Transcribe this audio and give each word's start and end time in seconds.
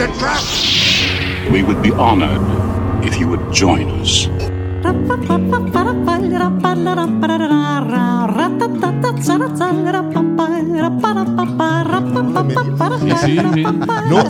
It's 0.00 0.08
a 0.08 0.18
trap! 0.18 1.52
We 1.52 1.62
would 1.62 1.82
be 1.82 1.90
honored 1.90 2.40
if 3.04 3.20
you 3.20 3.28
would 3.28 3.52
join 3.52 3.90
us. 4.00 4.30
Sí, 13.00 13.12
sí, 13.14 13.38
sí. 13.52 13.64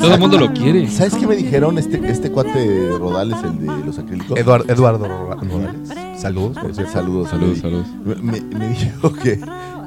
Todo 0.01 0.15
el 0.15 0.19
mundo 0.19 0.39
lo 0.39 0.53
quiere. 0.53 0.89
¿Sabes 0.89 1.15
qué 1.15 1.29
me 1.29 1.37
dijeron 1.37 1.79
este, 1.79 2.01
este 2.11 2.33
cuate 2.33 2.89
Rodales, 2.99 3.37
el 3.45 3.65
de 3.65 3.85
los 3.87 3.97
acrílicos? 3.97 4.37
Eduardo, 4.37 4.73
Eduardo 4.73 5.07
Rodales. 5.07 6.21
Saludos, 6.21 6.59
por 6.59 6.75
cierto. 6.75 6.93
Saludos, 6.93 7.31
Saludos, 7.31 7.59
saludos. 7.59 7.87
Me, 8.05 8.41
me 8.41 8.69
dijo 8.71 9.13
que, 9.13 9.39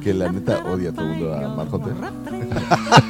que 0.04 0.14
la 0.14 0.32
neta 0.32 0.64
odia 0.66 0.90
a 0.90 0.94
todo 0.94 1.06
el 1.06 1.12
mundo 1.12 1.34
a 1.34 1.56
Mark 1.56 1.74
Hunter. 1.74 1.94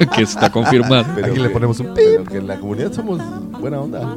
que 0.14 0.22
está 0.22 0.50
confirmado. 0.50 1.04
Pero 1.14 1.26
Aquí 1.26 1.40
le 1.40 1.50
ponemos 1.50 1.80
un 1.80 1.92
Pero 1.94 2.24
que 2.24 2.38
en 2.38 2.46
la 2.46 2.58
comunidad 2.58 2.92
somos 2.92 3.20
buena 3.60 3.80
onda. 3.80 4.16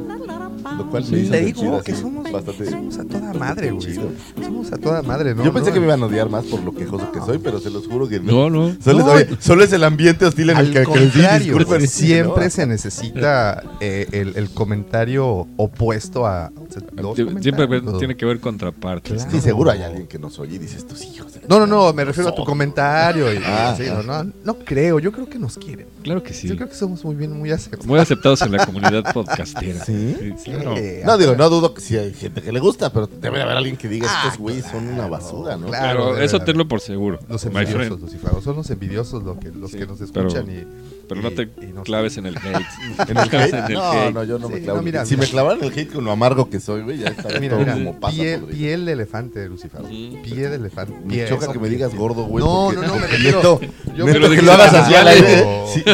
Lo 0.78 0.90
cual 0.90 1.04
me 1.10 1.18
hizo 1.18 1.30
Te 1.32 1.38
sentir 1.44 1.54
digo 1.64 1.76
así 1.76 1.84
que 1.92 1.94
somos, 1.98 2.30
bastante 2.32 2.70
somos 2.70 2.98
a 2.98 3.04
toda 3.04 3.34
madre, 3.34 3.70
güey. 3.72 3.86
chido. 3.86 4.10
Somos 4.42 4.72
a 4.72 4.76
toda 4.78 5.02
madre, 5.02 5.34
¿no? 5.34 5.44
Yo 5.44 5.52
pensé 5.52 5.70
No, 5.70 5.74
que 5.74 5.80
me 5.80 5.86
iban 5.86 6.02
a 6.02 6.06
odiar 6.06 6.28
más 6.30 6.44
por 6.46 6.62
lo 6.62 6.72
quejoso 6.74 7.10
que 7.12 7.20
soy, 7.20 7.38
pero 7.38 7.58
se 7.58 7.70
los 7.70 7.86
juro 7.88 8.08
que 8.08 8.20
No, 8.20 8.48
no. 8.48 8.74
Solo, 8.82 8.98
es, 9.00 9.04
No. 9.06 9.12
oye, 9.12 9.28
solo 9.40 9.64
es 9.64 9.72
el 9.72 9.84
ambiente 9.84 10.24
hostil 10.24 10.50
en 10.50 10.56
el 10.56 10.66
Al 10.68 10.72
que 10.72 10.84
crecí, 10.84 11.10
contrario, 11.10 11.54
disculpen. 11.56 11.88
siempre 11.88 12.44
¿no? 12.44 12.50
se 12.50 12.66
necesita 12.66 13.62
eh, 13.80 14.06
el, 14.12 14.36
el 14.36 14.50
comentario 14.50 15.46
opuesto 15.56 16.26
a 16.26 16.50
los 16.96 17.16
Siempre 17.16 17.66
comentarios. 17.66 17.98
tiene 17.98 18.16
que 18.16 18.24
ver 18.26 18.40
contrapartes. 18.40 19.14
Claro. 19.24 19.30
Sí, 19.30 19.40
seguro 19.40 19.70
hay 19.70 19.82
alguien 19.82 20.06
que 20.06 20.18
nos 20.18 20.38
oye 20.38 20.56
y 20.56 20.58
dice 20.58 20.76
estos 20.78 21.02
hijos. 21.04 21.34
de 21.34 21.40
la 21.40 21.46
No, 21.48 21.58
no, 21.58 21.66
no, 21.66 21.76
chingada". 21.76 21.92
me 21.94 22.04
refiero 22.04 22.28
a 22.30 22.34
tu 22.34 22.44
comentario. 22.44 23.32
y- 23.32 23.38
Ah, 23.44 23.74
sí, 23.76 23.84
ah. 23.90 24.02
no, 24.04 24.24
no, 24.24 24.32
no 24.44 24.54
creo, 24.58 24.98
yo 25.00 25.10
creo 25.12 25.28
que 25.28 25.38
nos 25.38 25.56
quieren. 25.58 25.86
Claro 26.02 26.22
que 26.22 26.32
sí. 26.32 26.46
Yo 26.48 26.56
creo 26.56 26.68
que 26.68 26.74
somos 26.74 27.04
muy 27.04 27.14
bien, 27.16 27.32
muy 27.32 27.50
aceptados. 27.50 27.86
Muy 27.86 27.98
aceptados 27.98 28.42
en 28.42 28.52
la 28.52 28.64
comunidad 28.64 29.12
podcastera. 29.12 29.84
¿Sí? 29.84 30.34
claro. 30.44 30.67
Eh, 30.76 31.02
No, 31.04 31.16
digo, 31.18 31.34
no 31.36 31.48
dudo 31.48 31.74
que 31.74 31.80
sí 31.80 31.96
hay 31.96 32.12
gente 32.12 32.42
que 32.42 32.52
le 32.52 32.60
gusta, 32.60 32.92
pero 32.92 33.06
debe 33.06 33.38
de 33.38 33.42
haber 33.44 33.56
alguien 33.56 33.76
que 33.76 33.88
diga 33.88 34.06
estos 34.24 34.38
güeyes 34.38 34.64
son 34.70 34.86
una 34.88 35.06
basura, 35.06 35.56
¿no? 35.56 35.68
claro. 35.68 36.10
Pero 36.12 36.24
eso 36.24 36.40
tenlo 36.40 36.66
por 36.68 36.80
seguro. 36.80 37.18
Los 37.28 37.44
envidiosos, 37.46 38.00
los 38.00 38.10
cifrados, 38.10 38.44
son 38.44 38.56
los 38.56 38.70
envidiosos 38.70 39.22
lo 39.22 39.38
que, 39.38 39.50
los 39.50 39.70
Sí, 39.70 39.78
que 39.78 39.86
nos 39.86 39.98
pero- 40.12 40.28
escuchan 40.28 40.50
y... 40.50 40.64
Pero 41.08 41.22
no 41.22 41.30
y- 41.30 41.34
te 41.34 41.42
y 41.44 41.72
claves 41.84 42.18
en 42.18 42.26
el 42.26 42.36
hate. 42.36 43.08
¿En 43.08 43.16
el 43.16 43.34
hate? 43.34 43.54
En 43.54 43.64
el 43.64 43.72
No, 43.74 43.92
hate. 43.92 44.12
no, 44.14 44.24
yo 44.24 44.38
no 44.38 44.50
me 44.50 44.60
clavo. 44.60 44.76
no, 44.78 44.82
mira, 44.84 45.06
si 45.06 45.14
mira. 45.14 45.24
me 45.26 45.30
clavaran 45.30 45.64
el 45.64 45.72
hate 45.72 45.90
con 45.90 46.04
lo 46.04 46.10
amargo 46.12 46.50
que 46.50 46.60
soy, 46.60 46.82
güey, 46.82 46.98
ya 46.98 47.08
estaría 47.08 47.40
Mira, 47.40 47.52
todo 47.56 47.60
mira, 47.60 47.72
como 47.72 47.98
pasa. 47.98 48.14
piel, 48.14 48.40
podrido. 48.40 48.58
piel 48.58 48.84
de 48.84 48.92
elefante, 48.92 49.48
Lucifer. 49.48 49.80
Ujú. 49.80 50.22
Piel 50.22 50.50
de 50.50 50.54
elefante. 50.56 50.92
Me 51.06 51.26
choca 51.26 51.50
que 51.50 51.58
me 51.58 51.68
digas 51.70 51.94
gordo, 51.94 52.24
güey. 52.24 52.44
No, 52.44 52.72
no, 52.72 52.82
no, 52.82 52.96
me 52.96 53.06
refiero- 53.06 53.58
yo 53.96 54.04
me 54.06 54.12
que 54.12 54.42
lo 54.42 54.52
hagas 54.52 54.74
así 54.74 54.94
al 54.94 55.08
aire. 55.08 55.46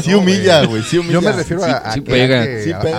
Sí, 0.02 0.14
humilla, 0.14 0.64
güey. 0.64 0.82
Sí 0.82 0.98
humilla. 0.98 1.12
Yo 1.14 1.22
me 1.22 1.32
refiero 1.32 1.62
a, 1.64 1.76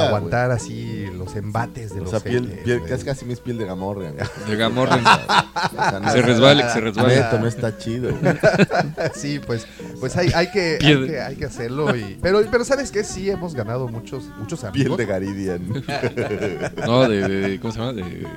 aguantar 0.07 0.51
así 0.51 0.94
los 1.35 1.43
embates 1.43 1.93
de 1.93 1.99
O 1.99 2.03
los 2.03 2.09
sea, 2.11 2.19
piel, 2.19 2.45
haters, 2.47 2.63
piel, 2.63 2.81
casi 2.87 3.05
casi 3.05 3.25
mis 3.25 3.39
piel 3.39 3.57
de 3.57 3.65
gamorrea. 3.65 4.11
güey. 4.11 4.25
De 4.49 4.55
Gamorrean. 4.55 5.03
O 5.55 5.69
sea, 5.89 5.99
no 5.99 6.09
Se 6.09 6.15
que 6.15 6.21
se 6.21 6.81
resbale. 6.81 7.15
Neto, 7.15 7.39
no 7.39 7.47
está 7.47 7.77
chido. 7.77 8.11
güey. 8.13 8.33
Sí, 9.15 9.39
pues, 9.45 9.65
pues 9.99 10.15
hay, 10.17 10.29
hay, 10.35 10.51
que, 10.51 10.77
hay, 10.81 10.87
Piel- 10.87 11.07
que, 11.07 11.21
hay 11.21 11.35
que 11.35 11.45
hacerlo. 11.45 11.95
Y, 11.95 12.17
pero, 12.21 12.41
pero 12.51 12.63
¿sabes 12.65 12.91
qué? 12.91 13.03
Sí 13.03 13.29
hemos 13.29 13.55
ganado 13.55 13.87
muchos, 13.87 14.25
muchos 14.37 14.59
Piel 14.61 14.87
amigos. 14.87 14.97
de 14.97 15.05
Garidian. 15.05 15.61
No, 16.85 17.07
de, 17.07 17.27
de- 17.27 17.59
¿Cómo 17.59 17.73
se 17.73 17.79
llama? 17.79 17.93
De. 17.93 18.27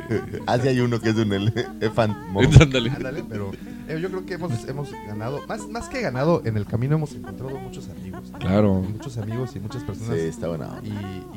Así 0.47 0.69
hay 0.69 0.81
uno 0.81 1.01
que 1.01 1.11
es 1.11 1.17
de 1.17 1.23
un 1.23 1.33
elefant. 1.33 2.17
Ándale. 2.61 2.91
Ándale, 2.91 3.25
pero 3.29 3.51
yo 3.97 4.09
creo 4.11 4.27
que 4.27 4.35
hemos, 4.35 4.69
hemos 4.69 4.91
ganado, 5.07 5.41
más, 5.47 5.67
más 5.69 5.89
que 5.89 6.01
ganado, 6.03 6.43
en 6.45 6.57
el 6.57 6.67
camino 6.67 6.97
hemos 6.97 7.13
encontrado 7.15 7.57
muchos 7.59 7.89
amigos. 7.89 8.25
Claro. 8.39 8.75
Muchos 8.75 9.17
amigos 9.17 9.57
y 9.57 9.61
muchas 9.61 9.83
personas. 9.85 10.17
Sí, 10.19 10.27
está 10.27 10.49
buena. 10.49 10.81
Y, 10.83 10.89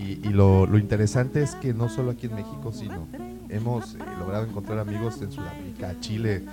y- 0.01 0.19
y 0.23 0.29
lo, 0.29 0.65
lo 0.65 0.77
interesante 0.77 1.41
es 1.41 1.55
que 1.55 1.73
no 1.73 1.87
solo 1.87 2.11
aquí 2.11 2.25
en 2.27 2.35
México, 2.35 2.73
sino 2.73 3.07
hemos 3.49 3.95
eh, 3.95 3.99
logrado 4.19 4.45
encontrar 4.45 4.79
amigos 4.79 5.21
en 5.21 5.31
Sudamérica, 5.31 5.95
Chile. 6.01 6.43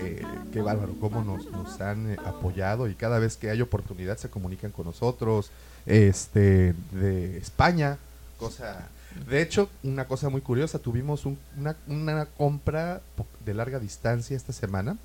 eh, 0.00 0.22
qué 0.52 0.60
bárbaro, 0.62 0.94
cómo 1.00 1.24
nos, 1.24 1.50
nos 1.50 1.80
han 1.80 2.12
eh, 2.12 2.16
apoyado 2.24 2.88
y 2.88 2.94
cada 2.94 3.18
vez 3.18 3.36
que 3.36 3.50
hay 3.50 3.60
oportunidad 3.60 4.16
se 4.18 4.28
comunican 4.30 4.70
con 4.70 4.86
nosotros. 4.86 5.50
Este, 5.86 6.74
de 6.92 7.38
España, 7.38 7.96
cosa. 8.38 8.88
De 9.28 9.40
hecho, 9.42 9.68
una 9.82 10.04
cosa 10.06 10.28
muy 10.28 10.40
curiosa, 10.42 10.78
tuvimos 10.78 11.24
un- 11.26 11.38
una, 11.58 11.74
una 11.88 12.26
compra 12.26 13.00
po- 13.16 13.26
de 13.44 13.54
larga 13.54 13.78
distancia 13.78 14.36
esta 14.36 14.52
semana. 14.52 14.96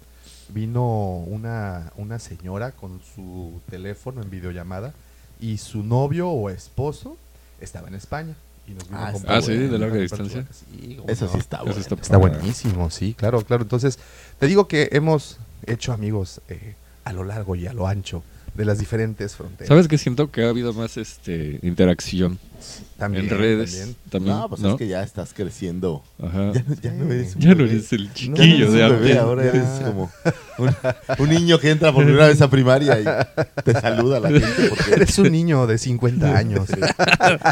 Vino 0.50 1.18
una, 1.18 1.92
una 1.96 2.20
señora 2.20 2.72
con 2.72 3.00
su 3.16 3.62
teléfono 3.70 4.22
en 4.22 4.30
videollamada 4.30 4.94
y 5.40 5.58
su 5.58 5.84
novio 5.84 6.30
o 6.30 6.50
esposo 6.50 7.18
estaba 7.62 7.88
en 7.88 7.96
España. 7.96 8.36
Y 8.68 8.72
nos 8.72 8.88
vino 8.88 9.00
Ah, 9.02 9.12
comprar- 9.12 9.38
Ah, 9.38 9.42
sí, 9.42 9.54
de 9.54 9.78
larga 9.80 9.98
distancia. 9.98 10.46
sí, 10.52 10.98
Eso 11.08 11.28
sí 11.28 11.38
está 11.38 11.58
Eso 11.58 11.66
bueno. 11.66 11.80
está 11.82 11.96
Está 11.96 12.18
buenísimo, 12.18 12.90
sí, 12.90 13.14
claro, 13.14 13.42
claro. 13.44 13.64
Entonces, 13.64 14.00
te 14.40 14.48
digo 14.48 14.68
que 14.68 14.90
hemos 14.94 15.38
hecho 15.66 15.92
amigos 15.92 16.42
eh, 16.50 16.76
a 17.04 17.12
lo 17.14 17.24
largo 17.24 17.56
y 17.56 17.68
a 17.68 17.74
lo 17.74 17.88
ancho 17.88 18.24
de 18.56 18.66
las 18.66 18.78
diferentes 18.80 19.36
fronteras. 19.36 19.68
¿Sabes 19.68 19.88
que 19.88 19.98
siento 19.98 20.30
que 20.30 20.44
ha 20.46 20.50
habido 20.50 20.74
más 20.74 20.98
este 20.98 21.60
interacción 21.64 22.38
También, 23.00 23.26
en 23.26 23.38
redes? 23.38 23.72
también. 23.72 23.96
También. 24.12 24.36
No, 24.38 24.50
pues 24.50 24.62
¿no? 24.62 24.70
es 24.72 24.76
que 24.78 24.88
ya 24.88 25.02
estás 25.02 25.34
creciendo. 25.34 26.04
Ajá. 26.22 26.52
Ya, 26.54 26.64
no- 26.68 26.76
ya 26.82 26.92
no 26.94 27.12
eres 27.12 27.36
un 27.36 27.42
Ya 27.42 27.50
no 27.50 27.56
bebé. 27.58 27.72
eres 27.72 27.94
el 27.94 28.08
No 28.08 28.14
chiquillo 28.14 28.56
eres 28.68 28.74
de 28.74 28.84
un 28.84 28.90
bebé, 28.92 29.06
antes. 29.10 29.18
ahora 29.18 29.44
eres 29.46 29.64
como 29.84 30.12
un, 30.60 30.76
un 31.18 31.30
niño 31.30 31.58
que 31.60 31.72
entra 31.72 31.92
por 31.92 32.04
primera 32.06 32.28
vez 32.28 32.42
a 32.44 32.48
primaria 32.50 33.00
y 33.00 33.62
te 33.64 33.74
saluda 33.74 34.20
la 34.20 34.30
gente 34.30 34.70
porque 34.70 34.92
Eres 34.94 35.18
un 35.18 35.32
niño 35.32 35.66
de 35.66 35.78
50 35.80 36.38
años. 36.38 36.68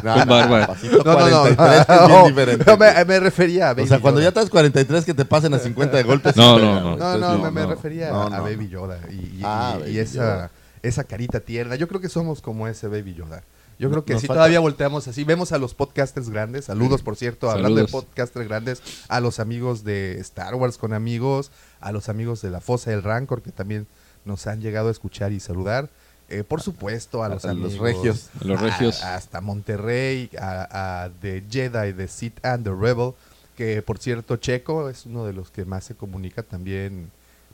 No, 0.03 0.13
Con 0.16 0.28
no, 0.28 0.35
barba. 0.35 0.75
No, 0.83 1.03
no, 1.03 1.29
no. 1.29 1.56
43 1.56 1.85
que 1.85 1.94
es 1.94 2.00
bien 2.00 2.09
no, 2.12 2.28
diferente. 2.28 2.66
no, 2.68 2.78
me, 2.78 3.06
me 3.06 3.19
refería 3.19 3.69
a 3.69 3.72
o 3.72 3.75
Baby 3.75 3.88
sea, 3.88 4.00
cuando 4.00 4.19
ya 4.19 4.25
Yoda. 4.29 4.41
estás 4.41 4.50
43 4.50 5.06
que 5.06 5.13
te 5.13 5.25
pasen 5.25 5.53
a 5.53 5.59
50 5.59 5.97
de 5.97 6.03
golpes. 6.03 6.35
No, 6.35 6.57
sí 6.59 6.66
no, 6.66 6.81
no. 6.81 6.97
No, 6.97 7.18
no, 7.18 7.39
me, 7.39 7.51
me 7.51 7.62
no. 7.62 7.68
refería 7.69 8.09
No, 8.12 8.23
a 8.28 8.29
no. 8.38 8.44
Baby 8.44 8.68
Yoda. 8.69 9.00
Y, 9.09 9.13
y- 9.13 9.41
Ah, 9.44 9.78
y- 9.88 9.91
y 9.91 9.97
esa, 10.00 10.13
Yoda. 10.16 10.51
Esa 10.84 11.03
carita 11.03 11.40
tierna. 11.40 11.75
Yo 11.75 11.88
creo 11.88 12.02
que 12.02 12.09
somos 12.09 12.42
como 12.42 12.68
ese 12.68 12.88
Baby 12.88 13.14
Yoda. 13.16 13.44
Yo 13.80 13.90
creo 13.90 14.06
que 14.06 14.19
si 14.19 14.28
todavía 14.28 14.59
volteamos 14.59 15.08
así, 15.08 15.24
vemos 15.24 15.52
a 15.53 15.58
los 15.58 15.74
podcasters 15.74 16.30
grandes, 16.30 16.66
saludos 16.66 17.02
por 17.02 17.16
cierto, 17.16 17.50
hablando 17.50 17.80
de 17.80 17.88
podcasters 17.88 18.47
grandes, 18.47 18.84
a 19.08 19.19
los 19.19 19.40
amigos 19.40 19.84
de 19.84 20.19
Star 20.19 20.53
Wars 20.53 20.78
con 20.78 20.94
amigos, 20.94 21.50
a 21.80 21.92
los 21.92 22.08
amigos 22.08 22.44
de 22.44 22.52
la 22.52 22.62
Fosa 22.62 22.92
del 22.92 23.02
Rancor 23.02 23.42
que 23.42 23.52
también 23.52 23.88
nos 24.24 24.46
han 24.46 24.62
llegado 24.62 24.90
a 24.90 24.92
escuchar 24.92 25.31
y 25.31 25.40
saludar. 25.40 25.90
Eh, 26.30 26.44
por 26.44 26.62
supuesto, 26.62 27.24
a 27.24 27.30
los 27.30 27.44
A 27.44 27.53
los 27.53 27.72
amigos. 27.74 27.80
regios. 27.81 28.30
A 28.40 28.46
los 28.46 28.62
regios. 28.62 29.03
a- 29.03 29.16
hasta 29.16 29.42
Monterrey, 29.42 30.30
a, 30.40 31.03
a 31.06 31.09
The 31.19 31.44
Jedi, 31.50 31.94
The 31.94 32.08
Sith 32.08 32.46
and 32.46 32.63
the 32.63 32.72
Rebel, 32.74 33.13
que 33.58 33.81
por 33.81 33.98
cierto, 33.98 34.38
Checo 34.38 34.90
es 34.90 35.08
uno 35.08 35.25
de 35.25 35.34
los 35.34 35.50
que 35.50 35.66
más 35.66 35.86
se 35.86 35.96
comunica 35.96 36.44
también. 36.44 37.09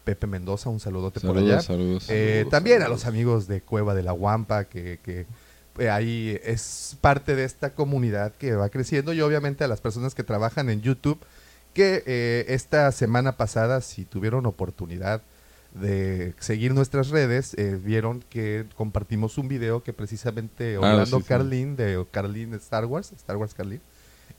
Pepe 0.07 0.25
Mendoza, 0.25 0.69
un 0.69 0.79
saludote 0.79 1.19
por 1.19 1.37
allá. 1.37 1.59
Saludos, 1.59 2.05
saludos. 2.05 2.05
Eh, 2.09 2.35
Saludos, 2.37 2.51
también 2.51 2.77
a 2.77 2.85
saludos. 2.85 3.01
los 3.01 3.07
amigos 3.09 3.47
de 3.49 3.59
Cueva 3.59 3.93
de 3.93 4.03
la 4.03 4.13
Guampa, 4.13 4.63
que, 4.63 4.99
que, 5.03 5.25
eh, 5.79 5.89
ahí 5.89 6.39
es 6.45 6.95
parte 7.01 7.35
de 7.35 7.43
esta 7.43 7.73
comunidad 7.75 8.31
que 8.39 8.55
va 8.55 8.69
creciendo 8.69 9.11
y 9.11 9.19
obviamente 9.19 9.65
a 9.65 9.67
las 9.67 9.81
personas 9.81 10.15
que 10.15 10.23
trabajan 10.23 10.69
en 10.69 10.81
YouTube, 10.81 11.19
que 11.73 12.03
eh, 12.05 12.45
esta 12.47 12.89
semana 12.93 13.35
pasada, 13.35 13.81
si 13.81 14.05
tuvieron 14.05 14.45
oportunidad 14.45 15.21
de 15.73 16.33
seguir 16.39 16.73
nuestras 16.73 17.09
redes, 17.09 17.53
vieron 17.83 18.23
que 18.29 18.65
compartimos 18.77 19.37
un 19.37 19.49
video 19.49 19.83
que 19.83 19.91
precisamente 19.91 20.75
Ah, 20.77 20.79
Orlando 20.79 21.17
sí, 21.17 21.23
sí. 21.23 21.27
Carlin, 21.27 21.75
de 21.75 22.03
Carlin 22.11 22.53
Star 22.53 22.85
Wars, 22.85 23.11
Star 23.11 23.35
Wars 23.35 23.53
Carlin, 23.53 23.81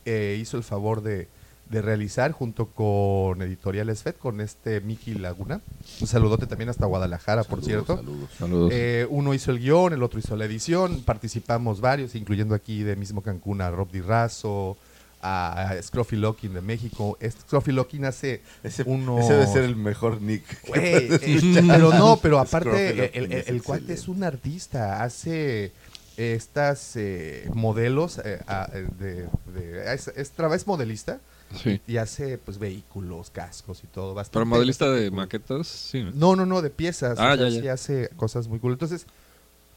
hizo 0.06 0.56
el 0.56 0.62
favor 0.64 1.02
de, 1.02 1.28
de 1.70 1.82
realizar 1.82 2.32
junto 2.32 2.66
con 2.68 3.42
Editorial 3.42 3.90
Esfet, 3.90 4.16
con 4.16 4.40
este 4.40 4.80
Miki 4.80 5.14
Laguna. 5.14 5.60
Un 6.00 6.06
saludote 6.06 6.46
también 6.46 6.70
hasta 6.70 6.86
Guadalajara, 6.86 7.44
por 7.44 7.62
cierto. 7.62 7.96
saludos. 7.96 8.30
Saludos. 8.38 8.70
Eh, 8.74 9.06
uno 9.10 9.34
hizo 9.34 9.50
el 9.50 9.58
guion, 9.58 9.92
el 9.92 10.02
otro 10.02 10.18
hizo 10.18 10.34
la 10.36 10.46
edición. 10.46 11.02
Participamos 11.02 11.80
varios, 11.80 12.14
incluyendo 12.14 12.54
aquí 12.54 12.82
de 12.82 12.96
mismo 12.96 13.22
Cancún 13.22 13.60
a 13.60 13.70
Rob 13.70 13.90
Di 13.90 14.00
Razo, 14.00 14.78
a 15.20 15.74
Scruffy 15.82 16.16
Locking 16.16 16.54
de 16.54 16.60
México. 16.62 17.18
Scruffy 17.22 17.72
Locking 17.72 18.04
hace 18.06 18.40
Ese, 18.62 18.84
unos... 18.84 19.20
ese 19.24 19.32
debe 19.34 19.46
ser 19.48 19.64
el 19.64 19.76
mejor 19.76 20.22
nick. 20.22 20.44
eh, 20.74 21.18
pero 21.66 21.92
no, 21.92 22.16
pero 22.22 22.38
aparte, 22.38 23.18
el, 23.18 23.32
el- 23.32 23.62
cuate 23.62 23.92
es 23.92 24.08
un 24.08 24.24
artista, 24.24 25.02
hace 25.02 25.72
estas 26.16 26.96
eh, 26.96 27.48
modelos 27.52 28.18
eh, 28.24 28.40
a- 28.46 28.68
eh, 28.72 28.86
de, 28.98 29.14
de- 29.60 29.92
es, 29.94 30.08
es, 30.16 30.30
traba- 30.32 30.56
es 30.56 30.66
modelista 30.66 31.20
Sí. 31.56 31.80
y 31.86 31.96
hace 31.96 32.36
pues 32.38 32.58
vehículos, 32.58 33.30
cascos 33.30 33.82
y 33.84 33.86
todo. 33.86 34.14
Bastante, 34.14 34.34
Pero 34.34 34.46
modelista 34.46 34.90
de 34.90 35.10
maquetas, 35.10 35.66
sí. 35.66 36.02
¿no? 36.14 36.36
No, 36.36 36.46
no, 36.46 36.62
de 36.62 36.70
piezas. 36.70 37.18
Ah, 37.18 37.32
o 37.34 37.36
sea, 37.36 37.48
ya, 37.48 37.54
ya. 37.54 37.60
sí 37.62 37.68
hace 37.68 38.08
cosas 38.16 38.48
muy 38.48 38.58
cool. 38.58 38.72
Entonces, 38.72 39.06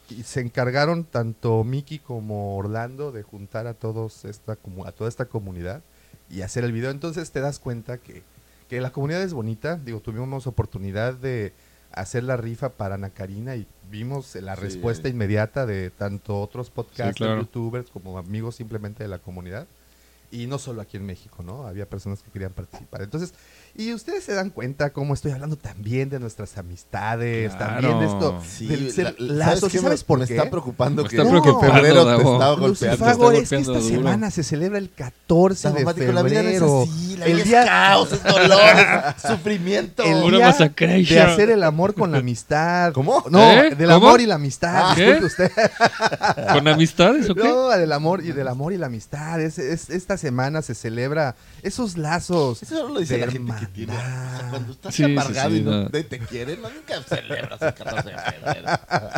y 0.10 0.24
se 0.24 0.42
encargaron 0.42 1.06
tanto 1.06 1.64
Mickey 1.64 2.00
como 2.00 2.58
Orlando 2.58 3.12
de 3.14 3.24
juntar 3.24 3.68
a 3.68 3.74
todos 3.74 4.26
esta 4.26 4.58
a 4.86 4.92
toda 4.92 5.08
esta 5.10 5.26
comunidad 5.26 5.82
y 6.30 6.42
hacer 6.42 6.64
el 6.66 6.74
video. 6.74 6.92
Entonces 6.92 7.32
te 7.32 7.40
das 7.40 7.60
cuenta 7.60 7.98
que, 7.98 8.24
que 8.70 8.82
la 8.82 8.92
comunidad 8.92 9.22
es 9.24 9.34
bonita. 9.34 9.78
Digo, 9.78 10.02
tuvimos 10.02 10.48
oportunidad 10.48 11.14
de 11.14 11.54
hacer 11.94 12.24
la 12.24 12.36
rifa 12.38 12.70
para 12.70 12.96
Ana 12.96 13.10
Karina 13.10 13.56
y 13.56 13.66
vimos 13.90 14.36
la 14.36 14.56
Sí. 14.56 14.62
respuesta 14.62 15.08
inmediata 15.10 15.66
de 15.66 15.90
tanto 15.90 16.42
otros 16.42 16.70
podcasts, 16.70 17.18
claro. 17.18 17.42
youtubers 17.42 17.90
como 17.90 18.18
amigos 18.18 18.56
simplemente 18.56 19.04
de 19.04 19.10
la 19.10 19.20
comunidad. 19.20 19.68
Y 20.32 20.48
no 20.48 20.58
solo 20.58 20.82
aquí 20.82 20.98
en 20.98 21.06
México, 21.06 21.44
¿no? 21.44 21.68
Había 21.68 21.90
personas 21.90 22.24
que 22.24 22.32
querían 22.32 22.54
participar. 22.54 23.02
Entonces, 23.02 23.34
y 23.76 23.94
ustedes 23.94 24.24
se 24.24 24.34
dan 24.34 24.50
cuenta 24.50 24.92
cómo 24.92 25.14
estoy 25.14 25.32
hablando 25.32 25.56
también 25.56 26.10
de 26.10 26.20
nuestras 26.20 26.58
amistades, 26.58 27.58
también 27.58 28.00
de 28.00 28.06
esto, 28.06 28.20
Claro. 28.32 28.44
Sí, 28.48 28.68
del 28.68 28.92
ser 28.92 29.16
la- 29.20 29.46
lazos. 29.46 29.72
qué 29.72 29.78
¿Y 29.78 29.82
sabes 29.82 30.02
me- 30.02 30.06
por 30.06 30.20
me 30.20 30.28
qué? 30.28 30.36
está 30.38 30.50
preocupando 30.50 31.04
Me 31.04 31.10
que 31.10 31.16
está 31.16 31.28
en 31.28 31.42
preocupando, 31.42 31.74
febrero 31.76 32.06
te 32.06 32.12
estaba 32.16 32.50
golpeando. 32.56 32.68
Lucifago, 32.68 33.32
es 33.32 33.50
que 33.50 33.56
esta 33.58 33.72
duro. 33.74 33.82
semana 33.84 34.32
se 34.32 34.44
celebra 34.44 34.78
el 34.78 34.90
14 34.90 35.68
de 35.70 35.74
Davomático, 35.74 36.12
la 36.12 36.22
vida 36.24 36.44
no 36.44 36.50
es 36.50 36.60
febrero. 36.60 36.82
así, 36.84 37.18
la 37.18 37.26
el 37.26 37.34
vida 37.36 37.44
día 37.46 37.62
es 37.62 37.68
caos, 37.70 38.12
es 38.12 38.24
dolor, 38.24 38.60
es 39.16 39.22
sufrimiento. 39.32 40.04
el 40.04 40.24
Una 40.24 40.38
día 40.38 40.48
masacration. 40.48 41.16
de 41.16 41.22
hacer 41.22 41.50
el 41.50 41.64
amor 41.64 41.94
con 41.96 42.12
la 42.12 42.18
amistad. 42.20 42.94
¿Cómo? 42.94 43.24
No, 43.30 43.40
¿Eh? 43.52 43.76
del 43.76 43.90
¿Cómo? 43.90 44.08
amor 44.08 44.22
y 44.22 44.26
la 44.26 44.36
amistad. 44.36 44.92
Ah, 44.92 44.94
¿qué? 44.96 45.14
disculpe 45.16 45.26
usted. 45.28 45.52
¿Con 46.54 46.68
amistades 46.68 47.30
o 47.30 47.36
qué? 47.36 47.44
No, 47.44 47.70
del 47.70 47.92
amor 47.92 48.24
y 48.24 48.32
del 48.32 48.48
amor 48.48 48.74
y 48.74 48.78
la 48.78 48.88
amistad. 48.88 49.40
Es, 49.42 49.58
es- 49.58 49.90
esta 49.90 50.18
semana 50.18 50.62
se 50.62 50.76
celebra 50.76 51.36
esos 51.64 51.98
lazos. 51.98 52.64
Eso 52.64 52.88
no 52.88 52.94
lo 52.94 53.00
dice 53.00 53.18
de 53.18 53.26
la 53.26 53.32
gente 53.32 53.54
que 53.62 53.66
tiene. 53.68 53.94
O 53.94 53.96
sea, 53.96 54.06
hermandad. 54.06 54.50
cuando 54.50 54.72
estás 54.74 54.96
Sí, 54.96 55.04
amargado 55.04 55.50
sí, 55.52 55.56
y 55.58 55.62
no, 55.62 55.72
no. 55.84 55.90
te, 55.90 56.06
quieren, 56.20 56.62
no, 56.62 56.70
nunca 56.70 57.02
celebras 57.08 57.62
el 57.62 57.74
14 57.74 58.10
de 58.10 58.18
febrero. 58.18 58.68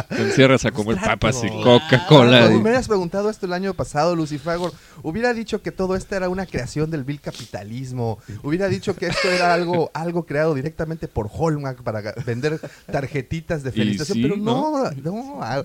Te 0.10 0.22
encierras 0.22 0.66
a 0.66 0.72
comer 0.72 0.95
Trato. 0.98 1.10
papas 1.19 1.44
y 1.44 1.50
Coca-Cola. 1.50 2.45
Y- 2.45 2.50
me 2.50 2.56
hubieras 2.57 2.88
preguntado 2.88 3.30
esto 3.30 3.45
el 3.45 3.54
año 3.54 3.74
pasado, 3.74 4.16
Lucifagor, 4.16 4.72
hubiera 5.01 5.34
dicho 5.34 5.62
que 5.62 5.72
todo 5.72 5.95
esto 5.95 6.16
era 6.16 6.30
una 6.30 6.45
creación 6.45 6.92
del 6.92 7.04
vil 7.04 7.19
capitalismo. 7.22 8.19
Hubiera 8.44 8.68
dicho 8.68 8.95
que 8.95 9.07
esto 9.07 9.30
era 9.30 9.54
algo, 9.54 9.90
algo 9.94 10.25
creado 10.25 10.54
directamente 10.54 11.07
por 11.07 11.30
Hallmark 11.30 11.84
para 11.84 12.13
vender 12.25 12.60
tarjetitas 12.92 13.63
de 13.63 13.72
felicitación. 13.72 14.18
sí, 14.18 14.22
pero 14.24 14.36
no, 14.38 14.89
no, 15.04 15.42
a- 15.42 15.63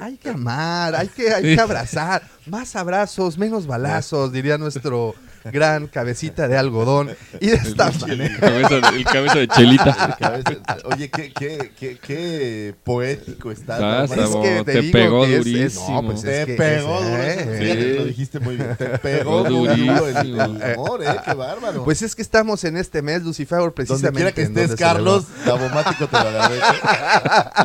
hay 0.00 0.16
que 0.16 0.28
amar, 0.30 0.94
hay 0.94 1.08
que, 1.08 1.32
hay 1.34 1.42
que 1.56 1.60
abrazar. 1.60 2.22
Más 2.46 2.76
abrazos, 2.76 3.36
menos 3.36 3.66
balazos, 3.66 4.32
diría 4.32 4.56
nuestro 4.56 5.14
gran 5.52 5.86
cabecita 5.86 6.48
de 6.48 6.56
algodón. 6.58 7.10
Y 7.40 7.48
de 7.48 7.54
esta 7.56 7.88
El 7.88 7.98
manera. 8.18 8.38
cabeza, 8.40 8.88
el 8.96 9.04
cabeza 9.04 9.38
de 9.38 9.48
chelita. 9.48 10.16
Cabeza- 10.18 10.56
Oye, 10.84 11.10
qué, 11.10 11.32
qué, 11.32 11.72
qué, 11.78 11.98
qué 11.98 12.74
poético. 12.84 13.50
Estás, 13.50 13.78
Davo. 14.10 14.44
Es 14.44 14.48
que 14.48 14.64
te, 14.64 14.72
te 14.72 14.80
digo 14.82 14.92
pegó 14.92 15.24
que 15.24 15.36
es- 15.36 15.46
es- 15.46 15.52
durísimo. 15.52 16.02
no, 16.02 16.08
pues 16.08 16.22
Te 16.22 16.40
es 16.40 16.46
que 16.46 16.54
pegó 16.54 16.98
es- 17.00 17.06
eh, 17.06 17.36
eh. 17.38 17.58
que 17.58 17.82
Sí. 17.92 17.98
lo 17.98 18.04
dijiste 18.04 18.40
muy 18.40 18.56
bien. 18.56 18.76
Te 18.76 18.86
pegó 18.98 19.46
el, 19.46 19.52
durísimo. 19.52 20.06
el 20.06 20.40
amor, 20.40 21.02
¿eh? 21.04 21.16
Qué 21.24 21.34
bárbaro. 21.34 21.84
Pues 21.84 22.02
es 22.02 22.14
que 22.14 22.22
estamos 22.22 22.64
en 22.64 22.76
este 22.76 23.02
mes, 23.02 23.22
Lucifer, 23.22 23.58
Donde 23.58 23.74
precisamente. 23.74 24.12
quiera 24.16 24.32
que 24.32 24.44
donde 24.44 24.62
estés, 24.64 24.78
Carlos, 24.78 25.24
Davomático 25.44 26.06
te 26.06 26.12
lo 26.12 26.18
agradece. 26.28 26.64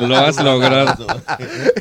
Lo 0.00 0.16
has 0.16 0.36
logrado. 0.42 1.06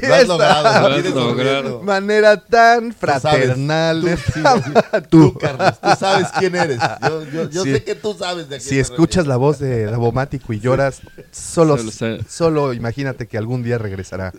Lo 0.01 0.13
has 0.13 1.05
logrado. 1.13 1.81
Manera 1.83 2.37
tan 2.37 2.93
fraternal. 2.93 4.01
Tú, 4.01 4.07
sí, 4.33 4.41
sí. 4.41 5.01
Tú, 5.09 5.33
Carlos, 5.39 5.79
tú 5.81 5.89
sabes 5.99 6.27
quién 6.39 6.55
eres. 6.55 6.79
Yo, 7.01 7.23
yo, 7.25 7.49
yo 7.49 7.63
Sí. 7.63 7.73
sé 7.73 7.83
que 7.83 7.95
tú 7.95 8.15
sabes 8.17 8.49
de 8.49 8.57
quién 8.57 8.69
Si 8.69 8.79
escuchas 8.79 9.27
la 9.27 9.37
voz 9.37 9.59
de 9.59 9.85
Davomático 9.85 10.53
y 10.53 10.59
lloras, 10.59 11.01
solo, 11.31 11.77
solo 12.27 12.73
imagínate 12.73 13.27
que 13.27 13.37
algún 13.37 13.63
día 13.63 13.77
regresará. 13.77 14.31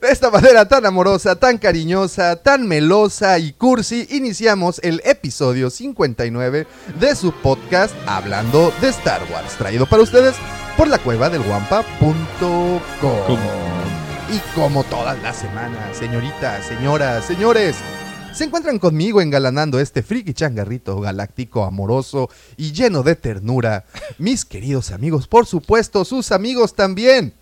de 0.00 0.08
esta 0.10 0.30
manera 0.30 0.66
tan 0.68 0.86
amorosa, 0.86 1.36
tan 1.36 1.58
cariñosa, 1.58 2.36
tan 2.36 2.66
melosa 2.66 3.38
y 3.38 3.52
cursi, 3.52 4.06
iniciamos 4.10 4.80
el 4.82 5.00
episodio 5.04 5.70
59 5.70 6.66
de 6.98 7.16
su 7.16 7.32
podcast 7.32 7.94
Hablando 8.06 8.72
de 8.80 8.88
Star 8.88 9.20
Wars, 9.32 9.54
traído 9.58 9.86
para 9.86 10.02
ustedes 10.02 10.34
por 10.76 10.88
la 10.88 10.98
cueva 10.98 11.28
del 11.30 11.42
guampa.com. 11.42 12.80
Y 14.32 14.38
como 14.54 14.84
todas 14.84 15.20
las 15.22 15.36
semanas, 15.36 15.96
señoritas, 15.96 16.64
señoras, 16.66 17.24
señores, 17.24 17.76
se 18.32 18.44
encuentran 18.44 18.78
conmigo 18.78 19.20
engalanando 19.20 19.80
este 19.80 20.02
friki 20.02 20.32
changarrito 20.34 21.00
galáctico, 21.00 21.64
amoroso 21.64 22.30
y 22.56 22.72
lleno 22.72 23.02
de 23.02 23.16
ternura. 23.16 23.84
Mis 24.18 24.44
queridos 24.44 24.90
amigos, 24.92 25.26
por 25.26 25.46
supuesto, 25.46 26.04
sus 26.04 26.32
amigos 26.32 26.74
también. 26.74 27.34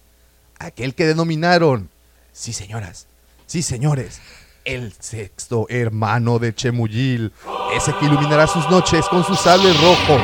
Aquel 0.59 0.95
que 0.95 1.07
denominaron, 1.07 1.89
sí 2.33 2.53
señoras, 2.53 3.07
sí 3.47 3.63
señores, 3.63 4.21
el 4.65 4.93
sexto 4.99 5.67
hermano 5.69 6.39
de 6.39 6.55
Chemuyil. 6.55 7.33
Ese 7.77 7.95
que 7.99 8.07
iluminará 8.07 8.47
sus 8.47 8.69
noches 8.71 9.07
con 9.09 9.25
su 9.25 9.35
sable 9.35 9.73
rojo 9.75 10.19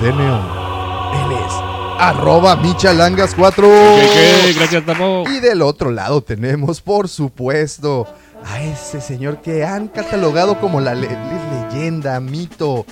de 0.00 0.12
neón. 0.12 0.66
Él 1.12 1.32
es 1.32 1.52
arroba 1.98 2.56
michalangas4. 2.62 3.54
¿Qué, 3.56 4.08
qué? 4.12 4.52
Gracias, 4.52 4.84
Tamo. 4.84 5.24
Y 5.28 5.40
del 5.40 5.62
otro 5.62 5.90
lado 5.90 6.22
tenemos, 6.22 6.80
por 6.80 7.08
supuesto, 7.08 8.06
a 8.44 8.62
ese 8.62 9.00
señor 9.00 9.40
que 9.42 9.64
han 9.64 9.88
catalogado 9.88 10.60
como 10.60 10.80
la 10.80 10.94
le- 10.94 11.08
le- 11.08 11.68
leyenda, 11.70 12.20
mito 12.20 12.86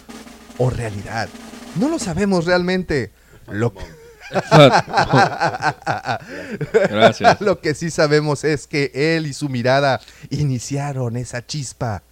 o 0.59 0.71
realidad. 0.71 1.29
No 1.77 1.89
lo 1.89 1.99
sabemos 1.99 2.45
realmente. 2.47 3.13
Lo, 3.49 3.73
Gracias. 6.73 7.41
lo 7.41 7.61
que 7.61 7.75
sí 7.75 7.91
sabemos 7.91 8.45
es 8.45 8.67
que 8.67 8.91
él 8.95 9.27
y 9.27 9.33
su 9.33 9.49
mirada 9.49 10.01
iniciaron 10.31 11.17
esa 11.17 11.47
chispa 11.47 12.03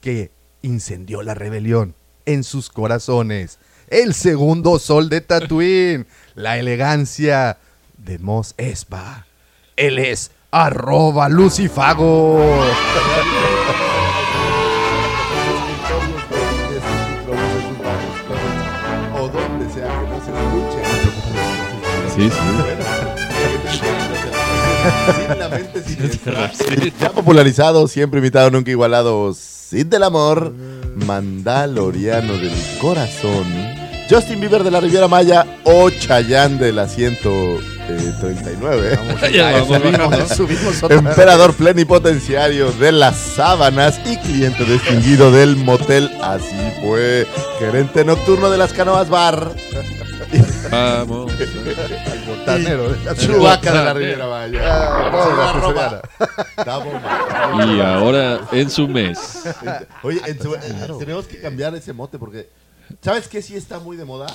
que 0.00 0.30
incendió 0.62 1.22
la 1.22 1.34
rebelión 1.34 1.94
en 2.26 2.44
sus 2.44 2.70
corazones. 2.70 3.58
El 3.88 4.14
segundo 4.14 4.78
sol 4.78 5.08
de 5.08 5.20
Tatooine, 5.20 6.06
la 6.34 6.58
elegancia 6.58 7.58
de 7.98 8.18
Mos 8.18 8.54
Espa. 8.56 9.26
Él 9.76 9.98
es 9.98 10.30
arroba 10.50 11.28
Lucifago. 11.28 12.36
O 19.14 19.28
donde 19.28 19.72
sea 19.72 19.88
que 19.88 20.06
no 20.08 20.18
se 20.24 20.30
escuche. 20.32 20.80
Sí, 22.14 22.30
sí. 22.30 22.36
Ya 27.00 27.10
popularizado, 27.10 27.88
siempre 27.88 28.18
invitado, 28.18 28.50
nunca 28.50 28.70
igualado. 28.70 29.34
Cid 29.34 29.86
del 29.86 30.04
amor, 30.04 30.52
Mandaloriano 30.94 32.34
del 32.34 32.54
corazón, 32.80 33.44
Justin 34.08 34.40
Bieber 34.40 34.62
de 34.62 34.70
la 34.70 34.80
Riviera 34.80 35.08
Maya 35.08 35.44
o 35.64 35.90
Chayanne 35.90 36.58
del 36.58 36.78
asiento 36.78 37.30
eh, 37.88 38.12
39. 38.20 38.98
Ya 39.32 39.52
vamos 39.52 39.68
subimos, 39.68 39.98
bajando. 40.10 40.34
subimos 40.34 40.82
otra 40.82 40.96
Emperador 40.98 41.54
plenipotenciario 41.54 42.72
de 42.72 42.92
las 42.92 43.16
sábanas 43.16 44.00
y 44.04 44.16
cliente 44.18 44.64
distinguido 44.64 45.30
del 45.30 45.56
motel. 45.56 46.10
Así 46.22 46.56
fue. 46.82 47.26
Gerente 47.58 48.04
nocturno 48.04 48.50
de 48.50 48.58
las 48.58 48.72
canoas 48.72 49.08
bar. 49.08 49.52
Vamos. 50.70 51.32
botanero 52.26 52.92
de 52.92 53.04
la 53.04 53.14
Chubaca 53.14 53.72
de 53.72 53.84
la 53.84 53.94
Riviera 53.94 54.26
Maya. 54.26 54.60
Ah. 54.64 56.02
Y 57.66 57.80
ahora 57.80 58.40
en 58.52 58.70
su 58.70 58.88
mes. 58.88 59.44
Oye, 60.02 60.20
en 60.26 60.42
su- 60.42 60.50
Claro. 60.56 60.98
tenemos 60.98 61.26
que 61.26 61.38
cambiar 61.40 61.74
ese 61.74 61.92
mote 61.92 62.18
porque. 62.18 62.48
¿Sabes 63.02 63.26
qué 63.28 63.42
sí 63.42 63.56
está 63.56 63.78
muy 63.78 63.96
de 63.96 64.04
moda? 64.04 64.26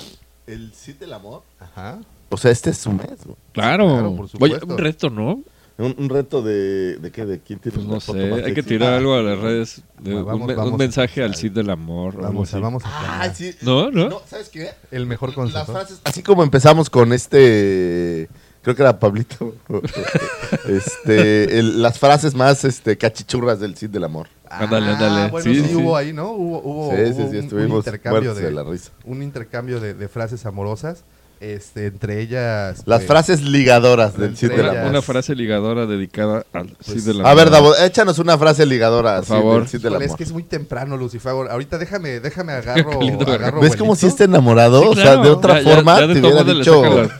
El 0.52 0.72
Cid 0.74 0.96
del 0.96 1.12
amor. 1.12 1.42
Ajá. 1.60 1.98
O 2.30 2.36
sea, 2.36 2.50
este 2.50 2.70
es 2.70 2.78
su 2.78 2.92
mes. 2.92 3.24
güey. 3.24 3.36
Claro. 3.52 3.86
Claro, 3.88 4.16
por 4.16 4.28
Oye, 4.40 4.58
un 4.66 4.78
reto, 4.78 5.10
¿no? 5.10 5.42
Un, 5.78 5.94
un 5.98 6.08
reto 6.10 6.42
de. 6.42 6.96
¿De 6.98 7.10
qué? 7.10 7.24
¿De 7.24 7.40
quién 7.40 7.58
tiene 7.58 7.76
Pues 7.78 7.86
no 7.88 7.98
sé. 8.00 8.44
Hay 8.44 8.54
que 8.54 8.62
tirar 8.62 8.92
Ah, 8.92 8.96
algo 8.98 9.14
a 9.14 9.22
las 9.22 9.38
redes. 9.38 9.82
de 10.00 10.14
Vamos, 10.22 10.48
un, 10.50 10.56
vamos 10.56 10.78
mensaje 10.78 11.22
al. 11.24 11.34
Cid 11.34 11.52
del 11.52 11.70
amor. 11.70 12.20
Vamos 12.20 12.52
vamos 12.52 12.82
a 12.84 13.32
sí. 13.34 13.54
No, 13.62 13.90
no. 13.90 14.20
¿Sabes 14.26 14.48
qué? 14.50 14.70
El 14.90 15.06
mejor 15.06 15.30
Las 15.30 15.36
consejo. 15.36 15.72
frases. 15.72 16.00
Así 16.04 16.22
como 16.22 16.42
empezamos 16.42 16.90
con 16.90 17.12
este. 17.12 18.28
Creo 18.62 18.76
que 18.76 18.82
era 18.82 18.98
Pablito. 19.00 19.54
este, 20.68 21.58
el- 21.58 21.82
las 21.82 21.98
frases 21.98 22.34
más 22.34 22.64
este, 22.64 22.96
cachichurras 22.96 23.60
del 23.60 23.76
Cid 23.76 23.90
del 23.90 24.04
amor. 24.04 24.28
Ándale, 24.58 24.86
Ah, 24.88 24.92
ándale. 24.92 25.30
bueno, 25.30 25.44
Sí, 25.44 25.54
sí, 25.60 25.68
sí, 25.68 25.74
hubo 25.76 25.96
ahí, 25.96 26.12
¿no? 26.12 26.30
Hubo, 26.32 26.60
hubo, 26.62 26.90
sí, 26.96 27.02
hubo 27.02 27.06
sí, 27.06 27.12
sí, 27.14 27.22
un- 27.22 27.28
un, 27.28 27.36
estuvimos 27.44 27.78
intercambio 27.86 28.34
de, 28.34 28.42
de 28.44 28.50
la 28.50 28.62
risa. 28.64 28.90
un 29.04 29.22
intercambio 29.22 29.80
de, 29.80 29.94
de 29.94 30.08
frases 30.08 30.44
amorosas. 30.46 31.04
Este, 31.42 31.86
entre 31.86 32.20
ellas. 32.20 32.82
Las 32.86 33.00
pues, 33.00 33.06
frases 33.08 33.42
ligadoras 33.42 34.16
del 34.16 34.36
Cid 34.36 34.50
del 34.50 34.60
Una, 34.60 34.68
ellas. 34.68 34.76
amor. 34.82 34.90
una 34.90 35.02
frase 35.02 35.34
ligadora 35.34 35.86
dedicada 35.86 36.44
al 36.52 36.68
Cid 36.68 36.92
Pues, 36.92 37.04
del 37.04 37.26
A 37.26 37.34
ver. 37.34 37.50
Davo, 37.50 37.74
échanos 37.74 38.20
una 38.20 38.38
frase 38.38 38.64
ligadora 38.64 39.14
Por 39.16 39.20
así 39.22 39.28
favor. 39.28 39.58
del 39.62 39.68
Cid 39.68 39.80
del 39.80 39.90
híjole, 39.92 40.04
es 40.06 40.14
que 40.14 40.22
es 40.22 40.30
muy 40.32 40.44
temprano, 40.44 40.96
Lucifer. 40.96 41.32
Ahorita 41.32 41.78
déjame, 41.78 42.20
déjame 42.20 42.52
agarro. 42.52 42.90
Qué 43.00 43.04
lindo, 43.06 43.26
agarro 43.32 43.60
¿Ves 43.60 43.74
cómo 43.74 43.96
si 43.96 44.06
está 44.06 44.22
enamorado? 44.22 44.82
Sí, 44.82 44.88
o 44.90 44.94
sea, 44.94 45.16
de 45.16 45.30
otra 45.30 45.60
Ya- 45.60 45.74
forma 45.74 45.98
ya 45.98 46.06
de 46.06 46.14
te 46.14 46.20
hubiera 46.20 46.44
dicho... 46.44 46.82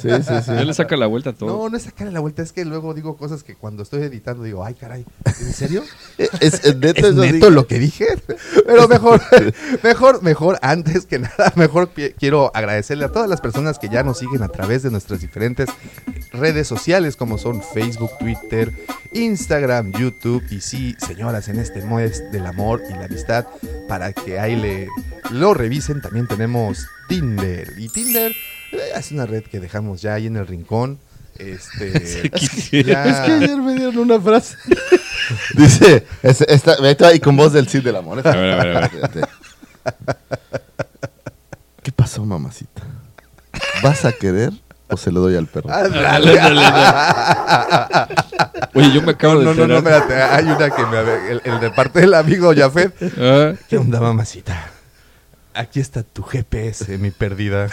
Sí, 0.00 0.08
sí, 0.08 0.34
sí. 0.44 0.50
Ya 0.54 0.64
le 0.64 0.72
saca 0.74 0.96
la 0.96 1.06
vuelta 1.06 1.30
a 1.30 1.32
todo. 1.34 1.48
No, 1.64 1.68
no 1.68 1.76
es 1.76 1.82
sacarle 1.82 2.12
la 2.12 2.20
vuelta, 2.20 2.40
es 2.42 2.52
que 2.52 2.64
luego 2.64 2.94
digo 2.94 3.16
cosas 3.18 3.42
que 3.44 3.54
cuando 3.54 3.82
estoy 3.82 4.02
editando 4.02 4.42
digo, 4.42 4.64
ay, 4.64 4.74
caray, 4.74 5.04
¿en 5.26 5.52
serio? 5.52 5.82
Es, 6.40 6.64
es 6.64 6.76
neto, 6.76 7.00
¿Es 7.00 7.04
eso 7.12 7.20
neto 7.20 7.32
digo. 7.34 7.50
lo 7.50 7.66
que 7.66 7.78
dije? 7.78 8.06
Pero 8.66 8.88
mejor, 8.88 9.20
mejor, 9.82 10.22
mejor, 10.22 10.58
antes 10.62 11.04
que 11.04 11.18
nada, 11.18 11.52
mejor 11.56 11.90
quiero 12.18 12.50
agradecerle 12.54 13.04
a 13.04 13.08
todas 13.12 13.28
las 13.28 13.41
personas 13.42 13.78
que 13.78 13.88
ya 13.88 14.02
nos 14.02 14.18
siguen 14.18 14.42
a 14.42 14.48
través 14.48 14.82
de 14.82 14.90
nuestras 14.90 15.20
diferentes 15.20 15.68
redes 16.32 16.66
sociales 16.66 17.16
como 17.16 17.36
son 17.38 17.62
Facebook, 17.62 18.10
Twitter, 18.18 18.72
Instagram, 19.12 19.92
YouTube 19.92 20.42
y 20.50 20.60
sí, 20.60 20.94
señoras, 21.04 21.48
en 21.48 21.58
este 21.58 21.82
mes 21.84 22.22
del 22.32 22.46
amor 22.46 22.82
y 22.88 22.92
la 22.94 23.04
amistad, 23.04 23.46
para 23.88 24.12
que 24.12 24.38
ahí 24.38 24.56
le 24.56 24.88
lo 25.30 25.52
revisen, 25.54 26.00
también 26.00 26.26
tenemos 26.26 26.86
Tinder 27.08 27.74
y 27.78 27.88
Tinder 27.88 28.32
eh, 28.72 28.78
es 28.96 29.10
una 29.12 29.26
red 29.26 29.42
que 29.44 29.60
dejamos 29.60 30.00
ya 30.00 30.14
ahí 30.14 30.26
en 30.26 30.36
el 30.36 30.46
rincón. 30.46 30.98
Este, 31.38 32.30
ya- 32.84 33.04
Es 33.04 33.20
que 33.26 33.32
ayer 33.32 33.56
me 33.56 33.74
dieron 33.74 33.98
una 33.98 34.20
frase. 34.20 34.56
Dice, 35.56 36.06
es- 36.22 36.42
esta, 36.42 36.76
ahí 37.06 37.20
con 37.20 37.36
voz 37.36 37.52
del 37.52 37.68
Cid 37.68 37.82
del 37.84 37.96
amor. 37.96 38.18
A 38.26 38.30
ver, 38.30 38.52
a 38.52 38.64
ver, 38.64 38.76
a 38.76 38.80
ver. 39.08 39.28
¿Qué 41.82 41.90
pasó, 41.92 42.24
mamacita? 42.24 42.82
¿Vas 43.82 44.04
a 44.04 44.12
querer 44.12 44.50
o 44.88 44.96
se 44.96 45.10
lo 45.10 45.20
doy 45.20 45.36
al 45.36 45.46
perro? 45.46 45.70
Ándale. 45.72 46.38
Oye, 48.74 48.92
yo 48.92 49.02
me 49.02 49.12
acabo 49.12 49.34
No, 49.34 49.40
de 49.40 49.44
no, 49.56 49.66
no, 49.66 49.76
enterar. 49.78 50.02
espérate. 50.02 50.34
Hay 50.34 50.44
una 50.44 50.70
que 50.70 50.86
me. 50.86 51.30
El, 51.30 51.42
el 51.44 51.60
de 51.60 51.70
parte 51.70 52.00
del 52.00 52.14
amigo 52.14 52.52
Jafet. 52.56 52.94
Ah, 53.18 53.52
¿Qué 53.68 53.76
onda, 53.78 54.00
mamacita? 54.00 54.70
Aquí 55.54 55.80
está 55.80 56.02
tu 56.02 56.22
GPS, 56.22 56.96
mi 56.98 57.10
perdida. 57.10 57.66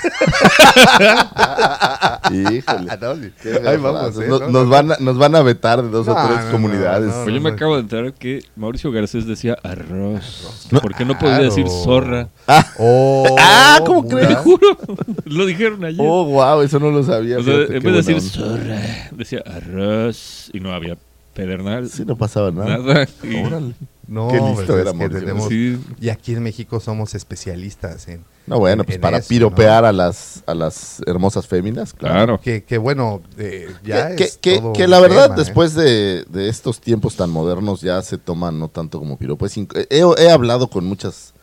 Híjole. 2.31 2.97
No, 2.99 3.09
Ahí 3.11 3.31
feo 3.37 3.81
vamos. 3.81 4.17
¿eh? 4.19 4.27
Nos, 4.27 4.41
No, 4.41 4.47
nos 4.49 4.63
no, 4.65 4.69
van 4.69 4.91
a, 4.91 4.97
nos 4.99 5.17
van 5.17 5.35
a 5.35 5.41
vetar 5.41 5.81
de 5.81 5.89
dos 5.89 6.07
o 6.07 6.13
No, 6.13 6.27
tres 6.27 6.45
no, 6.45 6.51
comunidades. 6.51 7.07
no, 7.09 7.17
no, 7.17 7.23
Pues 7.23 7.35
yo 7.35 7.41
me 7.41 7.49
no. 7.49 7.55
acabo 7.55 7.75
de 7.75 7.81
enterar 7.81 8.13
que 8.13 8.43
Mauricio 8.55 8.91
Garcés 8.91 9.25
decía 9.25 9.57
arroz. 9.63 10.67
¿Por 10.81 10.93
qué 10.95 11.05
no 11.05 11.17
podía 11.17 11.37
Claro. 11.37 11.43
decir 11.45 11.67
zorra? 11.69 12.29
Oh, 12.77 13.35
Ah, 13.39 13.79
¿cómo 13.85 14.07
crees? 14.07 14.27
Te 14.27 14.35
juro. 14.35 14.77
Lo 15.25 15.45
dijeron 15.45 15.83
ayer. 15.85 15.99
Oh, 16.01 16.25
wow, 16.25 16.61
eso 16.61 16.79
no 16.79 16.91
lo 16.91 17.03
sabía. 17.03 17.39
o 17.39 17.43
sea, 17.43 17.53
fíjate, 17.53 17.77
en 17.77 17.83
vez 17.83 18.05
de 18.05 18.13
decir 18.13 18.15
onda. 18.15 18.29
zorra, 18.57 18.81
decía 19.11 19.43
arroz. 19.45 20.49
Y 20.53 20.59
no 20.59 20.73
había 20.73 20.97
pedernal. 21.33 21.89
Sí, 21.89 22.03
no 22.05 22.15
pasaba 22.17 22.51
nada. 22.51 22.77
Nada. 22.77 23.07
Y- 23.23 23.43
Órale. 23.43 23.73
No, 24.09 24.27
Qué 24.29 24.37
listo 24.37 24.55
pues, 24.55 24.69
era 24.69 24.89
es 24.89 24.97
que 24.97 25.09
tenemos- 25.09 25.47
Sí. 25.49 25.79
Y 26.01 26.09
aquí 26.09 26.33
en 26.33 26.41
México 26.41 26.79
somos 26.79 27.13
especialistas 27.13 28.07
en. 28.07 28.25
No, 28.47 28.57
bueno, 28.57 28.81
en- 28.81 28.85
pues 28.87 28.95
en 28.95 29.01
para 29.01 29.17
eso, 29.19 29.27
piropear 29.29 29.85
a 29.85 29.91
las 29.91 30.43
a 30.47 30.55
las 30.55 31.03
hermosas 31.05 31.45
féminas, 31.47 31.93
claro. 31.93 32.15
Claro. 32.15 32.41
Que, 32.41 32.63
que 32.63 32.79
bueno, 32.79 33.21
eh, 33.37 33.69
ya 33.83 34.15
que, 34.15 34.23
es 34.23 34.37
que- 34.37 34.57
todo 34.59 34.73
que 34.73 34.87
la 34.87 34.99
verdad, 34.99 35.23
tema, 35.25 35.35
¿eh? 35.35 35.37
después 35.37 35.75
de, 35.75 36.25
de 36.27 36.49
estos 36.49 36.81
tiempos 36.81 37.15
tan 37.15 37.29
modernos, 37.29 37.81
ya 37.81 38.01
se 38.01 38.17
toman 38.17 38.57
no 38.57 38.67
tanto 38.67 38.97
como 38.97 39.15
piropo. 39.17 39.45
es 39.45 39.55
inc- 39.57 39.85
He, 39.91 40.23
he 40.23 40.31
hablado 40.31 40.69
con 40.71 40.85
muchas 40.85 41.35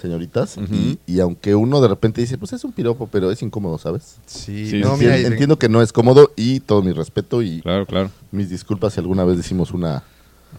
señoritas 0.00 0.56
Ujú. 0.56 0.74
y, 0.74 0.98
y 1.06 1.20
aunque 1.20 1.54
uno 1.54 1.80
de 1.80 1.88
repente 1.88 2.20
dice, 2.20 2.36
pues 2.38 2.52
es 2.54 2.64
un 2.64 2.72
piropo, 2.72 3.06
pero 3.10 3.30
es 3.30 3.42
incómodo, 3.42 3.76
¿sabes? 3.78 4.16
Sí, 4.26 4.68
Sí, 4.70 4.80
no, 4.80 4.94
Entien- 4.96 4.98
mira, 4.98 5.16
entiendo 5.18 5.58
que 5.58 5.68
no 5.68 5.82
es 5.82 5.92
cómodo 5.92 6.32
y 6.36 6.60
todo 6.60 6.82
mi 6.82 6.92
respeto 6.92 7.42
y 7.42 7.60
Claro, 7.60 7.84
claro. 7.86 8.10
mis 8.32 8.48
disculpas 8.50 8.94
si 8.94 9.00
alguna 9.00 9.24
vez 9.24 9.36
decimos 9.36 9.72
una... 9.72 10.02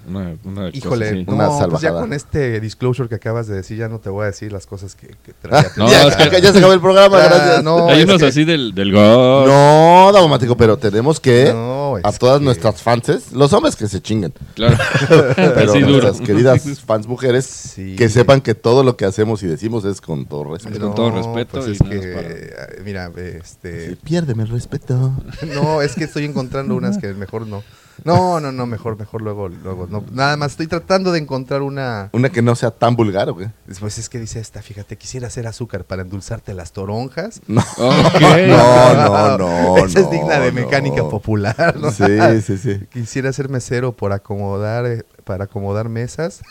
Una, 0.08 0.36
una 0.44 0.66
cosa 0.68 0.78
Híjole, 0.78 1.26
no, 1.26 1.34
Una 1.34 1.68
pues 1.70 1.82
ya 1.82 1.92
con 1.92 2.14
este 2.14 2.60
disclosure 2.60 3.10
que 3.10 3.16
acabas 3.16 3.48
de 3.48 3.56
decir, 3.56 3.78
ya 3.78 3.88
no 3.90 4.00
te 4.00 4.10
voy 4.10 4.24
a 4.24 4.28
decir 4.28 4.52
las 4.52 4.66
cosas 4.68 4.96
que, 4.96 5.08
que 5.24 5.34
traía. 5.42 5.72
No, 5.78 5.88
ya, 5.92 6.08
es 6.08 6.16
que- 6.16 6.42
ya 6.42 6.52
se 6.52 6.58
acabó 6.60 6.74
el 6.74 6.82
programa, 6.82 7.18
gracias. 7.20 7.64
no, 7.64 7.88
Hay 7.90 8.04
unos 8.04 8.20
que- 8.22 8.28
así 8.28 8.46
del, 8.46 8.74
del 8.76 8.92
gol. 8.92 9.48
No, 9.48 10.12
Daumático, 10.14 10.56
pero 10.58 10.78
tenemos 10.78 11.20
que 11.20 11.52
No, 11.54 11.96
a 12.04 12.12
todas 12.12 12.40
que- 12.40 12.46
nuestras 12.46 12.82
fans, 12.82 13.32
los 13.34 13.52
hombres 13.54 13.76
que 13.76 13.88
se 13.88 14.02
chinguen, 14.02 14.34
Claro. 14.54 14.78
pero 15.36 15.74
duro. 15.74 15.88
nuestras 15.88 16.22
queridas 16.22 16.62
fans 16.86 17.08
mujeres, 17.08 17.46
Sí. 17.46 17.96
que 17.96 18.10
sepan 18.10 18.42
que 18.42 18.56
todo 18.56 18.84
lo 18.84 18.96
que 18.98 19.06
hacemos 19.06 19.42
y 19.44 19.48
decimos 19.48 19.86
es 19.86 20.02
con 20.02 20.26
todo 20.26 20.44
respeto. 20.54 20.80
con 20.80 20.96
todo 20.96 21.12
respeto 21.12 21.60
Pues 21.60 21.68
y 21.68 21.72
es 21.72 21.80
que, 21.80 22.00
eh, 22.02 22.82
mira, 22.84 23.12
este, 23.18 23.90
Sí, 23.90 23.96
piérdeme 24.04 24.44
el 24.44 24.50
respeto. 24.50 25.14
no, 25.56 25.82
es 25.82 25.96
que 25.96 26.04
estoy 26.06 26.26
encontrando 26.26 26.76
unas 26.76 26.98
que 26.98 27.14
mejor 27.14 27.48
no. 27.48 27.64
No, 28.04 28.40
no, 28.40 28.52
no, 28.52 28.66
mejor, 28.66 28.98
mejor 29.00 29.22
luego, 29.22 29.48
luego, 29.48 29.88
no. 29.90 30.04
Nada 30.12 30.36
más 30.38 30.52
estoy 30.52 30.68
tratando 30.68 31.12
de 31.12 31.20
encontrar 31.20 31.62
una. 31.62 32.10
Una 32.12 32.30
que 32.30 32.42
no 32.42 32.56
sea 32.56 32.72
tan 32.72 32.96
vulgar, 32.96 33.30
¿o 33.30 33.38
qué? 33.38 33.50
Pues 33.80 33.98
es 33.98 34.10
que 34.10 34.20
dice 34.20 34.40
esta, 34.40 34.62
fíjate, 34.62 34.98
quisiera 34.98 35.28
hacer 35.28 35.48
azúcar 35.48 35.86
para 35.86 36.02
endulzarte 36.02 36.54
las 36.54 36.72
toronjas. 36.74 37.42
No, 37.48 37.64
no, 37.78 38.94
no, 38.94 39.38
no. 39.38 39.78
Esa 39.86 40.02
es 40.02 40.10
digna 40.12 40.40
de 40.40 40.52
no. 40.52 40.62
mecánica 40.62 41.08
popular, 41.08 41.76
¿no? 41.78 41.92
Sí, 41.92 42.04
sí, 42.46 42.58
sí. 42.58 42.82
Quisiera 42.92 43.32
ser 43.34 43.50
mesero 43.50 43.94
por 43.94 44.12
acomodar, 44.12 44.86
eh, 44.86 45.04
para 45.24 45.46
acomodar 45.46 45.90
mesas. 45.90 46.42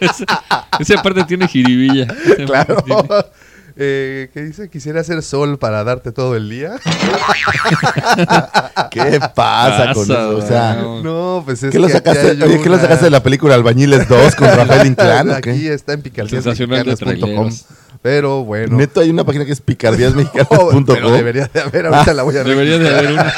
Esa 0.78 1.02
parte 1.02 1.24
tiene 1.24 1.46
jiribilla. 1.48 2.04
Esa 2.24 2.44
Claro. 2.44 2.76
parte 2.76 2.82
tiene- 2.84 3.08
Eh, 3.82 4.28
¿Qué 4.34 4.42
dice? 4.42 4.68
Quisiera 4.68 5.02
ser 5.02 5.22
sol 5.22 5.58
para 5.58 5.82
darte 5.84 6.12
todo 6.12 6.36
el 6.36 6.50
día. 6.50 6.72
¿Qué 8.90 9.18
pasa 9.34 9.94
con 9.94 10.02
eso? 10.02 10.36
O 10.36 10.46
sea, 10.46 10.74
no. 10.74 11.40
Pues 11.46 11.62
es 11.62 11.70
¿qué 11.72 11.78
lo 11.78 11.86
que 11.86 11.94
sacaste? 11.94 12.32
Oye, 12.32 12.60
¿qué 12.60 12.68
lo 12.68 12.74
una- 12.74 12.82
sacaste 12.82 13.06
de 13.06 13.10
la 13.10 13.22
película 13.22 13.54
Albañiles 13.54 14.06
2 14.06 14.34
con 14.34 14.48
Rafael 14.54 14.86
Inclán? 14.86 15.30
Aquí 15.30 15.66
está 15.66 15.94
en 15.94 16.02
picardíasmexicanas.com. 16.02 17.50
Pero 18.02 18.44
bueno. 18.44 18.76
Neto, 18.76 19.00
hay 19.00 19.08
una 19.10 19.24
página 19.24 19.46
que 19.46 19.52
es 19.52 19.62
picardíasmexicanas.com. 19.62 20.84
pero 20.86 21.10
debería 21.10 21.50
de 21.52 21.60
haber, 21.60 21.86
ahorita 21.86 22.12
la 22.12 22.22
voy 22.22 22.36
a 22.36 22.44
Debería 22.44 22.78
de 22.78 22.88
haber 22.88 23.12
una. 23.12 23.32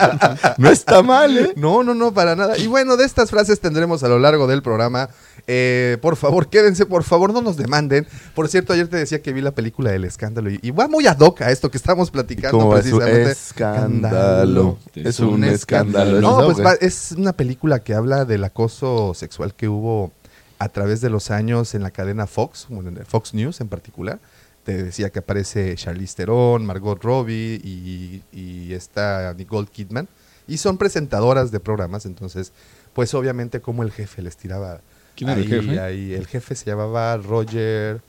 No 0.56 0.70
está 0.70 1.02
mal, 1.02 1.38
¿eh? 1.38 1.52
No, 1.54 1.84
no, 1.84 1.94
no, 1.94 2.12
para 2.12 2.34
nada. 2.34 2.58
Y 2.58 2.66
bueno, 2.66 2.96
de 2.96 3.04
estas 3.04 3.30
frases 3.30 3.61
tendremos 3.61 4.02
a 4.02 4.08
lo 4.08 4.18
largo 4.18 4.49
del 4.49 4.62
programa. 4.62 5.08
Eh, 5.46 5.99
por 6.00 6.16
favor, 6.16 6.49
quédense, 6.50 6.87
por 6.87 7.02
favor, 7.04 7.32
no 7.32 7.42
nos 7.42 7.56
demanden. 7.56 8.06
Por 8.34 8.49
cierto, 8.49 8.72
ayer 8.72 8.88
te 8.88 8.96
decía 8.96 9.20
que 9.22 9.32
vi 9.32 9.40
la 9.40 9.50
película 9.52 9.90
del 9.90 10.04
escándalo 10.04 10.50
y, 10.50 10.58
y 10.62 10.70
va 10.70 10.87
muy 10.88 11.06
ad 11.06 11.18
hoc 11.20 11.40
a 11.42 11.50
esto 11.50 11.70
que 11.70 11.76
estamos 11.78 12.11
platicando 12.11 12.76
es 12.76 12.82
precisamente. 12.82 13.30
escándalo. 13.32 14.78
Es 14.94 15.20
un 15.20 15.44
escándalo. 15.44 16.20
No, 16.20 16.38
¿Eso 16.40 16.52
pues 16.52 16.66
va- 16.66 16.75
es 16.75 17.12
una 17.12 17.32
película 17.32 17.80
que 17.82 17.94
habla 17.94 18.25
del 18.25 18.44
acoso 18.44 19.12
sexual 19.14 19.54
que 19.54 19.68
hubo 19.68 20.12
a 20.58 20.68
través 20.68 21.00
de 21.00 21.11
los 21.11 21.30
años 21.30 21.75
en 21.75 21.82
la 21.82 21.90
cadena 21.90 22.26
Fox, 22.26 22.68
Fox 23.08 23.34
News 23.34 23.61
en 23.61 23.68
particular. 23.68 24.20
Te 24.64 24.80
decía 24.80 25.11
que 25.11 25.18
aparece 25.18 25.75
Charlize 25.75 26.14
Theron, 26.14 26.64
Margot 26.64 27.02
Robbie 27.02 27.61
y, 27.64 28.22
y 28.32 28.72
esta 28.75 29.34
Nicole 29.37 29.66
Kidman. 29.66 30.06
Y 30.46 30.58
son 30.58 30.78
presentadoras 30.78 31.50
de 31.50 31.58
programas, 31.58 32.06
entonces, 32.06 32.52
pues 32.92 33.12
obviamente 33.14 33.61
como 33.61 33.82
el 33.82 33.90
jefe 33.90 34.22
les 34.22 34.37
tiraba... 34.37 34.80
¿Quién 35.14 35.31
era 35.31 35.40
el 35.40 35.49
jefe? 35.49 35.81
ahí. 35.81 36.14
el 36.14 36.26
jefe 36.26 36.54
se 36.54 36.66
llamaba 36.66 37.16
Roger... 37.16 38.00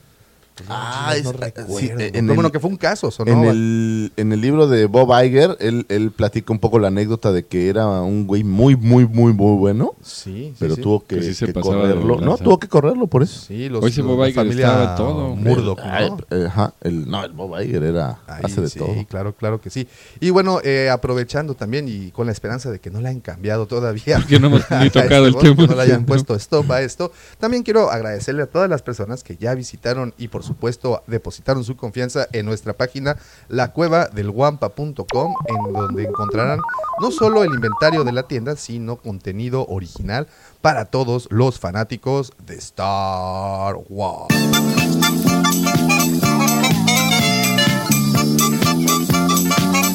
Ah, 0.69 1.13
no 1.23 1.31
es- 1.31 1.35
recuerdo. 1.35 1.77
sí, 1.79 1.89
en 1.89 1.97
Pero 1.97 2.17
el- 2.19 2.33
bueno, 2.35 2.51
que 2.51 2.59
fue 2.59 2.69
un 2.69 2.77
caso. 2.77 3.09
En 3.25 3.43
el, 3.45 4.11
en 4.17 4.31
el 4.33 4.41
libro 4.41 4.67
de 4.67 4.85
Bob 4.85 5.09
Iger, 5.23 5.57
él, 5.59 5.85
él 5.89 6.11
platica 6.11 6.53
un 6.53 6.59
poco 6.59 6.79
la 6.79 6.89
anécdota 6.89 7.31
de 7.31 7.45
que 7.45 7.69
era 7.69 7.87
un 8.01 8.27
güey 8.27 8.43
muy, 8.43 8.75
muy, 8.75 9.05
muy, 9.07 9.33
muy 9.33 9.55
bueno, 9.57 9.93
Sí, 10.01 10.23
sí, 10.33 10.55
pero 10.59 10.75
sí. 10.75 10.81
tuvo 10.81 11.05
que, 11.05 11.21
sí 11.21 11.33
se 11.33 11.51
correrlo. 11.53 12.19
No, 12.21 12.37
tuvo 12.37 12.59
que 12.59 12.67
correrlo 12.67 13.07
por 13.07 13.23
eso. 13.23 13.39
Sí, 13.47 13.69
los, 13.69 13.83
Hoy 13.83 13.89
ese 13.91 14.01
Bob 14.01 14.19
Iger 14.25 14.33
familia 14.35 14.67
estaba 14.67 14.89
en 14.91 14.95
todo. 14.97 15.35
Murdoch, 15.35 15.79
Ay, 15.83 16.09
¿no? 16.09 16.17
eh, 16.37 16.45
ajá, 16.47 16.73
el, 16.81 17.09
no, 17.09 17.23
el 17.23 17.31
Bob 17.31 17.59
Iger 17.61 17.83
era, 17.83 18.19
Ahí 18.27 18.41
hace 18.43 18.61
de 18.61 18.69
sí, 18.69 18.79
todo. 18.79 18.93
claro, 19.09 19.33
claro 19.35 19.59
que 19.61 19.69
sí. 19.69 19.87
Y 20.19 20.29
bueno, 20.29 20.59
eh, 20.63 20.89
aprovechando 20.89 21.55
también 21.55 21.87
y 21.87 22.11
con 22.11 22.25
la 22.27 22.31
esperanza 22.31 22.69
de 22.71 22.79
que 22.79 22.89
no 22.91 23.01
la 23.01 23.09
han 23.09 23.19
cambiado 23.19 23.65
todavía. 23.65 24.17
Porque 24.17 24.39
no 24.39 24.47
hemos 24.47 24.61
ni 24.71 24.85
este 24.87 25.01
tocado 25.01 25.27
el 25.27 25.35
tema. 25.35 25.65
No 25.67 25.75
le 25.75 25.81
hayan 25.81 26.05
puesto 26.05 26.35
stop 26.35 26.71
a 26.71 26.81
esto. 26.81 27.11
También 27.39 27.63
quiero 27.63 27.89
agradecerle 27.91 28.43
a 28.43 28.47
todas 28.47 28.69
las 28.69 28.81
personas 28.81 29.23
que 29.23 29.35
ya 29.37 29.53
visitaron 29.55 30.13
y 30.17 30.27
por 30.27 30.42
supuesto 30.43 31.01
depositaron 31.07 31.63
su 31.63 31.75
confianza 31.75 32.27
en 32.31 32.45
nuestra 32.45 32.73
página 32.73 33.17
lacuevadelguampa.com 33.49 35.35
en 35.47 35.73
donde 35.73 36.03
encontrarán 36.03 36.59
no 37.01 37.11
solo 37.11 37.43
el 37.43 37.53
inventario 37.53 38.03
de 38.03 38.11
la 38.11 38.23
tienda, 38.23 38.55
sino 38.55 38.97
contenido 38.97 39.65
original 39.67 40.27
para 40.61 40.85
todos 40.85 41.27
los 41.31 41.59
fanáticos 41.59 42.33
de 42.45 42.55
Star 42.55 43.75
Wars. 43.89 44.33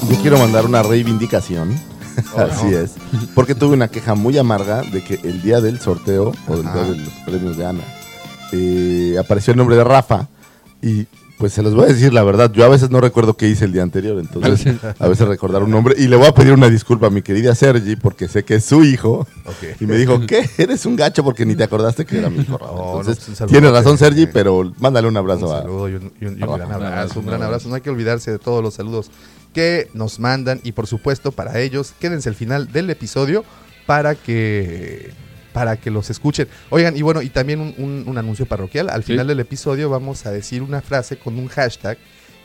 Yo 0.08 0.16
quiero 0.22 0.38
mandar 0.38 0.64
una 0.66 0.82
reivindicación. 0.82 1.74
Oh, 2.34 2.40
Así 2.40 2.66
no. 2.66 2.78
es. 2.78 2.94
Porque 3.32 3.54
tuve 3.54 3.74
una 3.74 3.86
queja 3.86 4.16
muy 4.16 4.36
amarga 4.38 4.82
de 4.82 5.04
que 5.04 5.20
el 5.22 5.40
día 5.40 5.60
del 5.60 5.78
sorteo 5.78 6.32
o 6.48 6.56
del 6.56 6.64
día 6.64 6.82
de 6.82 6.96
los 6.96 7.12
premios 7.24 7.56
de 7.56 7.64
Ana 7.64 7.84
eh, 8.50 9.16
apareció 9.20 9.52
el 9.52 9.56
nombre 9.56 9.76
de 9.76 9.84
Rafa 9.84 10.26
y 10.82 11.06
Pues 11.38 11.52
se 11.52 11.62
los 11.62 11.72
voy 11.72 11.84
a 11.84 11.86
decir 11.86 12.12
la 12.12 12.24
verdad. 12.24 12.50
Yo 12.52 12.64
a 12.64 12.68
veces 12.68 12.90
no 12.90 13.00
recuerdo 13.00 13.36
qué 13.36 13.46
hice 13.48 13.64
el 13.64 13.72
día 13.72 13.84
anterior, 13.84 14.18
entonces 14.18 14.74
a 14.98 15.06
veces 15.06 15.28
recordar 15.28 15.62
un 15.62 15.70
nombre. 15.70 15.94
Y 15.96 16.08
le 16.08 16.16
voy 16.16 16.26
a 16.26 16.34
pedir 16.34 16.52
una 16.52 16.68
disculpa 16.68 17.06
a 17.06 17.10
mi 17.10 17.22
querida 17.22 17.54
Sergi 17.54 17.94
porque 17.94 18.26
sé 18.26 18.42
que 18.44 18.56
es 18.56 18.64
su 18.64 18.82
hijo. 18.82 19.24
Y 19.78 19.86
me 19.86 19.96
dijo, 19.96 20.18
¿qué? 20.26 20.50
Eres 20.58 20.84
un 20.84 20.96
gacho 20.96 21.22
porque 21.22 21.46
ni 21.46 21.54
te 21.54 21.62
acordaste 21.62 22.04
que 22.04 22.18
era 22.18 22.28
mi 22.28 22.40
hijo. 22.40 22.58
Raúl". 22.58 22.68
No, 22.76 22.82
no, 22.94 23.00
Entonces, 23.00 23.16
pues 23.18 23.28
un 23.28 23.36
saludo 23.36 23.52
tienes 23.52 23.70
a 23.70 23.72
razón, 23.74 23.98
Sergi. 23.98 24.26
Pero 24.26 24.72
mándale 24.80 25.06
un 25.06 25.12
Un 25.12 25.18
abrazo 25.18 25.54
a. 25.54 25.60
saludo 25.62 25.88
y 25.88 25.94
un, 25.94 26.12
y 26.20 26.24
un- 26.26 26.38
y 26.40 26.42
un 26.42 26.50
a 26.50 26.56
gran 26.56 26.72
abrazo, 26.72 27.20
un 27.20 27.26
gran 27.26 27.42
abrazo. 27.44 27.68
No 27.68 27.76
hay 27.76 27.82
que 27.82 27.90
olvidarse 27.90 28.32
de 28.32 28.38
todos 28.40 28.60
los 28.60 28.74
saludos 28.74 29.08
que 29.54 29.88
nos 29.94 30.18
mandan 30.18 30.60
y 30.64 30.72
por 30.72 30.88
supuesto 30.88 31.30
para 31.30 31.60
ellos 31.60 31.94
quédense 32.00 32.28
al 32.28 32.34
final 32.34 32.72
del 32.72 32.90
episodio 32.90 33.44
para 33.86 34.16
que 34.16 35.12
para 35.58 35.76
que 35.76 35.90
los 35.90 36.08
escuchen. 36.08 36.46
Oigan, 36.70 36.96
y 36.96 37.02
bueno, 37.02 37.20
y 37.20 37.30
también 37.30 37.58
un, 37.60 37.74
un- 37.78 38.04
un 38.06 38.16
anuncio 38.16 38.46
parroquial. 38.46 38.88
Al 38.90 39.02
Sí. 39.02 39.12
final 39.12 39.26
del 39.26 39.40
episodio 39.40 39.90
vamos 39.90 40.24
a 40.24 40.30
decir 40.30 40.62
una 40.62 40.80
frase 40.80 41.18
con 41.18 41.36
un 41.36 41.48
hashtag 41.48 41.98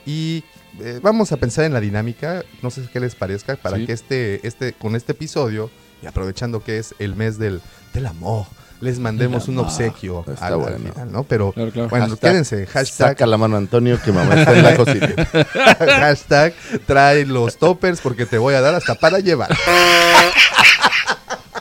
y 0.03 0.43
eh, 0.81 0.99
vamos 1.03 1.31
a 1.31 1.37
pensar 1.37 1.65
en 1.65 1.73
la 1.73 1.79
dinámica, 1.79 2.43
no 2.63 2.71
sé 2.71 2.81
qué 2.91 2.99
les 2.99 3.13
parezca, 3.13 3.55
para 3.55 3.77
Sí. 3.77 3.85
que 3.85 3.93
este, 3.93 4.47
este, 4.47 4.73
con 4.73 4.95
este 4.95 5.11
episodio, 5.11 5.69
y 6.01 6.07
aprovechando 6.07 6.63
que 6.63 6.79
es 6.79 6.95
el 6.97 7.15
mes 7.15 7.37
del, 7.37 7.61
del 7.93 8.07
amor, 8.07 8.47
les 8.83 8.99
mandemos 8.99 9.47
un 9.47 9.57
obsequio 9.59 10.25
al, 10.41 10.53
al 10.53 10.59
bueno. 10.59 10.77
final, 10.91 11.11
¿no? 11.11 11.23
Pero 11.23 11.51
Claro, 11.53 11.71
claro. 11.71 11.89
bueno, 11.89 12.07
Hashtag, 12.09 12.29
quédense, 12.31 12.65
hashtag 12.67 13.09
Saca 13.09 13.25
la 13.25 13.37
mano 13.37 13.55
Antonio 13.57 13.97
que 14.03 14.11
mamá 14.11 14.35
está 14.35 14.51
en 14.53 14.63
la 14.63 14.75
cocina. 14.75 15.07
Hashtag 15.79 16.53
trae 16.85 17.25
los 17.25 17.57
toppers 17.57 18.01
porque 18.01 18.25
te 18.25 18.37
voy 18.37 18.55
a 18.55 18.61
dar 18.61 18.75
hasta 18.75 18.95
para 18.95 19.19
llevar. 19.19 19.49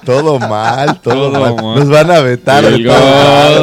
Todo 0.05 0.41
mal, 0.41 1.01
todo, 1.01 1.31
Todo 1.31 1.41
mal. 1.41 1.55
mal. 1.65 1.79
Nos 1.79 1.89
van 1.89 2.11
a 2.11 2.19
vetar. 2.21 2.65
ya. 2.77 3.63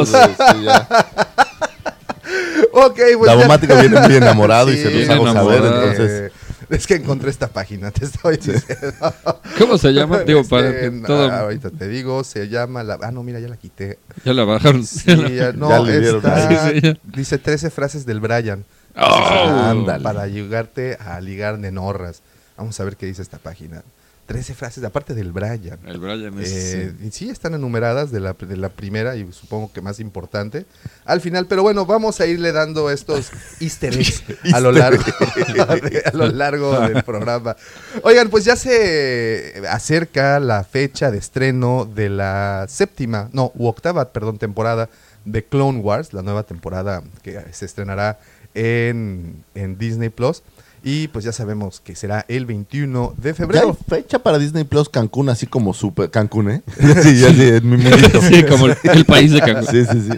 ok, 2.72 2.94
pues 3.18 3.26
ya- 3.30 3.36
Daumático 3.36 3.74
viene 3.76 4.00
muy 4.00 4.14
enamorado 4.16 4.72
y 4.72 4.78
se 4.78 4.90
los 4.90 5.08
hago 5.10 5.30
saber, 5.32 5.62
entonces... 5.64 6.32
Es 6.76 6.86
que 6.86 6.94
encontré 6.94 7.30
esta 7.30 7.48
página, 7.48 7.90
te 7.90 8.04
estoy 8.04 8.36
diciendo. 8.36 9.12
¿Cómo 9.58 9.76
se 9.76 9.92
llama? 9.92 10.18
Digo, 10.26 10.44
para 10.44 10.68
Este, 10.68 10.80
que 10.82 10.90
no, 10.92 11.06
todo. 11.06 11.30
Ahorita 11.30 11.70
te 11.70 11.88
digo, 11.88 12.22
se 12.24 12.48
llama 12.48 12.82
la. 12.84 12.98
Ah, 13.02 13.10
no, 13.10 13.22
mira, 13.22 13.40
ya 13.40 13.48
la 13.48 13.56
quité. 13.56 13.98
Ya 14.24 14.32
la 14.32 14.44
bajaron. 14.44 14.84
Sí, 14.86 15.04
ya, 15.34 15.52
no, 15.52 15.68
Ya 15.68 15.80
le 15.80 16.00
dieron 16.00 16.18
está- 16.24 16.48
ahí. 16.68 16.74
Sí, 16.74 16.80
sí, 16.80 16.86
ya. 16.86 16.98
dice 17.04 17.38
13 17.38 17.70
frases 17.70 18.06
del 18.06 18.20
Brian. 18.20 18.64
Oh. 18.96 19.86
Para 20.02 20.22
ayudarte 20.22 20.96
a 21.00 21.20
ligar 21.20 21.58
nenorras. 21.58 22.22
Vamos 22.56 22.78
a 22.80 22.84
ver 22.84 22.96
qué 22.96 23.06
dice 23.06 23.22
esta 23.22 23.38
página. 23.38 23.82
13 24.30 24.54
frases, 24.54 24.84
aparte 24.84 25.12
del 25.12 25.32
Brian. 25.32 25.80
El 25.84 25.98
Brian 25.98 26.38
es. 26.38 26.52
Eh, 26.52 26.94
sí, 27.10 27.30
están 27.30 27.54
enumeradas 27.54 28.12
de 28.12 28.20
la, 28.20 28.34
de 28.34 28.56
la 28.56 28.68
primera 28.68 29.16
y 29.16 29.32
supongo 29.32 29.72
que 29.72 29.80
más 29.80 29.98
importante 29.98 30.66
al 31.04 31.20
final, 31.20 31.46
pero 31.46 31.64
bueno, 31.64 31.84
vamos 31.84 32.20
a 32.20 32.26
irle 32.26 32.52
dando 32.52 32.90
estos 32.90 33.32
easter 33.60 33.92
eggs 33.92 34.22
a 34.52 34.60
lo 34.60 34.70
largo, 34.70 35.02
a 36.04 36.16
lo 36.16 36.28
largo 36.28 36.78
del 36.78 37.02
programa. 37.04 37.56
Oigan, 38.04 38.30
pues 38.30 38.44
ya 38.44 38.54
se 38.54 39.64
acerca 39.68 40.38
la 40.38 40.62
fecha 40.62 41.10
de 41.10 41.18
estreno 41.18 41.84
de 41.84 42.08
la 42.08 42.66
séptima, 42.68 43.30
no, 43.32 43.50
u 43.56 43.66
octava, 43.66 44.12
perdón, 44.12 44.38
temporada 44.38 44.88
de 45.24 45.42
Clone 45.42 45.80
Wars, 45.80 46.12
la 46.12 46.22
nueva 46.22 46.44
temporada 46.44 47.02
que 47.24 47.36
se 47.50 47.64
estrenará 47.64 48.20
en, 48.54 49.42
en 49.56 49.76
Disney 49.76 50.08
Plus. 50.08 50.44
Y 50.82 51.08
pues 51.08 51.24
ya 51.26 51.32
sabemos 51.32 51.80
que 51.80 51.94
será 51.94 52.24
el 52.28 52.46
21 52.46 53.14
de 53.16 53.22
Ya 53.22 53.28
hay 53.28 53.34
febrero. 53.34 53.76
fecha 53.88 54.18
para 54.18 54.38
Disney 54.38 54.64
Plus 54.64 54.88
Cancún, 54.88 55.28
así 55.28 55.46
como 55.46 55.74
super 55.74 56.10
Cancún, 56.10 56.50
¿eh? 56.50 56.62
sí, 57.02 57.18
ya 57.20 57.28
sí, 57.34 57.42
en 57.42 57.68
mi 57.68 57.76
mundito. 57.76 58.22
sí, 58.28 58.42
como 58.44 58.66
el, 58.66 58.76
el 58.84 59.04
país 59.04 59.30
de 59.32 59.40
Cancún. 59.40 59.66
Sí, 59.66 59.84
sí, 59.84 60.00
sí. 60.10 60.16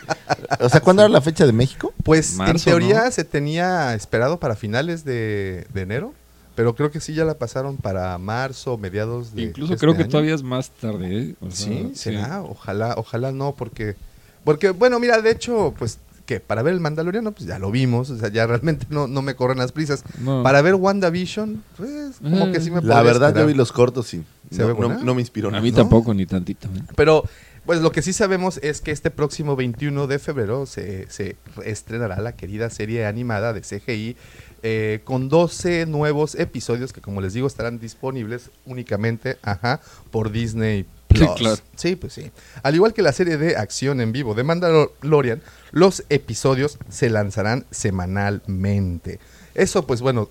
O 0.61 0.69
sea, 0.69 0.81
¿cuándo 0.81 1.03
era 1.03 1.09
la 1.09 1.21
fecha 1.21 1.47
de 1.47 1.53
México? 1.53 1.93
Pues 2.05 2.39
en 2.39 2.57
teoría 2.59 3.05
¿no? 3.07 3.11
se 3.11 3.25
tenía 3.25 3.95
esperado 3.95 4.39
para 4.39 4.55
finales 4.55 5.05
de, 5.05 5.67
de 5.75 5.81
enero, 5.83 6.15
pero 6.55 6.77
creo 6.77 6.93
que 6.93 7.01
sí 7.01 7.13
ya 7.15 7.25
la 7.25 7.35
pasaron 7.39 7.77
para 7.77 8.17
marzo, 8.19 8.79
mediados 8.79 9.35
de 9.35 9.43
Incluso 9.43 9.77
creo 9.79 9.93
este 9.93 9.99
que 9.99 10.05
año. 10.05 10.11
todavía 10.13 10.35
es 10.37 10.43
más 10.45 10.71
tarde. 10.71 11.19
¿eh? 11.19 11.35
O 11.41 11.51
sea, 11.51 11.67
Sí, 11.67 11.91
será, 11.95 12.43
ojalá, 12.43 12.95
ojalá 12.99 13.33
no, 13.33 13.53
porque, 13.57 13.97
porque 14.45 14.71
bueno, 14.71 15.01
mira, 15.01 15.21
de 15.21 15.31
hecho, 15.33 15.75
pues 15.77 15.99
que 16.27 16.41
para 16.41 16.63
ver 16.63 16.75
el 16.75 16.81
Mandaloriano, 16.81 17.33
pues 17.33 17.47
ya 17.47 17.59
lo 17.59 17.71
vimos, 17.71 18.11
o 18.11 18.17
sea, 18.19 18.29
ya 18.29 18.47
realmente 18.47 18.87
no, 18.91 19.07
no 19.09 19.23
me 19.23 19.35
corren 19.35 19.59
las 19.59 19.73
prisas. 19.73 20.05
No. 20.21 20.43
Para 20.43 20.63
ver 20.63 20.75
WandaVision, 20.77 21.63
pues 21.77 22.17
como 22.23 22.53
que 22.53 22.61
sí 22.61 22.71
me 22.71 22.81
La 22.83 23.03
verdad, 23.03 23.29
esperar. 23.31 23.43
yo 23.43 23.47
vi 23.49 23.55
los 23.55 23.73
cortos 23.73 24.13
y 24.15 24.25
¿Se 24.51 24.63
no, 24.63 24.69
ve 24.69 24.73
no- 24.75 24.89
buena? 24.89 25.03
no 25.03 25.15
me 25.15 25.21
inspiró. 25.21 25.49
A 25.49 25.53
nada. 25.53 25.63
mí 25.63 25.71
¿no? 25.71 25.77
tampoco, 25.79 26.15
ni 26.15 26.27
tantito. 26.27 26.69
¿eh? 26.69 26.83
Pero, 26.97 27.25
pues 27.67 27.81
lo 27.81 27.93
que 27.93 28.03
sí 28.03 28.13
sabemos 28.13 28.59
es 28.63 28.81
que 28.81 28.91
este 28.91 29.11
próximo 29.11 29.55
21 29.57 30.07
de 30.07 30.19
febrero 30.19 30.67
se, 30.67 31.09
se 31.11 31.37
estrenará 31.65 32.21
la 32.21 32.33
querida 32.33 32.71
serie 32.71 33.07
animada 33.07 33.53
de 33.53 33.61
CGI 33.63 34.17
eh, 34.65 35.01
con 35.05 35.29
12 35.29 35.87
nuevos 35.87 36.35
episodios 36.37 36.93
que, 36.93 37.01
como 37.01 37.21
les 37.21 37.33
digo, 37.35 37.47
estarán 37.47 37.79
disponibles 37.81 38.51
únicamente 38.67 39.39
ajá, 39.43 39.81
por 40.11 40.31
Disney 40.33 40.87
Plus. 41.13 41.29
Sí, 41.29 41.35
claro. 41.37 41.63
Sí, 41.77 41.97
pues 41.97 42.13
sí. 42.13 42.31
Al 42.63 42.75
igual 42.75 42.93
que 42.95 43.03
la 43.03 43.13
serie 43.13 43.37
de 43.37 43.57
acción 43.57 44.01
en 44.01 44.13
vivo 44.13 44.35
de 44.35 44.45
Mandalorian, 44.45 45.43
los 45.71 46.05
episodios 46.09 46.79
se 46.89 47.11
lanzarán 47.11 47.67
semanalmente. 47.71 49.21
Eso, 49.55 49.87
pues 49.87 50.01
bueno, 50.01 50.31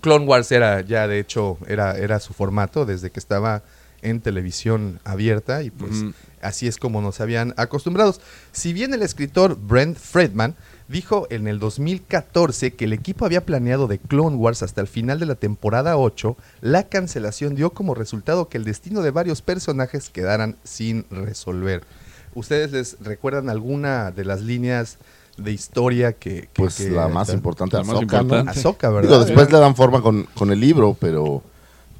Clone 0.00 0.26
Wars 0.26 0.50
era 0.52 0.80
ya 0.80 1.06
de 1.06 1.18
hecho 1.18 1.58
era, 1.66 1.96
era 1.96 2.20
su 2.20 2.32
formato 2.32 2.86
desde 2.86 3.10
que 3.10 3.20
estaba 3.20 3.62
en 4.02 4.20
televisión 4.20 5.00
abierta 5.04 5.62
y 5.62 5.70
pues 5.70 6.04
así 6.40 6.68
es 6.68 6.76
como 6.76 7.02
nos 7.02 7.20
habían 7.20 7.52
acostumbrados. 7.56 8.20
Si 8.52 8.72
bien 8.72 8.94
el 8.94 9.02
escritor 9.02 9.58
Brent 9.58 9.98
Friedman 9.98 10.54
dijo 10.88 11.26
en 11.30 11.46
el 11.48 11.58
2014 11.58 12.72
que 12.74 12.86
el 12.86 12.92
equipo 12.92 13.24
había 13.24 13.44
planeado 13.44 13.86
de 13.86 13.98
Clone 13.98 14.36
Wars 14.36 14.62
hasta 14.62 14.80
el 14.80 14.86
final 14.88 15.20
de 15.20 15.26
la 15.26 15.34
temporada 15.34 15.96
8, 15.96 16.36
la 16.62 16.84
cancelación 16.88 17.54
dio 17.54 17.70
como 17.70 17.94
resultado 17.94 18.48
que 18.48 18.56
el 18.58 18.64
destino 18.64 19.02
de 19.02 19.10
varios 19.10 19.42
personajes 19.42 20.08
quedaran 20.10 20.56
sin 20.64 21.04
resolver. 21.10 21.82
¿Ustedes 22.34 22.72
les 22.72 22.96
recuerdan 23.00 23.48
alguna 23.50 24.10
de 24.10 24.24
las 24.24 24.40
líneas 24.42 24.98
de 25.36 25.52
historia 25.52 26.12
que... 26.14 26.42
que- 26.42 26.48
Pues 26.54 26.76
que- 26.76 26.90
la 26.90 27.08
más 27.08 27.32
importante, 27.32 27.76
La 27.76 27.82
más 27.84 27.96
Ahsoka, 27.96 28.16
¿no? 28.16 28.22
importante. 28.22 28.50
Ahsoka, 28.58 28.90
¿verdad? 28.90 29.08
Digo, 29.10 29.24
después 29.24 29.52
le 29.52 29.58
dan 29.58 29.76
forma 29.76 30.02
con, 30.02 30.24
con 30.34 30.50
el 30.50 30.60
libro, 30.60 30.96
pero... 30.98 31.42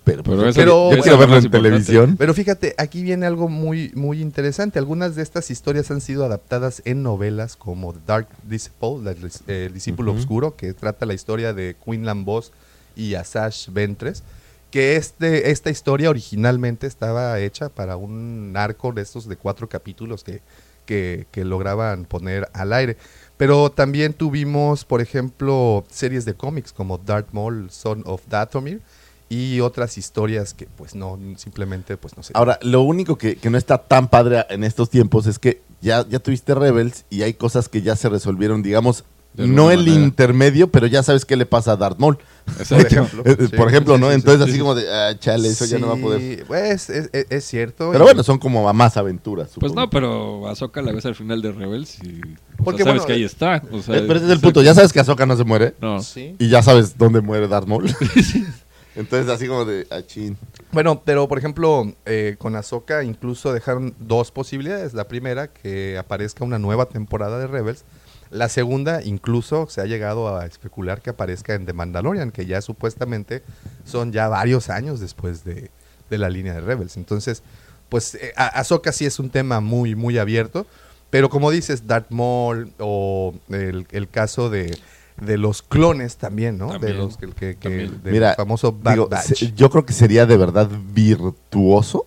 Pero, 0.08 0.22
Pero 0.22 0.42
pues, 0.42 0.56
Pero- 0.56 0.90
yo 0.96 1.02
quiero 1.02 1.18
verlo 1.18 1.36
en 1.36 1.44
importante. 1.44 1.68
televisión. 1.70 2.16
Pero 2.18 2.34
fíjate, 2.34 2.74
aquí 2.78 3.02
viene 3.02 3.26
algo 3.26 3.48
muy, 3.48 3.92
muy 3.94 4.20
interesante. 4.20 4.78
Algunas 4.78 5.14
de 5.16 5.22
estas 5.22 5.50
historias 5.50 5.90
han 5.90 6.00
sido 6.00 6.24
adaptadas 6.24 6.82
en 6.84 7.02
novelas 7.02 7.56
como 7.56 7.92
The 7.92 8.00
Dark 8.06 8.28
Disciple, 8.48 9.00
eh, 9.46 9.66
el 9.66 9.74
discípulo 9.74 10.12
oscuro, 10.12 10.56
que 10.56 10.72
trata 10.72 11.06
la 11.06 11.14
historia 11.14 11.52
de 11.52 11.76
Quinlan 11.84 12.24
Voss 12.24 12.52
y 12.96 13.14
Asash 13.14 13.68
Ventres. 13.70 14.22
Que 14.70 14.96
este, 14.96 15.50
esta 15.50 15.70
historia 15.70 16.10
originalmente 16.10 16.86
estaba 16.86 17.38
hecha 17.40 17.68
para 17.70 17.96
un 17.96 18.52
arco 18.56 18.92
de 18.92 19.00
estos 19.02 19.26
de 19.26 19.36
cuatro 19.36 19.66
capítulos 19.68 20.22
que, 20.24 20.42
que, 20.84 21.26
que 21.30 21.44
lograban 21.44 22.04
poner 22.04 22.48
al 22.52 22.74
aire. 22.74 22.98
Pero 23.38 23.70
también 23.70 24.12
tuvimos, 24.12 24.84
por 24.84 25.00
ejemplo, 25.00 25.84
series 25.90 26.24
de 26.26 26.34
cómics 26.34 26.72
como 26.72 26.98
Darth 26.98 27.28
Maul, 27.32 27.70
Son 27.70 28.02
of 28.04 28.20
Dathomir, 28.28 28.82
y 29.28 29.60
otras 29.60 29.98
historias 29.98 30.54
que 30.54 30.66
pues 30.66 30.94
no, 30.94 31.18
simplemente 31.36 31.96
pues 31.96 32.16
no 32.16 32.22
sé. 32.22 32.32
Ahora, 32.34 32.58
lo 32.62 32.82
único 32.82 33.16
que, 33.18 33.36
que 33.36 33.50
no 33.50 33.58
está 33.58 33.78
tan 33.78 34.08
padre 34.08 34.46
en 34.50 34.64
estos 34.64 34.88
tiempos 34.90 35.26
es 35.26 35.38
que 35.38 35.60
ya, 35.80 36.06
ya 36.08 36.18
tuviste 36.18 36.54
Rebels 36.54 37.04
y 37.10 37.22
hay 37.22 37.34
cosas 37.34 37.68
que 37.68 37.82
ya 37.82 37.94
se 37.96 38.08
resolvieron, 38.08 38.62
digamos, 38.62 39.04
no 39.36 39.70
el 39.70 39.80
manera. 39.84 40.00
intermedio, 40.04 40.72
pero 40.72 40.86
ya 40.88 41.02
sabes 41.04 41.24
qué 41.24 41.36
le 41.36 41.46
pasa 41.46 41.72
a 41.72 41.76
Darth 41.76 41.98
Maul. 41.98 42.18
Exacto. 42.58 42.86
ejemplo. 42.86 43.22
Eh, 43.26 43.36
eh, 43.38 43.46
Sí, 43.50 43.56
Por 43.56 43.68
ejemplo, 43.68 43.94
sí, 43.94 44.00
¿no? 44.00 44.08
sí, 44.08 44.14
Entonces 44.14 44.38
sí, 44.40 44.42
así 44.44 44.52
sí. 44.54 44.58
como 44.58 44.74
de, 44.74 44.90
ah, 44.92 45.16
chale, 45.18 45.48
eso 45.48 45.64
ya 45.66 45.78
no 45.78 45.86
va 45.88 45.94
a 45.94 45.96
poder. 45.98 46.20
Sí, 46.20 46.42
Pues 46.46 46.88
es, 46.90 47.10
es- 47.12 47.26
es 47.30 47.44
cierto. 47.44 47.90
Pero 47.92 48.04
y- 48.04 48.06
bueno, 48.08 48.22
son 48.24 48.38
como 48.38 48.68
a 48.68 48.72
más 48.72 48.96
aventuras. 48.96 49.48
Pues 49.54 49.70
supongo. 49.70 49.80
no, 49.82 49.90
pero 49.90 50.48
Ahsoka 50.48 50.80
la 50.82 50.90
ves 50.92 51.04
al 51.06 51.14
final 51.14 51.40
de 51.42 51.52
Rebels 51.52 51.98
y 52.02 52.20
o 52.58 52.64
Porque, 52.64 52.82
sea, 52.82 52.86
sabes 52.92 53.02
bueno, 53.02 53.06
que 53.06 53.12
ahí 53.12 53.22
está. 53.24 53.62
O 53.70 53.82
sea, 53.82 53.96
Eh, 53.98 54.04
pero 54.08 54.14
ese 54.18 54.24
es 54.26 54.32
el 54.32 54.40
punto. 54.40 54.62
Ya 54.62 54.74
sabes 54.74 54.92
que 54.92 54.98
Ahsoka 55.00 55.26
no 55.26 55.36
se 55.36 55.44
muere 55.44 55.74
No. 55.80 56.02
Sí. 56.02 56.34
y 56.38 56.48
ya 56.48 56.62
sabes 56.62 56.96
dónde 56.98 57.20
muere 57.20 57.46
Darth 57.46 57.68
Maul. 57.68 57.84
Entonces 58.98 59.32
así 59.32 59.46
como 59.46 59.64
de, 59.64 59.86
ah, 59.90 60.02
chin. 60.04 60.36
Bueno, 60.72 61.02
pero 61.04 61.28
por 61.28 61.38
ejemplo, 61.38 61.92
eh, 62.04 62.34
con 62.36 62.56
Ahsoka 62.56 63.04
incluso 63.04 63.52
dejaron 63.52 63.94
dos 64.00 64.32
posibilidades. 64.32 64.92
La 64.92 65.06
primera, 65.06 65.52
que 65.52 65.96
aparezca 65.96 66.44
una 66.44 66.58
nueva 66.58 66.86
temporada 66.86 67.38
de 67.38 67.46
Rebels. 67.46 67.84
La 68.30 68.48
segunda, 68.48 69.00
incluso 69.04 69.68
se 69.70 69.80
ha 69.80 69.84
llegado 69.84 70.36
a 70.36 70.46
especular 70.46 71.00
que 71.00 71.10
aparezca 71.10 71.54
en 71.54 71.64
The 71.64 71.74
Mandalorian, 71.74 72.32
que 72.32 72.44
ya 72.44 72.60
supuestamente 72.60 73.44
son 73.84 74.10
ya 74.10 74.26
varios 74.26 74.68
años 74.68 74.98
después 74.98 75.44
de, 75.44 75.70
de 76.10 76.18
la 76.18 76.28
línea 76.28 76.54
de 76.54 76.60
Rebels. 76.60 76.96
Entonces, 76.96 77.44
pues 77.88 78.16
eh, 78.16 78.32
Ahsoka 78.34 78.90
sí 78.90 79.06
es 79.06 79.20
un 79.20 79.30
tema 79.30 79.60
muy, 79.60 79.94
muy 79.94 80.18
abierto. 80.18 80.66
Pero 81.08 81.30
como 81.30 81.52
dices, 81.52 81.86
Darth 81.86 82.10
Maul 82.10 82.72
o 82.80 83.32
el, 83.48 83.86
el 83.92 84.08
caso 84.08 84.50
de, 84.50 84.76
de 85.20 85.36
los 85.38 85.62
clones 85.62 86.16
también, 86.16 86.58
¿no? 86.58 86.68
También, 86.68 86.92
de 86.92 86.98
los 86.98 87.16
que, 87.16 87.56
que- 87.56 87.90
Mira, 88.04 88.34
famoso 88.34 88.72
Bad 88.72 88.92
digo, 88.92 89.08
Batch. 89.08 89.34
se- 89.34 89.52
yo 89.52 89.68
creo 89.70 89.84
que 89.84 89.92
sería 89.92 90.26
de 90.26 90.36
verdad 90.36 90.68
virtuoso 90.92 92.06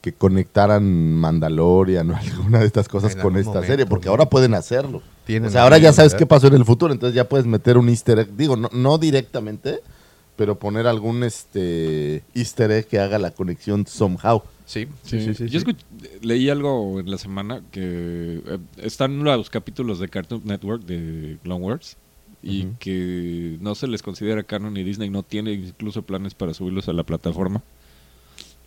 que 0.00 0.12
conectaran 0.12 0.84
Mandalorian 1.14 2.10
o 2.10 2.16
alguna 2.16 2.60
de 2.60 2.66
estas 2.66 2.88
cosas 2.88 3.14
En 3.14 3.20
con 3.22 3.36
esta 3.36 3.50
momento, 3.50 3.66
serie, 3.66 3.86
porque 3.86 4.06
¿no? 4.06 4.12
ahora 4.12 4.26
pueden 4.26 4.54
hacerlo. 4.54 5.02
Tienen 5.24 5.48
o 5.48 5.52
sea, 5.52 5.62
ahora 5.64 5.78
ya 5.78 5.92
sabes 5.92 6.14
qué 6.14 6.26
pasó 6.26 6.46
en 6.46 6.54
el 6.54 6.64
futuro, 6.64 6.92
entonces 6.92 7.14
ya 7.16 7.28
puedes 7.28 7.46
meter 7.46 7.76
un 7.78 7.88
easter 7.88 8.18
egg, 8.20 8.36
digo, 8.36 8.54
no, 8.56 8.68
no 8.72 8.98
directamente, 8.98 9.80
pero 10.36 10.58
poner 10.58 10.86
algún 10.86 11.24
este 11.24 12.22
easter 12.34 12.70
egg 12.70 12.86
que 12.86 12.98
haga 12.98 13.18
la 13.18 13.30
conexión 13.32 13.86
somehow. 13.86 14.42
Sí, 14.66 14.86
Sí, 15.02 15.20
sí, 15.20 15.34
sí, 15.34 15.48
sí, 15.48 15.48
Yo 15.48 15.60
leí 16.22 16.50
algo 16.50 16.98
en 16.98 17.08
la 17.08 17.18
semana 17.18 17.62
que 17.70 18.42
eh, 18.44 18.58
están 18.78 19.22
los 19.22 19.48
capítulos 19.48 20.00
de 20.00 20.08
Cartoon 20.08 20.42
Network 20.44 20.82
de 20.84 21.38
Clone 21.44 21.64
Wars 21.64 21.96
y 22.42 22.66
que 22.78 23.56
no 23.60 23.74
se 23.74 23.86
les 23.88 24.02
considera 24.02 24.42
canon 24.42 24.76
y 24.76 24.84
Disney 24.84 25.10
no 25.10 25.22
tiene 25.22 25.52
incluso 25.52 26.02
planes 26.02 26.34
para 26.34 26.54
subirlos 26.54 26.88
a 26.88 26.92
la 26.92 27.04
plataforma. 27.04 27.62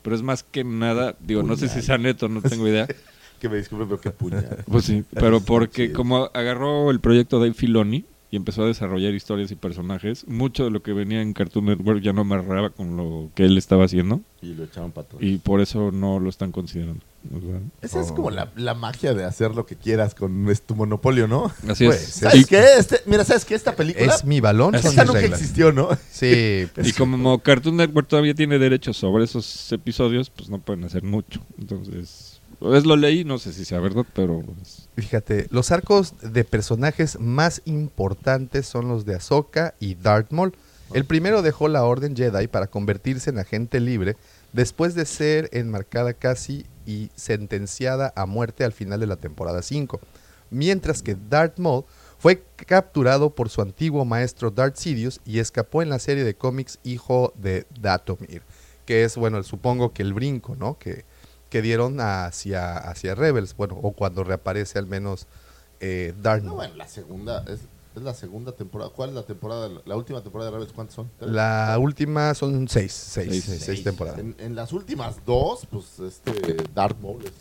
Pero 0.01 0.15
es 0.15 0.21
más 0.21 0.43
que 0.43 0.63
nada, 0.63 1.15
digo, 1.19 1.43
no 1.43 1.55
sé 1.57 1.67
si 1.67 1.81
sea 1.81 1.97
neto, 1.97 2.29
no 2.29 2.41
tengo 2.41 2.67
idea. 2.67 2.87
Que 3.39 3.47
me 3.47 3.55
disculpe, 3.55 3.85
pero 3.85 4.01
qué 4.01 4.11
puñal. 4.11 4.65
Pues 4.69 4.83
sí, 4.83 5.05
pero 5.11 5.39
porque 5.45 5.93
como 5.93 6.29
agarró 6.33 6.91
el 6.91 6.99
proyecto 6.99 7.39
Dave 7.39 7.53
Filoni 7.53 8.03
y 8.31 8.35
empezó 8.35 8.63
a 8.63 8.67
desarrollar 8.67 9.13
historias 9.13 9.49
y 9.51 9.55
personajes, 9.55 10.27
mucho 10.27 10.63
de 10.65 10.69
lo 10.69 10.83
que 10.83 10.93
venía 10.93 11.21
en 11.21 11.33
Cartoon 11.33 11.65
Network 11.65 12.01
ya 12.01 12.13
no 12.13 12.21
amarraba 12.21 12.69
con 12.69 12.95
lo 12.95 13.31
que 13.33 13.45
él 13.45 13.57
estaba 13.57 13.85
haciendo 13.85 14.21
y 14.41 14.53
lo 14.53 14.65
echaron 14.65 14.91
para 14.91 15.07
atrás. 15.07 15.21
y 15.23 15.37
por 15.37 15.61
eso 15.61 15.91
no 15.91 16.19
lo 16.19 16.29
están 16.29 16.51
considerando. 16.51 17.03
O 17.35 17.39
sea, 17.41 17.59
Esa 17.81 18.01
es 18.01 18.11
como 18.13 18.29
la, 18.31 18.49
la 18.55 18.75
magia 18.75 19.13
de 19.13 19.25
hacer 19.25 19.53
lo 19.53 19.65
que 19.65 19.75
quieras 19.75 20.15
con 20.15 20.47
es 20.49 20.61
tu 20.61 20.73
monopolio, 20.75 21.27
¿no? 21.27 21.51
así 21.67 21.85
Pues, 21.85 22.01
es. 22.03 22.13
¿Sabes 22.15 22.41
Y- 22.41 22.45
qué? 22.45 22.63
Este, 22.77 23.01
mira, 23.07 23.25
¿sabes 23.25 23.43
qué? 23.45 23.55
Esta 23.55 23.75
película 23.75 24.05
Es 24.13 24.23
mi 24.23 24.39
balón, 24.39 24.75
esa 24.75 24.89
nunca 25.03 25.19
reglas. 25.19 25.41
existió, 25.41 25.71
¿no? 25.71 25.89
Sí, 26.11 26.67
Y 26.83 26.93
como 26.93 27.39
Cartoon 27.39 27.77
Network 27.77 28.07
todavía 28.07 28.35
tiene 28.35 28.57
derechos 28.59 28.95
sobre 28.95 29.23
esos 29.25 29.71
episodios, 29.71 30.29
pues 30.29 30.49
no 30.49 30.59
pueden 30.59 30.83
hacer 30.85 31.03
mucho. 31.03 31.41
Entonces, 31.57 32.38
lo 32.59 32.95
leí, 32.95 33.23
no 33.23 33.37
sé 33.37 33.53
si 33.53 33.65
sea 33.65 33.79
verdad, 33.79 34.05
pero 34.13 34.43
Fíjate, 34.95 35.47
los 35.49 35.71
arcos 35.71 36.13
de 36.21 36.43
personajes 36.43 37.19
más 37.19 37.61
importantes 37.65 38.65
son 38.65 38.87
los 38.87 39.05
de 39.05 39.15
Ahsoka 39.15 39.75
y 39.79 39.95
Darth 39.95 40.31
Maul. 40.31 40.53
El 40.93 41.05
primero 41.05 41.41
dejó 41.41 41.67
la 41.67 41.85
Orden 41.85 42.15
Jedi 42.15 42.47
para 42.47 42.67
convertirse 42.67 43.29
en 43.29 43.39
agente 43.39 43.79
libre 43.79 44.17
después 44.53 44.95
de 44.95 45.05
ser 45.05 45.49
enmarcada 45.53 46.13
casi 46.13 46.65
y 46.85 47.11
sentenciada 47.15 48.11
a 48.15 48.25
muerte 48.25 48.63
al 48.63 48.73
final 48.73 48.99
de 48.99 49.07
la 49.07 49.15
temporada 49.15 49.61
5. 49.61 49.99
Mientras 50.49 51.03
que 51.03 51.15
Darth 51.29 51.59
Maul 51.59 51.85
fue 52.17 52.43
capturado 52.65 53.29
por 53.29 53.49
su 53.49 53.61
antiguo 53.61 54.03
maestro 54.03 54.51
Darth 54.51 54.75
Sidious 54.75 55.21
y 55.25 55.39
escapó 55.39 55.81
en 55.81 55.89
la 55.89 55.99
serie 55.99 56.23
de 56.23 56.33
cómics 56.33 56.79
Hijo 56.83 57.33
de 57.37 57.65
Datomir, 57.79 58.41
que 58.85 59.03
es, 59.03 59.15
bueno, 59.15 59.41
supongo 59.43 59.93
que 59.93 60.01
el 60.01 60.13
brinco, 60.13 60.55
¿no? 60.55 60.77
Que, 60.77 61.05
que 61.49 61.61
dieron 61.61 61.99
hacia, 61.99 62.77
hacia 62.77 63.15
Rebels, 63.15 63.55
bueno, 63.55 63.77
o 63.81 63.91
cuando 63.91 64.23
reaparece 64.23 64.77
al 64.79 64.85
menos 64.85 65.27
eh, 65.79 66.13
Darth 66.21 66.43
No, 66.43 66.55
bueno, 66.55 66.75
la 66.75 66.87
segunda, 66.87 67.43
es, 67.47 67.61
es 67.95 68.01
la 68.03 68.13
segunda 68.13 68.51
temporada. 68.51 68.91
¿Cuál 68.95 69.09
es 69.09 69.15
la 69.15 69.23
temporada? 69.23 69.69
La 69.85 69.95
última 69.95 70.21
temporada 70.21 70.51
de 70.51 70.57
Rebels, 70.57 70.73
¿cuántas 70.73 70.95
son? 70.95 71.09
¿Tres? 71.17 71.31
La 71.31 71.75
última 71.79 72.33
son 72.35 72.67
seis, 72.67 72.93
seis, 72.93 73.29
Seis. 73.29 73.43
seis, 73.45 73.63
Seis. 73.63 73.83
temporadas. 73.83 74.19
En, 74.19 74.35
en 74.39 74.55
las 74.55 74.71
últimas 74.73 75.25
dos, 75.25 75.65
pues 75.69 75.99
este 75.99 76.57
Darth 76.75 76.99
Maul 77.01 77.23
es, 77.25 77.31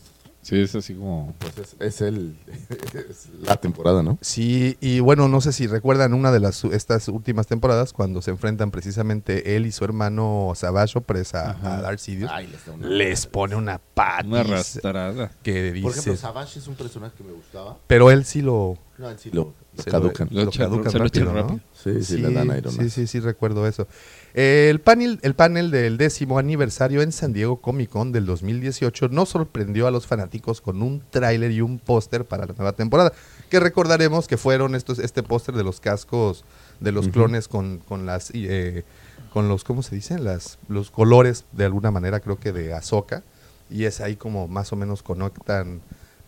sí, 0.49 0.61
es 0.61 0.75
así 0.75 0.95
como... 0.95 1.35
pues, 1.39 1.59
es, 1.59 1.77
es 1.81 2.01
el, 2.01 2.37
es 3.11 3.29
la 3.41 3.57
temporada, 3.57 4.03
¿no? 4.03 4.19
Sí, 4.21 4.77
y 4.81 5.01
bueno, 5.01 5.29
no 5.29 5.41
sé 5.41 5.53
si 5.53 5.67
recuerdan 5.67 6.15
una 6.15 6.33
de 6.33 6.41
las 6.41 6.65
estas 6.65 7.09
últimas 7.09 7.47
temporadas 7.47 7.93
cuando 7.93 8.23
se 8.23 8.31
enfrentan 8.31 8.71
precisamente 8.71 9.57
él 9.57 9.67
y 9.67 9.73
su 9.73 9.85
hermano 9.85 10.53
Savage 10.55 11.01
presa 11.01 11.51
Ajá. 11.51 11.79
a 11.79 11.83
Darth 11.83 11.99
Sidious. 12.01 12.31
Ay, 12.33 12.47
les 12.47 12.67
una- 12.69 12.87
Les 12.89 13.27
pone 13.27 13.57
una 13.57 13.79
patis 13.79 14.31
Una 14.31 14.41
arrastrada. 14.41 15.31
que 15.43 15.53
Por 15.83 15.91
ejemplo, 15.93 16.13
dice, 16.13 16.17
Savage 16.17 16.59
es 16.59 16.69
un 16.69 16.75
personaje 16.75 17.15
que 17.17 17.25
me 17.25 17.33
gustaba. 17.33 17.77
pero 17.87 18.11
él 18.11 18.25
sí 18.25 18.43
lo 18.43 18.77
No, 18.99 19.09
en 19.09 19.19
sí 19.19 19.31
lo, 19.33 19.55
lo 19.77 19.83
se 19.83 19.91
caducan. 19.91 20.29
Lo, 20.33 20.51
caducan 20.51 20.91
se 20.91 20.99
rápido, 20.99 21.27
¿no? 21.27 21.33
rápido. 21.35 21.61
Sí, 21.73 22.03
sí, 22.03 22.19
le 22.19 22.33
dan 22.33 22.51
aeronazo. 22.51 22.83
Sí, 22.83 22.91
sí, 22.91 23.07
sí, 23.07 23.21
recuerdo 23.21 23.67
eso. 23.67 23.87
Eh, 24.35 24.69
el, 24.71 24.81
panel, 24.81 25.21
el 25.23 25.35
panel 25.35 25.71
del 25.71 25.97
décimo 25.99 26.39
aniversario 26.39 27.01
en 27.01 27.13
San 27.13 27.33
Diego 27.33 27.61
Comic 27.61 27.91
Con 27.91 28.11
del 28.11 28.27
2018 28.27 29.09
nos 29.09 29.29
sorprendió 29.29 29.87
a 29.87 29.93
los 29.93 30.07
fanáticos 30.07 30.61
con 30.61 30.83
un 30.83 31.03
tráiler 31.11 31.53
y 31.53 31.61
un 31.61 31.79
póster 31.79 32.25
para 32.25 32.47
la 32.47 32.55
nueva 32.55 32.73
temporada. 32.73 33.13
Que 33.49 33.61
recordaremos 33.61 34.27
que 34.27 34.37
fueron 34.37 34.75
estos, 34.75 34.99
este 34.99 35.23
póster 35.23 35.55
de 35.55 35.63
los 35.63 35.81
cascos 35.81 36.45
de 36.81 36.93
los 36.93 37.09
clones 37.09 37.49
con, 37.49 37.79
con 37.79 38.05
las 38.05 38.31
eh, 38.35 38.85
con 39.33 39.49
los, 39.49 39.63
¿cómo 39.63 39.83
se 39.83 39.95
dicen? 39.95 40.25
Las, 40.25 40.59
los 40.69 40.91
colores 40.91 41.45
de 41.53 41.65
alguna 41.65 41.91
manera, 41.91 42.21
creo 42.21 42.39
que 42.39 42.53
de 42.53 42.75
Ahsoka. 42.75 43.23
Y 43.71 43.85
es 43.85 44.01
ahí 44.01 44.17
como 44.17 44.49
más 44.49 44.73
o 44.73 44.77
menos 44.77 45.03
conectan, 45.03 45.83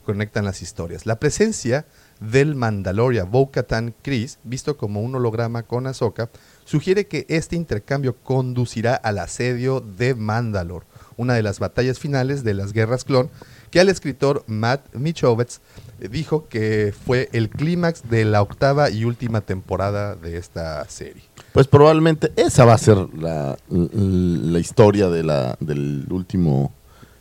conectan 0.05 0.45
las 0.45 0.63
historias. 0.63 1.07
La 1.07 1.19
presencia 1.19 1.87
del 2.21 2.55
Mandalorian 2.55 3.31
Bo-Katan 3.31 3.95
Kryze, 4.03 4.39
visto 4.45 4.77
como 4.77 5.01
un 5.01 5.15
holograma 5.15 5.63
con 5.63 5.87
Ahsoka, 5.87 6.31
sugiere 6.65 7.07
que 7.07 7.27
este 7.29 7.57
intercambio 7.57 8.17
conducirá 8.23 8.95
al 8.95 9.19
asedio 9.19 9.81
de 9.81 10.15
Mandalore, 10.15 10.87
una 11.17 11.35
de 11.35 11.43
las 11.43 11.59
batallas 11.59 11.99
finales 11.99 12.45
de 12.45 12.55
las 12.55 12.73
guerras 12.73 13.05
clon, 13.05 13.31
que 13.71 13.81
al 13.81 13.89
escritor 13.89 14.45
Matt 14.47 14.95
Michovitz 14.95 15.61
dijo 15.99 16.49
que 16.49 16.95
fue 17.07 17.29
el 17.33 17.49
clímax 17.49 18.09
de 18.09 18.25
la 18.25 18.43
octava 18.43 18.91
y 18.91 19.05
última 19.05 19.41
temporada 19.41 20.15
de 20.15 20.37
esta 20.37 20.89
serie. 20.89 21.23
Pues 21.53 21.67
probablemente 21.67 22.33
esa 22.37 22.65
va 22.65 22.75
a 22.75 22.79
ser 22.79 22.97
la, 23.15 23.57
la 23.69 24.59
historia 24.59 25.09
de 25.09 25.23
la, 25.23 25.57
del 25.61 26.07
último. 26.11 26.73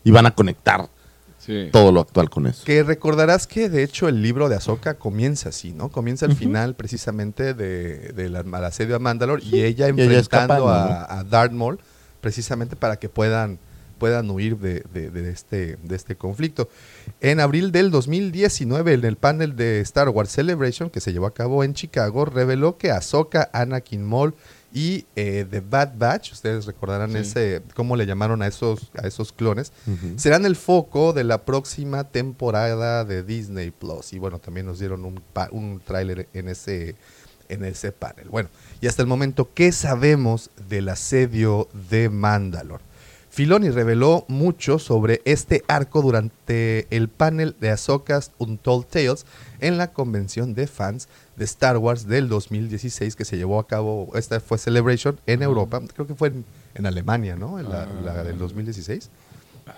Y 0.03 0.11
van 0.11 0.25
a 0.25 0.31
conectar 0.31 0.89
Sí. 1.49 1.69
todo 1.71 1.91
lo 1.91 1.99
actual 2.01 2.29
con 2.29 2.45
eso. 2.45 2.63
Que 2.63 2.83
recordarás 2.83 3.47
que 3.47 3.69
de 3.69 3.81
hecho 3.81 4.07
el 4.07 4.21
libro 4.21 4.49
de 4.49 4.55
Ahsoka 4.55 4.93
comienza 4.93 5.49
así, 5.49 5.73
¿no? 5.73 5.89
Comienza 5.89 6.27
al 6.27 6.35
final 6.35 6.75
precisamente 6.75 7.55
de, 7.55 8.13
de 8.13 8.29
la, 8.29 8.41
al 8.41 8.65
asedio 8.65 8.95
a 8.95 8.99
Mandalore 8.99 9.43
y 9.43 9.61
ella 9.63 9.87
ella 9.87 9.87
enfrentando 9.87 10.19
escapando, 10.19 10.69
a, 10.69 11.19
a 11.19 11.23
Darth 11.23 11.51
Maul 11.53 11.79
precisamente 12.21 12.75
para 12.75 12.97
que 12.97 13.09
puedan, 13.09 13.57
puedan 13.97 14.29
huir 14.29 14.57
de, 14.57 14.83
de- 14.93 15.09
de 15.09 15.29
este, 15.31 15.77
de 15.81 15.95
este 15.95 16.15
conflicto. 16.15 16.69
En 17.19 17.39
abril 17.39 17.71
del 17.71 17.89
2019, 17.91 18.93
en 18.93 19.05
el 19.05 19.15
panel 19.15 19.55
de 19.55 19.79
Star 19.81 20.09
Wars 20.09 20.29
Celebration 20.31 20.89
que 20.91 20.99
se 20.99 21.11
llevó 21.13 21.25
a 21.25 21.33
cabo 21.33 21.63
en 21.63 21.73
Chicago, 21.73 22.25
reveló 22.25 22.77
que 22.77 22.91
Ahsoka, 22.91 23.49
Anakin 23.53 24.03
Maul 24.05 24.35
y 24.73 25.05
eh, 25.15 25.45
The 25.49 25.61
Bad 25.61 25.93
Batch, 25.97 26.31
ustedes 26.33 26.65
recordarán 26.65 27.11
Sí. 27.11 27.17
ese, 27.17 27.61
cómo 27.75 27.95
le 27.95 28.05
llamaron 28.05 28.41
a 28.41 28.47
esos, 28.47 28.91
a 29.01 29.07
esos 29.07 29.33
clones, 29.33 29.71
serán 30.17 30.45
el 30.45 30.55
foco 30.55 31.11
de 31.13 31.23
la 31.23 31.43
próxima 31.45 32.03
temporada 32.03 33.03
de 33.05 33.23
Disney 33.23 33.71
Plus. 33.71 34.13
Y 34.13 34.19
bueno, 34.19 34.39
también 34.39 34.65
nos 34.67 34.79
dieron 34.79 35.05
un, 35.05 35.21
un 35.51 35.79
tráiler 35.83 36.27
en 36.33 36.49
ese, 36.49 36.95
en 37.49 37.65
ese 37.65 37.91
panel. 37.91 38.27
Bueno, 38.29 38.49
y 38.79 38.87
hasta 38.87 39.01
el 39.01 39.07
momento, 39.07 39.49
¿qué 39.55 39.71
sabemos 39.71 40.51
del 40.69 40.89
asedio 40.89 41.67
de 41.89 42.09
Mandalore? 42.09 42.83
Filoni 43.29 43.69
reveló 43.69 44.25
mucho 44.27 44.79
sobre 44.79 45.21
este 45.23 45.63
arco 45.67 46.01
durante 46.01 46.87
el 46.89 47.09
panel 47.09 47.55
de 47.59 47.69
Ahsoka's 47.69 48.31
Untold 48.39 48.87
Tales 48.87 49.25
en 49.59 49.77
la 49.77 49.91
convención 49.93 50.55
de 50.55 50.67
fans 50.67 51.07
de 51.35 51.45
Star 51.45 51.77
Wars 51.77 52.07
del 52.07 52.27
2016 52.27 53.15
que 53.15 53.25
se 53.25 53.37
llevó 53.37 53.59
a 53.59 53.67
cabo, 53.67 54.09
esta 54.15 54.39
fue 54.39 54.57
Celebration 54.57 55.19
en 55.27 55.43
Europa, 55.43 55.79
creo 55.93 56.07
que 56.07 56.15
fue 56.15 56.29
en, 56.29 56.45
en 56.75 56.85
Alemania, 56.85 57.35
¿no? 57.35 57.59
En 57.59 57.69
la, 57.69 57.87
la 58.03 58.23
del 58.23 58.37
2016. 58.39 59.09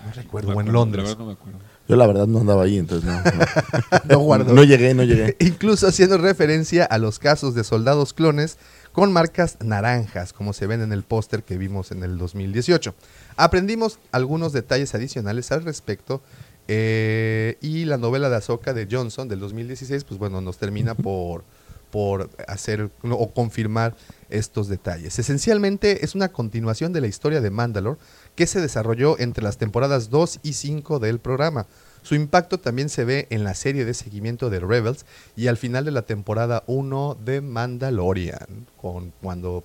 No 0.05 0.13
recuerdo, 0.13 0.53
o 0.55 0.61
en 0.61 0.67
La 0.67 0.71
Londres. 0.71 1.03
verdad 1.03 1.17
no 1.19 1.25
me 1.25 1.33
acuerdo. 1.33 1.59
Yo 1.89 1.95
la 1.97 2.07
verdad 2.07 2.25
no 2.27 2.39
andaba 2.39 2.63
ahí, 2.63 2.77
entonces 2.77 3.09
no. 3.09 3.21
No, 3.21 4.01
No 4.09 4.19
guardo. 4.19 4.53
No 4.53 4.63
llegué, 4.63 4.93
no 4.93 5.03
llegué. 5.03 5.35
Incluso 5.41 5.85
haciendo 5.87 6.17
referencia 6.17 6.85
a 6.85 6.97
los 6.97 7.19
casos 7.19 7.53
de 7.55 7.65
soldados 7.65 8.13
clones 8.13 8.57
con 8.91 9.13
marcas 9.13 9.57
naranjas, 9.63 10.33
como 10.33 10.53
se 10.53 10.67
ven 10.67 10.81
en 10.81 10.91
el 10.91 11.03
póster 11.03 11.43
que 11.43 11.57
vimos 11.57 11.91
en 11.91 12.03
el 12.03 12.17
2018. 12.17 12.93
Aprendimos 13.37 13.99
algunos 14.11 14.53
detalles 14.53 14.93
adicionales 14.95 15.51
al 15.51 15.63
respecto 15.63 16.21
eh, 16.67 17.57
y 17.61 17.85
la 17.85 17.97
novela 17.97 18.29
de 18.29 18.37
Ahsoka 18.37 18.73
de 18.73 18.87
Johnson 18.89 19.27
del 19.27 19.39
2016, 19.39 20.03
pues 20.03 20.19
bueno, 20.19 20.41
nos 20.41 20.57
termina 20.57 20.95
por, 20.95 21.43
por 21.89 22.29
hacer 22.47 22.91
no, 23.03 23.15
o 23.15 23.33
confirmar 23.33 23.95
estos 24.29 24.67
detalles. 24.67 25.19
Esencialmente 25.19 26.03
es 26.03 26.15
una 26.15 26.29
continuación 26.29 26.93
de 26.93 27.01
la 27.01 27.07
historia 27.07 27.41
de 27.41 27.49
Mandalore 27.49 27.99
que 28.35 28.47
se 28.47 28.61
desarrolló 28.61 29.19
entre 29.19 29.43
las 29.43 29.57
temporadas 29.57 30.09
2 30.09 30.39
y 30.43 30.53
5 30.53 30.99
del 30.99 31.19
programa. 31.19 31.67
Su 32.03 32.15
impacto 32.15 32.57
también 32.59 32.89
se 32.89 33.05
ve 33.05 33.27
en 33.29 33.43
la 33.43 33.53
serie 33.53 33.85
de 33.85 33.93
seguimiento 33.93 34.49
de 34.49 34.59
Rebels 34.59 35.05
y 35.35 35.47
al 35.47 35.57
final 35.57 35.85
de 35.85 35.91
la 35.91 36.01
temporada 36.01 36.63
1 36.67 37.17
de 37.23 37.41
Mandalorian, 37.41 38.65
con, 38.81 39.13
cuando 39.21 39.63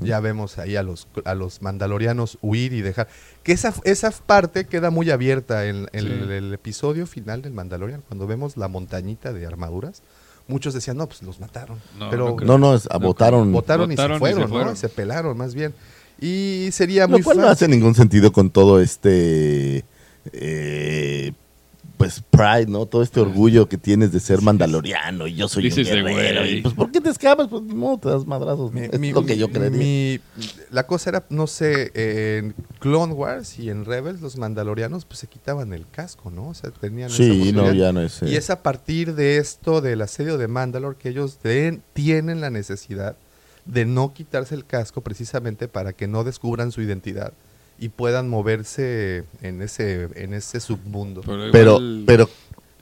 ya 0.00 0.20
vemos 0.20 0.58
ahí 0.58 0.76
a 0.76 0.82
los, 0.82 1.08
a 1.24 1.34
los 1.34 1.62
mandalorianos 1.62 2.38
huir 2.42 2.72
y 2.74 2.82
dejar. 2.82 3.08
Que 3.42 3.52
esa, 3.52 3.72
esa 3.84 4.10
parte 4.10 4.66
queda 4.66 4.90
muy 4.90 5.10
abierta 5.10 5.66
en, 5.66 5.88
en 5.92 6.04
Sí. 6.04 6.12
el, 6.12 6.30
el 6.30 6.54
episodio 6.54 7.06
final 7.06 7.40
del 7.42 7.52
Mandalorian, 7.54 8.02
cuando 8.06 8.26
vemos 8.26 8.56
la 8.56 8.68
montañita 8.68 9.32
de 9.32 9.46
armaduras. 9.46 10.02
Muchos 10.46 10.72
decían, 10.74 10.96
no, 10.96 11.06
pues 11.06 11.22
los 11.22 11.40
mataron. 11.40 11.78
No, 11.98 12.08
pero 12.10 12.36
no. 12.40 12.46
No, 12.46 12.58
no, 12.58 12.74
es, 12.74 12.86
a 12.90 12.98
No, 12.98 13.06
votaron. 13.06 13.52
votaron, 13.52 13.92
y, 13.92 13.96
Votaron 13.96 14.18
se 14.18 14.24
y 14.26 14.28
fueron, 14.32 14.42
se 14.42 14.48
fueron. 14.48 14.68
¿no? 14.70 14.76
Se 14.76 14.88
pelaron 14.88 15.36
más 15.36 15.54
bien. 15.54 15.74
Y 16.20 16.68
sería 16.72 17.02
Lo 17.02 17.10
muy 17.10 17.22
cual 17.22 17.38
no 17.38 17.48
hace 17.48 17.68
ningún 17.68 17.94
sentido 17.94 18.32
con 18.32 18.50
todo 18.50 18.80
este 18.80 19.84
eh, 20.32 21.32
pues 21.98 22.22
pride, 22.30 22.66
¿no? 22.68 22.86
Todo 22.86 23.02
este 23.02 23.20
orgullo 23.20 23.68
que 23.68 23.76
tienes 23.76 24.12
de 24.12 24.20
ser 24.20 24.40
mandaloriano 24.40 25.26
y 25.26 25.34
yo 25.34 25.48
soy 25.48 25.64
Dices 25.64 25.88
un 25.88 26.04
guerrero. 26.06 26.46
y, 26.46 26.62
pues 26.62 26.72
¿por 26.72 26.90
qué 26.90 27.00
te 27.02 27.10
escapas? 27.10 27.48
Pues 27.48 27.62
modo, 27.64 27.98
te 27.98 28.08
das 28.08 28.24
madrazos. 28.24 28.72
¿no? 28.72 28.80
Mi- 28.80 28.86
es 28.92 28.98
mi- 29.00 29.12
lo 29.12 29.26
que 29.26 29.36
yo 29.36 29.50
creería. 29.50 29.76
mi- 29.78 30.20
la 30.70 30.86
cosa 30.86 31.10
era, 31.10 31.26
no 31.28 31.46
sé, 31.46 31.90
en 31.94 32.54
Clone 32.78 33.12
Wars 33.12 33.58
y 33.58 33.68
en 33.68 33.84
Rebels 33.84 34.20
los 34.22 34.38
mandalorianos 34.38 35.04
pues 35.04 35.18
se 35.18 35.26
quitaban 35.26 35.72
el 35.74 35.86
casco, 35.90 36.30
¿no? 36.30 36.48
O 36.48 36.54
sea, 36.54 36.70
tenían 36.70 37.08
esa 37.08 37.16
sí, 37.18 37.28
no, 37.52 37.62
posibilidad. 37.64 37.72
ya 37.88 37.92
no 37.92 38.00
es. 38.00 38.22
eh, 38.22 38.30
Y 38.30 38.36
es 38.36 38.48
a 38.50 38.62
partir 38.62 39.14
de 39.14 39.38
esto, 39.38 39.80
del 39.80 40.00
asedio 40.00 40.38
de 40.38 40.48
Mandalore, 40.48 40.96
que 40.98 41.08
ellos 41.10 41.40
den- 41.42 41.82
tienen 41.92 42.40
la 42.40 42.48
necesidad 42.50 43.16
de 43.66 43.84
no 43.84 44.14
quitarse 44.14 44.54
el 44.54 44.64
casco 44.64 45.02
precisamente 45.02 45.68
para 45.68 45.92
que 45.92 46.06
no 46.06 46.24
descubran 46.24 46.72
su 46.72 46.80
identidad 46.80 47.34
y 47.78 47.90
puedan 47.90 48.28
moverse 48.28 49.24
en 49.42 49.62
ese, 49.62 50.08
en 50.14 50.34
ese 50.34 50.60
submundo. 50.60 51.22
pero, 51.52 51.76
igual- 51.76 52.04
pero 52.06 52.30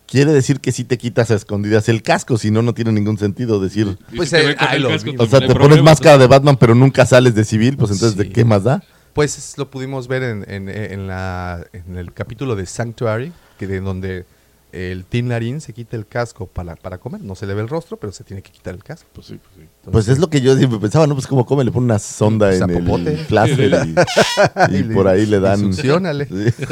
quiere 0.06 0.32
decir 0.32 0.60
que 0.60 0.72
si 0.72 0.84
te 0.84 0.96
quitas 0.98 1.30
a 1.30 1.34
escondidas 1.34 1.88
el 1.88 2.02
casco, 2.02 2.38
si 2.38 2.50
no, 2.50 2.62
no 2.62 2.72
tiene 2.74 2.92
ningún 2.92 3.18
sentido 3.18 3.60
decir. 3.60 3.98
Pues, 4.14 4.30
que 4.30 4.36
eh, 4.50 4.56
el 4.72 4.82
lo 4.82 4.88
casco. 4.90 5.10
O 5.18 5.26
sea, 5.26 5.40
te 5.40 5.54
pones 5.54 5.82
máscara 5.82 6.18
de 6.18 6.26
Batman, 6.26 6.56
pero 6.56 6.74
nunca 6.74 7.04
sales 7.06 7.34
de 7.34 7.44
civil, 7.44 7.76
pues 7.76 7.90
entonces, 7.90 8.16
¿de 8.16 8.30
qué 8.30 8.44
más 8.44 8.64
da? 8.64 8.82
Pues 9.12 9.54
lo 9.56 9.70
pudimos 9.70 10.08
ver 10.08 10.22
en, 10.22 10.44
en- 10.50 10.68
en 10.68 11.06
la, 11.06 11.66
en 11.72 11.96
el 11.96 12.12
capítulo 12.12 12.54
de 12.56 12.66
Sanctuary, 12.66 13.32
que 13.58 13.66
de 13.66 13.80
donde 13.80 14.26
el 14.72 15.04
Tin 15.04 15.28
Larín 15.28 15.60
se 15.60 15.72
quita 15.72 15.96
el 15.96 16.06
casco 16.06 16.46
para, 16.46 16.76
para 16.76 16.98
comer. 16.98 17.22
No 17.22 17.34
se 17.34 17.46
le 17.46 17.54
ve 17.54 17.62
el 17.62 17.68
rostro, 17.68 17.96
pero 17.96 18.12
se 18.12 18.24
tiene 18.24 18.42
que 18.42 18.50
quitar 18.50 18.74
el 18.74 18.82
casco. 18.84 19.08
Pues 19.12 19.26
sí, 19.28 19.38
pues 19.42 19.54
sí. 19.56 19.90
Pues 19.90 20.08
es 20.08 20.18
lo 20.18 20.28
que 20.28 20.40
yo 20.40 20.56
siempre 20.56 20.78
pensaba, 20.78 21.06
¿no? 21.06 21.14
Pues 21.14 21.26
como 21.26 21.46
come, 21.46 21.64
le 21.64 21.70
pone 21.72 21.84
una 21.84 21.98
sonda 21.98 22.48
Pues, 22.48 22.60
en 22.60 23.08
el 23.08 23.18
flaser 23.18 23.86
y, 24.70 24.76
y 24.76 24.82
por 24.82 25.08
ahí 25.08 25.26
le 25.26 25.40
dan... 25.40 25.60
Succiónale. 25.60 26.26
Sí. 26.26 26.64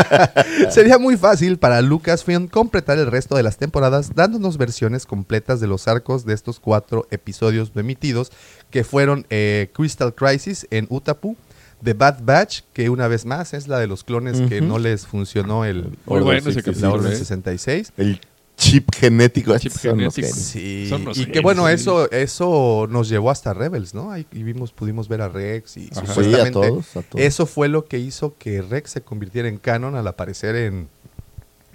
Sería 0.70 0.98
muy 0.98 1.16
fácil 1.16 1.58
para 1.58 1.80
Lucasfilm 1.82 2.48
completar 2.48 2.98
el 2.98 3.06
resto 3.06 3.36
de 3.36 3.42
las 3.42 3.56
temporadas 3.56 4.14
dándonos 4.14 4.56
versiones 4.56 5.06
completas 5.06 5.60
de 5.60 5.66
los 5.66 5.88
arcos 5.88 6.24
de 6.24 6.34
estos 6.34 6.60
cuatro 6.60 7.06
episodios 7.10 7.72
emitidos, 7.74 8.32
que 8.70 8.84
fueron 8.84 9.26
eh, 9.30 9.70
Crystal 9.74 10.14
Crisis 10.14 10.66
en 10.70 10.86
Utapu, 10.90 11.36
The 11.84 11.92
Bad 11.94 12.20
Batch, 12.22 12.62
que 12.72 12.88
una 12.88 13.06
vez 13.08 13.26
más 13.26 13.52
es 13.54 13.68
la 13.68 13.78
de 13.78 13.86
los 13.86 14.02
clones 14.04 14.40
que 14.48 14.60
no 14.62 14.78
les 14.78 15.06
funcionó 15.06 15.64
el, 15.64 15.96
ese 16.08 16.52
66. 16.52 16.56
la 16.56 16.62
capítulo. 16.62 16.92
Orden 16.94 17.12
¿eh? 17.12 17.16
66. 17.16 17.92
El 17.98 18.20
chip 18.56 18.88
genético. 18.94 19.58
Chip 19.58 19.72
son 19.72 19.98
genético. 19.98 20.28
Sí, 20.28 20.86
Son 20.88 21.04
los 21.04 21.18
y 21.18 21.26
que 21.26 21.40
bueno, 21.40 21.66
sí. 21.66 21.72
eso 21.74 22.10
eso 22.10 22.86
nos 22.88 23.08
llevó 23.08 23.30
hasta 23.30 23.52
Rebels, 23.52 23.94
¿no? 23.94 24.10
Ahí 24.12 24.26
vimos, 24.32 24.72
pudimos 24.72 25.08
ver 25.08 25.20
a 25.22 25.28
Rex 25.28 25.76
y 25.76 25.90
Ajá. 25.92 25.94
Sí, 25.94 26.00
a 26.00 26.06
supuestamente 26.06 26.52
todos, 26.52 26.96
a 26.96 27.02
todos. 27.02 27.24
eso 27.24 27.46
fue 27.46 27.68
lo 27.68 27.84
que 27.86 27.98
hizo 27.98 28.34
que 28.38 28.62
Rex 28.62 28.90
se 28.92 29.00
convirtiera 29.02 29.48
en 29.48 29.58
canon 29.58 29.96
al 29.96 30.06
aparecer 30.06 30.54
en, 30.56 30.88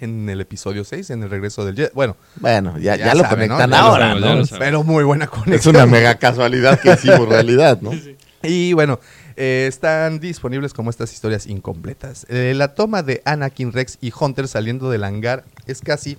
en 0.00 0.28
el 0.30 0.40
episodio 0.40 0.82
6, 0.84 1.10
en 1.10 1.22
el 1.22 1.30
regreso 1.30 1.64
del 1.66 1.76
Jedi. 1.76 1.90
Bueno, 1.94 2.16
Bueno, 2.36 2.78
ya, 2.78 2.96
Ya 2.96 3.06
ya 3.08 3.14
lo 3.14 3.28
conectan 3.28 3.74
ahora, 3.74 4.14
ya 4.14 4.20
¿no? 4.20 4.34
lo 4.36 4.42
Es 4.42 4.50
pero 4.58 4.82
muy 4.82 5.04
buena 5.04 5.26
conexión. 5.28 5.76
una 5.76 5.86
mega 5.86 6.14
casualidad 6.16 6.80
que 6.80 6.92
hicimos 6.94 7.28
realidad, 7.28 7.78
¿no? 7.80 7.90
Y 8.42 8.72
bueno, 8.72 8.98
eh, 9.42 9.66
están 9.66 10.20
disponibles 10.20 10.74
como 10.74 10.90
estas 10.90 11.14
historias 11.14 11.46
incompletas. 11.46 12.26
Eh, 12.28 12.52
la 12.54 12.74
toma 12.74 13.02
de 13.02 13.22
Anakin, 13.24 13.72
Rex 13.72 13.96
y 14.02 14.12
Hunter 14.12 14.46
saliendo 14.46 14.90
del 14.90 15.02
hangar 15.02 15.44
es 15.64 15.80
casi 15.80 16.18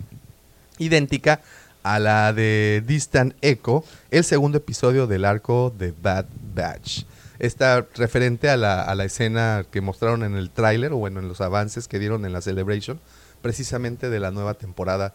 idéntica 0.79 1.39
a 1.83 1.99
la 1.99 2.33
de 2.33 2.83
Distant 2.83 3.35
Echo, 3.41 3.83
el 4.09 4.23
segundo 4.23 4.57
episodio 4.57 5.05
del 5.05 5.25
arco 5.25 5.71
de 5.77 5.93
Bad 6.01 6.25
Batch. 6.55 7.03
Está 7.37 7.85
referente 7.93 8.49
a 8.49 8.57
la, 8.57 8.81
a 8.81 8.95
la 8.95 9.05
escena 9.05 9.67
que 9.69 9.81
mostraron 9.81 10.23
en 10.23 10.35
el 10.35 10.49
tráiler, 10.49 10.91
o 10.91 10.97
bueno, 10.97 11.19
en 11.19 11.27
los 11.27 11.41
avances 11.41 11.87
que 11.87 11.99
dieron 11.99 12.25
en 12.25 12.33
la 12.33 12.41
Celebration, 12.41 12.99
precisamente 13.43 14.09
de 14.09 14.19
la 14.19 14.31
nueva 14.31 14.55
temporada 14.55 15.13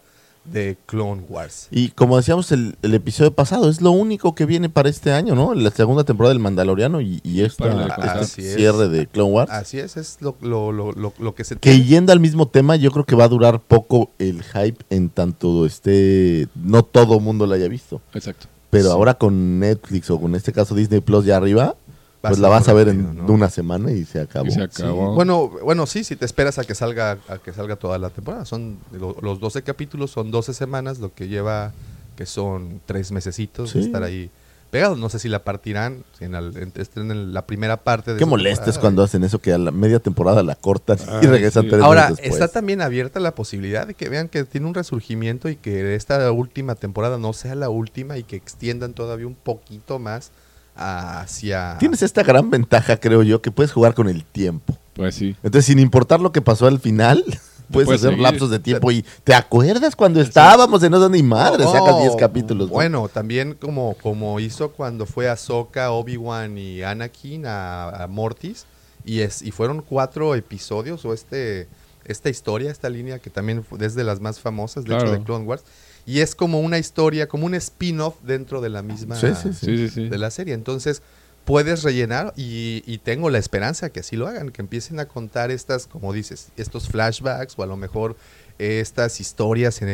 de 0.53 0.77
Clone 0.87 1.23
Wars. 1.29 1.69
Y 1.71 1.89
como 1.89 2.17
decíamos 2.17 2.53
el, 2.53 2.77
el 2.83 2.95
episodio 2.95 3.33
pasado, 3.35 3.69
es 3.69 3.81
lo 3.81 3.91
único 3.91 4.35
que 4.35 4.47
viene 4.47 4.69
para 4.69 4.89
este 4.89 5.13
año, 5.13 5.35
¿no? 5.35 5.55
La 5.55 5.71
segunda 5.71 6.05
temporada 6.05 6.33
del 6.33 6.41
Mandaloriano 6.43 7.01
y, 7.01 7.21
y 7.25 7.43
esta, 7.43 7.69
este. 7.87 8.03
Así 8.03 8.43
es. 8.43 8.55
cierre 8.57 8.89
de 8.89 9.07
Clone 9.07 9.33
Wars. 9.33 9.51
Así 9.51 9.79
es, 9.79 9.97
es 9.97 10.19
lo, 10.21 10.37
lo, 10.41 10.73
lo, 10.73 10.93
lo, 10.93 11.13
lo 11.19 11.35
que 11.35 11.45
se 11.45 11.57
Que 11.57 11.71
tiene. 11.73 11.85
yendo 11.87 12.13
al 12.13 12.21
mismo 12.21 12.49
tema, 12.49 12.77
yo 12.77 12.91
creo 12.91 13.05
que 13.05 13.17
va 13.17 13.25
a 13.25 13.29
durar 13.29 13.61
poco 13.61 14.11
el 14.19 14.43
hype 14.43 14.85
en 14.91 15.09
tanto 15.09 15.67
esté, 15.67 16.49
no 16.55 16.83
todo 16.85 17.21
mundo 17.21 17.47
la 17.47 17.57
haya 17.57 17.69
visto. 17.69 18.01
Exacto. 18.15 18.47
Pero 18.71 18.87
Sí. 18.87 18.91
ahora 18.91 19.15
con 19.15 19.59
Netflix 19.61 20.11
o 20.11 20.21
con 20.21 20.35
este 20.35 20.53
caso 20.53 20.75
Disney 20.75 21.01
Plus 21.01 21.25
ya 21.25 21.37
arriba, 21.37 21.77
pues 22.29 22.39
la 22.41 22.49
vas 22.49 22.69
a 22.69 22.73
ver 22.73 22.89
rápido, 22.89 23.11
en 23.11 23.27
¿no? 23.27 23.33
una 23.33 23.51
semana 23.51 23.91
y 23.93 24.05
se 24.05 24.21
acabó. 24.21 24.47
Y 24.47 24.51
se 24.53 24.69
Sí. 24.71 24.83
acabó. 24.83 25.15
Bueno, 25.15 25.49
bueno, 25.49 25.87
sí, 25.87 26.05
si 26.05 26.17
te 26.17 26.25
esperas 26.25 26.59
a 26.59 26.65
que 26.65 26.75
salga 26.75 27.19
a 27.29 27.39
que 27.39 27.53
salga 27.53 27.77
toda 27.77 27.99
la 27.99 28.11
temporada. 28.11 28.45
Son 28.45 28.79
lo- 28.93 29.17
los 29.21 29.41
12 29.41 29.63
capítulos, 29.63 30.11
son 30.11 30.31
12 30.31 30.55
semanas, 30.55 30.99
lo 30.99 31.13
que 31.15 31.29
lleva 31.29 31.73
que 32.17 32.25
son 32.27 32.81
tres 32.87 33.13
mesecitos 33.13 33.75
de 33.75 33.81
estar 33.81 34.03
ahí 34.03 34.31
pegados. 34.71 34.99
No 34.99 35.09
sé 35.11 35.19
si 35.19 35.29
la 35.29 35.45
partirán, 35.45 36.03
si 36.19 36.25
en, 36.25 36.35
el- 36.35 36.57
en- 36.57 37.33
la 37.35 37.47
primera 37.47 37.77
parte 37.77 38.13
de 38.15 38.19
Qué 38.19 38.25
molestes 38.27 38.79
cuando 38.79 39.03
hacen 39.03 39.23
eso, 39.23 39.39
que 39.39 39.53
a 39.53 39.59
la 39.59 39.71
media 39.71 40.01
temporada 40.01 40.43
la 40.43 40.55
cortan 40.57 40.99
y 40.99 41.03
Ay, 41.09 41.27
regresan 41.27 41.65
sí. 41.65 41.69
tres 41.71 41.83
Ahora, 41.83 42.03
meses 42.09 42.17
después. 42.17 42.41
está 42.43 42.49
también 42.53 42.81
abierta 42.81 43.21
la 43.21 43.35
posibilidad 43.35 43.87
de 43.87 43.95
que 43.95 44.09
vean 44.09 44.29
que 44.29 44.45
tiene 44.45 44.67
un 44.67 44.75
resurgimiento 44.75 45.49
y 45.51 45.57
que 45.57 45.95
esta 45.95 46.33
última 46.33 46.75
temporada 46.75 47.19
no 47.19 47.33
sea 47.35 47.55
la 47.55 47.69
última 47.69 48.17
y 48.19 48.23
que 48.25 48.37
extiendan 48.37 48.93
todavía 48.95 49.27
un 49.27 49.35
poquito 49.37 49.99
más 49.99 50.31
hacia... 50.77 51.77
Tienes 51.79 52.03
esta 52.03 52.23
gran 52.23 52.51
ventaja, 52.51 52.97
creo 52.99 53.23
yo, 53.23 53.41
que 53.43 53.51
puedes 53.51 53.73
jugar 53.73 53.95
con 53.95 54.09
el 54.09 54.25
tiempo. 54.25 54.77
Pues 54.95 55.15
sí. 55.15 55.35
Entonces, 55.43 55.65
sin 55.67 55.79
importar 55.79 56.21
lo 56.21 56.33
que 56.33 56.41
pasó 56.43 56.67
al 56.67 56.79
final, 56.81 57.23
puedes, 57.71 57.87
puedes 57.87 58.01
hacer 58.01 58.11
seguir. 58.11 58.23
lapsos 58.23 58.51
de 58.51 58.59
tiempo 58.59 58.91
y 58.91 59.05
¿te 59.25 59.35
acuerdas 59.35 59.97
cuando 59.97 60.21
estábamos 60.21 60.83
en 60.83 60.93
no 60.93 61.09
ni 61.09 61.23
madre? 61.23 61.65
No, 61.65 61.73
Sacas 61.73 62.01
10 62.01 62.17
capítulos. 62.17 62.69
¿no? 62.69 62.73
Bueno, 62.75 63.09
también 63.09 63.55
como, 63.55 63.95
como 64.03 64.39
hizo 64.41 64.71
cuando 64.73 65.07
fue 65.07 65.29
Ahsoka, 65.29 65.91
Obi-Wan 65.91 66.57
y 66.59 66.83
Anakin 66.83 67.47
a, 67.47 67.89
a 68.05 68.07
Mortis. 68.07 68.67
Y, 69.05 69.21
es, 69.21 69.43
y 69.43 69.53
fueron 69.53 69.83
cuatro 69.83 70.35
episodios 70.35 71.05
o 71.05 71.13
este 71.15 71.69
esta 72.07 72.29
historia, 72.31 72.71
esta 72.71 72.89
línea 72.89 73.19
que 73.19 73.31
también 73.31 73.65
es 73.81 73.95
de 73.97 74.05
las 74.05 74.21
más 74.21 74.39
famosas, 74.39 74.85
de 74.85 74.91
Claro. 74.91 75.07
hecho, 75.07 75.13
de 75.19 75.25
Clone 75.25 75.45
Wars. 75.45 75.65
Y 76.07 76.21
es 76.21 76.35
como 76.37 76.61
una 76.61 76.79
historia, 76.79 77.29
como 77.29 77.47
un 77.47 77.55
spin-off 77.57 78.15
dentro 78.23 78.61
de 78.61 78.69
la 78.69 78.83
misma 78.83 79.17
Sí, 79.17 79.29
sí, 79.35 79.49
sí. 79.53 79.67
Sí, 79.67 79.77
sí, 79.77 79.89
sí. 79.89 80.09
de 80.09 80.19
la 80.19 80.31
serie. 80.31 80.55
Entonces, 80.55 81.03
puedes 81.45 81.83
rellenar 81.83 82.33
y, 82.37 82.83
y 82.87 82.99
tengo 82.99 83.29
la 83.31 83.39
esperanza 83.39 83.91
que 83.91 84.01
así 84.01 84.17
lo 84.17 84.27
hagan, 84.29 84.51
que 84.51 84.63
empiecen 84.63 84.99
a 85.01 85.07
contar 85.07 85.51
estas, 85.51 85.87
como 85.87 86.13
dices, 86.13 86.49
estos 86.57 86.89
flashbacks 86.89 87.55
o 87.57 87.63
a 87.63 87.67
lo 87.67 87.77
mejor 87.77 88.17
eh, 88.59 88.81
estas 88.81 89.21
historias 89.21 89.81
eh, 89.83 89.87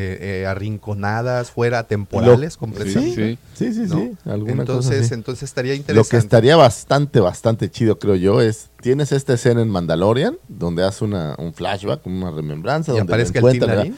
eh, 0.42 0.46
arrinconadas, 0.46 1.50
fuera 1.50 1.82
temporales 1.84 2.54
Lo- 2.54 2.58
completamente. 2.60 3.38
Sí. 3.54 3.70
Sí, 3.70 3.72
sí, 3.74 3.80
¿no? 3.88 3.96
sí. 3.96 4.12
alguna 4.24 4.52
Entonces, 4.52 5.00
cosa 5.02 5.14
entonces 5.14 5.42
estaría 5.44 5.72
Lo 5.72 5.76
interesante. 5.78 6.10
que 6.10 6.16
estaría 6.18 6.56
bastante, 6.56 7.20
bastante 7.20 7.70
chido, 7.70 7.98
creo 7.98 8.14
yo, 8.16 8.40
es 8.40 8.68
tienes 8.80 9.12
esta 9.12 9.34
escena 9.34 9.62
en 9.62 9.68
Mandalorian, 9.68 10.36
donde 10.48 10.84
hace 10.84 11.04
una, 11.04 11.34
un 11.38 11.52
flashback, 11.54 12.06
una 12.06 12.30
remembranza, 12.30 12.92
y 12.92 12.96
donde 12.98 13.10
lo 13.10 13.14
aparezca 13.14 13.38
el. 13.40 13.94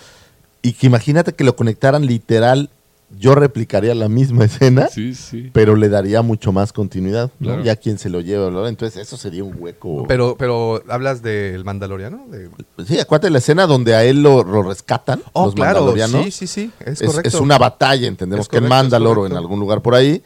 Y 0.64 0.72
que 0.72 0.86
imagínate 0.88 1.32
que 1.34 1.44
lo 1.44 1.54
conectaran 1.54 2.04
literal, 2.06 2.70
yo 3.16 3.36
replicaría 3.36 3.94
la 3.94 4.08
misma 4.08 4.46
escena, 4.46 4.88
Sí, 4.88 5.14
sí. 5.14 5.50
pero 5.52 5.76
le 5.76 5.88
daría 5.88 6.22
mucho 6.22 6.50
más 6.50 6.72
continuidad, 6.72 7.30
¿no? 7.38 7.48
Claro. 7.48 7.62
Ya 7.62 7.76
quien 7.76 7.98
se 7.98 8.08
lo 8.08 8.20
lleva, 8.20 8.68
entonces 8.68 9.00
eso 9.00 9.16
sería 9.16 9.44
un 9.44 9.54
hueco. 9.56 10.06
Pero, 10.08 10.34
pero 10.36 10.82
hablas 10.88 11.22
del 11.22 11.64
Mandaloriano. 11.64 12.26
De... 12.28 12.48
sí, 12.84 12.98
acuérdate 12.98 13.30
la 13.30 13.38
escena 13.38 13.66
donde 13.68 13.94
a 13.94 14.02
él 14.04 14.22
lo, 14.22 14.42
lo 14.42 14.62
rescatan, 14.64 15.22
Oh, 15.32 15.44
los 15.46 15.54
claro, 15.54 15.80
mandalorianos. 15.84 16.24
sí, 16.24 16.30
sí, 16.32 16.46
sí, 16.48 16.70
es, 16.80 17.00
es, 17.02 17.06
correcto. 17.08 17.28
es 17.28 17.34
una 17.36 17.56
batalla, 17.58 18.08
entendemos 18.08 18.46
Es 18.46 18.48
que 18.48 18.56
en 18.56 18.64
correcto, 18.64 19.20
o 19.20 19.26
en 19.26 19.36
algún 19.36 19.60
lugar 19.60 19.80
por 19.82 19.94
ahí, 19.94 20.22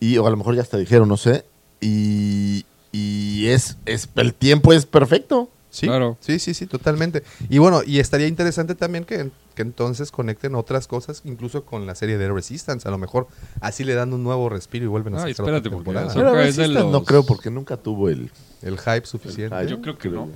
y 0.00 0.16
o 0.18 0.26
a 0.26 0.30
lo 0.30 0.36
mejor 0.36 0.56
ya 0.56 0.62
hasta 0.62 0.78
dijeron, 0.78 1.08
no 1.08 1.16
sé, 1.18 1.44
y, 1.80 2.64
y 2.92 3.46
es, 3.48 3.76
es 3.86 4.08
el 4.16 4.34
tiempo 4.34 4.72
es 4.72 4.86
perfecto. 4.86 5.48
Sí, 5.70 5.86
Claro. 5.86 6.18
sí, 6.20 6.38
sí, 6.38 6.52
sí, 6.54 6.66
totalmente. 6.66 7.22
Y 7.48 7.58
bueno, 7.58 7.82
y 7.86 7.98
estaría 7.98 8.26
interesante 8.26 8.74
también 8.74 9.04
que, 9.04 9.30
que 9.52 9.62
entonces 9.62 10.10
conecten 10.10 10.54
otras 10.54 10.86
cosas, 10.88 11.22
incluso 11.24 11.64
con 11.64 11.86
la 11.86 11.94
serie 11.94 12.18
de 12.18 12.30
Resistance. 12.32 12.86
A 12.86 12.90
lo 12.90 12.98
mejor 12.98 13.28
así 13.60 13.84
le 13.84 13.94
dan 13.94 14.12
un 14.12 14.22
nuevo 14.24 14.48
respiro 14.48 14.84
y 14.84 14.88
vuelven 14.88 15.14
a 15.14 15.18
otra 15.18 15.34
porque 15.34 15.60
temporada. 15.70 16.12
Pero 16.14 16.90
no 16.90 17.04
creo 17.04 17.24
porque 17.24 17.50
nunca 17.50 17.76
tuvo 17.76 18.08
el... 18.08 18.30
El 18.62 18.78
hype 18.78 19.06
suficiente. 19.06 19.56
hype. 19.56 19.70
Yo 19.70 19.80
creo 19.82 19.94
que 19.98 20.08
Creo 20.08 20.26
no. 20.26 20.32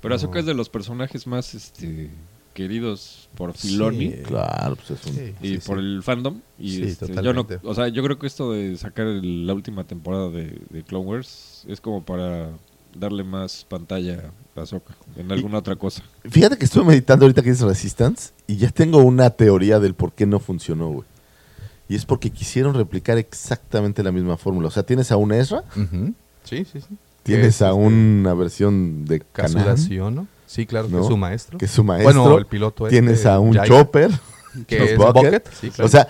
Pero 0.00 0.14
Ahsoka 0.14 0.40
es 0.40 0.46
de 0.46 0.54
los 0.54 0.68
personajes 0.68 1.26
más 1.26 1.54
este, 1.54 2.10
queridos 2.54 3.28
por 3.36 3.52
Filoni. 3.54 4.10
Sí. 4.10 4.22
Claro, 4.24 4.76
pues 4.76 4.90
es 4.90 5.06
un... 5.06 5.14
Sí, 5.14 5.34
Y 5.40 5.48
sí, 5.54 5.58
por 5.66 5.78
sí. 5.78 5.84
el 5.84 6.02
fandom. 6.02 6.40
Y 6.58 6.70
Sí, 6.76 6.82
este, 6.84 7.14
yo 7.22 7.32
no, 7.32 7.46
o 7.62 7.74
sea, 7.74 7.88
yo 7.88 8.02
creo 8.02 8.18
que 8.18 8.26
esto 8.26 8.52
de 8.52 8.76
sacar 8.76 9.06
el- 9.06 9.46
la 9.46 9.54
última 9.54 9.84
temporada 9.84 10.28
de, 10.28 10.58
de 10.70 10.82
Clone 10.82 11.06
Wars 11.06 11.64
es 11.68 11.80
como 11.80 12.04
para 12.04 12.50
darle 12.94 13.24
más 13.24 13.64
pantalla 13.68 14.14
a 14.18 14.41
Ahsoka 14.56 14.94
en 15.16 15.30
alguna 15.32 15.58
otra 15.58 15.76
cosa. 15.76 16.02
Fíjate 16.28 16.56
que 16.58 16.64
estuve 16.66 16.84
meditando 16.84 17.24
ahorita 17.24 17.42
que 17.42 17.50
dices 17.50 17.64
Resistance 17.66 18.30
y 18.46 18.56
ya 18.56 18.70
tengo 18.70 18.98
una 18.98 19.30
teoría 19.30 19.80
del 19.80 19.94
por 19.94 20.12
qué 20.12 20.26
no 20.26 20.40
funcionó, 20.40 20.88
güey. 20.90 21.04
Y 21.88 21.96
es 21.96 22.04
porque 22.06 22.30
quisieron 22.30 22.74
replicar 22.74 23.18
exactamente 23.18 24.02
la 24.02 24.12
misma 24.12 24.36
fórmula. 24.36 24.68
O 24.68 24.70
sea, 24.70 24.82
tienes 24.82 25.10
a 25.12 25.16
un 25.16 25.32
Ezra. 25.32 25.64
Sí, 26.44 26.64
sí, 26.70 26.80
sí. 26.80 26.96
tienes 27.22 27.46
Es, 27.56 27.62
a 27.62 27.68
este, 27.70 27.78
una 27.80 28.34
versión 28.34 29.04
de 29.04 29.20
Casuración, 29.20 30.14
¿no? 30.14 30.26
Sí, 30.46 30.66
claro, 30.66 30.86
que 30.88 30.94
¿no? 30.94 31.00
es 31.02 31.06
su 31.06 31.16
maestro. 31.16 31.58
Que 31.58 31.64
es 31.64 31.70
su 31.70 31.82
maestro. 31.84 32.12
Bueno, 32.22 32.38
el 32.38 32.46
piloto 32.46 32.86
Tienes 32.88 33.14
este, 33.18 33.28
a 33.30 33.38
un 33.38 33.54
Chopper. 33.62 34.10
que 34.66 34.78
Los 34.78 34.88
es 34.90 34.98
Bucket. 34.98 35.14
Bucket. 35.14 35.48
Sí, 35.58 35.70
claro. 35.70 35.86
O 35.86 35.88
sea, 35.88 36.08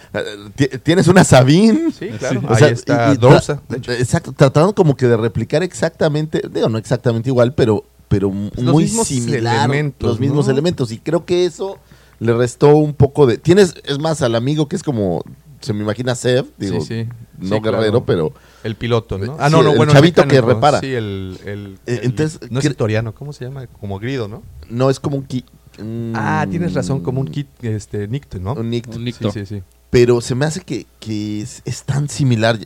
ti- 0.57 0.69
tienes 0.83 1.07
una 1.07 1.23
Sabine. 1.23 1.93
sí, 1.93 2.09
claro. 2.19 2.43
O 2.49 2.55
Ahí 2.55 2.73
está 2.73 3.11
y- 3.11 3.15
y 3.15 3.17
Dorsa, 3.19 3.55
tra- 3.63 3.69
de 3.69 3.79
hecho. 3.79 3.93
Exacto, 3.93 4.33
tratando 4.33 4.75
como 4.75 4.97
que 4.97 5.07
de 5.07 5.17
replicar 5.17 5.63
exactamente, 5.63 6.43
digo, 6.53 6.69
no 6.69 6.79
exactamente 6.79 7.29
igual, 7.29 7.55
pero, 7.55 7.85
pero 8.13 8.31
Pues 8.31 8.63
los 8.65 8.75
muy 8.75 8.87
similar. 8.89 9.69
elementos, 9.71 10.09
los 10.09 10.21
mismos 10.21 10.47
¿no? 10.47 10.53
elementos. 10.53 10.93
Y 10.93 10.99
creo 10.99 11.25
que 11.25 11.45
eso 11.47 11.79
le 12.21 12.33
restó 12.35 12.77
un 12.77 12.93
poco 12.95 13.27
de. 13.27 13.39
Tienes, 13.39 13.75
es 13.85 13.99
más, 13.99 14.23
al 14.23 14.35
amigo 14.35 14.69
que 14.69 14.77
es 14.77 14.83
como. 14.83 15.25
Se 15.61 15.73
me 15.73 15.83
imagina 15.83 16.15
Sev, 16.17 16.47
digo, 16.59 16.81
sí, 16.81 17.05
sí. 17.05 17.09
no 17.39 17.57
Sí, 17.57 17.63
guerrero, 17.63 18.05
claro. 18.05 18.05
pero. 18.05 18.33
El 18.65 18.75
piloto, 18.77 19.17
¿no? 19.19 19.37
Ah, 19.39 19.49
no, 19.49 19.63
no, 19.63 19.71
el 19.71 19.77
bueno. 19.77 19.93
chavito 19.93 20.27
que 20.29 20.41
repara. 20.41 20.81
Sí, 20.81 20.87
el. 20.93 21.39
el- 21.45 21.79
Eh, 21.87 21.99
el- 22.01 22.05
entonces, 22.07 22.41
no 22.51 22.59
es 22.61 22.65
cre- 22.67 22.77
Toriano, 22.77 23.15
¿cómo 23.15 23.33
se 23.33 23.45
llama? 23.47 23.67
Como 23.81 23.99
grido, 23.99 24.29
¿no? 24.29 24.43
No 24.69 24.91
es 24.91 25.01
como 25.01 25.17
un 25.17 25.23
kit. 25.25 25.47
mm, 25.79 26.13
Ah, 26.15 26.47
tienes 26.51 26.75
razón, 26.75 27.01
como 27.01 27.21
un 27.21 27.29
kit, 27.29 27.47
este, 27.63 28.07
Nicto, 28.09 28.39
¿no? 28.39 28.53
Un. 28.55 28.67
Un 28.67 28.73
Sí, 28.83 28.99
Nicto. 28.99 29.31
sí, 29.33 29.47
sí. 29.47 29.63
Pero 29.93 30.23
se 30.23 30.35
me 30.35 30.47
hace 30.47 30.61
que, 30.63 30.87
que 31.01 31.43
es, 31.43 31.61
es 31.67 31.83
tan 31.83 32.09
similar. 32.09 32.59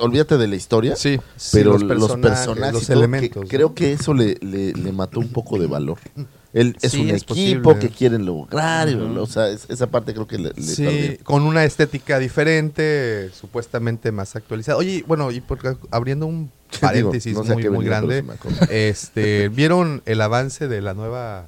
Olvídate 0.00 0.36
de 0.38 0.48
la 0.48 0.56
historia. 0.56 0.96
Sí, 0.96 1.20
sí, 1.36 1.50
pero 1.56 1.74
los 1.74 1.82
los 1.82 1.88
personajes, 1.88 2.38
personajes, 2.48 2.72
los 2.74 2.86
que 2.88 2.92
elementos. 2.92 3.44
creo 3.48 3.74
que 3.74 3.92
eso 3.92 4.12
le, 4.12 4.34
le- 4.40 4.72
le 4.72 4.90
mató 4.90 5.20
un 5.20 5.28
poco 5.28 5.56
de 5.56 5.68
valor. 5.68 5.98
Él 6.52 6.76
es 6.82 6.90
Sí, 6.90 7.00
un 7.02 7.10
es 7.10 7.22
equipo 7.22 7.28
posible. 7.70 7.78
que 7.78 7.90
quieren 7.90 8.26
lograr, 8.26 8.88
o 8.88 9.26
sea, 9.26 9.50
es- 9.50 9.66
esa 9.70 9.86
parte 9.86 10.14
creo 10.14 10.26
que 10.26 10.36
le, 10.38 10.52
le 10.56 10.62
Sí, 10.62 11.18
con 11.22 11.42
una 11.44 11.64
estética 11.64 12.18
diferente, 12.18 13.30
supuestamente 13.32 14.10
más 14.10 14.34
actualizada. 14.34 14.76
Oye, 14.76 15.04
bueno, 15.06 15.30
y 15.30 15.40
porque 15.40 15.76
abriendo 15.92 16.26
un 16.26 16.50
Digo, 16.72 16.80
paréntesis 16.80 17.34
no 17.36 17.44
sé 17.44 17.52
a 17.52 17.54
muy, 17.54 17.68
muy 17.70 17.84
grande, 17.84 18.24
este, 18.70 19.48
¿vieron 19.48 20.02
el 20.06 20.20
avance 20.20 20.66
de 20.66 20.80
la 20.82 20.92
nueva, 20.94 21.46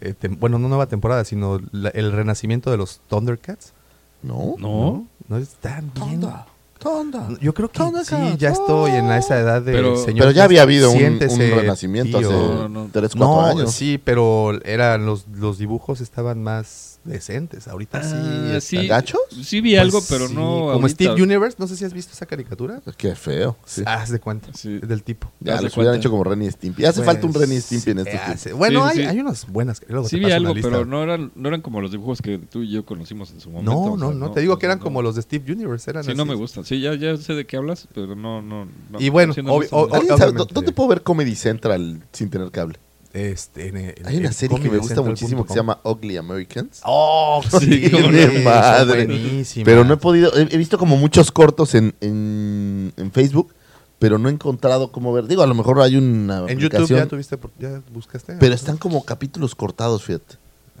eh, 0.00 0.14
tem- 0.18 0.38
bueno, 0.38 0.58
no 0.58 0.68
nueva 0.68 0.86
temporada, 0.86 1.26
sino 1.26 1.60
la- 1.72 1.90
el 1.90 2.10
renacimiento 2.12 2.70
de 2.70 2.78
los 2.78 3.02
Thundercats? 3.08 3.74
No, 4.22 4.54
No. 4.58 5.06
No 5.28 5.36
están 5.38 5.90
bien. 5.94 6.20
Tonda, 6.20 6.46
tonda. 6.78 7.28
Yo 7.40 7.54
creo 7.54 7.70
que 7.70 7.78
sí, 8.04 8.16
ya 8.38 8.50
estoy 8.50 8.90
en 8.90 9.10
esa 9.12 9.38
edad 9.38 9.62
de 9.62 9.72
Pero- 9.72 9.96
señor. 9.96 10.18
Pero 10.26 10.30
ya 10.32 10.44
había 10.44 10.62
habido 10.62 10.90
un, 10.90 10.98
renacimiento 11.20 12.18
tío. 12.18 12.28
hace 12.28 12.36
No, 12.38 12.68
no. 12.68 12.88
3, 12.92 13.12
4 13.16 13.16
No, 13.16 13.40
años. 13.46 13.72
sí, 13.72 13.98
pero 14.02 14.52
eran 14.64 15.06
los, 15.06 15.26
los 15.28 15.56
dibujos 15.58 16.00
estaban 16.00 16.42
más 16.42 16.91
decentes. 17.04 17.68
Ahorita 17.68 18.02
sí. 18.02 18.14
Ah, 18.16 18.44
está- 18.56 18.60
sí. 18.60 18.86
¿Gachos? 18.86 19.20
Sí 19.42 19.60
vi 19.60 19.76
algo, 19.76 19.98
Pues 19.98 20.08
pero 20.10 20.28
sí, 20.28 20.34
no. 20.34 20.40
Como 20.42 20.70
ahorita. 20.72 20.88
Steve 20.88 21.22
Universe, 21.22 21.56
no 21.58 21.66
sé 21.66 21.76
si 21.76 21.84
has 21.84 21.92
visto 21.92 22.12
esa 22.12 22.26
caricatura. 22.26 22.80
Qué 22.96 23.14
feo. 23.14 23.56
sí. 23.64 23.82
Haz 23.86 24.10
de 24.10 24.20
cuenta. 24.20 24.48
Sí. 24.54 24.78
es 24.82 24.88
del 24.88 25.02
tipo. 25.02 25.30
ya 25.40 25.60
los 25.60 25.76
hubieran 25.76 25.96
hecho 25.96 26.10
como 26.10 26.24
Renny 26.24 26.46
y 26.46 26.50
Stimpy. 26.50 26.84
Hace 26.84 27.00
Pues, 27.00 27.06
falta 27.06 27.26
un 27.26 27.34
Renny 27.34 27.60
Stimpy 27.60 27.90
en 27.90 28.04
sí, 28.04 28.10
estos 28.10 28.56
Bueno, 28.58 28.86
Sí, 28.88 28.94
sí, 28.94 29.00
hay, 29.00 29.04
sí. 29.06 29.10
hay 29.10 29.20
unas 29.20 29.46
buenas. 29.48 29.80
luego 29.88 30.08
Sí 30.08 30.18
vi 30.18 30.30
algo, 30.30 30.54
pero 30.54 30.84
no 30.84 31.02
eran, 31.02 31.32
no 31.34 31.48
eran 31.48 31.60
como 31.60 31.80
los 31.80 31.90
dibujos 31.90 32.22
que 32.22 32.38
tú 32.38 32.62
y 32.62 32.70
yo 32.70 32.84
conocimos 32.84 33.30
en 33.32 33.40
su 33.40 33.50
momento. 33.50 33.70
No, 33.72 33.78
o 33.78 33.96
no, 33.96 34.08
sea, 34.10 34.18
no, 34.18 34.30
Te 34.32 34.40
digo 34.40 34.58
que 34.58 34.66
eran 34.66 34.78
no. 34.78 34.84
como 34.84 35.02
los 35.02 35.14
de 35.16 35.22
Steve 35.22 35.52
Universe. 35.52 35.90
Eran 35.90 36.04
Sí, 36.04 36.14
no 36.14 36.24
me 36.24 36.34
gustan. 36.34 36.64
Sí, 36.64 36.80
ya, 36.80 36.94
ya 36.94 37.16
sé 37.16 37.34
de 37.34 37.46
qué 37.46 37.56
hablas, 37.56 37.88
pero 37.94 38.14
no, 38.14 38.40
no. 38.42 38.66
no 38.90 39.00
Y 39.00 39.08
bueno, 39.08 39.32
sí, 39.34 39.42
no 39.42 39.48
me 39.48 39.52
obvi- 39.54 39.70
gustan. 39.70 39.78
o- 39.78 39.82
¿Alguien 39.94 40.08
sabe 40.18 40.30
obviamente. 40.30 40.54
dónde 40.54 40.72
puedo 40.72 40.88
ver 40.88 41.02
Comedy 41.02 41.34
Central 41.34 42.02
sin 42.12 42.30
tener 42.30 42.50
cable? 42.50 42.78
Este, 43.12 43.68
en- 43.68 44.06
Hay 44.06 44.16
una 44.16 44.32
serie 44.32 44.58
que 44.58 44.70
me 44.70 44.78
gusta 44.78 45.02
muchísimo 45.02 45.44
que 45.44 45.50
se 45.52 45.56
llama 45.58 45.78
Ugly 45.84 46.16
Americans. 46.16 46.80
Oh, 46.84 47.42
Sí, 47.60 47.80
de 47.88 48.42
madre. 48.44 49.06
buenísimas. 49.06 49.64
Pero 49.66 49.84
no 49.84 49.94
he 49.94 49.96
podido, 49.98 50.34
he, 50.36 50.42
he 50.50 50.56
visto 50.56 50.78
como 50.78 50.96
muchos 50.96 51.30
cortos 51.30 51.74
en, 51.74 51.94
en, 52.00 52.92
en 52.96 53.12
Facebook, 53.12 53.52
pero 53.98 54.18
no 54.18 54.28
he 54.28 54.32
encontrado 54.32 54.90
cómo 54.92 55.12
ver. 55.12 55.26
Digo, 55.26 55.42
a 55.42 55.46
lo 55.46 55.54
mejor 55.54 55.80
hay 55.80 55.96
una 55.96 56.46
En 56.48 56.58
YouTube 56.58 56.88
ya 56.88 57.06
tuviste, 57.06 57.38
ya 57.58 57.82
buscaste. 57.92 58.36
pero 58.40 58.54
están 58.54 58.78
como 58.78 59.04
capítulos 59.04 59.54
cortados, 59.54 60.02
fíjate. 60.04 60.36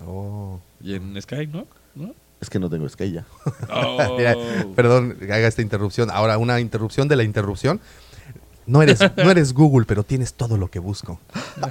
Oh. 0.06 0.58
Y 0.82 0.94
en 0.94 1.20
Sky, 1.20 1.46
¿no? 1.46 1.66
¿No? 1.94 2.14
Es 2.40 2.50
que 2.50 2.58
no 2.58 2.68
tengo 2.68 2.88
Sky 2.88 3.12
ya. 3.12 3.24
Oh. 3.70 4.14
Mira, 4.18 4.34
perdón, 4.74 5.16
que 5.20 5.32
haga 5.32 5.46
esta 5.46 5.62
interrupción. 5.62 6.10
Ahora, 6.10 6.38
una 6.38 6.58
interrupción 6.60 7.06
de 7.08 7.14
la 7.16 7.22
interrupción. 7.22 7.80
No 8.64 8.80
eres, 8.80 9.00
no 9.16 9.30
eres 9.30 9.52
Google, 9.54 9.84
pero 9.86 10.04
tienes 10.04 10.34
todo 10.34 10.56
lo 10.56 10.70
que 10.70 10.78
busco. 10.78 11.20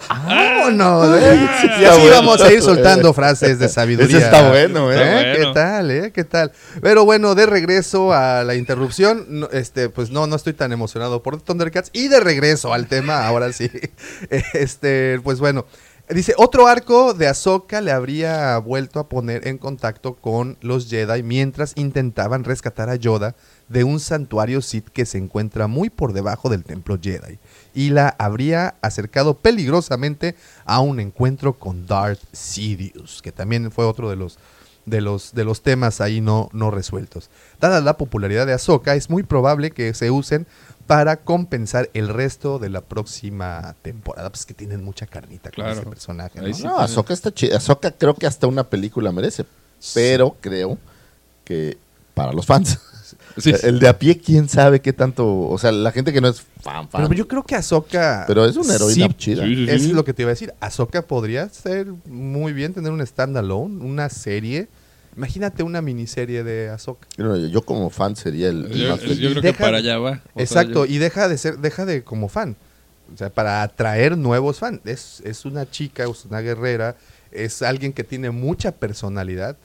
¡Vámonos! 0.09 1.17
¿eh? 1.21 1.47
Y 1.79 1.85
así 1.85 2.01
bueno. 2.01 2.15
vamos 2.17 2.41
a 2.41 2.51
ir 2.51 2.61
soltando 2.61 3.13
frases 3.13 3.59
de 3.59 3.69
sabiduría. 3.69 4.17
Ese 4.17 4.25
está 4.25 4.49
bueno, 4.49 4.91
¿eh? 4.91 5.37
¿Qué 5.37 5.45
tal, 5.53 5.91
eh? 5.91 6.11
¿Qué 6.13 6.23
tal? 6.23 6.51
Pero 6.81 7.05
bueno, 7.05 7.33
de 7.33 7.45
regreso 7.45 8.13
a 8.13 8.43
la 8.43 8.55
interrupción, 8.55 9.25
no, 9.29 9.49
este, 9.51 9.89
pues 9.89 10.11
no, 10.11 10.27
no 10.27 10.35
estoy 10.35 10.53
tan 10.53 10.71
emocionado 10.73 11.23
por 11.23 11.41
Thundercats. 11.41 11.89
Y 11.93 12.09
de 12.09 12.19
regreso 12.19 12.73
al 12.73 12.87
tema, 12.87 13.25
ahora 13.25 13.51
sí. 13.53 13.69
Este, 14.53 15.19
pues 15.23 15.39
bueno. 15.39 15.65
Dice, 16.13 16.33
otro 16.37 16.67
arco 16.67 17.13
de 17.13 17.29
Ahsoka 17.29 17.79
le 17.79 17.93
habría 17.93 18.57
vuelto 18.57 18.99
a 18.99 19.07
poner 19.07 19.47
en 19.47 19.57
contacto 19.57 20.15
con 20.15 20.57
los 20.59 20.89
Jedi 20.89 21.23
mientras 21.23 21.71
intentaban 21.77 22.43
rescatar 22.43 22.89
a 22.89 22.95
Yoda 22.95 23.33
de 23.69 23.85
un 23.85 24.01
santuario 24.01 24.61
Sith 24.61 24.89
que 24.89 25.05
se 25.05 25.17
encuentra 25.17 25.67
muy 25.67 25.89
por 25.89 26.11
debajo 26.11 26.49
del 26.49 26.65
templo 26.65 26.99
Jedi. 27.01 27.39
Y 27.73 27.91
la 27.91 28.13
habría 28.19 28.75
acercado 28.81 29.37
peligrosamente 29.37 30.35
a 30.65 30.81
un 30.81 30.99
encuentro 30.99 31.57
con 31.57 31.87
Darth 31.87 32.19
Sidious, 32.33 33.21
que 33.21 33.31
también 33.31 33.71
fue 33.71 33.85
otro 33.85 34.09
de 34.09 34.17
los 34.17 34.37
de 34.85 35.01
los, 35.01 35.33
de 35.33 35.43
los 35.43 35.61
temas 35.61 36.01
ahí 36.01 36.21
no, 36.21 36.49
no 36.53 36.71
resueltos. 36.71 37.29
Dada 37.59 37.81
la 37.81 37.97
popularidad 37.97 38.45
de 38.47 38.53
Ahsoka, 38.53 38.95
es 38.95 39.09
muy 39.09 39.23
probable 39.23 39.71
que 39.71 39.93
se 39.93 40.11
usen 40.11 40.47
para 40.87 41.17
compensar 41.17 41.89
el 41.93 42.09
resto 42.09 42.59
de 42.59 42.69
la 42.69 42.81
próxima 42.81 43.75
temporada. 43.81 44.29
Pues 44.29 44.45
que 44.45 44.53
tienen 44.53 44.83
mucha 44.83 45.05
carnita 45.05 45.49
con 45.51 45.63
Claro. 45.63 45.79
ese 45.81 45.89
personaje. 45.89 46.41
¿no? 46.41 46.53
sí. 46.53 46.63
No, 46.63 46.79
Ahsoka 46.79 47.13
está 47.13 47.31
chida. 47.33 47.57
Ahsoka 47.57 47.91
creo 47.91 48.13
que 48.15 48.27
hasta 48.27 48.47
una 48.47 48.63
película 48.65 49.11
merece, 49.11 49.45
pero 49.93 50.35
creo 50.41 50.77
que 51.45 51.77
para 52.13 52.33
los 52.33 52.45
fans. 52.45 52.79
Sí, 53.37 53.51
sí. 53.53 53.67
El 53.67 53.79
de 53.79 53.87
a 53.87 53.97
pie, 53.99 54.17
quién 54.17 54.47
sabe 54.49 54.81
qué 54.81 54.93
tanto. 54.93 55.27
O 55.49 55.57
sea, 55.57 55.71
la 55.71 55.91
gente 55.91 56.11
que 56.13 56.21
no 56.21 56.27
es 56.27 56.41
fan, 56.61 56.89
fan. 56.89 57.03
Pero 57.03 57.13
yo 57.13 57.27
creo 57.27 57.43
que 57.43 57.55
Ahsoka... 57.55 58.25
Pero 58.27 58.45
es 58.45 58.55
una 58.57 58.75
heroína 58.75 59.07
sí, 59.07 59.13
chida. 59.17 59.43
Sí, 59.43 59.55
sí, 59.55 59.65
sí. 59.65 59.71
Es 59.71 59.91
lo 59.91 60.03
que 60.05 60.13
te 60.13 60.21
iba 60.23 60.29
a 60.29 60.33
decir. 60.33 60.53
Ahsoka 60.59 61.01
podría 61.03 61.49
ser 61.49 61.87
muy 62.05 62.53
bien 62.53 62.73
tener 62.73 62.91
un 62.91 63.05
standalone, 63.05 63.83
una 63.83 64.09
serie. 64.09 64.67
Imagínate 65.17 65.63
una 65.63 65.81
miniserie 65.81 66.43
de 66.43 66.69
Ahsoka. 66.69 67.07
Yo, 67.17 67.35
yo 67.35 67.61
como 67.63 67.89
fan 67.89 68.15
sería 68.15 68.47
el, 68.49 68.69
Yo, 68.69 68.89
más 68.91 68.99
feliz. 69.01 69.17
yo 69.19 69.29
creo 69.31 69.41
Deja- 69.41 69.57
que 69.57 69.63
para 69.63 69.77
allá 69.77 69.97
va. 69.97 70.21
Exacto, 70.35 70.85
y 70.85 70.97
deja 70.99 71.27
de 71.27 71.37
ser, 71.37 71.57
deja 71.57 71.85
de 71.85 72.03
como 72.03 72.29
fan. 72.29 72.55
O 73.13 73.17
sea, 73.17 73.29
para 73.29 73.61
atraer 73.61 74.17
nuevos 74.17 74.59
fans. 74.59 74.79
Es, 74.85 75.21
es 75.25 75.43
una 75.43 75.69
chica, 75.69 76.05
es 76.05 76.23
una 76.23 76.39
guerrera, 76.39 76.95
es 77.31 77.61
alguien 77.61 77.93
que 77.93 78.03
tiene 78.03 78.31
mucha 78.31 78.71
personalidad. 78.73 79.57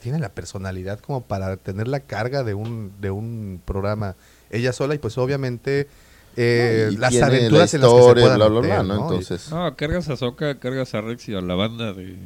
Tiene 0.00 0.18
la 0.18 0.28
personalidad 0.30 1.00
como 1.00 1.22
para 1.22 1.56
tener 1.56 1.88
la 1.88 2.00
carga 2.00 2.42
de 2.42 2.54
un, 2.54 2.92
de 3.00 3.10
un 3.10 3.60
programa 3.64 4.16
ella 4.50 4.72
sola. 4.72 4.94
Y 4.94 4.98
pues 4.98 5.18
obviamente 5.18 5.88
eh, 6.36 6.90
Y 6.92 6.96
las 6.96 7.14
aventuras 7.20 7.50
la 7.50 7.50
en 7.50 7.52
las 7.52 7.62
que 7.62 7.68
se 7.68 7.76
historia, 7.76 8.22
puedan 8.24 8.38
bla, 8.38 8.48
bla, 8.48 8.60
meter, 8.60 8.82
bla, 8.82 8.94
¿no? 8.94 9.02
Entonces, 9.02 9.50
No, 9.50 9.76
cargas 9.76 10.08
a 10.08 10.16
Soca, 10.16 10.58
cargas 10.58 10.94
a 10.94 11.00
Rex 11.00 11.28
y 11.28 11.34
a 11.34 11.40
la 11.40 11.54
banda 11.54 11.92
de, 11.92 12.16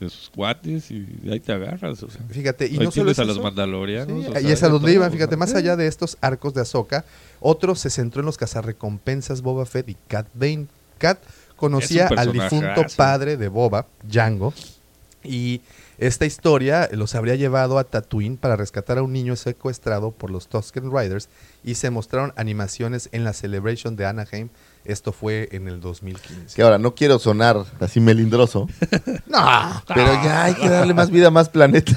de 0.00 0.10
sus 0.10 0.30
cuates 0.30 0.90
y 0.90 1.06
ahí 1.30 1.40
te 1.40 1.52
agarras. 1.52 2.02
O 2.02 2.10
sea. 2.10 2.22
Fíjate, 2.28 2.66
y 2.66 2.78
ahí 2.78 2.84
no 2.84 2.90
solo 2.90 3.10
es 3.10 3.18
a 3.18 3.24
los 3.24 3.40
mandalorianos. 3.40 4.24
Sí, 4.24 4.30
o 4.30 4.32
sea, 4.32 4.40
y 4.40 4.50
es 4.50 4.62
a 4.62 4.66
de 4.66 4.72
donde 4.72 4.92
iban, 4.92 5.10
fíjate, 5.12 5.36
más 5.36 5.54
allá 5.54 5.76
de 5.76 5.86
estos 5.86 6.16
arcos 6.20 6.54
de 6.54 6.62
Ahsoka, 6.62 7.04
otro 7.40 7.74
se 7.74 7.90
centró 7.90 8.20
en 8.20 8.26
los 8.26 8.38
cazarrecompensas 8.38 9.42
Boba 9.42 9.66
Fett 9.66 9.88
y 9.88 9.96
Cat 10.08 10.28
Bane. 10.34 10.66
Cat 10.98 11.18
conocía 11.62 12.08
al 12.08 12.32
difunto 12.32 12.84
padre 12.96 13.36
de 13.36 13.46
Boba, 13.46 13.86
Django, 14.02 14.52
y 15.22 15.60
esta 15.96 16.26
historia 16.26 16.88
los 16.90 17.14
habría 17.14 17.36
llevado 17.36 17.78
a 17.78 17.84
Tatooine 17.84 18.36
para 18.36 18.56
rescatar 18.56 18.98
a 18.98 19.02
un 19.04 19.12
niño 19.12 19.36
secuestrado 19.36 20.10
por 20.10 20.32
los 20.32 20.48
Tusken 20.48 20.90
Riders 20.90 21.28
y 21.62 21.76
se 21.76 21.90
mostraron 21.90 22.32
animaciones 22.34 23.08
en 23.12 23.22
la 23.22 23.32
Celebration 23.32 23.94
de 23.94 24.06
Anaheim. 24.06 24.48
Esto 24.84 25.12
fue 25.12 25.50
en 25.52 25.68
el 25.68 25.80
2015. 25.80 26.56
que 26.56 26.62
ahora 26.62 26.78
no 26.78 26.96
quiero 26.96 27.20
sonar 27.20 27.64
así 27.78 28.00
melindroso, 28.00 28.66
No, 29.28 29.84
pero 29.86 30.12
ya 30.24 30.46
hay 30.46 30.54
que 30.54 30.68
darle 30.68 30.94
más 30.94 31.12
vida 31.12 31.28
a 31.28 31.30
más 31.30 31.48
planetas. 31.48 31.96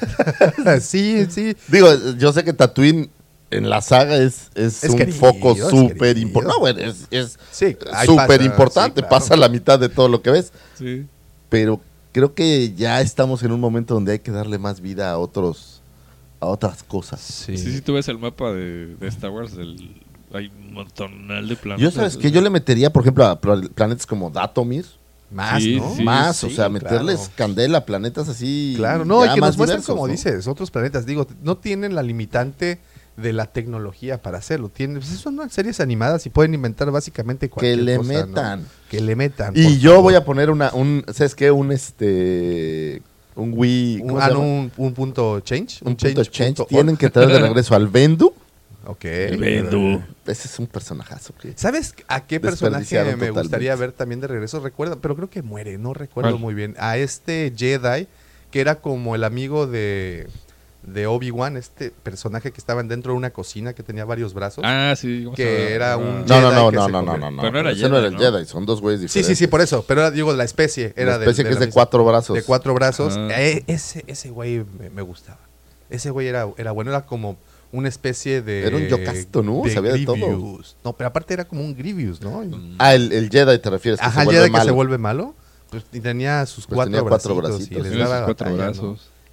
sí, 0.81 1.25
sí. 1.27 1.57
Digo, 1.69 1.87
yo 2.19 2.31
sé 2.31 2.43
que 2.43 2.53
Tatooine 2.53 3.09
en 3.57 3.69
la 3.69 3.81
saga 3.81 4.15
es, 4.17 4.49
es, 4.55 4.83
Es 4.83 4.89
un 4.91 4.97
querido, 4.97 5.17
foco 5.17 5.55
súper 5.55 6.17
importante. 6.17 6.55
No, 6.55 6.59
bueno, 6.59 6.79
es, 6.79 7.07
es 7.11 7.37
Sí, 7.51 7.75
súper 8.05 8.41
importante. 8.41 9.01
sí, 9.01 9.07
claro. 9.07 9.09
Pasa 9.09 9.35
la 9.35 9.49
mitad 9.49 9.79
de 9.79 9.89
todo 9.89 10.07
lo 10.09 10.21
que 10.21 10.31
ves. 10.31 10.51
Sí. 10.77 11.05
Pero 11.49 11.79
creo 12.11 12.33
que 12.33 12.73
ya 12.75 13.01
estamos 13.01 13.43
en 13.43 13.51
un 13.51 13.59
momento 13.59 13.93
donde 13.93 14.13
hay 14.13 14.19
que 14.19 14.31
darle 14.31 14.57
más 14.57 14.81
vida 14.81 15.11
a 15.11 15.17
otros 15.17 15.81
a 16.41 16.47
otras 16.47 16.83
cosas. 16.83 17.21
Sí, 17.21 17.57
sí, 17.57 17.81
tú 17.81 17.93
ves 17.93 18.07
el 18.09 18.17
mapa 18.19 18.51
de, 18.51 18.95
de 18.95 19.07
Star 19.07 19.31
Wars, 19.31 19.53
el- 19.57 20.01
hay 20.33 20.47
un 20.47 20.73
montonal 20.73 21.47
de 21.47 21.55
planetas. 21.55 21.81
Yo 21.81 21.91
sabes 21.97 22.17
que 22.17 22.29
yo 22.29 22.41
le 22.41 22.49
metería, 22.49 22.91
por 22.91 23.03
ejemplo, 23.03 23.25
a 23.25 23.39
pla- 23.39 23.61
planetas 23.73 24.05
como 24.05 24.29
Datomir, 24.29 24.85
Más, 25.31 25.63
Sí, 25.63 25.77
¿no? 25.77 25.95
sí. 25.95 26.03
más, 26.03 26.43
o 26.43 26.49
sí, 26.49 26.55
sea, 26.55 26.67
meterles 26.69 27.17
claro. 27.19 27.33
candela 27.35 27.77
a 27.79 27.85
planetas 27.85 28.27
así. 28.29 28.73
Claro, 28.77 29.05
no, 29.05 29.25
y 29.25 29.29
que 29.33 29.39
nos 29.39 29.57
muestran, 29.57 29.81
como 29.81 30.05
¿no? 30.07 30.11
dices, 30.11 30.45
otros 30.47 30.69
planetas. 30.71 31.05
Digo, 31.05 31.25
no 31.41 31.55
tienen 31.57 31.95
la 31.95 32.03
limitante 32.03 32.79
de 33.17 33.31
la 33.33 33.45
tecnología 33.45 34.21
para 34.21 34.37
hacerlo. 34.39 34.69
Tienen, 34.69 34.97
pues 34.97 35.07
son 35.19 35.49
series 35.49 35.79
animadas 35.79 36.25
y 36.25 36.29
pueden 36.29 36.53
inventar 36.53 36.91
básicamente 36.91 37.47
Que 37.47 37.51
cualquier 37.53 37.79
le 37.79 37.97
cosa, 37.97 38.13
¿no? 38.13 38.27
metan. 38.27 38.65
Que 38.89 38.99
le 39.01 39.15
metan. 39.15 39.53
Y 39.55 39.79
yo 39.79 40.01
voy 40.01 40.15
a 40.15 40.25
poner 40.25 40.49
una, 40.49 40.71
un, 40.73 41.03
¿sabes 41.13 41.33
qué? 41.35 41.49
Un 41.51 41.71
este, 41.71 43.01
un 43.35 43.53
Wii, 43.55 44.01
un, 44.01 44.07
¿cómo 44.09 44.19
se 44.19 44.25
ah, 44.25 44.29
no, 44.29 44.39
un, 44.41 44.71
un 44.77 44.93
punto 44.93 45.39
change. 45.39 45.79
un 45.83 45.95
punto 45.95 46.23
change. 46.25 46.55
punto 46.55 46.65
Tienen 46.65 46.89
org. 46.89 46.99
que 46.99 47.09
traer 47.09 47.29
de 47.29 47.39
regreso 47.39 47.75
al 47.75 47.87
Vendu. 47.87 48.33
Ok. 48.87 49.03
Ese 49.05 50.03
es 50.47 50.59
un 50.59 50.67
personajazo. 50.67 51.33
que- 51.41 51.53
¿Sabes 51.55 51.95
a 52.07 52.23
qué 52.27 52.39
personaje 52.39 52.95
me 52.97 53.03
totalmente. 53.13 53.31
gustaría 53.31 53.75
ver 53.75 53.91
también 53.93 54.21
de 54.21 54.27
regreso? 54.27 54.59
Recuerda, 54.59 54.97
pero 55.01 55.15
creo 55.15 55.27
que 55.27 55.41
muere, 55.41 55.79
no 55.79 55.95
recuerdo 55.95 56.29
¿Cuál? 56.29 56.39
muy 56.41 56.53
bien. 56.53 56.75
A 56.77 56.97
este 56.99 57.51
Jedi, 57.57 58.07
que 58.51 58.61
era 58.61 58.75
como 58.81 59.15
el 59.15 59.23
amigo 59.23 59.65
de, 59.65 60.27
de 60.85 61.07
Obi-Wan, 61.07 61.57
este 61.57 61.91
personaje 61.91 62.51
que 62.51 62.57
estaba 62.59 62.83
dentro 62.83 63.13
de 63.13 63.17
una 63.17 63.31
cocina 63.31 63.73
que 63.73 63.83
tenía 63.83 64.05
varios 64.05 64.33
brazos. 64.33 64.63
Ah, 64.65 64.93
sí. 64.97 65.23
¿cómo 65.25 65.35
se 65.35 65.43
Que 65.43 65.73
era 65.73 65.93
Ah, 65.93 65.97
un 65.97 66.25
No, 66.25 66.41
no, 66.41 66.49
Jedi 66.49 66.55
no, 66.55 66.69
que 66.71 66.75
no, 66.77 66.85
se 66.85 66.91
no, 66.91 67.01
no, 67.01 67.11
come. 67.11 67.19
no, 67.19 67.31
no. 67.31 67.41
Pero 67.41 67.51
no 67.53 67.59
era 67.59 67.71
Ese 67.71 67.89
no 67.89 67.97
era 67.97 68.07
el 68.07 68.13
Jedi, 68.17 68.25
¿no? 68.31 68.37
Jedi, 68.37 68.45
son 68.45 68.65
dos 68.65 68.81
güeyes 68.81 68.99
Sí, 69.01 69.05
diferentes. 69.07 69.37
sí, 69.37 69.43
sí, 69.45 69.47
por 69.47 69.61
eso. 69.61 69.83
Pero 69.87 70.01
era, 70.01 70.11
digo, 70.11 70.31
la 70.33 70.43
especie. 70.43 70.93
Era 70.95 71.11
La 71.11 71.17
de- 71.19 71.25
especie 71.25 71.43
de 71.43 71.49
que 71.49 71.53
es 71.55 71.59
de 71.59 71.69
cuatro 71.69 72.05
brazos. 72.05 72.35
De 72.35 72.43
cuatro 72.43 72.73
brazos. 72.73 73.15
Ah. 73.17 73.29
Eh, 73.37 73.63
ese, 73.67 74.03
ese 74.07 74.29
güey 74.29 74.63
me, 74.79 74.89
me 74.89 75.01
gustaba. 75.01 75.39
Ese 75.89 76.09
güey 76.11 76.27
era, 76.27 76.47
era 76.57 76.71
bueno, 76.71 76.91
era 76.91 77.05
como 77.05 77.37
una 77.71 77.89
especie 77.89 78.41
de. 78.41 78.65
Era 78.67 78.77
un 78.77 78.87
Yocasto, 78.87 79.43
¿no? 79.43 79.63
Sabía 79.73 79.93
de 79.93 80.05
todo. 80.05 80.15
Grievous. 80.15 80.77
No, 80.83 80.93
pero 80.93 81.07
aparte 81.09 81.33
era 81.33 81.45
como 81.45 81.61
un 81.63 81.75
Grievous, 81.75 82.21
¿no? 82.21 82.41
Mm. 82.43 82.75
Ah, 82.79 82.95
el, 82.95 83.11
el 83.11 83.29
Jedi 83.29 83.59
te 83.59 83.69
refieres. 83.69 83.99
Que 83.99 84.05
Ajá, 84.05 84.23
se 84.23 84.29
el 84.29 84.35
Jedi 84.35 84.45
que 84.45 84.51
malo. 84.51 84.65
se 84.65 84.71
vuelve 84.71 84.97
malo. 84.97 85.35
Pues 85.69 85.83
y 85.91 85.99
tenía 85.99 86.45
sus 86.45 86.67
Pues 86.67 86.75
cuatro, 86.75 86.91
tenía 86.91 87.09
cuatro 87.09 87.35
bracitos, 87.35 87.59
bracitos. 87.59 87.71
y 87.71 87.81
les 87.81 87.91
Tiene 87.91 88.03
sus 88.05 88.09
daba 88.13 88.25
cuatro 88.25 88.45
batalla, 88.55 88.71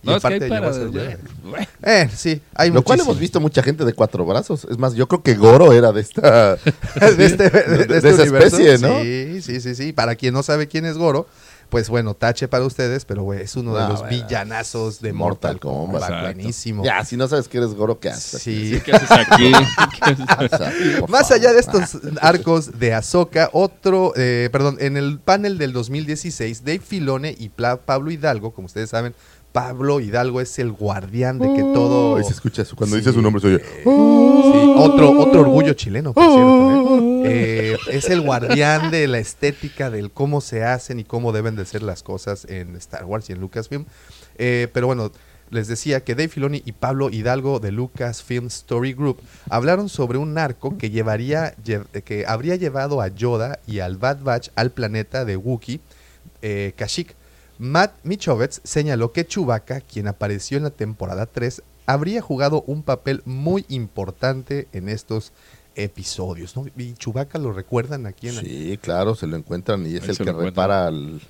Y 0.03 0.07
No, 0.09 0.17
es 0.17 0.23
que 0.23 0.35
hay 0.35 0.41
para... 0.49 0.73
Jedi. 0.73 1.17
Bueno, 1.45 1.67
Eh, 1.83 2.09
sí, 2.15 2.41
hay 2.55 2.71
Lo 2.71 2.83
cual 2.83 3.01
hemos 3.01 3.19
visto 3.19 3.41
mucha 3.41 3.63
gente 3.63 3.85
de 3.85 3.93
cuatro 3.93 4.25
brazos. 4.25 4.67
Es 4.71 4.79
más, 4.79 4.95
yo 4.95 5.07
creo 5.09 5.23
que 5.23 5.35
Goro 5.35 5.73
era 5.73 5.93
de 5.93 6.01
esta. 6.01 6.57
de, 7.17 7.25
este, 7.25 7.51
de- 7.51 7.63
de 7.79 7.85
de 7.87 7.97
este 7.97 8.09
esa 8.11 8.23
universo. 8.23 8.59
especie, 8.59 8.79
¿no? 8.89 9.01
Sí, 9.03 9.43
sí, 9.43 9.61
sí, 9.61 9.75
sí. 9.75 9.93
Para 9.93 10.15
quien 10.17 10.35
no 10.35 10.43
sabe 10.43 10.67
quién 10.69 10.85
es 10.87 10.97
Goro, 10.99 11.27
pues 11.71 11.89
bueno, 11.89 12.13
tache 12.15 12.49
para 12.49 12.65
ustedes, 12.67 13.05
pero 13.07 13.23
güey, 13.23 13.41
es 13.43 13.57
uno 13.57 13.75
de 13.75 13.89
los 13.89 14.01
bueno. 14.01 14.11
villanazos 14.27 15.01
de 15.01 15.13
Mortal 15.15 15.53
Mortal 15.55 15.61
Kombat. 15.61 16.03
Kombat. 16.03 16.23
Buenísimo. 16.35 16.85
Ya, 16.85 17.03
si 17.05 17.17
no 17.17 17.29
sabes 17.29 17.49
que 17.49 17.59
eres 17.59 17.73
Goro, 17.75 17.99
¿qué 17.99 18.11
haces? 18.11 18.43
Sí. 18.43 18.79
¿Qué 18.85 18.93
haces 18.93 19.11
aquí? 19.11 19.53
¿Qué 20.05 20.11
haces 20.11 20.61
aquí? 20.61 21.01
Más 21.09 21.29
favor. 21.29 21.35
allá 21.35 21.53
de 21.53 21.61
estos 21.61 21.99
arcos 22.21 22.79
de 22.79 22.93
Ahsoka, 22.93 23.49
otro, 23.55 24.13
eh, 24.17 24.49
perdón, 24.53 24.77
en 24.81 24.97
el 24.99 25.19
panel 25.19 25.57
del 25.59 25.73
2016, 25.73 26.63
Dave 26.65 26.81
Filone 26.81 27.35
y 27.39 27.49
Pla- 27.49 27.79
Pablo 27.79 28.11
Hidalgo, 28.11 28.53
como 28.53 28.67
ustedes 28.67 28.91
saben, 28.91 29.15
Pablo 29.53 30.01
Hidalgo 30.01 30.41
es 30.41 30.59
el 30.59 30.73
guardián 30.73 31.39
de 31.39 31.53
que 31.55 31.61
todo... 31.63 32.17
Ay, 32.17 32.25
se 32.25 32.33
escucha 32.33 32.63
eso. 32.63 32.75
Cuando 32.75 32.97
Sí. 32.97 33.01
dice 33.03 33.13
su 33.13 33.21
nombre 33.21 33.41
se 33.43 33.49
oye. 33.49 33.59
Sí, 33.59 34.75
otro, 34.77 35.11
otro 35.21 35.41
orgullo 35.43 35.75
chileno, 35.75 36.13
por 36.15 36.25
cierto. 36.25 36.99
¿eh? 36.99 37.23
Eh, 37.75 37.77
es 37.91 38.09
el 38.09 38.23
guardián 38.23 38.91
de 38.91 39.07
la 39.09 39.19
estética, 39.19 39.91
del 39.91 40.11
cómo 40.11 40.41
se 40.41 40.65
hacen 40.65 40.99
y 41.01 41.05
cómo 41.05 41.33
deben 41.33 41.55
de 41.57 41.67
ser 41.67 41.83
las 41.83 42.03
cosas 42.03 42.47
en 42.47 42.77
Star 42.77 43.05
Wars 43.05 43.29
y 43.29 43.35
en 43.35 43.41
Lucasfilm. 43.41 43.85
Eh, 44.39 44.69
pero 44.73 44.87
bueno, 44.87 45.13
les 45.51 45.69
decía 45.69 46.03
que 46.03 46.15
Dave 46.15 46.29
Filoni 46.29 46.63
y 46.65 46.73
Pablo 46.73 47.11
Hidalgo 47.11 47.61
de 47.61 47.73
Lucasfilm 47.73 48.47
Story 48.47 48.95
Group 48.95 49.19
hablaron 49.51 49.91
sobre 49.91 50.17
un 50.17 50.39
arco 50.39 50.79
que 50.79 50.89
llevaría, 50.89 51.55
lle- 51.63 51.85
que 52.03 52.25
habría 52.27 52.57
llevado 52.57 53.03
a 53.03 53.09
Yoda 53.09 53.59
y 53.67 53.81
al 53.81 53.99
Bad 53.99 54.23
Batch 54.23 54.49
al 54.55 54.71
planeta 54.71 55.27
de 55.27 55.37
Wookiee, 55.37 55.81
Kashyyyk. 56.77 57.15
Matt 57.59 57.93
Michovitz 58.03 58.61
señaló 58.65 59.13
que 59.13 59.27
Chewbacca, 59.27 59.81
quien 59.81 60.09
apareció 60.09 60.57
en 60.59 60.65
la 60.65 60.71
temporada 60.71 61.27
3, 61.27 61.63
habría 61.87 62.21
jugado 62.23 62.63
un 62.67 62.83
papel 62.83 63.23
muy 63.25 63.65
importante 63.69 64.69
en 64.73 64.89
estos 64.89 65.33
episodios. 65.75 66.57
¿no? 66.57 66.67
Y 66.77 66.95
Chewbacca 66.95 67.39
lo 67.39 67.53
recuerdan 67.53 68.07
aquí 68.07 68.29
en 68.29 68.37
Sí, 68.37 68.79
claro, 68.81 69.15
se 69.15 69.27
lo 69.27 69.37
encuentran 69.37 69.87
y 69.87 69.97
es 69.97 70.03
Ahí 70.03 70.11
el 70.11 70.17
que 70.19 70.33
repara 70.33 70.89
el- 70.89 71.21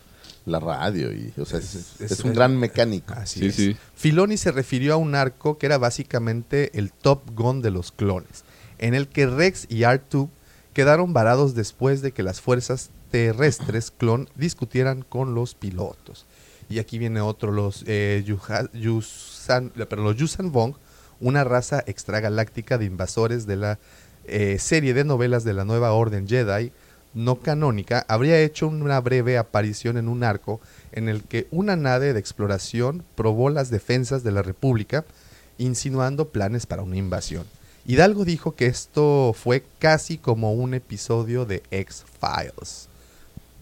la 0.45 0.59
radio. 0.59 1.13
y 1.13 1.33
o 1.41 1.45
sea, 1.45 1.61
es, 1.61 1.75
Es- 1.75 2.01
es 2.01 2.13
es- 2.13 2.21
un 2.25 2.33
gran 2.35 2.57
mecánico. 2.59 3.15
Así 3.15 3.41
Sí, 3.41 3.47
es. 3.47 3.55
sí. 3.55 3.77
Filoni 3.95 4.37
se 4.37 4.51
refirió 4.51 4.95
a 4.95 4.97
un 4.97 5.15
arco 5.15 5.57
que 5.59 5.67
era 5.67 5.79
básicamente 5.79 6.77
el 6.79 6.93
Top 6.93 7.31
Gun 7.35 7.63
de 7.63 7.71
los 7.71 7.93
clones, 7.93 8.43
en 8.79 8.95
el 8.95 9.07
que 9.07 9.27
Rex 9.27 9.67
y 9.69 9.83
R2 9.85 10.29
quedaron 10.73 11.13
varados 11.13 11.55
después 11.55 12.03
de 12.03 12.11
que 12.13 12.23
las 12.25 12.41
fuerzas 12.41 12.91
terrestres 13.13 13.93
clon 13.93 14.29
discutieran 14.35 15.03
con 15.03 15.35
los 15.35 15.55
pilotos. 15.55 16.25
Y 16.69 16.79
aquí 16.79 16.99
viene 16.99 17.21
otro, 17.21 17.53
los 17.53 17.85
eh, 17.87 18.25
Yusan, 18.73 19.69
perdón, 19.71 20.17
los 20.19 20.37
Vong, 20.51 20.75
una 21.21 21.45
raza 21.45 21.85
extragaláctica 21.87 22.79
de 22.79 22.87
invasores 22.87 23.47
de 23.47 23.57
la 23.57 23.79
eh, 24.25 24.59
serie 24.59 24.95
de 24.95 25.05
novelas 25.05 25.45
de 25.45 25.53
la 25.53 25.65
nueva 25.65 25.93
Orden 25.93 26.27
Jedi 26.27 26.73
no 27.15 27.41
canónica, 27.41 28.07
habría 28.09 28.41
hecho 28.41 28.69
una 28.69 28.99
breve 29.01 29.37
aparición 29.37 29.99
en 29.99 30.09
un 30.09 30.25
arco 30.25 30.63
en 30.93 31.11
el 31.11 31.23
que 31.23 31.47
una 31.51 31.77
nave 31.77 32.15
de 32.15 32.19
exploración 32.19 33.05
probó 33.15 33.51
las 33.51 33.69
defensas 33.69 34.25
de 34.25 34.33
la 34.33 34.41
República, 34.41 35.05
insinuando 35.59 36.29
planes 36.29 36.65
para 36.65 36.83
una 36.83 36.97
invasión. 36.97 37.45
Hidalgo 37.85 38.25
dijo 38.25 38.55
que 38.55 38.67
esto 38.67 39.35
fue 39.37 39.65
casi 39.79 40.17
como 40.17 40.55
un 40.55 40.73
episodio 40.73 41.45
de 41.45 41.63
X-Files. 41.71 42.89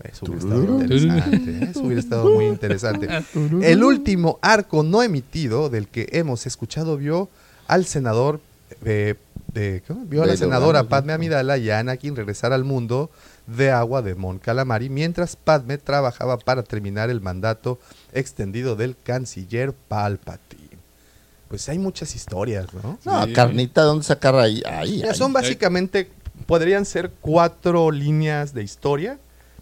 Eso 0.05 0.27
hubiera 0.27 0.41
estado 0.41 0.81
interesante. 0.81 1.51
¿eh? 1.51 1.69
Eso 1.71 1.81
hubiera 1.83 2.01
estado 2.01 2.31
muy 2.35 2.47
interesante. 2.47 3.09
El 3.63 3.85
último 3.85 4.39
arco 4.43 4.83
no 4.83 5.03
emitido 5.03 5.69
del 5.71 5.89
que 5.89 6.09
hemos 6.13 6.47
escuchado 6.47 6.97
vio 6.97 7.29
al 7.69 7.85
senador 7.85 8.41
eh, 8.85 9.15
de- 9.53 9.83
¿cómo? 9.87 10.05
vio 10.07 10.23
a 10.23 10.27
la 10.27 10.37
senadora 10.37 10.85
Padme. 10.85 11.13
Amidala 11.13 11.59
y 11.59 11.71
a 11.71 11.79
Anakin 11.81 12.17
regresar 12.17 12.53
al 12.53 12.65
mundo 12.65 13.11
de 13.47 13.71
agua 13.71 14.01
de 14.03 14.15
Mon 14.15 14.39
Calamari 14.39 14.89
mientras 14.89 15.37
Padme 15.37 15.77
trabajaba 15.79 16.39
para 16.39 16.63
terminar 16.63 17.11
el 17.11 17.21
mandato 17.21 17.79
extendido 18.13 18.77
del 18.77 18.97
canciller 19.03 19.73
Palpatine. 19.89 20.61
Pues 21.49 21.69
hay 21.69 21.79
muchas 21.81 22.15
historias, 22.15 22.67
¿no? 22.75 22.99
No, 23.05 23.25
Sí. 23.27 23.33
carnita, 23.33 23.83
¿dónde 23.83 24.05
sacar 24.05 24.37
ahí? 24.37 24.63
Ahí. 24.65 25.03
son 25.15 25.33
básicamente, 25.33 26.09
podrían 26.47 26.85
ser 26.85 27.11
cuatro 27.21 27.91
líneas 27.91 28.55
de 28.55 28.63
historia, 28.63 29.19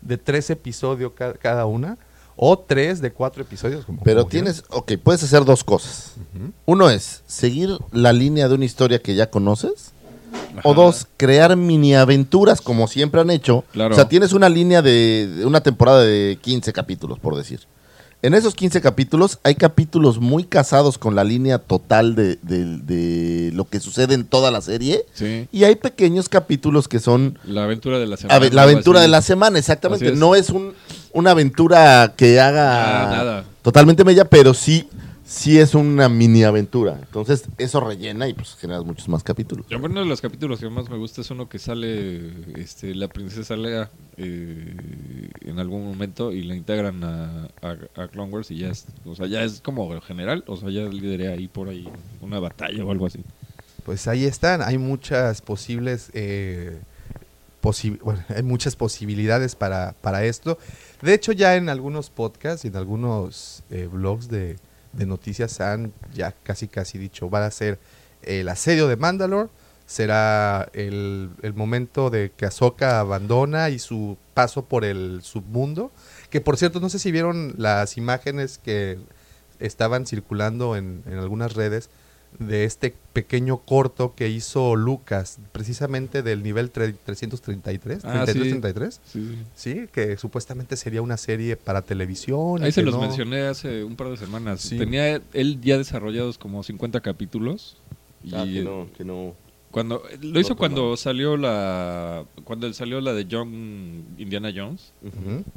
de 0.08 0.16
tres 0.18 0.50
episodios 0.50 1.12
ca- 1.14 1.34
cada 1.34 1.66
una, 1.66 1.98
o 2.36 2.58
tres 2.58 3.00
de 3.00 3.12
cuatro 3.12 3.42
episodios. 3.42 3.84
Como 3.84 4.02
Pero 4.02 4.20
como 4.22 4.30
tienes, 4.30 4.64
ok, 4.70 4.92
puedes 5.02 5.22
hacer 5.22 5.44
dos 5.44 5.62
cosas. 5.64 6.14
Uno 6.66 6.88
es 6.90 7.22
seguir 7.26 7.70
la 7.92 8.12
línea 8.12 8.48
de 8.48 8.54
una 8.54 8.64
historia 8.64 9.00
que 9.00 9.14
ya 9.14 9.30
conoces. 9.30 9.92
O 10.64 10.74
dos, 10.74 11.06
crear 11.16 11.56
mini 11.56 11.94
aventuras 11.94 12.60
como 12.60 12.86
siempre 12.88 13.20
han 13.20 13.30
hecho. 13.30 13.64
Claro. 13.72 13.94
O 13.94 13.96
sea, 13.96 14.08
tienes 14.08 14.32
una 14.32 14.48
línea 14.48 14.82
de, 14.82 15.26
de 15.26 15.46
una 15.46 15.62
temporada 15.62 16.02
de 16.02 16.38
15 16.40 16.72
capítulos, 16.72 17.18
por 17.18 17.36
decir. 17.36 17.60
En 18.20 18.34
esos 18.34 18.54
15 18.56 18.80
capítulos 18.80 19.38
hay 19.44 19.54
capítulos 19.54 20.18
muy 20.18 20.42
casados 20.42 20.98
con 20.98 21.14
la 21.14 21.22
línea 21.22 21.58
total 21.58 22.16
de, 22.16 22.36
de- 22.42 22.78
de 22.78 23.52
lo 23.52 23.64
que 23.68 23.78
sucede 23.78 24.14
en 24.14 24.24
toda 24.24 24.50
la 24.50 24.60
serie. 24.60 25.04
Sí. 25.14 25.46
Y 25.52 25.62
hay 25.62 25.76
pequeños 25.76 26.28
capítulos 26.28 26.88
que 26.88 26.98
son 26.98 27.38
La 27.44 27.62
aventura 27.62 28.00
de 28.00 28.06
la 28.06 28.16
semana. 28.16 28.34
ave- 28.40 28.50
la 28.52 28.62
aventura 28.64 29.00
de 29.00 29.08
la 29.08 29.22
semana, 29.22 29.56
exactamente. 29.58 30.08
Es. 30.08 30.16
No 30.18 30.34
es 30.34 30.50
un, 30.50 30.72
una 31.12 31.30
aventura 31.30 32.14
que 32.16 32.40
haga 32.40 33.04
Ah, 33.04 33.10
nada. 33.16 33.44
totalmente 33.62 34.02
bella, 34.02 34.24
pero 34.24 34.52
sí, 34.52 34.88
sí 35.30 35.58
es 35.58 35.74
una 35.74 36.08
mini 36.08 36.42
aventura. 36.42 36.98
Entonces, 36.98 37.44
eso 37.58 37.80
rellena 37.80 38.26
y 38.28 38.32
pues 38.32 38.56
generas 38.56 38.84
muchos 38.84 39.08
más 39.08 39.22
capítulos. 39.22 39.66
Yo, 39.68 39.76
uno 39.78 40.00
de 40.00 40.06
los 40.06 40.22
capítulos 40.22 40.58
que 40.58 40.70
más 40.70 40.88
me 40.88 40.96
gusta 40.96 41.20
es 41.20 41.30
uno 41.30 41.48
que 41.48 41.58
sale 41.58 42.32
este, 42.60 42.94
la 42.94 43.08
princesa 43.08 43.54
Leia 43.54 43.90
eh, 44.16 45.30
en 45.42 45.58
algún 45.58 45.84
momento 45.84 46.32
y 46.32 46.42
la 46.44 46.56
integran 46.56 47.04
a, 47.04 47.48
a, 47.60 47.76
a 48.02 48.08
Clone 48.08 48.32
Wars 48.32 48.50
y 48.50 48.58
ya 48.58 48.70
es, 48.70 48.86
o 49.04 49.14
sea, 49.14 49.26
ya 49.26 49.42
es 49.44 49.60
como 49.60 50.00
general, 50.00 50.44
o 50.46 50.56
sea, 50.56 50.70
ya 50.70 50.82
lideré 50.88 51.28
ahí 51.28 51.46
por 51.46 51.68
ahí 51.68 51.86
una 52.22 52.40
batalla 52.40 52.82
o 52.84 52.90
algo 52.90 53.06
así. 53.06 53.20
Pues 53.84 54.08
ahí 54.08 54.24
están, 54.24 54.62
hay 54.62 54.78
muchas 54.78 55.42
posibles, 55.42 56.10
eh, 56.14 56.78
posi- 57.62 58.00
bueno, 58.02 58.24
hay 58.34 58.42
muchas 58.42 58.76
posibilidades 58.76 59.54
para, 59.54 59.94
para 60.00 60.24
esto. 60.24 60.58
De 61.02 61.12
hecho, 61.14 61.32
ya 61.32 61.56
en 61.56 61.68
algunos 61.68 62.08
podcasts 62.10 62.64
y 62.64 62.68
en 62.68 62.76
algunos 62.76 63.62
eh, 63.70 63.88
blogs 63.92 64.28
de, 64.28 64.56
de 64.92 65.06
noticias 65.06 65.60
han 65.60 65.92
ya 66.14 66.34
casi 66.42 66.68
casi 66.68 66.98
dicho, 66.98 67.30
va 67.30 67.44
a 67.46 67.50
ser 67.50 67.78
el 68.22 68.48
asedio 68.48 68.88
de 68.88 68.96
Mandalore, 68.96 69.50
será 69.86 70.68
el, 70.74 71.30
el 71.42 71.54
momento 71.54 72.10
de 72.10 72.30
que 72.36 72.46
Ahsoka 72.46 73.00
abandona 73.00 73.70
y 73.70 73.78
su 73.78 74.18
paso 74.34 74.64
por 74.64 74.84
el 74.84 75.20
submundo, 75.22 75.90
que 76.30 76.40
por 76.40 76.56
cierto, 76.56 76.80
no 76.80 76.90
sé 76.90 76.98
si 76.98 77.10
vieron 77.10 77.54
las 77.56 77.96
imágenes 77.96 78.58
que 78.58 78.98
estaban 79.60 80.06
circulando 80.06 80.76
en, 80.76 81.02
en 81.06 81.18
algunas 81.18 81.54
redes 81.54 81.90
de 82.38 82.64
este 82.64 82.94
pequeño 83.12 83.58
corto 83.58 84.14
que 84.14 84.28
hizo 84.28 84.76
Lucas, 84.76 85.38
precisamente 85.52 86.22
del 86.22 86.42
nivel 86.42 86.72
tre- 86.72 86.94
333, 87.04 88.04
Ah, 88.04 88.24
33, 88.24 88.44
sí. 88.44 88.50
33, 88.50 89.00
Sí. 89.04 89.38
sí, 89.54 89.86
que 89.92 90.16
supuestamente 90.16 90.76
sería 90.76 91.02
una 91.02 91.16
serie 91.16 91.56
para 91.56 91.82
televisión. 91.82 92.60
y 92.60 92.64
Ahí 92.66 92.72
se 92.72 92.82
los 92.82 92.94
no- 92.94 93.00
mencioné 93.00 93.42
hace 93.42 93.82
un 93.84 93.96
par 93.96 94.08
de 94.10 94.16
semanas. 94.16 94.60
Sí. 94.60 94.78
Tenía 94.78 95.20
él 95.32 95.60
ya 95.60 95.78
desarrollados 95.78 96.38
como 96.38 96.62
50 96.62 97.00
capítulos 97.00 97.76
Y 98.24 98.34
Ah, 98.34 98.44
que 98.44 98.62
no, 98.62 98.88
que 98.96 99.04
no. 99.04 99.34
cuando 99.70 100.02
lo 100.22 100.40
hizo 100.40 100.48
Otro 100.54 100.56
cuando 100.56 100.96
salió 100.96 101.36
la 101.36 102.24
cuando 102.44 102.72
salió 102.72 103.00
la 103.00 103.12
de 103.14 103.26
John 103.30 104.04
Indiana 104.18 104.50
Jones, 104.54 104.92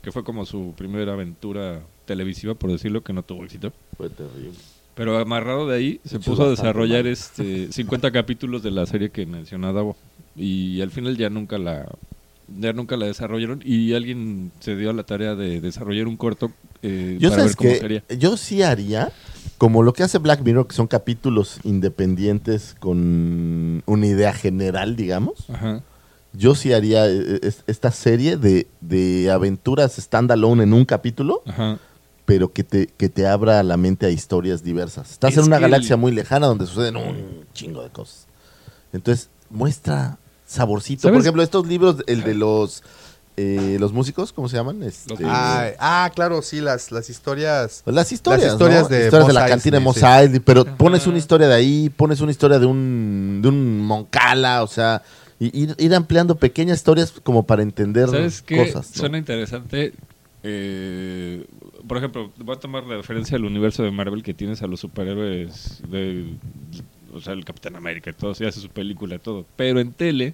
que 0.03 0.11
fue 0.11 0.24
como 0.24 0.45
su 0.45 0.74
primera 0.78 1.13
aventura 1.13 1.82
televisiva, 2.05 2.53
por 2.53 2.72
decirlo, 2.72 3.03
que 3.03 3.13
no 3.13 3.24
tuvo 3.24 3.43
éxito. 3.43 3.72
Fue 3.97 4.09
terrible. 4.09 4.51
Pero 4.96 5.18
amarrado 5.18 5.68
de 5.68 5.78
ahí, 5.78 6.02
se 6.06 6.20
puso 6.20 6.44
a 6.44 6.50
desarrollar 6.50 7.08
este 7.08 7.72
50 7.72 8.12
capítulos 8.12 8.62
de 8.64 8.72
la 8.72 8.86
serie 8.86 9.10
que 9.10 9.26
mencionaba. 9.26 9.84
Y 10.36 10.82
al 10.82 10.92
final 10.92 11.18
ya 11.18 11.30
nunca 11.30 11.58
la 11.58 11.88
ya 12.60 12.74
nunca 12.74 12.98
la 12.98 13.06
desarrollaron 13.06 13.62
y 13.64 13.94
alguien 13.94 14.52
se 14.60 14.76
dio 14.76 14.89
a 14.89 14.94
la 14.94 15.04
tarea 15.04 15.36
de 15.36 15.62
desarrollar 15.62 16.08
un 16.08 16.18
corto 16.18 16.52
eh, 16.82 17.18
Yo 17.18 17.30
para 17.30 17.44
sabes 17.44 17.52
ver 17.52 17.56
cómo 17.58 17.70
que 17.72 17.80
sería. 17.80 18.04
yo 18.20 18.36
sí 18.36 18.62
haría 18.62 19.10
como 19.58 19.84
lo 19.84 19.94
que 19.94 20.04
hace 20.04 20.18
Black 20.18 20.42
Mirror, 20.44 20.68
que 20.68 20.76
son 20.76 20.88
capítulos 20.88 21.60
independientes 21.64 22.76
con 22.80 23.84
una 23.86 24.06
idea 24.06 24.34
general, 24.34 24.96
digamos. 24.98 25.50
Ajá. 25.50 25.82
Yo 26.34 26.56
sí 26.56 26.74
haría 26.74 27.08
eh, 27.08 27.39
es- 27.44 27.64
esta 27.68 27.92
serie 27.92 28.36
de, 28.38 28.68
de 28.82 29.30
aventuras 29.32 29.96
standalone 29.96 30.64
en 30.64 30.74
un 30.74 30.84
capítulo, 30.86 31.44
Ajá. 31.46 31.78
Pero 32.26 32.51
que 32.53 32.63
te, 32.63 32.88
que 32.88 33.09
te 33.09 33.28
abra 33.28 33.61
la 33.63 33.78
mente 33.78 34.05
a 34.05 34.09
historias 34.09 34.63
diversas. 34.63 35.11
Estás 35.11 35.32
Es 35.34 35.38
en 35.39 35.45
una 35.45 35.59
galaxia 35.59 35.95
el- 35.95 35.99
muy 36.01 36.11
lejana 36.11 36.47
donde 36.47 36.65
suceden 36.65 36.95
un 36.97 37.45
chingo 37.53 37.84
de 37.84 37.89
cosas. 37.89 38.28
Entonces, 38.93 39.30
muestra 39.49 40.17
saborcito. 40.45 41.03
¿Sabes? 41.03 41.13
Por 41.15 41.22
ejemplo, 41.22 41.43
estos 41.43 41.67
libros, 41.67 41.97
el 42.07 42.24
de 42.24 42.36
los 42.36 42.84
eh, 43.38 43.78
los 43.80 43.93
músicos, 43.93 44.34
¿cómo 44.34 44.49
se 44.49 44.57
llaman? 44.57 44.84
Este, 44.84 45.15
Ah, 45.26 45.69
ah, 45.80 46.11
claro, 46.13 46.41
sí, 46.41 46.59
las, 46.59 46.91
las 46.91 47.09
historias. 47.09 47.82
Pues 47.84 47.95
las 47.95 48.11
historias, 48.11 48.43
Las 48.43 48.51
historias 48.53 48.84
¿no? 48.84 48.89
de 48.89 49.03
historias 49.05 49.28
de 49.28 49.34
la 49.34 49.47
cantina 49.47 49.78
de 49.80 49.84
Mos 49.84 49.95
sí. 49.95 50.05
Eisley, 50.05 50.39
pero 50.41 50.65
pones 50.78 51.07
una 51.07 51.17
historia 51.17 51.47
de 51.47 51.53
ahí, 51.55 51.89
pones 51.89 52.19
una 52.19 52.32
historia 52.32 52.59
de 52.59 52.65
un, 52.65 53.39
de 53.41 53.47
un 53.47 53.80
Moncala, 53.80 54.61
o 54.63 54.67
sea, 54.67 55.01
y 55.39 55.57
ir, 55.63 55.76
ir 55.80 55.95
ampliando 55.95 56.36
pequeñas 56.36 56.78
historias 56.80 57.13
como 57.24 57.43
para 57.43 57.63
entender 57.63 58.09
¿Sabes 58.09 58.41
qué? 58.41 58.57
cosas. 58.57 58.91
¿no? 58.93 58.99
Suena 58.99 59.17
interesante. 59.17 59.93
Eh, 60.43 61.45
por 61.88 61.98
ejemplo, 61.98 62.32
voy 62.38 62.56
a 62.56 62.60
tomar 62.60 62.86
la 62.86 62.98
referencia 62.98 63.38
al 63.38 63.46
universo 63.46 63.84
de 63.84 63.92
Marvel 63.92 64.24
que 64.24 64.34
tienes 64.34 64.62
a 64.62 64.68
los 64.68 64.80
superhéroes 64.80 65.82
de, 65.90 66.36
o 67.14 67.20
sea, 67.22 67.34
el 67.34 67.46
Capitán 67.46 67.76
América 67.76 68.10
y 68.10 68.14
todo, 68.14 68.34
se 68.34 68.46
hace 68.48 68.60
su 68.60 68.70
película 68.70 69.16
y 69.16 69.20
todo. 69.20 69.46
Pero 69.56 69.80
en 69.80 69.92
tele 69.94 70.34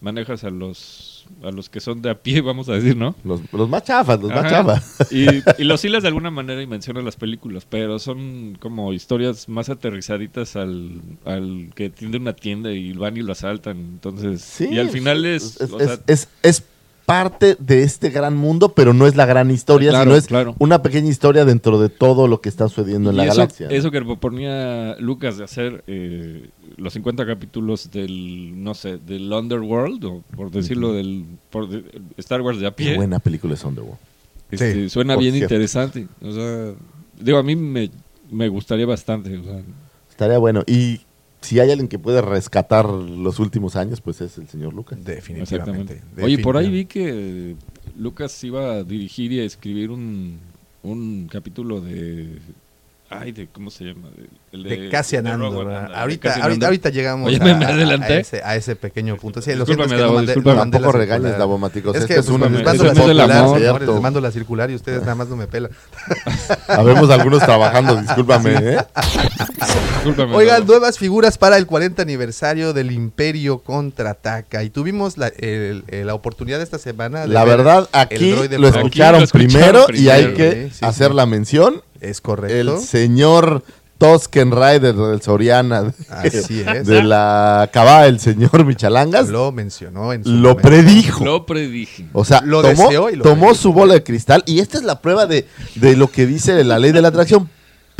manejas 0.00 0.44
a 0.44 0.50
los 0.50 1.26
a 1.42 1.50
los 1.50 1.68
que 1.68 1.78
son 1.80 2.00
de 2.02 2.08
a 2.10 2.14
pie, 2.22 2.40
vamos 2.42 2.68
a 2.68 2.72
decir, 2.72 2.96
¿no? 2.96 3.14
Los, 3.22 3.42
los 3.52 3.68
más 3.68 3.84
chafas, 3.84 4.20
los 4.20 4.30
más 4.30 4.40
Ajá. 4.40 4.48
chafas. 4.50 5.12
Y, 5.12 5.42
y 5.58 5.64
los 5.64 5.84
hilas 5.84 6.02
de 6.02 6.08
alguna 6.08 6.30
manera 6.30 6.60
y 6.62 6.66
mencionas 6.66 7.04
las 7.04 7.16
películas, 7.16 7.66
pero 7.68 7.98
son 7.98 8.56
como 8.58 8.92
historias 8.92 9.48
más 9.48 9.68
aterrizaditas 9.68 10.56
al, 10.56 11.00
al 11.24 11.70
que 11.74 11.90
tiende 11.90 12.16
una 12.18 12.32
tienda 12.32 12.72
y 12.72 12.92
van 12.94 13.16
y 13.16 13.20
lo 13.22 13.32
asaltan. 13.32 13.76
Entonces, 13.78 14.40
Sí, 14.40 14.68
y 14.72 14.78
al 14.78 14.88
final 14.90 15.24
es, 15.26 15.60
es, 15.60 15.70
o 15.70 15.78
es- 15.78 15.86
sea, 15.86 16.00
es- 16.06 16.28
es 16.42 16.64
parte 17.10 17.56
de 17.58 17.82
este 17.82 18.10
gran 18.10 18.36
mundo, 18.36 18.70
pero 18.74 18.94
no 18.94 19.06
es 19.06 19.16
la 19.16 19.26
gran 19.26 19.50
historia, 19.50 19.90
Claro, 19.90 20.04
sino 20.10 20.16
es 20.16 20.26
claro. 20.26 20.54
una 20.58 20.82
pequeña 20.82 21.08
historia 21.08 21.44
dentro 21.44 21.80
de 21.80 21.88
todo 21.88 22.28
lo 22.28 22.40
que 22.40 22.48
está 22.48 22.68
sucediendo 22.68 23.10
en 23.10 23.16
Y 23.16 23.18
la 23.18 23.24
eso, 23.26 23.34
galaxia. 23.36 23.68
Eso 23.68 23.90
que 23.90 24.00
proponía 24.02 24.96
Lucas 24.98 25.36
de 25.38 25.44
hacer 25.44 25.84
eh, 25.86 26.48
los 26.76 26.92
50 26.92 27.26
capítulos 27.26 27.90
del, 27.90 28.62
no 28.62 28.74
sé, 28.74 28.98
del 28.98 29.32
Underworld, 29.32 30.04
o 30.04 30.22
por 30.36 30.50
decirlo, 30.50 30.92
del 30.92 31.24
por 31.50 31.68
de- 31.68 31.84
Star 32.18 32.40
Wars 32.42 32.60
de 32.60 32.66
a 32.66 32.70
Qué 32.70 32.84
pie, 32.84 32.96
buena 32.96 33.18
película 33.18 33.54
es 33.54 33.64
Underworld. 33.64 33.98
este, 34.50 34.88
suena 34.88 35.16
bien 35.16 35.34
cierto. 35.34 35.54
interesante. 35.54 36.06
O 36.22 36.32
sea, 36.32 36.72
digo, 37.20 37.38
a 37.38 37.42
mí 37.42 37.56
me, 37.56 37.90
me 38.30 38.48
gustaría 38.48 38.86
bastante. 38.86 39.36
O 39.36 39.44
sea, 39.44 39.60
Estaría 40.10 40.38
bueno. 40.38 40.62
Y 40.66 41.00
si 41.40 41.58
hay 41.58 41.70
alguien 41.70 41.88
que 41.88 41.98
puede 41.98 42.20
rescatar 42.20 42.88
los 42.88 43.38
últimos 43.38 43.76
años, 43.76 44.00
pues 44.00 44.20
es 44.20 44.38
el 44.38 44.48
señor 44.48 44.74
Lucas. 44.74 45.02
Definitivamente. 45.04 45.94
exactamente. 45.94 46.22
Oye, 46.22 46.38
por 46.38 46.56
ahí 46.56 46.68
vi 46.70 46.84
que 46.84 47.56
Lucas 47.96 48.42
iba 48.44 48.74
a 48.74 48.84
dirigir 48.84 49.32
y 49.32 49.40
a 49.40 49.44
escribir 49.44 49.90
un, 49.90 50.38
un 50.82 51.28
capítulo 51.30 51.80
de... 51.80 52.38
Ay, 53.12 53.32
de, 53.32 53.48
¿cómo 53.48 53.70
se 53.70 53.82
llama? 53.84 54.08
El 54.52 54.62
De 54.62 54.88
Cassian 54.88 55.24
de 55.24 55.30
Andor. 55.32 55.66
Ándale, 55.68 55.88
de 55.88 55.94
ahorita, 55.96 56.28
Cassian 56.28 56.42
ahorita, 56.44 56.54
Andor. 56.54 56.66
ahorita 56.68 56.90
llegamos 56.90 57.26
Oye, 57.26 57.36
a, 57.40 57.44
me- 57.44 57.64
a- 57.64 57.68
a 58.06 58.18
ese, 58.20 58.40
a 58.44 58.54
ese 58.54 58.76
pequeño 58.76 59.16
punto. 59.16 59.42
Sí, 59.42 59.52
lo 59.56 59.66
siento, 59.66 59.84
es 59.84 59.90
que 59.92 59.98
Davo, 59.98 60.14
mandé- 60.14 60.36
no 60.36 60.42
mandé 60.54 60.78
Tampoco 60.78 60.92
circular. 60.92 60.94
regañes, 61.20 61.38
Davomáticos. 61.38 61.96
Es 61.96 62.06
que 62.06 62.12
es 62.14 62.18
pues, 62.26 62.28
un- 62.28 62.40
les 62.40 62.50
este 62.52 62.64
mando 62.64 62.84
la 62.84 62.94
circular, 62.94 63.80
les 63.82 64.00
mando 64.00 64.20
la 64.20 64.30
circular 64.30 64.70
y 64.70 64.74
ustedes 64.76 65.00
nada 65.00 65.16
más 65.16 65.26
no 65.28 65.34
me 65.34 65.48
pelan. 65.48 65.72
Habemos 66.68 67.10
algunos 67.10 67.40
trabajando, 67.40 67.96
discúlpame, 68.00 68.54
¿eh? 68.54 68.78
Discúlpame, 69.96 70.34
Oigan, 70.36 70.60
Davo. 70.60 70.72
nuevas 70.72 70.98
figuras 70.98 71.36
para 71.36 71.56
el 71.56 71.66
40 71.66 72.02
aniversario 72.02 72.72
del 72.72 72.92
Imperio 72.92 73.58
Contraataca. 73.58 74.62
Y 74.62 74.70
tuvimos 74.70 75.18
la, 75.18 75.28
el- 75.28 75.82
el- 75.88 76.06
la 76.06 76.14
oportunidad 76.14 76.60
esta 76.62 76.78
semana 76.78 77.22
de 77.22 77.28
La 77.28 77.44
ver 77.44 77.58
verdad, 77.58 77.88
aquí 77.92 78.34
lo 78.56 78.68
escucharon, 78.68 79.26
primero, 79.32 79.86
y 79.92 80.08
hay 80.10 80.34
que 80.34 80.70
hacer 80.80 81.12
la 81.12 81.26
mención. 81.26 81.82
Es 82.00 82.20
correcto. 82.20 82.56
El 82.76 82.78
señor 82.80 83.62
Tosken 83.98 84.50
Rider 84.52 84.94
del 84.94 85.20
Soriana 85.20 85.82
de, 85.82 85.92
Así 86.08 86.64
es. 86.66 86.86
de 86.86 87.02
la 87.02 87.68
Cabá, 87.72 88.06
el 88.06 88.18
señor 88.18 88.64
Michalangas, 88.64 89.28
lo, 89.28 89.44
Lo 89.46 89.52
mencionó 89.52 90.12
en 90.14 90.24
su 90.24 90.30
momento. 90.30 90.56
predijo. 90.62 91.24
Lo 91.24 91.44
predije. 91.44 92.06
O 92.14 92.24
sea, 92.24 92.40
Lo 92.40 92.62
tomó, 92.62 92.84
deseó 92.84 93.10
y 93.10 93.16
lo 93.16 93.24
tomó 93.24 93.46
predijo. 93.48 93.54
su 93.62 93.72
bola 93.74 93.92
de 93.94 94.02
cristal 94.02 94.42
y 94.46 94.60
esta 94.60 94.78
es 94.78 94.84
la 94.84 95.02
prueba 95.02 95.26
de, 95.26 95.46
de 95.74 95.96
lo 95.96 96.10
que 96.10 96.26
dice 96.26 96.64
la 96.64 96.78
ley 96.78 96.92
de 96.92 97.02
la 97.02 97.08
atracción. 97.08 97.50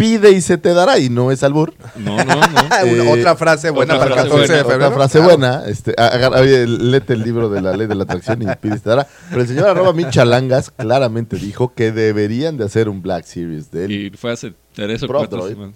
Pide 0.01 0.31
y 0.33 0.41
se 0.41 0.57
te 0.59 0.73
dará 0.75 0.99
y 0.99 1.11
no 1.11 1.31
es 1.31 1.43
albur. 1.43 1.75
No, 1.97 2.17
no, 2.17 2.35
no. 2.35 2.41
Ah, 2.71 2.83
Eh, 2.85 3.09
otra 3.13 3.37
frase 3.37 3.71
buena 3.71 3.95
otra 3.97 4.09
para 4.09 4.23
el 4.23 4.29
frase 4.29 4.47
14 4.47 4.53
de 4.55 4.63
buena, 4.63 4.71
febrero. 4.71 4.87
Otra 4.87 4.97
frase 4.97 5.19
Claro. 5.19 5.37
buena. 5.37 5.65
Este, 5.67 5.95
agarra- 5.97 6.41
oye, 6.41 6.67
léete 6.67 7.13
el 7.13 7.23
libro 7.23 7.49
de 7.51 7.61
la 7.61 7.77
ley 7.77 7.87
de 7.87 7.95
la 7.95 8.05
atracción 8.05 8.43
y 8.43 8.47
pide 8.57 8.75
y 8.75 8.79
se 8.79 8.85
te 8.85 8.89
dará. 8.91 9.07
Pero 9.29 9.43
el 9.43 9.49
señor 9.49 9.67
arroba 9.69 9.93
Michalangas 9.93 10.71
claramente 10.71 11.37
dijo 11.37 11.75
que 11.75 11.93
deberían 11.93 12.57
de 12.57 12.65
hacer 12.65 12.89
un 12.89 13.03
Black 13.03 13.25
Series 13.25 13.71
de 13.71 13.85
él. 13.85 13.91
Y 13.93 14.11
fue 14.11 14.33
hace 14.33 14.55
tres 14.75 15.03
o 15.03 15.07
cuatro 15.09 15.47
semanas. 15.49 15.75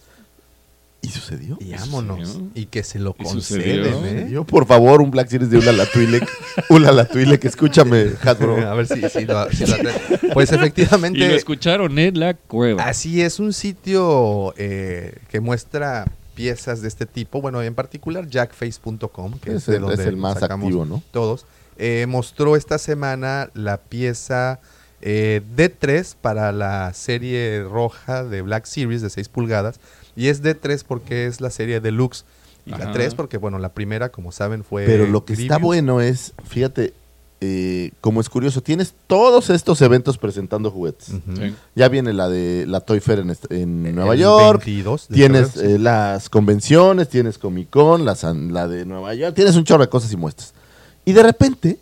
¿Y 1.05 1.09
sucedió? 1.11 1.57
Y 1.61 1.73
vámonos. 1.73 2.29
sucedió. 2.29 2.51
Y 2.55 2.67
que 2.67 2.83
se 2.83 2.99
lo 2.99 3.15
Y 3.19 3.23
conceden, 3.25 3.85
sucedió. 3.85 4.05
¿eh? 4.07 4.29
Yo, 4.31 4.45
por 4.45 4.67
favor, 4.67 5.01
un 5.03 5.11
Black 5.11 5.29
Series 5.29 5.51
de 5.51 5.59
Ulala 5.59 5.87
Twi'lek. 5.87 6.29
Ulala 6.71 7.05
Twi'lek, 7.07 7.45
escúchame, 7.45 8.07
Hasbro. 8.23 8.57
A 8.69 8.75
ver 8.75 8.87
si, 8.87 9.01
si 9.09 9.25
lo, 9.25 9.51
si 9.51 9.67
lo. 9.67 9.77
Pues 10.35 10.51
Y 10.51 10.55
lo 10.55 10.61
efectivamente, 10.61 11.35
escucharon 11.37 11.99
en 11.99 12.19
la 12.19 12.35
cueva. 12.35 12.85
así 12.85 13.21
es 13.23 13.39
un 13.39 13.53
sitio 13.53 14.53
eh, 14.57 15.17
que 15.29 15.41
muestra 15.41 16.07
piezas 16.35 16.83
de 16.83 16.89
este 16.89 17.07
tipo. 17.07 17.41
Bueno, 17.41 17.63
en 17.63 17.75
particular 17.75 18.27
jackface.com, 18.29 19.39
que 19.39 19.51
es, 19.51 19.57
Es 19.57 19.67
de 19.67 19.77
el- 19.77 19.83
donde 19.83 20.03
es 20.03 20.09
el 20.09 20.17
más 20.17 20.41
sacamos 20.41 20.67
activo, 20.67 20.85
¿no? 20.85 21.03
Todos. 21.13 21.47
Eh, 21.77 22.07
mostró 22.09 22.57
esta 22.57 22.79
semana 22.79 23.51
la 23.55 23.79
pieza 23.79 24.61
eh, 25.01 25.43
D3 25.57 26.15
para 26.21 26.51
la 26.53 26.93
serie 26.95 27.63
roja 27.63 28.25
de 28.25 28.43
Black 28.43 28.65
Series 28.65 29.03
de 29.03 29.11
6 29.11 29.29
pulgadas. 29.29 29.79
Y 30.17 30.29
es 30.29 30.43
D3 30.43 30.85
porque 30.87 31.27
es 31.27 31.41
la 31.41 31.51
serie 31.51 31.81
deluxe. 31.81 32.25
Y 32.67 32.71
la 32.71 32.77
Ajá. 32.77 32.93
3 32.93 33.15
porque, 33.15 33.37
bueno, 33.37 33.59
la 33.59 33.71
primera, 33.75 34.09
como 34.11 34.33
saben, 34.33 34.65
fue... 34.65 34.87
Pero 34.87 35.07
lo 35.07 35.25
que 35.25 35.35
está 35.35 35.59
bueno 35.59 36.01
es, 36.01 36.33
fíjate, 36.49 36.95
eh, 37.43 37.91
como 38.01 38.23
es 38.23 38.31
curioso, 38.31 38.63
tienes 38.63 38.95
todos 39.07 39.51
estos 39.51 39.83
eventos 39.83 40.17
presentando 40.17 40.71
juguetes. 40.71 41.09
Sí. 41.09 41.55
Ya 41.75 41.89
viene 41.89 42.15
la 42.15 42.29
de 42.31 42.65
la 42.67 42.81
Toy 42.81 43.01
Fair 43.01 43.19
en, 43.19 43.37
en 43.51 43.85
El 43.87 43.95
Nueva 43.95 44.15
York. 44.15 44.65
22 44.65 45.09
de 45.09 45.15
Tienes 45.15 45.51
febrero, 45.53 45.75
eh, 45.75 45.79
las 45.79 46.31
convenciones, 46.31 47.11
tienes 47.11 47.37
Comic 47.37 47.69
Con, 47.69 48.07
la, 48.07 48.17
la 48.51 48.67
de 48.67 48.87
Nueva 48.87 49.13
York, 49.15 49.35
tienes 49.35 49.57
un 49.57 49.65
chorro 49.65 49.83
de 49.83 49.91
cosas 49.91 50.11
y 50.13 50.17
muestras. 50.17 50.55
Y 51.05 51.13
de 51.13 51.23
repente, 51.23 51.79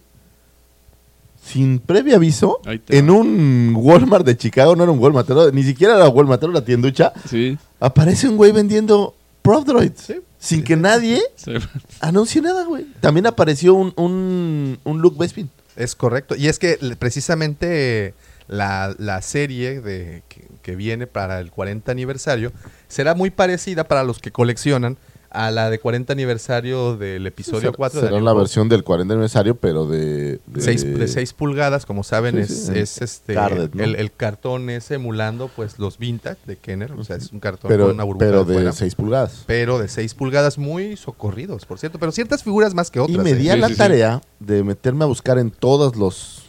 sin 1.44 1.80
previo 1.80 2.16
aviso, 2.16 2.60
en 2.88 3.08
va. 3.08 3.12
un 3.12 3.72
Walmart 3.76 4.24
de 4.24 4.36
Chicago, 4.36 4.74
no 4.76 4.84
era 4.84 4.92
un 4.92 4.98
Walmart, 4.98 5.28
era- 5.28 5.50
ni 5.52 5.62
siquiera 5.64 5.96
era 5.96 6.08
Walmart, 6.08 6.42
era 6.42 6.50
una 6.50 6.64
tienducha, 6.64 7.12
Sí. 7.28 7.58
Aparece 7.82 8.28
un 8.28 8.36
güey 8.36 8.52
vendiendo 8.52 9.14
Prop 9.42 9.66
Droids. 9.66 10.02
Sin 10.02 10.22
Sí, 10.38 10.62
que 10.64 10.74
sí, 10.74 10.80
nadie 10.80 11.22
sí. 11.36 11.52
anuncie 12.00 12.40
nada, 12.40 12.64
güey. 12.64 12.86
También 13.00 13.26
apareció 13.26 13.74
un, 13.74 13.92
un, 13.96 14.78
un 14.82 15.00
Luke 15.00 15.16
Bespin. 15.18 15.50
Es 15.76 15.94
correcto. 15.94 16.34
Y 16.36 16.48
es 16.48 16.58
que 16.58 16.78
precisamente 16.98 18.14
la, 18.48 18.94
la 18.98 19.22
serie 19.22 19.80
de, 19.80 20.22
que, 20.28 20.46
que 20.62 20.76
viene 20.76 21.06
para 21.06 21.40
el 21.40 21.50
40 21.50 21.90
aniversario 21.92 22.52
será 22.88 23.14
muy 23.14 23.30
parecida 23.30 23.84
para 23.84 24.04
los 24.04 24.18
que 24.18 24.32
coleccionan 24.32 24.96
a 25.34 25.50
la 25.50 25.70
de 25.70 25.78
40 25.80 26.12
aniversario 26.12 26.96
del 26.96 27.26
episodio 27.26 27.70
Será- 27.70 27.76
4 27.76 28.00
de 28.00 28.06
Será 28.08 28.16
New 28.18 28.24
la 28.26 28.34
versión 28.34 28.68
del 28.68 28.84
40 28.84 29.14
aniversario, 29.14 29.54
pero 29.56 29.86
de... 29.86 30.40
de 30.46 30.60
6, 30.60 30.98
de 30.98 31.08
6 31.08 31.32
pulgadas, 31.32 31.86
como 31.86 32.02
saben, 32.04 32.34
Sí, 32.34 32.40
es, 32.52 32.66
sí, 32.66 32.72
es 32.78 33.00
este 33.02 33.34
carded, 33.34 33.70
¿no? 33.72 33.82
el, 33.82 33.96
el 33.96 34.12
cartón 34.12 34.68
es 34.70 34.90
emulando 34.90 35.48
pues 35.54 35.78
los 35.78 35.98
vintage 35.98 36.38
de 36.46 36.56
Kenner, 36.56 36.92
o 36.92 37.02
sea, 37.04 37.16
es 37.16 37.32
un 37.32 37.40
cartón 37.40 37.68
Pero, 37.68 37.86
con 37.86 37.94
una 37.94 38.04
burbuja 38.04 38.26
pero 38.26 38.44
de, 38.44 38.62
de 38.64 38.72
6 38.72 38.94
pulgadas. 38.94 39.44
pero 39.46 39.78
de 39.78 39.88
6 39.88 40.14
pulgadas 40.14 40.58
muy 40.58 40.96
socorridos, 40.96 41.64
por 41.66 41.78
cierto, 41.78 41.98
pero 41.98 42.12
ciertas 42.12 42.42
figuras 42.42 42.74
más 42.74 42.90
que 42.90 43.00
otras. 43.00 43.16
Y 43.16 43.20
me 43.20 43.34
di 43.34 43.48
¿eh? 43.48 43.52
a 43.52 43.54
Sí, 43.54 43.60
la 43.60 43.68
sí, 43.68 43.72
sí. 43.74 43.78
tarea 43.78 44.20
de 44.38 44.62
meterme 44.62 45.04
a 45.04 45.06
buscar 45.06 45.38
en 45.38 45.50
todos 45.50 45.96
los 45.96 46.42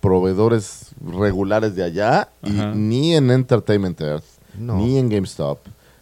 proveedores 0.00 0.86
regulares 1.04 1.74
de 1.74 1.84
allá 1.84 2.28
y 2.42 2.50
ni 2.74 3.14
en 3.14 3.30
Entertainment 3.30 4.00
Earth, 4.00 4.24
No. 4.58 4.76
ni 4.76 4.98
en 4.98 5.08
GameStop, 5.08 5.58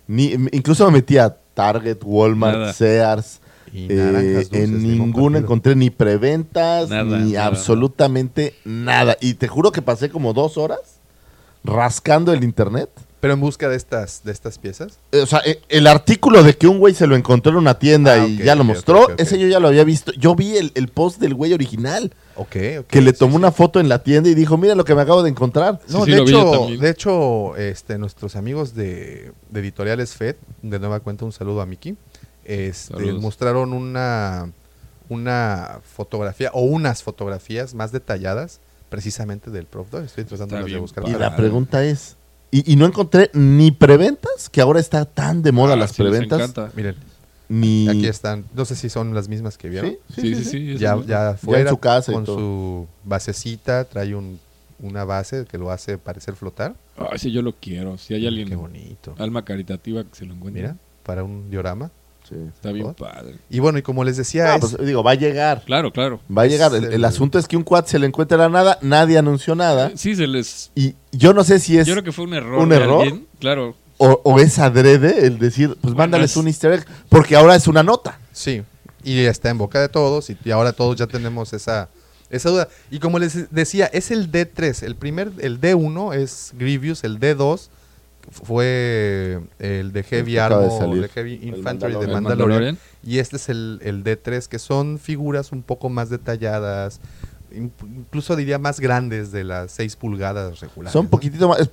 ni 0.06 0.32
incluso 0.52 0.84
me 0.86 0.92
metí 0.92 1.18
a 1.18 1.36
Target, 1.58 1.98
Walmart, 2.04 2.56
Nada. 2.56 2.72
Sears. 2.72 3.40
Y 3.72 3.92
eh, 3.92 3.96
dulces, 3.96 4.52
en 4.52 5.12
partido. 5.12 5.36
encontré 5.36 5.74
ni 5.74 5.90
preventas, 5.90 6.88
Nada, 6.88 7.18
ni 7.18 7.32
nada, 7.32 7.46
absolutamente 7.46 8.54
nada. 8.64 9.16
Y 9.20 9.34
te 9.34 9.48
juro 9.48 9.72
que 9.72 9.82
pasé 9.82 10.08
como 10.08 10.32
dos 10.32 10.56
horas 10.56 11.00
rascando 11.64 12.32
el 12.32 12.44
internet. 12.44 12.88
Pero 13.20 13.34
en 13.34 13.40
busca 13.40 13.68
de 13.68 13.76
estas, 13.76 14.22
de 14.22 14.30
estas 14.30 14.58
piezas. 14.58 14.98
Eh, 15.10 15.20
O 15.22 15.26
sea, 15.26 15.40
eh, 15.44 15.60
el 15.68 15.88
artículo 15.88 16.44
de 16.44 16.56
que 16.56 16.68
un 16.68 16.78
güey 16.78 16.94
se 16.94 17.06
lo 17.08 17.16
encontró 17.16 17.50
en 17.52 17.58
una 17.58 17.78
tienda 17.78 18.14
Ah, 18.14 18.26
y 18.28 18.36
ya 18.38 18.54
lo 18.54 18.62
mostró, 18.62 19.08
ese 19.18 19.38
yo 19.40 19.48
ya 19.48 19.58
lo 19.58 19.66
había 19.68 19.82
visto. 19.82 20.12
Yo 20.12 20.36
vi 20.36 20.56
el, 20.56 20.70
el 20.76 20.86
post 20.88 21.18
del 21.20 21.34
güey 21.34 21.52
original, 21.52 22.12
Ok, 22.36 22.56
ok. 22.80 22.86
que 22.86 23.00
le 23.00 23.12
tomó 23.12 23.32
sí. 23.32 23.36
una 23.38 23.50
foto 23.50 23.80
en 23.80 23.88
la 23.88 24.04
tienda 24.04 24.28
y 24.30 24.34
dijo, 24.34 24.56
mira 24.56 24.76
lo 24.76 24.84
que 24.84 24.94
me 24.94 25.02
acabo 25.02 25.24
de 25.24 25.30
encontrar. 25.30 25.80
No, 25.88 26.04
Sí, 26.04 26.12
de, 26.12 26.22
hecho, 26.22 26.66
de 26.80 26.90
hecho, 26.90 27.56
este, 27.56 27.98
nuestros 27.98 28.36
amigos 28.36 28.74
de, 28.76 29.32
de 29.50 29.60
Editoriales 29.60 30.14
FED, 30.14 30.36
de 30.62 30.78
nueva 30.78 31.00
cuenta 31.00 31.24
un 31.24 31.32
saludo 31.32 31.60
a 31.60 31.66
Miki, 31.66 31.96
este, 32.44 33.12
mostraron 33.14 33.72
una, 33.72 34.52
una 35.08 35.80
fotografía 35.96 36.50
o 36.54 36.62
unas 36.62 37.02
fotografías 37.02 37.74
más 37.74 37.90
detalladas 37.90 38.60
precisamente 38.88 39.50
del 39.50 39.66
Prof 39.66 39.88
2. 39.90 40.04
Estoy 40.04 40.24
tratando 40.24 40.56
de 40.64 40.76
buscar. 40.78 41.06
Y 41.08 41.12
la 41.12 41.34
pregunta 41.36 41.84
es, 41.84 42.16
y, 42.50 42.72
y 42.72 42.76
no 42.76 42.86
encontré 42.86 43.30
ni 43.34 43.70
preventas, 43.70 44.48
que 44.50 44.60
ahora 44.60 44.80
está 44.80 45.04
tan 45.04 45.42
de 45.42 45.52
moda 45.52 45.74
Ah, 45.74 45.76
las 45.76 45.92
sí, 45.92 46.02
les 46.02 46.10
preventas, 46.10 46.38
encanta. 46.40 46.70
Miren, 46.74 46.96
ni... 47.48 47.88
aquí 47.88 48.06
están. 48.06 48.44
No 48.54 48.64
sé 48.64 48.74
si 48.76 48.88
son 48.88 49.14
las 49.14 49.28
mismas 49.28 49.56
que 49.58 49.68
vieron. 49.68 49.96
¿Sí? 50.14 50.20
Sí, 50.22 50.34
sí, 50.34 50.44
sí. 50.44 50.70
eso 50.72 50.78
Ya, 50.80 50.96
ya 51.06 51.34
fuera 51.34 51.70
su 51.70 51.78
casa 51.78 52.12
y 52.12 52.14
con 52.14 52.24
todo. 52.24 52.36
su 52.38 52.86
basecita, 53.04 53.84
trae 53.84 54.14
un, 54.14 54.38
una 54.80 55.04
base 55.04 55.44
que 55.50 55.58
lo 55.58 55.70
hace 55.70 55.98
parecer 55.98 56.36
flotar. 56.36 56.74
Ay, 56.96 57.18
sí, 57.18 57.30
yo 57.32 57.42
lo 57.42 57.52
quiero. 57.54 57.96
Si 57.98 58.14
hay 58.14 58.26
alguien, 58.26 58.48
Qué 58.48 58.56
bonito. 58.56 59.14
alma 59.18 59.44
caritativa 59.44 60.02
que 60.04 60.14
se 60.14 60.24
lo 60.26 60.34
encuentre. 60.34 60.62
Mira, 60.62 60.76
para 61.04 61.24
un 61.24 61.50
diorama. 61.50 61.90
Sí. 62.28 62.34
Está 62.54 62.72
bien 62.72 62.92
padre. 62.94 63.36
Y 63.48 63.58
bueno, 63.60 63.78
y 63.78 63.82
como 63.82 64.04
les 64.04 64.16
decía, 64.16 64.48
No, 64.48 64.54
es- 64.66 64.74
pues, 64.74 64.86
digo, 64.86 65.02
va 65.02 65.12
a 65.12 65.14
llegar. 65.14 65.62
Claro, 65.64 65.90
claro. 65.92 66.20
Va 66.36 66.42
a 66.42 66.46
llegar. 66.46 66.74
El, 66.74 66.84
el- 66.84 66.92
el 66.94 67.04
asunto 67.04 67.38
es 67.38 67.48
que 67.48 67.56
un 67.56 67.62
quad 67.64 67.86
se 67.86 67.98
le 67.98 68.06
encuentra 68.06 68.36
la 68.36 68.48
nada, 68.48 68.78
nadie 68.82 69.16
anunció 69.18 69.54
nada. 69.54 69.92
Sí, 69.94 70.14
se 70.14 70.26
les... 70.26 70.70
Y 70.74 70.94
yo 71.12 71.32
no 71.32 71.42
sé 71.44 71.58
si 71.58 71.78
es 71.78 71.86
Yo 71.86 71.94
creo 71.94 72.04
que 72.04 72.12
fue 72.12 72.24
un 72.26 72.34
error. 72.34 72.58
¿Un 72.62 72.68
de 72.68 72.76
error? 72.76 73.02
alguien, 73.02 73.26
Claro. 73.38 73.74
o, 73.96 74.20
o 74.24 74.38
es 74.40 74.58
adrede 74.58 75.26
el 75.26 75.38
decir, 75.38 75.68
pues 75.80 75.94
Bueno, 75.94 75.96
mándales 75.98 76.32
es- 76.32 76.36
un 76.36 76.46
easter 76.48 76.72
egg, 76.72 76.84
porque 77.08 77.34
ahora 77.36 77.54
es 77.56 77.66
una 77.66 77.82
nota. 77.82 78.18
Sí, 78.32 78.62
y 79.04 79.20
está 79.20 79.48
en 79.48 79.58
boca 79.58 79.80
de 79.80 79.88
todos 79.88 80.28
y, 80.28 80.36
y 80.44 80.50
ahora 80.50 80.72
todos 80.72 80.96
ya 80.96 81.06
tenemos 81.06 81.52
esa, 81.54 81.88
esa 82.28 82.50
duda. 82.50 82.68
Y 82.90 82.98
como 82.98 83.18
les 83.18 83.50
decía, 83.50 83.86
es 83.86 84.10
el 84.10 84.30
D3, 84.30 84.82
el 84.82 84.96
primer, 84.96 85.32
el 85.38 85.60
D1 85.60 86.14
es 86.14 86.52
Grievous, 86.58 87.04
el 87.04 87.18
D2 87.18 87.68
fue 88.30 89.40
el 89.58 89.92
de 89.92 90.02
Heavy 90.02 90.34
de 90.34 90.40
Armor, 90.40 90.70
salir. 90.78 91.02
de 91.02 91.08
Heavy 91.08 91.34
El 91.42 91.56
Infantry 91.56 91.92
de 91.92 92.06
Mandalorian. 92.06 92.08
El 92.08 92.10
Mandalorian. 92.10 92.22
Mandalorian. 92.22 92.78
Y 93.02 93.18
este 93.18 93.36
es 93.36 93.48
el, 93.48 93.80
el 93.82 94.04
D3, 94.04 94.46
que 94.48 94.58
son 94.58 94.98
figuras 94.98 95.52
un 95.52 95.62
poco 95.62 95.88
más 95.88 96.10
detalladas, 96.10 97.00
incluso 97.54 98.36
diría 98.36 98.58
más 98.58 98.80
grandes 98.80 99.32
de 99.32 99.44
las 99.44 99.72
6 99.72 99.96
pulgadas 99.96 100.60
regulares. 100.60 100.92
Son 100.92 101.04
¿no? 101.04 101.10
poquitito 101.10 101.48
más. 101.48 101.58
Es, 101.60 101.70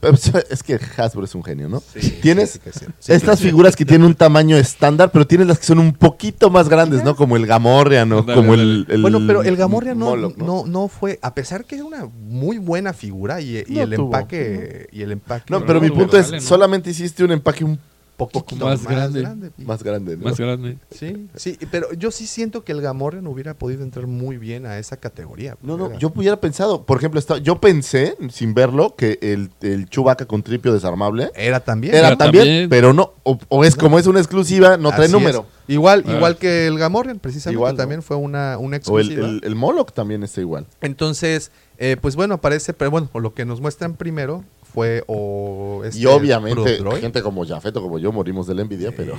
es 0.50 0.64
que 0.64 0.80
Hasbro 0.98 1.26
es 1.26 1.36
un 1.36 1.44
genio, 1.44 1.70
¿no? 1.70 1.82
Sí, 1.94 2.20
Tienes 2.22 2.52
sí, 2.52 2.60
que 2.60 2.72
sí. 2.72 2.86
Sí, 3.00 3.12
estas 3.14 3.40
sí. 3.40 3.46
figuras 3.46 3.76
que 3.76 3.86
tienen 3.86 4.06
un 4.08 4.16
tamaño 4.16 4.58
estándar, 4.58 5.12
pero 5.12 5.28
tienes 5.28 5.48
las 5.48 5.60
que 5.60 5.66
son 5.66 5.80
un 5.80 5.94
poquito 5.94 6.50
más 6.50 6.70
grandes, 6.70 7.04
¿no? 7.04 7.16
Como 7.16 7.36
el 7.36 7.46
Gamorrean 7.46 8.12
o 8.14 8.26
como 8.26 8.54
el, 8.54 8.86
el 8.90 9.02
Bueno, 9.02 9.22
pero 9.28 9.44
el 9.44 9.56
Gamorrean 9.56 9.98
no, 9.98 10.06
Moloch, 10.08 10.38
no, 10.38 10.66
no 10.66 10.88
fue, 10.88 11.20
a 11.22 11.34
pesar 11.34 11.66
que 11.66 11.76
era 11.76 11.86
una 11.86 12.06
muy 12.06 12.58
buena 12.58 12.94
figura 12.94 13.42
y, 13.42 13.58
y 13.68 13.76
No 13.76 13.82
el 13.84 13.96
tuvo. 13.96 14.06
empaque 14.06 14.88
y 14.92 15.02
el 15.02 15.12
empaque 15.12 15.46
No, 15.50 15.60
Pero 15.60 15.68
pero 15.68 15.82
mi 15.82 15.90
punto 15.90 16.18
es, 16.18 16.44
solamente 16.44 16.90
hiciste 16.90 17.24
un 17.24 17.32
empaque 17.32 17.64
un 17.66 17.80
poquito 18.18 18.66
más 18.66 18.82
más, 18.84 18.92
grande. 18.92 19.22
grande. 19.22 19.52
más 19.58 19.84
grande, 19.84 20.18
¿no? 20.18 20.24
Más 20.26 20.38
grande. 20.38 20.78
Sí, 20.92 21.28
sí, 21.36 21.58
pero 21.72 21.92
yo 21.94 22.12
sí 22.12 22.26
siento 22.28 22.64
que 22.64 22.72
el 22.72 22.82
Gamorrean 22.82 23.28
hubiera 23.28 23.54
podido 23.54 23.84
entrar 23.84 24.08
muy 24.08 24.38
bien 24.38 24.66
a 24.66 24.78
esa 24.80 24.98
categoría. 24.98 25.58
No, 25.62 25.78
no, 25.78 25.88
Era- 25.88 25.98
yo 26.00 26.12
hubiera 26.16 26.40
pensado, 26.40 26.86
por 26.86 26.98
ejemplo, 26.98 27.20
está- 27.20 27.38
yo 27.40 27.60
pensé, 27.60 28.16
sin 28.30 28.54
verlo, 28.54 28.96
que 28.96 29.20
el, 29.22 29.50
el 29.62 29.90
Chewbacca 29.90 30.26
con 30.26 30.44
tripio 30.44 30.74
desarmable 30.74 31.30
Era 31.36 31.60
también. 31.60 31.94
era 31.96 32.08
Pero 32.10 32.18
también, 32.18 32.44
también. 32.46 32.70
pero 32.70 32.94
no, 32.94 33.14
o, 33.24 33.38
o 33.50 33.64
es 33.66 33.76
como 33.76 34.00
es 34.00 34.08
una 34.08 34.20
exclusiva, 34.20 34.78
no 34.78 34.92
trae 34.92 35.10
número. 35.10 35.46
es. 35.68 35.74
Igual, 35.76 36.04
Ah. 36.08 36.14
igual 36.16 36.38
que 36.38 36.68
el 36.68 36.78
Gamorrean, 36.78 37.18
precisamente 37.20 37.56
Igual, 37.56 37.74
¿no? 37.74 37.78
también 37.78 38.04
fue 38.04 38.16
una, 38.18 38.58
una 38.60 38.78
O 38.88 39.00
el, 39.00 39.08
exclusiva. 39.08 39.28
el, 39.28 39.42
el 39.44 39.56
Moloch 39.56 39.92
también 39.94 40.22
está 40.24 40.40
igual. 40.42 40.68
Entonces, 40.82 41.52
eh, 41.78 41.98
pues 42.00 42.16
bueno, 42.16 42.36
aparece, 42.36 42.74
pero 42.74 42.92
bueno, 42.92 43.10
lo 43.14 43.34
que 43.34 43.46
nos 43.46 43.62
muestran 43.62 43.96
primero 43.96 44.44
fue 44.74 45.04
o 45.08 45.84
este 45.86 46.00
y 46.00 46.06
obviamente, 46.06 46.62
Proof 46.62 46.80
Droid. 46.80 47.02
gente 47.02 47.22
como 47.22 47.46
Jafet 47.46 47.76
o 47.78 47.82
como 47.82 47.98
yo 47.98 48.12
morimos 48.12 48.46
de 48.48 48.56
la 48.56 48.62
envidia, 48.62 48.92
pero 48.96 49.18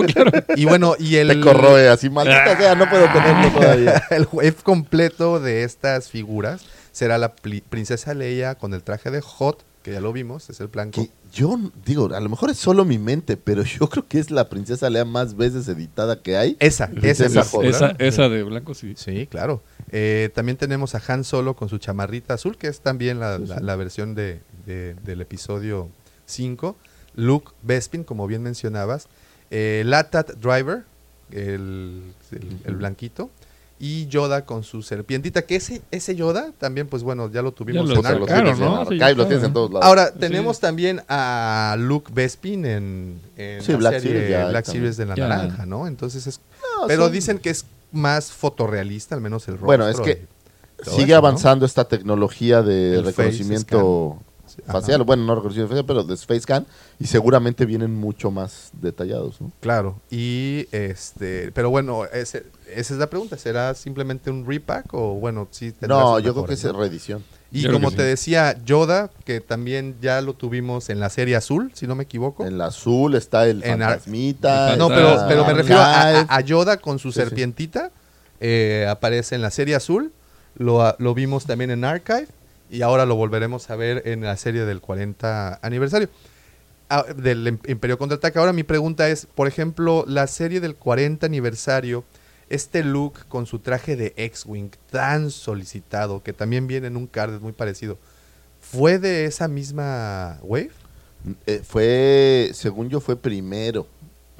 Y 0.56 0.66
bueno, 0.66 0.94
y 0.98 1.16
el 1.16 1.28
te 1.28 1.40
corroe 1.40 1.88
así, 1.88 2.10
maldita 2.10 2.56
sea, 2.56 2.74
no 2.74 2.88
puedo 2.88 3.06
tenerlo 3.06 3.50
todavía. 3.58 4.02
el 4.10 4.28
wave 4.30 4.56
completo 4.62 5.40
de 5.40 5.64
estas 5.64 6.10
figuras 6.10 6.62
será 6.92 7.16
la 7.16 7.34
princesa 7.34 8.12
Leia 8.12 8.56
con 8.56 8.74
el 8.74 8.82
traje 8.82 9.10
de 9.10 9.20
Hot, 9.20 9.64
que 9.82 9.92
ya 9.92 10.00
lo 10.00 10.12
vimos, 10.12 10.50
es 10.50 10.60
el 10.60 10.66
blanco. 10.68 11.06
Yo 11.32 11.58
digo, 11.84 12.14
a 12.14 12.20
lo 12.20 12.28
mejor 12.28 12.50
es 12.50 12.56
solo 12.58 12.84
mi 12.84 12.98
mente, 12.98 13.36
pero 13.36 13.62
yo 13.62 13.88
creo 13.88 14.06
que 14.08 14.18
es 14.18 14.30
la 14.30 14.48
princesa 14.48 14.88
Lea 14.90 15.04
más 15.04 15.36
veces 15.36 15.68
editada 15.68 16.20
que 16.22 16.36
hay. 16.36 16.56
Esa, 16.60 16.90
esa, 17.26 17.44
Hot. 17.44 17.64
Esa, 17.64 17.90
esa 17.98 18.28
de 18.28 18.42
blanco 18.42 18.74
sí. 18.74 18.94
Sí, 18.96 19.26
claro. 19.26 19.62
Eh, 19.90 20.30
también 20.34 20.56
tenemos 20.56 20.94
a 20.94 21.02
Han 21.08 21.24
Solo 21.24 21.54
con 21.56 21.68
su 21.68 21.78
chamarrita 21.78 22.34
azul, 22.34 22.56
que 22.56 22.68
es 22.68 22.80
también 22.80 23.20
la, 23.20 23.38
la- 23.38 23.60
la 23.60 23.76
versión 23.76 24.14
de, 24.14 24.40
de- 24.66 24.94
del 25.04 25.20
episodio 25.20 25.88
5. 26.26 26.76
Luke 27.16 27.52
Bespin, 27.62 28.04
como 28.04 28.26
bien 28.26 28.42
mencionabas. 28.42 29.08
Eh, 29.50 29.82
Latat 29.86 30.32
Driver, 30.36 30.84
el, 31.30 32.02
el- 32.32 32.58
el 32.64 32.76
blanquito. 32.76 33.30
Y 33.80 34.06
Yoda 34.08 34.44
con 34.44 34.64
su 34.64 34.82
serpientita, 34.82 35.42
que 35.42 35.54
ese, 35.56 35.82
ese 35.92 36.16
Yoda 36.16 36.50
también, 36.58 36.88
pues 36.88 37.04
bueno, 37.04 37.30
ya 37.30 37.42
lo 37.42 37.52
tuvimos 37.52 37.76
Ya 37.76 37.80
en 37.82 37.88
lo 37.88 37.94
en 37.94 38.58
¿no? 38.58 38.86
Sí, 38.86 38.98
lo 39.14 39.26
tienes 39.28 39.44
en 39.44 39.52
todos 39.52 39.70
lados. 39.70 39.86
Ahora, 39.86 40.08
Sí. 40.08 40.18
tenemos 40.18 40.58
también 40.58 41.02
a 41.08 41.76
Luke 41.78 42.10
Bespin 42.12 42.64
en, 42.66 43.20
en 43.36 43.62
Sí, 43.62 43.72
la 43.72 43.78
Black 43.78 43.92
serie 44.00 44.10
Series 44.12 44.30
ya 44.30 44.48
Black 44.48 44.64
también. 44.64 44.82
Series 44.82 44.96
de 44.96 45.06
la 45.06 45.14
Ya. 45.14 45.28
naranja, 45.28 45.64
¿no? 45.66 45.86
Entonces 45.86 46.26
es... 46.26 46.40
No, 46.80 46.88
pero 46.88 47.04
son- 47.04 47.12
dicen 47.12 47.38
que 47.38 47.50
es 47.50 47.64
más 47.92 48.32
fotorrealista, 48.32 49.14
al 49.14 49.20
menos 49.20 49.46
el 49.46 49.54
rostro. 49.54 49.66
Bueno, 49.66 49.88
es 49.88 50.00
que 50.00 50.26
sigue 50.82 51.02
eso, 51.04 51.06
¿no? 51.12 51.16
avanzando 51.16 51.64
esta 51.64 51.84
tecnología 51.86 52.62
de 52.62 52.96
El 52.96 53.04
face 53.04 53.16
reconocimiento 53.16 54.18
Sí, 54.58 54.62
ajá. 54.66 54.80
facial, 54.80 55.02
bueno, 55.04 55.24
no 55.24 55.34
reconocimiento 55.36 55.68
facial, 55.70 55.86
pero 55.86 56.04
de 56.04 56.16
face 56.16 56.40
scan, 56.40 56.66
y 56.98 57.06
seguramente 57.06 57.64
vienen 57.64 57.94
mucho 57.94 58.30
más 58.30 58.70
detallados, 58.72 59.40
¿no? 59.40 59.50
Claro, 59.60 60.00
y 60.10 60.66
este, 60.72 61.50
pero 61.52 61.70
bueno, 61.70 62.04
ese- 62.06 62.44
esa 62.74 62.94
es 62.94 63.00
la 63.00 63.08
pregunta, 63.08 63.38
¿será 63.38 63.72
simplemente 63.74 64.30
un 64.30 64.44
repack 64.46 64.92
o 64.94 65.14
bueno, 65.14 65.48
sí 65.50 65.72
No, 65.80 66.18
yo 66.18 66.34
creo 66.34 66.44
que 66.44 66.54
es 66.54 66.64
reedición. 66.64 67.24
Y 67.50 67.62
Yo 67.62 67.72
como 67.72 67.90
te 67.90 68.02
sí. 68.02 68.02
decía, 68.02 68.62
Yoda, 68.66 69.10
que 69.24 69.40
también 69.40 69.96
ya 70.02 70.20
lo 70.20 70.34
tuvimos 70.34 70.90
en 70.90 71.00
la 71.00 71.08
serie 71.08 71.34
azul, 71.34 71.70
si 71.74 71.86
no 71.86 71.94
me 71.94 72.02
equivoco. 72.02 72.44
En 72.44 72.52
el 72.54 72.60
azul 72.60 73.14
está 73.14 73.46
el 73.46 73.62
En 73.64 73.78
fantasmita. 73.80 74.76
No, 74.76 74.88
pero, 74.88 75.24
pero 75.26 75.46
me 75.46 75.54
refiero 75.54 75.80
a, 75.80 76.40
Yoda 76.42 76.76
con 76.76 76.98
su 76.98 77.10
Sí, 77.10 77.20
sí. 77.20 77.24
serpientita. 77.26 77.90
eh, 78.40 78.86
aparece 78.88 79.34
en 79.34 79.40
la 79.40 79.50
serie 79.50 79.74
azul. 79.76 80.12
Lo, 80.56 80.94
lo 80.98 81.14
vimos 81.14 81.46
también 81.46 81.70
en 81.70 81.84
Archive. 81.86 82.28
Y 82.70 82.82
ahora 82.82 83.06
lo 83.06 83.14
volveremos 83.16 83.70
a 83.70 83.76
ver 83.76 84.02
en 84.06 84.22
la 84.22 84.36
serie 84.36 84.64
del 84.64 84.80
40 84.80 85.58
aniversario. 85.62 86.08
Ah, 86.90 87.04
del 87.16 87.46
Im- 87.46 87.60
Imperio 87.70 87.98
Contraataca. 87.98 88.40
Ahora 88.40 88.52
mi 88.52 88.62
pregunta 88.62 89.08
es, 89.08 89.26
por 89.26 89.46
ejemplo, 89.48 90.04
la 90.06 90.26
serie 90.26 90.60
del 90.60 90.74
40 90.74 91.26
aniversario, 91.26 92.04
este 92.48 92.82
look 92.82 93.26
con 93.28 93.44
su 93.46 93.58
traje 93.58 93.94
de 93.96 94.14
X-Wing 94.16 94.70
tan 94.90 95.30
solicitado, 95.30 96.22
que 96.22 96.32
también 96.32 96.66
viene 96.66 96.86
en 96.86 96.96
un 96.96 97.06
card 97.06 97.40
muy 97.42 97.52
parecido, 97.52 97.98
¿fue 98.60 98.98
de 98.98 99.26
esa 99.26 99.48
misma 99.48 100.38
wave? 100.42 100.70
Eh, 101.46 101.60
fue, 101.62 102.50
según 102.54 102.88
yo, 102.88 103.00
fue 103.00 103.16
primero 103.16 103.86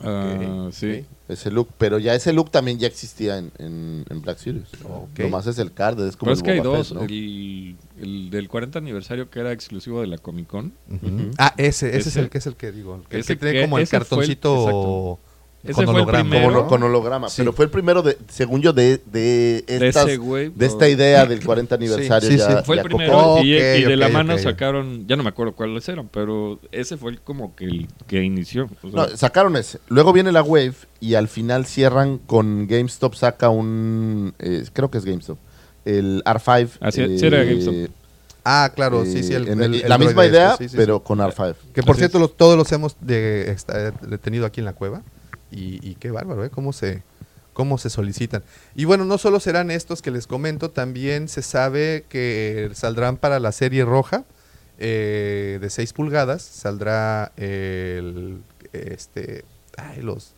Ah, 0.03 0.69
sí. 0.73 1.05
Ese 1.29 1.51
look, 1.51 1.69
pero 1.79 1.99
ya 1.99 2.15
ese 2.15 2.33
look 2.33 2.51
también 2.51 2.79
ya 2.79 2.87
existía 2.87 3.37
en, 3.39 3.53
en, 3.59 4.05
en 4.09 4.21
Black 4.23 4.39
Series. 4.39 4.67
Ok. 4.85 5.19
Nomás 5.21 5.47
es 5.47 5.59
el 5.59 5.73
card, 5.73 6.01
es 6.07 6.17
como 6.17 6.31
Pero 6.31 6.33
es 6.33 6.39
el 6.41 6.45
que 6.45 6.51
hay 6.53 6.59
Boba 6.61 6.79
dos. 6.79 6.89
Fett, 6.89 6.97
¿no? 6.97 7.03
el, 7.05 7.77
el 8.01 8.31
del 8.31 8.49
40 8.49 8.79
aniversario 8.79 9.29
que 9.31 9.41
era 9.41 9.53
exclusivo 9.53 10.01
de 10.01 10.07
la 10.07 10.19
Comic 10.19 10.47
Con. 10.47 10.73
Ujú. 10.91 11.31
Ah, 11.39 11.55
ese, 11.59 11.89
ese, 11.89 11.99
es 11.99 12.07
Ese- 12.09 12.21
el 12.21 12.31
que 12.31 12.39
es 12.39 12.47
el 12.47 12.57
que 12.57 12.73
digo. 12.73 12.95
El 12.97 13.03
que, 13.03 13.17
el 13.17 13.21
ese 13.21 13.37
que 13.37 13.47
tiene 13.51 13.61
como 13.67 13.79
el 13.79 13.89
cartoncito. 13.89 15.19
Ese 15.65 15.73
con 15.75 15.85
fue 15.87 15.95
el 15.95 16.01
holograma. 16.03 16.31
primero. 16.31 16.67
Con, 16.69 16.83
holograma, 16.85 17.29
Sí. 17.29 17.35
pero 17.43 17.53
fue 17.53 17.65
el 17.65 17.71
primero, 17.73 18.01
de, 18.03 18.17
según 18.29 18.63
yo, 18.63 18.73
de, 18.73 19.01
de, 19.07 19.65
De 19.67 19.89
estas- 19.89 20.07
ese 20.07 20.17
güey. 20.17 20.51
de 20.51 20.67
esta 20.67 20.89
idea 20.89 21.27
del 21.27 21.45
40 21.45 21.75
aniversario. 21.75 22.31
sí, 22.31 22.37
ya, 22.37 22.59
sí. 22.59 22.65
Fue 22.65 22.77
el 22.77 22.83
ya 22.83 22.89
primero 22.89 23.39
y, 23.43 23.55
y 23.57 23.83
de 23.85 23.97
la 23.97 24.09
mano 24.09 24.39
sacaron, 24.39 25.07
ya 25.09 25.17
no 25.17 25.25
me 25.25 25.31
acuerdo 25.31 25.55
cuáles 25.55 25.89
eran, 25.89 26.09
pero 26.09 26.61
ese 26.71 26.97
fue 26.97 27.11
el 27.11 27.21
como 27.21 27.57
que 27.57 27.65
el 27.65 27.89
que 28.07 28.23
inició. 28.23 28.69
o 28.83 28.91
sea, 28.91 29.07
No, 29.11 29.17
sacaron 29.17 29.57
ese. 29.57 29.81
Luego 29.89 30.13
viene 30.13 30.31
la 30.31 30.43
Wave 30.43 30.75
y 31.01 31.15
al 31.15 31.27
final 31.27 31.67
cierran 31.67 32.19
con 32.19 32.69
GameStop, 32.69 33.15
saca 33.15 33.49
un. 33.51 34.35
eh, 34.39 34.65
creo 34.73 34.91
que 34.93 34.99
es 34.99 35.05
GameStop. 35.05 35.39
El 35.85 36.23
R5. 36.25 36.71
Así 36.81 37.19
sí 37.19 37.27
era 37.27 37.43
GameStop. 37.43 37.75
Ah, 38.45 38.71
claro, 38.75 39.05
sí, 39.05 39.23
sí. 39.25 39.33
eh, 39.33 39.37
el- 39.37 39.49
en- 39.49 39.63
el- 39.63 39.75
el 39.83 39.89
la 39.89 39.99
misma 39.99 40.25
idea, 40.25 40.53
este, 40.53 40.65
sí, 40.65 40.71
sí, 40.71 40.77
pero 40.77 40.99
sí. 40.99 41.03
con 41.05 41.19
R5. 41.19 41.55
Que 41.75 41.83
por 41.83 41.93
Así 41.97 41.99
cierto, 42.03 42.19
los- 42.21 42.37
todos 42.37 42.57
los 42.57 42.71
hemos 42.73 42.97
de, 43.01 43.55
de 44.09 44.19
tenido 44.19 44.47
aquí 44.47 44.61
en 44.61 44.65
la 44.67 44.73
cueva. 44.73 45.03
Y, 45.51 45.87
y 45.89 45.95
qué 45.97 46.11
bárbaro, 46.11 46.45
¿eh? 46.45 46.51
Cómo 46.51 46.73
se, 46.73 47.03
cómo 47.59 47.77
se 47.77 47.91
solicitan. 47.91 48.45
Y 48.77 48.85
bueno, 48.85 49.05
no 49.05 49.19
solo 49.19 49.41
serán 49.41 49.73
estos 49.73 50.01
que 50.01 50.13
les 50.13 50.29
comento, 50.29 50.71
también 50.71 51.27
se 51.27 51.43
sabe 51.43 52.05
que 52.09 52.71
saldrán 52.73 53.17
para 53.17 53.41
la 53.41 53.51
serie 53.51 53.85
roja 53.85 54.25
eh, 54.79 55.59
de 55.61 55.69
6 55.69 55.93
pulgadas, 55.93 56.41
saldrá 56.41 57.33
el, 57.37 58.43
este, 58.73 59.45
ay, 59.77 60.03
los 60.03 60.35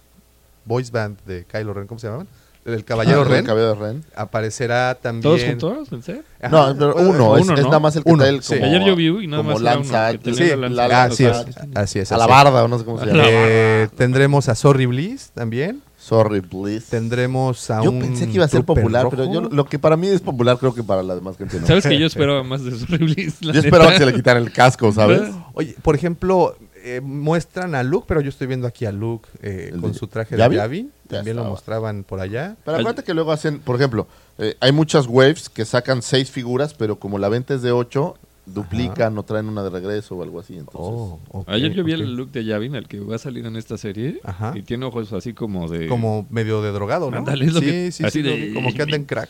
boys 0.65 0.91
band 0.93 1.23
de 1.27 1.45
Kylo 1.45 1.75
Ren, 1.75 1.87
¿cómo 1.87 1.99
se 1.99 2.09
llaman? 2.09 2.27
El 2.65 2.85
Caballero 2.85 3.23
Ah, 3.23 3.25
Ren. 3.25 3.39
El 3.39 3.45
Caballero 3.47 3.75
Ren. 3.75 4.05
Aparecerá 4.15 4.95
también. 4.95 5.23
¿Todos 5.23 5.43
juntos? 5.45 5.93
¿En 5.93 6.03
serio? 6.03 6.23
Ajá. 6.43 6.73
No, 6.73 6.79
pero 6.79 6.95
uno, 6.97 7.37
es, 7.37 7.45
uno, 7.45 7.55
es 7.55 7.61
¿no? 7.63 7.67
nada 7.69 7.79
más 7.81 7.97
el 7.97 8.05
que 8.05 8.11
Uno, 8.13 8.23
trae 8.23 8.35
el 8.35 8.43
sí. 8.43 8.55
como, 8.55 8.67
Ayer 8.67 8.85
yo 8.85 8.97
vi 8.97 9.07
y 9.07 9.27
nada 9.27 9.43
como 9.43 9.53
más 9.55 9.63
era 9.63 9.75
Lance 9.75 10.21
uno, 10.25 10.35
Sí, 10.37 10.45
la 10.49 10.57
la- 10.69 10.89
lanza. 10.89 11.05
así 11.05 11.25
es, 11.25 11.37
así 11.75 11.99
es. 12.01 12.13
a 12.13 12.15
así 12.17 12.21
la 12.21 12.27
barda, 12.27 12.63
o 12.65 12.69
no 12.69 12.79
sé 12.79 12.85
cómo 12.85 12.99
se 13.01 13.07
llama. 13.07 13.23
Eh, 13.27 13.89
tendremos 13.97 14.49
a 14.49 14.55
Sorry 14.55 14.87
Bliss 14.87 15.31
también. 15.35 15.83
Sorry, 15.99 16.41
please. 16.41 16.87
Tendremos 16.91 17.71
a 17.71 17.83
Yo 17.83 17.91
un. 17.91 18.01
pensé 18.01 18.27
que 18.27 18.33
iba 18.33 18.45
a 18.47 18.49
ser 18.49 18.65
popular, 18.65 19.05
rojo. 19.05 19.17
pero 19.17 19.31
yo 19.33 19.43
lo 19.43 19.67
que 19.67 19.79
para 19.79 19.99
mí 19.99 20.07
es 20.09 20.23
popular 20.23 20.57
creo 20.59 20.75
que 20.75 20.83
para 20.83 21.03
la 21.03 21.15
demás 21.15 21.37
gente 21.37 21.61
no. 21.61 21.67
¿Sabes 21.67 21.87
que 21.87 21.99
yo 21.99 22.07
esperaba 22.07 22.43
más 22.43 22.65
de 22.65 22.71
Sorry 22.79 23.31
Yo 23.41 23.51
esperaba 23.53 23.93
que 23.93 23.99
se 23.99 24.07
le 24.07 24.15
quitara 24.15 24.39
el 24.41 24.51
casco, 24.51 24.91
¿sabes? 24.93 25.23
Oye, 25.53 25.77
por 25.83 25.95
ejemplo, 25.95 26.57
eh, 26.83 27.01
muestran 27.01 27.75
a 27.75 27.83
Luke, 27.83 28.07
pero 28.09 28.21
yo 28.21 28.29
estoy 28.29 28.47
viendo 28.47 28.67
aquí 28.67 28.85
a 28.87 28.93
Luke 28.93 29.29
eh, 29.43 29.71
¿El 29.73 29.81
con 29.81 29.93
de 29.93 29.99
su 29.99 30.07
traje 30.07 30.37
de 30.37 30.49
Yavin. 30.55 30.91
Ya 31.09 31.17
También 31.19 31.37
lo 31.37 31.45
mostraban 31.45 32.05
por 32.05 32.21
allá. 32.21 32.57
Pero 32.65 32.77
acuérdate 32.79 33.05
que 33.05 33.15
luego 33.15 33.33
hacen, 33.33 33.59
por 33.61 33.77
ejemplo, 33.77 34.07
eh, 34.39 34.57
hay 34.61 34.73
muchas 34.73 35.07
waves 35.07 35.49
que 35.49 35.65
sacan 35.65 36.03
seis 36.03 36.31
figuras, 36.31 36.75
pero 36.75 36.97
como 36.97 37.19
la 37.19 37.29
venta 37.29 37.55
es 37.55 37.63
de 37.63 37.73
ocho, 37.73 38.17
duplican 38.47 39.17
o 39.19 39.23
traen 39.23 39.47
una 39.49 39.63
de 39.63 39.71
regreso 39.71 40.17
o 40.17 40.23
algo 40.23 40.41
así. 40.41 40.55
Entonces, 40.55 40.81
Oh, 40.83 41.45
Ayer 41.47 41.73
yo 41.73 41.85
vi 41.85 41.93
el 41.93 42.15
look 42.15 42.31
de 42.33 42.45
Yavin, 42.45 42.75
el 42.75 42.89
que 42.89 42.99
va 43.01 43.17
a 43.17 43.19
salir 43.19 43.47
en 43.47 43.57
esta 43.57 43.77
serie, 43.79 44.21
Ajá. 44.25 44.53
y 44.57 44.63
tiene 44.63 44.87
ojos 44.87 45.13
así 45.13 45.35
como 45.35 45.69
de... 45.69 45.87
Como 45.87 46.27
medio 46.31 46.63
de 46.63 46.73
drogado, 46.73 47.11
¿no? 47.11 47.21
Lo 47.25 47.61
sí, 47.61 47.61
que- 47.61 47.93
sí, 47.93 48.05
así 48.05 48.23
sí, 48.23 48.23
de- 48.23 48.55
como 48.55 48.73
que 48.73 48.83
anda 48.83 48.97
en 48.97 49.05
crack. 49.05 49.29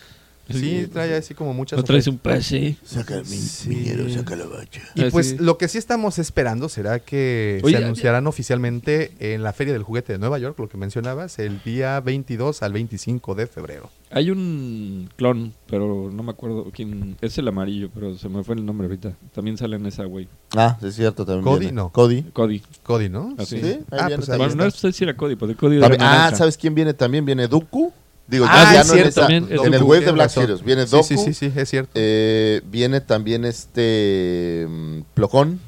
Sí, 0.53 0.81
Sí. 0.83 0.87
trae 0.93 1.15
así 1.15 1.35
como 1.35 1.55
muchas 1.55 1.77
¿No 1.79 1.85
traes 1.85 2.07
un 2.07 2.19
pase? 2.19 2.77
Saca 2.85 3.17
el 3.17 3.27
Sí. 3.27 3.69
miñero, 3.69 4.09
saca 4.11 4.37
la 4.37 4.47
bacha. 4.47 4.83
Y 4.95 5.03
Ah, 5.05 5.09
pues 5.11 5.31
sí. 5.31 5.37
lo 5.39 5.59
que 5.59 5.69
sí 5.69 5.79
estamos 5.79 6.19
esperando 6.19 6.69
será 6.69 6.99
que 7.01 7.61
Oye, 7.63 7.77
se 7.79 7.85
anunciarán 7.85 8.27
oficialmente 8.27 9.13
en 9.21 9.43
la 9.43 9.53
Feria 9.53 9.73
del 9.73 9.83
Juguete 9.83 10.13
de 10.13 10.19
Nueva 10.19 10.39
York, 10.39 10.59
lo 10.59 10.69
que 10.69 10.77
mencionabas, 10.77 11.39
el 11.39 11.63
día 11.63 12.01
22 12.01 12.63
al 12.63 12.73
25 12.73 13.35
de 13.35 13.47
febrero. 13.47 13.91
Hay 14.13 14.31
un 14.33 15.09
clon, 15.17 15.53
pero 15.69 16.11
no 16.13 16.23
me 16.25 16.33
acuerdo 16.33 16.69
quién. 16.75 17.17
Es 17.21 17.39
el 17.39 17.47
amarillo, 17.47 17.91
pero 17.95 18.17
se 18.19 18.29
me 18.29 18.43
fue 18.43 18.57
el 18.57 18.67
nombre 18.67 18.87
ahorita. 18.89 19.13
También 19.33 19.57
sale 19.57 19.77
en 19.77 19.87
esa, 19.87 20.05
güey. 20.05 20.27
Ah, 20.57 20.77
sí, 20.81 20.89
es 20.89 20.97
cierto, 20.97 21.25
también. 21.25 21.45
Cody, 21.45 21.61
viene. 21.61 21.75
no. 21.77 21.91
Cody. 21.91 22.23
Cody. 22.33 22.61
Cody, 22.83 23.09
¿no? 23.09 23.37
Así. 23.39 23.61
Sí, 23.61 23.67
ahí 23.67 23.79
Ah, 23.93 24.09
pues 24.17 24.29
ahí 24.31 24.39
Bueno, 24.39 24.55
no 24.65 24.71
sé 24.73 24.91
si 24.93 25.05
era 25.05 25.17
Cody, 25.17 25.37
porque 25.37 25.55
Cody 25.55 25.79
También- 25.79 26.03
ah. 26.03 26.33
¿sabes 26.35 26.57
quién 26.57 26.75
viene 26.75 26.93
también? 26.93 27.25
Viene 27.25 27.47
Dooku. 27.47 27.93
Digo, 28.31 28.47
Ah, 28.49 28.65
ya, 28.67 28.73
ya 28.75 28.81
es 28.83 28.87
no 28.87 28.93
en, 28.93 28.99
cierto, 29.01 29.09
esa- 29.11 29.21
también, 29.23 29.45
es 29.51 29.61
en 29.67 29.75
el 29.75 29.83
wave 29.83 30.05
de 30.05 30.13
Black 30.13 30.27
razón. 30.29 30.43
Series. 30.45 30.63
Viene 30.65 30.85
Sí, 30.87 30.91
Dooku. 30.93 31.05
sí, 31.09 31.17
sí, 31.19 31.35
sí, 31.35 31.53
es 31.57 31.69
cierto. 31.69 31.91
eh, 31.95 32.61
viene 32.71 33.01
también 33.01 33.45
este 33.45 34.67
mm, 34.69 35.01
Plocón. 35.15 35.61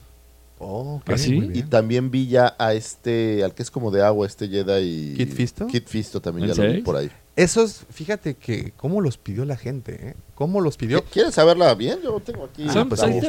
Oh, 0.58 0.96
ok, 1.02 1.10
¿Ah, 1.10 1.18
sí? 1.18 1.50
Y 1.54 1.62
también 1.64 2.10
vi 2.12 2.28
ya 2.28 2.54
a 2.58 2.72
este, 2.74 3.42
al 3.42 3.52
que 3.52 3.64
es 3.64 3.70
como 3.72 3.90
de 3.90 4.02
agua, 4.04 4.26
este 4.28 4.48
Jedi. 4.48 5.14
¿Kit 5.16 5.32
Fisto? 5.34 5.66
Kit 5.66 5.88
Fisto 5.88 6.20
también, 6.20 6.48
¿En 6.48 6.54
ya 6.56 6.62
lo 6.64 6.72
vi 6.72 6.82
por 6.82 6.96
ahí. 6.96 7.10
Esos, 7.34 7.86
fíjate 7.90 8.34
que 8.34 8.72
cómo 8.76 9.00
los 9.00 9.16
pidió 9.16 9.46
la 9.46 9.56
gente, 9.56 10.08
¿eh? 10.08 10.14
¿Cómo 10.34 10.60
los 10.60 10.76
pidió? 10.76 11.02
¿Quieres 11.04 11.34
saberla 11.34 11.74
bien? 11.74 12.00
Yo 12.02 12.20
tengo 12.20 12.44
aquí. 12.44 12.68
Son- 12.68 12.88
pues 12.90 13.00
ahí 13.02 13.20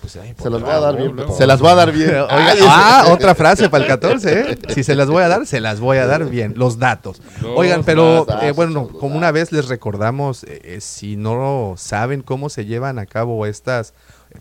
pues 0.00 0.16
ahí, 0.16 0.34
Se 0.38 0.50
las 0.50 0.60
voy 0.60 0.70
a 0.70 0.78
dar 0.80 0.96
bien. 0.96 1.16
Se 1.38 1.46
las 1.46 1.60
voy 1.62 1.70
a 1.70 1.74
dar 1.74 1.92
bien. 1.92 2.10
Oiga, 2.10 2.54
ah, 2.68 3.02
ese- 3.04 3.12
otra 3.12 3.34
frase 3.34 3.70
para 3.70 3.84
el 3.84 3.88
14, 3.88 4.40
¿eh? 4.52 4.58
Si 4.74 4.82
se 4.84 4.94
las 4.94 5.08
voy 5.08 5.22
a 5.22 5.28
dar, 5.28 5.46
se 5.46 5.60
las 5.60 5.80
voy 5.80 5.96
a 5.98 6.06
dar 6.06 6.24
bien. 6.30 6.52
Los 6.56 6.78
datos. 6.78 7.22
Los 7.40 7.52
Oigan, 7.56 7.82
pero 7.84 8.26
datos, 8.26 8.42
eh, 8.44 8.52
bueno, 8.52 8.88
como 8.88 9.16
una 9.16 9.30
vez 9.30 9.52
les 9.52 9.68
recordamos, 9.68 10.44
eh, 10.44 10.60
eh, 10.62 10.80
si 10.82 11.16
no 11.16 11.74
saben 11.78 12.20
cómo 12.22 12.50
se 12.50 12.66
llevan 12.66 12.98
a 12.98 13.06
cabo 13.06 13.46
estas 13.46 13.94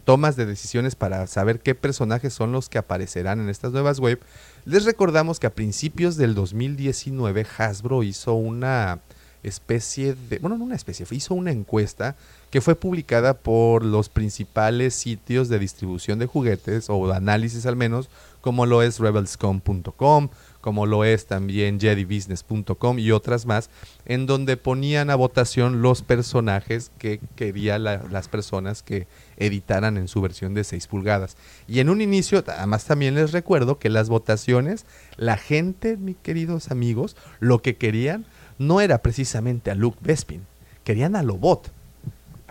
tomas 0.04 0.36
de 0.36 0.46
decisiones 0.46 0.96
para 0.96 1.28
saber 1.28 1.60
qué 1.60 1.76
personajes 1.76 2.34
son 2.34 2.52
los 2.52 2.70
que 2.70 2.78
aparecerán 2.78 3.40
en 3.40 3.50
estas 3.50 3.72
nuevas 3.72 4.00
web, 4.00 4.20
les 4.66 4.86
recordamos 4.86 5.40
que 5.40 5.48
a 5.48 5.54
principios 5.54 6.18
del 6.18 6.36
2019 6.36 7.46
Hasbro 7.58 8.04
hizo 8.04 8.34
una 8.34 9.00
especie 9.44 10.16
de, 10.16 10.40
bueno, 10.40 10.58
no 10.58 10.64
una 10.64 10.76
especie, 10.76 11.06
hizo 11.12 11.36
una 11.36 11.52
encuesta 11.52 12.16
que 12.50 12.62
fue 12.62 12.76
publicada 12.76 13.36
por 13.36 13.86
los 13.86 14.10
principales 14.10 14.96
sitios 14.96 15.50
de 15.50 15.60
distribución 15.60 16.18
de 16.18 16.26
juguetes 16.26 16.86
o 16.90 17.08
de 17.08 17.16
análisis 17.16 17.66
al 17.68 17.76
menos, 17.76 18.10
como 18.42 18.66
lo 18.66 18.82
es 18.82 18.98
rebelscom.com, 19.00 20.30
como 20.62 20.86
lo 20.88 21.04
es 21.06 21.28
también 21.28 21.80
jedibusiness.com 21.80 22.98
y 22.98 23.12
otras 23.12 23.46
más, 23.46 23.70
en 24.06 24.26
donde 24.26 24.58
ponían 24.58 25.10
a 25.12 25.16
votación 25.16 25.82
los 25.84 26.02
personajes 26.02 26.92
que 26.98 27.20
querían 27.36 27.84
la- 27.84 28.04
las 28.12 28.28
personas 28.28 28.82
que 28.82 29.06
editaran 29.38 29.98
en 29.98 30.08
su 30.08 30.22
versión 30.22 30.54
de 30.54 30.64
6 30.64 30.88
pulgadas. 30.88 31.38
Y 31.68 31.80
en 31.80 31.90
un 31.90 32.02
inicio, 32.02 32.44
además 32.48 32.86
también 32.86 33.16
les 33.16 33.32
recuerdo 33.32 33.80
que 33.80 33.90
las 33.90 34.10
votaciones, 34.10 34.86
la 35.18 35.38
gente, 35.38 35.98
mis 35.98 36.18
queridos 36.18 36.72
amigos, 36.72 37.16
lo 37.40 37.62
que 37.62 37.76
querían 37.76 38.26
no 38.58 38.82
era 38.82 39.02
precisamente 39.02 39.72
a 39.72 39.76
Luke 39.76 40.00
Bespin, 40.02 40.46
querían 40.84 41.16
a 41.16 41.24
Lobot. 41.24 41.72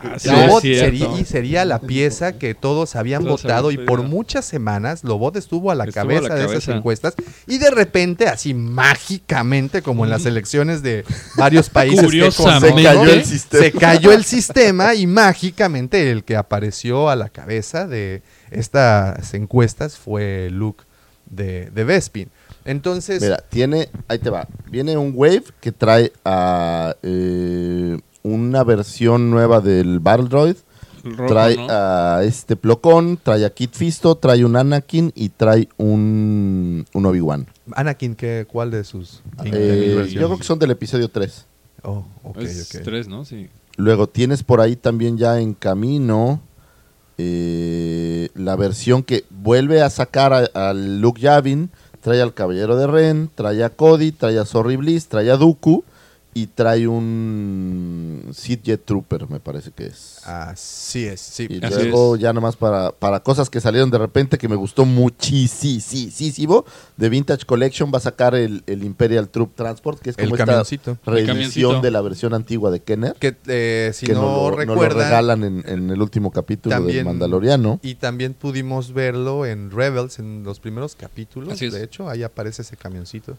Ah, 0.05 0.17
Lobot 0.47 0.63
sería, 0.63 1.09
y 1.19 1.25
sería 1.25 1.65
la 1.65 1.81
pieza 1.81 2.39
que 2.39 2.55
todos 2.55 2.95
habían 2.97 3.25
Todos 3.25 3.43
votado 3.43 3.71
y 3.71 3.79
por 3.79 4.03
muchas 4.03 4.45
semanas 4.45 5.03
Lobot 5.05 5.37
estuvo 5.37 5.71
a 5.71 5.75
la 5.75 5.85
Estuvo 5.85 6.01
a 6.03 6.05
cabeza 6.05 6.29
la 6.29 6.35
de 6.35 6.41
esas 6.45 6.53
cabeza. 6.65 6.77
encuestas 6.77 7.15
y 7.47 7.59
de 7.59 7.71
repente, 7.71 8.29
así 8.29 8.55
mágicamente, 8.55 9.83
como 9.83 10.05
en 10.05 10.11
las 10.11 10.27
elecciones 10.27 10.83
de 10.83 11.05
varios 11.37 11.71
países 11.71 12.11
que 12.11 12.31
Se 12.31 12.73
cayó 12.83 13.05
el 13.05 13.25
sistema. 13.25 13.65
se 13.65 13.73
cayó 13.73 14.13
el 14.13 14.25
sistema 14.25 14.95
y 14.95 15.07
mágicamente 15.07 16.11
el 16.11 16.25
que 16.25 16.37
apareció 16.37 17.09
a 17.09 17.17
la 17.17 17.29
cabeza 17.29 17.87
de 17.87 18.23
estas 18.51 19.35
encuestas 19.35 19.97
fue 19.99 20.49
Luke 20.51 20.85
de, 21.27 21.71
de 21.71 21.85
Bespin. 21.85 22.31
Entonces, 22.65 23.21
Mira, 23.23 23.39
tiene, 23.49 23.89
ahí 24.09 24.19
te 24.19 24.31
va. 24.31 24.47
Viene 24.71 24.97
un 24.97 25.13
Wave 25.15 25.45
que 25.61 25.71
trae 25.73 26.13
a 26.25 26.95
eh, 27.03 27.99
una 28.25 28.65
versión 28.65 29.31
nueva 29.31 29.61
del 29.61 30.01
Battle 30.01 30.29
Droid. 30.29 30.57
El 31.05 31.17
rojo, 31.19 31.33
trae 31.35 31.57
¿no? 31.57 31.67
a 31.69 32.23
este 32.25 32.57
Plocón, 32.57 33.19
trae 33.23 33.45
a 33.45 33.51
Kit 33.51 33.75
Fisto, 33.75 34.15
trae 34.17 34.43
un 34.45 34.57
Anakin 34.57 35.13
y 35.15 35.29
trae 35.29 35.69
un, 35.77 36.87
un 36.95 37.07
Obi-Wan. 37.07 37.47
Anakin, 37.75 38.15
¿qué, 38.15 38.47
¿cuál 38.51 38.71
de 38.71 38.83
sus 38.85 39.21
Eh, 39.45 39.93
versiones? 39.95 40.13
yo 40.15 40.27
creo 40.27 40.39
que 40.39 40.45
son 40.45 40.59
del 40.59 40.71
episodio 40.71 41.09
3. 41.11 41.45
Oh, 41.83 42.07
ok, 42.23 42.39
es 42.39 42.75
ok. 42.75 42.83
tres, 42.83 43.07
¿no? 43.07 43.27
Sí. 43.27 43.49
Luego 43.77 44.07
tienes 44.09 44.43
por 44.43 44.63
ahí 44.63 44.77
también 44.77 45.19
ya 45.19 45.39
en 45.41 45.53
camino 45.53 46.41
eh, 47.19 48.29
la 48.35 48.57
versión 48.57 49.03
que 49.03 49.25
vuelve 49.31 49.83
a 49.83 49.91
sacar 49.91 50.33
a- 50.33 50.71
al 50.71 51.01
Luke 51.01 51.21
Yavin, 51.21 51.71
trae 52.01 52.21
al 52.23 52.35
Caballero 52.35 52.77
de 52.77 52.87
Ren, 52.87 53.31
trae 53.35 53.63
a 53.63 53.71
Cody, 53.71 54.11
trae 54.13 54.39
a 54.39 54.45
Sorry 54.45 54.77
Bliss, 54.77 55.07
trae 55.09 55.31
a 55.31 55.37
Dooku 55.37 55.85
y 56.37 56.49
trae 56.49 56.89
un 56.89 58.31
Sith 58.35 58.63
Jet 58.65 58.85
Trooper, 58.85 59.29
me 59.31 59.39
parece 59.39 59.71
que 59.71 59.87
es. 59.87 60.21
Así 60.27 61.05
es, 61.07 61.21
sí. 61.21 61.47
y 61.49 61.65
Así 61.65 61.85
luego 61.85 62.17
es. 62.17 62.23
ya 62.23 62.33
nomás 62.33 62.57
para, 62.57 62.91
para 62.91 63.21
cosas 63.21 63.49
que 63.49 63.61
salieron 63.61 63.89
de 63.91 63.99
repente 63.99 64.37
que 64.37 64.49
me 64.49 64.57
gustó 64.57 64.85
muchísimo. 64.85 66.65
De 66.97 67.09
Vintage 67.09 67.45
Collection 67.45 67.91
va 67.93 67.99
a 67.99 68.01
sacar 68.01 68.35
el, 68.35 68.63
el 68.67 68.85
Imperial 68.85 69.29
Troop 69.29 69.55
Transport, 69.55 70.01
que 70.01 70.11
es 70.11 70.19
El 70.19 70.25
como 70.27 70.35
esta 70.37 70.47
camioncito. 70.47 70.99
reedición 71.07 71.27
camioncito. 71.37 71.81
de 71.81 71.91
la 71.91 72.01
versión 72.01 72.35
antigua 72.35 72.71
de 72.71 72.81
Kenner 72.81 73.15
Que 73.15 73.37
eh, 73.47 73.91
si 73.95 74.07
que 74.07 74.15
no, 74.15 74.23
nos 74.23 74.31
lo, 74.31 74.37
nos 74.43 74.51
lo 74.51 74.57
recuerdan, 74.75 74.99
regalan 75.05 75.45
en, 75.45 75.65
en 75.67 75.91
el 75.91 76.03
último 76.03 76.31
capítulo 76.31 76.75
También- 76.75 76.97
del 76.99 77.05
Mandaloriano. 77.07 77.79
y 77.83 77.95
también 77.97 78.35
pudimos 78.35 78.93
verlo 78.93 79.47
en 79.47 79.71
Rebels, 79.71 80.19
en 80.19 80.43
los 80.45 80.61
primeros 80.61 80.95
capítulos. 80.97 81.53
Así 81.55 81.67
es. 81.67 81.73
De 81.75 81.85
hecho, 81.85 82.09
ahí 82.09 82.23
aparece 82.23 82.63
ese 82.63 82.77
camioncito. 82.77 83.37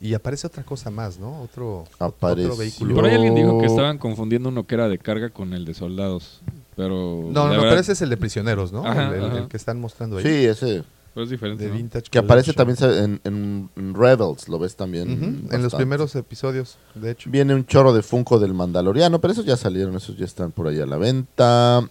Y 0.00 0.12
aparece 0.14 0.46
otra 0.46 0.62
cosa 0.62 0.90
más, 0.90 1.18
¿no? 1.18 1.40
Otro, 1.40 1.84
Apareció. 1.98 2.48
otro 2.52 2.58
vehículo. 2.58 2.94
Por 2.94 3.06
ahí 3.06 3.14
alguien 3.14 3.34
dijo 3.34 3.58
que 3.60 3.66
estaban 3.66 3.96
confundiendo 3.98 4.50
uno 4.50 4.66
que 4.66 4.74
era 4.74 4.88
de 4.88 4.98
carga 4.98 5.30
con 5.30 5.54
el 5.54 5.64
de 5.64 5.72
soldados. 5.74 6.40
Pero. 6.76 7.22
No, 7.30 7.44
no, 7.44 7.50
verdad- 7.50 7.68
pero 7.70 7.80
ese 7.80 7.92
es 7.92 8.02
el 8.02 8.10
de 8.10 8.16
prisioneros, 8.18 8.72
¿no? 8.72 8.86
Ajá, 8.86 9.08
el, 9.08 9.14
el- 9.14 9.24
ajá. 9.24 9.38
el 9.38 9.48
que 9.48 9.56
están 9.56 9.80
mostrando 9.80 10.18
ahí. 10.18 10.22
Sí, 10.24 10.44
ese. 10.44 10.84
pero 11.14 11.24
es 11.24 11.30
diferente. 11.30 11.64
De 11.64 11.70
¿no? 11.70 11.76
Vintage 11.76 12.10
Que 12.10 12.18
aparece 12.18 12.52
Collection. 12.52 12.76
también 12.90 13.20
en, 13.24 13.32
en- 13.32 13.70
en 13.76 13.94
Rebels, 13.94 14.48
lo 14.50 14.58
ves 14.58 14.76
también. 14.76 15.48
En 15.50 15.62
los 15.62 15.74
primeros 15.74 16.14
episodios, 16.14 16.76
de 16.94 17.12
hecho. 17.12 17.30
Viene 17.30 17.54
un 17.54 17.64
chorro 17.64 17.94
de 17.94 18.02
Funko 18.02 18.38
del 18.38 18.52
Mandaloriano, 18.52 19.18
pero 19.22 19.32
esos 19.32 19.46
ya 19.46 19.56
salieron, 19.56 19.96
esos 19.96 20.14
ya 20.18 20.26
están 20.26 20.52
por 20.52 20.68
ahí 20.68 20.78
a 20.78 20.84
la 20.84 20.98
venta. 20.98 21.88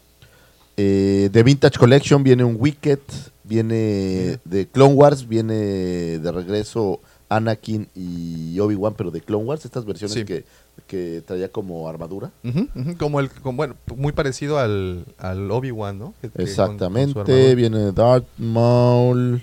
Eh, 0.77 1.29
de 1.31 1.41
Vintage 1.43 1.79
Collection 1.79 2.21
viene 2.21 2.43
un 2.43 2.57
Wicked, 2.59 2.99
viene 3.43 4.39
de 4.43 4.67
Clone 4.71 4.93
Wars, 4.93 5.27
viene 5.27 5.55
de 6.19 6.31
regreso 6.31 6.99
Anakin 7.29 7.87
y 7.95 8.59
Obi-Wan, 8.59 8.93
pero 8.95 9.11
de 9.11 9.21
Clone 9.21 9.45
Wars, 9.45 9.65
estas 9.65 9.83
versiones 9.85 10.13
Sí. 10.13 10.25
que, 10.25 10.45
que 10.87 11.23
traía 11.25 11.49
como 11.49 11.87
armadura. 11.89 12.31
Como 12.99 13.19
el, 13.19 13.29
como, 13.31 13.57
bueno, 13.57 13.75
muy 13.95 14.11
parecido 14.13 14.59
al, 14.59 15.05
al 15.17 15.49
Obi-Wan, 15.51 15.97
¿no? 15.97 16.13
Que- 16.21 16.29
que 16.29 16.33
con- 16.33 16.37
con 16.37 16.45
su 16.45 16.51
Exactamente, 16.51 17.55
viene 17.55 17.91
Darth 17.91 18.27
Maul. 18.37 19.41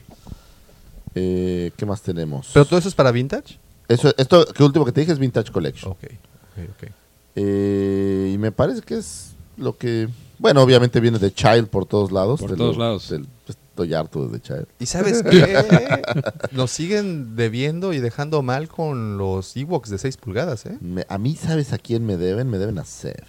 Eh, 1.14 1.72
¿Qué 1.76 1.84
más 1.86 2.00
tenemos? 2.02 2.50
¿Pero 2.54 2.64
todo 2.64 2.78
eso 2.78 2.88
es 2.88 2.94
para 2.94 3.10
Vintage? 3.10 3.58
Eso, 3.88 4.14
esto 4.16 4.46
que 4.46 4.62
último 4.62 4.84
que 4.84 4.92
te 4.92 5.00
dije 5.00 5.12
es 5.12 5.18
Vintage 5.18 5.52
Collection. 5.52 5.92
Ok, 5.92 6.04
ok, 6.04 6.70
ok. 6.84 6.88
Eh, 7.36 8.30
y 8.34 8.38
me 8.38 8.52
parece 8.52 8.80
que 8.82 8.96
es 8.96 9.32
lo 9.56 9.76
que... 9.76 10.08
Bueno, 10.38 10.62
obviamente 10.62 11.00
viene 11.00 11.18
de 11.18 11.32
Child 11.32 11.68
por 11.68 11.84
todos 11.86 12.10
lados. 12.12 12.40
Por 12.40 12.50
de 12.50 12.56
todos 12.56 12.76
lo- 12.76 12.82
lados. 12.84 13.08
del- 13.10 13.26
estoy 13.72 13.94
harto 13.94 14.28
de 14.28 14.40
Child. 14.40 14.66
¿Y 14.78 14.86
sabes 14.86 15.22
qué? 15.22 16.02
Nos 16.52 16.70
siguen 16.70 17.36
debiendo 17.36 17.92
y 17.94 18.00
dejando 18.00 18.42
mal 18.42 18.68
con 18.68 19.16
los 19.16 19.56
Ewoks 19.56 19.88
de 19.90 19.96
6 19.98 20.18
pulgadas, 20.18 20.66
¿eh? 20.66 20.76
Me- 20.80 21.06
a 21.08 21.16
mí, 21.18 21.34
¿sabes 21.36 21.72
a 21.72 21.78
quién 21.78 22.04
me 22.04 22.16
deben? 22.18 22.48
Me 22.50 22.58
deben 22.58 22.78
a 22.78 22.84
Seth. 22.84 23.24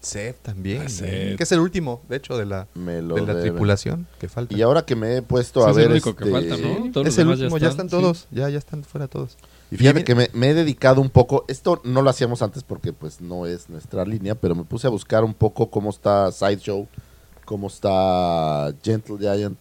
Seth 0.00 0.36
también. 0.42 0.82
Ah, 0.82 0.84
¿eh? 0.84 0.88
Seth. 0.90 1.36
Que 1.38 1.42
es 1.42 1.52
el 1.52 1.60
último, 1.60 2.02
de 2.10 2.16
hecho, 2.16 2.36
de 2.36 2.44
la, 2.44 2.68
de 2.74 3.40
tripulación 3.40 4.06
que 4.20 4.28
falta. 4.28 4.54
Y 4.54 4.60
ahora 4.62 4.84
que 4.84 4.94
me 4.94 5.16
he 5.16 5.22
puesto 5.22 5.62
Sí, 5.62 5.66
a 5.66 5.70
es 5.70 5.76
ver... 5.76 5.86
el 5.86 5.92
único 5.92 6.14
que 6.14 6.24
este, 6.24 6.30
falta, 6.50 6.56
¿no? 6.58 6.92
Todos 6.92 7.06
los 7.06 7.14
es 7.14 7.18
el 7.18 7.28
último, 7.28 7.58
ya 7.58 7.68
están, 7.68 7.86
sí. 7.88 7.96
todos, 7.96 8.26
ya, 8.30 8.48
ya 8.50 8.58
están 8.58 8.84
fuera 8.84 9.08
todos. 9.08 9.36
Y 9.70 9.76
fíjate 9.78 10.00
Ya 10.00 10.04
que 10.04 10.14
me, 10.14 10.30
me 10.34 10.50
he 10.50 10.54
dedicado 10.54 11.00
un 11.00 11.08
poco, 11.10 11.44
esto 11.48 11.80
no 11.84 12.02
lo 12.02 12.10
hacíamos 12.10 12.42
antes 12.42 12.62
porque 12.62 12.92
pues 12.92 13.20
no 13.22 13.46
es 13.46 13.68
nuestra 13.70 14.04
línea, 14.04 14.34
pero 14.34 14.54
me 14.54 14.62
puse 14.64 14.86
a 14.86 14.90
buscar 14.90 15.24
un 15.24 15.34
poco 15.34 15.70
cómo 15.70 15.88
está 15.90 16.30
Sideshow, 16.30 16.86
cómo 17.46 17.66
está 17.66 18.72
Gentle 18.84 19.16
Giant. 19.18 19.58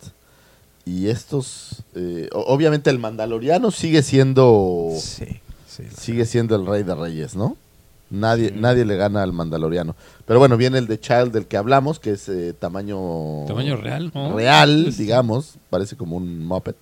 Y 0.86 1.07
estos, 1.07 1.83
eh, 1.95 2.29
obviamente 2.33 2.89
el 2.91 2.99
Mandaloriano 2.99 3.71
sigue 3.71 4.03
siendo, 4.03 4.91
Sí, 4.99 5.25
sí. 5.67 5.83
sigue 5.97 6.25
siendo 6.25 6.55
el 6.55 6.65
rey 6.65 6.83
de 6.83 6.93
reyes, 6.93 7.36
¿no? 7.36 7.57
Nadie, 8.11 8.51
nadie 8.51 8.86
le 8.86 8.95
gana 8.95 9.23
al 9.23 9.33
Mandaloriano. 9.33 9.95
Pero 10.27 10.38
bueno, 10.39 10.57
viene 10.57 10.77
el 10.77 10.86
de 10.86 10.99
Child 10.99 11.31
del 11.31 11.47
que 11.47 11.57
hablamos, 11.57 11.99
que 11.99 12.11
es 12.11 12.29
eh, 12.29 12.53
tamaño... 12.53 13.45
Tamaño 13.47 13.77
real, 13.77 14.11
¿no? 14.13 14.36
Real, 14.36 14.95
digamos, 14.95 15.55
parece 15.71 15.95
como 15.97 16.17
un 16.17 16.45
Muppet. 16.45 16.75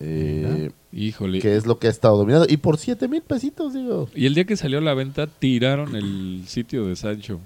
Eh, 0.00 0.70
Híjole. 0.92 1.40
que 1.40 1.56
es 1.56 1.66
lo 1.66 1.78
que 1.78 1.86
ha 1.88 1.90
estado 1.90 2.16
dominando. 2.16 2.46
Y 2.48 2.56
por 2.56 2.78
7 2.78 3.06
mil 3.06 3.20
pesitos, 3.22 3.74
digo. 3.74 4.08
Y 4.14 4.26
el 4.26 4.34
día 4.34 4.44
que 4.46 4.56
salió 4.56 4.78
a 4.78 4.82
la 4.82 4.94
venta, 4.94 5.26
tiraron 5.26 5.94
el 5.94 6.44
sitio 6.46 6.86
de 6.86 6.96
Sancho. 6.96 7.38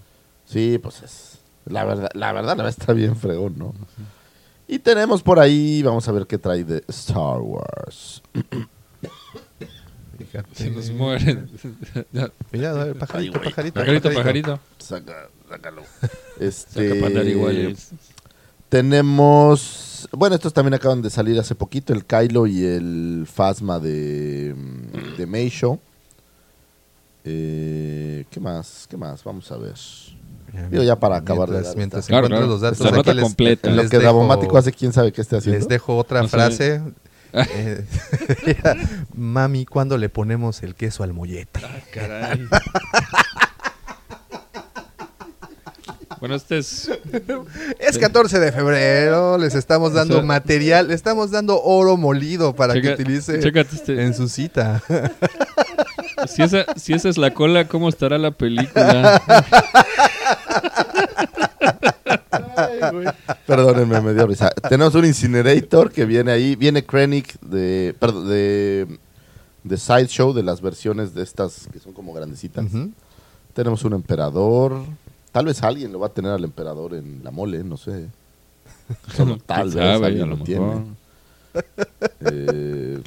Sí, 0.47 0.79
pues 0.81 1.03
es. 1.03 1.39
La 1.67 1.85
verdad, 1.85 2.11
la 2.15 2.33
verdad, 2.33 2.51
la 2.51 2.55
verdad 2.63 2.69
está 2.79 2.93
bien 2.93 3.17
fregón, 3.17 3.55
¿no? 3.59 3.75
Y 4.67 4.79
tenemos 4.79 5.23
por 5.23 5.39
ahí, 5.39 5.83
vamos 5.83 6.09
a 6.09 6.13
ver 6.13 6.27
qué 6.27 6.39
trae 6.39 6.65
de 6.65 6.83
Star 6.89 7.41
Wars. 7.41 8.23
Fíjate. 10.19 10.55
Se 10.55 10.71
nos 10.71 10.91
mueren. 10.91 11.49
Ya, 12.13 12.31
Mira, 12.53 12.71
a 12.71 12.85
ver, 12.85 12.99
pajarito, 12.99 13.41
pajarito, 13.41 13.81
pajarito, 13.81 14.13
pajarito. 14.13 14.61
Saca, 14.79 15.29
sácalo. 15.49 15.83
Saca 16.01 16.13
Este, 16.41 16.95
pandar 17.01 17.27
iguales. 17.27 17.91
Tenemos. 18.69 20.09
Bueno, 20.13 20.37
estos 20.37 20.53
también 20.53 20.75
acaban 20.75 21.03
de 21.03 21.11
salir 21.11 21.39
hace 21.39 21.55
poquito: 21.55 21.93
el 21.93 22.05
Kylo 22.05 22.47
y 22.47 22.65
el 22.65 23.27
Phasma 23.33 23.79
de, 23.79 24.55
de 25.17 25.27
Meisho. 25.27 25.79
Eh, 27.25 28.25
¿Qué 28.31 28.41
más? 28.41 28.87
¿Qué 28.89 28.97
más? 28.97 29.23
Vamos 29.25 29.51
a 29.51 29.57
ver. 29.57 29.75
Digo, 30.71 30.83
ya 30.83 30.97
para 30.97 31.17
acabar 31.17 31.49
de 31.49 31.55
mientras, 31.55 31.69
dar 31.73 31.77
mientras 31.77 32.07
Claro, 32.07 32.27
encuentras 32.27 32.41
claro. 32.49 32.53
los 32.53 32.61
datos 32.61 32.87
aquí 32.87 32.97
nota 32.97 33.15
les- 33.15 33.23
completa. 33.25 33.71
Lo 33.71 33.83
que 33.89 33.99
dejo- 33.99 34.03
Davomático 34.05 34.57
hace, 34.59 34.73
quién 34.73 34.93
sabe 34.93 35.13
qué 35.13 35.21
esté 35.21 35.37
haciendo. 35.37 35.59
Les 35.59 35.69
dejo 35.69 35.97
otra 35.97 36.23
No 36.23 36.29
frase. 36.29 36.83
Eh, 37.33 37.85
Mami, 39.15 39.67
¿cuándo 39.67 39.99
le 39.99 40.09
ponemos 40.09 40.63
el 40.63 40.75
queso 40.77 41.03
al 41.03 41.13
mollete? 41.13 41.61
Ah, 41.65 41.79
caray. 41.93 42.47
bueno, 46.21 46.37
este 46.37 46.59
es. 46.59 46.91
Es 47.79 47.99
14 47.99 48.39
de 48.39 48.53
febrero, 48.53 49.37
les 49.37 49.55
estamos 49.55 49.93
dando 49.93 50.15
O 50.15 50.19
sea- 50.19 50.27
material, 50.27 50.89
le 50.89 50.95
estamos 50.95 51.31
dando 51.33 51.61
oro 51.63 51.97
molido 51.97 52.55
para 52.55 52.75
Checa- 52.75 52.97
que 52.97 53.03
utilice 53.03 53.39
este- 53.39 54.03
en 54.05 54.15
su 54.15 54.29
cita. 54.29 54.83
Si 56.29 56.43
esa, 56.43 56.65
si 56.77 56.93
esa 56.95 57.09
es 57.09 57.19
la 57.19 57.35
cola, 57.35 57.67
¿cómo 57.69 57.89
estará 57.89 58.17
la 58.19 58.31
película? 58.31 59.21
Perdónenme, 63.47 64.01
me 64.01 64.15
dio 64.15 64.27
risa. 64.27 64.51
Tenemos 64.69 64.95
un 64.95 65.05
Incinerator 65.05 65.91
que 65.91 66.05
viene 66.05 66.33
ahí. 66.33 66.57
Viene 66.57 66.85
Krennic 66.85 67.39
de, 67.41 67.95
perdón, 67.99 68.29
de, 68.29 68.99
de 69.63 69.77
Sideshow, 69.77 70.33
de 70.33 70.43
las 70.43 70.61
versiones 70.61 71.15
de 71.15 71.23
estas 71.23 71.69
que 71.73 71.79
son 71.79 71.93
como 71.93 72.13
grandecitas. 72.13 72.67
Tenemos 73.53 73.85
un 73.85 73.95
Emperador. 73.95 74.83
Tal 75.33 75.47
vez 75.47 75.63
alguien 75.63 75.93
lo 75.93 75.99
va 75.99 76.07
a 76.09 76.11
tener 76.11 76.33
al 76.33 76.45
Emperador 76.45 76.95
en 76.95 77.23
la 77.25 77.31
mole, 77.31 77.65
no 77.65 77.77
sé. 77.77 78.09
Solo 79.17 79.39
tal 79.47 79.71
¿Quién 79.71 79.83
vez 79.83 79.93
sabe? 79.95 80.07
alguien 80.07 80.31
lo 80.31 80.37
lo 80.37 80.45
tiene. 80.45 80.85
Eh, 82.21 83.01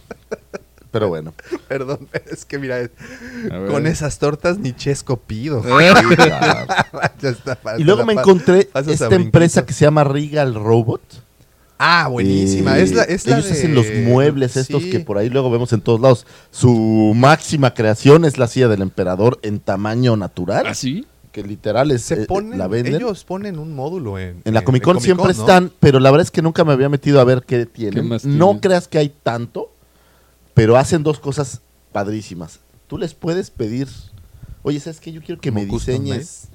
pero 0.92 1.10
bueno. 1.10 1.34
Perdón, 1.68 2.08
es 2.32 2.46
que 2.46 2.58
mira, 2.60 2.90
con 3.70 3.88
esas 3.88 4.20
tortas 4.20 4.58
ni 4.60 4.74
chesco 4.74 5.18
pido. 5.18 5.64
Ya 7.22 7.30
está, 7.30 7.58
y 7.78 7.84
luego 7.84 8.06
me 8.06 8.14
encontré 8.14 8.70
esta 8.88 9.14
empresa 9.16 9.66
que 9.66 9.74
se 9.74 9.86
llama 9.86 10.04
Regal 10.04 10.54
Robot. 10.54 11.02
Ah, 11.80 12.08
buenísima. 12.08 12.78
Eh, 12.80 12.84
es 12.84 12.92
la, 12.94 13.04
es 13.04 13.26
la 13.28 13.36
ellos 13.38 13.46
de- 13.50 13.52
hacen 13.54 13.76
los 13.76 13.86
muebles 14.06 14.58
estos 14.58 14.84
Sí. 14.84 14.90
que 14.90 15.00
por 15.00 15.18
ahí 15.18 15.30
luego 15.30 15.50
vemos 15.52 15.74
en 15.74 15.82
todos 15.82 16.00
lados. 16.00 16.26
Su 16.52 17.14
máxima 17.16 17.74
creación 17.74 18.26
es 18.26 18.38
la 18.38 18.48
silla 18.48 18.68
del 18.68 18.82
emperador 18.82 19.40
en 19.44 19.60
tamaño 19.60 20.16
natural, 20.18 20.66
¿Ah, 20.68 20.74
sí? 20.74 21.06
que 21.32 21.44
literal 21.44 21.92
es, 21.92 22.02
se 22.02 22.24
eh, 22.24 22.26
ponen, 22.26 22.58
la 22.58 22.68
venden. 22.68 22.96
ellos 22.96 23.24
ponen 23.24 23.60
un 23.60 23.76
módulo 23.76 24.18
en, 24.18 24.42
en 24.44 24.54
la 24.56 24.64
Comic 24.64 24.84
Con 24.84 25.00
siempre 25.00 25.26
¿no? 25.26 25.32
están, 25.32 25.72
pero 25.80 26.00
la 26.00 26.10
verdad 26.10 26.26
es 26.26 26.32
que 26.32 26.42
nunca 26.42 26.64
me 26.64 26.74
había 26.74 26.90
metido 26.90 27.20
a 27.22 27.24
ver 27.24 27.44
qué 27.46 27.68
tienen. 27.68 27.94
¿Qué 27.94 28.02
más 28.02 28.26
no 28.26 28.46
tienen? 28.48 28.60
creas 28.62 28.88
que 28.88 28.98
hay 28.98 29.14
tanto, 29.22 29.72
pero 30.58 30.76
hacen 30.76 31.04
dos 31.04 31.20
cosas 31.20 31.62
padrísimas. 31.92 32.62
Tú 32.88 32.98
les 32.98 33.14
puedes 33.14 33.52
pedir, 33.52 33.88
oye, 34.64 34.80
¿sabes 34.80 35.00
qué? 35.00 35.12
Yo 35.12 35.22
quiero 35.22 35.40
que 35.40 35.52
me 35.52 35.68
diseñes 35.68 36.48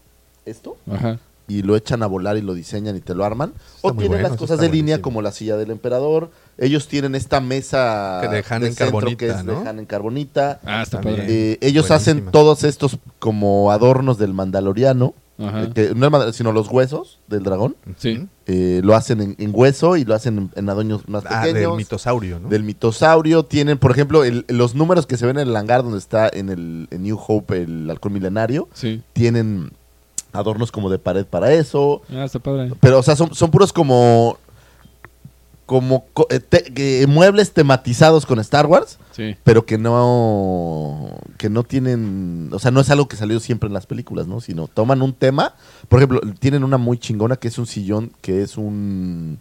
esto 0.45 0.77
Ajá. 0.91 1.21
y 1.47 1.63
lo 1.63 1.77
echan 1.77 2.03
a 2.03 2.09
volar 2.09 2.37
y 2.37 2.41
lo 2.41 2.53
diseñan 2.53 2.97
y 2.97 3.01
te 3.01 3.15
lo 3.15 3.25
arman. 3.25 3.53
Está 3.77 3.89
o 3.89 3.93
tienen 3.93 4.09
bueno, 4.09 4.29
las 4.29 4.37
cosas 4.37 4.59
de 4.59 4.69
línea 4.71 5.01
como 5.01 5.23
la 5.23 5.31
silla 5.31 5.57
del 5.57 5.71
emperador. 5.71 6.33
Ellos 6.59 6.89
tienen 6.89 7.15
esta 7.15 7.41
mesa 7.41 8.19
Que 8.23 8.29
de 8.29 8.45
Han 8.49 8.65
en 8.65 8.75
centro 8.75 8.87
carbonita, 8.87 9.17
que 9.19 9.29
es 9.29 9.37
de 9.37 9.45
¿no? 9.45 9.61
Han 9.61 9.79
en 9.79 9.87
carbonita. 9.87 10.59
Ah, 10.65 10.83
está. 10.83 11.01
Eh, 11.05 11.59
ellos 11.61 11.93
hacen 11.93 12.33
todos 12.33 12.65
estos 12.65 12.99
como 13.21 13.71
adornos 13.71 14.19
del 14.19 14.35
mandaloriano, 14.35 15.15
eh, 15.17 15.22
que 15.75 15.95
no 15.95 16.07
el 16.07 16.13
mandal- 16.13 16.33
sino 16.33 16.53
los 16.53 16.69
huesos 16.69 17.19
del 17.29 17.43
dragón. 17.43 17.77
Sí. 17.97 18.27
Eh, 18.47 18.81
lo 18.85 18.95
hacen 18.95 19.21
en, 19.21 19.37
en 19.39 19.51
hueso 19.55 19.97
y 19.97 20.05
lo 20.05 20.15
hacen 20.15 20.39
en, 20.39 20.51
en 20.55 20.69
adornos 20.69 21.09
más 21.09 21.25
Ah, 21.29 21.43
pequeños. 21.43 21.71
del 21.73 21.77
mitosaurio, 21.79 22.41
¿no? 22.41 22.49
Del 22.49 22.63
mitosaurio. 22.65 23.45
Tienen, 23.45 23.79
por 23.79 23.91
ejemplo, 23.91 24.25
el- 24.25 24.45
los 24.49 24.75
números 24.75 25.07
que 25.07 25.17
se 25.17 25.27
ven 25.27 25.39
en 25.39 25.49
el 25.49 25.57
hangar 25.57 25.83
donde 25.83 25.99
está 25.99 26.29
en 26.33 26.49
el 26.49 26.89
en 26.91 27.03
New 27.03 27.19
Hope 27.27 27.63
el 27.63 27.89
halcón 27.91 28.13
milenario. 28.13 28.69
Sí. 28.75 29.03
Tienen 29.13 29.71
adornos 30.33 30.73
como 30.73 30.89
de 30.91 30.99
pared 30.99 31.27
para 31.27 31.53
eso. 31.53 32.03
Ah, 32.11 32.25
está 32.25 32.39
padre. 32.39 32.73
Pero, 32.81 32.99
o 32.99 33.03
sea, 33.03 33.17
son, 33.17 33.35
son 33.35 33.51
puros 33.51 33.73
como. 33.73 34.39
Como 35.67 36.07
co- 36.13 36.27
eh, 36.31 36.41
te- 36.41 36.73
eh, 37.03 37.07
muebles 37.07 37.53
tematizados 37.53 38.27
con 38.27 38.39
Star 38.41 38.67
Wars, 38.67 38.99
Sí. 39.13 39.37
pero 39.45 39.65
que 39.65 39.79
no. 39.79 41.17
Que 41.39 41.49
no 41.49 41.63
tienen. 41.63 42.51
O 42.53 42.59
sea, 42.59 42.71
no 42.71 42.81
es 42.81 42.91
algo 42.91 43.09
que 43.09 43.17
salió 43.17 43.39
siempre 43.41 43.69
en 43.69 43.73
las 43.73 43.87
películas, 43.87 44.27
¿no? 44.27 44.41
Sino 44.41 44.67
toman 44.69 45.03
un 45.03 45.15
tema. 45.15 45.55
Por 45.89 46.01
ejemplo, 46.01 46.21
tienen 46.41 46.65
una 46.65 46.79
muy 46.79 46.99
chingona 46.99 47.37
que 47.37 47.49
es 47.49 47.59
un 47.59 47.67
sillón 47.67 48.13
que 48.21 48.43
es 48.43 48.57
un. 48.57 49.39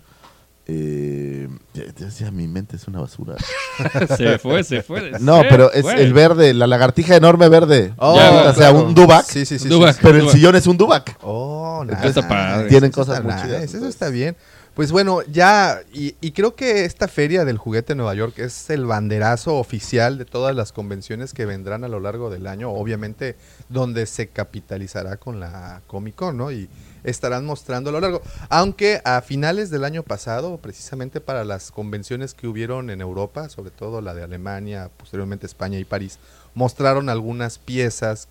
Eh, 0.68 1.50
ya- 1.74 1.84
ya 1.98 2.06
decía, 2.06 2.32
mi 2.32 2.48
mente 2.48 2.76
es 2.78 2.88
una 2.88 3.02
basura. 3.02 3.36
se 4.18 4.38
fue, 4.38 4.64
se 4.64 4.84
fue. 4.84 5.12
No, 5.20 5.42
se 5.42 5.48
pero 5.50 5.72
es 5.74 5.82
fue. 5.82 6.02
el 6.02 6.14
verde, 6.14 6.54
la 6.54 6.68
lagartija 6.68 7.16
enorme 7.16 7.50
verde. 7.50 7.94
Oh, 7.98 8.16
Ya, 8.16 8.50
o 8.52 8.54
sea, 8.54 8.72
un 8.72 8.94
dubac. 8.94 9.26
Sí, 9.26 9.46
sí, 9.46 9.58
sí. 9.60 9.68
Dubac. 9.68 9.94
sí, 9.96 10.00
sí. 10.02 10.02
Pero 10.04 10.20
el 10.20 10.30
sillón 10.30 10.56
es 10.56 10.68
un 10.68 10.78
dubac. 10.78 11.18
Oh, 11.24 11.84
nice. 11.84 12.22
padre. 12.24 12.70
Tienen 12.70 12.92
Eso 12.92 13.02
cosas 13.02 13.18
está 13.18 13.24
muy 13.28 13.34
nice, 13.34 13.48
chidas, 13.48 13.64
Eso 13.64 13.78
entonces. 13.78 13.96
está 13.96 14.10
bien. 14.10 14.38
Pues 14.82 14.92
bueno, 14.92 15.22
ya, 15.32 15.84
y, 15.94 16.32
creo 16.32 16.56
que 16.56 16.86
esta 16.86 17.08
feria 17.08 17.46
del 17.46 17.60
juguete 17.60 17.94
en 17.94 17.98
Nueva 17.98 18.16
York 18.16 18.40
es 18.40 18.68
el 18.72 18.88
banderazo 18.88 19.58
oficial 19.58 20.18
de 20.18 20.26
todas 20.26 20.56
las 20.56 20.72
convenciones 20.72 21.36
que 21.36 21.46
vendrán 21.46 21.84
a 21.84 21.88
lo 21.88 22.00
largo 22.00 22.32
del 22.32 22.48
año, 22.48 22.72
obviamente 22.72 23.36
donde 23.70 24.08
se 24.08 24.30
capitalizará 24.30 25.18
con 25.18 25.40
la 25.40 25.84
Comic 25.86 26.16
Con, 26.16 26.38
¿no? 26.38 26.52
Y 26.52 26.68
estarán 27.04 27.46
mostrando 27.46 27.92
a 27.92 27.94
lo 27.94 28.00
largo. 28.00 28.24
Aunque 28.50 29.02
a 29.06 29.22
finales 29.22 29.70
del 29.70 29.84
año 29.84 30.02
pasado, 30.02 30.58
precisamente 30.58 31.22
para 31.22 31.46
las 31.46 31.70
convenciones 31.70 32.34
que 32.34 32.48
hubieron 32.48 32.90
en 32.90 33.02
Europa, 33.02 33.50
sobre 33.50 33.70
todo 33.70 34.02
la 34.02 34.16
de 34.16 34.24
Alemania, 34.24 34.90
posteriormente 34.98 35.46
España 35.46 35.78
y 35.78 35.86
París, 35.86 36.18
mostraron 36.56 37.08
algunas 37.10 37.60
piezas 37.60 38.30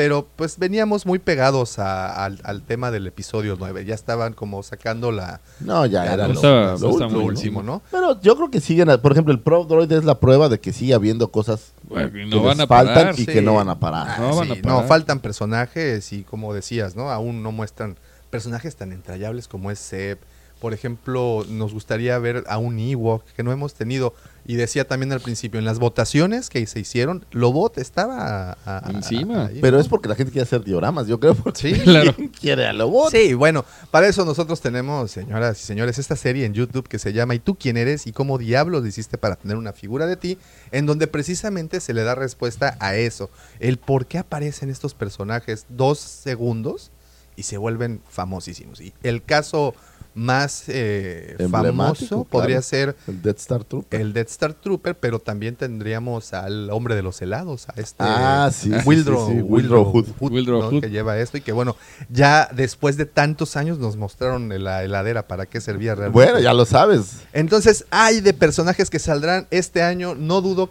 pero 0.00 0.26
pues 0.34 0.58
veníamos 0.58 1.04
muy 1.04 1.18
pegados 1.18 1.78
a- 1.78 2.24
al, 2.24 2.40
al 2.44 2.62
tema 2.62 2.90
del 2.90 3.06
episodio 3.06 3.56
9. 3.58 3.84
Ya 3.84 3.94
estaban 3.94 4.32
como 4.32 4.62
sacando 4.62 5.12
la, 5.12 5.42
No, 5.60 5.84
ya, 5.84 6.06
Ya 6.06 6.14
era 6.14 6.22
no 6.26 6.32
lo, 6.32 6.34
estaba- 6.36 6.72
último, 6.72 6.98
lo 7.10 7.18
¿no? 7.18 7.24
último, 7.26 7.62
¿no? 7.62 7.82
Pero 7.90 8.18
yo 8.22 8.34
creo 8.34 8.50
que 8.50 8.62
siguen, 8.62 8.88
a- 8.88 8.96
por 9.02 9.12
ejemplo, 9.12 9.30
el 9.34 9.40
Pro 9.40 9.64
Droid 9.64 9.92
es 9.92 10.04
la 10.04 10.18
prueba 10.18 10.48
de 10.48 10.58
que 10.58 10.72
sigue 10.72 10.94
habiendo 10.94 11.30
cosas 11.30 11.74
Bueno, 11.82 12.10
que 12.10 12.24
no 12.24 12.42
van 12.42 12.58
a 12.62 12.66
parar. 12.66 12.94
faltan 12.94 13.14
y 13.14 13.18
sí. 13.18 13.26
que 13.26 13.42
no 13.42 13.56
van 13.56 13.68
a 13.68 13.78
parar. 13.78 14.18
No 14.20 14.36
van 14.36 14.52
a 14.52 14.54
parar. 14.54 14.64
no, 14.64 14.82
faltan 14.84 15.18
personajes 15.20 16.14
y 16.14 16.22
como 16.22 16.54
decías, 16.54 16.96
¿no? 16.96 17.10
Aún 17.10 17.42
no 17.42 17.52
muestran 17.52 17.96
personajes 18.30 18.76
tan 18.76 18.92
entrañables 18.92 19.48
como 19.48 19.70
es 19.70 19.78
Seb, 19.78 20.16
Por 20.60 20.74
ejemplo, 20.74 21.44
nos 21.48 21.72
gustaría 21.72 22.18
ver 22.18 22.44
a 22.46 22.58
un 22.58 22.78
Ewok 22.78 23.24
que 23.34 23.42
no 23.42 23.50
hemos 23.52 23.74
tenido. 23.74 24.14
Y 24.46 24.56
decía 24.56 24.86
también 24.86 25.12
al 25.12 25.20
principio, 25.20 25.58
en 25.58 25.64
las 25.66 25.78
votaciones 25.78 26.48
que 26.48 26.66
se 26.66 26.80
hicieron, 26.80 27.24
Lobot 27.30 27.78
estaba 27.78 28.52
a- 28.52 28.56
a- 28.64 28.90
Encima. 28.90 29.46
ahí, 29.46 29.58
Pero 29.60 29.76
¿no? 29.76 29.80
es 29.82 29.88
porque 29.88 30.08
la 30.08 30.14
gente 30.16 30.32
quiere 30.32 30.44
hacer 30.44 30.64
dioramas, 30.64 31.06
yo 31.06 31.20
creo. 31.20 31.34
Porque 31.34 31.60
Sí, 31.60 31.72
claro. 31.84 32.14
¿quién 32.14 32.28
quiere 32.28 32.66
a 32.66 32.72
Lobot? 32.72 33.10
Sí, 33.12 33.34
bueno, 33.34 33.64
para 33.90 34.08
eso 34.08 34.24
nosotros 34.24 34.60
tenemos, 34.60 35.10
señoras 35.10 35.60
y 35.60 35.64
señores, 35.64 35.98
esta 35.98 36.16
serie 36.16 36.46
en 36.46 36.54
YouTube 36.54 36.88
que 36.88 36.98
se 36.98 37.12
llama 37.12 37.34
¿Y 37.34 37.38
tú 37.38 37.54
quién 37.56 37.76
eres? 37.76 38.06
y 38.06 38.12
cómo 38.12 38.38
diablos 38.38 38.86
hiciste 38.86 39.18
para 39.18 39.36
tener 39.36 39.56
una 39.56 39.72
figura 39.72 40.06
de 40.06 40.16
ti? 40.16 40.38
En 40.72 40.84
donde 40.86 41.06
precisamente 41.06 41.80
se 41.80 41.92
le 41.94 42.02
da 42.02 42.14
respuesta 42.14 42.76
a 42.80 42.96
eso, 42.96 43.30
el 43.60 43.78
por 43.78 44.06
qué 44.06 44.18
aparecen 44.18 44.68
estos 44.70 44.94
personajes 44.94 45.66
dos 45.68 45.98
segundos 46.00 46.90
y 47.36 47.44
se 47.44 47.56
vuelven 47.58 48.00
famosísimos. 48.08 48.80
Y 48.80 48.92
el 49.02 49.22
caso 49.22 49.74
más 50.14 50.64
eh, 50.68 51.36
famoso 51.50 52.24
podría 52.24 52.56
claro. 52.56 52.62
ser 52.62 52.96
El 53.06 53.22
Death 53.22 53.38
Star 53.38 53.64
Trooper. 53.64 54.00
el 54.00 54.12
Death 54.12 54.28
Star 54.30 54.54
Trooper, 54.54 54.98
pero 54.98 55.18
también 55.20 55.54
tendríamos 55.56 56.32
al 56.32 56.68
hombre 56.70 56.94
de 56.96 57.02
los 57.02 57.22
helados, 57.22 57.68
a 57.68 57.72
este 57.76 57.96
Ah, 58.00 58.50
sí, 58.52 58.70
Wildrow, 58.84 59.28
sí, 59.28 59.34
sí, 59.34 59.40
Wildrow 59.42 59.50
Wildrow 59.50 59.84
Hood. 59.92 60.06
Hood, 60.18 60.32
Wildrow 60.32 60.60
¿no? 60.62 60.68
Hood. 60.70 60.80
que 60.82 60.90
lleva 60.90 61.18
esto 61.18 61.36
y 61.38 61.40
que 61.40 61.52
bueno, 61.52 61.76
ya 62.08 62.48
después 62.52 62.96
de 62.96 63.06
tantos 63.06 63.56
años 63.56 63.78
nos 63.78 63.96
mostraron 63.96 64.48
la 64.62 64.82
heladera 64.82 65.28
para 65.28 65.46
qué 65.46 65.60
servía 65.60 65.94
realmente. 65.94 66.12
Bueno, 66.24 66.40
ya 66.40 66.52
lo 66.54 66.64
sabes. 66.66 67.20
Entonces, 67.32 67.84
hay 67.90 68.20
de 68.20 68.34
personajes 68.34 68.90
que 68.90 68.98
saldrán 68.98 69.46
este 69.50 69.82
año, 69.82 70.14
no 70.14 70.40
dudo 70.40 70.70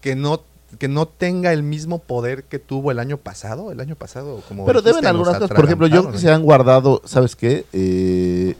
que 0.00 0.16
no 0.16 0.42
que 0.78 0.88
no 0.88 1.06
tenga 1.06 1.52
el 1.52 1.62
mismo 1.62 1.98
poder 1.98 2.44
que 2.44 2.58
tuvo 2.58 2.90
el 2.90 2.98
año 2.98 3.16
pasado, 3.16 3.72
el 3.72 3.80
año 3.80 3.96
pasado 3.96 4.42
como 4.48 4.64
Pero 4.66 4.80
dijiste, 4.80 4.96
deben 5.00 5.08
algunas 5.08 5.34
cosas. 5.38 5.56
Por 5.56 5.64
ejemplo, 5.64 5.86
yo 5.86 6.02
creo 6.02 6.02
que 6.12 6.16
atragantaron, 6.16 6.20
se 6.20 6.30
han 6.34 6.42
guardado, 6.42 7.02
¿sabes 7.04 7.34
qué? 7.36 7.64
Eh, 7.72 8.54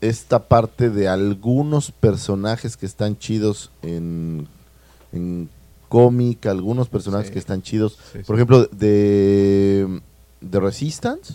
esta 0.00 0.40
parte 0.48 0.90
de 0.90 1.08
algunos 1.08 1.92
personajes 1.92 2.76
que 2.76 2.86
están 2.86 3.16
chidos 3.18 3.70
en, 3.82 4.48
en 5.12 5.48
cómic, 5.88 6.46
algunos 6.46 6.88
personajes 6.88 7.28
Sí. 7.28 7.32
que 7.34 7.38
están 7.38 7.62
chidos. 7.62 7.98
Sí, 8.12 8.18
sí. 8.18 8.24
Por 8.24 8.36
ejemplo, 8.36 8.66
de, 8.72 10.00
de 10.40 10.60
Resistance, 10.60 11.34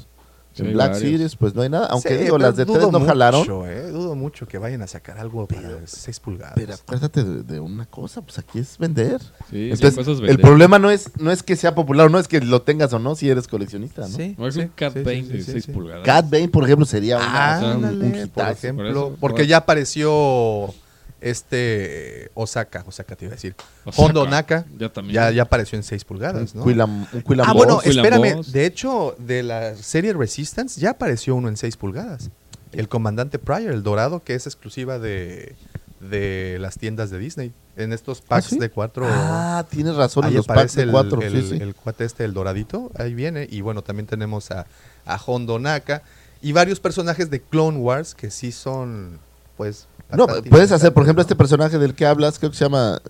Sí, 0.57 0.63
en 0.67 0.73
Black 0.73 0.91
varios. 0.93 1.11
Series, 1.11 1.35
pues 1.35 1.55
no 1.55 1.61
hay 1.61 1.69
nada. 1.69 1.87
Aunque 1.87 2.09
Sí, 2.09 2.15
digo, 2.23 2.35
pero 2.37 2.47
las 2.49 2.55
de 2.55 2.65
dudo 2.65 2.77
tres 2.79 2.91
no 2.91 3.05
jalaron. 3.05 3.39
mucho, 3.41 3.67
eh, 3.67 3.91
dudo 3.91 4.15
mucho 4.15 4.47
que 4.47 4.57
vayan 4.57 4.81
a 4.81 4.87
sacar 4.87 5.17
algo 5.19 5.47
para 5.47 5.81
6 5.85 6.19
pulgadas. 6.19 6.53
Pero 6.55 6.73
acuérdate 6.73 7.23
de, 7.23 7.43
de 7.43 7.59
una 7.59 7.85
cosa, 7.85 8.21
pues 8.21 8.37
aquí 8.39 8.59
es 8.59 8.77
vender. 8.77 9.21
Sí, 9.49 9.69
Entonces, 9.71 9.91
sí, 9.91 9.95
cosas 9.97 10.15
el 10.19 10.27
vender. 10.27 10.41
problema 10.41 10.79
no 10.79 10.89
es, 10.91 11.11
no 11.19 11.31
es 11.31 11.43
que 11.43 11.55
sea 11.55 11.75
popular, 11.75 12.09
no 12.11 12.19
es 12.19 12.27
que 12.27 12.41
lo 12.41 12.61
tengas 12.61 12.91
o 12.93 12.99
no, 12.99 13.15
si 13.15 13.29
eres 13.29 13.47
coleccionista, 13.47 14.01
¿no? 14.01 14.07
Sí, 14.15 14.35
No, 14.37 14.47
es 14.47 14.55
sí, 14.55 14.61
un 14.61 14.67
Cat 14.69 14.93
sí, 14.93 15.03
Bane 15.03 15.23
sí, 15.23 15.33
de 15.33 15.43
sí, 15.43 15.51
6 15.53 15.65
sí. 15.65 15.71
pulgadas. 15.71 16.05
Cat 16.05 16.29
Bane, 16.29 16.49
por 16.49 16.63
ejemplo, 16.63 16.85
sería 16.85 17.17
una, 17.17 17.57
Ah, 17.57 17.75
un- 17.77 17.85
un 17.85 18.29
por 18.33 18.49
ejemplo, 18.49 18.83
Por 18.83 18.91
eso, 18.91 19.17
porque 19.19 19.41
por- 19.43 19.47
ya 19.47 19.57
apareció 19.57 20.73
este 21.21 22.31
Osaka, 22.33 22.83
Osaka 22.87 23.15
te 23.15 23.25
iba 23.25 23.33
a 23.33 23.35
decir. 23.35 23.55
Osaka, 23.85 24.01
Hondo 24.05 24.27
Naka 24.27 24.65
Ya 24.77 24.89
también. 24.89 25.15
ya, 25.15 25.31
ya 25.31 25.43
apareció 25.43 25.77
en 25.77 25.83
6 25.83 26.05
pulgadas, 26.05 26.55
¿no? 26.55 26.63
Un 26.63 26.73
Quillam- 26.73 27.07
un 27.13 27.21
Quillam 27.21 27.47
Ah, 27.49 27.53
bueno, 27.53 27.75
Boss. 27.75 27.85
Espérame. 27.87 28.35
Boss. 28.35 28.51
De 28.51 28.65
hecho, 28.65 29.15
de 29.19 29.43
la 29.43 29.75
serie 29.75 30.13
Resistance 30.13 30.79
ya 30.79 30.91
apareció 30.91 31.35
uno 31.35 31.47
en 31.49 31.57
6 31.57 31.77
pulgadas. 31.77 32.29
El 32.71 32.87
comandante 32.89 33.39
Pryor, 33.39 33.73
el 33.73 33.83
dorado, 33.83 34.23
que 34.23 34.35
es 34.35 34.45
exclusiva 34.45 34.99
de, 34.99 35.55
de 36.01 36.57
las 36.59 36.77
tiendas 36.77 37.09
de 37.09 37.17
Disney. 37.19 37.53
En 37.75 37.93
estos 37.93 38.21
packs 38.21 38.47
¿Ah, 38.47 38.49
sí? 38.49 38.59
de 38.59 38.69
4. 38.69 39.05
Ah, 39.07 39.65
tienes 39.69 39.95
razón, 39.95 40.23
en 40.25 40.29
Ahí 40.29 40.35
los 40.35 40.47
packs 40.47 40.57
aparece 40.57 40.77
de 40.79 40.83
el, 40.85 40.91
cuatro, 40.91 41.21
el, 41.21 41.31
sí, 41.43 41.49
sí. 41.49 41.57
el 41.61 41.75
cuate 41.75 42.05
este, 42.05 42.25
el 42.25 42.33
doradito, 42.33 42.91
ahí 42.95 43.13
viene. 43.13 43.47
Y 43.49 43.61
bueno, 43.61 43.83
también 43.83 44.07
tenemos 44.07 44.49
a, 44.51 44.65
a 45.05 45.19
Hondo 45.23 45.59
Naka 45.59 46.01
y 46.41 46.51
varios 46.53 46.79
personajes 46.79 47.29
de 47.29 47.39
Clone 47.41 47.77
Wars 47.77 48.15
que 48.15 48.31
sí 48.31 48.51
son, 48.51 49.19
pues... 49.57 49.87
No, 50.15 50.25
puedes 50.49 50.71
hacer, 50.71 50.93
por 50.93 51.03
ejemplo, 51.03 51.21
este 51.21 51.35
personaje 51.35 51.77
del 51.79 51.93
que 51.93 52.05
hablas, 52.05 52.39
creo 52.39 52.51
que 52.51 52.57
se 52.57 52.63
llama... 52.65 53.01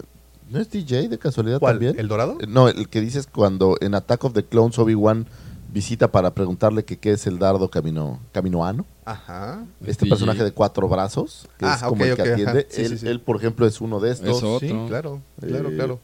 ¿No 0.49 0.59
es 0.59 0.71
DJ 0.71 1.09
de 1.09 1.19
casualidad 1.19 1.59
también? 1.59 1.99
¿El 1.99 2.07
dorado? 2.07 2.37
Eh, 2.39 2.45
No, 2.47 2.69
el 2.69 2.87
que 2.87 3.01
dices 3.01 3.27
cuando 3.27 3.75
en 3.81 3.93
Attack 3.93 4.23
of 4.23 4.33
the 4.33 4.43
Clones 4.45 4.79
Obi-Wan 4.79 5.27
visita 5.73 6.07
para 6.09 6.33
preguntarle 6.33 6.85
que 6.85 6.97
qué 6.97 7.11
es 7.11 7.27
el 7.27 7.37
dardo 7.37 7.69
camino, 7.69 8.19
caminoano. 8.31 8.85
Ajá. 9.03 9.65
Este 9.85 10.05
DJ. 10.05 10.09
personaje 10.09 10.43
de 10.45 10.51
cuatro 10.53 10.87
brazos, 10.87 11.47
que 11.59 11.65
Ah, 11.65 11.73
es 11.75 11.83
como 11.83 12.01
ok, 12.01 12.07
el 12.09 12.15
que 12.15 12.21
atiende. 12.21 12.67
Sí, 12.69 12.81
él, 12.83 12.89
sí, 12.91 12.97
sí. 12.99 13.07
él, 13.09 13.19
por 13.19 13.35
ejemplo, 13.35 13.67
es 13.67 13.81
uno 13.81 13.99
de 13.99 14.11
estos. 14.11 14.39
Sí, 14.39 14.45
Otro. 14.45 14.87
claro, 14.87 15.21
claro, 15.45 15.69
Eh, 15.69 15.75
claro. 15.75 15.99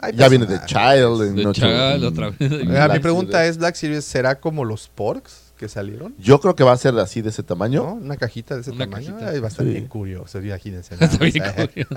Hay 0.00 0.12
Ya 0.16 0.28
viene 0.28 0.44
de 0.46 0.58
personajes. 0.58 1.00
Child. 1.00 1.22
En 1.28 1.36
De 1.36 1.46
ocho- 1.46 1.60
Child 1.62 2.02
en- 2.02 2.04
otra 2.04 2.30
vez. 2.30 2.40
en 2.40 2.76
Ah, 2.76 2.88
mi 2.92 2.98
pregunta 2.98 3.38
Series. 3.38 3.50
es, 3.52 3.58
¿Black 3.58 3.74
Series 3.76 4.04
será 4.04 4.40
como 4.40 4.64
los 4.64 4.88
Porks 4.88 5.47
que 5.58 5.68
salieron? 5.68 6.14
Yo 6.18 6.40
creo 6.40 6.54
que 6.56 6.64
va 6.64 6.72
a 6.72 6.76
ser 6.78 6.98
así 6.98 7.20
de 7.20 7.28
ese 7.28 7.42
tamaño. 7.42 7.82
¿No? 7.84 7.92
Una 7.94 8.16
cajita 8.16 8.54
de 8.54 8.62
ese 8.62 8.70
Una 8.70 8.86
tamaño. 8.86 9.08
cajita. 9.12 9.30
Ay, 9.30 9.40
va 9.40 9.46
a 9.46 9.50
estar 9.50 9.66
Sí. 9.66 9.72
bien 9.72 9.86
curioso, 9.88 10.38
imagínense. 10.40 10.94
Está 10.94 11.06
nada 11.06 11.18
bien 11.18 11.38
más. 11.44 11.52
curioso. 11.68 11.94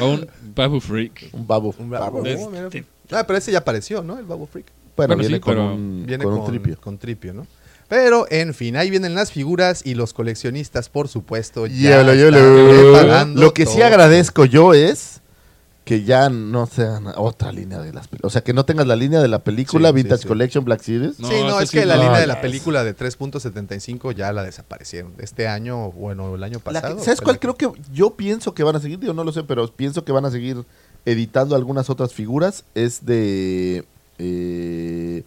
O 0.00 0.06
un 0.12 0.26
Babu 0.54 0.80
Freak. 0.80 1.28
Un 1.32 1.46
babo. 1.46 1.74
Un. 1.78 1.90
De 1.90 1.96
Oh, 2.36 2.48
mira. 2.50 2.64
este- 2.68 2.84
Ah, 3.12 3.24
pero 3.26 3.38
ese 3.38 3.50
ya 3.52 3.58
apareció, 3.58 4.02
¿no? 4.02 4.18
El 4.18 4.24
Babo 4.24 4.46
Freak. 4.46 4.66
Bueno, 4.96 5.16
Bueno, 5.16 5.20
viene, 5.20 5.36
sí, 5.36 5.40
con, 5.40 5.52
pero 5.54 5.74
un, 5.74 6.04
Viene 6.06 6.24
con 6.24 6.32
con, 6.34 6.42
un 6.42 6.46
tripio. 6.48 6.80
con 6.80 6.98
tripio, 6.98 7.34
¿no? 7.34 7.46
Pero, 7.88 8.26
en 8.30 8.54
fin, 8.54 8.76
ahí 8.76 8.88
vienen 8.88 9.16
las 9.16 9.32
figuras 9.32 9.82
y 9.84 9.94
los 9.94 10.12
coleccionistas, 10.12 10.88
por 10.88 11.08
supuesto, 11.08 11.66
ya 11.66 12.02
Yolo, 12.02 12.14
yolo. 12.14 13.24
Lo 13.34 13.52
que 13.52 13.66
sí 13.66 13.82
agradezco 13.82 14.44
yo 14.44 14.74
es 14.74 15.19
que 15.84 16.04
ya 16.04 16.28
no 16.28 16.66
sean 16.66 17.06
otra 17.16 17.50
línea 17.50 17.78
de 17.80 17.92
las 17.92 18.06
películas. 18.06 18.30
O 18.30 18.32
sea, 18.32 18.42
que 18.44 18.52
no 18.52 18.64
tengas 18.64 18.86
la 18.86 18.94
línea 18.96 19.20
de 19.20 19.28
la 19.28 19.40
película 19.40 19.88
Sí, 19.88 19.94
Vintage 19.94 20.22
sí. 20.22 20.28
Collection 20.28 20.64
Black 20.64 20.82
Series. 20.82 21.18
No, 21.18 21.28
sí, 21.28 21.34
no, 21.42 21.58
es 21.60 21.70
sí 21.70 21.78
que 21.78 21.86
la 21.86 21.96
no. 21.96 22.02
línea 22.04 22.18
de 22.20 22.26
la 22.26 22.40
película 22.40 22.84
de 22.84 22.94
3.75 22.96 24.14
ya 24.14 24.32
la 24.32 24.44
desaparecieron. 24.44 25.12
Este 25.18 25.48
año, 25.48 25.90
bueno, 25.92 26.34
el 26.34 26.42
año 26.44 26.58
que- 26.58 26.64
pasado. 26.64 26.98
¿Sabes 27.02 27.20
cuál? 27.20 27.40
Creo 27.40 27.54
que 27.56 27.68
yo 27.92 28.10
pienso 28.10 28.54
que 28.54 28.62
van 28.62 28.76
a 28.76 28.80
seguir, 28.80 28.98
digo, 29.00 29.14
no 29.14 29.24
lo 29.24 29.32
sé, 29.32 29.42
pero 29.42 29.66
pienso 29.68 30.04
que 30.04 30.12
van 30.12 30.24
a 30.26 30.30
seguir 30.30 30.64
editando 31.06 31.56
algunas 31.56 31.90
otras 31.90 32.12
figuras. 32.12 32.64
Es 32.74 33.04
de 33.06 33.84
eh, 34.18 35.24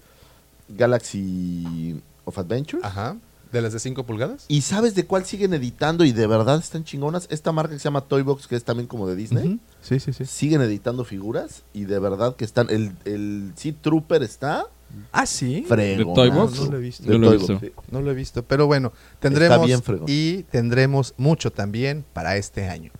Galaxy 0.69 1.99
of 2.25 2.37
Adventure. 2.37 2.81
Ajá. 2.85 3.15
¿De 3.53 3.61
las 3.61 3.71
de 3.71 3.79
5 3.79 4.03
pulgadas? 4.05 4.45
¿Y 4.49 4.61
sabes 4.61 4.95
de 4.95 5.05
cuál 5.05 5.25
siguen 5.25 5.53
editando 5.53 6.03
y 6.03 6.11
de 6.11 6.27
verdad 6.27 6.59
están 6.59 6.83
chingonas? 6.83 7.27
Esta 7.29 7.51
marca 7.53 7.71
que 7.73 7.79
se 7.79 7.83
llama 7.85 8.01
Toybox, 8.01 8.47
que 8.47 8.55
es 8.55 8.63
también 8.63 8.87
como 8.87 9.07
de 9.07 9.15
Disney. 9.15 9.59
Sí, 9.81 9.99
sí, 9.99 10.11
sí. 10.11 10.25
Siguen 10.25 10.61
editando 10.61 11.05
figuras 11.05 11.61
y 11.71 11.85
de 11.85 11.99
verdad 11.99 12.35
que 12.35 12.43
están. 12.45 12.67
El, 12.71 12.91
el 13.05 13.53
Seed 13.55 13.75
Trooper 13.81 14.23
está 14.23 14.65
Ah, 15.11 15.25
sí. 15.25 15.63
fregón. 15.67 16.13
Toybox? 16.15 16.55
No, 16.59 16.65
no 16.65 16.71
lo 16.71 16.77
he 16.77 16.81
visto. 16.81 17.03
No 17.07 17.17
lo 17.19 17.31
he 17.33 17.37
visto. 17.37 17.59
No 17.91 18.01
lo 18.01 18.11
he 18.11 18.13
visto, 18.15 18.43
pero 18.43 18.65
bueno, 18.67 18.91
tendremos 19.19 19.65
bien 19.65 19.81
fregón. 19.83 20.05
y 20.09 20.43
tendremos 20.43 21.13
mucho 21.17 21.51
también 21.51 22.03
para 22.11 22.37
este 22.37 22.67
año. 22.67 22.91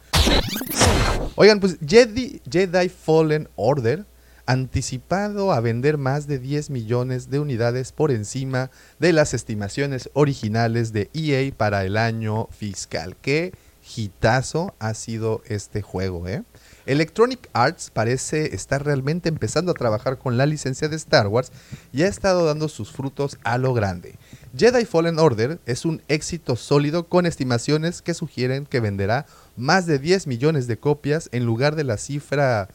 Oigan, 1.35 1.59
pues 1.59 1.77
Jedi, 1.85 2.41
Jedi 2.49 2.89
Fallen 2.89 3.49
Order 3.55 4.05
anticipado 4.45 5.51
a 5.51 5.59
vender 5.59 5.97
más 5.97 6.27
de 6.27 6.39
10 6.39 6.69
millones 6.69 7.29
de 7.29 7.39
unidades 7.39 7.91
por 7.91 8.11
encima 8.11 8.71
de 8.99 9.13
las 9.13 9.33
estimaciones 9.33 10.09
originales 10.13 10.93
de 10.93 11.09
EA 11.13 11.53
para 11.55 11.85
el 11.85 11.97
año 11.97 12.47
fiscal. 12.51 13.15
Qué 13.21 13.53
hitazo 13.95 14.75
ha 14.79 14.93
sido 14.93 15.41
este 15.45 15.81
juego, 15.81 16.27
¿eh? 16.27 16.43
Electronic 16.85 17.49
Arts 17.53 17.91
parece 17.91 18.55
estar 18.55 18.83
realmente 18.83 19.29
empezando 19.29 19.71
a 19.71 19.75
trabajar 19.75 20.17
con 20.17 20.37
la 20.37 20.45
licencia 20.45 20.89
de 20.89 20.97
Star 20.97 21.27
Wars 21.27 21.51
y 21.93 22.03
ha 22.03 22.07
estado 22.07 22.45
dando 22.45 22.67
sus 22.67 22.91
frutos 22.91 23.37
a 23.43 23.57
lo 23.57 23.73
grande. 23.73 24.15
Jedi 24.55 24.85
Fallen 24.85 25.17
Order 25.17 25.59
es 25.65 25.85
un 25.85 26.01
éxito 26.09 26.57
sólido 26.57 27.07
con 27.07 27.25
estimaciones 27.25 28.01
que 28.01 28.13
sugieren 28.13 28.65
que 28.65 28.81
venderá 28.81 29.25
más 29.55 29.85
de 29.85 29.97
10 29.97 30.27
millones 30.27 30.67
de 30.67 30.77
copias 30.77 31.29
en 31.31 31.45
lugar 31.45 31.75
de 31.75 31.85
la 31.85 31.97
cifra 31.97 32.67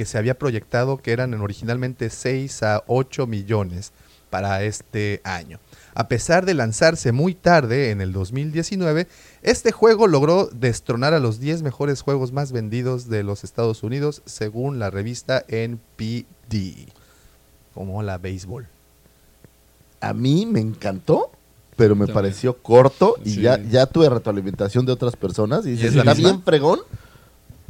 que 0.00 0.06
se 0.06 0.16
había 0.16 0.38
proyectado 0.38 0.96
que 0.96 1.12
eran 1.12 1.34
en 1.34 1.42
originalmente 1.42 2.08
6 2.08 2.62
a 2.62 2.82
8 2.86 3.26
millones 3.26 3.92
para 4.30 4.62
este 4.64 5.20
año. 5.24 5.58
A 5.92 6.08
pesar 6.08 6.46
de 6.46 6.54
lanzarse 6.54 7.12
muy 7.12 7.34
tarde 7.34 7.90
en 7.90 8.00
el 8.00 8.10
2019, 8.14 9.06
este 9.42 9.72
juego 9.72 10.06
logró 10.06 10.46
destronar 10.46 11.12
a 11.12 11.18
los 11.20 11.38
10 11.38 11.60
mejores 11.60 12.00
juegos 12.00 12.32
más 12.32 12.50
vendidos 12.50 13.10
de 13.10 13.22
los 13.24 13.44
Estados 13.44 13.82
Unidos 13.82 14.22
según 14.24 14.78
la 14.78 14.88
revista 14.88 15.44
NPD. 15.48 16.88
Como 17.74 18.02
la 18.02 18.16
béisbol. 18.16 18.68
A 20.00 20.14
mí 20.14 20.46
me 20.46 20.60
encantó, 20.60 21.30
pero 21.76 21.94
me 21.94 22.06
También. 22.06 22.14
pareció 22.14 22.56
corto 22.56 23.16
y 23.22 23.32
Sí. 23.34 23.42
ya, 23.42 23.58
ya 23.62 23.84
tuve 23.84 24.08
retroalimentación 24.08 24.86
de 24.86 24.92
otras 24.92 25.14
personas 25.14 25.66
y, 25.66 25.70
¿Y 25.70 25.72
dices, 25.72 25.88
es 25.90 25.94
la 25.96 26.00
está 26.02 26.14
misma? 26.14 26.30
bien 26.30 26.42
fregón, 26.42 26.80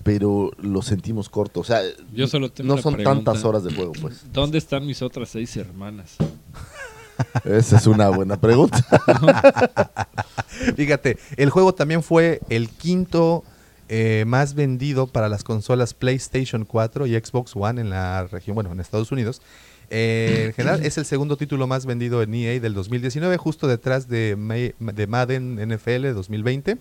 pero 0.02 0.50
lo 0.58 0.82
sentimos 0.82 1.28
corto. 1.28 1.60
O 1.60 1.64
sea, 1.64 1.80
Yo 2.12 2.26
solo 2.26 2.50
tengo 2.50 2.74
no 2.76 2.80
son 2.82 2.94
pregunta. 2.94 3.14
tantas 3.32 3.44
horas 3.44 3.64
de 3.64 3.74
juego, 3.74 3.92
pues. 4.00 4.24
¿Dónde 4.32 4.58
están 4.58 4.86
mis 4.86 5.02
otras 5.02 5.28
seis 5.28 5.56
hermanas? 5.56 6.16
Esa 7.44 7.76
es 7.76 7.86
una 7.86 8.08
buena 8.08 8.40
pregunta. 8.40 8.82
Fíjate, 10.76 11.18
el 11.36 11.50
juego 11.50 11.74
también 11.74 12.02
fue 12.02 12.40
el 12.48 12.68
quinto 12.68 13.44
eh, 13.88 14.24
más 14.26 14.54
vendido 14.54 15.06
para 15.06 15.28
las 15.28 15.44
consolas 15.44 15.94
PlayStation 15.94 16.64
4 16.64 17.06
y 17.06 17.14
Xbox 17.18 17.52
One 17.54 17.80
en 17.80 17.90
la 17.90 18.26
región, 18.26 18.54
bueno, 18.54 18.72
en 18.72 18.80
Estados 18.80 19.12
Unidos. 19.12 19.42
Eh, 19.90 20.44
en 20.46 20.52
general, 20.54 20.84
es 20.84 20.98
el 20.98 21.04
segundo 21.04 21.36
título 21.36 21.66
más 21.66 21.84
vendido 21.84 22.22
en 22.22 22.32
EA 22.34 22.60
del 22.60 22.74
2019, 22.74 23.36
justo 23.36 23.66
detrás 23.66 24.08
de, 24.08 24.36
Ma- 24.38 24.92
de 24.92 25.06
Madden 25.08 25.56
NFL 25.74 26.12
2020, 26.14 26.78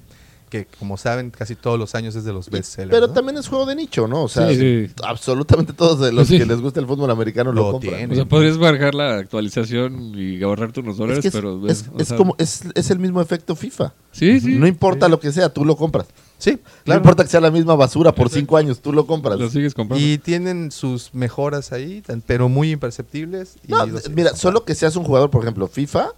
que 0.50 0.66
como 0.80 0.98
saben, 0.98 1.30
casi 1.32 1.56
todos 1.56 1.80
los 1.80 1.96
años 1.96 2.16
es 2.16 2.24
de 2.26 2.34
los 2.34 2.50
bestsellers. 2.50 2.92
Pero 2.92 3.08
¿no? 3.08 3.14
también 3.14 3.38
es 3.38 3.48
juego 3.48 3.66
de 3.66 3.76
nicho, 3.76 4.08
¿no? 4.08 4.24
O 4.24 4.28
sea, 4.28 4.50
Sí, 4.50 4.58
sí. 4.88 4.94
absolutamente 5.04 5.72
todos 5.74 6.00
de 6.00 6.12
los 6.12 6.28
Sí. 6.28 6.38
que 6.38 6.46
les 6.46 6.60
gusta 6.60 6.80
el 6.80 6.88
fútbol 6.88 7.10
americano 7.12 7.52
lo, 7.52 7.62
Lo 7.64 7.72
compran. 7.74 7.96
tienen. 7.96 8.12
O 8.12 8.16
sea, 8.16 8.26
podrías 8.26 8.58
bajar 8.58 8.94
la 8.96 9.18
actualización 9.18 10.14
y 10.16 10.42
ahorrarte 10.44 10.82
unos 10.82 10.94
Es, 10.94 10.98
dólares, 10.98 11.22
que 11.22 11.28
es, 11.30 11.34
pero... 11.34 11.68
es- 11.68 11.86
o 11.94 12.00
es 12.00 12.08
sea, 12.10 12.18
como, 12.18 12.36
es, 12.38 12.64
es 12.76 12.92
el 12.92 13.00
mismo 13.00 13.22
efecto 13.22 13.56
FIFA. 13.56 13.94
Sí, 14.12 14.40
sí. 14.40 14.56
No 14.56 14.68
importa 14.68 15.08
lo 15.08 15.20
que 15.20 15.32
sea, 15.32 15.50
tú 15.54 15.64
lo 15.64 15.76
compras. 15.78 16.08
Sí, 16.38 16.58
No 16.86 16.96
importa 16.96 17.24
que 17.24 17.30
sea 17.30 17.42
la 17.42 17.52
misma 17.52 17.76
basura 17.76 18.14
por 18.16 18.30
cinco 18.30 18.56
años, 18.58 18.80
tú 18.80 18.94
lo 18.94 19.06
compras. 19.06 19.38
Lo 19.38 19.50
sigues 19.50 19.74
comprando. 19.74 20.06
Y 20.06 20.18
tienen 20.18 20.72
sus 20.72 21.14
mejoras 21.14 21.74
ahí, 21.74 22.02
pero 22.26 22.48
muy 22.48 22.72
imperceptibles. 22.72 23.56
y 23.68 23.72
No, 23.72 23.86
mira, 24.16 24.36
solo 24.36 24.64
que 24.64 24.74
seas 24.74 24.96
un 24.96 25.04
jugador, 25.04 25.30
por 25.30 25.42
ejemplo, 25.44 25.68
FIFA. 25.68 26.12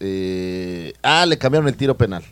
eh, 0.00 0.92
ah, 1.02 1.26
le 1.26 1.36
cambiaron 1.38 1.68
el 1.68 1.74
tiro 1.76 1.96
penal. 1.96 2.22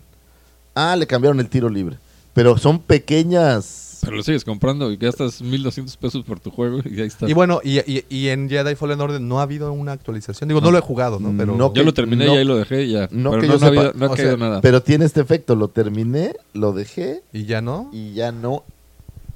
Ah, 0.76 0.94
le 0.94 1.06
cambiaron 1.06 1.40
el 1.40 1.48
tiro 1.48 1.68
libre. 1.68 1.96
Pero 2.34 2.56
son 2.58 2.78
pequeñas. 2.78 3.98
Pero 4.02 4.16
lo 4.18 4.22
sigues 4.22 4.44
comprando 4.44 4.92
y 4.92 4.96
gastas 4.98 5.40
1200 5.42 5.96
pesos 5.96 6.24
por 6.24 6.38
tu 6.38 6.50
juego 6.50 6.78
y 6.84 7.00
ahí 7.00 7.06
está. 7.08 7.28
Y 7.28 7.32
bueno, 7.32 7.60
y, 7.64 7.78
y- 7.90 8.04
y 8.08 8.28
en 8.28 8.48
Jedi 8.48 8.74
Fallen 8.76 9.00
Order 9.00 9.20
no 9.20 9.40
ha 9.40 9.42
habido 9.42 9.72
una 9.72 9.92
actualización. 9.92 10.46
Digo, 10.48 10.60
no, 10.60 10.70
lo 10.70 10.78
he 10.78 10.82
jugado, 10.82 11.18
¿no? 11.18 11.32
Pero 11.36 11.56
No, 11.56 11.72
yo 11.74 11.82
lo 11.82 11.92
terminé 11.94 12.26
no- 12.26 12.34
y 12.34 12.36
ahí 12.36 12.44
lo 12.44 12.56
dejé 12.56 12.84
y 12.84 12.92
ya. 12.92 13.08
no 13.10 13.30
pero 13.30 13.40
que 13.42 13.48
no, 13.48 13.54
yo 13.54 13.58
no 13.60 13.66
ha 13.66 13.70
sepa. 13.70 13.80
habido- 13.88 14.06
ha 14.12 14.16
caído 14.16 14.36
sea, 14.36 14.48
nada. 14.48 14.60
Pero 14.60 14.82
tiene 14.82 15.06
este 15.06 15.20
efecto. 15.22 15.56
Lo 15.56 15.68
terminé, 15.68 16.36
lo 16.52 16.72
dejé 16.72 17.22
y 17.32 17.46
ya 17.46 17.60
no. 17.62 17.88
y 17.92 18.12
ya 18.12 18.30
no. 18.30 18.62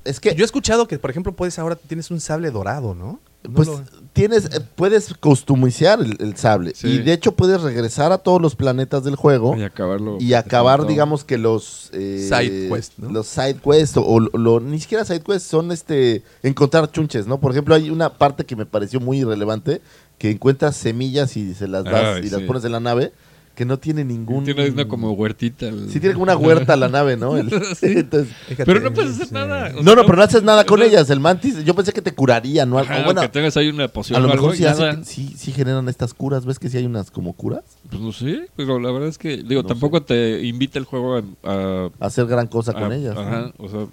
Es 0.05 0.21
que 0.21 0.35
Yo 0.35 0.45
he 0.45 0.47
escuchado 0.47 0.87
que, 0.87 0.99
por 0.99 1.11
ejemplo, 1.11 1.33
puedes 1.33 1.59
ahora 1.59 1.75
tienes 1.77 2.11
un 2.11 2.21
sable 2.21 2.51
dorado, 2.51 2.95
¿no? 2.95 3.19
No 3.43 3.55
pues 3.55 3.69
lo- 3.69 3.83
tienes, 4.13 4.45
eh, 4.47 4.61
puedes 4.77 5.15
customizar 5.15 6.01
el, 6.01 6.17
el 6.21 6.37
sable. 6.37 6.73
Sí. 6.75 6.89
Y 6.89 6.99
de 6.99 7.13
hecho 7.15 7.33
puedes 7.33 7.63
regresar 7.63 8.13
a 8.13 8.19
todos 8.19 8.41
los 8.41 8.55
planetas 8.55 9.03
del 9.05 9.17
juego. 9.17 9.57
y 9.57 9.63
acabarlo. 9.63 10.19
y 10.21 10.35
acabar, 10.35 10.87
digamos 10.87 11.25
que 11.25 11.39
los 11.39 11.89
eh, 11.95 12.27
Side 12.29 12.69
quest, 12.69 12.99
¿no? 12.99 13.11
los 13.11 13.27
side 13.27 13.57
quests 13.57 13.97
o, 13.97 14.05
o 14.05 14.21
lo, 14.21 14.61
ni 14.61 14.79
siquiera 14.79 15.05
side 15.05 15.21
quests 15.23 15.49
son 15.49 15.73
este 15.73 16.23
encontrar 16.43 16.91
chunches, 16.93 17.27
¿no? 17.27 17.41
Por 17.41 17.53
ejemplo, 17.53 17.75
hay 17.75 17.89
una 17.89 18.11
parte 18.19 18.45
que 18.45 18.57
me 18.57 18.67
pareció 18.67 19.01
muy 19.01 19.21
irrelevante 19.21 19.81
que 20.19 20.31
encuentras 20.31 20.77
semillas 20.77 21.35
y 21.39 21.55
se 21.55 21.67
las 21.67 21.85
das 21.85 22.17
Ay, 22.17 22.27
y 22.27 22.31
las 22.31 22.43
pones 22.43 22.63
en 22.65 22.73
la 22.73 22.81
nave 22.81 23.13
que 23.61 23.67
no 23.67 23.79
tiene 23.79 24.07
ningún 24.07 24.45
Tiene 24.45 24.71
una 24.71 24.89
como 24.89 25.13
huertita. 25.13 25.69
el- 25.69 25.91
Sí 25.91 26.01
tiene 26.01 26.15
como 26.15 26.23
una 26.23 26.35
huerta 26.35 26.77
la 26.77 26.89
nave, 26.89 27.19
¿no? 27.19 27.37
El- 27.37 27.51
Sí. 27.77 27.89
Entonces- 27.99 28.35
Pero 28.57 28.81
no 28.81 28.91
puedes 28.95 29.11
hacer 29.13 29.27
sí. 29.27 29.35
nada. 29.35 29.67
o 29.67 29.83
no, 29.83 29.83
sea, 29.83 29.95
no, 29.97 30.03
pero 30.07 30.17
no 30.17 30.23
haces 30.23 30.43
nada 30.43 30.65
con 30.65 30.83
ellas. 30.83 31.11
El 31.11 31.21
mantis, 31.21 31.63
yo 31.63 31.75
pensé 31.75 31.93
que 31.93 32.01
te 32.01 32.15
curaría, 32.15 32.65
¿no? 32.65 32.79
ajá, 32.79 33.01
O 33.03 33.05
bueno, 33.05 33.21
que 33.21 33.29
tengas 33.29 33.55
ahí 33.59 33.69
una 33.69 33.87
poción 33.89 34.17
a 34.17 34.21
lo 34.21 34.29
mejor 34.29 34.57
sí, 34.57 34.65
sí, 35.05 35.35
sí 35.37 35.53
generan 35.53 35.91
estas 35.91 36.15
curas. 36.15 36.47
¿Ves 36.47 36.59
que 36.59 36.71
sí 36.71 36.79
hay 36.79 36.87
unas 36.87 37.11
como 37.11 37.35
curas? 37.35 37.65
Pues 37.91 38.01
no 38.01 38.13
sé, 38.13 38.49
pero 38.57 38.79
la 38.81 38.91
verdad 38.93 39.11
es 39.11 39.19
que, 39.19 39.37
digo, 39.43 39.61
No 39.61 39.69
tampoco 39.69 40.03
te 40.03 40.41
invita 40.43 40.79
el 40.79 40.87
juego 40.87 41.17
a... 41.19 41.23
a- 41.45 41.91
Hacer 42.01 42.25
gran 42.25 42.47
cosa 42.47 42.73
con 42.73 42.93
a- 42.93 42.97
ellas. 42.97 43.15
¿no? 43.15 43.21
Ajá, 43.21 43.53
o 43.59 43.69
sea, 43.69 43.87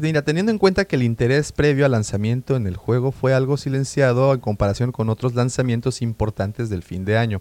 Mira, 0.00 0.22
teniendo 0.22 0.52
en 0.52 0.58
cuenta 0.58 0.84
que 0.84 0.94
el 0.96 1.02
interés 1.02 1.50
previo 1.50 1.86
al 1.86 1.92
lanzamiento 1.92 2.54
en 2.56 2.66
el 2.68 2.76
juego 2.76 3.10
fue 3.10 3.34
algo 3.34 3.56
silenciado 3.56 4.32
en 4.34 4.38
comparación 4.38 4.92
con 4.92 5.08
otros 5.08 5.34
lanzamientos 5.34 6.02
importantes 6.02 6.68
del 6.68 6.82
fin 6.84 7.04
de 7.06 7.16
año. 7.18 7.40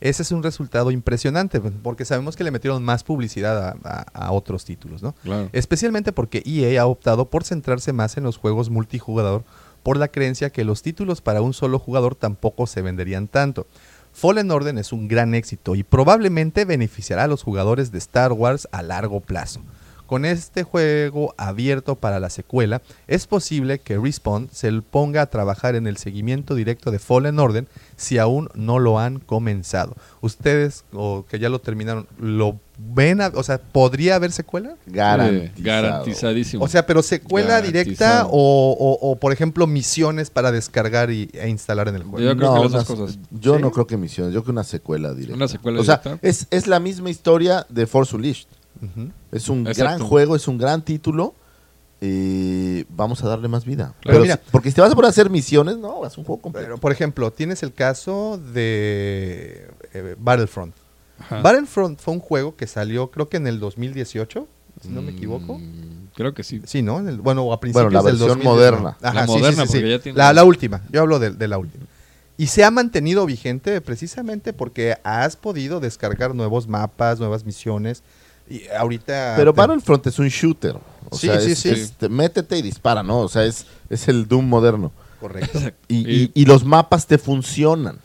Ese 0.00 0.22
es 0.22 0.32
un 0.32 0.42
resultado 0.42 0.90
impresionante, 0.90 1.60
pues, 1.60 1.74
porque 1.82 2.04
sabemos 2.06 2.34
que 2.36 2.44
le 2.44 2.50
metieron 2.50 2.82
más 2.82 3.04
publicidad 3.04 3.68
a, 3.68 3.76
a- 3.84 4.06
a 4.26 4.32
otros 4.32 4.64
títulos, 4.64 5.02
¿no? 5.02 5.14
claro. 5.22 5.50
Especialmente 5.52 6.12
porque 6.12 6.42
EA 6.46 6.82
ha 6.82 6.86
optado 6.86 7.26
por 7.28 7.44
centrarse 7.44 7.92
más 7.92 8.16
en 8.16 8.24
los 8.24 8.38
juegos 8.38 8.70
multijugador 8.70 9.44
por 9.82 9.96
la 9.96 10.08
creencia 10.08 10.50
que 10.50 10.64
los 10.64 10.82
títulos 10.82 11.20
para 11.20 11.42
un 11.42 11.52
solo 11.54 11.78
jugador 11.78 12.14
tampoco 12.14 12.66
se 12.66 12.82
venderían 12.82 13.28
tanto. 13.28 13.66
Fallen 14.12 14.50
Order 14.50 14.76
es 14.78 14.92
un 14.92 15.06
gran 15.06 15.34
éxito 15.34 15.74
y 15.74 15.82
probablemente 15.84 16.64
beneficiará 16.64 17.24
a 17.24 17.28
los 17.28 17.42
jugadores 17.42 17.92
de 17.92 17.98
Star 17.98 18.32
Wars 18.32 18.68
a 18.72 18.82
largo 18.82 19.20
plazo. 19.20 19.60
Con 20.10 20.24
este 20.24 20.64
juego 20.64 21.34
abierto 21.36 21.94
para 21.94 22.18
la 22.18 22.30
secuela, 22.30 22.82
es 23.06 23.28
posible 23.28 23.78
que 23.78 23.96
Respawn 23.96 24.48
se 24.50 24.72
ponga 24.82 25.22
a 25.22 25.26
trabajar 25.26 25.76
en 25.76 25.86
el 25.86 25.98
seguimiento 25.98 26.56
directo 26.56 26.90
de 26.90 26.98
Fallen 26.98 27.38
Order 27.38 27.66
si 27.96 28.18
aún 28.18 28.48
no 28.56 28.80
lo 28.80 28.98
han 28.98 29.20
comenzado. 29.20 29.94
Ustedes, 30.20 30.82
o 30.92 31.24
que 31.30 31.38
ya 31.38 31.48
lo 31.48 31.60
terminaron, 31.60 32.08
¿lo 32.18 32.58
ven? 32.76 33.20
a- 33.20 33.28
o 33.36 33.44
sea, 33.44 33.58
¿podría 33.58 34.16
haber 34.16 34.32
secuela? 34.32 34.74
Garantizado. 34.86 35.52
Garantizadísimo. 35.58 36.64
O 36.64 36.66
sea, 36.68 36.86
pero 36.86 37.04
secuela 37.04 37.62
directa 37.62 38.26
o, 38.26 38.32
o- 38.32 39.10
o, 39.12 39.14
por 39.16 39.32
ejemplo, 39.32 39.68
misiones 39.68 40.28
para 40.28 40.50
descargar 40.50 41.12
y, 41.12 41.30
e 41.34 41.48
instalar 41.48 41.86
en 41.86 41.94
el 41.94 42.02
juego. 42.02 42.18
Yo 42.18 42.36
creo 42.36 42.52
que 42.54 42.60
las 42.62 42.72
dos 42.72 42.90
una- 42.90 42.96
cosas. 42.96 43.18
Yo 43.30 43.54
¿Sí? 43.54 43.62
no 43.62 43.70
creo 43.70 43.86
que 43.86 43.96
misiones, 43.96 44.34
yo 44.34 44.40
creo 44.40 44.46
que 44.46 44.50
una 44.50 44.64
secuela 44.64 45.14
directa. 45.14 45.36
Una 45.36 45.46
secuela 45.46 45.80
O 45.80 45.84
sea, 45.84 46.02
es, 46.20 46.48
es 46.50 46.66
la 46.66 46.80
misma 46.80 47.10
historia 47.10 47.64
de 47.68 47.86
Force 47.86 48.16
Unleashed. 48.16 48.48
Es 49.32 49.48
un 49.48 49.66
Exacto. 49.66 49.82
gran 49.82 49.98
juego, 50.08 50.36
es 50.36 50.48
un 50.48 50.58
gran 50.58 50.82
título. 50.84 51.34
Y 52.02 52.84
vamos 52.84 53.22
a 53.22 53.28
darle 53.28 53.46
más 53.48 53.64
vida. 53.66 53.94
Claro. 54.00 54.20
Pero 54.20 54.22
Mira. 54.22 54.36
si- 54.36 54.50
porque 54.50 54.70
si 54.70 54.74
te 54.74 54.80
vas 54.80 54.90
a 54.90 54.94
poner 54.94 55.06
a 55.08 55.10
hacer 55.10 55.28
misiones, 55.28 55.76
no, 55.76 56.06
es 56.06 56.16
un 56.16 56.24
juego 56.24 56.40
completo. 56.40 56.66
Pero, 56.66 56.78
por 56.78 56.92
ejemplo, 56.92 57.30
tienes 57.30 57.62
el 57.62 57.74
caso 57.74 58.40
de 58.54 59.68
eh, 59.92 60.14
Battlefront. 60.18 60.74
Ajá. 61.18 61.42
Battlefront 61.42 61.98
fue 62.00 62.14
un 62.14 62.20
juego 62.20 62.56
que 62.56 62.66
salió, 62.66 63.10
creo 63.10 63.28
que 63.28 63.36
en 63.36 63.46
el 63.46 63.60
2018, 63.60 64.48
si 64.80 64.88
no 64.88 65.02
me 65.02 65.10
equivoco. 65.12 65.58
Mm, 65.58 66.00
Creo 66.14 66.32
que 66.34 66.42
sí. 66.42 66.60
Sí, 66.64 66.82
¿no? 66.82 66.98
En 66.98 67.08
el- 67.08 67.18
bueno, 67.18 67.52
a 67.52 67.60
principios 67.60 67.92
la 67.92 68.00
del 68.02 68.12
versión 68.16 68.28
2000, 68.38 68.44
moderna. 68.44 68.96
¿no? 69.00 69.12
La 69.12 69.26
sí, 69.26 69.32
moderna, 69.32 69.62
sí, 69.66 69.68
sí, 69.68 69.72
sí. 69.72 69.78
porque 69.78 69.90
ya 69.90 69.98
tiene- 70.00 70.18
La, 70.18 70.32
la 70.32 70.44
última. 70.44 70.82
Yo 70.90 71.02
hablo 71.02 71.18
de, 71.18 71.30
de 71.30 71.48
la 71.48 71.58
última. 71.58 71.84
Y 72.38 72.46
se 72.46 72.64
ha 72.64 72.70
mantenido 72.70 73.26
vigente 73.26 73.80
precisamente 73.82 74.52
porque 74.54 74.96
has 75.04 75.36
podido 75.36 75.80
descargar 75.80 76.34
nuevos 76.34 76.66
mapas, 76.66 77.18
nuevas 77.20 77.44
misiones. 77.44 78.02
Y 78.50 78.66
ahorita. 78.76 79.34
Pero 79.36 79.52
te- 79.54 79.56
Battlefront 79.60 80.06
es 80.08 80.18
un 80.18 80.28
shooter. 80.28 80.76
O 81.08 81.16
Sí, 81.16 81.28
sea, 81.28 81.40
sí, 81.40 81.52
es- 81.52 81.58
sí. 81.60 81.68
es- 81.70 81.92
te- 81.92 82.08
métete 82.08 82.58
y 82.58 82.62
dispara, 82.62 83.02
¿no? 83.02 83.20
O 83.20 83.28
sea, 83.28 83.44
es, 83.44 83.64
es 83.88 84.08
el 84.08 84.26
Doom 84.28 84.46
moderno. 84.48 84.92
Correcto. 85.20 85.58
Y, 85.86 85.96
Y- 86.24 86.30
y- 86.34 86.44
los 86.46 86.64
mapas 86.64 87.06
te 87.06 87.18
funcionan. 87.18 87.98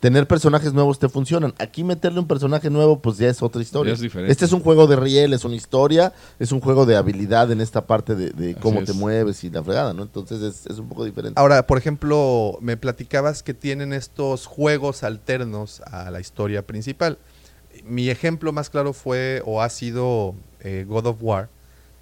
Tener 0.00 0.26
personajes 0.26 0.72
nuevos 0.72 0.98
te 0.98 1.08
funcionan. 1.08 1.52
Aquí 1.58 1.84
meterle 1.84 2.20
un 2.20 2.26
personaje 2.26 2.70
nuevo, 2.70 3.00
pues 3.00 3.18
ya 3.18 3.28
es 3.28 3.42
otra 3.42 3.60
historia. 3.60 3.92
Es 3.92 4.00
diferente. 4.00 4.30
Este 4.32 4.44
es 4.46 4.52
un 4.52 4.60
juego 4.60 4.86
de 4.86 4.96
riel, 4.96 5.32
es 5.34 5.44
una 5.44 5.56
historia, 5.56 6.12
es 6.38 6.50
un 6.52 6.60
juego 6.60 6.86
de 6.86 6.96
habilidad 6.96 7.50
en 7.52 7.60
esta 7.60 7.86
parte 7.86 8.14
de, 8.14 8.30
de 8.30 8.54
cómo 8.54 8.78
Así 8.78 8.86
te 8.86 8.92
es. 8.92 8.96
mueves 8.98 9.44
y 9.44 9.50
la 9.50 9.62
fregada, 9.62 9.92
¿no? 9.92 10.02
Entonces 10.04 10.40
es, 10.40 10.66
es 10.66 10.78
un 10.78 10.88
poco 10.88 11.04
diferente. 11.04 11.38
Ahora, 11.38 11.66
por 11.66 11.76
ejemplo, 11.76 12.56
me 12.62 12.76
platicabas 12.78 13.42
que 13.42 13.52
tienen 13.52 13.92
estos 13.92 14.46
juegos 14.46 15.02
alternos 15.02 15.82
a 15.82 16.10
la 16.10 16.20
historia 16.20 16.64
principal. 16.66 17.18
Mi 17.84 18.10
ejemplo 18.10 18.52
más 18.52 18.70
claro 18.70 18.92
fue 18.92 19.42
o 19.44 19.62
ha 19.62 19.68
sido 19.68 20.34
eh, 20.60 20.84
God 20.88 21.06
of 21.06 21.16
War, 21.20 21.48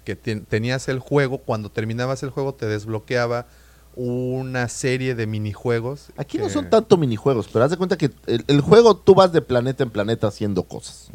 que 0.05 0.15
ten- 0.15 0.45
tenías 0.45 0.87
el 0.87 0.99
juego, 0.99 1.39
cuando 1.39 1.69
terminabas 1.69 2.23
el 2.23 2.29
juego 2.29 2.53
te 2.53 2.65
desbloqueaba 2.65 3.47
una 3.95 4.67
serie 4.69 5.15
de 5.15 5.25
minijuegos. 5.27 6.11
Aquí 6.17 6.37
no 6.37 6.49
son 6.49 6.69
tanto 6.69 6.97
minijuegos, 6.97 7.47
pero 7.51 7.65
haz 7.65 7.71
de 7.71 7.77
cuenta 7.77 7.97
que 7.97 8.11
el, 8.27 8.43
el 8.47 8.61
juego 8.61 8.95
tú 8.95 9.15
vas 9.15 9.31
de 9.31 9.41
planeta 9.41 9.83
en 9.83 9.89
planeta 9.89 10.27
haciendo 10.27 10.63
cosas. 10.63 11.09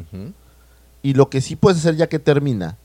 Y 1.02 1.14
lo 1.14 1.30
que 1.30 1.40
sí 1.40 1.54
puedes 1.56 1.78
hacer 1.78 1.96
ya 1.96 2.08
que 2.08 2.18
termina, 2.18 2.78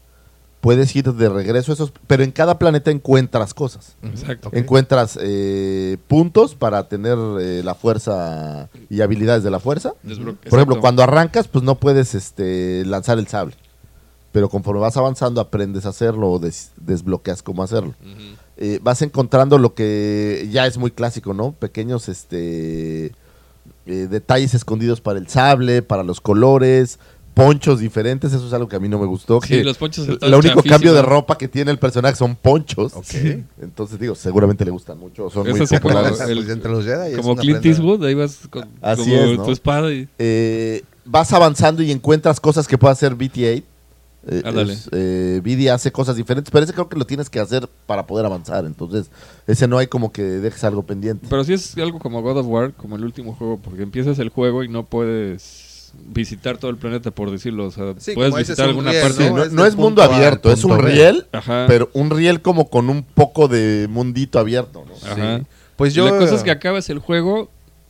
puedes 0.61 0.95
ir 0.95 1.13
de 1.13 1.29
regreso 1.29 1.71
a 1.71 1.75
esos, 1.75 1.93
pero 2.07 2.23
en 2.23 2.31
cada 2.31 2.57
planeta 2.59 2.91
encuentras 2.91 3.53
cosas. 3.53 3.95
Exacto. 4.03 4.49
Encuentras 4.53 5.17
eh, 5.21 5.97
puntos 6.07 6.55
para 6.55 6.87
tener 6.89 7.17
eh, 7.39 7.61
la 7.63 7.75
fuerza 7.75 8.69
y 8.89 9.01
habilidades 9.01 9.43
de 9.43 9.51
la 9.51 9.59
fuerza. 9.59 9.93
Desbloque- 10.03 10.49
Por 10.49 10.59
ejemplo, 10.59 10.79
cuando 10.81 11.03
arrancas, 11.03 11.47
pues 11.47 11.63
no 11.63 11.75
puedes 11.75 12.15
este, 12.15 12.83
lanzar 12.85 13.17
el 13.19 13.27
sable. 13.27 13.55
Pero 14.31 14.49
conforme 14.49 14.81
vas 14.81 14.97
avanzando, 14.97 15.39
aprendes 15.41 15.85
a 15.85 15.89
hacerlo 15.89 16.29
o 16.31 16.39
des- 16.39 16.71
desbloqueas 16.77 17.41
cómo 17.43 17.63
hacerlo. 17.63 17.95
Eh, 18.57 18.79
vas 18.81 19.01
encontrando 19.01 19.57
lo 19.57 19.73
que 19.73 20.47
ya 20.51 20.65
es 20.67 20.77
muy 20.77 20.91
clásico, 20.91 21.33
¿no? 21.33 21.53
Pequeños 21.53 22.09
este, 22.09 23.13
eh, 23.85 24.07
detalles 24.09 24.53
escondidos 24.53 24.99
para 25.01 25.17
el 25.19 25.27
sable, 25.29 25.81
para 25.81 26.03
los 26.03 26.19
colores, 26.21 26.99
ponchos 27.37 27.79
diferentes. 27.79 28.33
Eso 28.33 28.45
es 28.47 28.53
algo 28.53 28.67
que 28.67 28.75
a 28.75 28.79
mí 28.79 28.89
no 28.89 28.99
me 28.99 29.05
gustó. 29.05 29.39
Sí, 29.41 29.49
que 29.49 29.63
los 29.63 29.77
ponchos 29.77 30.07
el 30.21 30.33
único 30.33 30.61
cambio 30.63 30.93
de 30.93 31.01
ropa 31.01 31.37
que 31.37 31.47
tiene 31.47 31.71
el 31.71 31.79
personaje 31.79 32.15
son 32.15 32.35
ponchos. 32.35 32.93
Ok. 32.95 33.05
Entonces 33.61 33.99
digo, 33.99 34.15
seguramente 34.15 34.65
le 34.65 34.71
gustan 34.71 34.97
mucho. 34.99 35.29
Son 35.29 35.47
muy 35.47 35.59
populares. 35.65 36.19
el- 36.21 36.37
Pues 36.37 36.49
entre 36.49 36.71
los 36.71 36.83
Jedi 36.83 37.11
es 37.11 37.17
Como 37.17 37.35
Clint 37.35 37.59
prenda- 37.59 37.69
Eastwood, 37.69 38.03
ahí 38.05 38.13
vas 38.15 38.39
con 38.49 38.67
Así 38.81 39.03
como 39.03 39.15
es, 39.15 39.37
¿no? 39.37 39.45
tu 39.45 39.51
espada 39.51 39.93
y... 39.93 40.07
Eh, 40.19 40.83
vas 41.05 41.31
avanzando 41.31 41.81
y 41.83 41.91
encuentras 41.91 42.39
cosas 42.39 42.67
que 42.67 42.77
puede 42.77 42.91
hacer 42.93 43.15
BT-8. 43.15 43.63
Eh, 44.29 44.41
Ándale. 44.43 44.73
es, 44.73 44.89
eh, 44.91 45.39
BD 45.41 45.69
hace 45.69 45.89
cosas 45.93 46.17
diferentes, 46.17 46.51
pero 46.51 46.65
ese 46.65 46.73
creo 46.73 46.89
que 46.89 46.97
lo 46.97 47.05
tienes 47.05 47.29
que 47.29 47.39
hacer 47.39 47.69
para 47.85 48.05
poder 48.05 48.25
avanzar. 48.25 48.65
Entonces, 48.65 49.09
ese 49.45 49.69
no 49.69 49.77
hay 49.77 49.87
como 49.87 50.11
que 50.11 50.21
dejes 50.21 50.65
algo 50.65 50.83
pendiente. 50.83 51.27
Pero 51.29 51.45
sí 51.45 51.53
es 51.53 51.77
algo 51.77 51.97
como 51.99 52.21
God 52.21 52.39
of 52.39 52.47
War, 52.47 52.73
como 52.73 52.97
el 52.97 53.05
último 53.05 53.33
juego, 53.35 53.57
porque 53.57 53.83
empiezas 53.83 54.19
el 54.19 54.27
juego 54.27 54.65
y 54.65 54.67
no 54.67 54.83
puedes 54.85 55.66
visitar 56.09 56.57
todo 56.57 56.71
el 56.71 56.77
planeta, 56.77 57.11
por 57.11 57.31
decirlo. 57.31 57.65
O 57.67 57.71
sea, 57.71 57.93
Sí, 57.97 58.13
puedes 58.13 58.33
visitar 58.35 58.65
un 58.65 58.69
alguna 58.69 58.91
riel, 58.91 59.03
parte. 59.03 59.29
¿no? 59.29 59.37
no, 59.37 59.43
Es 59.43 59.51
no 59.53 59.65
es 59.65 59.75
mundo 59.75 60.01
abierto, 60.03 60.51
es 60.51 60.63
un 60.63 60.79
riel, 60.79 61.27
Ajá. 61.31 61.65
pero 61.67 61.89
un 61.93 62.09
riel 62.09 62.41
como 62.41 62.69
con 62.69 62.89
un 62.89 63.03
poco 63.03 63.47
de 63.47 63.87
mundito 63.89 64.39
abierto. 64.39 64.85
¿no? 64.87 64.93
Ajá. 65.11 65.39
Sí. 65.39 65.45
Pues 65.75 65.93
yo. 65.93 66.05
La 66.09 66.17
cosa 66.17 66.35
es 66.35 66.43
que 66.43 66.51
acabas 66.51 66.89
el 66.89 66.99
juego 66.99 67.49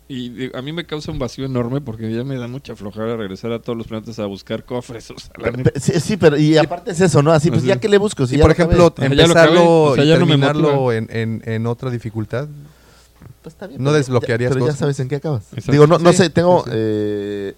y 0.10 0.56
a 0.56 0.62
mí 0.62 0.72
me 0.72 0.86
causa 0.86 1.12
un 1.12 1.20
vacío 1.20 1.46
enorme 1.46 1.82
porque 1.82 2.10
ya 2.14 2.24
me 2.24 2.38
da 2.38 2.48
mucha 2.48 2.78
flojera 2.78 3.18
regresar 3.18 3.52
a 3.52 3.60
todos 3.60 3.78
los 3.78 3.88
planetas 3.88 4.18
a 4.20 4.26
buscar 4.26 4.64
cofres. 4.64 5.12
O 5.16 5.20
sea, 5.20 5.32
la 5.38 5.52
neta. 5.52 5.72
Pe- 5.72 5.80
Sí, 5.80 6.00
sí, 6.00 6.18
pero 6.18 6.38
y 6.38 6.58
aparte 6.58 6.92
es 6.92 7.02
eso, 7.02 7.22
¿no? 7.22 7.32
Así, 7.32 7.50
pues 7.50 7.60
Así. 7.62 7.68
ya 7.68 7.80
que 7.80 7.90
le 7.90 7.98
busco. 7.98 8.26
Si 8.26 8.36
y 8.36 8.38
ya 8.38 8.44
por 8.44 8.52
acabé, 8.52 8.76
ejemplo, 8.76 8.94
empezarlo 9.06 9.82
o 9.84 9.96
sea, 9.96 10.04
y 10.06 10.08
no 10.10 10.16
terminarlo 10.18 10.92
en, 10.94 11.08
en, 11.12 11.42
en 11.46 11.68
otra 11.68 11.90
dificultad. 11.92 12.48
pues 13.42 13.54
está 13.56 13.68
bien, 13.68 13.80
no 13.82 13.86
pero 13.90 13.94
ya- 13.94 13.98
desbloquearías 13.98 14.54
Pero 14.54 14.68
ya 14.68 14.76
sabes 14.76 14.98
en 15.02 15.10
qué 15.10 15.16
acabas. 15.18 15.44
Exacto. 15.52 15.72
Digo, 15.74 15.88
no, 15.88 16.00
no 16.00 16.12
Sí, 16.12 16.18
sé, 16.18 16.30
tengo... 16.30 16.64
sí. 16.64 16.70
eh, 16.74 17.56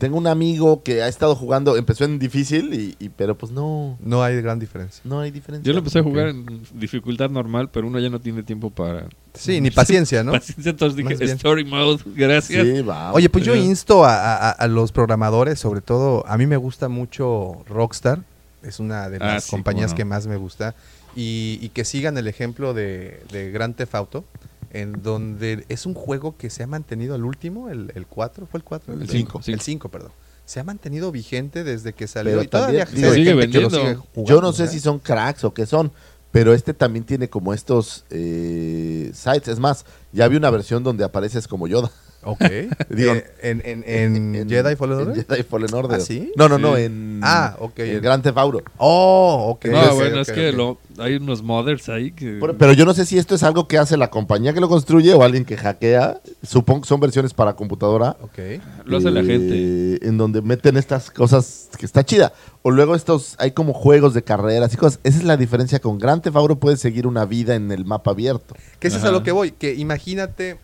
tengo 0.00 0.16
un 0.18 0.26
amigo 0.26 0.82
que 0.82 1.02
ha 1.02 1.08
estado 1.08 1.36
jugando, 1.36 1.76
empezó 1.76 2.04
en 2.04 2.18
difícil, 2.18 2.72
y, 2.74 2.96
y- 2.98 3.10
pero 3.10 3.36
pues 3.36 3.52
no, 3.52 3.96
No 4.00 4.22
hay 4.24 4.40
gran 4.40 4.58
diferencia. 4.58 5.02
no 5.04 5.20
hay 5.20 5.30
diferencia. 5.30 5.64
Yo 5.68 5.72
lo 5.74 5.78
empecé 5.80 5.98
a 5.98 6.02
jugar 6.02 6.28
en 6.28 6.62
dificultad 6.74 7.28
normal, 7.30 7.68
pero 7.70 7.86
uno 7.86 7.98
ya 8.00 8.08
no 8.08 8.18
tiene 8.18 8.42
tiempo 8.42 8.70
para... 8.70 9.06
Sí, 9.34 9.60
ni 9.60 9.70
paciencia, 9.70 10.24
¿no? 10.24 10.32
Paciencia, 10.32 10.70
entonces 10.70 10.96
dije, 10.96 11.10
Más 11.10 11.18
bien. 11.20 11.36
Story 11.36 11.64
Mode, 11.64 12.02
gracias. 12.16 12.66
Sí, 12.66 12.80
va. 12.82 13.12
Oye, 13.12 13.28
pues 13.28 13.44
yo 13.44 13.54
insto 13.54 14.04
a, 14.04 14.16
a- 14.36 14.50
a 14.50 14.66
los 14.66 14.90
programadores, 14.90 15.60
sobre 15.60 15.82
todo, 15.82 16.24
a 16.26 16.36
mí 16.38 16.46
me 16.46 16.56
gusta 16.56 16.88
mucho 16.88 17.62
Rockstar, 17.68 18.22
es 18.62 18.80
una 18.80 19.08
de 19.10 19.18
Ah, 19.20 19.34
las 19.34 19.44
sí, 19.44 19.50
compañías 19.50 19.92
que 19.94 20.04
más 20.04 20.26
me 20.26 20.36
gusta, 20.36 20.74
y, 21.14 21.58
y 21.60 21.68
que 21.70 21.84
sigan 21.84 22.16
el 22.18 22.26
ejemplo 22.26 22.72
de, 22.72 23.22
de 23.32 23.50
Grand 23.50 23.74
Theft 23.76 23.94
Auto, 23.94 24.24
en 24.70 25.02
donde 25.02 25.64
es 25.68 25.86
un 25.86 25.94
juego 25.94 26.36
que 26.36 26.50
se 26.50 26.62
ha 26.62 26.66
mantenido 26.66 27.14
al 27.14 27.24
último, 27.24 27.68
el, 27.68 27.92
el 27.94 28.06
4, 28.06 28.46
¿fue 28.46 28.58
el 28.58 28.64
4? 28.64 28.94
El 28.94 29.08
cinco. 29.08 29.40
El 29.46 29.60
5, 29.60 29.88
perdón. 29.88 30.12
Se 30.44 30.60
ha 30.60 30.64
mantenido 30.64 31.12
vigente 31.12 31.64
desde 31.64 31.92
que 31.92 32.06
salió 32.08 32.32
Pero 32.32 32.42
y 32.42 32.48
todavía 32.48 32.86
gente 32.86 33.12
sigue 33.12 33.24
que 33.24 33.30
lo 33.30 33.36
vendiendo. 33.36 33.70
sigue 33.70 33.94
jugando, 33.94 34.24
Yo 34.24 34.40
no 34.40 34.52
sé 34.52 34.64
¿eh? 34.64 34.68
si 34.68 34.80
son 34.80 34.98
cracks 34.98 35.44
o 35.44 35.54
qué 35.54 35.66
son, 35.66 35.92
pero 36.32 36.54
este 36.54 36.74
también 36.74 37.04
tiene 37.04 37.28
como 37.28 37.52
estos 37.54 38.04
eh, 38.10 39.10
sites. 39.14 39.48
Es 39.48 39.58
más, 39.58 39.84
ya 40.12 40.26
vi 40.28 40.36
una 40.36 40.50
versión 40.50 40.82
donde 40.82 41.04
apareces 41.04 41.46
como 41.48 41.66
Yoda. 41.68 41.90
Ok. 42.22 42.44
Digo, 42.90 43.12
Eh, 43.14 43.24
en, 43.42 43.62
en, 43.64 43.84
en 44.36 44.48
Jedi 44.48 44.76
Fallen 44.76 45.00
en 45.00 45.08
Order. 45.08 45.26
Jedi 45.26 45.42
Fallen 45.42 45.74
Order. 45.74 45.98
¿Ah, 46.00 46.04
sí? 46.04 46.32
No, 46.36 46.48
no, 46.48 46.58
no, 46.58 46.76
en, 46.76 47.20
Ah, 47.22 47.56
ok. 47.58 47.78
en 47.78 48.00
Grand 48.02 48.22
Theft 48.22 48.36
Auto. 48.38 48.62
Oh, 48.76 49.46
ok. 49.50 49.64
No, 49.66 49.82
ok, 49.90 49.94
bueno, 49.94 50.20
es 50.20 50.30
que 50.30 50.52
lo- 50.52 50.78
hay 50.98 51.14
unos 51.16 51.42
modders 51.42 51.88
ahí 51.88 52.12
que... 52.12 52.36
Pero, 52.40 52.58
pero 52.58 52.72
yo 52.74 52.84
no 52.84 52.92
sé 52.92 53.06
si 53.06 53.16
esto 53.16 53.34
es 53.34 53.42
algo 53.42 53.66
que 53.68 53.78
hace 53.78 53.96
la 53.96 54.10
compañía 54.10 54.52
que 54.52 54.60
lo 54.60 54.68
construye 54.68 55.14
o 55.14 55.22
alguien 55.22 55.44
que 55.46 55.56
hackea. 55.56 56.20
Supongo 56.42 56.82
que 56.82 56.88
son 56.88 57.00
versiones 57.00 57.32
para 57.32 57.54
computadora. 57.54 58.16
Ok. 58.20 58.38
lo 58.84 58.98
hace 58.98 59.10
la 59.10 59.20
eh, 59.20 59.24
gente. 59.24 60.06
En 60.08 60.18
donde 60.18 60.42
meten 60.42 60.76
estas 60.76 61.10
cosas 61.10 61.70
que 61.78 61.86
está 61.86 62.04
chida. 62.04 62.32
O 62.62 62.70
luego 62.70 62.94
estos, 62.94 63.34
hay 63.38 63.52
como 63.52 63.72
juegos 63.72 64.12
de 64.12 64.22
carreras 64.22 64.74
y 64.74 64.76
cosas. 64.76 65.00
Esa 65.04 65.18
es 65.18 65.24
la 65.24 65.38
diferencia 65.38 65.78
con 65.78 65.98
Grand 65.98 66.20
Theft 66.22 66.36
Auto. 66.36 66.58
Puedes 66.58 66.80
seguir 66.80 67.06
una 67.06 67.24
vida 67.24 67.54
en 67.54 67.72
el 67.72 67.86
mapa 67.86 68.10
abierto. 68.10 68.54
Que 68.78 68.88
eso 68.88 68.98
es 68.98 69.04
a 69.04 69.10
lo 69.10 69.22
que 69.22 69.32
voy, 69.32 69.52
que 69.52 69.74
imagínate, 69.74 70.58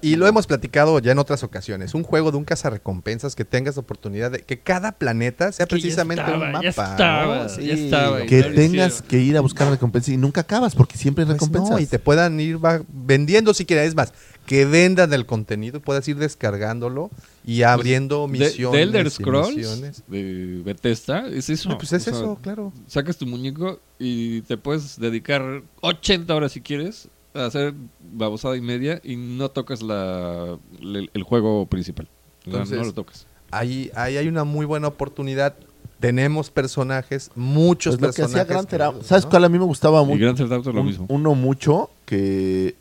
y 0.00 0.16
lo 0.16 0.26
hemos 0.26 0.46
platicado 0.46 0.98
ya 1.00 1.12
en 1.12 1.18
otras 1.18 1.42
ocasiones, 1.44 1.94
un 1.94 2.02
juego 2.02 2.30
de 2.30 2.38
un 2.38 2.44
cazarrecompensas 2.44 3.34
que 3.34 3.44
tengas 3.44 3.76
oportunidad 3.78 4.30
de 4.30 4.40
que 4.40 4.58
cada 4.60 4.92
planeta 4.92 5.52
sea 5.52 5.66
Que 5.66 5.76
ya 5.76 5.80
precisamente 5.82 6.22
estaba, 6.22 6.38
un 6.46 6.52
ya 6.52 6.52
mapa. 6.52 6.66
estaba, 6.68 7.36
¿no? 7.44 7.58
ya 7.60 7.74
estaba. 7.74 8.22
Que 8.26 8.42
tengas 8.44 9.02
que 9.02 9.18
ir 9.18 9.36
a 9.36 9.40
buscar 9.40 9.68
recompensa 9.70 10.12
y 10.12 10.16
nunca 10.16 10.42
acabas 10.42 10.74
porque 10.74 10.96
siempre 10.96 11.22
hay 11.22 11.26
Pues 11.26 11.36
recompensas. 11.40 11.70
no, 11.70 11.78
y 11.78 11.86
te 11.86 11.98
puedan 11.98 12.40
ir 12.40 12.64
va- 12.64 12.82
vendiendo 12.88 13.52
si 13.54 13.64
quieres, 13.66 13.88
es 13.88 13.94
más, 13.94 14.12
que 14.46 14.64
vendan 14.64 15.12
el 15.12 15.24
contenido 15.26 15.76
y 15.78 15.80
puedas 15.80 16.06
ir 16.08 16.16
descargándolo 16.16 17.10
y 17.44 17.62
abriendo 17.62 18.26
Pues, 18.28 18.38
De- 18.40 18.46
misiones. 18.46 18.72
De, 18.78 18.82
Elder 18.82 19.06
y 19.06 19.10
Scrolls, 19.10 19.56
misiones. 19.56 20.02
de 20.08 20.62
Bethesda, 20.64 21.28
es 21.28 21.48
eso. 21.50 21.70
Ah, 21.72 21.78
pues 21.78 21.92
es 21.92 22.02
O 22.02 22.10
sea, 22.10 22.14
eso, 22.18 22.38
claro. 22.42 22.72
Sacas 22.86 23.16
tu 23.16 23.26
muñeco 23.26 23.78
y 23.98 24.42
te 24.42 24.56
puedes 24.56 24.98
dedicar 24.98 25.62
80 25.80 26.34
horas 26.34 26.52
si 26.52 26.60
quieres 26.60 27.08
a 27.34 27.46
hacer 27.46 27.74
babosada 28.12 28.56
y 28.56 28.60
media 28.60 29.00
y 29.04 29.16
no 29.16 29.48
tocas 29.50 29.82
la, 29.82 30.58
el, 30.80 31.10
el 31.12 31.22
juego 31.22 31.66
principal. 31.66 32.08
Entonces, 32.44 32.78
no 32.78 32.84
lo 32.84 32.92
tocas. 32.92 33.26
Ahí, 33.50 33.90
ahí 33.94 34.16
hay 34.16 34.28
una 34.28 34.44
muy 34.44 34.66
buena 34.66 34.88
oportunidad. 34.88 35.54
Tenemos 36.00 36.50
personajes, 36.50 37.30
muchos 37.36 37.96
Pues 37.96 38.00
lo 38.08 38.12
que 38.14 38.22
hacía 38.22 38.44
personajes. 38.44 38.48
Grand 38.48 38.68
Theft 38.68 38.80
Auto. 38.82 38.92
queridos, 38.94 39.06
¿Sabes 39.08 39.24
¿no? 39.24 39.30
cuál 39.30 39.44
a 39.44 39.48
mí 39.48 39.58
me 39.58 39.64
gustaba 39.64 40.02
mucho? 40.04 40.18
Grand 40.20 40.36
Theft 40.36 40.52
Auto 40.52 40.70
es 40.70 40.74
lo 40.74 40.80
Un- 40.80 40.86
mismo. 40.86 41.06
Uno 41.08 41.34
mucho 41.34 41.90
que. 42.04 42.74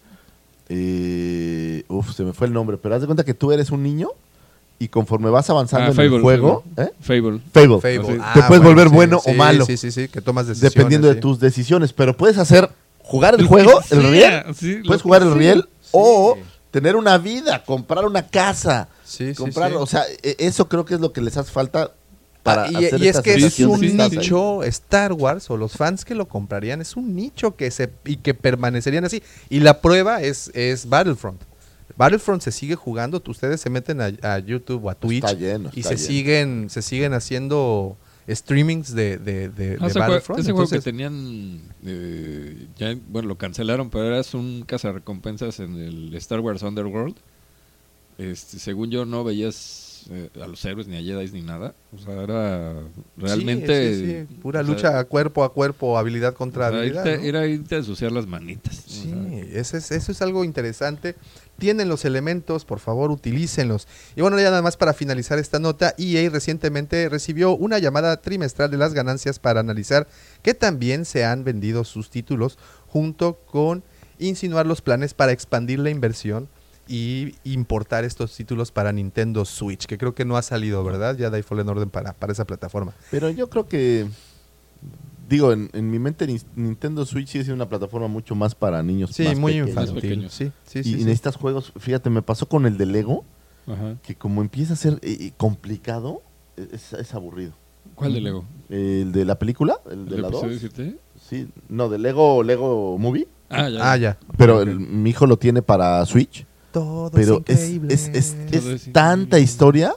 Eh, 0.70 1.84
uf, 1.90 2.14
se 2.14 2.24
me 2.24 2.34
fue 2.34 2.48
el 2.48 2.54
nombre. 2.54 2.78
Pero 2.78 2.96
haz 2.96 3.02
de 3.02 3.08
cuenta 3.08 3.24
que 3.24 3.34
tú 3.34 3.52
eres 3.52 3.72
un 3.72 3.84
niño 3.84 4.10
y 4.80 4.88
conforme 4.88 5.30
vas 5.30 5.50
avanzando 5.50 5.86
Ah, 5.88 5.90
en 5.90 5.96
Fable, 5.96 6.16
el 6.16 6.22
juego. 6.22 6.64
Fable. 6.76 6.90
¿eh? 6.90 6.94
Fable. 7.02 7.40
Fable. 7.54 7.80
Fable. 7.82 8.16
Sí. 8.16 8.22
Ah, 8.24 8.32
Te 8.34 8.42
puedes 8.44 8.64
volver 8.64 8.88
sí, 8.90 8.96
bueno 8.96 9.22
o 9.24 9.34
malo. 9.34 9.66
Sí, 9.66 9.78
sí, 9.78 9.92
sí, 9.92 10.08
que 10.08 10.22
tomas 10.22 10.48
decisiones. 10.48 10.74
Dependiendo 10.74 11.08
de 11.08 11.16
tus 11.16 11.40
decisiones. 11.40 11.94
Pero 11.94 12.16
puedes 12.18 12.38
hacer. 12.38 12.70
Jugar 13.12 13.36
el 13.36 13.46
juego, 13.48 13.82
el 13.92 14.04
riel. 14.12 14.44
sí, 14.58 14.78
lo 14.78 14.86
Puedes 14.88 15.02
jugar 15.02 15.22
el 15.22 15.30
sea. 15.30 15.38
riel. 15.38 15.70
Sí. 15.82 15.90
O 15.92 16.38
tener 16.72 16.96
una 16.96 17.18
vida, 17.18 17.64
comprar 17.66 18.06
una 18.06 18.26
casa. 18.28 18.88
Sí, 19.04 19.30
sí, 19.30 19.36
comprar, 19.36 19.72
sí. 19.72 19.78
o 19.78 19.86
sea, 19.86 20.04
e- 20.24 20.38
eso 20.40 20.70
creo 20.70 20.86
que 20.86 20.94
es 20.96 21.02
lo 21.02 21.12
que 21.12 21.20
les 21.22 21.36
hace 21.38 21.52
falta 21.52 21.92
para 22.44 22.64
Ah, 22.64 22.70
y, 22.72 22.86
hacer 22.86 23.02
y 23.04 23.08
es 23.10 23.20
que 23.20 23.34
es 23.36 23.60
un 23.60 23.84
ahí. 23.84 24.10
nicho 24.10 24.64
Star 24.64 25.14
Wars 25.14 25.50
o 25.52 25.58
los 25.58 25.74
fans 25.74 26.04
que 26.06 26.16
lo 26.16 26.28
comprarían 26.28 26.82
es 26.82 26.96
un 26.96 27.16
nicho 27.16 27.56
que 27.56 27.70
se 27.70 27.92
y 28.06 28.16
que 28.18 28.34
permanecerían 28.34 29.06
así 29.06 29.22
y 29.50 29.60
la 29.60 29.80
prueba 29.82 30.24
es 30.24 30.50
es 30.56 30.90
Battlefront 30.90 31.40
Battlefront 31.98 32.42
se 32.42 32.52
sigue 32.52 32.76
jugando 32.76 33.22
ustedes 33.28 33.62
se 33.62 33.70
meten 33.70 34.02
a, 34.02 34.12
a 34.24 34.40
YouTube 34.40 34.86
o 34.86 34.90
a 34.90 34.96
Twitch 34.96 35.24
Está 35.24 35.38
lleno, 35.38 35.70
y 35.74 35.84
se 35.84 35.90
lleno. 35.90 36.02
siguen 36.08 36.70
se 36.72 36.82
siguen 36.82 37.14
haciendo 37.14 37.96
streamings 38.36 38.94
de, 38.94 39.18
de, 39.18 39.50
de- 39.50 39.78
Ah, 39.80 39.88
de 39.88 39.94
Battlefront 40.00 40.40
ese 40.42 40.52
juego 40.52 40.70
que 40.70 40.80
tenían, 40.82 41.62
eh, 41.86 42.68
ya, 42.78 42.96
bueno, 43.10 43.28
lo 43.30 43.38
cancelaron, 43.38 43.90
pero 43.90 44.06
eras 44.08 44.34
un 44.34 44.64
cazarrecompensas 44.66 45.60
en 45.60 45.76
el 45.76 46.14
Star 46.16 46.40
Wars 46.40 46.62
Underworld. 46.64 47.16
Este, 48.18 48.60
según 48.60 48.92
yo, 48.92 49.06
no 49.06 49.24
veías 49.24 49.91
eh, 50.10 50.30
a 50.42 50.48
los 50.48 50.64
héroes 50.66 50.88
ni 50.88 50.98
a 50.98 51.02
Jedi 51.02 51.32
ni 51.32 51.42
nada. 51.42 51.76
O 51.94 51.98
sea, 51.98 52.24
era 52.24 52.74
realmente. 53.18 53.94
sí, 53.96 54.00
sí, 54.06 54.26
sí, 54.30 54.36
pura 54.42 54.62
o 54.62 54.64
sea, 54.66 54.74
lucha 54.74 55.04
cuerpo 55.06 55.44
a 55.44 55.54
cuerpo 55.54 55.98
habilidad 55.98 56.32
o 56.34 56.36
contra 56.36 56.70
sea, 56.70 56.80
habilidad 56.80 57.06
irte- 57.06 57.18
¿no? 57.18 57.24
Era 57.24 57.46
irte 57.48 57.76
a 57.76 57.78
ensuciar 57.80 58.12
las 58.12 58.28
manitas. 58.28 58.80
o 58.86 58.90
Sí, 58.90 59.10
sea, 59.10 59.60
ese 59.60 59.78
es- 59.78 59.92
eso 59.92 60.12
es 60.12 60.22
algo 60.22 60.44
interesante. 60.44 61.16
Tienen 61.60 61.90
los 61.90 62.06
elementos, 62.06 62.66
por 62.66 62.80
favor, 62.80 63.12
utilícenlos. 63.12 63.88
Y 64.16 64.22
bueno, 64.22 64.38
ya 64.40 64.46
nada 64.46 64.62
más 64.64 64.78
para 64.78 64.94
finalizar 64.94 65.38
esta 65.38 65.60
nota, 65.60 65.94
EA 65.98 66.28
recientemente 66.30 67.08
recibió 67.08 67.56
una 67.56 67.78
llamada 67.78 68.18
trimestral 68.18 68.72
de 68.72 68.78
las 68.78 68.94
ganancias 68.94 69.38
para 69.38 69.60
analizar 69.60 70.08
que 70.42 70.54
también 70.56 71.06
se 71.06 71.24
han 71.24 71.44
vendido 71.44 71.84
sus 71.84 72.10
títulos, 72.10 72.58
junto 72.88 73.36
con 73.46 73.84
insinuar 74.18 74.66
los 74.66 74.82
planes 74.82 75.14
para 75.14 75.32
expandir 75.32 75.80
la 75.80 75.90
inversión 75.92 76.48
y 76.88 77.36
importar 77.44 78.04
estos 78.04 78.36
títulos 78.36 78.72
para 78.72 78.92
Nintendo 78.92 79.46
Switch, 79.46 79.86
que 79.86 79.98
creo 79.98 80.14
que 80.16 80.26
no 80.26 80.36
ha 80.38 80.42
salido, 80.42 80.84
¿verdad? 80.84 81.18
Ya 81.18 81.30
da 81.30 81.42
Fallen 81.44 81.70
Orden 81.70 81.90
para, 81.90 82.14
para 82.14 82.34
esa 82.34 82.46
plataforma. 82.46 82.94
Pero 83.12 83.30
yo 83.30 83.50
creo 83.50 83.68
que. 83.68 84.08
Digo, 85.30 85.54
en, 85.54 85.70
en 85.72 85.90
mi 85.90 85.98
mente, 85.98 86.28
Nin- 86.28 86.44
Nintendo 86.56 87.06
Switch 87.06 87.30
siendo 87.30 87.54
una 87.54 87.70
plataforma 87.70 88.08
mucho 88.08 88.36
más 88.36 88.54
para 88.54 88.84
niños. 88.84 89.12
Sí, 89.14 89.24
más 89.24 89.40
muy 89.40 89.54
pequeños. 89.54 89.70
infantil. 89.70 90.30
Sí, 90.30 90.52
sí, 90.66 90.80
y, 90.80 90.84
sí, 90.84 90.90
y 90.90 90.94
sí. 91.00 91.04
necesitas 91.06 91.38
juegos. 91.38 91.72
Fíjate, 91.80 92.10
me 92.10 92.22
pasó 92.22 92.48
con 92.48 92.66
el 92.66 92.78
de 92.78 92.86
Lego, 92.88 93.24
ajá. 93.66 93.96
que 94.04 94.16
como 94.16 94.42
empieza 94.42 94.74
a 94.74 94.76
ser 94.76 95.00
eh, 95.04 95.32
complicado, 95.38 96.22
es, 96.58 96.92
es 96.92 97.14
aburrido. 97.14 97.54
¿Cuál 97.96 98.14
de 98.14 98.22
Lego? 98.22 98.46
El 98.70 99.12
de 99.14 99.24
la 99.24 99.40
película, 99.40 99.80
el 99.90 100.06
de 100.10 100.16
¿El 100.18 100.22
la 100.24 100.30
2. 100.30 100.44
episodio 100.44 100.60
7? 100.60 100.98
Sí, 101.30 101.48
no, 101.70 101.88
de 101.88 101.98
Lego, 101.98 102.44
Lego 102.44 102.98
Movie. 102.98 103.28
Ah, 103.50 103.70
ya. 103.70 103.92
Ah, 103.92 103.98
ya. 103.98 104.18
Pero 104.38 104.62
el- 104.62 104.80
mi 104.80 105.12
hijo 105.12 105.28
lo 105.28 105.38
tiene 105.38 105.62
para 105.62 106.06
Switch. 106.06 106.46
Todo 106.72 107.12
Pero 107.12 107.44
es 107.48 107.60
es, 107.60 107.70
increíble. 107.70 107.94
es, 107.94 108.08
es, 108.10 108.36
es 108.52 108.62
Todo 108.62 108.72
es 108.74 108.84
tanta 108.94 109.22
increíble. 109.38 109.40
historia 109.42 109.96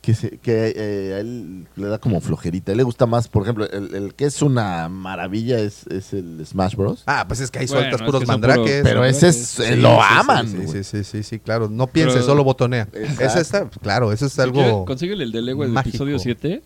que, 0.00 0.14
se, 0.14 0.38
que 0.38 0.72
eh, 0.74 1.14
a 1.14 1.18
él 1.20 1.66
le 1.76 1.86
da 1.88 1.98
como 1.98 2.20
flojerita. 2.20 2.70
A 2.70 2.72
él 2.72 2.76
le 2.78 2.82
gusta 2.84 3.04
más, 3.06 3.28
por 3.28 3.42
ejemplo, 3.42 3.68
el, 3.68 3.94
el 3.94 4.14
que 4.14 4.24
es 4.24 4.40
una 4.42 4.88
maravilla 4.88 5.58
es, 5.58 5.86
es 5.88 6.12
el 6.14 6.44
Smash 6.46 6.76
Bros. 6.76 7.02
Ah, 7.06 7.24
pues 7.28 7.40
es 7.40 7.50
que 7.50 7.58
ahí 7.58 7.66
Bueno, 7.66 7.80
sueltas 7.82 8.00
es 8.00 8.06
puros 8.06 8.20
que 8.20 8.26
son 8.26 8.40
puros- 8.40 8.68
Pero 8.84 9.04
ese 9.04 9.28
es, 9.28 9.36
Sí, 9.36 9.62
lo 9.76 9.88
sí, 9.96 9.96
sí, 9.96 10.14
aman. 10.18 10.48
Sí, 10.48 10.56
güey. 10.56 10.68
sí, 10.68 10.84
sí, 10.84 11.04
sí, 11.04 11.22
sí, 11.22 11.38
claro. 11.40 11.68
No 11.68 11.88
pienses, 11.88 12.14
Pero- 12.16 12.26
solo 12.26 12.44
botonea. 12.44 12.88
Exacto. 12.92 13.24
Ese 13.24 13.40
está, 13.40 13.68
claro, 13.82 14.12
eso 14.12 14.26
es 14.26 14.38
algo. 14.38 14.84
consíguele 14.86 15.24
el 15.24 15.32
de 15.32 15.42
Lego 15.42 15.64
el 15.64 15.70
mágico. 15.70 15.90
episodio 15.90 16.18
7. 16.18 16.62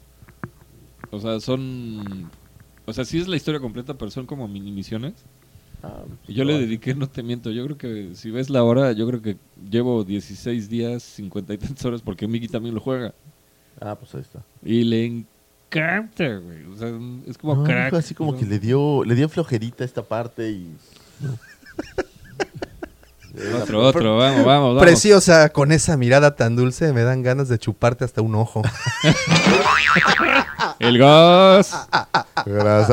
O 1.10 1.18
sea, 1.20 1.40
son. 1.40 2.30
O 2.86 2.92
sea, 2.92 3.04
sí 3.04 3.18
es 3.20 3.28
la 3.28 3.36
historia 3.36 3.60
completa, 3.60 3.94
pero 3.94 4.10
son 4.10 4.26
como 4.26 4.46
mini 4.48 4.72
misiones. 4.72 5.14
Y 6.28 6.34
yo 6.34 6.44
le 6.44 6.58
dediqué, 6.58 6.94
no 6.94 7.08
te 7.08 7.22
miento, 7.22 7.50
yo 7.50 7.64
creo 7.64 7.76
que 7.78 8.14
si 8.14 8.30
ves 8.30 8.50
la 8.50 8.62
hora, 8.62 8.92
yo 8.92 9.06
creo 9.08 9.20
que 9.20 9.36
llevo 9.70 10.04
16 10.04 10.68
días, 10.68 11.02
50 11.02 11.54
y 11.54 11.58
tantas 11.58 11.84
horas, 11.84 12.02
porque 12.02 12.28
Miki 12.28 12.48
también 12.48 12.74
lo 12.74 12.80
juega. 12.80 13.14
Ah, 13.80 13.96
pues 13.96 14.14
ahí 14.14 14.20
está. 14.20 14.44
Y 14.64 14.84
le 14.84 15.04
encanta, 15.06 16.36
güey. 16.36 16.64
O 16.66 16.76
sea, 16.76 16.92
es 17.26 17.36
como 17.38 17.56
No, 17.56 17.64
crack. 17.64 17.94
así 17.94 18.14
como 18.14 18.30
o 18.30 18.32
sea. 18.34 18.40
que 18.40 18.46
le 18.46 18.58
dio, 18.60 19.02
le 19.04 19.14
dio 19.14 19.28
flojerita 19.28 19.84
esta 19.84 20.02
parte 20.02 20.50
y. 20.50 20.70
Otro, 23.62 23.80
otro, 23.80 24.18
vamos, 24.18 24.44
vamos, 24.44 24.68
vamos. 24.74 24.82
Preciosa, 24.82 25.48
con 25.48 25.72
esa 25.72 25.96
mirada 25.96 26.36
tan 26.36 26.54
dulce, 26.54 26.92
me 26.92 27.02
dan 27.02 27.22
ganas 27.22 27.48
de 27.48 27.58
chuparte 27.58 28.04
hasta 28.04 28.20
un 28.20 28.34
ojo. 28.34 28.60
El. 30.78 30.98
Gracias. 30.98 31.88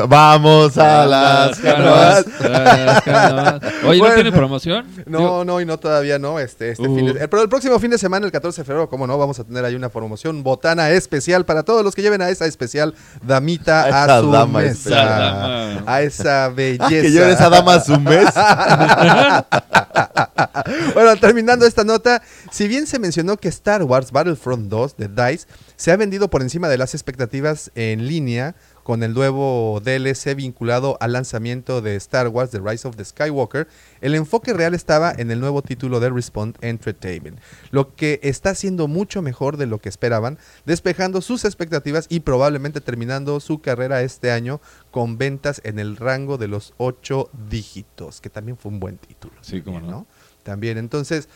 Vamos 0.08 0.78
a 0.78 1.06
las 1.06 1.58
canoas. 1.58 2.24
las 2.40 3.02
canoas. 3.02 3.60
Oye, 3.84 3.98
¿no 3.98 4.04
Bueno. 4.04 4.14
tiene 4.14 4.32
promoción? 4.32 4.86
No, 5.06 5.44
no, 5.44 5.60
y 5.60 5.66
no 5.66 5.78
todavía 5.78 6.18
no. 6.18 6.38
Este, 6.38 6.70
este 6.70 6.88
Uh. 6.88 6.96
fin 6.96 7.06
de- 7.06 7.24
eh, 7.24 7.28
pero 7.28 7.42
el 7.42 7.48
próximo 7.48 7.78
fin 7.78 7.90
de 7.90 7.98
semana, 7.98 8.24
el 8.26 8.32
14 8.32 8.62
de 8.62 8.64
febrero, 8.64 8.88
como 8.88 9.06
no, 9.06 9.18
vamos 9.18 9.38
a 9.40 9.44
tener 9.44 9.64
ahí 9.64 9.74
una 9.74 9.88
promoción 9.88 10.42
botana 10.42 10.90
especial 10.90 11.44
para 11.44 11.62
todos 11.64 11.84
los 11.84 11.94
que 11.94 12.02
lleven 12.02 12.22
a 12.22 12.28
esa 12.30 12.46
especial 12.46 12.94
damita 13.22 13.82
A 13.82 13.84
a, 13.84 13.88
esa 14.04 14.20
su 14.20 14.30
dama 14.30 14.58
mesa. 14.60 14.70
especial. 14.72 15.84
A 15.86 16.00
esa 16.02 16.48
belleza. 16.48 16.84
Ah, 16.86 16.88
que 16.88 17.10
lleven 17.10 17.30
esa 17.30 17.50
dama 17.50 17.74
a 17.74 17.80
su 17.80 17.98
mes. 18.00 18.26
bueno, 20.94 21.16
terminando 21.16 21.66
esta 21.66 21.84
nota, 21.84 22.22
si 22.50 22.68
bien 22.68 22.86
se 22.86 22.98
mencionó 22.98 23.36
que 23.36 23.48
Star 23.48 23.82
Wars 23.82 24.12
Battlefront 24.12 24.68
2 24.68 24.96
de 24.96 25.08
DICE 25.08 25.46
se 25.76 25.92
ha 25.92 25.96
vendido 25.96 26.28
por 26.28 26.42
encima 26.42 26.68
de 26.68 26.78
las 26.78 26.94
expectativas 26.94 27.70
en 27.74 28.06
línea 28.06 28.54
con 28.82 29.02
el 29.02 29.14
nuevo 29.14 29.80
DLC 29.84 30.34
vinculado 30.34 30.96
al 31.00 31.12
lanzamiento 31.12 31.80
de 31.80 31.96
Star 31.96 32.28
Wars 32.28 32.50
The 32.50 32.58
Rise 32.58 32.88
of 32.88 32.96
the 32.96 33.04
Skywalker, 33.04 33.68
el 34.00 34.14
enfoque 34.14 34.52
real 34.52 34.74
estaba 34.74 35.12
en 35.16 35.30
el 35.30 35.38
nuevo 35.40 35.62
título 35.62 36.00
de 36.00 36.10
Respawn 36.10 36.54
Entertainment, 36.60 37.38
lo 37.70 37.94
que 37.94 38.18
está 38.22 38.54
siendo 38.54 38.88
mucho 38.88 39.22
mejor 39.22 39.56
de 39.58 39.66
lo 39.66 39.78
que 39.78 39.88
esperaban, 39.88 40.38
despejando 40.66 41.20
sus 41.20 41.44
expectativas 41.44 42.06
y 42.08 42.20
probablemente 42.20 42.80
terminando 42.80 43.38
su 43.40 43.60
carrera 43.60 44.02
este 44.02 44.30
año 44.32 44.60
con 44.90 45.18
ventas 45.18 45.60
en 45.64 45.78
el 45.78 45.96
rango 45.96 46.38
de 46.38 46.48
los 46.48 46.74
8 46.78 47.30
dígitos, 47.48 48.20
que 48.20 48.30
también 48.30 48.56
fue 48.56 48.72
un 48.72 48.80
buen 48.80 48.98
título. 48.98 49.34
Sí, 49.40 49.60
también, 49.60 49.86
no. 49.86 50.06
También, 50.42 50.78
entonces, 50.78 51.28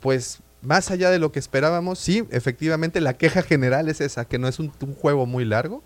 pues 0.00 0.38
más 0.62 0.90
allá 0.90 1.10
de 1.10 1.18
lo 1.18 1.32
que 1.32 1.38
esperábamos, 1.38 1.98
sí, 1.98 2.24
efectivamente 2.30 3.00
la 3.00 3.14
queja 3.14 3.42
general 3.42 3.88
es 3.88 4.00
esa, 4.00 4.24
que 4.26 4.38
no 4.38 4.46
es 4.48 4.58
un, 4.58 4.72
un 4.82 4.94
juego 4.94 5.24
muy 5.26 5.44
largo 5.44 5.82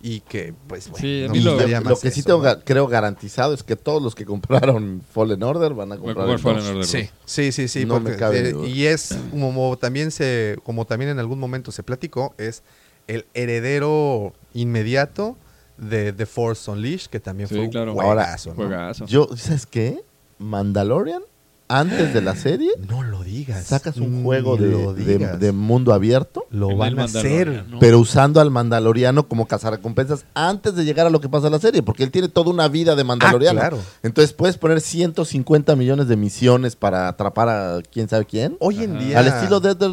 y 0.00 0.20
que, 0.20 0.54
pues, 0.68 0.88
bueno, 0.90 1.00
Sí, 1.00 1.26
lo- 1.42 1.56
que 1.98 2.10
sí 2.10 2.20
eso, 2.20 2.26
tengo, 2.40 2.44
creo 2.64 2.86
garantizado 2.86 3.52
es 3.54 3.62
que 3.64 3.74
todos 3.74 4.00
los 4.02 4.14
que 4.14 4.24
compraron 4.26 5.02
Fallen 5.12 5.42
Order 5.42 5.74
van 5.74 5.92
a 5.92 5.96
comprar 5.96 6.28
el 6.28 6.38
Fallen. 6.38 6.64
Order. 6.64 6.84
Sí, 6.84 7.08
sí, 7.24 7.50
sí, 7.52 7.66
sí. 7.68 7.84
No 7.84 7.94
me 8.00 8.10
porque, 8.10 8.16
cabe 8.18 8.50
eh, 8.50 8.68
y 8.68 8.84
es 8.84 9.18
como 9.30 9.76
también 9.78 10.10
se, 10.10 10.56
como 10.62 10.84
también 10.84 11.10
en 11.10 11.18
algún 11.18 11.38
momento 11.40 11.72
se 11.72 11.82
platicó, 11.82 12.34
es 12.38 12.62
el 13.08 13.24
heredero 13.34 14.34
inmediato 14.52 15.36
de 15.78 16.12
The 16.12 16.26
Force 16.26 16.70
Unleashed, 16.70 17.08
que 17.08 17.18
también 17.20 17.48
Sí, 17.48 17.54
fue 17.56 17.64
un 17.64 17.70
claro. 17.70 17.94
juegazo, 17.94 18.50
¿no? 18.50 18.56
Juegazo. 18.56 19.06
Yo, 19.06 19.28
¿sabes 19.36 19.64
qué? 19.66 20.00
Mandalorian, 20.38 21.22
antes 21.68 22.12
de 22.14 22.22
la 22.22 22.34
serie, 22.36 22.70
No 22.88 23.02
lo 23.02 23.22
digas. 23.22 23.64
sacas 23.64 23.96
un 23.98 24.24
juego 24.24 24.56
de, 24.56 24.70
lo 24.70 24.94
de- 24.94 25.04
digas. 25.18 25.38
de 25.38 25.52
mundo 25.52 25.92
abierto, 25.92 26.46
lo 26.50 26.76
van 26.76 26.98
a 26.98 27.04
hacer. 27.04 27.64
Pero 27.80 27.98
usando 27.98 28.40
al 28.40 28.50
Mandaloriano 28.50 29.28
como 29.28 29.46
cazarrecompensas 29.46 30.24
antes 30.34 30.74
de 30.74 30.84
llegar 30.84 31.06
a 31.06 31.10
lo 31.10 31.20
que 31.20 31.28
pasa 31.28 31.46
en 31.46 31.52
la 31.52 31.58
serie, 31.58 31.82
porque 31.82 32.04
él 32.04 32.10
tiene 32.10 32.28
toda 32.28 32.50
una 32.50 32.68
vida 32.68 32.96
de 32.96 33.04
Mandaloriano. 33.04 33.58
Ah, 33.60 33.68
claro. 33.68 33.78
Entonces 34.02 34.32
puedes 34.32 34.56
poner 34.56 34.80
150 34.80 35.76
millones 35.76 36.08
de 36.08 36.16
misiones 36.16 36.76
para 36.76 37.08
atrapar 37.08 37.48
a 37.48 37.82
quién 37.92 38.08
sabe 38.08 38.24
quién. 38.24 38.56
Hoy 38.60 38.82
en 38.84 38.96
Ajá. 38.96 39.04
día. 39.04 39.18
Al 39.18 39.26
estilo 39.28 39.60
de 39.60 39.74
Dead, 39.74 39.90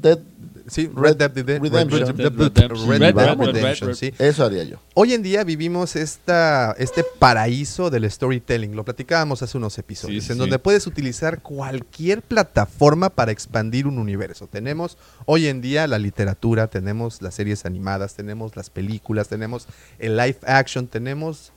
Dead- 0.00 0.18
Sí, 0.66 0.90
Red 0.94 1.16
Dead 1.16 1.32
Redemption. 1.34 3.94
Sí. 3.94 4.12
Eso 4.18 4.44
haría 4.44 4.64
yo. 4.64 4.78
Hoy 4.94 5.12
en 5.12 5.22
día 5.22 5.44
vivimos 5.44 5.96
esta, 5.96 6.74
este 6.78 7.04
paraíso 7.18 7.90
del 7.90 8.10
storytelling. 8.10 8.74
Lo 8.74 8.84
platicábamos 8.84 9.42
hace 9.42 9.58
unos 9.58 9.76
episodios, 9.78 10.24
sí, 10.24 10.32
en 10.32 10.36
sí. 10.36 10.38
donde 10.38 10.58
puedes 10.58 10.86
utilizar 10.86 11.42
cualquier 11.42 12.22
plataforma 12.22 13.10
para 13.10 13.32
expandir 13.32 13.86
un 13.86 13.98
universo. 13.98 14.46
Tenemos 14.46 14.96
hoy 15.26 15.48
en 15.48 15.60
día 15.60 15.86
la 15.86 15.98
literatura, 15.98 16.68
tenemos 16.68 17.20
las 17.22 17.34
series 17.34 17.66
animadas, 17.66 18.14
tenemos 18.14 18.56
las 18.56 18.70
películas, 18.70 19.28
tenemos 19.28 19.66
el 19.98 20.16
live 20.16 20.38
action, 20.46 20.86
tenemos, 20.86 21.52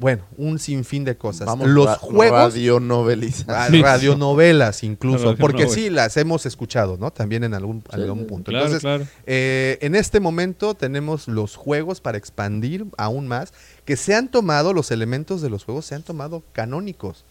bueno, 0.00 0.24
un 0.38 0.58
sinfín 0.58 1.04
de 1.04 1.16
cosas. 1.16 1.46
Vamos 1.46 1.68
Los 1.68 1.84
ra- 1.86 1.94
juegos 1.96 2.54
Sí. 2.54 2.66
radionovelas 3.82 4.82
incluso, 4.82 5.32
Radionovelas. 5.32 5.40
porque 5.40 5.68
sí 5.68 5.90
las 5.90 6.16
hemos 6.16 6.46
escuchado, 6.46 6.96
¿no? 6.98 7.10
También 7.12 7.44
en 7.44 7.52
algún, 7.54 7.82
Sí, 7.82 7.86
algún 7.92 8.20
sí, 8.20 8.24
punto. 8.24 8.50
Claro, 8.50 8.64
Entonces, 8.66 8.80
claro. 8.82 9.06
eh, 9.26 9.78
en 9.82 9.94
este 9.94 10.18
momento 10.18 10.74
tenemos 10.74 11.28
los 11.28 11.54
juegos 11.54 12.00
para 12.00 12.16
expandir 12.18 12.86
aún 12.96 13.28
más, 13.28 13.52
que 13.84 13.96
se 13.96 14.14
han 14.14 14.30
tomado, 14.30 14.72
los 14.72 14.90
elementos 14.90 15.42
de 15.42 15.50
los 15.50 15.64
juegos 15.64 15.84
se 15.86 15.94
han 15.94 16.02
tomado 16.02 16.42
canónicos. 16.52 17.24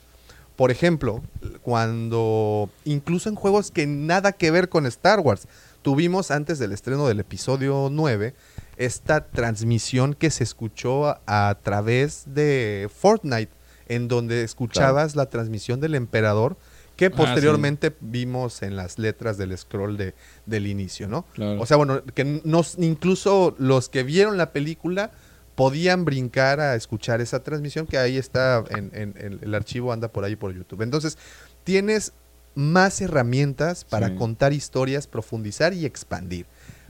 Por 0.56 0.72
ejemplo, 0.72 1.22
cuando 1.64 2.70
incluso 2.86 3.30
en 3.30 3.36
juegos 3.36 3.72
que 3.72 3.88
nada 3.88 4.32
que 4.34 4.52
ver 4.52 4.70
con 4.70 4.86
Star 4.86 5.20
Wars, 5.22 5.48
tuvimos 5.82 6.30
antes 6.32 6.60
del 6.60 6.74
estreno 6.74 7.08
del 7.08 7.22
episodio 7.22 7.90
9 7.92 8.34
esta 8.80 9.28
transmisión 9.30 10.16
que 10.16 10.32
se 10.32 10.44
escuchó 10.44 11.06
a, 11.08 11.22
a 11.28 11.56
través 11.62 12.24
de 12.26 12.90
Fortnite, 12.92 13.52
en 13.88 14.08
donde 14.08 14.44
escuchabas 14.44 15.16
la 15.16 15.30
transmisión 15.30 15.80
del 15.80 15.94
emperador 15.96 16.58
que 16.96 17.06
Ah, 17.06 17.10
sí. 17.12 17.16
posteriormente 17.18 17.96
vimos 18.02 18.62
en 18.62 18.76
las 18.76 18.98
letras 19.00 19.38
del 19.38 19.58
scroll 19.58 19.96
de, 19.96 20.16
del 20.46 20.66
inicio, 20.68 21.08
¿no? 21.08 21.24
Claro. 21.34 21.62
O 21.62 21.66
sea, 21.66 21.78
bueno, 21.78 22.04
que 22.14 22.42
nos, 22.44 22.76
incluso 22.78 23.56
los 23.58 23.88
que 23.90 24.04
vieron 24.04 24.38
la 24.38 24.52
película 24.52 25.12
podían 25.56 26.04
brincar 26.06 26.60
a 26.60 26.76
escuchar 26.76 27.22
esa 27.22 27.42
transmisión 27.44 27.86
que 27.86 27.98
ahí 27.98 28.18
está, 28.18 28.64
en, 28.70 28.92
en- 28.94 29.14
en- 29.18 29.40
el 29.42 29.56
archivo 29.56 29.92
anda 29.94 30.08
por 30.10 30.24
ahí 30.26 30.36
por 30.36 30.54
YouTube. 30.54 30.82
Entonces, 30.82 31.18
tienes 31.64 32.14
más 32.56 33.00
herramientas 33.02 33.84
para 33.86 34.08
Sí. 34.10 34.16
contar 34.16 34.52
historias, 34.54 35.08
profundizar 35.08 35.74
y 35.74 35.86
expandir. 35.86 36.46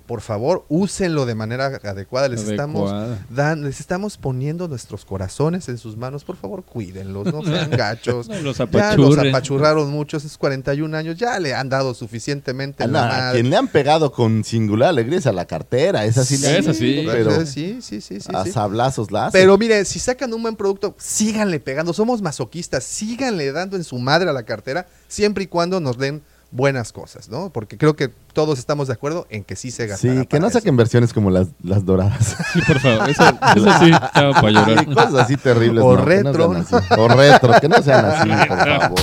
Por 0.10 0.22
favor, 0.22 0.66
úsenlo 0.70 1.28
de 1.28 1.36
manera 1.36 1.68
adecuada. 1.68 2.28
Les 2.30 2.42
estamos 2.48 2.92
dan, 3.30 3.64
les 3.64 3.80
estamos 3.80 4.18
poniendo 4.18 4.68
nuestros 4.68 5.06
corazones 5.06 5.70
en 5.70 5.78
sus 5.78 5.98
manos. 5.98 6.24
Por 6.24 6.36
favor, 6.36 6.64
cuídenlos, 6.64 7.32
no 7.32 7.44
sean 7.46 7.70
gachos. 7.78 8.28
No 8.28 8.42
los 8.42 8.58
ya 8.58 8.96
los 8.98 9.20
apachurraron 9.20 9.92
mucho, 9.92 10.18
esos 10.18 10.36
41 10.40 10.98
años, 10.98 11.16
ya 11.16 11.38
le 11.40 11.54
han 11.54 11.70
dado 11.70 11.94
suficientemente 11.94 12.88
la 12.88 13.04
a 13.04 13.08
madre. 13.08 13.40
quien 13.40 13.52
le 13.52 13.56
han 13.58 13.68
pegado 13.68 14.12
con 14.12 14.44
singular 14.44 14.90
alegría 14.90 15.20
es 15.20 15.28
a 15.28 15.32
la 15.32 15.46
cartera. 15.46 16.04
Esa 16.06 16.26
sí, 16.26 16.40
le 16.40 16.48
han- 16.50 16.56
Esa 16.56 16.74
sí. 16.74 17.04
Pero 17.06 17.46
sí, 17.46 17.78
sí, 17.84 18.02
sí, 18.02 18.20
sí, 18.20 18.30
a 18.34 18.46
sí. 18.46 18.52
sablazos 18.52 19.12
la 19.12 19.28
hacen. 19.28 19.40
Pero 19.40 19.60
mire, 19.60 19.86
si 19.86 20.00
sacan 20.00 20.34
un 20.34 20.42
buen 20.42 20.56
producto, 20.56 20.96
síganle 20.98 21.60
pegando. 21.60 21.94
Somos 21.94 22.24
masoquistas, 22.24 22.84
síganle 22.84 23.52
dando 23.52 23.76
en 23.78 23.84
su 23.84 24.00
madre 24.00 24.28
a 24.28 24.34
la 24.34 24.42
cartera, 24.42 24.88
siempre 25.08 25.44
y 25.44 25.48
cuando 25.48 25.80
nos 25.80 26.00
den 26.00 26.24
buenas 26.52 26.92
cosas, 26.92 27.30
¿no? 27.30 27.52
Porque 27.52 27.78
creo 27.78 27.96
que 27.96 28.10
todos 28.34 28.58
estamos 28.60 28.88
de 28.88 28.94
acuerdo 28.94 29.28
en 29.30 29.44
que 29.44 29.56
sí 29.56 29.70
se 29.72 29.88
gasta. 29.88 30.08
Sí, 30.08 30.26
que 30.26 30.40
no 30.40 30.50
saquen 30.50 30.76
versiones 30.78 31.14
como 31.14 31.30
las, 31.30 31.48
las 31.64 31.86
doradas. 31.86 32.36
Sí, 32.54 32.62
por 32.66 32.80
favor. 32.80 33.10
Eso, 33.10 33.24
eso 33.56 33.80
sí, 33.80 33.92
estaba 33.92 34.34
para 34.34 34.50
llorar. 34.52 34.80
Sí, 34.80 34.86
cosas 34.88 35.14
así 35.16 35.38
terribles. 35.38 35.84
O 35.84 35.94
no, 35.94 36.00
no 36.00 36.06
retro, 36.06 36.52
así. 36.54 36.76
O 36.98 37.08
retro, 37.08 37.54
que 37.62 37.70
no 37.70 37.82
sean 37.84 38.06
así, 38.06 38.30
por 38.48 38.58
favor. 38.58 39.00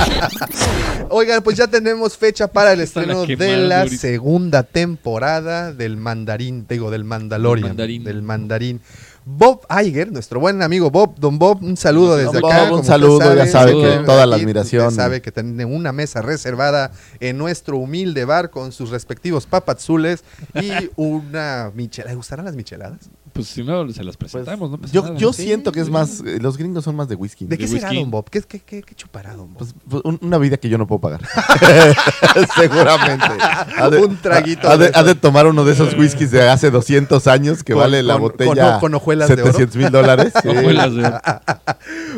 Oigan, 1.10 1.42
pues 1.42 1.56
ya 1.56 1.68
tenemos 1.68 2.16
fecha 2.16 2.48
para 2.48 2.72
el 2.72 2.80
estreno 2.80 3.24
de 3.24 3.56
la 3.58 3.86
segunda 3.88 4.64
temporada 4.64 5.72
del 5.72 5.96
Mandarín, 5.96 6.66
digo, 6.68 6.90
del 6.90 7.04
Mandalorian, 7.04 7.68
Del 7.68 7.76
Mandarín. 7.76 8.04
del 8.04 8.22
Mandarín. 8.22 8.80
Bob 9.28 9.66
Iger, 9.68 10.12
nuestro 10.12 10.38
buen 10.38 10.62
amigo 10.62 10.88
Bob, 10.88 11.16
don 11.18 11.36
Bob, 11.36 11.60
un 11.60 11.76
saludo 11.76 12.16
desde 12.16 12.40
Don 12.40 12.48
acá. 12.48 12.70
Bob, 12.70 12.78
un 12.78 12.84
saludo, 12.84 13.34
ya 13.34 13.48
sabe 13.48 13.72
que 13.72 14.04
toda 14.06 14.24
la 14.24 14.36
admiración. 14.36 14.86
usted 14.86 15.02
sabe 15.02 15.20
que 15.20 15.32
tiene 15.32 15.64
una 15.64 15.90
mesa 15.90 16.22
reservada 16.22 16.92
en 17.18 17.36
nuestro 17.36 17.76
humilde 17.76 18.24
bar 18.24 18.50
con 18.50 18.70
sus 18.70 18.90
respectivos 18.90 19.44
papazules 19.44 20.22
y 20.54 20.70
una 20.94 21.72
michelada. 21.74 22.12
¿Le 22.12 22.16
gustarán 22.16 22.44
las 22.44 22.54
micheladas? 22.54 23.10
Pues 23.36 23.48
si 23.48 23.62
no, 23.62 23.88
se 23.92 24.02
las 24.02 24.16
presentamos, 24.16 24.70
no 24.70 24.78
yo 24.90 25.02
nada. 25.02 25.14
yo 25.16 25.32
Sí. 25.32 25.42
siento 25.44 25.70
que 25.72 25.80
es 25.80 25.88
más. 25.90 26.20
eh, 26.26 26.38
Los 26.40 26.56
gringos 26.56 26.82
son 26.84 26.96
más 26.96 27.08
de 27.08 27.14
whisky. 27.14 27.44
¿De 27.46 27.56
qué 27.58 27.64
¿De 27.66 27.68
será, 27.76 27.88
whisky? 27.90 28.00
don 28.02 28.10
Bob? 28.10 28.28
¿Qué, 28.30 28.42
qué, 28.42 28.60
qué, 28.60 28.82
qué 28.82 28.94
chupará, 28.94 29.34
don 29.34 29.52
Bob? 29.52 29.58
Pues, 29.58 29.74
pues, 29.88 30.02
un- 30.04 30.18
una 30.22 30.38
vida 30.38 30.56
que 30.56 30.68
yo 30.68 30.78
no 30.78 30.86
puedo 30.86 31.00
pagar. 31.00 31.20
Seguramente. 32.56 33.26
Ha 33.78 33.90
de- 33.90 33.98
Un 34.04 34.16
traguito 34.16 34.68
Ha 34.68 34.76
de 34.76 34.90
ha 34.94 35.14
tomar 35.16 35.46
uno 35.46 35.64
de 35.64 35.72
esos 35.72 35.94
whiskies 35.94 36.30
de 36.30 36.48
hace 36.48 36.70
200 36.70 37.26
años 37.26 37.62
que 37.62 37.72
Con- 37.74 37.82
vale 37.82 38.02
la 38.02 38.14
con- 38.14 38.22
botella 38.22 38.72
con- 38.72 38.80
con 38.80 38.94
hojuelas 38.94 39.28
de 39.28 39.34
oro. 39.34 39.44
700 39.52 39.76
mil 39.76 39.90
dólares. 39.90 40.32
Sí. 40.42 40.48
Hojuelas 40.56 40.94
de- 40.94 41.20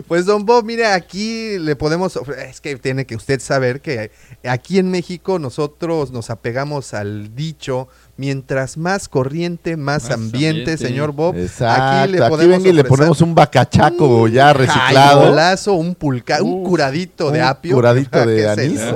Pues 0.07 0.27
don 0.27 0.45
Bob, 0.47 0.65
mire, 0.65 0.87
aquí 0.87 1.59
le 1.59 1.75
podemos, 1.77 2.19
es 2.49 2.61
que 2.61 2.77
tiene 2.77 3.07
que 3.07 3.17
usted 3.17 3.41
saber 3.41 3.81
que 3.81 4.11
aquí 4.45 4.79
en 4.79 4.91
México 4.91 5.39
nosotros 5.39 6.13
nos 6.13 6.31
apegamos 6.31 6.95
al 6.95 7.35
dicho, 7.35 7.89
mientras 8.19 8.77
más 8.77 9.09
corriente, 9.09 9.77
más, 9.79 10.03
Más 10.05 10.11
ambiente, 10.13 10.61
ambiente. 10.73 10.77
señor 10.77 11.13
Bob. 11.13 11.35
Exacto. 11.37 11.83
Aquí 12.03 12.13
le 12.13 12.19
Aquí 12.23 12.29
podemos 12.29 12.57
venga 12.59 12.69
y 12.69 12.73
le 12.75 12.85
ponemos 12.85 13.21
un 13.23 13.35
bacachaco 13.35 14.23
un 14.25 14.31
ya 14.31 14.53
reciclado. 14.53 15.21
jaiolazo, 15.23 15.73
un 15.75 15.95
pulca, 15.95 16.43
un 16.43 16.63
curadito 16.65 17.31
de 17.31 17.39
un 17.41 17.45
apio. 17.47 17.75
curadito 17.77 18.19
de 18.27 18.37
¿Qué 18.37 18.43
es 18.43 18.49
anís. 18.49 18.81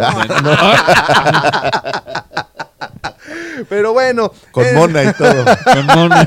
Pero 3.69 3.93
bueno, 3.93 4.33
Con 4.51 4.65
eh, 4.65 4.73
mona 4.75 5.05
y 5.05 5.13
todo. 5.13 5.45
Con 5.65 5.87
Mona. 5.87 6.27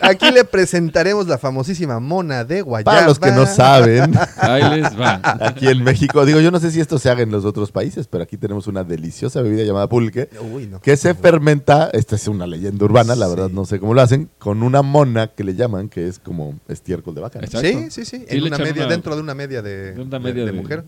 aquí 0.00 0.30
le 0.30 0.44
presentaremos 0.44 1.26
la 1.26 1.38
famosísima 1.38 2.00
mona 2.00 2.44
de 2.44 2.62
Guayaba. 2.62 2.92
Para 2.92 3.06
los 3.06 3.18
que 3.18 3.30
no 3.30 3.46
saben, 3.46 4.12
Ahí 4.36 4.80
les 4.80 4.98
va. 4.98 5.20
aquí 5.40 5.68
en 5.68 5.82
México, 5.82 6.24
digo, 6.24 6.40
yo 6.40 6.50
no 6.50 6.60
sé 6.60 6.70
si 6.70 6.80
esto 6.80 6.98
se 6.98 7.10
haga 7.10 7.22
en 7.22 7.30
los 7.30 7.44
otros 7.44 7.72
países, 7.72 8.06
pero 8.06 8.24
aquí 8.24 8.36
tenemos 8.36 8.66
una 8.66 8.84
deliciosa 8.84 9.42
bebida 9.42 9.62
llamada 9.64 9.88
pulque, 9.88 10.28
Uy, 10.52 10.66
no. 10.66 10.80
que 10.80 10.96
se 10.96 11.14
fermenta, 11.14 11.90
esta 11.92 12.16
es 12.16 12.28
una 12.28 12.46
leyenda 12.46 12.84
urbana, 12.84 13.14
la 13.14 13.28
verdad 13.28 13.50
no 13.50 13.64
sé 13.64 13.78
cómo 13.80 13.94
lo 13.94 14.00
hacen, 14.02 14.28
con 14.38 14.62
una 14.62 14.82
mona 14.82 15.28
que 15.28 15.44
le 15.44 15.54
llaman, 15.54 15.88
que 15.88 16.08
es 16.08 16.18
como 16.18 16.54
estiércol 16.68 17.14
de 17.14 17.20
vaca. 17.20 17.40
Sí, 17.46 17.90
sí, 17.90 18.04
sí. 18.04 18.14
Sí, 18.14 18.24
En 18.28 18.42
una 18.44 18.58
media, 18.58 18.82
una- 18.84 18.86
dentro 18.86 19.14
de 19.16 19.22
una 19.22 19.34
media 19.34 19.62
de, 19.62 19.92
de 19.92 20.00
una 20.02 20.18
de- 20.18 20.24
media 20.24 20.44
de 20.44 20.52
de- 20.52 20.56
mujer. 20.60 20.84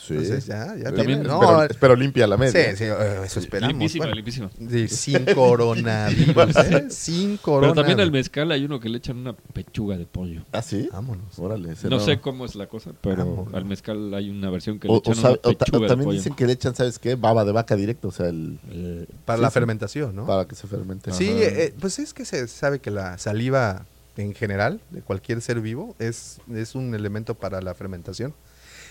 Sí. 0.00 0.14
Entonces 0.14 0.46
ya, 0.46 0.74
ya 0.76 0.92
También- 0.92 1.22
no, 1.22 1.40
pero, 1.40 1.74
pero 1.78 1.96
limpia 1.96 2.26
la 2.26 2.36
media. 2.36 2.70
sí, 2.70 2.76
sí, 2.78 2.84
eh, 2.84 3.20
eso 3.24 3.38
esperamos. 3.40 3.72
Limpísima, 3.72 4.04
bueno. 4.06 4.14
limpísima. 4.16 4.50
Sí, 4.70 4.88
sin 4.88 5.24
coronavirus, 5.34 6.56
¿eh? 6.56 6.86
Sin 6.90 7.30
Pero 7.32 7.42
coronavirus. 7.42 7.74
también 7.76 8.00
al 8.00 8.10
mezcal 8.10 8.50
hay 8.52 8.64
uno 8.64 8.80
que 8.80 8.88
le 8.88 8.98
echan 8.98 9.18
una 9.18 9.34
pechuga 9.34 9.96
de 9.98 10.06
pollo. 10.06 10.42
¿Ah, 10.52 10.62
sí? 10.62 10.88
Vámonos. 10.92 11.38
Órale. 11.38 11.74
No 11.88 12.00
sé 12.00 12.20
cómo 12.20 12.44
es 12.44 12.54
la 12.54 12.66
cosa, 12.66 12.92
pero 13.00 13.24
Vámonos. 13.26 13.54
al 13.54 13.64
mezcal 13.64 14.14
hay 14.14 14.30
una 14.30 14.50
versión 14.50 14.78
que 14.78 14.88
le 14.88 14.94
O, 14.94 14.98
echan 14.98 15.12
o 15.12 15.16
sabe- 15.16 15.40
una 15.44 15.50
o 15.52 15.56
ta- 15.56 15.64
pechuga 15.64 15.78
o 15.78 15.82
de 15.82 15.88
también 15.88 16.04
pollo. 16.06 16.16
dicen 16.18 16.34
que 16.34 16.46
le 16.46 16.52
echan, 16.54 16.74
¿sabes 16.74 16.98
qué? 16.98 17.14
Baba 17.14 17.44
de 17.44 17.52
vaca 17.52 17.76
directo, 17.76 18.08
o 18.08 18.12
sea, 18.12 18.28
el, 18.28 18.58
Eh, 18.70 19.06
Para 19.24 19.36
Sí, 19.38 19.42
la 19.42 19.50
sí. 19.50 19.54
fermentación, 19.54 20.16
¿no? 20.16 20.26
para 20.26 20.46
que 20.46 20.54
se 20.54 20.66
fermente. 20.66 21.12
Sí, 21.12 21.28
eh, 21.30 21.74
pues 21.78 21.98
es 21.98 22.14
que 22.14 22.24
se 22.24 22.46
sabe 22.48 22.78
que 22.80 22.90
la 22.90 23.18
saliva 23.18 23.84
en 24.16 24.34
general 24.34 24.80
de 24.90 25.02
cualquier 25.02 25.40
ser 25.40 25.60
vivo 25.60 25.94
es, 25.98 26.40
es 26.52 26.74
un 26.74 26.94
elemento 26.94 27.34
para 27.34 27.60
la 27.60 27.74
fermentación. 27.74 28.34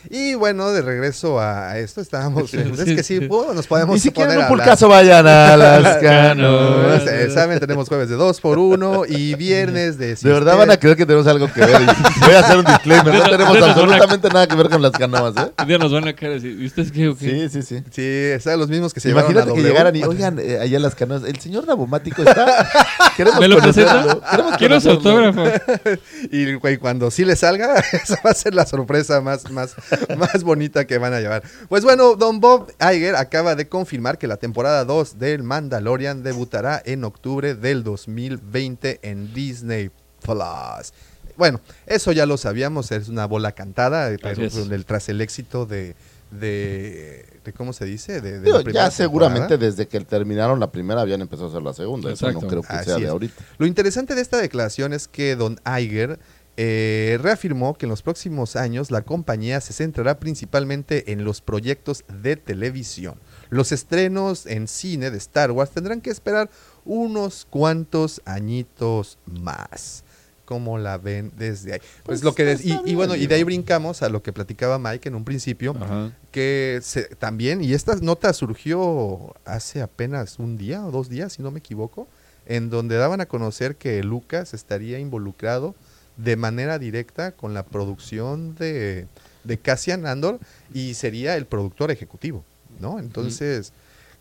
Y 0.09 0.33
bueno, 0.35 0.71
de 0.71 0.81
regreso 0.81 1.39
a, 1.39 1.77
esto, 1.77 1.99
estábamos. 2.01 2.53
en- 2.53 2.73
es 2.73 2.83
que 2.85 3.03
sí, 3.03 3.19
nos 3.53 3.67
podemos 3.67 3.97
Y 3.97 3.99
si 3.99 4.11
poner 4.11 4.29
quieren 4.29 4.43
un 4.45 4.49
pulcazo, 4.49 4.87
vayan 4.87 5.27
a 5.27 5.57
las. 5.57 6.01
Eh, 6.03 7.29
Saben, 7.33 7.59
tenemos 7.59 7.87
jueves 7.87 8.09
de 8.09 8.15
2 8.15 8.39
por 8.41 8.59
1 8.59 9.03
y 9.07 9.35
viernes 9.35 9.97
de. 9.97 10.15
si 10.15 10.25
De 10.27 10.33
verdad 10.33 10.53
usted- 10.53 10.67
van 10.67 10.71
a 10.71 10.77
creer 10.79 10.95
que 10.97 11.05
tenemos 11.05 11.27
algo 11.27 11.51
que 11.51 11.59
ver. 11.61 11.81
Y 11.81 12.19
Voy 12.25 12.33
a 12.33 12.39
hacer 12.39 12.57
un 12.57 12.65
disclaimer. 12.65 13.13
No 13.13 13.23
tenemos 13.29 13.57
absolutamente 13.61 14.29
nada 14.29 14.47
que 14.47 14.55
ver 14.55 14.69
con 14.69 14.81
las 14.81 14.91
canoas, 14.91 15.35
¿eh? 15.37 15.51
Un 15.61 15.67
día 15.67 15.77
nos 15.77 15.91
van 15.91 16.07
a 16.07 16.13
caer 16.13 16.37
así. 16.37 16.47
¿Y 16.59 16.65
ustedes 16.65 16.91
qué 16.91 17.07
o 17.09 17.17
qué? 17.17 17.49
Sí, 17.49 17.61
sí, 17.61 17.61
sí. 17.61 17.83
Sí, 17.91 18.41
saben 18.43 18.59
los 18.59 18.69
mismos 18.69 18.93
que 18.93 18.99
se 18.99 19.09
llevaron 19.09 19.31
Imagínate 19.31 19.51
a 19.51 19.55
que 19.55 19.61
W. 19.61 19.69
llegaran 19.69 19.95
y, 19.95 20.03
oigan, 20.03 20.39
eh, 20.39 20.59
allá 20.61 20.79
las 20.79 20.95
canoas, 20.95 21.23
el 21.23 21.39
señor 21.39 21.67
Nabomático 21.67 22.21
está. 22.23 22.69
Queremos 23.17 23.39
¿Me 23.39 23.47
lo? 23.47 23.57
Queremos 23.61 24.57
Quiero 24.57 24.79
su 24.81 24.89
autógrafo. 24.91 25.43
Y 26.31 26.53
güey, 26.55 26.77
cuando 26.77 27.11
sí 27.11 27.25
le 27.25 27.35
salga, 27.35 27.75
esa 27.91 28.19
va 28.25 28.31
a 28.31 28.33
ser 28.33 28.53
la 28.53 28.65
sorpresa 28.65 29.21
más, 29.21 29.49
más, 29.51 29.73
más 30.17 30.43
bonita 30.43 30.85
que 30.85 30.97
van 30.97 31.13
a 31.13 31.19
llevar. 31.19 31.43
Pues 31.69 31.83
bueno, 31.83 32.15
Don 32.15 32.39
Bob 32.39 32.71
Iger 32.79 33.15
acaba 33.15 33.55
de 33.55 33.67
confirmar 33.67 34.17
que 34.17 34.27
la 34.27 34.37
temporada 34.37 34.85
2 34.85 35.19
del 35.19 35.43
Mandalorian 35.43 36.23
debutará 36.23 36.81
en 36.85 37.03
octubre 37.03 37.55
del 37.55 37.83
2020 37.83 38.99
en 39.03 39.33
Disney 39.33 39.91
Plus. 40.23 40.93
Bueno, 41.37 41.61
eso 41.87 42.11
ya 42.11 42.25
lo 42.25 42.37
sabíamos, 42.37 42.91
es 42.91 43.07
una 43.07 43.25
bola 43.25 43.53
cantada, 43.53 44.11
eh, 44.11 44.17
pero 44.21 44.43
es. 44.43 44.55
el- 44.55 44.85
tras 44.85 45.07
el 45.07 45.21
éxito 45.21 45.65
de, 45.65 45.95
de, 46.31 47.25
de- 47.43 47.53
¿cómo 47.53 47.71
se 47.73 47.85
dice? 47.85 48.19
De, 48.21 48.33
de 48.33 48.41
Digo, 48.41 48.57
la 48.57 48.63
primera 48.63 48.85
ya 48.85 48.91
seguramente 48.91 49.47
temporada. 49.49 49.65
desde 49.71 49.87
que 49.87 49.99
terminaron 50.01 50.59
la 50.59 50.71
primera 50.71 51.01
habían 51.01 51.21
empezado 51.21 51.47
a 51.47 51.49
hacer 51.51 51.61
la 51.63 51.73
segunda. 51.73 52.11
Eso 52.11 52.31
no 52.31 52.41
creo 52.41 52.61
que 52.61 52.73
Así 52.73 52.85
sea 52.85 52.97
de 52.97 53.03
es. 53.05 53.09
ahorita. 53.09 53.43
Lo 53.57 53.65
interesante 53.65 54.15
de 54.15 54.21
esta 54.21 54.37
declaración 54.37 54.91
es 54.93 55.07
que 55.07 55.35
Don 55.35 55.59
Iger 55.79 56.19
eh, 56.61 57.17
reafirmó 57.21 57.73
que 57.77 57.85
en 57.85 57.89
los 57.89 58.01
próximos 58.01 58.57
años 58.57 58.91
la 58.91 59.03
compañía 59.03 59.61
se 59.61 59.71
centrará 59.71 60.19
principalmente 60.19 61.13
en 61.13 61.23
los 61.23 61.39
proyectos 61.39 62.03
de 62.21 62.35
televisión. 62.35 63.15
Los 63.49 63.71
estrenos 63.71 64.45
en 64.45 64.67
cine 64.67 65.09
de 65.09 65.17
Star 65.19 65.51
Wars 65.51 65.71
tendrán 65.71 66.01
que 66.01 66.09
esperar 66.09 66.49
unos 66.83 67.47
cuantos 67.49 68.21
añitos 68.25 69.17
más. 69.25 70.03
¿Cómo 70.43 70.77
la 70.79 70.97
ven 70.97 71.31
desde 71.37 71.73
ahí? 71.73 71.79
Pues, 71.79 72.21
Pues 72.21 72.23
lo 72.23 72.35
que 72.35 72.57
y, 72.85 72.93
bueno, 72.95 73.15
y 73.15 73.27
de 73.27 73.35
ahí 73.35 73.43
brincamos 73.45 74.01
a 74.01 74.09
lo 74.09 74.21
que 74.21 74.33
platicaba 74.33 74.77
Mike 74.79 75.07
en 75.07 75.15
un 75.15 75.23
principio, 75.23 75.77
Ajá. 75.79 76.11
que 76.31 76.79
se- 76.83 77.03
también, 77.15 77.63
y 77.63 77.73
esta 77.73 77.95
nota 77.95 78.33
surgió 78.33 79.33
hace 79.45 79.81
apenas 79.81 80.39
un 80.39 80.57
día 80.57 80.85
o 80.85 80.91
dos 80.91 81.07
días, 81.07 81.31
si 81.33 81.41
no 81.41 81.51
me 81.51 81.59
equivoco, 81.59 82.07
en 82.47 82.69
donde 82.69 82.97
daban 82.97 83.21
a 83.21 83.27
conocer 83.27 83.77
que 83.77 84.03
Lucas 84.03 84.53
estaría 84.53 84.99
involucrado 84.99 85.75
de 86.23 86.35
manera 86.35 86.77
directa 86.79 87.31
con 87.31 87.53
la 87.53 87.63
producción 87.63 88.55
de, 88.55 89.07
de 89.43 89.57
Cassian 89.57 90.05
Andor 90.05 90.39
y 90.73 90.93
sería 90.93 91.35
el 91.37 91.45
productor 91.45 91.91
ejecutivo, 91.91 92.43
¿no? 92.79 92.99
Entonces, 92.99 93.71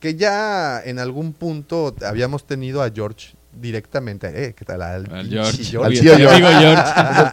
que 0.00 0.14
ya 0.14 0.80
en 0.84 0.98
algún 1.00 1.32
punto 1.32 1.94
habíamos 2.06 2.46
tenido 2.46 2.82
a 2.82 2.90
George 2.90 3.30
directamente, 3.60 4.28
eh, 4.44 4.54
¿qué 4.56 4.64
tal? 4.64 4.82
Al, 4.82 5.12
Al 5.12 5.28
pinche 5.28 5.64
George. 5.64 5.84
Al 5.84 5.92
tío 6.00 6.16
George. 6.16 6.44
amigo 6.46 6.48
George. 6.60 6.82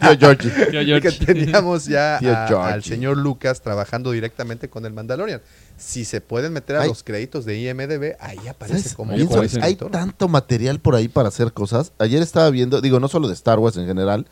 Tío 0.00 0.18
Georgie. 0.18 0.50
Tío 0.70 1.00
que 1.00 1.10
George. 1.12 1.24
teníamos 1.26 1.84
ya 1.86 2.16
Tío 2.18 2.32
a- 2.36 2.46
Georgie. 2.48 2.72
al 2.72 2.82
señor 2.82 3.16
Lucas 3.18 3.60
trabajando 3.60 4.10
directamente 4.10 4.68
con 4.68 4.84
el 4.86 4.92
Mandalorian. 4.92 5.40
Si 5.78 6.04
se 6.04 6.20
pueden 6.20 6.52
meter 6.54 6.76
a 6.76 6.86
los 6.86 7.04
créditos 7.04 7.44
de 7.44 7.58
IMDB, 7.60 8.16
ahí 8.18 8.38
aparece 8.48 8.78
¿Sabes? 8.80 8.94
como 8.94 9.12
aparece. 9.12 9.60
hay 9.62 9.76
tanto 9.76 10.26
material 10.26 10.80
por 10.80 10.94
ahí 10.96 11.06
para 11.06 11.28
hacer 11.28 11.52
cosas. 11.52 11.92
Ayer 11.98 12.22
estaba 12.22 12.48
viendo, 12.50 12.80
digo, 12.80 12.98
no 12.98 13.08
solo 13.08 13.28
de 13.28 13.34
Star 13.34 13.58
Wars 13.60 13.76
en 13.76 13.86
general, 13.86 14.26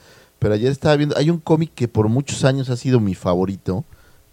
pero 0.45 0.57
ayer 0.57 0.71
estaba 0.71 0.95
viendo, 0.95 1.17
hay 1.17 1.31
un 1.31 1.39
cómic 1.39 1.71
que 1.75 1.89
por 1.89 2.07
muchos 2.11 2.45
años 2.45 2.69
ha 2.69 2.77
sido 2.77 3.01
mi 3.01 3.15
favorito, 3.15 3.83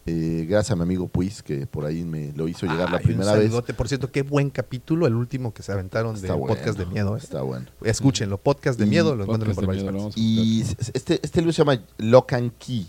eh, 0.06 0.46
gracias 0.46 0.72
a 0.72 0.76
mi 0.76 0.82
amigo 0.82 1.08
Puis, 1.08 1.42
que 1.42 1.66
por 1.66 1.86
ahí 1.86 2.04
me 2.04 2.34
lo 2.36 2.50
hizo 2.50 2.66
llegar 2.66 2.92
la 2.92 3.00
primera 3.00 3.32
vez. 3.32 3.50
Por 3.78 3.88
cierto, 3.88 4.12
qué 4.12 4.22
buen 4.22 4.50
capítulo, 4.50 5.08
el 5.08 5.16
último 5.16 5.54
que 5.54 5.64
se 5.64 5.72
aventaron 5.72 6.18
Está 6.18 6.34
bueno, 6.34 6.54
podcast 6.54 6.78
de 6.78 6.86
miedo. 6.86 7.16
¿eh? 7.16 7.20
Está 7.24 7.44
bueno. 7.44 7.68
Escúchenlo, 7.82 8.38
podcast 8.38 8.78
de 8.78 8.88
Y 8.88 8.90
miedo, 8.90 9.16
lo 9.16 9.24
encuentran 9.24 9.56
por 9.56 9.62
de 9.62 9.68
varias 9.68 9.86
miedo, 9.86 10.12
Y 10.18 10.64
este, 10.94 11.22
este 11.24 11.40
libro 11.40 11.54
se 11.54 11.60
llama 11.60 11.82
Lock 11.98 12.34
and 12.34 12.52
Key. 12.58 12.86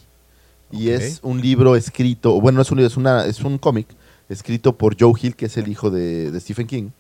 Y 0.73 0.89
es 0.89 1.21
un 1.23 1.41
libro 1.41 1.77
escrito, 1.77 2.41
bueno, 2.41 2.57
no 2.57 2.63
es 2.63 2.73
un 2.73 2.79
libro, 2.79 2.89
es, 2.89 2.97
una, 2.97 3.25
es 3.27 3.41
un 3.43 3.57
cómic 3.59 3.87
escrito 4.31 4.77
por 4.77 4.97
Joe 4.99 5.13
Hill, 5.23 5.37
que 5.37 5.47
es 5.47 5.57
el 5.57 5.69
hijo 5.69 5.93
de, 5.93 6.33
de 6.33 6.41
Stephen 6.41 6.67
King. 6.67 6.91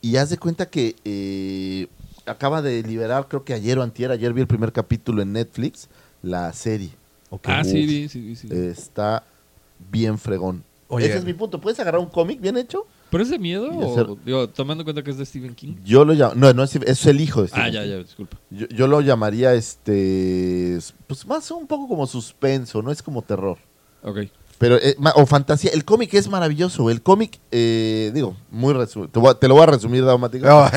Y 0.00 0.14
haz 0.14 0.30
de 0.30 0.38
cuenta 0.38 0.70
que 0.70 0.94
eh, 1.04 1.88
acaba 2.26 2.62
de 2.62 2.82
liberar, 2.82 3.26
creo 3.28 3.44
que 3.44 3.54
ayer 3.54 3.78
o 3.78 3.82
antier, 3.82 4.10
ayer 4.10 4.32
vi 4.32 4.40
el 4.42 4.46
primer 4.46 4.72
capítulo 4.72 5.22
en 5.22 5.32
Netflix, 5.32 5.88
la 6.22 6.52
serie. 6.52 6.90
Ah, 7.44 7.60
Uf, 7.62 7.66
sí, 7.70 7.86
sí, 7.86 8.08
sí. 8.08 8.34
sí. 8.36 8.48
Está 8.50 9.22
bien 9.90 10.18
fregón. 10.18 10.64
Oye. 10.88 11.06
Ese 11.06 11.18
es 11.18 11.24
mi 11.24 11.32
punto. 11.34 11.60
¿Puedes 11.60 11.78
agarrar 11.78 12.00
un 12.00 12.08
cómic 12.08 12.40
bien 12.40 12.56
hecho? 12.56 12.86
¿Pero 13.10 13.22
es 13.24 13.30
de 13.30 13.38
miedo 13.38 13.66
Y 13.72 13.76
o, 13.82 13.92
hacer- 13.92 14.24
digo, 14.24 14.48
tomando 14.48 14.82
en 14.82 14.84
cuenta 14.86 15.02
que 15.02 15.10
es 15.10 15.18
de 15.18 15.26
Stephen 15.26 15.54
King? 15.54 15.74
Yo 15.84 16.04
lo 16.04 16.12
llamo, 16.12 16.34
no, 16.34 16.52
no 16.52 16.62
es, 16.64 16.74
es 16.76 17.06
el 17.06 17.20
hijo 17.20 17.42
de 17.42 17.48
Stephen 17.48 17.64
Ah, 17.64 17.68
ya, 17.68 17.82
King. 17.82 17.90
ya, 17.90 17.96
disculpa. 17.98 18.36
Yo, 18.50 18.66
yo 18.68 18.86
lo 18.86 19.00
llamaría, 19.00 19.54
este, 19.54 20.78
pues 21.06 21.26
más 21.26 21.50
un 21.50 21.66
poco 21.66 21.88
como 21.88 22.06
suspenso, 22.06 22.82
no 22.82 22.90
es 22.90 23.02
como 23.02 23.22
terror. 23.22 23.58
Ok. 24.02 24.18
Pero, 24.60 24.76
eh, 24.76 24.94
o 25.14 25.24
fantasía. 25.24 25.70
El 25.72 25.86
cómic 25.86 26.12
es 26.12 26.28
maravilloso. 26.28 26.90
El 26.90 27.00
cómic, 27.00 27.40
eh, 27.50 28.10
digo, 28.12 28.36
muy 28.50 28.74
resumido. 28.74 29.34
Te, 29.34 29.48
lo 29.48 29.54
voy 29.54 29.62
a 29.62 29.66
resumir, 29.66 30.04
Daumático. 30.04 30.46
No, 30.46 30.58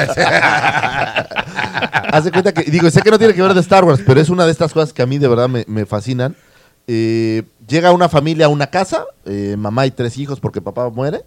Haz 2.14 2.24
de 2.24 2.32
cuenta 2.32 2.54
que, 2.54 2.72
digo, 2.72 2.90
sé 2.90 3.02
que 3.02 3.12
no 3.12 3.18
tiene 3.18 3.34
que 3.34 3.42
ver 3.42 3.54
de 3.54 3.60
Star 3.60 3.84
Wars, 3.84 4.02
pero 4.06 4.22
es 4.22 4.30
una 4.30 4.46
de 4.46 4.54
estas 4.54 4.72
cosas 4.72 4.94
que 4.94 5.02
a 5.02 5.06
mí 5.06 5.18
de 5.18 5.28
verdad 5.28 5.50
me, 5.50 5.66
me 5.68 5.86
fascinan. 5.86 6.34
Eh, 6.88 7.44
llega 7.68 7.92
una 7.92 8.08
familia 8.08 8.46
a 8.46 8.50
una 8.50 8.68
casa, 8.68 9.04
eh, 9.26 9.58
mamá 9.58 9.86
y 9.86 9.92
tres 9.92 10.18
hijos 10.18 10.40
porque 10.40 10.62
papá 10.62 10.90
muere, 10.90 11.26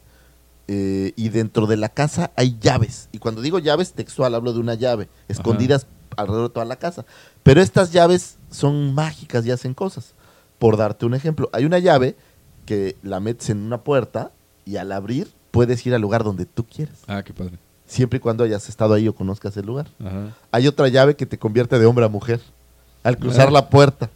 y 0.66 1.28
dentro 1.28 1.66
de 1.66 1.76
la 1.76 1.90
casa 1.90 2.30
hay 2.36 2.56
llaves. 2.58 3.10
Y 3.12 3.18
cuando 3.18 3.42
digo 3.42 3.58
llaves 3.58 3.92
textual, 3.92 4.34
hablo 4.34 4.54
de 4.54 4.60
una 4.60 4.72
llave, 4.72 5.10
escondidas 5.28 5.86
alrededor 6.16 6.48
de 6.48 6.54
toda 6.54 6.64
la 6.64 6.76
casa. 6.76 7.04
Pero 7.42 7.60
estas 7.60 7.92
llaves 7.92 8.38
son 8.50 8.94
mágicas 8.94 9.44
y 9.44 9.50
hacen 9.50 9.74
cosas. 9.74 10.14
Por 10.58 10.78
darte 10.78 11.04
un 11.04 11.12
ejemplo, 11.12 11.50
hay 11.52 11.66
una 11.66 11.78
llave 11.80 12.16
que 12.66 12.96
la 13.02 13.20
metes 13.20 13.48
en 13.50 13.58
una 13.62 13.78
puerta 13.78 14.30
y 14.66 14.76
al 14.76 14.92
abrir 14.92 15.28
puedes 15.50 15.86
ir 15.86 15.94
al 15.94 16.02
lugar 16.02 16.22
donde 16.24 16.44
tú 16.44 16.64
quieres, 16.66 16.96
Ah, 17.06 17.22
qué 17.22 17.32
padre. 17.32 17.52
siempre 17.86 18.18
y 18.18 18.20
cuando 18.20 18.44
hayas 18.44 18.68
estado 18.68 18.92
ahí 18.94 19.08
o 19.08 19.14
conozcas 19.14 19.56
el 19.56 19.64
lugar. 19.66 19.86
Ajá. 20.04 20.34
Hay 20.52 20.66
otra 20.66 20.88
llave 20.88 21.16
que 21.16 21.24
te 21.24 21.38
convierte 21.38 21.78
de 21.78 21.86
hombre 21.86 22.04
a 22.04 22.08
mujer 22.08 22.40
al 23.02 23.16
cruzar 23.16 23.48
Ah. 23.48 23.52
la 23.52 23.68
puerta. 23.70 24.10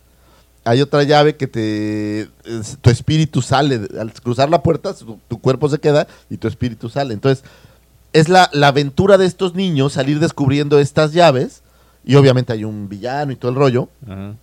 Hay 0.64 0.82
otra 0.82 1.02
llave 1.04 1.36
que 1.36 1.46
te 1.46 2.22
es- 2.44 2.76
tu 2.82 2.90
espíritu 2.90 3.40
sale 3.40 3.88
al 3.98 4.12
cruzar 4.12 4.50
la 4.50 4.62
puerta, 4.62 4.94
tu 5.28 5.40
cuerpo 5.40 5.68
se 5.70 5.78
queda 5.78 6.06
y 6.28 6.36
tu 6.36 6.48
espíritu 6.48 6.90
sale. 6.90 7.14
Entonces, 7.14 7.44
es 8.12 8.28
la, 8.28 8.50
la 8.52 8.68
aventura 8.68 9.16
de 9.16 9.24
estos 9.26 9.54
niños 9.54 9.92
salir 9.94 10.18
descubriendo 10.18 10.78
estas 10.78 11.12
llaves 11.12 11.62
y 12.04 12.16
obviamente 12.16 12.52
hay 12.52 12.64
un 12.64 12.88
villano 12.88 13.30
y 13.32 13.36
todo 13.36 13.52
el 13.52 13.56
rollo, 13.56 13.88
Ajá. 14.06 14.34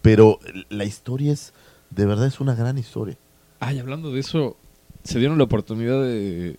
pero 0.00 0.38
la 0.70 0.84
historia 0.84 1.32
es 1.32 1.52
de 1.90 2.06
verdad 2.06 2.26
es 2.26 2.40
una 2.40 2.54
gran 2.54 2.78
historia. 2.78 3.16
Ay, 3.60 3.78
hablando 3.78 4.10
de 4.12 4.20
eso, 4.20 4.56
¿se 5.04 5.18
dieron 5.18 5.38
la 5.38 5.44
oportunidad 5.44 6.02
de, 6.02 6.56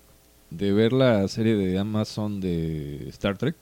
de 0.50 0.72
ver 0.74 0.94
la 0.94 1.28
serie 1.28 1.56
de 1.56 1.78
Amazon 1.78 2.40
de 2.42 3.08
Star 3.10 3.38
Trek? 3.38 3.56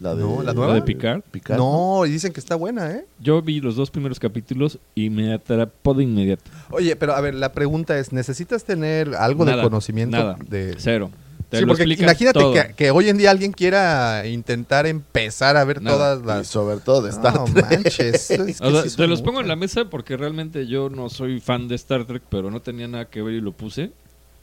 La 0.00 0.14
de, 0.14 0.22
No, 0.22 0.38
¿la 0.38 0.46
¿La 0.46 0.54
nueva? 0.54 0.74
de 0.74 0.82
Picard? 0.82 1.22
Picard, 1.30 1.58
no, 1.58 2.04
y 2.06 2.10
dicen 2.10 2.32
que 2.32 2.40
está 2.40 2.56
buena, 2.56 2.90
¿eh? 2.90 3.04
Yo 3.20 3.40
vi 3.42 3.60
los 3.60 3.76
dos 3.76 3.90
primeros 3.90 4.18
capítulos 4.18 4.78
y 4.94 5.10
me 5.10 5.32
atrapó 5.32 5.94
de 5.94 6.04
inmediato. 6.04 6.42
Oye, 6.70 6.96
pero 6.96 7.14
a 7.14 7.20
ver, 7.20 7.34
la 7.34 7.52
pregunta 7.52 7.96
es, 7.98 8.12
¿necesitas 8.12 8.64
tener 8.64 9.14
algo 9.14 9.44
de 9.44 9.60
conocimiento 9.62 10.16
Nada. 10.16 10.36
de 10.48 10.74
Cero. 10.78 11.10
Te 11.52 11.58
Sí, 11.58 11.66
porque 11.66 11.84
imagínate 11.84 12.40
que, 12.54 12.74
que 12.74 12.90
hoy 12.90 13.10
en 13.10 13.18
día 13.18 13.30
alguien 13.30 13.52
quiera 13.52 14.26
intentar 14.26 14.86
empezar 14.86 15.58
a 15.58 15.64
ver 15.64 15.80
todas 15.80 16.24
las... 16.24 16.46
sobre 16.48 16.78
todo 16.78 17.02
de 17.02 17.10
Star 17.10 17.34
No 17.34 17.44
Trek. 17.44 17.70
manches. 17.70 18.30
es 18.30 18.58
que 18.58 18.64
O 18.66 18.70
sea, 18.70 18.82
sí 18.84 18.88
son 18.88 18.96
te 18.96 19.06
los 19.06 19.20
pongo 19.20 19.42
en 19.42 19.48
la 19.48 19.54
mesa 19.54 19.84
porque 19.84 20.16
realmente 20.16 20.66
yo 20.66 20.88
no 20.88 21.10
soy 21.10 21.40
fan 21.40 21.68
de 21.68 21.74
Star 21.74 22.06
Trek, 22.06 22.22
pero 22.30 22.50
no 22.50 22.62
tenía 22.62 22.88
nada 22.88 23.04
que 23.04 23.20
ver 23.20 23.34
y 23.34 23.42
lo 23.42 23.52
puse. 23.52 23.92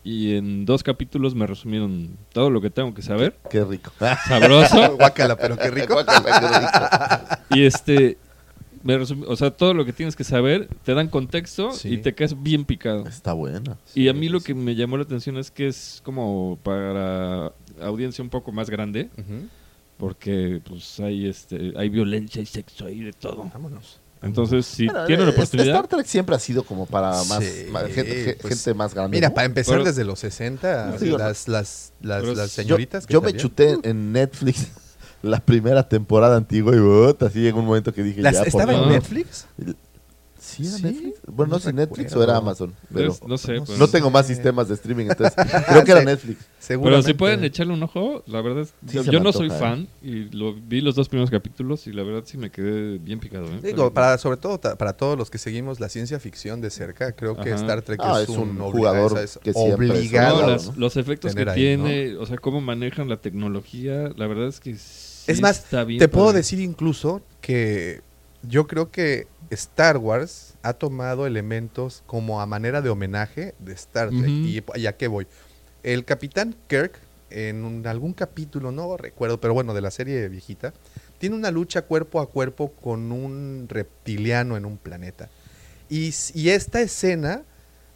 Y 0.03 0.35
en 0.35 0.67
dos 0.67 0.83
capítulos 0.83 1.33
me 1.33 1.47
resumieron 1.47 2.15
todo 2.31 2.51
lo 2.51 2.61
que 2.61 2.69
tengo 2.69 2.93
que 2.93 3.01
saber. 3.01 3.35
Qué 3.49 3.63
rico. 3.63 3.91
Sabroso. 4.27 4.95
Guácala, 4.97 5.35
pero 5.35 5.57
qué 5.57 5.71
rico. 5.71 5.97
y 7.49 7.65
este. 7.65 8.19
O 9.27 9.35
sea, 9.35 9.51
todo 9.51 9.73
lo 9.73 9.83
que 9.85 9.93
tienes 9.93 10.15
que 10.15 10.23
saber, 10.23 10.67
te 10.83 10.93
dan 10.93 11.09
contexto 11.09 11.71
Sí. 11.71 11.93
y 11.95 11.97
te 11.97 12.15
quedas 12.15 12.41
bien 12.41 12.63
picado. 12.65 13.05
Está 13.07 13.33
buena. 13.33 13.77
Y 13.93 14.07
a 14.07 14.13
mí 14.13 14.29
lo 14.29 14.39
que 14.39 14.53
me 14.53 14.75
llamó 14.75 14.97
la 14.97 15.03
atención 15.03 15.37
es 15.37 15.51
que 15.51 15.67
es 15.67 16.01
como 16.03 16.57
para 16.63 17.51
audiencia 17.81 18.23
un 18.23 18.29
poco 18.29 18.51
más 18.51 18.69
grande, 18.69 19.09
porque 19.97 20.61
pues 20.67 20.99
hay 20.99 21.27
este 21.27 21.73
hay 21.75 21.89
violencia 21.89 22.41
y 22.41 22.45
sexo 22.45 22.85
ahí 22.85 23.01
de 23.01 23.13
todo. 23.13 23.49
Vámonos. 23.53 23.99
Entonces, 24.21 24.65
si 24.65 24.85
Bueno, 24.85 25.05
tienen 25.05 25.25
la 25.27 25.31
eh, 25.31 25.33
oportunidad, 25.33 25.75
Star 25.75 25.87
Trek 25.87 26.05
siempre 26.05 26.35
ha 26.35 26.39
sido 26.39 26.63
como 26.63 26.85
para 26.85 27.11
más, 27.23 27.41
Sí, 27.41 27.67
más 27.71 27.85
gente, 27.87 28.23
ge- 28.25 28.37
pues, 28.41 28.53
gente 28.53 28.73
más 28.73 28.93
grande. 28.93 29.15
Mira, 29.15 29.29
¿no? 29.29 29.33
para 29.33 29.45
empezar 29.45 29.75
Pero- 29.75 29.85
desde 29.85 30.03
los 30.03 30.19
60, 30.19 30.97
Sí, 30.99 31.05
las, 31.09 31.47
las, 31.47 31.93
yo, 32.01 32.47
señoritas 32.47 33.07
que 33.07 33.13
yo 33.13 33.21
me 33.21 33.33
chuté 33.33 33.77
en 33.83 34.11
Netflix 34.11 34.67
la 35.21 35.39
primera 35.39 35.87
temporada 35.87 36.37
antigua 36.37 36.73
y 36.75 37.25
así 37.25 37.39
llegó 37.41 37.59
un 37.59 37.65
momento 37.65 37.93
que 37.93 38.03
dije 38.03 38.21
Las- 38.21 38.35
ya. 38.35 38.43
¿Estaba 38.43 38.73
en. 38.73 38.89
Netflix? 38.89 39.47
¿Sí 40.41 40.65
era 40.65 40.77
¿Sí? 40.77 40.83
Netflix? 40.83 41.19
Bueno, 41.27 41.49
no, 41.49 41.55
No 41.55 41.59
sé 41.59 41.69
si 41.71 41.75
Netflix 41.75 42.15
o 42.15 42.23
era 42.23 42.37
Amazon, 42.37 42.73
pero 42.93 43.13
no 43.27 43.37
sé, 43.37 43.55
no 43.57 43.65
pues, 43.65 43.77
no 43.77 43.87
tengo 43.89 44.09
más 44.09 44.25
sistemas 44.25 44.69
de 44.69 44.75
streaming, 44.75 45.07
entonces 45.09 45.33
creo 45.67 45.83
que 45.83 45.91
era. 45.91 46.01
Netflix. 46.01 46.45
pero 46.65 47.01
si 47.03 47.13
pueden 47.13 47.43
echarle 47.43 47.73
un 47.73 47.83
ojo, 47.83 48.23
la 48.25 48.41
verdad, 48.41 48.61
es- 48.63 48.73
Sí 48.87 48.95
yo, 48.95 49.03
yo 49.03 49.19
no 49.19 49.33
soy 49.33 49.47
antoja, 49.49 49.57
¿eh? 49.57 49.69
fan 49.69 49.87
y 50.01 50.29
lo 50.35 50.53
vi 50.53 50.79
los 50.79 50.95
dos 50.95 51.09
primeros 51.09 51.29
capítulos 51.29 51.87
y 51.87 51.91
la 51.91 52.03
verdad 52.03 52.23
sí 52.25 52.37
me 52.37 52.49
quedé 52.51 52.97
bien 52.99 53.19
picado. 53.19 53.47
¿eh? 53.47 53.59
Digo, 53.61 53.93
para, 53.93 54.17
sobre 54.17 54.37
todo 54.37 54.61
para 54.61 54.93
todos 54.93 55.17
los 55.17 55.29
que 55.29 55.37
seguimos 55.39 55.81
la 55.81 55.89
ciencia 55.89 56.21
ficción 56.21 56.61
de 56.61 56.69
cerca, 56.69 57.11
creo 57.11 57.35
que 57.35 57.51
Ajá. 57.51 57.61
Star 57.61 57.81
Trek 57.81 57.99
Ah, 58.01 58.21
es, 58.23 58.29
es 58.29 58.37
un, 58.37 58.57
jugador 58.59 59.17
es- 59.19 59.35
es 59.35 59.37
que 59.43 59.51
siempre 59.51 59.87
es 59.87 59.91
obligado. 59.91 60.57
Los 60.77 60.95
efectos 60.95 61.35
que 61.35 61.41
ahí, 61.49 61.55
tiene, 61.55 62.15
o 62.15 62.25
sea, 62.25 62.37
cómo 62.37 62.61
manejan 62.61 63.09
la 63.09 63.17
tecnología, 63.17 64.09
la 64.15 64.25
verdad 64.25 64.47
es 64.47 64.61
que 64.61 64.75
sí 64.77 65.08
Es 65.31 65.41
más, 65.41 65.65
Te 65.99 66.07
puedo 66.07 66.33
decir 66.33 66.59
incluso 66.59 67.21
que 67.41 68.01
yo 68.43 68.67
creo 68.67 68.91
que 68.91 69.27
Star 69.49 69.97
Wars 69.97 70.53
ha 70.61 70.73
tomado 70.73 71.25
elementos 71.27 72.03
como 72.05 72.41
a 72.41 72.45
manera 72.45 72.81
de 72.81 72.89
homenaje 72.89 73.53
de 73.59 73.73
Star 73.73 74.09
Trek. 74.09 74.29
Y, 74.29 74.63
¿Y 74.75 74.85
a 74.87 74.95
qué 74.97 75.07
voy? 75.07 75.27
El 75.83 76.05
capitán 76.05 76.55
Kirk, 76.67 76.99
en 77.29 77.63
un- 77.63 77.85
algún 77.87 78.13
capítulo, 78.13 78.71
no 78.71 78.97
recuerdo, 78.97 79.39
pero 79.39 79.53
bueno, 79.53 79.73
de 79.73 79.81
la 79.81 79.91
serie 79.91 80.27
viejita, 80.29 80.73
tiene 81.19 81.35
una 81.35 81.51
lucha 81.51 81.81
cuerpo 81.83 82.21
a 82.21 82.27
cuerpo 82.29 82.71
con 82.73 83.11
un 83.11 83.65
reptiliano 83.69 84.57
en 84.57 84.65
un 84.65 84.77
planeta. 84.77 85.29
Y, 85.89 86.13
y 86.33 86.49
esta 86.49 86.81
escena, 86.81 87.43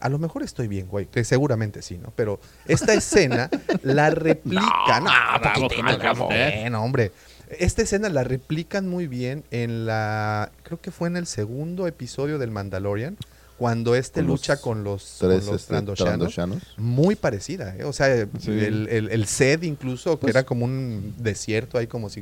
a 0.04 0.10
lo 0.10 0.20
mejor 0.20 0.44
estoy 0.44 0.68
bien, 0.68 0.88
güey, 0.90 1.06
que 1.06 1.24
seguramente 1.24 1.82
sí, 1.82 1.98
¿no? 1.98 2.12
Pero 2.18 2.38
esta 2.66 2.94
escena 2.94 3.50
la 3.84 4.10
replica. 4.10 5.00
No, 5.00 5.06
bravo, 5.40 5.62
poquitito, 5.62 5.86
¿cómo 5.86 5.98
bravo, 5.98 6.28
crees? 6.28 6.62
bueno, 6.62 6.84
hombre. 6.84 7.12
Esta 7.58 7.84
escena 7.84 8.10
la 8.10 8.26
replican 8.26 8.90
muy 8.90 9.08
bien 9.08 9.46
en 9.52 9.86
la. 9.86 10.52
Creo 10.64 10.82
que 10.82 10.92
fue 10.92 11.08
en 11.08 11.16
el 11.16 11.26
segundo 11.26 11.88
episodio 11.88 12.38
del 12.38 12.52
Mandalorian, 12.52 13.16
cuando 13.64 13.96
este 13.96 14.20
Con 14.20 14.28
los 14.28 14.42
lucha 14.42 14.58
con 14.60 14.84
los, 14.84 15.16
Tres 15.20 15.46
con 15.46 15.54
los 15.54 15.62
este, 15.62 15.68
Trandoshanos. 15.74 16.34
Trandoshanos. 16.34 16.64
Muy 16.76 17.16
parecida, 17.16 17.74
¿eh? 17.78 17.86
O 17.86 17.94
sea, 17.94 18.28
Sí. 18.38 18.52
el, 18.52 18.90
el- 18.90 19.10
el 19.10 19.26
set 19.26 19.64
incluso, 19.64 20.16
que 20.20 20.24
Pues- 20.24 20.36
era 20.36 20.44
como 20.44 20.66
un 20.66 21.14
desierto 21.18 21.78
ahí, 21.78 21.88
como 21.88 22.10
si 22.10 22.22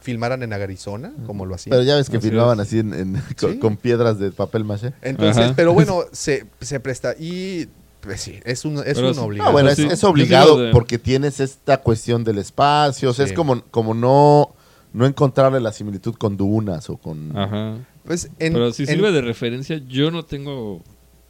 filmaran 0.00 0.42
en 0.42 0.54
Arizona, 0.54 1.12
como 1.26 1.44
lo 1.44 1.54
hacían. 1.56 1.72
Pero 1.72 1.82
ya 1.82 1.96
ves 1.96 2.08
que 2.08 2.16
Así 2.16 2.28
filmaban 2.30 2.58
es. 2.60 2.68
así 2.68 2.78
en, 2.78 2.94
en- 2.94 3.22
con, 3.38 3.52
Sí. 3.52 3.58
con 3.58 3.76
piedras 3.76 4.18
de 4.18 4.30
papel 4.32 4.64
maché. 4.64 4.94
Entonces, 5.02 5.44
Ajá. 5.44 5.52
pero 5.54 5.74
bueno, 5.74 6.04
se, 6.12 6.46
se 6.62 6.80
presta. 6.80 7.14
Y 7.18 7.68
pues 8.00 8.22
sí, 8.22 8.40
es 8.46 8.64
un, 8.64 8.82
es 8.86 8.96
un 8.96 9.18
obligado. 9.18 9.50
Ah, 9.50 9.52
bueno, 9.52 9.68
es, 9.68 9.76
sí. 9.76 9.86
es 9.90 10.02
obligado 10.04 10.58
de- 10.58 10.72
porque 10.72 10.98
tienes 10.98 11.38
esta 11.40 11.82
cuestión 11.82 12.24
del 12.24 12.38
espacio. 12.38 13.10
O 13.10 13.12
sea, 13.12 13.26
Sí. 13.26 13.32
es 13.32 13.36
como, 13.36 13.60
como 13.70 13.92
no, 13.92 14.54
no 14.94 15.04
encontrarle 15.04 15.60
la 15.60 15.70
similitud 15.70 16.14
con 16.14 16.38
dunas 16.38 16.88
o 16.88 16.96
con... 16.96 17.36
Ajá. 17.36 17.74
Pues, 18.08 18.30
en- 18.40 18.52
Pero 18.52 18.72
si 18.72 18.82
en- 18.82 18.88
sirve 18.88 19.12
de 19.12 19.20
referencia, 19.20 19.80
yo 19.86 20.10
no 20.10 20.24
tengo, 20.24 20.82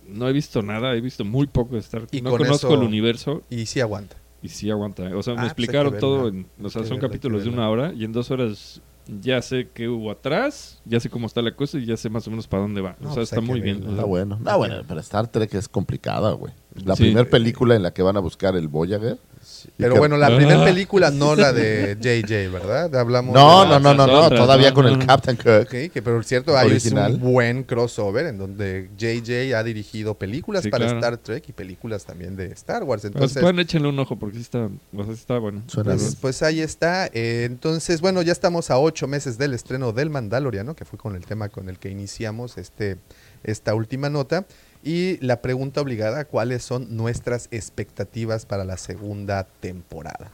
no 0.07 0.29
he 0.29 0.33
visto 0.33 0.63
nada, 0.63 0.95
he 0.95 1.01
visto 1.03 1.25
muy 1.25 1.47
poco 1.47 1.75
de 1.75 1.81
Star 1.81 2.03
Y 2.05 2.07
Trek. 2.07 2.23
No 2.23 2.31
con 2.31 2.39
conozco 2.39 2.69
eso- 2.69 2.75
el 2.81 2.87
universo 2.87 3.43
Y 3.51 3.67
sí 3.67 3.81
aguanta. 3.81 4.17
y 4.43 4.49
sí 4.49 4.71
aguanta. 4.71 5.09
¿eh? 5.11 5.15
O 5.15 5.23
sea, 5.23 5.33
Ah, 5.33 5.37
me 5.37 5.41
pues 5.41 5.43
hay 5.43 5.47
explicaron 5.49 5.99
todo, 5.99 6.29
en, 6.29 6.47
o 6.63 6.71
sea, 6.71 6.83
son 6.83 6.93
verla, 6.97 7.09
capítulos 7.09 7.45
de 7.45 7.51
una 7.51 7.69
hora 7.69 7.93
y 7.93 8.05
en 8.05 8.13
dos 8.13 8.31
horas 8.31 8.81
ya 9.23 9.41
sé 9.41 9.69
qué 9.73 9.89
hubo 9.89 10.11
atrás, 10.11 10.81
ya 10.85 11.01
sé 11.01 11.09
cómo 11.09 11.27
está 11.27 11.41
la 11.43 11.55
cosa 11.57 11.79
y 11.79 11.87
ya 11.87 11.97
sé 11.97 12.11
más 12.11 12.27
o 12.27 12.31
menos 12.31 12.47
para 12.47 12.63
dónde 12.63 12.81
va. 12.83 12.95
No, 13.01 13.09
o 13.09 13.13
sea, 13.13 13.15
pues 13.23 13.33
está 13.33 13.41
muy 13.41 13.61
bien. 13.61 13.79
verla. 13.81 13.93
Está 13.93 14.05
bueno. 14.05 14.39
No, 14.43 14.59
bueno, 14.59 14.83
pero 14.87 15.01
Star 15.01 15.27
Trek 15.29 15.55
es 15.55 15.67
complicada, 15.69 16.33
güey. 16.33 16.53
La 16.85 16.97
Sí. 16.97 17.05
primera 17.05 17.29
película 17.29 17.75
en 17.77 17.83
la 17.83 17.93
que 17.93 18.03
van 18.03 18.17
a 18.17 18.21
buscar 18.21 18.57
el 18.57 18.69
Voyager. 18.69 19.19
y 19.67 19.71
Pero 19.79 19.95
que- 19.95 19.99
bueno, 20.01 20.17
la 20.17 20.27
Ah. 20.27 20.37
primera 20.37 20.65
película, 20.65 21.11
no 21.11 21.35
la 21.35 21.53
de 21.53 21.97
JJ, 22.01 22.49
¿verdad? 22.53 22.95
Hablamos 22.97 23.35
No, 23.35 23.63
de 23.63 23.67
no, 23.67 23.73
la- 23.73 23.79
no, 23.81 23.95
no, 23.95 24.07
no, 24.07 24.21
otra, 24.27 24.37
todavía 24.39 24.69
no, 24.71 24.75
con 24.75 24.85
no, 24.87 24.93
el. 24.93 25.07
Captain 25.07 25.37
Kirk. 25.37 25.63
Ok, 25.63 25.93
que 25.93 26.03
pero 26.03 26.23
cierto, 26.23 26.57
hay 26.57 26.73
es 26.73 26.91
un 26.93 27.19
buen 27.21 27.63
crossover 27.65 28.27
en 28.27 28.37
donde 28.39 28.91
JJ 28.99 29.55
ha 29.55 29.63
dirigido 29.63 30.15
películas 30.15 30.65
Sí, 30.65 30.71
para 30.71 30.85
claro. 30.85 30.99
Star 30.99 31.17
Trek 31.19 31.49
y 31.49 31.53
películas 31.53 32.05
también 32.05 32.37
de 32.37 32.47
Star 32.53 32.85
Wars. 32.85 33.03
Pero 33.03 33.15
Entonces, 33.15 33.41
pueden 33.41 33.59
échenle 33.59 33.89
un 33.89 33.99
ojo 33.99 34.17
porque 34.17 34.37
sí 34.37 34.43
está, 34.43 34.59
o 34.67 34.71
sea, 35.05 35.05
sí 35.07 35.13
está 35.13 35.39
bueno. 35.39 35.63
Suena 35.67 35.93
Pues, 35.95 36.17
pues 36.21 36.43
ahí 36.43 36.61
está. 36.61 37.07
Eh, 37.07 37.45
entonces, 37.45 38.01
bueno, 38.01 38.23
ya 38.23 38.33
estamos 38.33 38.71
a 38.71 38.79
ocho 38.79 39.07
meses 39.09 39.39
del 39.39 39.55
estreno 39.55 39.93
del 39.93 40.11
Mandaloriano, 40.11 40.75
que 40.77 40.85
fue 40.85 40.99
con 40.99 41.17
el 41.17 41.25
tema 41.25 41.49
con 41.49 41.69
el 41.69 41.79
que 41.79 41.91
iniciamos 41.91 42.59
este, 42.59 42.99
esta 43.45 43.75
última 43.75 44.09
nota. 44.11 44.45
Y 44.85 45.19
la 45.25 45.43
pregunta 45.43 45.81
obligada, 45.81 46.25
¿cuáles 46.25 46.63
son 46.63 46.97
nuestras 46.97 47.49
expectativas 47.51 48.47
para 48.47 48.65
la 48.65 48.77
segunda 48.77 49.47
temporada? 49.61 50.31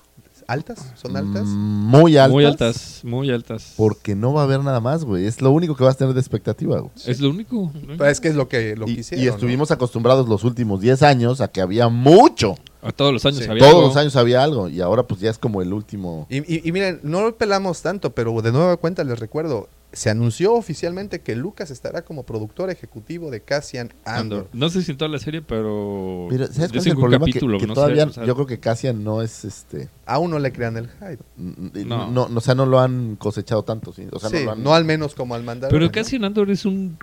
¿Altas? 0.46 0.92
¿Son 0.96 1.16
altas? 1.16 1.44
Mm, 1.46 1.86
Muy 1.86 2.16
altas. 2.18 2.30
Muy 2.34 2.44
altas, 2.44 3.00
muy 3.02 3.30
altas. 3.30 3.72
Porque 3.78 4.14
no 4.14 4.34
va 4.34 4.42
a 4.42 4.44
haber 4.44 4.60
nada 4.62 4.78
más, 4.80 5.02
güey. 5.04 5.24
Es 5.24 5.40
lo 5.40 5.50
único 5.50 5.74
que 5.74 5.84
vas 5.84 5.94
a 5.94 5.98
tener 5.98 6.12
de 6.12 6.20
expectativa, 6.20 6.80
güey. 6.80 6.92
Es 7.06 7.18
lo 7.20 7.30
único. 7.30 7.72
Pues 7.96 8.12
es 8.12 8.20
que 8.20 8.28
es 8.28 8.34
lo 8.34 8.46
que 8.46 8.76
lo 8.76 8.86
Y, 8.86 8.96
quisieron. 8.96 9.24
y 9.24 9.28
¿no? 9.28 9.32
estuvimos 9.34 9.70
acostumbrados 9.70 10.28
los 10.28 10.44
últimos 10.44 10.82
10 10.82 11.02
años 11.02 11.40
a 11.40 11.48
que 11.48 11.62
había 11.62 11.88
mucho. 11.88 12.56
A 12.82 12.92
todos 12.92 13.14
los 13.14 13.24
años 13.24 13.38
Sí. 13.38 13.44
había 13.50 13.60
Todos 13.62 13.74
algo. 13.76 13.86
los 13.88 13.96
años 13.96 14.16
había 14.16 14.42
algo. 14.44 14.68
Y 14.68 14.82
ahora 14.82 15.04
pues 15.04 15.18
ya 15.20 15.30
es 15.30 15.38
como 15.38 15.62
el 15.62 15.72
último. 15.72 16.26
Y, 16.28 16.40
y- 16.40 16.60
y 16.68 16.72
miren, 16.72 17.00
no 17.02 17.22
lo 17.22 17.34
pelamos 17.38 17.80
tanto, 17.80 18.14
pero 18.14 18.42
de 18.42 18.52
nueva 18.52 18.76
cuenta 18.76 19.02
les 19.02 19.18
recuerdo, 19.18 19.70
se 19.94 20.10
anunció 20.10 20.54
oficialmente 20.54 21.20
que 21.20 21.34
Lucas 21.36 21.70
estará 21.70 22.02
como 22.02 22.24
productor 22.24 22.68
ejecutivo 22.70 23.30
de 23.30 23.40
Cassian 23.40 23.92
Andor. 24.04 24.20
Andor. 24.20 24.48
No 24.52 24.68
sé 24.68 24.82
si 24.82 24.90
en 24.92 24.98
toda 24.98 25.10
la 25.10 25.18
serie, 25.18 25.40
pero. 25.42 26.26
Pero 26.30 26.46
¿sabes 26.48 26.70
cuál 26.70 26.78
es 26.80 26.86
el 26.86 26.92
que 26.94 27.00
problema? 27.00 27.24
Que, 27.26 27.30
capítulo, 27.32 27.58
que 27.58 27.66
no 27.66 27.74
sé, 27.74 27.80
todavía 27.80 28.04
o 28.04 28.10
sea, 28.10 28.24
yo 28.24 28.34
creo 28.34 28.46
que 28.46 28.60
Cassian 28.60 29.02
no 29.04 29.22
es 29.22 29.44
este... 29.44 29.88
Aún 30.06 30.30
no 30.30 30.38
le 30.38 30.52
crean 30.52 30.76
el 30.76 30.88
hype. 30.88 31.22
n- 31.38 31.84
No. 31.86 32.24
O 32.34 32.40
sea, 32.40 32.54
no 32.54 32.66
lo 32.66 32.80
han 32.80 33.16
cosechado 33.16 33.62
tanto, 33.62 33.92
¿sí? 33.92 34.06
O 34.12 34.18
sea, 34.18 34.30
sí, 34.30 34.36
no 34.40 34.44
lo 34.44 34.52
han... 34.52 34.62
no 34.62 34.74
al 34.74 34.84
menos 34.84 35.14
como 35.14 35.34
al 35.34 35.42
mandar. 35.42 35.70
Pero 35.70 35.90
casi 35.90 36.16
Andor 36.16 36.50
es 36.50 36.64
un. 36.64 36.98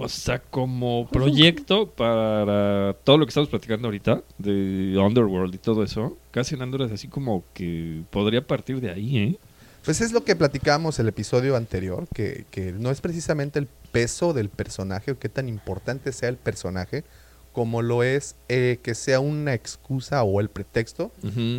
O 0.00 0.08
sea, 0.08 0.38
como 0.38 1.08
proyecto 1.10 1.90
para 1.90 2.94
todo 3.02 3.18
lo 3.18 3.26
que 3.26 3.30
estamos 3.30 3.48
platicando 3.48 3.88
ahorita, 3.88 4.22
de 4.38 4.96
Underworld 4.96 5.52
y 5.56 5.58
todo 5.58 5.82
eso. 5.82 6.16
Casi 6.30 6.54
Andor 6.54 6.82
es 6.82 6.92
así 6.92 7.08
como 7.08 7.42
que 7.52 8.02
podría 8.10 8.46
partir 8.46 8.80
de 8.80 8.92
ahí, 8.92 9.18
¿eh? 9.18 9.38
Pues 9.84 10.00
es 10.00 10.12
lo 10.12 10.24
que 10.24 10.36
platicábamos 10.36 10.98
el 10.98 11.08
episodio 11.08 11.56
anterior, 11.56 12.06
que, 12.12 12.44
que 12.50 12.72
no 12.72 12.90
es 12.90 13.00
precisamente 13.00 13.58
el 13.58 13.68
peso 13.92 14.32
del 14.32 14.48
personaje 14.48 15.12
o 15.12 15.18
qué 15.18 15.28
tan 15.28 15.48
importante 15.48 16.12
sea 16.12 16.28
el 16.28 16.36
personaje, 16.36 17.04
como 17.52 17.82
lo 17.82 18.02
es 18.02 18.36
eh, 18.48 18.78
que 18.82 18.94
sea 18.94 19.20
una 19.20 19.54
excusa 19.54 20.22
o 20.22 20.40
el 20.40 20.48
pretexto 20.48 21.10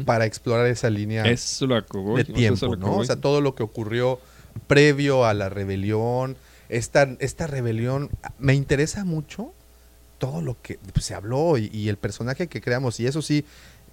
para 0.06 0.26
explorar 0.26 0.68
esa 0.68 0.90
línea 0.90 1.24
Eso 1.26 1.68
lo 1.68 1.76
acabó. 1.76 2.16
de 2.16 2.24
tiempo, 2.24 2.76
¿no? 2.76 2.98
O 2.98 3.04
sea, 3.06 3.18
todo 3.18 3.42
lo 3.42 3.56
que 3.56 3.64
ocurrió 3.64 4.20
previo 4.68 5.26
a 5.26 5.34
la 5.34 5.50
rebelión, 5.50 6.38
esta, 6.70 7.16
esta 7.20 7.48
rebelión, 7.48 8.10
me 8.38 8.54
interesa 8.54 9.04
mucho 9.04 9.54
todo 10.20 10.42
lo 10.42 10.62
que 10.62 10.80
se 11.02 11.16
habló 11.16 11.58
y, 11.58 11.70
y 11.74 11.90
el 11.90 11.98
personaje 11.98 12.48
que 12.48 12.62
creamos, 12.62 13.00
y 13.00 13.08
eso 13.08 13.22
sí, 13.22 13.44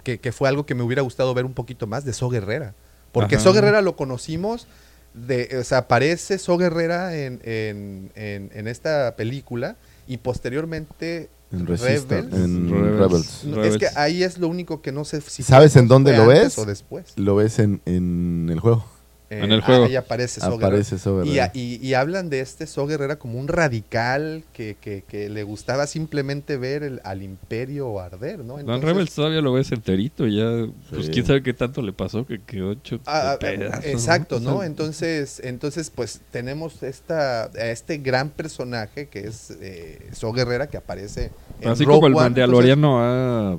que, 0.02 0.18
que 0.18 0.30
fue 0.32 0.48
algo 0.48 0.66
que 0.66 0.74
me 0.74 0.82
hubiera 0.82 1.02
gustado 1.02 1.32
ver 1.34 1.44
un 1.44 1.54
poquito 1.54 1.86
más 1.86 2.04
de 2.04 2.12
So 2.12 2.28
Guerrera, 2.28 2.74
porque 3.16 3.36
Ajá. 3.36 3.44
So 3.44 3.54
Guerrera 3.54 3.80
lo 3.80 3.96
conocimos, 3.96 4.66
de, 5.14 5.56
o 5.58 5.64
sea, 5.64 5.78
aparece 5.78 6.36
So 6.38 6.58
Guerrera 6.58 7.16
en, 7.16 7.40
en, 7.44 8.12
en, 8.14 8.50
en 8.52 8.68
esta 8.68 9.16
película 9.16 9.76
y 10.06 10.18
posteriormente 10.18 11.30
En 11.50 11.66
Rebels. 11.66 12.06
en 12.10 12.68
Rebels. 12.98 13.44
Es 13.64 13.78
que 13.78 13.86
ahí 13.96 14.22
es 14.22 14.36
lo 14.36 14.48
único 14.48 14.82
que 14.82 14.92
no 14.92 15.06
sé 15.06 15.22
si 15.22 15.42
¿Sabes 15.42 15.76
en 15.76 15.88
dónde 15.88 16.14
lo 16.14 16.26
ves? 16.26 16.58
o 16.58 16.66
después. 16.66 17.14
Lo 17.16 17.36
ves 17.36 17.58
en, 17.58 17.80
en 17.86 18.50
el 18.52 18.60
juego. 18.60 18.84
Eh, 19.28 19.40
En 19.42 19.50
el 19.50 19.60
juego. 19.60 19.86
Ahí 19.86 19.96
aparece 19.96 20.40
Saw 20.40 20.54
Aparece. 20.54 20.96
Y, 21.24 21.38
a- 21.40 21.50
y- 21.52 21.84
y 21.84 21.94
hablan 21.94 22.30
de 22.30 22.40
este 22.40 22.66
Saw 22.66 22.86
Guerrera 22.86 23.16
como 23.18 23.38
un 23.40 23.48
radical 23.48 24.44
que, 24.52 24.76
que- 24.80 25.02
que 25.02 25.28
le 25.28 25.42
gustaba 25.42 25.86
simplemente 25.88 26.56
ver 26.56 26.82
el- 26.84 27.00
al 27.04 27.22
imperio 27.22 27.98
arder, 28.00 28.40
¿no? 28.40 28.54
Dan 28.54 28.60
Entonces- 28.60 28.84
Rebels 28.84 29.14
todavía 29.14 29.40
lo 29.40 29.52
ves 29.52 29.72
enterito 29.72 30.26
ya, 30.28 30.68
pues 30.90 31.06
Sí. 31.06 31.12
quién 31.12 31.26
sabe 31.26 31.42
qué 31.42 31.54
tanto 31.54 31.82
le 31.82 31.92
pasó 31.92 32.24
que 32.24 32.40
quedó 32.40 32.72
hecho 32.72 33.00
Ah, 33.06 33.32
ah, 33.32 33.38
pedazos, 33.40 33.84
exacto, 33.84 34.38
¿no? 34.40 34.62
Entonces, 34.62 35.40
entonces, 35.42 35.90
pues 35.90 36.20
tenemos 36.30 36.82
esta, 36.84 37.44
a 37.46 37.66
este 37.70 37.98
gran 37.98 38.30
personaje 38.30 39.08
que 39.08 39.26
es 39.26 39.50
eh, 39.60 40.08
Saw 40.12 40.32
Guerrera 40.32 40.68
que 40.68 40.76
aparece 40.76 41.30
en 41.60 41.68
Así 41.70 41.84
Rogue 41.84 41.96
como 41.96 42.06
el 42.06 42.14
One, 42.14 42.22
Mandaloriano 42.26 43.00
ha 43.00 43.58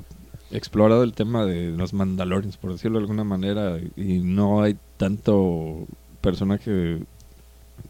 explorado 0.50 1.02
el 1.02 1.12
tema 1.12 1.44
de 1.44 1.66
los 1.72 1.92
Mandalorians, 1.92 2.56
por 2.56 2.72
decirlo 2.72 2.98
de 2.98 3.02
alguna 3.02 3.24
manera, 3.24 3.78
y 3.96 4.18
no 4.20 4.62
hay 4.62 4.78
tanto 4.98 5.86
personaje 6.20 6.98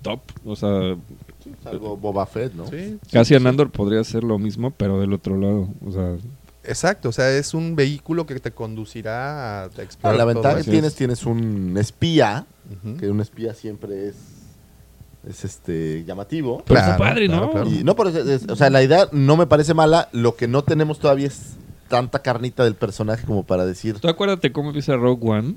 top, 0.02 0.20
o 0.44 0.54
sea, 0.54 0.96
Algo 1.64 1.96
Boba 1.96 2.26
Fett, 2.26 2.52
¿no? 2.54 2.66
sí, 2.68 2.98
Cassian 3.10 3.46
Andor 3.46 3.70
podría 3.70 4.00
hacer 4.00 4.22
lo 4.22 4.38
mismo, 4.38 4.70
pero 4.70 5.00
del 5.00 5.12
otro 5.12 5.36
lado, 5.36 5.68
o 5.84 5.90
sea, 5.90 6.16
Exacto, 6.64 7.08
o 7.08 7.12
sea, 7.12 7.30
es 7.34 7.54
un 7.54 7.74
vehículo 7.76 8.26
que 8.26 8.38
te 8.40 8.50
conducirá 8.50 9.62
a 9.62 9.64
Ah, 9.64 9.70
explorar 9.78 10.18
la 10.18 10.24
ventaja 10.26 10.56
que 10.58 10.64
tienes, 10.70 10.94
tienes 10.94 11.24
un 11.24 11.74
espía, 11.78 12.44
que 13.00 13.08
un 13.10 13.20
espía 13.22 13.54
siempre 13.54 14.08
es, 14.08 14.16
es 15.26 15.44
este 15.46 16.04
llamativo. 16.04 16.62
Pero 16.66 16.78
está 16.78 16.96
Claro, 16.96 17.10
padre, 17.10 17.26
claro, 17.26 17.46
¿no? 17.46 17.52
claro. 17.52 17.70
Y 17.70 17.84
no 17.84 17.94
es- 18.28 18.46
o 18.50 18.56
sea, 18.56 18.68
la 18.68 18.82
idea 18.82 19.08
no 19.12 19.38
me 19.38 19.46
parece 19.46 19.72
mala, 19.72 20.10
lo 20.12 20.36
que 20.36 20.46
no 20.46 20.62
tenemos 20.62 20.98
todavía 20.98 21.28
es 21.28 21.54
tanta 21.88 22.18
carnita 22.18 22.64
del 22.64 22.74
personaje 22.74 23.24
como 23.24 23.44
para 23.44 23.64
decir, 23.64 23.98
Tú 23.98 24.08
acuérdate 24.08 24.52
cómo 24.52 24.68
empieza 24.68 24.94
Rogue 24.96 25.26
One 25.26 25.54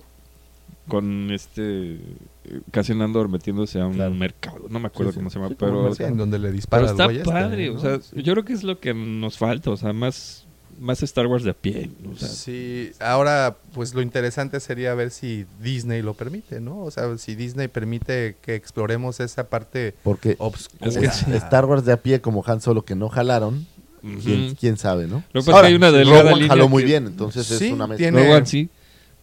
con 0.92 1.32
este 1.32 1.94
eh, 1.94 2.62
Cassian 2.72 3.02
Andor 3.02 3.30
metiéndose 3.30 3.80
a 3.80 3.88
un 3.88 3.94
Claro. 3.94 4.14
mercado, 4.14 4.66
no 4.70 4.80
me 4.80 4.88
acuerdo 4.88 5.12
Sí, 5.12 5.16
sí. 5.16 5.20
cómo 5.20 5.30
se 5.30 5.36
llama, 5.40 5.50
Sí, 5.50 5.56
pero, 5.58 5.94
en 6.00 6.18
donde 6.18 6.38
le 6.40 6.52
dispara 6.52 6.88
pero 6.88 7.04
al 7.06 7.12
está 7.16 7.20
este, 7.22 7.32
padre, 7.32 7.70
¿no? 7.70 7.76
o 7.76 7.80
sea, 7.80 8.00
yo 8.22 8.34
creo 8.34 8.46
que 8.46 8.54
es 8.54 8.64
lo 8.64 8.80
que 8.80 8.94
nos 8.94 9.38
falta, 9.38 9.70
o 9.72 9.78
sea, 9.78 9.94
más 9.94 10.46
más 10.80 11.04
Star 11.04 11.28
Wars 11.28 11.44
de 11.44 11.52
a 11.52 11.54
pie, 11.54 11.92
o 12.12 12.16
sea, 12.18 12.28
Sí, 12.28 12.92
ahora 13.00 13.56
pues 13.74 13.94
lo 13.94 14.02
interesante 14.02 14.60
sería 14.60 14.96
ver 14.96 15.12
si 15.12 15.46
Disney 15.62 16.02
lo 16.02 16.16
permite, 16.16 16.60
¿no? 16.60 16.80
O 16.80 16.90
sea, 16.90 17.18
si 17.20 17.36
Disney 17.36 17.68
permite 17.68 18.36
que 18.42 18.56
exploremos 18.56 19.20
esa 19.20 19.48
parte 19.48 19.94
porque 20.04 20.36
obscura. 20.40 20.90
Es 20.90 20.98
que 20.98 21.36
Star 21.38 21.66
Wars 21.66 21.86
de 21.86 21.94
a 21.94 21.98
pie 21.98 22.20
como 22.22 22.44
Han 22.48 22.62
Solo 22.62 22.84
que 22.84 22.96
no 22.96 23.10
jalaron, 23.10 23.68
quién, 24.24 24.56
quién 24.56 24.78
sabe, 24.78 25.06
¿no? 25.06 25.24
Ahora, 25.54 25.68
hay 25.68 25.76
una 25.76 25.92
delgada 25.92 26.22
One 26.32 26.34
línea 26.36 26.48
jaló 26.48 26.68
muy 26.68 26.82
que- 26.82 26.88
bien, 26.88 27.06
entonces 27.06 27.46
Sí, 27.46 27.68
es 27.68 27.72
una 27.74 27.86
mezcla. 27.86 28.10
tiene- 28.12 28.46
sí, 28.48 28.70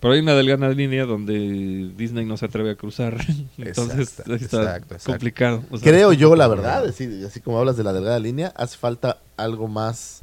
pero 0.00 0.14
hay 0.14 0.20
una 0.20 0.34
delgada 0.34 0.68
línea 0.70 1.04
donde 1.06 1.90
Disney 1.96 2.24
no 2.24 2.36
se 2.36 2.46
atreve 2.46 2.70
a 2.70 2.74
cruzar, 2.76 3.16
entonces 3.58 3.98
Exacto, 4.20 4.34
está 4.34 4.44
exacto, 4.44 4.94
exacto. 4.94 5.12
complicado. 5.12 5.64
o 5.70 5.78
sea, 5.78 5.90
Creo 5.90 6.12
yo, 6.12 6.36
la 6.36 6.48
verdad, 6.48 6.84
así, 6.86 7.24
así 7.24 7.40
como 7.40 7.58
hablas 7.58 7.76
de 7.76 7.84
la 7.84 7.92
delgada 7.92 8.18
línea, 8.18 8.52
hace 8.56 8.76
falta 8.76 9.18
algo 9.36 9.66
más, 9.68 10.22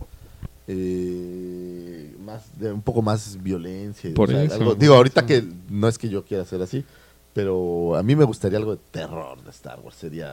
eh, 0.67 2.13
más 2.25 2.43
de 2.59 2.71
un 2.71 2.81
poco 2.81 3.01
más 3.01 3.41
violencia. 3.41 4.11
Por 4.13 4.29
o 4.29 4.31
sea, 4.31 4.43
eso, 4.43 4.55
algo- 4.55 4.75
digo, 4.75 4.95
ahorita 4.95 5.25
que 5.25 5.43
no 5.69 5.87
es 5.87 5.97
que 5.97 6.09
yo 6.09 6.23
quiera 6.25 6.43
hacer 6.43 6.61
así, 6.61 6.83
pero 7.35 7.97
a 7.97 8.01
mí 8.01 8.15
me 8.15 8.23
gustaría 8.23 8.57
algo 8.57 8.77
de 8.77 8.81
terror 8.91 9.37
de 9.43 9.49
Star 9.51 9.77
Wars. 9.81 9.97
Sería 9.99 10.31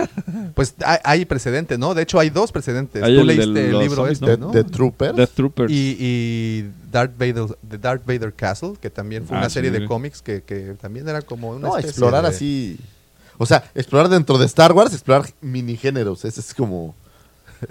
Pues 0.54 0.76
hay, 0.84 0.98
hay 1.02 1.24
precedente, 1.24 1.76
¿no? 1.78 1.94
De 1.94 2.02
hecho 2.02 2.20
hay 2.20 2.30
dos 2.30 2.52
precedentes. 2.52 3.02
Hay 3.02 3.12
Tú 3.16 3.22
el 3.22 3.26
de 3.26 3.34
leíste 3.34 3.70
el 3.70 3.78
libro 3.80 3.96
zombies, 3.96 4.20
este, 4.22 4.26
The, 4.26 4.38
¿no? 4.38 4.50
The 4.52 4.62
Troopers. 4.64 5.16
Death 5.16 5.30
Troopers. 5.34 5.72
Y, 5.72 5.96
y 5.98 6.70
Darth 6.92 7.18
Vader, 7.18 7.56
The 7.68 7.78
Darth 7.78 8.06
Vader 8.06 8.32
Castle, 8.32 8.74
que 8.80 8.88
también 8.88 9.26
fue 9.26 9.36
Ah, 9.36 9.40
una 9.40 9.48
sí, 9.50 9.54
serie 9.54 9.72
de 9.72 9.84
cómics 9.84 10.22
que, 10.22 10.42
que 10.44 10.76
también 10.80 11.08
era 11.08 11.22
como 11.22 11.50
una 11.50 11.58
no, 11.58 11.68
especie 11.70 11.90
explorar 11.90 12.22
de- 12.22 12.28
así. 12.28 12.78
O 13.36 13.46
sea, 13.46 13.64
explorar 13.74 14.08
dentro 14.08 14.38
de 14.38 14.46
Star 14.46 14.72
Wars, 14.72 14.92
explorar 14.92 15.28
minigéneros. 15.40 16.24
Esa 16.24 16.40
es 16.40 16.54
como 16.54 16.94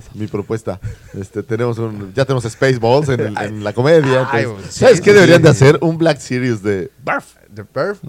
mi 0.13 0.27
propuesta. 0.27 0.79
Este, 1.19 1.43
tenemos 1.43 1.77
un, 1.77 2.13
ya 2.13 2.25
tenemos 2.25 2.43
Spaceballs 2.43 3.09
en, 3.09 3.19
el- 3.27 3.37
en 3.37 3.63
la 3.63 3.73
comedia. 3.73 4.27
Ay, 4.31 4.43
entonces, 4.43 4.73
sí, 4.73 4.79
¿Sabes 4.81 5.01
qué 5.01 5.09
sí, 5.11 5.15
deberían 5.15 5.37
sí. 5.39 5.43
de 5.43 5.49
hacer? 5.49 5.77
Un 5.81 5.97
Black 5.97 6.19
Series 6.19 6.61
de 6.63 6.91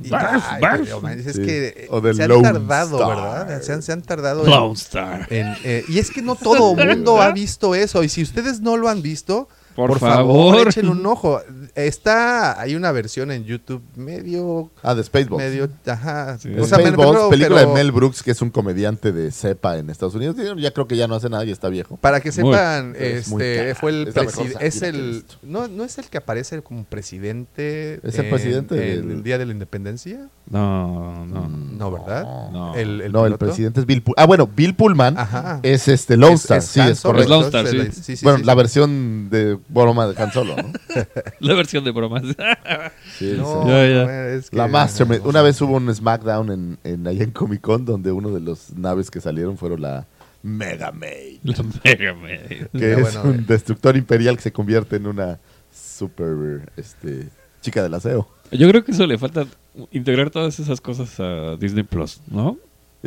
y- 0.03 0.09
Barf, 0.09 0.43
ay, 0.49 0.61
barf. 0.61 0.81
pero, 0.85 1.01
man, 1.03 1.19
es 1.19 1.37
Sí. 1.37 1.43
que 1.43 1.87
O 1.91 2.01
de 2.01 2.15
se 2.15 2.23
han 2.23 2.43
tardado, 2.43 2.97
Star. 3.01 3.17
¿verdad? 3.17 3.63
Se 3.63 3.73
han, 3.75 3.83
se 3.83 3.93
han 3.93 4.03
tardado 4.03 4.45
en- 4.45 4.51
Lone 4.51 4.73
Star. 4.75 5.27
en, 5.31 5.55
eh, 5.65 5.85
y 5.89 5.99
es 5.99 6.11
que 6.11 6.23
no 6.23 6.35
todo 6.35 6.75
mundo 6.75 7.21
ha 7.21 7.31
visto 7.33 7.75
eso. 7.75 8.03
Y 8.03 8.09
si 8.09 8.23
ustedes 8.23 8.61
no 8.61 8.77
lo 8.77 8.89
han 8.89 9.03
visto, 9.03 9.49
Por 9.75 9.91
por, 9.91 9.99
favor, 9.99 10.55
favor. 10.55 10.69
échenle 10.69 10.91
un 10.91 11.05
ojo. 11.07 11.41
Está, 11.75 12.61
hay 12.61 12.77
una 12.77 12.93
versión 12.93 13.31
en 13.33 13.45
YouTube 13.45 13.83
medio, 13.97 14.71
Ah, 14.83 14.95
de 14.95 15.03
Spaceballs. 15.03 15.43
medio, 15.45 15.69
ajá. 15.87 16.39
Sí. 16.39 16.49
O 16.59 16.65
sea, 16.65 16.79
me 16.79 16.85
Spaceballs, 16.85 17.11
refiero, 17.13 17.31
película 17.31 17.57
pero 17.61 17.69
de 17.71 17.75
Mel 17.75 17.91
Brooks, 17.93 18.23
que 18.23 18.31
es 18.31 18.41
un 18.43 18.51
comediante 18.51 19.13
de 19.13 19.31
cepa 19.33 19.77
en 19.79 19.91
Estados 19.91 20.15
Unidos. 20.15 20.37
Ya 20.59 20.71
creo 20.71 20.87
que 20.87 20.97
ya 20.97 21.09
no 21.09 21.17
hace 21.17 21.29
nada 21.29 21.45
y 21.45 21.51
está 21.51 21.69
viejo. 21.69 21.97
Para 21.97 22.21
que 22.21 22.31
sepan, 22.31 22.91
muy 22.93 23.43
este 23.43 23.75
fue 23.75 23.91
el 23.91 24.09
Es 24.09 24.15
la 24.17 24.23
mejor 24.23 24.45
presi- 24.45 24.53
sátira 24.53 24.61
es 24.69 24.83
el 24.83 25.25
no 25.43 25.67
no 25.69 25.85
es 25.85 25.99
el 25.99 26.05
que 26.07 26.19
aparece 26.19 26.63
como 26.63 26.85
presidente 26.85 28.01
Es 28.03 28.19
el 28.19 28.27
en- 28.27 28.31
presidente 28.31 28.75
en 28.95 29.03
del- 29.09 29.17
el 29.19 29.23
día 29.23 29.39
de 29.39 29.47
la 29.47 29.53
Independencia 29.53 30.29
No, 30.49 31.27
no. 31.27 31.43
Mm, 31.49 31.79
no 31.79 31.91
verdad 31.91 32.23
No. 32.53 32.75
el, 32.75 33.01
el 33.01 33.13
no, 33.13 33.27
el 33.27 33.37
presidente 33.39 33.81
es 33.81 33.87
Bill 33.87 34.03
Pullman. 34.03 34.23
Ah, 34.23 34.27
bueno, 34.27 34.47
Bill 34.55 34.75
Pullman 34.75 35.19
Ajá. 35.19 35.61
es 35.63 35.89
este 35.89 36.17
Lone 36.17 36.35
Star. 36.35 36.59
es 36.59 36.65
sí, 36.67 36.81
es 36.81 37.01
correcto. 37.01 37.23
Es 37.23 37.29
Lone 37.31 37.47
Star, 37.47 37.67
entonces, 37.67 37.95
sí. 37.95 38.01
la- 38.01 38.05
sí, 38.05 38.17
sí, 38.17 38.25
bueno, 38.25 38.39
sí. 38.39 38.45
la 38.45 38.55
versión 38.55 39.29
de 39.31 39.59
broma 39.69 40.07
de 40.07 40.23
Han 40.23 40.33
Solo, 40.33 40.57
¿no? 40.57 40.73
La 41.41 41.55
versión 41.55 41.85
de 41.85 41.91
bromas. 41.91 42.23
Sí, 43.19 43.35
No, 43.37 43.63
sí. 43.63 43.69
Ya, 43.69 43.87
ya. 43.89 44.05
bueno, 44.05 44.23
es 44.29 44.51
que- 44.51 44.57
La 44.57 44.67
Mastermind. 44.69 45.27
Una 45.27 45.43
vez 45.43 45.61
hubo 45.61 45.77
un 45.77 45.95
SmackDown 45.95 46.51
en, 46.51 46.79
en, 46.85 47.07
ahí 47.07 47.21
en 47.23 47.31
Comic 47.31 47.61
Con 47.61 47.85
donde 47.85 48.11
uno 48.13 48.31
de 48.31 48.41
los 48.41 48.73
naves 48.77 49.11
que 49.11 49.21
salieron 49.21 49.57
fueron 49.57 49.83
la 49.83 50.07
Mega 50.43 50.91
Maid. 50.93 51.39
La 51.45 51.65
Mega 51.85 52.15
Man. 52.15 52.69
Que 52.73 52.79
Ya, 52.81 52.87
es 52.89 53.01
bueno, 53.01 53.23
un 53.31 53.35
eh. 53.41 53.45
destructor 53.47 53.97
imperial 53.97 54.37
que 54.37 54.43
se 54.43 54.53
convierte 54.53 54.97
en 54.97 55.07
una 55.07 55.39
super 55.73 56.71
este, 56.77 57.29
chica 57.63 57.83
del 57.83 57.95
aseo. 57.95 58.29
Yo 58.51 58.69
creo 58.69 58.85
que 58.85 58.93
eso 58.93 59.07
le 59.07 59.17
falta 59.19 59.47
integrar 59.91 60.31
todas 60.31 60.59
esas 60.61 60.81
cosas 60.81 61.19
a 61.19 61.57
Disney 61.57 61.83
Plus, 61.85 62.21
¿no? 62.29 62.59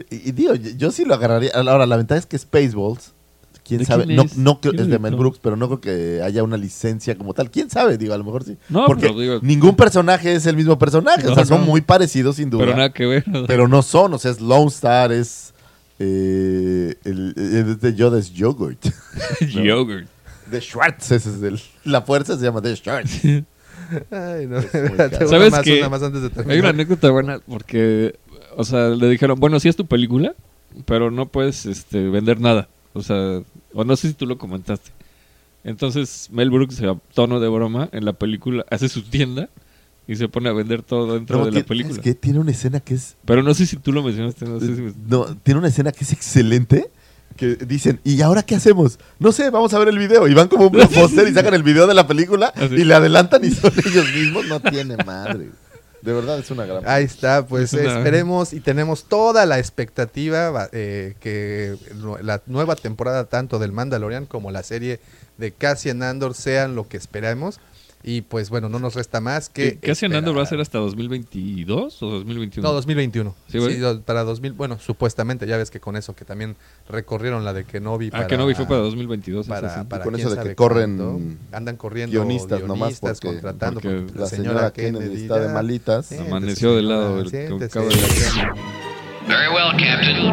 Y, 0.10 0.30
y 0.30 0.32
digo, 0.32 0.56
yo, 0.56 0.72
yo 0.72 0.92
sí 0.92 1.06
lo 1.06 1.14
agarraría. 1.14 1.52
Ahora, 1.54 1.86
la 1.86 1.98
ventaja 1.98 2.20
es 2.20 2.26
que 2.26 2.38
Spaceballs, 2.38 3.14
quién 3.68 3.80
¿De 3.80 3.86
sabe, 3.86 4.06
quién 4.06 4.16
no, 4.16 4.24
es? 4.24 4.38
no 4.38 4.60
creo- 4.62 4.72
¿Quién 4.74 4.84
es 4.86 4.90
de 4.90 5.00
Mel 5.00 5.14
el 5.14 5.20
Brooks, 5.20 5.40
pero 5.42 5.56
no 5.56 5.68
creo 5.68 5.82
que 5.82 6.22
haya 6.24 6.44
una 6.44 6.58
licencia 6.58 7.16
como 7.18 7.34
tal. 7.34 7.52
¿Quién 7.52 7.70
sabe? 7.70 7.98
Digo, 7.98 8.14
a 8.14 8.18
lo 8.18 8.24
mejor 8.24 8.44
sí. 8.44 8.58
No, 8.70 8.86
Porque 8.86 9.08
pero 9.08 9.20
digo- 9.20 9.40
ningún 9.42 9.76
personaje 9.76 10.34
es 10.34 10.46
el 10.46 10.56
mismo 10.56 10.80
personaje. 10.80 11.26
o 11.28 11.30
No, 11.30 11.36
sea, 11.36 11.46
son 11.46 11.66
muy 11.66 11.82
parecidos 11.82 12.38
sin 12.38 12.50
duda. 12.50 12.66
Pero 12.66 12.76
nada 12.78 12.92
que 12.94 13.06
ver. 13.06 13.28
¿no? 13.28 13.46
pero 13.46 13.68
no 13.68 13.82
son. 13.82 14.14
O 14.14 14.20
sea, 14.20 14.32
es 14.32 14.40
Lone 14.42 14.68
Star, 14.68 15.12
es. 15.12 15.54
Eh, 16.00 16.94
el, 17.06 17.34
el 17.36 17.80
de 17.80 17.96
Yoda 17.96 18.20
es 18.20 18.32
Yogurt. 18.32 18.86
Yogurt. 19.52 20.08
De 20.52 20.62
Schwartz, 20.62 21.12
ese 21.12 21.30
es 21.30 21.42
el. 21.44 21.60
La 21.84 22.02
fuerza 22.04 22.38
se 22.38 22.44
llama 22.46 22.62
de 22.62 22.76
Schwartz. 22.76 23.24
Ay, 24.12 24.48
no. 24.48 24.62
¿Sabes 25.28 25.52
más, 25.52 25.64
qué? 25.64 25.80
una 25.80 25.90
más 25.90 26.04
antes 26.04 26.22
de 26.22 26.54
Hay 26.54 26.60
una 26.60 26.70
anécdota 26.70 27.10
buena 27.10 27.40
porque, 27.48 28.18
o 28.56 28.64
sea, 28.64 28.90
le 28.90 29.10
dijeron, 29.10 29.40
bueno, 29.40 29.60
sí 29.60 29.68
es 29.70 29.76
tu 29.76 29.86
película, 29.88 30.36
pero 30.86 31.10
no 31.12 31.28
puedes 31.28 31.66
este, 31.66 32.08
vender 32.10 32.40
nada. 32.40 32.70
O 32.98 33.04
sea, 33.04 33.42
o 33.74 33.84
no 33.84 33.96
sé 33.96 34.08
si 34.10 34.14
tú 34.16 34.26
lo 34.26 34.38
comentaste. 34.38 34.92
Entonces 35.64 36.30
Mel 36.32 36.50
Brooks, 36.50 36.82
a 36.84 36.96
tono 37.14 37.40
de 37.40 37.48
broma, 37.50 37.90
en 37.92 38.06
la 38.06 38.14
película 38.14 38.66
hace 38.70 38.88
su 38.90 39.04
tienda 39.04 39.50
y 40.08 40.16
se 40.16 40.30
pone 40.30 40.48
a 40.50 40.54
vender 40.54 40.82
todo 40.82 41.14
dentro 41.16 41.40
No, 41.40 41.46
de 41.46 41.52
la 41.52 41.64
película. 41.66 41.96
Es 41.96 42.00
que 42.02 42.14
tiene 42.16 42.40
una 42.40 42.52
escena 42.52 42.80
que 42.80 42.94
es 42.94 43.18
Pero 43.26 43.44
no 43.44 43.54
sé 43.54 43.66
si 43.66 43.76
tú 43.78 43.92
lo 43.92 44.02
mencionaste. 44.04 44.46
No 44.46 44.60
sé 44.60 44.76
si 44.76 44.82
me- 44.82 44.94
No, 45.08 45.26
tiene 45.38 45.60
una 45.60 45.68
escena 45.68 45.92
que 45.92 46.04
es 46.04 46.14
excelente. 46.14 46.90
Que 47.36 47.56
dicen, 47.56 48.00
¿y 48.04 48.22
ahora 48.22 48.42
qué 48.44 48.56
hacemos? 48.56 48.98
No 49.20 49.32
sé, 49.32 49.50
vamos 49.52 49.74
a 49.74 49.80
ver 49.80 49.90
el 49.90 50.00
video. 50.00 50.28
Y 50.28 50.34
van 50.34 50.48
como 50.48 50.68
un 50.68 50.72
póster 50.96 51.28
y 51.28 51.34
sacan 51.34 51.54
el 51.54 51.62
video 51.64 51.86
de 51.86 51.94
la 51.94 52.08
película 52.08 52.48
Así. 52.56 52.76
y 52.76 52.84
le 52.84 52.94
adelantan 52.96 53.44
y 53.46 53.52
son 53.52 53.72
ellos 53.86 54.06
mismos. 54.16 54.46
No 54.48 54.60
tiene 54.62 54.96
madre. 55.06 55.50
De 56.08 56.14
verdad 56.14 56.40
es 56.40 56.50
una 56.52 56.66
gran. 56.66 56.88
Ahí 56.88 57.04
está, 57.04 57.46
pues 57.46 57.74
Es 57.74 57.82
una- 57.86 57.98
esperemos 57.98 58.54
y 58.54 58.62
tenemos 58.62 59.04
toda 59.10 59.46
la 59.46 59.60
expectativa 59.60 60.50
va- 60.52 60.70
eh, 60.72 61.16
que 61.20 61.76
la 62.22 62.42
nueva 62.46 62.78
temporada 62.78 63.26
tanto 63.26 63.60
del 63.60 63.74
Mandalorian 63.74 64.26
como 64.26 64.50
la 64.50 64.64
serie 64.64 65.02
de 65.38 65.52
Cassian 65.52 66.02
Andor 66.04 66.34
sean 66.34 66.76
lo 66.76 66.88
que 66.88 66.96
esperamos. 66.96 67.60
Y 68.04 68.22
pues 68.22 68.50
bueno, 68.50 68.70
no 68.70 68.80
nos 68.80 68.96
resta 68.96 69.20
más 69.20 69.50
que... 69.50 69.80
¿Qué 69.80 69.92
hace 69.92 70.08
Nando 70.08 70.34
va 70.34 70.44
a 70.44 70.46
ser 70.46 70.62
hasta 70.62 70.78
2022 70.78 72.04
o 72.04 72.10
2021? 72.10 72.66
No, 72.68 72.74
2021. 72.74 73.36
¿Sí, 73.48 73.58
güey? 73.58 73.74
Sí, 73.74 73.80
do- 73.80 74.02
para 74.02 74.24
2000, 74.24 74.54
bueno, 74.54 74.78
supuestamente, 74.80 75.46
ya 75.48 75.58
ves 75.58 75.72
que 75.72 75.80
con 75.82 75.98
eso 75.98 76.16
que 76.16 76.24
también 76.24 76.56
recorrieron 76.88 77.44
la 77.44 77.52
de 77.54 77.66
Kenobi 77.66 78.10
Ah, 78.14 78.28
que 78.28 78.38
no 78.38 78.46
vi 78.48 78.54
fue 78.54 78.66
para 78.66 78.80
2022. 78.82 79.48
para, 79.48 79.74
sí. 79.82 79.82
para 79.90 80.04
con 80.04 80.16
eso 80.16 80.34
de 80.34 80.42
que 80.42 80.56
corren 80.56 80.98
cuándo. 80.98 81.20
andan 81.52 81.76
corriendo 81.76 82.14
guionistas 82.14 82.64
nomás 82.64 83.00
porque- 83.00 83.28
contratando 83.28 83.82
porque 83.82 84.02
porque 84.06 84.20
La 84.20 84.26
señora 84.28 84.72
Kennedy 84.72 85.24
está 85.24 85.40
de 85.40 85.50
malitas. 85.54 86.06
Siéntese, 86.06 86.32
Amaneció 86.32 86.76
de 86.76 86.82
lado 86.84 87.20
el 87.22 87.30
siéntese. 87.30 87.70
cabo 87.74 87.88
de 87.90 87.96
la 87.96 88.56
Very 89.28 89.50
well, 89.54 89.72
Captain. 89.78 90.30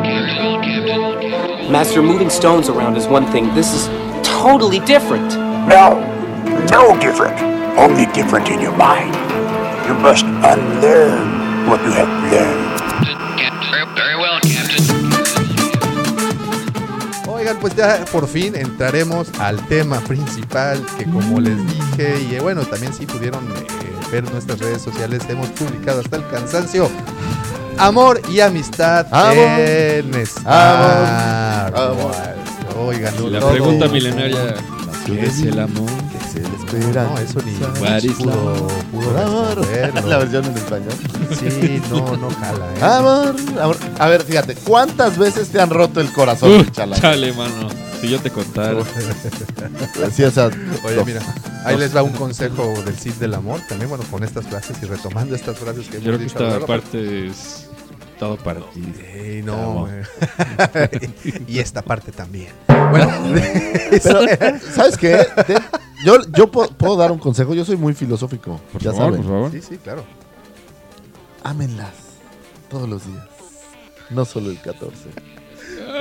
Captain. 0.63 1.73
Master, 1.73 2.03
moving 2.03 2.29
stones 2.31 2.69
around 2.69 2.97
is 2.97 3.07
one 3.09 3.27
thing. 3.33 3.53
This 3.55 3.73
is 3.75 3.89
totally 4.23 4.79
different. 4.81 5.33
No, 5.69 5.99
no 6.71 6.97
different. 6.99 7.39
Only 7.79 8.07
different 8.13 8.49
in 8.49 8.61
your 8.61 8.77
mind. 8.77 9.15
You 9.87 9.95
must 9.95 10.25
unlearn 10.25 11.69
what 11.69 11.81
you 11.85 11.93
have 11.93 12.09
learned. 12.31 12.65
Very, 13.95 14.17
well, 14.17 14.41
Captain. 14.41 14.85
Oigan, 17.29 17.57
pues 17.61 17.75
ya 17.77 18.05
por 18.13 18.27
fin 18.27 18.55
entraremos 18.57 19.29
al 19.39 19.57
tema 19.69 20.01
principal 20.01 20.81
que 20.99 21.05
como 21.05 21.41
les 21.41 21.57
dije 21.67 22.27
y 22.31 22.35
eh, 22.37 22.41
bueno, 22.41 22.63
también 22.63 22.93
si 22.93 23.07
pudieron 23.07 23.45
eh, 23.57 23.67
ver 24.11 24.31
nuestras 24.33 24.59
redes 24.61 24.83
sociales, 24.83 25.23
hemos 25.29 25.49
publicado 25.51 26.01
hasta 26.01 26.17
el 26.17 26.27
cansancio. 26.29 26.89
Amor 27.79 28.21
y 28.31 28.41
amistad 28.41 29.07
Amor. 29.13 29.37
en 29.37 30.15
Star 30.15 31.75
Amor. 31.77 32.15
Oigan, 32.79 33.15
la 33.33 33.39
todo- 33.41 33.51
pregunta 33.51 33.89
milenaria, 33.89 34.55
¿qué 35.07 35.27
es 35.27 35.41
el 35.43 35.59
amor? 35.61 35.91
Que. 36.81 36.87
No, 36.93 37.19
eso 37.19 37.41
ni 37.45 37.53
pudo, 38.13 38.67
pudo 38.93 39.19
Amor. 39.19 39.67
La 40.07 40.19
versión 40.19 40.45
en 40.45 40.57
español. 40.57 40.93
Sí, 41.39 41.83
no, 41.91 42.17
no 42.17 42.31
jala, 42.31 42.67
¿eh? 42.75 42.83
Amor, 42.83 43.37
amor. 43.61 43.77
A 43.99 44.09
ver, 44.09 44.23
fíjate, 44.23 44.55
¿cuántas 44.57 45.17
veces 45.19 45.49
te 45.49 45.61
han 45.61 45.71
roto 45.71 46.01
el 46.01 46.13
corazón, 46.13 46.51
Uh, 46.61 46.65
chala? 46.71 46.97
chale, 46.97 47.33
mano. 47.33 47.69
Si 48.01 48.09
yo 48.09 48.19
te 48.21 48.31
contara. 48.31 48.83
Sí, 50.15 50.23
o 50.25 50.31
sea, 50.31 50.51
Oye, 50.85 51.05
mira, 51.07 51.21
ahí 51.65 51.77
les 51.79 51.95
va 51.97 52.03
un 52.03 52.13
consejo 52.25 52.75
del 52.85 52.97
Cid 52.97 53.15
del 53.15 53.35
Amor, 53.35 53.61
también, 53.69 53.89
bueno, 53.89 54.05
con 54.11 54.23
estas 54.25 54.47
frases 54.47 54.77
y 54.83 54.87
retomando 54.87 55.35
estas 55.35 55.59
frases 55.59 55.87
que 55.87 55.97
hemos 55.97 56.05
Creo 56.07 56.19
que 56.19 56.25
dicho 56.25 56.39
a 56.39 56.43
lo 56.43 56.49
esta 56.55 56.67
parte 56.67 57.27
es 57.29 57.67
todo 58.19 58.37
para 58.37 58.61
ti. 58.61 59.43
No, 59.45 59.89
y 61.49 61.59
esta 61.59 61.83
parte 61.83 62.13
también. 62.13 62.53
Bueno, 62.91 63.11
Pero, 63.91 64.59
¿sabes 64.75 64.97
qué? 64.97 65.27
Yo 66.05 66.19
yo 66.37 66.51
puedo 66.51 66.97
dar 66.97 67.13
un 67.13 67.19
consejo. 67.19 67.55
Yo 67.55 67.65
soy 67.65 67.77
muy 67.77 67.95
filosófico. 67.95 68.61
Por 68.73 68.83
ya 68.83 68.93
favor, 68.93 69.13
saben. 69.13 69.23
por 69.23 69.31
favor. 69.31 69.51
sí, 69.53 69.61
sí, 69.63 69.79
claro. 69.79 70.05
Ámenlas 71.43 71.93
todos 72.71 72.89
los 72.89 73.07
días. 73.07 73.25
No 74.11 74.25
solo 74.25 74.51
el 74.51 74.61
14. 74.61 74.95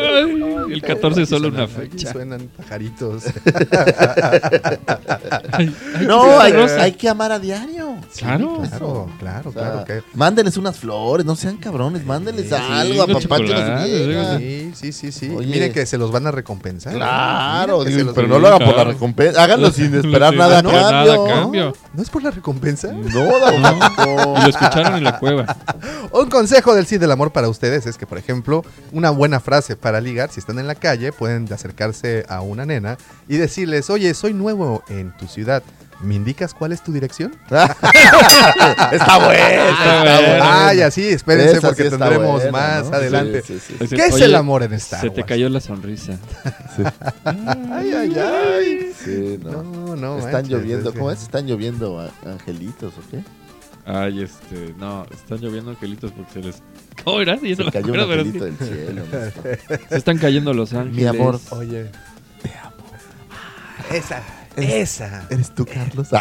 Ay, 0.03 0.73
el 0.73 0.81
14 0.81 1.21
es 1.23 1.29
solo 1.29 1.47
una 1.49 1.67
Suenan- 1.67 1.69
fecha. 1.89 2.11
Suenan 2.11 2.49
pajaritos. 2.57 3.23
Ay, 5.51 5.73
ay, 5.95 6.05
No, 6.07 6.39
hay, 6.39 6.91
que 6.93 7.09
amar 7.09 7.31
a 7.31 7.39
diario. 7.39 7.95
Claro. 8.17 8.61
claro, 8.69 9.09
claro, 9.19 9.49
O 9.49 9.53
sea, 9.53 9.61
claro. 9.61 9.85
Que... 9.85 10.03
Mándenles 10.13 10.57
unas 10.57 10.77
flores, 10.77 11.25
no 11.25 11.35
sean 11.35 11.57
cabrones, 11.57 12.05
mándenles 12.05 12.47
Sí, 12.49 12.53
algo, 12.55 12.93
sí, 13.19 13.27
a 13.29 13.37
vieja. 13.37 13.85
Sí, 14.37 14.71
sí, 14.75 14.91
sí, 14.93 15.11
sí. 15.11 15.29
Oye. 15.35 15.47
Miren 15.47 15.73
que 15.73 15.85
se 15.85 15.97
los 15.97 16.11
van 16.11 16.27
a 16.27 16.31
recompensar. 16.31 16.93
Claro, 16.93 17.83
digo, 17.83 18.13
pero 18.13 18.27
no 18.27 18.39
lo 18.39 18.47
hagan 18.47 18.65
por 18.67 18.75
la 18.77 18.83
recompensa, 18.85 19.43
háganlo 19.43 19.71
sin 19.71 19.93
esperar 19.95 20.31
Sí, 20.33 20.39
nada 20.39 20.59
a 20.59 20.61
no, 20.61 20.69
cambio. 20.71 20.91
nada 20.91 21.13
a 21.13 21.27
cambio. 21.41 21.73
¿No 21.93 22.01
es 22.01 22.09
por 22.09 22.23
la 22.23 22.31
recompensa? 22.31 22.91
No. 22.91 23.33
Y 24.03 24.41
lo 24.43 24.49
escucharon 24.49 24.95
en 24.97 25.03
la 25.03 25.19
cueva. 25.19 25.55
Un 26.11 26.29
consejo 26.29 26.73
del 26.73 26.85
Cid 26.85 26.99
del 26.99 27.11
Amor 27.11 27.31
para 27.31 27.49
ustedes 27.49 27.85
es 27.85 27.97
que, 27.97 28.05
por 28.07 28.17
ejemplo, 28.17 28.63
una 28.91 29.09
buena 29.11 29.39
frase 29.39 29.75
para 29.75 29.92
ligar, 30.01 30.31
si 30.31 30.39
están 30.39 30.59
en 30.59 30.67
la 30.67 30.75
calle, 30.75 31.11
pueden 31.11 31.51
acercarse 31.51 32.25
a 32.29 32.41
una 32.41 32.65
nena 32.65 32.97
y 33.27 33.37
decirles, 33.37 33.89
oye, 33.89 34.13
soy 34.13 34.33
nuevo 34.33 34.83
en 34.89 35.11
tu 35.17 35.27
ciudad. 35.27 35.63
¿Me 36.01 36.15
indicas 36.15 36.53
cuál 36.53 36.73
es 36.73 36.83
tu 36.83 36.91
dirección? 36.91 37.33
está 37.49 39.17
bueno, 39.19 39.31
está 39.31 40.03
bueno. 40.03 40.27
bueno. 40.27 40.43
Ay, 40.43 40.81
así, 40.81 41.07
espérense 41.07 41.57
Esa 41.59 41.67
porque 41.69 41.83
sí 41.83 41.89
tendremos 41.91 42.41
buena, 42.43 42.51
más 42.51 42.89
¿no? 42.89 42.95
adelante. 42.97 43.41
Sí, 43.41 43.59
sí, 43.65 43.75
sí. 43.87 43.95
¿Qué 43.95 44.07
es 44.07 44.13
"Oye, 44.13 44.25
el 44.25 44.35
amor 44.35 44.63
en 44.63 44.73
Star 44.73 44.99
Se 44.99 45.09
te 45.11 45.21
Wars?" 45.21 45.27
cayó 45.29 45.47
la 45.47 45.61
sonrisa. 45.61 46.17
Ay, 47.23 47.93
ay, 47.93 48.15
ay. 48.19 48.93
Sí, 49.01 49.39
no. 49.43 49.63
No, 49.63 49.95
no. 49.95 50.17
Están 50.17 50.33
manches, 50.33 50.51
lloviendo, 50.51 50.91
que- 50.91 50.99
¿cómo 50.99 51.11
es? 51.11 51.21
¿Están 51.21 51.45
lloviendo 51.47 52.11
angelitos 52.25 52.93
o 52.97 53.01
qué? 53.09 53.23
Ay, 53.85 54.23
este, 54.23 54.73
no, 54.77 55.05
están 55.11 55.39
lloviendo 55.39 55.71
angelitos 55.71 56.11
porque 56.11 56.31
se 56.31 56.39
les... 56.39 56.63
¿Cómo 57.03 57.19
era? 57.19 57.37
Se 57.37 57.55
no 57.55 57.65
me 57.65 57.71
cayó 57.71 57.93
un 57.93 57.99
acuerdo, 57.99 58.07
pero 58.07 58.21
angelito 58.21 58.65
sí. 58.65 58.71
del 58.71 58.85
cielo. 58.85 59.05
Se 59.89 59.97
están 59.97 60.17
cayendo 60.17 60.53
los 60.53 60.73
ángeles. 60.73 60.95
Mi 60.95 61.05
amor. 61.05 61.39
Oye. 61.51 61.89
Esa, 63.91 64.23
esa. 64.55 65.23
¿Eres 65.29 65.53
tú, 65.53 65.65
Carlos? 65.65 66.07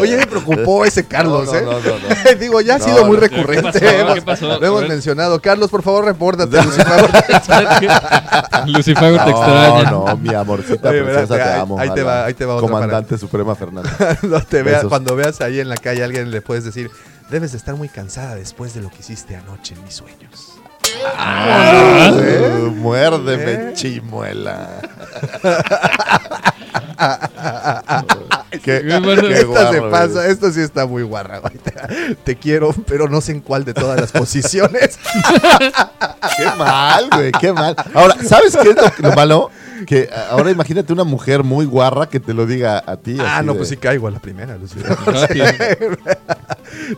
Oye, 0.00 0.16
me 0.16 0.26
preocupó 0.26 0.84
ese 0.84 1.06
Carlos, 1.06 1.46
No, 1.46 1.52
no, 1.52 1.58
¿eh? 1.58 1.62
no, 1.64 1.72
no, 1.72 1.78
no. 1.80 1.98
Digo, 2.40 2.60
ya 2.60 2.76
ha 2.76 2.78
No, 2.78 2.84
sido 2.84 3.04
muy 3.06 3.16
no. 3.16 3.20
recurrente. 3.22 3.80
¿Qué 3.80 3.86
pasó? 3.86 3.98
hemos- 4.00 4.14
¿Qué 4.14 4.22
pasó? 4.22 4.58
Lo 4.58 4.66
hemos 4.66 4.88
mencionado. 4.88 5.40
Carlos, 5.40 5.70
por 5.70 5.82
favor, 5.82 6.04
repórtate. 6.04 6.58
Lucifago 8.66 9.16
te 9.24 9.30
No, 9.30 9.32
extraña. 9.38 9.90
no, 9.90 10.16
mi 10.16 10.34
amorcita 10.34 10.90
Oye, 10.90 11.02
te 11.26 11.42
ahí- 11.42 11.60
amo. 11.60 11.78
ahí 11.78 11.90
te 11.90 12.02
va- 12.02 12.24
ahí 12.24 12.34
te 12.34 12.44
va 12.44 12.56
otra 12.56 12.68
Comandante 12.68 13.18
Suprema 13.18 13.54
Fernanda. 13.54 13.90
No 14.22 14.40
te 14.42 14.62
veas, 14.62 14.84
cuando 14.84 15.16
veas 15.16 15.40
ahí 15.40 15.60
en 15.60 15.68
la 15.68 15.76
calle 15.76 16.02
a 16.02 16.04
alguien 16.04 16.30
le 16.30 16.42
puedes 16.42 16.64
decir, 16.64 16.90
debes 17.30 17.52
de 17.52 17.58
estar 17.58 17.74
muy 17.76 17.88
cansada 17.88 18.34
después 18.34 18.74
de 18.74 18.82
lo 18.82 18.90
que 18.90 18.98
hiciste 19.00 19.36
anoche 19.36 19.74
en 19.74 19.84
mis 19.84 19.94
sueños. 19.94 20.57
Ah, 21.16 22.10
¿Eh? 22.14 22.70
Muérdeme, 22.74 23.52
¿Eh? 23.52 23.72
chimuela. 23.74 24.80
qué, 28.50 28.60
Qué. 28.62 29.40
Esta 29.40 29.72
se 29.72 29.82
pasa, 29.82 30.26
esto 30.26 30.50
sí 30.50 30.60
está 30.60 30.86
muy 30.86 31.02
guarra. 31.02 31.38
güey. 31.38 31.54
Te, 31.58 32.14
te 32.24 32.36
quiero, 32.36 32.72
pero 32.86 33.08
no 33.08 33.20
sé 33.20 33.32
en 33.32 33.40
cuál 33.40 33.64
de 33.64 33.74
todas 33.74 34.00
las 34.00 34.12
posiciones. 34.12 34.98
Qué 36.36 36.44
mal, 36.56 37.08
güey, 37.10 37.32
qué 37.32 37.52
mal. 37.52 37.74
Ahora, 37.94 38.14
¿sabes 38.24 38.56
qué 38.56 38.70
es 38.70 38.76
lo, 38.76 39.08
lo 39.08 39.16
malo? 39.16 39.50
Que 39.86 40.08
ahora 40.30 40.50
imagínate 40.50 40.92
una 40.92 41.04
mujer 41.04 41.42
muy 41.44 41.64
guarra 41.66 42.08
que 42.08 42.20
te 42.20 42.34
lo 42.34 42.46
diga 42.46 42.82
a 42.86 42.96
ti. 42.96 43.16
ah, 43.20 43.42
no, 43.42 43.52
de- 43.52 43.58
pues 43.58 43.68
sí 43.68 43.76
caigo 43.76 44.08
a 44.08 44.10
la 44.10 44.18
primera, 44.18 44.56
sí. 44.66 45.40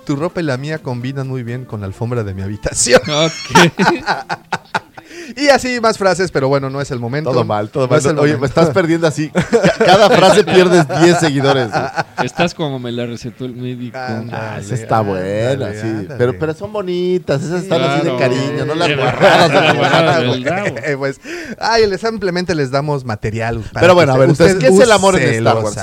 tu 0.05 0.17
ropa 0.17 0.41
y 0.41 0.45
la 0.45 0.57
mía 0.57 0.79
combinan 0.79 1.29
muy 1.29 1.43
bien 1.43 1.65
con 1.65 1.81
la 1.81 1.87
alfombra 1.87 2.23
de 2.25 2.35
mi 2.35 2.43
habitación. 2.43 3.01
Ok. 3.09 3.73
Y 5.37 5.49
así 5.49 5.81
más 5.81 5.99
frases, 5.99 6.31
pero 6.31 6.49
bueno, 6.49 6.71
no 6.71 6.81
es 6.81 6.91
el 6.91 6.99
momento. 6.99 7.31
Todo 7.31 7.45
mal, 7.45 7.69
todo 7.71 7.85
No 7.85 7.91
mal. 7.91 7.99
es 7.99 8.05
el 8.05 8.19
Oye, 8.19 8.37
me 8.37 8.47
estás 8.47 8.71
perdiendo 8.71 9.07
así. 9.07 9.31
Ca- 9.31 9.45
Cada 9.85 10.11
frase 10.11 10.45
pierdes 10.45 10.87
10 11.03 11.19
seguidores. 11.19 11.71
güey. 11.71 11.83
Estás 12.25 12.55
como 12.55 12.79
me 12.79 12.93
la 12.93 13.07
recetó 13.07 13.45
el 13.45 13.55
médico. 13.55 13.99
Anda. 13.99 14.55
Ah, 14.55 14.59
esa 14.61 14.75
está 14.75 15.01
buena, 15.01 15.51
ándale, 15.53 15.81
sí. 15.81 15.87
ándale. 15.87 16.15
Pero, 16.19 16.39
pero 16.39 16.55
son 16.55 16.73
bonitas, 16.73 17.43
esas 17.43 17.63
están 17.63 17.83
así 17.83 18.07
de 18.07 18.17
cariño, 18.17 18.65
no 18.67 18.75
las. 18.75 18.89
Eh, 18.91 18.97
pues, 20.99 21.21
ay, 21.59 21.87
les 21.87 22.01
simplemente 22.01 22.55
les 22.55 22.71
damos 22.71 23.05
material. 23.05 23.59
para 23.73 23.81
Pero 23.81 23.95
bueno, 23.95 24.13
a 24.13 24.19
ver, 24.19 24.31
entonces, 24.31 24.57
usted 24.57 24.69
¿qué 24.69 24.75
es 24.75 24.81
el 24.81 24.93
amor 24.93 25.19
en 25.19 25.29
Star 25.35 25.59
Wars? 25.59 25.77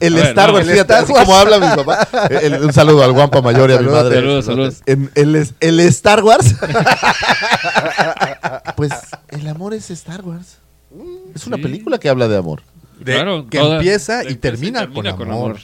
El, 0.00 0.14
ver, 0.14 0.26
Star 0.26 0.48
no, 0.48 0.54
Wars, 0.54 0.66
el 0.66 0.72
fíjate, 0.72 0.92
Star 0.94 1.04
así 1.04 1.12
Wars. 1.12 1.24
como 1.26 1.38
habla 1.38 1.58
mi 1.60 1.76
papá. 1.82 2.08
El- 2.42 2.64
un 2.64 2.72
saludo 2.72 3.04
al 3.04 3.12
Guampa 3.12 3.40
Mayor 3.40 3.70
y 3.70 3.74
a 3.74 3.78
mi 3.80 3.88
madre. 3.88 4.16
saludos, 4.16 4.44
saludos. 4.44 4.82
En 4.86 5.10
el, 5.14 5.36
es- 5.36 5.54
el 5.60 5.78
Star 5.80 6.24
Wars. 6.24 6.56
pues 8.76 8.92
el 9.28 9.48
amor 9.48 9.74
es 9.74 9.90
Star 9.90 10.22
Wars. 10.24 10.58
Es 11.34 11.46
una 11.46 11.56
Sí. 11.56 11.62
película 11.62 11.98
que 11.98 12.08
habla 12.08 12.28
de 12.28 12.36
amor. 12.36 12.62
De- 12.98 13.14
Claro, 13.14 13.48
que 13.48 13.58
toda- 13.58 13.76
empieza 13.76 14.24
y 14.28 14.34
termina, 14.36 14.80
termina 14.80 15.10
con, 15.16 15.26
con 15.26 15.30
amor. 15.30 15.58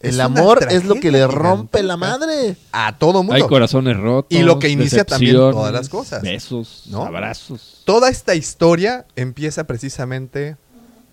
El 0.00 0.20
amor 0.20 0.64
es 0.70 0.84
lo 0.84 0.94
que 0.96 1.10
le 1.10 1.26
rompe 1.26 1.82
la 1.82 1.96
madre. 1.96 2.56
A 2.70 2.96
todo 2.98 3.24
mundo. 3.24 3.34
Hay 3.34 3.42
corazones 3.42 3.96
rotos. 3.96 4.38
Y 4.38 4.42
lo 4.44 4.60
que 4.60 4.68
inicia 4.68 5.02
también 5.04 5.34
todas 5.34 5.72
las 5.72 5.88
cosas. 5.88 6.22
Besos, 6.22 6.84
¿No? 6.86 7.04
abrazos. 7.04 7.82
Toda 7.84 8.08
esta 8.08 8.36
historia 8.36 9.06
empieza 9.16 9.64
precisamente 9.64 10.56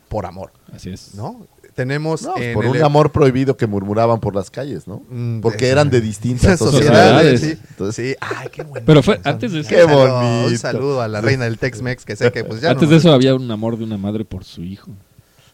por 0.07 0.27
amor, 0.27 0.51
Así 0.73 0.91
es. 0.91 1.15
¿no? 1.15 1.47
Tenemos 1.75 2.21
No, 2.23 2.37
en 2.37 2.53
por 2.53 2.63
el- 2.65 2.71
un 2.71 2.81
amor 2.83 3.11
prohibido 3.11 3.57
que 3.57 3.67
murmuraban 3.67 4.19
por 4.21 4.33
las 4.33 4.49
calles, 4.49 4.87
¿no? 4.87 5.03
Mm, 5.09 5.41
Porque 5.41 5.67
eran 5.67 5.89
de 5.89 5.99
distintas 6.01 6.57
sociedades. 6.57 7.39
sociedades, 7.39 7.41
sí. 7.41 7.67
Entonces, 7.71 7.95
Sí, 8.11 8.15
ay, 8.21 8.47
qué 8.51 8.63
bueno. 8.63 8.85
Pero 8.85 9.03
fue 9.03 9.19
antes 9.25 9.51
de 9.51 9.59
eso. 9.59 9.69
Qué 9.69 9.83
Un 9.83 9.89
saludo, 9.91 10.21
bonito. 10.21 10.47
Un 10.47 10.57
saludo 10.57 11.01
a 11.01 11.07
la 11.09 11.19
reina 11.21 11.43
del 11.43 11.57
Tex-Mex, 11.57 12.05
que 12.05 12.15
sé 12.15 12.31
que 12.31 12.45
pues 12.45 12.61
ya 12.61 12.71
Antes 12.71 12.83
no 12.87 12.91
de 12.91 12.97
eso 12.97 13.11
había 13.11 13.35
un 13.35 13.51
amor 13.51 13.77
de 13.77 13.83
una 13.83 13.97
madre 13.97 14.23
por 14.23 14.45
su 14.45 14.63
hijo. 14.63 14.89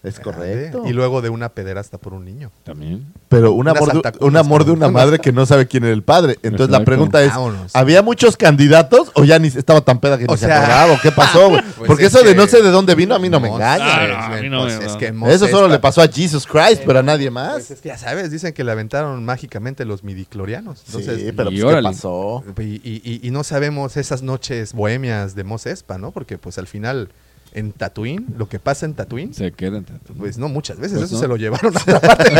Es 0.03 0.19
correcto. 0.19 0.83
Y 0.87 0.93
luego 0.93 1.21
de 1.21 1.29
una 1.29 1.49
pederasta 1.49 1.97
por 1.99 2.13
un 2.13 2.25
niño. 2.25 2.51
También. 2.63 3.05
Pero 3.29 3.53
un 3.53 3.67
amor, 3.67 3.93
de, 3.93 4.25
un 4.25 4.35
amor 4.35 4.65
de 4.65 4.71
una 4.71 4.89
madre 4.89 5.19
que 5.19 5.31
no 5.31 5.45
sabe 5.45 5.67
quién 5.67 5.83
era 5.83 5.93
el 5.93 6.01
padre. 6.03 6.37
Entonces 6.41 6.69
la 6.69 6.83
pregunta 6.83 7.23
es. 7.23 7.31
¿había 7.73 8.01
muchos 8.01 8.35
candidatos 8.35 9.11
o 9.13 9.23
ya 9.23 9.37
ni 9.37 9.47
estaba 9.49 9.81
tan 9.81 9.99
peda 9.99 10.17
que 10.17 10.25
O 10.27 10.31
ni 10.31 10.37
se 10.37 10.51
acordaba? 10.51 10.93
¿O 10.93 10.97
qué 11.01 11.11
pasó, 11.11 11.49
güey? 11.49 11.61
pues 11.77 11.87
Porque 11.87 12.05
es 12.05 12.15
eso 12.15 12.23
de 12.23 12.33
no 12.33 12.47
sé 12.47 12.61
de 12.63 12.71
dónde 12.71 12.95
vino 12.95 13.13
a 13.15 13.19
mí 13.19 13.29
no 13.29 13.39
me 13.39 13.49
engaña. 13.49 14.07
No, 14.07 14.15
a 14.35 14.41
mí 14.41 14.49
no 14.49 14.61
pues 14.61 14.73
es 14.79 14.93
no. 14.93 14.97
que 14.97 15.33
Eso 15.33 15.47
solo 15.47 15.67
le 15.67 15.75
pa- 15.75 15.81
pasó 15.91 16.01
a 16.01 16.07
Jesus 16.07 16.47
Christ, 16.47 16.81
pero 16.85 16.99
a 16.99 17.03
nadie 17.03 17.29
más. 17.29 17.53
Pues 17.53 17.71
es 17.71 17.81
que 17.81 17.89
ya 17.89 17.97
sabes, 17.97 18.31
dicen 18.31 18.53
que 18.53 18.63
le 18.63 18.71
aventaron 18.71 19.23
mágicamente 19.23 19.85
los 19.85 20.03
midiclorianos. 20.03 20.81
Entonces, 20.87 21.21
sí, 21.21 21.31
pero 21.31 21.51
y 21.51 21.53
pues, 21.53 21.61
¿qué 21.61 21.65
órale. 21.65 21.89
pasó? 21.89 22.43
Y, 22.57 22.63
y- 22.63 23.01
y- 23.03 23.19
y 23.27 23.31
no 23.31 23.43
sabemos 23.43 23.97
esas 23.97 24.21
noches 24.23 24.73
bohemias 24.73 25.35
de 25.35 25.43
Mos 25.43 25.65
Espa, 25.67 25.97
¿no? 25.97 26.11
Porque 26.11 26.37
pues 26.37 26.57
al 26.57 26.65
final 26.67 27.09
en 27.53 27.71
Tatooine, 27.73 28.25
lo 28.37 28.47
que 28.47 28.59
pasa 28.59 28.85
en 28.85 28.93
Tatooine, 28.93 29.33
Se 29.33 29.51
quedan 29.51 29.83
tanto. 29.83 30.13
pues 30.13 30.37
no 30.37 30.47
muchas 30.49 30.77
veces, 30.77 30.97
Pues 30.99 31.05
eso 31.09 31.15
no. 31.15 31.21
se 31.21 31.27
lo 31.27 31.35
llevaron 31.37 31.75
a 31.75 31.79
otra 31.81 31.99
parte. 31.99 32.31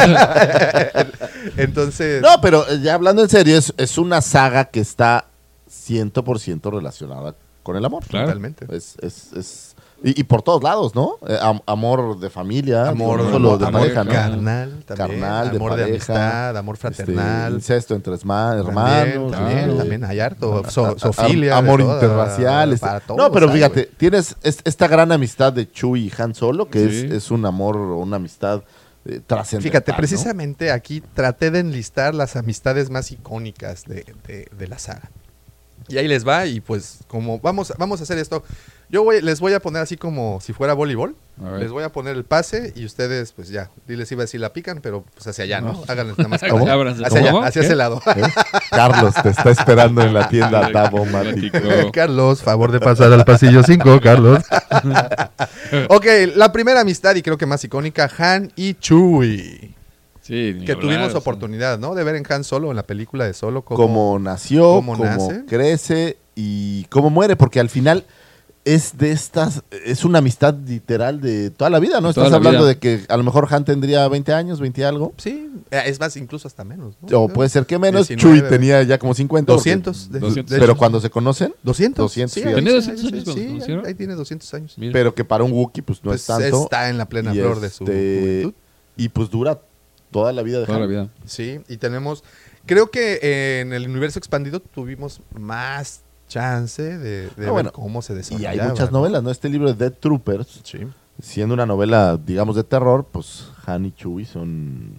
Entonces, 1.57 2.21
No, 2.21 2.39
pero 2.41 2.67
eh, 2.69 2.79
ya 2.81 2.93
hablando 2.93 3.21
en 3.23 3.29
serio, 3.29 3.57
es, 3.57 3.73
es 3.77 3.97
una 3.97 4.21
saga 4.21 4.65
que 4.65 4.79
está 4.79 5.25
100% 5.69 6.71
relacionada 6.71 7.35
con 7.63 7.75
el 7.77 7.85
amor. 7.85 8.03
Claro. 8.05 8.27
totalmente. 8.27 8.65
Es, 8.75 8.95
es, 9.01 9.33
es 9.33 9.70
Y, 10.03 10.19
y 10.21 10.23
por 10.23 10.41
todos 10.41 10.63
lados, 10.63 10.95
¿no? 10.95 11.17
Eh, 11.27 11.37
am- 11.39 11.61
amor 11.67 12.19
de 12.19 12.29
familia, 12.31 12.87
Amor, 12.89 13.21
de 13.59 13.71
pareja, 13.71 14.03
¿no? 14.03 14.11
carnal, 14.11 14.83
también, 14.85 15.19
Carnal, 15.19 15.51
de 15.51 15.55
amor 15.57 15.75
de 15.75 15.83
pareja, 15.83 16.13
amistad, 16.13 16.57
amor 16.57 16.75
este, 16.75 16.87
fraternal. 16.95 17.53
incesto 17.53 17.93
entre 17.95 18.17
También, 18.17 18.67
hermanos. 18.67 19.31
también, 19.31 19.67
¿no? 19.67 19.75
también 19.77 20.03
hay 20.03 20.19
harto. 20.19 20.63
So- 20.71 20.97
sofilia, 20.97 21.57
amor 21.57 21.85
de 21.85 21.93
interracial. 21.93 22.73
este- 22.73 22.87
todos 23.05 23.17
no, 23.17 23.31
pero 23.31 23.49
fíjate, 23.49 23.91
tienes 23.97 24.35
es- 24.41 24.59
esta 24.63 24.87
gran 24.87 25.11
amistad 25.11 25.53
de 25.53 25.69
Chewie 25.71 26.05
y 26.07 26.11
Han 26.21 26.33
Solo, 26.33 26.67
que 26.67 26.89
Sí. 26.89 27.05
es, 27.05 27.11
es 27.11 27.31
un 27.31 27.45
amor 27.45 27.75
una 27.77 28.15
amistad 28.15 28.63
eh. 29.05 29.19
Fíjate, 29.59 29.91
¿no? 29.91 29.97
precisamente 29.97 30.71
aquí 30.71 31.01
traté 31.13 31.49
de 31.51 31.59
enlistar 31.59 32.13
las 32.13 32.35
amistades 32.35 32.89
más 32.91 33.11
icónicas 33.11 33.85
de, 33.85 34.05
de- 34.27 34.47
de 34.57 34.67
la 34.67 34.77
saga. 34.79 35.09
Y 35.87 35.97
ahí 35.97 36.07
les 36.07 36.25
va, 36.27 36.45
y 36.45 36.59
pues 36.59 36.99
como 37.07 37.39
vamos, 37.39 37.73
vamos 37.79 37.99
a 37.99 38.03
hacer 38.03 38.19
esto, 38.19 38.43
yo 38.91 39.03
voy, 39.03 39.21
les 39.21 39.39
voy 39.39 39.53
a 39.53 39.61
poner 39.61 39.81
así 39.81 39.95
como 39.95 40.41
si 40.41 40.51
fuera 40.51 40.73
voleibol, 40.73 41.15
les 41.57 41.71
voy 41.71 41.83
a 41.83 41.93
poner 41.93 42.15
el 42.17 42.25
pase 42.25 42.73
y 42.75 42.85
ustedes 42.85 43.31
pues 43.31 43.47
ya, 43.47 43.71
les 43.87 44.11
iba 44.11 44.21
a 44.21 44.25
decir 44.25 44.41
la 44.41 44.51
pican, 44.51 44.81
pero 44.81 45.05
pues 45.15 45.25
hacia 45.27 45.45
allá, 45.45 45.61
¿no? 45.61 45.71
No. 45.71 45.83
Háganle 45.87 46.13
nada 46.17 46.27
más 46.27 46.41
¿Cómo? 46.49 47.41
hacia, 47.41 47.61
ese 47.61 47.75
lado. 47.75 48.01
¿Eh? 48.15 48.21
Carlos 48.69 49.15
te 49.23 49.29
está 49.29 49.49
esperando 49.49 50.01
en 50.01 50.13
la 50.13 50.27
tienda 50.27 50.69
Davomático. 50.69 51.57
Mático. 51.57 51.91
Carlos, 51.93 52.43
favor 52.43 52.73
de 52.73 52.81
pasar 52.81 53.13
al 53.13 53.23
pasillo 53.23 53.63
5, 53.63 54.01
Carlos. 54.03 54.43
ok, 55.89 56.05
la 56.35 56.51
primera 56.51 56.81
amistad 56.81 57.15
y 57.15 57.21
creo 57.21 57.37
que 57.37 57.45
más 57.45 57.63
icónica, 57.63 58.11
Han 58.17 58.51
y 58.57 58.73
Chewie. 58.73 59.73
Sí, 60.21 60.57
Que 60.65 60.73
hablar, 60.73 60.79
tuvimos 60.79 61.15
oportunidad, 61.15 61.79
¿no? 61.79 61.95
De 61.95 62.03
ver 62.03 62.15
en 62.15 62.25
Han 62.29 62.43
Solo, 62.43 62.69
en 62.69 62.75
la 62.75 62.83
película 62.83 63.25
de 63.25 63.33
Solo. 63.33 63.63
Cómo, 63.63 63.77
Cómo 63.77 64.19
nació, 64.19 64.63
cómo 64.63 64.97
cómo, 64.97 65.05
nace. 65.05 65.45
crece 65.47 66.17
y 66.35 66.83
cómo 66.85 67.09
muere, 67.09 67.35
porque 67.37 67.59
al 67.59 67.69
final 67.69 68.05
es 68.63 68.97
de 68.97 69.11
estas, 69.11 69.63
es 69.85 70.05
una 70.05 70.19
amistad 70.19 70.53
literal 70.67 71.19
de 71.19 71.49
toda 71.49 71.69
la 71.71 71.79
vida, 71.79 71.99
¿no? 71.99 72.09
Estás 72.09 72.29
la 72.29 72.37
hablando 72.37 72.59
vida. 72.59 72.67
de 72.69 72.77
que 72.77 73.01
a 73.09 73.17
lo 73.17 73.23
mejor 73.23 73.47
Han 73.49 73.65
tendría 73.65 74.07
20 74.07 74.33
años, 74.33 74.59
20 74.59 74.81
y 74.81 74.83
algo. 74.83 75.13
Sí, 75.17 75.49
eh, 75.71 75.81
es 75.87 75.99
más, 75.99 76.15
incluso 76.15 76.47
hasta 76.47 76.63
menos. 76.63 76.95
¿no? 77.01 77.21
O 77.21 77.27
puede 77.27 77.49
ser 77.49 77.65
que 77.65 77.79
menos. 77.79 78.07
19, 78.07 78.39
Chuy 78.41 78.49
tenía 78.49 78.83
ya 78.83 78.99
como 78.99 79.15
50. 79.15 79.51
porque- 79.53 79.57
200. 79.71 80.11
de- 80.11 80.19
200. 80.19 80.51
de 80.53 80.59
pero 80.59 80.77
cuando 80.77 80.99
se 81.01 81.09
conocen, 81.09 81.55
200. 81.63 82.03
200, 82.03 82.33
sí, 82.33 82.43
ahí 82.47 82.53
¿Tenía 82.53 82.69
sí, 82.69 82.75
200 82.75 83.03
ahí 83.03 83.07
años 83.09 83.19
sí, 83.19 83.23
cuando 83.23 83.33
se 83.33 83.39
ahí- 83.41 83.47
conocieron? 83.53 83.85
ahí 83.87 83.93
tiene 83.95 84.13
200 84.15 84.53
años. 84.53 84.73
Mira. 84.77 84.93
pero 84.93 85.15
que 85.15 85.25
para 85.25 85.43
un 85.43 85.51
Wookiee 85.53 85.81
pues 85.83 85.97
no 86.03 86.11
Pues 86.11 86.21
es 86.21 86.27
tanto. 86.27 86.63
está 86.63 86.89
en 86.89 86.97
la 86.99 87.09
plena 87.09 87.33
Y 87.33 87.39
flor 87.39 87.59
de 87.61 87.69
su 87.71 87.83
este, 87.85 88.19
juventud. 88.21 88.53
Y 88.95 89.09
pues 89.09 89.29
dura 89.31 89.59
toda 90.11 90.33
la 90.33 90.43
vida 90.43 90.59
de 90.59 90.65
Toda 90.67 90.79
la 90.79 90.85
vida. 90.85 91.09
Sí, 91.25 91.61
y 91.67 91.77
tenemos, 91.77 92.23
creo 92.67 92.91
que 92.91 93.19
eh, 93.23 93.61
en 93.61 93.73
el 93.73 93.89
universo 93.89 94.19
expandido 94.19 94.59
tuvimos 94.59 95.21
más 95.39 96.01
chance 96.31 96.81
de, 96.81 96.97
de 97.23 97.27
Ah, 97.27 97.33
ver 97.37 97.49
bueno, 97.51 97.71
cómo 97.73 98.01
se 98.01 98.13
Y 98.13 98.15
desarrollaba. 98.17 98.63
hay 98.63 98.69
muchas 98.69 98.91
¿no? 98.91 98.99
novelas, 98.99 99.21
¿no? 99.23 99.31
Este 99.31 99.49
libro 99.49 99.67
de 99.67 99.73
Dead 99.73 99.93
Troopers, 99.99 100.61
Sí. 100.63 100.79
siendo 101.21 101.53
una 101.53 101.65
novela, 101.65 102.17
digamos, 102.25 102.55
de 102.55 102.63
terror, 102.63 103.05
pues 103.11 103.49
Han 103.65 103.85
y 103.85 103.91
Chewie 103.91 104.25
son... 104.25 104.93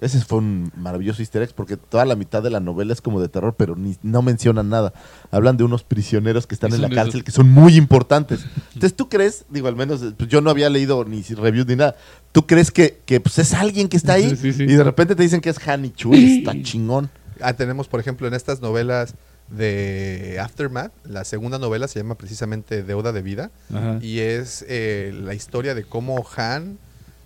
Ese 0.00 0.20
fue 0.20 0.38
un 0.38 0.70
maravilloso 0.76 1.22
easter 1.22 1.40
egg 1.42 1.54
porque 1.54 1.78
toda 1.78 2.04
la 2.04 2.14
mitad 2.14 2.42
de 2.42 2.50
la 2.50 2.60
novela 2.60 2.92
es 2.92 3.00
como 3.00 3.22
de 3.22 3.28
terror, 3.28 3.54
pero 3.56 3.74
ni, 3.74 3.96
no 4.02 4.20
mencionan 4.20 4.68
nada. 4.68 4.92
Hablan 5.30 5.56
de 5.56 5.64
unos 5.64 5.82
prisioneros 5.82 6.46
que 6.46 6.54
están 6.54 6.72
Y 6.72 6.74
en 6.74 6.82
la 6.82 6.90
cárcel 6.90 7.24
que 7.24 7.30
son 7.30 7.48
muy 7.48 7.76
importantes. 7.76 8.44
Entonces, 8.74 8.94
¿tú 8.94 9.08
crees? 9.08 9.46
Digo, 9.48 9.66
al 9.68 9.76
menos 9.76 10.02
pues, 10.18 10.28
yo 10.28 10.42
no 10.42 10.50
había 10.50 10.68
leído 10.68 11.04
ni 11.06 11.22
reviews 11.22 11.66
ni 11.68 11.76
nada. 11.76 11.96
¿Tú 12.32 12.46
crees 12.46 12.70
que, 12.70 13.00
que, 13.06 13.20
pues, 13.20 13.38
es 13.38 13.54
alguien 13.54 13.88
que 13.88 13.96
está 13.96 14.14
ahí? 14.14 14.28
Sí, 14.30 14.36
sí, 14.36 14.52
sí. 14.52 14.62
Y 14.64 14.74
de 14.74 14.84
repente 14.84 15.14
te 15.14 15.22
dicen 15.22 15.40
que 15.40 15.48
es 15.48 15.68
Han 15.68 15.86
y 15.86 15.90
Chewie. 15.90 16.38
Está 16.38 16.52
chingón. 16.62 17.08
Ah, 17.40 17.54
tenemos, 17.54 17.88
por 17.88 17.98
ejemplo, 18.00 18.26
en 18.28 18.34
estas 18.34 18.60
novelas 18.60 19.14
de 19.48 20.38
Aftermath, 20.40 20.92
la 21.04 21.24
segunda 21.24 21.58
novela 21.58 21.86
se 21.88 22.00
llama 22.00 22.14
precisamente 22.16 22.82
Deuda 22.82 23.12
de 23.12 23.22
Vida. 23.22 23.50
Ajá. 23.72 23.98
Y 24.00 24.20
es 24.20 24.64
eh, 24.68 25.12
la 25.22 25.34
historia 25.34 25.74
de 25.74 25.84
cómo 25.84 26.24
Han 26.36 26.78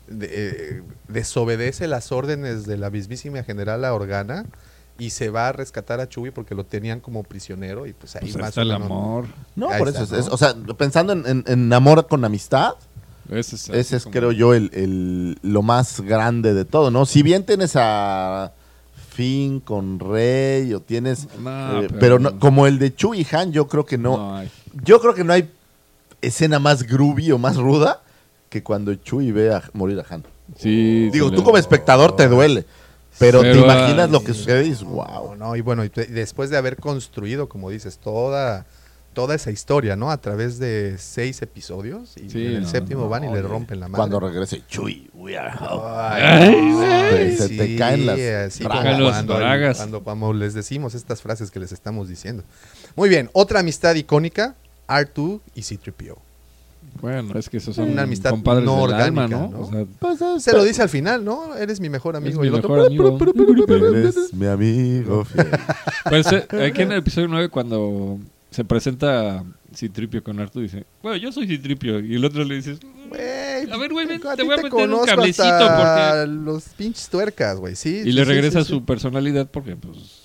de- 0.08 0.28
eh, 0.30 0.82
desobedece 1.08 1.86
las 1.86 2.12
órdenes 2.12 2.66
de 2.66 2.76
la 2.78 2.90
mismísima 2.90 3.42
general 3.42 3.84
Organa 3.84 4.46
y 4.98 5.10
se 5.10 5.30
va 5.30 5.48
a 5.48 5.52
rescatar 5.52 6.00
a 6.00 6.08
Chewie 6.08 6.32
porque 6.32 6.54
lo 6.54 6.64
tenían 6.64 6.98
como 7.00 7.22
prisionero 7.22 7.86
y 7.86 7.92
pues 7.92 8.16
ahí 8.16 8.22
Pues 8.22 8.36
más 8.36 8.48
está 8.48 8.60
o 8.60 8.64
el 8.64 8.68
menos- 8.70 8.86
amor. 8.86 9.24
No, 9.54 9.70
Ahí 9.70 9.78
por 9.78 9.88
está, 9.88 10.02
eso. 10.02 10.16
es- 10.16 10.26
¿no? 10.26 10.26
es- 10.26 10.32
o 10.32 10.36
sea, 10.38 10.54
pensando 10.76 11.12
en, 11.12 11.24
en- 11.26 11.44
en 11.46 11.72
amor 11.72 12.06
con 12.08 12.24
amistad, 12.24 12.72
Ese 13.30 13.56
es, 13.56 13.68
ese 13.68 13.96
es, 13.98 14.02
como- 14.04 14.12
creo 14.14 14.32
yo, 14.32 14.54
el, 14.54 14.70
el- 14.74 15.38
lo 15.42 15.62
más 15.62 16.00
grande 16.00 16.52
de 16.54 16.64
todo, 16.64 16.90
¿no? 16.90 17.06
Si 17.06 17.22
bien 17.22 17.44
tienes 17.44 17.72
a 17.76 18.52
Con 19.64 19.98
Rey 19.98 20.72
o 20.74 20.80
tienes... 20.80 21.26
No, 21.38 21.82
eh, 21.82 21.86
pero- 21.88 21.98
pero 21.98 22.18
no- 22.20 22.38
como 22.38 22.66
el 22.66 22.78
de 22.78 22.94
Chu 22.94 23.14
y 23.14 23.26
Han, 23.32 23.52
yo 23.52 23.66
creo 23.66 23.84
que 23.84 23.98
no... 23.98 24.16
No 24.16 24.36
hay. 24.36 24.50
Yo 24.84 25.00
creo 25.00 25.14
que 25.14 25.24
no 25.24 25.32
hay 25.32 25.50
escena 26.22 26.58
más 26.58 26.84
groovy 26.84 27.32
o 27.32 27.38
más 27.38 27.56
ruda 27.56 28.02
que 28.48 28.62
cuando 28.62 28.94
Chewie 28.94 29.32
ve 29.32 29.52
a 29.52 29.62
morir 29.72 29.98
a 30.00 30.14
Han. 30.14 30.24
Sí, 30.56 31.10
Digo, 31.10 31.30
sí 31.30 31.34
tú 31.36 31.42
como 31.44 31.58
espectador 31.58 32.14
te 32.16 32.28
duele, 32.28 32.64
pero, 33.18 33.42
te 33.42 33.58
imaginas 33.58 34.10
lo 34.10 34.22
que 34.22 34.32
sucede 34.34 34.66
y 34.66 34.74
wow. 34.84 35.34
no, 35.36 35.56
y 35.56 35.60
bueno, 35.60 35.84
y 35.84 35.88
después 35.88 36.48
de 36.50 36.56
haber 36.56 36.76
construido, 36.76 37.48
como 37.48 37.70
dices, 37.70 37.98
toda, 37.98 38.66
toda 39.18 39.34
esa 39.34 39.50
historia, 39.50 39.96
¿no? 39.96 40.12
A 40.12 40.20
través 40.20 40.60
de 40.60 40.94
seis 40.96 41.42
episodios 41.42 42.16
y 42.16 42.30
Sí, 42.30 42.46
en 42.46 42.52
el 42.54 42.62
no, 42.62 42.68
séptimo 42.68 43.00
no, 43.02 43.08
van 43.08 43.24
y 43.24 43.32
le 43.32 43.42
rompen 43.42 43.80
la 43.80 43.88
madre. 43.88 43.96
Cuando 43.98 44.20
regrese 44.20 44.62
Chewie, 44.68 45.10
we 45.12 45.36
are 45.36 45.50
home. 45.58 45.82
Ay, 45.84 47.36
se 47.36 47.48
te 47.48 47.74
caen 47.74 48.06
las 48.06 48.58
como 48.60 48.80
Los 49.00 49.10
cuando, 49.10 49.34
cuando, 49.76 50.02
cuando 50.04 50.32
les 50.34 50.54
decimos 50.54 50.94
estas 50.94 51.20
frases 51.20 51.50
que 51.50 51.58
les 51.58 51.72
estamos 51.72 52.08
diciendo. 52.08 52.44
Muy 52.94 53.08
bien, 53.08 53.28
otra 53.32 53.58
amistad 53.58 53.96
icónica, 53.96 54.54
R2 54.86 55.40
y 55.56 55.62
C-3PO. 55.62 56.16
Bueno, 57.00 57.36
es 57.36 57.48
que 57.50 57.56
esos 57.56 57.74
son 57.74 57.90
Una 57.90 58.02
amistad 58.02 58.30
compadres 58.30 58.64
no 58.64 58.84
alma, 58.84 59.24
orgánica, 59.24 59.26
¿no? 59.26 59.48
¿no? 59.48 59.60
O 59.62 59.70
sea, 59.70 59.84
Pues, 59.98 60.20
es- 60.20 60.44
Se 60.44 60.52
lo 60.52 60.62
dice 60.62 60.80
al 60.82 60.88
final, 60.88 61.24
¿no? 61.24 61.56
Eres 61.56 61.80
mi 61.80 61.88
mejor 61.90 62.14
amigo. 62.14 62.40
mi 62.40 62.46
y 62.46 62.50
el 62.50 62.54
otro, 62.54 62.68
mejor 62.70 62.86
amigo. 62.86 63.18
Eres 63.96 64.32
mi 64.32 64.46
amigo 64.46 65.24
fiel. 65.24 65.48
Pues 66.08 66.30
eh, 66.32 66.46
aquí 66.70 66.82
en 66.82 66.92
el 66.92 66.98
episodio 66.98 67.26
9 67.26 67.48
cuando 67.48 68.18
se 68.50 68.64
presenta 68.64 69.44
Citripio 69.74 70.22
con 70.24 70.40
Artu 70.40 70.60
dice, 70.60 70.86
bueno, 71.02 71.16
yo 71.18 71.30
soy 71.32 71.46
Citripio. 71.46 72.00
Y 72.00 72.14
el 72.16 72.24
otro 72.24 72.44
le 72.44 72.54
dices, 72.56 72.78
Güey, 73.08 73.70
A 73.70 73.76
ver, 73.78 73.92
güey, 73.92 74.06
te 74.06 74.42
voy 74.42 74.54
a 74.54 74.62
meter 74.62 74.72
un 74.90 75.06
cablecito 75.06 75.44
hasta 75.44 76.26
los 76.26 76.64
pinches 76.70 77.08
tuercas, 77.08 77.56
güey, 77.58 77.74
sí. 77.76 78.00
y 78.00 78.02
sí, 78.04 78.12
le 78.12 78.24
regresa 78.24 78.60
sí, 78.60 78.66
sí. 78.66 78.72
su 78.74 78.84
personalidad 78.84 79.48
porque 79.50 79.76
pues 79.76 80.24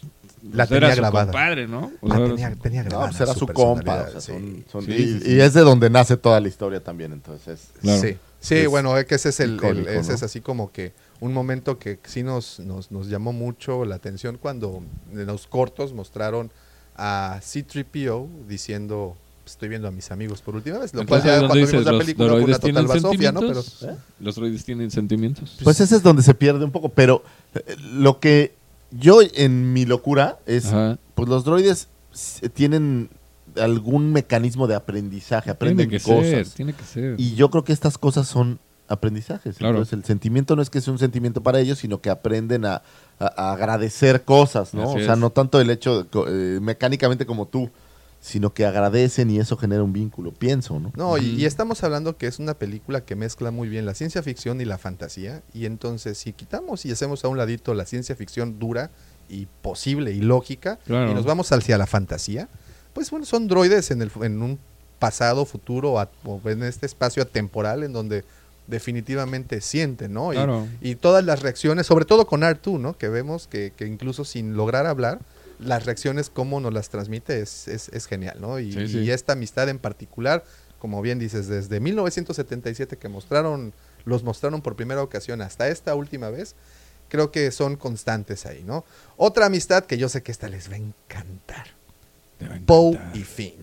La 0.52 0.66
pues, 0.66 0.80
tenía 0.82 0.94
era 0.94 1.08
su 1.08 1.12
compadre, 1.14 1.68
¿no? 1.68 1.92
O 2.02 2.08
La 2.10 2.16
sea, 2.18 2.26
tenía, 2.28 2.56
tenía 2.56 2.84
No, 2.84 2.90
grabada 2.90 3.10
pues 3.12 3.22
era 3.22 3.34
su 3.34 3.46
personalidad, 3.46 4.06
compa. 4.06 4.08
o 4.10 4.12
sea, 4.12 4.22
sí. 4.22 4.32
son- 4.34 4.66
son- 4.70 4.86
Sí, 4.86 4.92
y, 4.92 4.98
sí, 5.08 5.20
sí. 5.22 5.32
y 5.36 5.40
es 5.40 5.54
de 5.54 5.62
donde 5.62 5.90
nace 5.90 6.18
toda 6.18 6.40
la 6.42 6.48
historia 6.50 6.84
también, 6.84 7.14
entonces. 7.14 7.70
Claro. 7.82 8.02
Sí, 8.02 8.18
sí 8.42 8.56
Es 8.56 8.68
bueno, 8.68 8.98
es 8.98 9.06
que 9.06 9.16
ese 9.16 9.30
es 9.30 9.40
el, 9.40 9.64
el- 9.64 9.88
ese 9.88 10.10
¿no? 10.10 10.16
es 10.16 10.24
así 10.24 10.42
como 10.42 10.72
que 10.74 10.92
un 11.22 11.34
momento 11.34 11.80
que 11.80 12.00
sí 12.04 12.22
nos, 12.24 12.60
nos, 12.60 12.92
nos 12.92 13.08
llamó 13.08 13.32
mucho 13.32 13.86
la 13.86 13.96
atención 13.96 14.38
cuando 14.38 14.84
en 15.14 15.26
los 15.26 15.48
cortos 15.48 15.94
mostraron 15.94 16.52
a 16.96 17.40
C-3PO 17.42 18.28
diciendo 18.48 19.16
estoy 19.46 19.68
viendo 19.70 19.88
a 19.88 19.92
mis 19.92 20.10
amigos 20.12 20.42
por 20.42 20.56
última 20.56 20.78
vez, 20.80 20.94
lo 20.94 21.06
cual 21.06 21.20
Entonces, 21.20 21.26
ya 21.26 21.32
¿dónde 21.36 21.48
cuando 21.48 21.56
dices, 21.66 21.72
vimos 21.72 21.86
la 21.86 21.92
los 21.92 22.02
película 22.02 22.28
fue 22.30 22.36
una 22.36 22.44
droides 22.44 22.60
total 22.60 22.74
tienen 22.74 22.88
basofia, 23.04 23.32
¿no? 23.32 23.40
Pero 23.42 23.62
sentimientos? 23.62 24.06
Los 24.20 24.36
droides 24.36 24.66
tienen 24.66 24.92
sentimientos. 24.92 25.58
Pues 25.64 25.80
ese 25.82 25.96
es 25.96 26.04
donde 26.04 26.24
se 26.24 26.34
pierde 26.34 26.64
un 26.64 26.72
poco, 26.72 26.90
pero 26.90 27.24
eh, 27.56 27.76
lo 27.94 28.20
que 28.20 28.56
yo 28.92 29.20
en 29.22 29.74
mi 29.74 29.86
locura 29.86 30.40
es, 30.46 30.68
Ajá. 30.68 30.98
pues 31.16 31.28
los 31.28 31.44
droides 31.44 31.88
tienen 32.54 33.10
algún 33.58 34.12
mecanismo 34.12 34.68
de 34.68 34.76
aprendizaje, 34.76 35.50
aprenden 35.50 35.90
Tiene 35.90 36.04
que 36.04 36.10
cosas. 36.10 36.30
ser, 36.30 36.50
tiene 36.50 36.74
que 36.74 36.84
ser. 36.84 37.16
Y 37.20 37.36
yo 37.36 37.50
creo 37.50 37.64
que 37.64 37.74
estas 37.74 37.98
cosas 37.98 38.28
son 38.28 38.60
aprendizajes. 38.88 39.58
Claro. 39.58 39.76
Entonces 39.76 39.94
el 39.94 40.04
sentimiento 40.06 40.56
no 40.56 40.62
es 40.62 40.70
que 40.70 40.82
sea 40.82 40.94
un 40.94 41.00
sentimiento 41.00 41.42
para 41.42 41.60
ellos, 41.60 41.80
sino 41.80 42.02
que 42.02 42.10
aprenden 42.10 42.66
a, 42.66 42.82
a- 43.20 43.34
a 43.50 43.54
agradecer 43.54 44.24
cosas, 44.24 44.74
¿no? 44.74 44.84
Así 44.92 45.02
o 45.02 45.06
sea, 45.06 45.14
es. 45.14 45.20
no 45.20 45.30
tanto 45.30 45.60
el 45.62 45.70
hecho 45.70 46.04
de 46.04 46.08
eh, 46.58 46.60
mecánicamente 46.62 47.26
como 47.26 47.48
tú, 47.48 47.70
sino 48.20 48.54
que 48.54 48.66
agradecen 48.66 49.30
y 49.30 49.40
eso 49.40 49.58
genera 49.58 49.84
un 49.84 49.92
vínculo, 49.92 50.32
pienso, 50.32 50.80
¿no? 50.80 50.92
No, 50.96 51.18
y, 51.18 51.26
y 51.42 51.46
estamos 51.46 51.84
hablando 51.84 52.16
que 52.18 52.28
es 52.28 52.40
una 52.40 52.54
película 52.54 53.02
que 53.04 53.16
mezcla 53.16 53.52
muy 53.52 53.68
bien 53.68 53.86
la 53.86 53.94
ciencia 53.94 54.24
ficción 54.24 54.62
y 54.62 54.66
la 54.66 54.78
fantasía. 54.78 55.42
Y 55.54 55.66
entonces, 55.66 56.18
si 56.18 56.32
quitamos 56.32 56.86
y 56.86 56.92
hacemos 56.92 57.26
a 57.26 57.28
un 57.28 57.38
ladito 57.38 57.74
la 57.74 57.86
ciencia 57.86 58.16
ficción 58.16 58.60
dura 58.60 58.92
y 59.28 59.48
posible 59.62 60.12
y 60.12 60.22
lógica, 60.22 60.80
Claro. 60.86 61.12
y 61.12 61.14
nos 61.14 61.26
vamos 61.26 61.52
hacia 61.52 61.78
la 61.78 61.86
fantasía, 61.86 62.48
pues 62.94 63.10
bueno, 63.12 63.26
son 63.26 63.48
droides 63.48 63.92
en, 63.92 64.02
el, 64.02 64.12
en 64.22 64.42
un 64.42 64.60
pasado, 65.00 65.44
futuro, 65.46 66.00
a- 66.00 66.10
o 66.24 66.40
en 66.46 66.64
este 66.64 66.86
espacio 66.86 67.24
atemporal 67.24 67.84
en 67.84 67.92
donde 67.92 68.24
definitivamente 68.68 69.62
sienten, 69.62 70.14
¿no? 70.14 70.32
Y, 70.34 70.36
Claro. 70.38 70.68
y 70.82 70.96
todas 70.96 71.24
las 71.24 71.42
reacciones, 71.42 71.86
sobre 71.88 72.06
todo 72.06 72.26
con 72.28 72.42
R2, 72.42 72.80
¿no? 72.80 72.98
Que 72.98 73.10
vemos 73.10 73.48
que, 73.48 73.74
que 73.76 73.86
incluso 73.86 74.26
sin 74.26 74.56
lograr 74.56 74.86
hablar, 74.86 75.20
las 75.60 75.86
reacciones, 75.86 76.30
cómo 76.30 76.60
nos 76.60 76.74
las 76.74 76.90
transmite, 76.90 77.40
es, 77.40 77.68
es, 77.68 77.90
es 77.90 78.06
genial, 78.06 78.38
¿no? 78.40 78.60
Y, 78.60 78.72
Sí, 78.72 78.88
sí. 78.88 79.00
y 79.00 79.12
esta 79.12 79.34
amistad 79.34 79.70
en 79.70 79.80
particular, 79.80 80.44
como 80.80 81.02
bien 81.02 81.20
dices, 81.20 81.48
desde 81.48 81.80
1977 81.80 82.98
que 82.98 83.08
mostraron, 83.10 83.74
los 84.06 84.24
mostraron 84.24 84.62
por 84.62 84.76
primera 84.76 85.02
ocasión 85.02 85.42
hasta 85.42 85.68
esta 85.70 85.96
última 85.96 86.30
vez, 86.30 86.56
creo 87.10 87.32
que 87.32 87.52
son 87.52 87.76
constantes 87.78 88.46
ahí, 88.46 88.64
¿no? 88.66 88.84
Otra 89.18 89.46
amistad 89.46 89.86
que 89.86 89.98
yo 89.98 90.10
sé 90.10 90.24
que 90.24 90.32
esta 90.32 90.50
les 90.50 90.70
va 90.70 90.76
a 90.76 90.78
encantar. 90.78 91.68
Poe 92.66 93.00
y 93.14 93.20
Finn. 93.20 93.54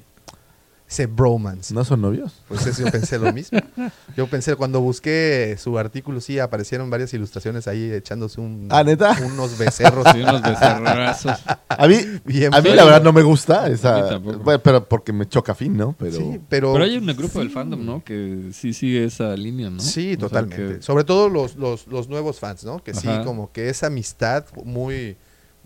Ese 0.90 1.06
bromance. 1.06 1.72
¿No 1.72 1.84
son 1.84 2.00
novios? 2.02 2.42
Pues 2.48 2.66
eso 2.66 2.84
yo 2.84 2.90
pensé 2.90 3.16
lo 3.16 3.32
mismo. 3.32 3.60
Yo 4.16 4.26
pensé, 4.26 4.56
cuando 4.56 4.80
busqué 4.80 5.54
su 5.56 5.78
artículo, 5.78 6.20
sí, 6.20 6.40
aparecieron 6.40 6.90
varias 6.90 7.14
ilustraciones 7.14 7.68
ahí 7.68 7.92
echándose 7.92 8.40
un, 8.40 8.66
¿Ah, 8.70 8.82
neta? 8.82 9.16
unos 9.24 9.56
becerros. 9.56 10.04
Sí, 10.12 10.20
unos 10.20 10.42
becerrazos. 10.42 11.38
A 11.68 11.86
mí, 11.86 11.96
Bien 12.24 12.52
a 12.52 12.60
mí 12.60 12.70
la 12.70 12.84
verdad 12.84 13.02
no 13.02 13.12
me 13.12 13.22
gusta 13.22 13.68
esa. 13.68 14.18
Bueno, 14.18 14.60
pero 14.60 14.88
porque 14.88 15.12
me 15.12 15.28
choca 15.28 15.54
fin, 15.54 15.76
¿no? 15.76 15.94
Pero. 15.96 16.16
Sí, 16.16 16.40
pero, 16.48 16.72
Pero 16.72 16.84
hay 16.84 16.96
un 16.96 17.06
grupo 17.16 17.38
del 17.38 17.50
fandom, 17.50 17.86
¿no? 17.86 18.02
Que 18.02 18.50
sí 18.52 18.72
sigue 18.72 19.04
esa 19.04 19.36
línea, 19.36 19.70
¿no? 19.70 19.80
Sí, 19.80 20.14
O 20.16 20.18
sea, 20.18 20.28
totalmente. 20.28 20.76
que- 20.78 20.82
Sobre 20.82 21.04
todo 21.04 21.28
los, 21.28 21.54
los, 21.54 21.86
los 21.86 22.08
nuevos 22.08 22.40
fans, 22.40 22.64
¿no? 22.64 22.82
Que 22.82 22.94
sí, 22.94 23.08
como 23.24 23.52
que 23.52 23.68
esa 23.68 23.86
amistad 23.86 24.44
muy 24.64 25.16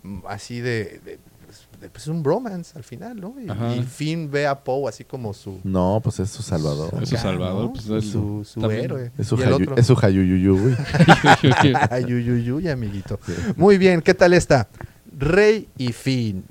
mm, 0.03 0.19
así 0.27 0.59
de, 0.59 0.99
de, 1.03 1.19
pues, 1.89 2.05
de, 2.05 2.07
pues, 2.07 2.07
un 2.07 2.23
bromance 2.23 2.73
al 2.75 2.83
final, 2.83 3.19
¿no? 3.19 3.35
Y, 3.39 3.81
Finn 3.83 4.29
ve 4.29 4.47
a 4.47 4.63
Poe 4.63 4.89
así 4.89 5.03
como 5.03 5.33
su... 5.33 5.59
No, 5.63 5.99
pues 6.03 6.19
es 6.19 6.29
su 6.29 6.43
salvador. 6.43 7.01
Es 7.01 7.09
su 7.09 7.17
salvador, 7.17 7.65
¿no? 7.65 7.73
pues, 7.73 7.87
es 7.89 8.11
su, 8.11 8.43
su 8.43 8.69
héroe. 8.69 9.11
Es 9.17 9.27
su, 9.27 9.37
jayu- 9.37 9.77
es 9.77 9.87
su 9.87 9.95
amiguito. 12.67 13.19
Muy 13.55 13.77
bien, 13.77 14.01
¿qué 14.01 14.13
tal 14.13 14.33
está? 14.33 14.67
Rey 15.17 15.67
y 15.77 15.91
Finn. 15.93 16.43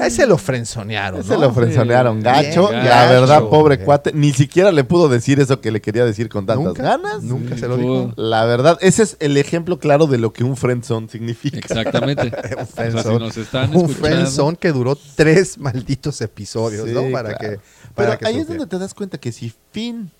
A 0.00 0.06
ese 0.06 0.26
lo 0.26 0.36
frenzonearon, 0.36 1.20
Ese 1.20 1.34
¿no? 1.34 1.40
lo 1.40 1.52
frenzonearon 1.54 2.20
gacho. 2.22 2.68
Bien 2.68 2.84
la 2.84 3.06
verdad, 3.10 3.42
pobre 3.44 3.78
cuate, 3.78 4.12
ni 4.12 4.32
siquiera 4.32 4.70
le 4.70 4.84
pudo 4.84 5.08
decir 5.08 5.40
eso 5.40 5.60
que 5.60 5.70
le 5.70 5.80
quería 5.80 6.04
decir 6.04 6.28
con 6.28 6.44
tantas 6.46 6.64
¿Nunca? 6.66 6.82
ganas. 6.82 7.22
Nunca 7.22 7.54
Sí, 7.54 7.60
se 7.60 7.68
lo 7.68 7.76
pudo. 7.76 8.00
dijo. 8.08 8.12
La 8.16 8.44
verdad, 8.44 8.76
ese 8.82 9.02
es 9.04 9.16
el 9.20 9.36
ejemplo 9.38 9.78
claro 9.78 10.06
de 10.06 10.18
lo 10.18 10.32
que 10.32 10.44
un 10.44 10.56
friendzone 10.56 11.08
significa. 11.08 11.58
Exactamente. 11.58 12.24
Un 12.56 12.62
o 12.62 12.66
sea, 12.66 12.66
si 12.66 12.90
friendzone. 12.92 13.28
están 13.28 13.76
Un 13.76 13.88
friendzone 13.88 14.56
que 14.58 14.72
duró 14.72 14.96
tres 15.14 15.56
malditos 15.58 16.20
episodios, 16.20 16.86
Sí, 16.88 16.94
¿no? 16.94 17.10
Para 17.10 17.34
claro. 17.36 17.54
que... 17.54 17.60
Para 17.94 18.08
Pero 18.10 18.18
que 18.18 18.26
ahí 18.26 18.38
es 18.38 18.48
donde 18.48 18.66
te 18.66 18.78
das 18.78 18.92
cuenta 18.92 19.18
que 19.18 19.32
si 19.32 19.52
Finn 19.72 20.10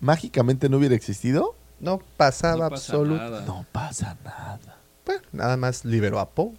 mágicamente 0.00 0.68
no 0.68 0.76
hubiera 0.78 0.94
existido, 0.94 1.54
No 1.80 2.00
pasaba 2.16 2.64
No 2.64 2.70
pasa 2.70 2.92
absolutamente... 2.92 3.24
nada. 3.30 3.44
no 3.46 3.66
pasa 3.72 4.16
nada. 4.24 4.76
Bueno, 5.06 5.22
nada 5.32 5.56
más 5.56 5.84
liberó 5.84 6.20
a 6.20 6.28
Poe. 6.28 6.52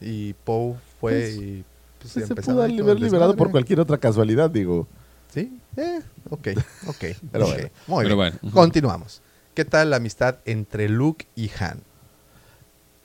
Y 0.00 0.34
Poe 0.34 0.74
fue 1.00 1.12
Pues, 1.12 1.36
y 1.36 1.64
pues, 1.98 2.12
Se 2.12 2.20
empezaba 2.24 2.56
pudo 2.56 2.62
ahí 2.64 2.76
todo 2.76 2.90
haber 2.90 3.02
liberado 3.02 3.36
por 3.36 3.50
cualquier 3.50 3.80
otra 3.80 3.98
casualidad, 3.98 4.50
digo. 4.50 4.86
Sí, 5.32 5.58
eh, 5.76 6.00
ok, 6.30 6.48
ok. 6.86 7.04
Pero 7.32 7.46
ok. 7.46 7.52
bueno. 7.52 7.68
Muy 7.86 8.04
Pero 8.04 8.16
bien. 8.16 8.16
bueno. 8.16 8.36
Ujú. 8.42 8.50
Continuamos. 8.52 9.22
¿Qué 9.54 9.64
tal 9.64 9.90
la 9.90 9.96
amistad 9.96 10.36
entre 10.44 10.88
Luke 10.88 11.26
y 11.34 11.50
Han? 11.58 11.80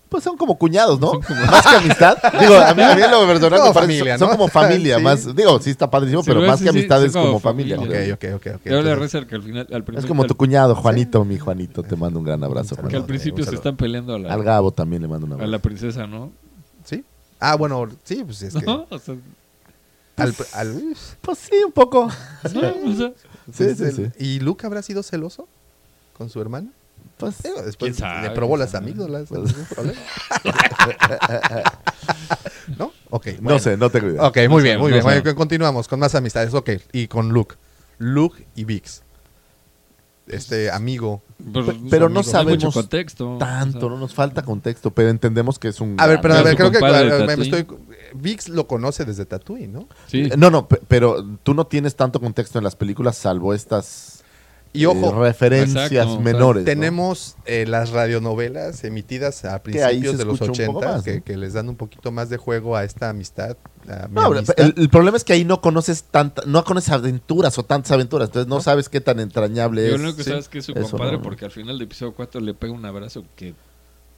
Pues 0.09 0.25
son 0.25 0.35
como 0.35 0.57
cuñados, 0.57 0.99
¿no? 0.99 1.11
Son 1.11 1.21
como- 1.21 1.39
Más 1.51 1.65
que 1.65 1.75
amistad. 1.77 2.17
Digo, 2.37 2.55
a 2.55 2.73
mí, 2.73 2.83
a 2.83 2.95
mí 2.95 3.01
lo 3.09 3.25
personal 3.27 3.59
Como 3.59 3.69
me 3.69 3.73
parece- 3.73 3.79
familia, 3.93 4.17
son 4.17 4.27
¿no? 4.27 4.33
como 4.33 4.47
familia. 4.49 4.97
Sí. 4.97 5.03
más 5.03 5.35
Digo, 5.35 5.59
sí 5.61 5.69
está 5.69 5.89
padrísimo, 5.89 6.21
Sí, 6.21 6.29
pero 6.29 6.41
más 6.45 6.59
sí, 6.59 6.65
que 6.65 6.71
sí, 6.71 6.77
amistad 6.79 6.97
son 6.97 7.05
es 7.07 7.13
como 7.13 7.25
como 7.27 7.39
familia. 7.39 7.77
familia. 7.77 8.13
Ok, 8.15 8.23
ok, 8.25 8.35
ok. 8.35 8.55
ok. 8.55 8.61
Yo 8.65 8.71
le 8.71 8.77
Entonces, 8.91 8.99
reza 8.99 9.27
que 9.27 9.35
al 9.35 9.41
final, 9.41 9.59
al 9.71 9.83
principio, 9.85 9.99
Es 9.99 10.05
como 10.05 10.25
tu 10.25 10.35
cuñado, 10.35 10.75
Juanito, 10.75 11.23
mi 11.23 11.37
Juanito. 11.39 11.81
Te 11.83 11.95
mando 11.95 12.19
un 12.19 12.25
gran 12.25 12.43
abrazo, 12.43 12.75
que 12.75 12.95
al 12.97 13.05
principio 13.05 13.45
se 13.45 13.55
están 13.55 13.77
peleando 13.77 14.13
a 14.15 14.19
la, 14.19 14.33
Al 14.33 14.43
Gabo 14.43 14.71
también 14.71 15.01
le 15.01 15.07
mando 15.07 15.25
un 15.25 15.31
a 15.31 15.35
abrazo. 15.35 15.51
la 15.51 15.59
princesa, 15.59 16.05
¿no? 16.07 16.31
Ah, 17.41 17.55
bueno, 17.55 17.89
sí, 18.03 18.23
pues 18.23 18.41
es 18.43 18.53
que... 18.53 18.61
¿No? 18.65 18.85
O 18.89 18.99
sea, 18.99 19.15
al- 20.15 20.35
al- 20.53 20.95
Pues 21.21 21.37
sí, 21.39 21.55
un 21.65 21.71
poco. 21.71 22.07
no, 22.53 22.61
o 22.91 22.95
sea, 22.95 23.11
Sí, 23.51 23.63
pues 23.65 23.77
sí, 23.77 23.91
sí. 23.91 24.11
¿Y 24.19 24.39
Luke 24.39 24.65
habrá 24.65 24.81
sido 24.83 25.01
celoso 25.03 25.47
con 26.17 26.29
su 26.29 26.39
hermana? 26.39 26.69
Pues, 27.17 27.35
después 27.41 27.75
¿Quién 27.77 27.95
sabe? 27.95 28.29
le 28.29 28.35
probó 28.35 28.53
¿Quién 28.53 28.59
las 28.59 28.75
amígdalas, 28.75 29.27
sin 29.27 29.43
ningún 29.43 29.65
problema. 29.65 29.99
¿No? 32.77 32.91
Ok, 33.09 33.27
no 33.41 33.59
sé, 33.59 33.77
no 33.77 33.89
tengo 33.89 34.09
idea. 34.09 34.23
Ok, 34.23 34.37
muy 34.37 34.47
No 34.47 34.57
bien, 34.57 34.75
sé, 34.75 34.77
muy 34.81 34.91
no 34.91 34.95
bien. 34.95 35.01
sé. 35.01 35.21
Bueno, 35.21 35.35
continuamos 35.35 35.87
con 35.87 35.99
más 35.99 36.13
amistades. 36.15 36.53
Ok, 36.53 36.69
y 36.91 37.07
con 37.07 37.29
Luke. 37.29 37.55
Luke 37.97 38.45
y 38.55 38.63
Vix. 38.65 39.01
Este 40.27 40.69
amigo. 40.71 41.21
pues, 41.51 41.65
Pe- 41.65 41.77
pero 41.89 42.07
no 42.07 42.21
sabemos 42.23 42.63
mucho 42.63 42.71
contexto. 42.71 43.37
Tanto, 43.39 43.77
o 43.77 43.81
sea, 43.81 43.89
no 43.89 43.97
nos 43.97 44.13
falta 44.13 44.43
contexto, 44.43 44.91
pero 44.91 45.09
entendemos 45.09 45.57
que 45.59 45.67
es 45.69 45.81
un. 45.81 45.95
A 45.99 46.07
ver, 46.07 46.21
pero 46.21 46.35
a 46.35 46.41
ver, 46.43 46.55
creo 46.55 46.71
que 46.71 46.79
ver, 46.79 47.25
me 47.37 47.43
estoy. 47.43 47.65
Vix 48.13 48.47
lo 48.49 48.67
conoce 48.67 49.03
desde 49.05 49.25
Tatooine, 49.25 49.71
¿no? 49.73 49.87
Sí. 50.07 50.29
No, 50.37 50.49
no, 50.51 50.67
pe- 50.67 50.81
pero 50.87 51.23
tú 51.43 51.53
no 51.53 51.65
tienes 51.67 51.95
tanto 51.95 52.19
contexto 52.19 52.57
en 52.59 52.63
las 52.63 52.75
películas, 52.75 53.17
salvo 53.17 53.53
estas 53.53 54.20
Y 54.73 54.85
ojo, 54.85 55.09
eh, 55.09 55.19
referencias 55.27 55.91
Exacto, 55.91 56.21
menores. 56.21 56.61
¿no? 56.63 56.65
tenemos 56.65 57.35
eh, 57.45 57.65
las 57.67 57.89
radionovelas 57.89 58.83
emitidas 58.85 59.43
a 59.43 59.61
principios 59.61 60.17
de 60.17 60.23
los 60.23 60.39
escucha 60.39 60.61
un 60.63 60.67
poco 60.67 60.79
80 60.79 60.95
más, 60.95 61.03
que, 61.03 61.15
¿no? 61.17 61.23
que 61.25 61.37
les 61.37 61.53
dan 61.53 61.67
un 61.67 61.75
poquito 61.75 62.11
más 62.11 62.29
de 62.29 62.37
juego 62.37 62.77
a 62.77 62.83
esta 62.85 63.09
amistad. 63.09 63.57
a 63.89 64.07
mi 64.07 64.15
No, 64.15 64.21
amistad. 64.27 64.55
el, 64.57 64.73
el 64.77 64.89
problema 64.89 65.17
es 65.17 65.25
que 65.25 65.33
ahí 65.33 65.43
no 65.43 65.59
conoces 65.59 66.03
tanta, 66.03 66.43
no 66.45 66.63
conoces 66.63 66.89
aventuras 66.91 67.57
o 67.57 67.63
tantas 67.63 67.91
aventuras, 67.91 68.29
entonces 68.29 68.47
no, 68.47 68.61
sabes 68.61 68.87
qué 68.87 69.01
tan 69.01 69.19
entrañable 69.19 69.81
Yo 69.89 69.95
es. 69.95 69.99
lo 69.99 70.05
único 70.07 70.17
que 70.17 70.23
Sí, 70.23 70.29
sabes 70.29 70.47
que 70.47 70.59
es 70.59 70.65
su 70.65 70.71
eso 70.71 70.91
compadre 70.91 71.17
no. 71.17 71.21
porque 71.21 71.43
al 71.45 71.51
final 71.51 71.77
del 71.77 71.87
episodio 71.87 72.13
4 72.13 72.39
le 72.39 72.53
pega 72.53 72.71
un 72.71 72.85
abrazo 72.85 73.25
que 73.35 73.53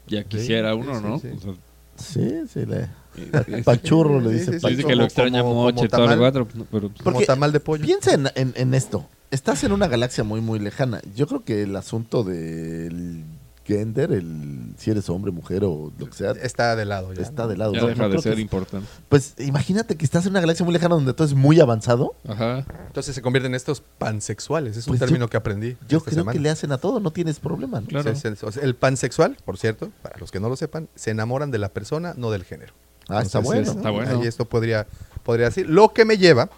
ya 0.06 0.24
quisiera 0.24 0.74
sí, 0.74 0.80
uno, 0.80 1.00
sí, 1.00 1.04
¿no? 1.04 1.20
sí. 1.20 1.28
O 1.36 1.40
sea, 1.42 1.54
Sí, 1.96 2.42
sí, 2.52 2.66
le... 2.66 2.90
Pachurro 3.64 4.20
le 4.20 4.32
dice. 4.32 4.46
sí, 4.46 4.52
sí, 4.52 4.54
dice 4.54 4.62
Pachurro. 4.68 4.88
que 4.88 4.96
lo 4.96 5.04
extraña 5.04 5.42
como- 5.44 5.64
mucho 5.64 5.76
como 5.76 5.86
y 5.86 5.90
todo 5.90 6.12
el 6.12 6.20
cuatro, 6.20 6.48
pero 6.72 6.90
pues, 6.90 7.04
como 7.04 7.22
tamal 7.22 7.52
de 7.52 7.60
pollo. 7.60 7.84
Piensa 7.86 8.14
en, 8.14 8.30
en- 8.36 8.54
en 8.56 8.74
esto. 8.74 9.08
Estás 9.34 9.64
en 9.64 9.72
una 9.72 9.88
galaxia 9.88 10.24
muy, 10.24 10.42
muy 10.42 10.60
lejana. 10.60 11.02
Yo 11.16 11.26
creo 11.26 11.44
que 11.44 11.64
el 11.64 11.76
asunto 11.76 12.24
del 12.24 13.24
gender, 13.66 14.12
el 14.12 14.76
si 14.78 14.92
eres 14.92 15.10
hombre, 15.10 15.32
mujer 15.32 15.64
o 15.64 15.92
lo 15.98 16.06
que 16.06 16.14
sea, 16.14 16.32
Está 16.32 16.76
de 16.76 16.86
lado 16.86 17.14
ya. 17.14 17.24
está 17.24 17.44
¿no? 17.44 17.48
de 17.50 17.58
lado. 17.58 17.74
ya 17.74 17.82
No- 17.82 17.88
deja 17.88 18.02
no 18.04 18.10
de 18.10 18.12
creo 18.12 18.22
ser 18.22 18.38
importante. 18.40 18.88
Pues 19.10 19.34
imagínate 19.40 19.96
que 19.96 20.06
estás 20.06 20.26
en 20.26 20.32
una 20.34 20.42
galaxia 20.42 20.64
muy 20.64 20.74
lejana 20.74 20.94
donde 20.94 21.14
todo 21.14 21.26
es 21.26 21.34
muy 21.34 21.60
avanzado. 21.60 22.14
Ajá. 22.28 22.64
Entonces 22.86 23.16
se 23.16 23.24
convierten 23.24 23.54
en 23.54 23.56
estos 23.56 23.82
pansexuales. 23.98 24.78
Es 24.78 24.86
un 24.86 24.92
Pues 24.92 25.00
yo- 25.00 25.06
término 25.08 25.28
que 25.30 25.38
aprendí. 25.38 25.78
Yo 25.88 25.98
esta 25.98 26.12
creo 26.12 26.20
semana. 26.22 26.34
que 26.34 26.40
le 26.40 26.50
hacen 26.52 26.72
a 26.72 26.78
todo, 26.78 27.00
no 27.00 27.10
tienes 27.12 27.40
problema. 27.40 27.82
¿no? 27.82 27.88
Claro. 27.88 28.12
O 28.12 28.16
sea, 28.16 28.32
es 28.32 28.44
el, 28.44 28.48
o 28.48 28.52
sea, 28.52 28.62
el 28.62 28.76
pansexual, 28.76 29.36
por 29.44 29.58
cierto, 29.58 29.92
para 30.04 30.16
los 30.20 30.30
que 30.30 30.40
no 30.40 30.48
lo 30.48 30.56
sepan, 30.58 30.90
se 30.94 31.10
enamoran 31.10 31.50
de 31.50 31.58
la 31.58 31.70
persona, 31.70 32.14
no 32.18 32.30
del 32.30 32.44
género. 32.44 32.74
Ah, 33.10 33.24
está 33.24 33.40
bueno. 33.40 33.66
¿no? 33.66 33.78
Está 33.80 33.90
bueno. 33.90 34.20
Ahí 34.22 34.28
esto 34.28 34.46
podría, 34.46 34.86
podría 35.24 35.48
decir. 35.48 35.68
Lo 35.68 35.92
que 35.92 36.06
me 36.06 36.18
lleva 36.20 36.50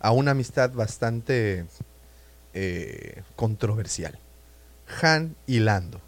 a 0.00 0.10
una 0.10 0.32
amistad 0.32 0.72
bastante 0.72 1.64
eh, 2.54 3.22
controversial. 3.36 4.18
Han 5.02 5.34
y 5.46 5.60
Lando. 5.60 6.00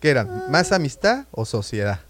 ¿Qué 0.00 0.10
eran? 0.10 0.28
Ah. 0.30 0.44
¿Más 0.50 0.72
amistad 0.72 1.24
o 1.30 1.44
sociedad? 1.44 2.00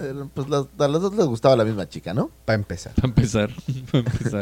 Eh, 0.00 0.12
Pues 0.34 0.48
las- 0.48 0.66
a 0.78 0.88
las 0.88 1.02
dos 1.02 1.14
les 1.14 1.26
gustaba 1.26 1.56
la 1.56 1.64
misma 1.64 1.88
chica, 1.88 2.14
¿no? 2.14 2.30
Para 2.44 2.54
empezar. 2.56 2.92
Para 2.94 3.06
empezar. 3.08 3.50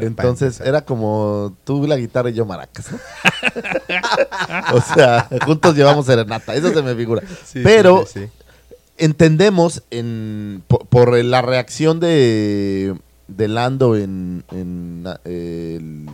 Entonces 0.02 0.54
empezar. 0.54 0.66
era 0.68 0.80
como 0.84 1.56
tú 1.64 1.86
la 1.86 1.96
guitarra 1.96 2.30
y 2.30 2.34
yo 2.34 2.44
maracas, 2.46 2.92
¿no? 2.92 2.98
o 4.74 4.80
sea, 4.80 5.28
juntos 5.44 5.74
llevamos 5.76 6.06
serenata, 6.06 6.54
eso 6.54 6.72
se 6.72 6.82
me 6.82 6.94
figura. 6.94 7.22
Sí, 7.44 7.60
Pero 7.62 8.04
sí, 8.06 8.20
sí, 8.20 8.26
sí. 8.26 8.30
entendemos 8.98 9.82
en, 9.90 10.62
por, 10.68 10.86
por 10.86 11.24
la 11.24 11.42
reacción 11.42 12.00
de, 12.00 12.94
de 13.28 13.48
Lando 13.48 13.96
en, 13.96 14.44
en, 14.50 15.04
ah, 15.06 15.20
el- 15.24 16.06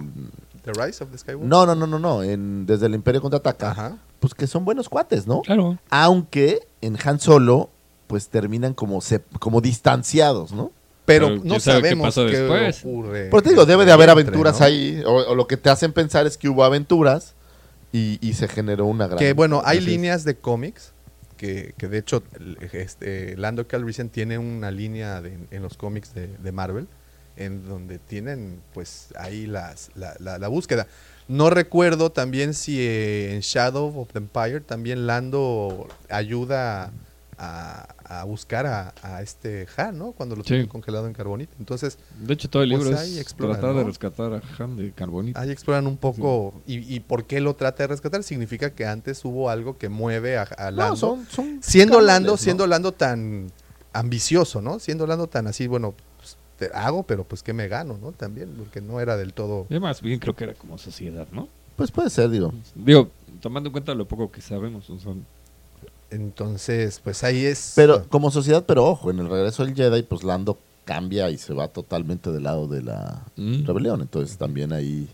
The 0.62 0.72
Rise 0.72 1.02
of 1.02 1.10
the 1.10 1.18
Skywalker. 1.18 1.46
no, 1.48 1.66
no, 1.66 1.74
no, 1.74 1.86
no, 1.86 1.98
no, 1.98 2.22
en, 2.22 2.66
desde 2.66 2.86
el 2.86 2.94
Imperio 2.94 3.20
contraataca, 3.20 3.70
Ajá. 3.72 3.98
pues 4.20 4.34
que 4.34 4.46
son 4.46 4.64
buenos 4.64 4.88
cuates, 4.88 5.26
¿no? 5.26 5.42
Claro. 5.42 5.78
Aunque 5.90 6.68
en 6.80 6.96
Han 7.04 7.18
Solo, 7.20 7.70
pues 8.06 8.28
terminan 8.28 8.72
como, 8.74 9.00
se, 9.00 9.20
como 9.40 9.60
distanciados, 9.60 10.52
¿no? 10.52 10.70
Pero, 11.04 11.26
Pero 11.28 11.36
no 11.38 11.42
quién 11.42 11.60
sabe 11.60 11.82
qué 11.82 11.88
sabemos 11.88 12.06
pasó 12.06 12.26
qué, 12.26 12.38
después. 12.38 12.80
ocurre. 12.84 13.28
Pero 13.30 13.42
te 13.42 13.48
digo, 13.50 13.66
debe 13.66 13.84
de 13.84 13.90
haber 13.92 14.08
entre, 14.08 14.22
aventuras 14.22 14.60
¿no? 14.60 14.66
ahí, 14.66 15.02
o, 15.04 15.12
o 15.12 15.34
lo 15.34 15.46
que 15.48 15.56
te 15.56 15.68
hacen 15.68 15.92
pensar 15.92 16.26
es 16.26 16.36
que 16.38 16.48
hubo 16.48 16.62
aventuras 16.62 17.34
y, 17.92 18.18
y 18.26 18.34
se 18.34 18.46
generó 18.46 18.86
una 18.86 19.08
gran... 19.08 19.18
Que 19.18 19.32
bueno, 19.32 19.62
hay 19.64 19.80
líneas 19.80 20.22
de 20.24 20.36
cómics 20.36 20.92
que, 21.36 21.74
que 21.76 21.88
de 21.88 21.98
hecho 21.98 22.22
este, 22.72 23.36
Lando 23.36 23.66
Calrissian 23.66 24.10
tiene 24.10 24.38
una 24.38 24.70
línea 24.70 25.20
de- 25.20 25.36
en 25.50 25.62
los 25.62 25.76
cómics 25.76 26.14
de, 26.14 26.28
de 26.28 26.52
Marvel 26.52 26.86
en 27.44 27.66
donde 27.68 27.98
tienen 27.98 28.60
pues 28.74 29.08
ahí 29.18 29.46
las, 29.46 29.90
la, 29.94 30.14
la- 30.18 30.38
la 30.38 30.48
búsqueda. 30.48 30.86
No 31.28 31.50
recuerdo 31.50 32.10
también 32.10 32.52
si 32.54 32.78
eh, 32.80 33.34
en 33.34 33.40
Shadow 33.40 33.98
of 34.00 34.08
the 34.12 34.18
Empire 34.18 34.60
también 34.60 35.06
Lando 35.06 35.86
ayuda 36.10 36.92
a, 37.38 37.88
a 38.04 38.24
buscar 38.24 38.66
a, 38.66 38.92
a 39.02 39.22
este 39.22 39.66
Han, 39.76 39.98
¿no? 39.98 40.12
Cuando 40.12 40.36
lo 40.36 40.42
Sí. 40.42 40.48
tienen 40.48 40.66
congelado 40.68 41.06
en 41.06 41.12
carbonita. 41.12 41.52
Entonces 41.58 41.98
De 42.20 42.34
hecho, 42.34 42.48
todo 42.50 42.62
el 42.62 42.70
Pues 42.70 42.82
libro 42.84 42.98
ahí 42.98 43.14
es 43.14 43.20
exploran, 43.20 43.56
tratar 43.58 43.74
de 43.76 43.82
¿no? 43.82 43.88
rescatar 43.88 44.32
a 44.34 44.42
Han 44.62 44.76
de 44.76 44.92
Carbonita. 44.92 45.40
ahí 45.40 45.50
exploran 45.50 45.86
un 45.86 45.96
poco 45.96 46.54
y, 46.66 46.94
y 46.94 47.00
por 47.00 47.24
qué 47.24 47.40
lo 47.40 47.54
trata 47.54 47.84
de 47.84 47.86
rescatar. 47.88 48.22
Significa 48.22 48.70
que 48.74 48.84
antes 48.86 49.24
hubo 49.24 49.48
algo 49.48 49.78
que 49.78 49.88
mueve 49.88 50.36
a, 50.36 50.42
a 50.42 50.70
Lando. 50.70 50.90
No, 50.90 50.96
son, 50.96 51.26
son 51.30 51.58
siendo 51.62 52.00
Lando, 52.00 52.32
¿no? 52.32 52.36
siendo 52.36 52.66
Lando 52.66 52.92
tan 52.92 53.50
ambicioso, 53.92 54.60
¿no? 54.62 54.78
Siendo 54.78 55.06
Lando 55.06 55.26
tan 55.28 55.46
así, 55.46 55.66
bueno, 55.66 55.94
pues, 56.68 56.70
te 56.72 56.76
hago, 56.78 57.02
pero 57.02 57.24
pues 57.24 57.42
que 57.42 57.52
me 57.52 57.68
gano, 57.68 57.98
¿no? 58.00 58.12
También, 58.12 58.50
porque 58.58 58.80
no 58.80 59.00
era 59.00 59.16
del 59.16 59.32
todo. 59.32 59.66
Y 59.70 59.78
más 59.78 60.00
bien 60.02 60.18
creo 60.18 60.34
que 60.36 60.44
era 60.44 60.54
como 60.54 60.78
sociedad, 60.78 61.26
¿no? 61.32 61.48
Pues 61.76 61.90
puede 61.90 62.10
ser, 62.10 62.28
digo. 62.30 62.52
Digo, 62.74 63.08
tomando 63.40 63.68
en 63.68 63.72
cuenta 63.72 63.94
lo 63.94 64.06
poco 64.06 64.30
que 64.30 64.40
sabemos. 64.40 64.88
o 64.90 64.98
sea, 64.98 65.12
Entonces, 66.10 67.00
pues 67.02 67.24
ahí 67.24 67.44
es. 67.46 67.72
Pero 67.74 68.06
como 68.08 68.30
sociedad, 68.30 68.64
pero 68.66 68.84
ojo, 68.86 69.10
en 69.10 69.18
el 69.18 69.28
regreso 69.30 69.64
del 69.64 69.74
Jedi, 69.74 70.02
pues 70.02 70.22
Lando 70.22 70.58
cambia 70.84 71.30
y 71.30 71.38
se 71.38 71.54
va 71.54 71.68
totalmente 71.68 72.30
del 72.30 72.42
lado 72.42 72.66
de 72.68 72.82
la 72.82 73.22
Mm. 73.36 73.64
rebelión. 73.64 74.00
Entonces 74.02 74.36
también 74.36 74.72
ahí 74.72 75.08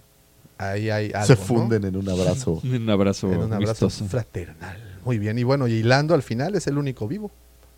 Ahí 0.61 0.91
hay 0.91 1.13
algo, 1.15 1.27
se 1.27 1.37
¿no? 1.37 1.41
funden 1.41 1.85
en 1.85 1.97
un 1.97 2.09
abrazo. 2.09 2.61
Un 2.65 2.91
abrazo, 2.91 3.33
En 3.33 3.39
un 3.43 3.53
abrazo 3.53 3.89
fraternal. 3.91 4.77
Muy 5.05 5.19
bien. 5.21 5.39
Y 5.39 5.45
bueno, 5.45 5.69
y 5.69 5.85
Lando 5.85 6.15
al 6.15 6.23
final 6.23 6.57
es 6.57 6.67
el 6.67 6.77
único 6.79 7.07
vivo, 7.07 7.31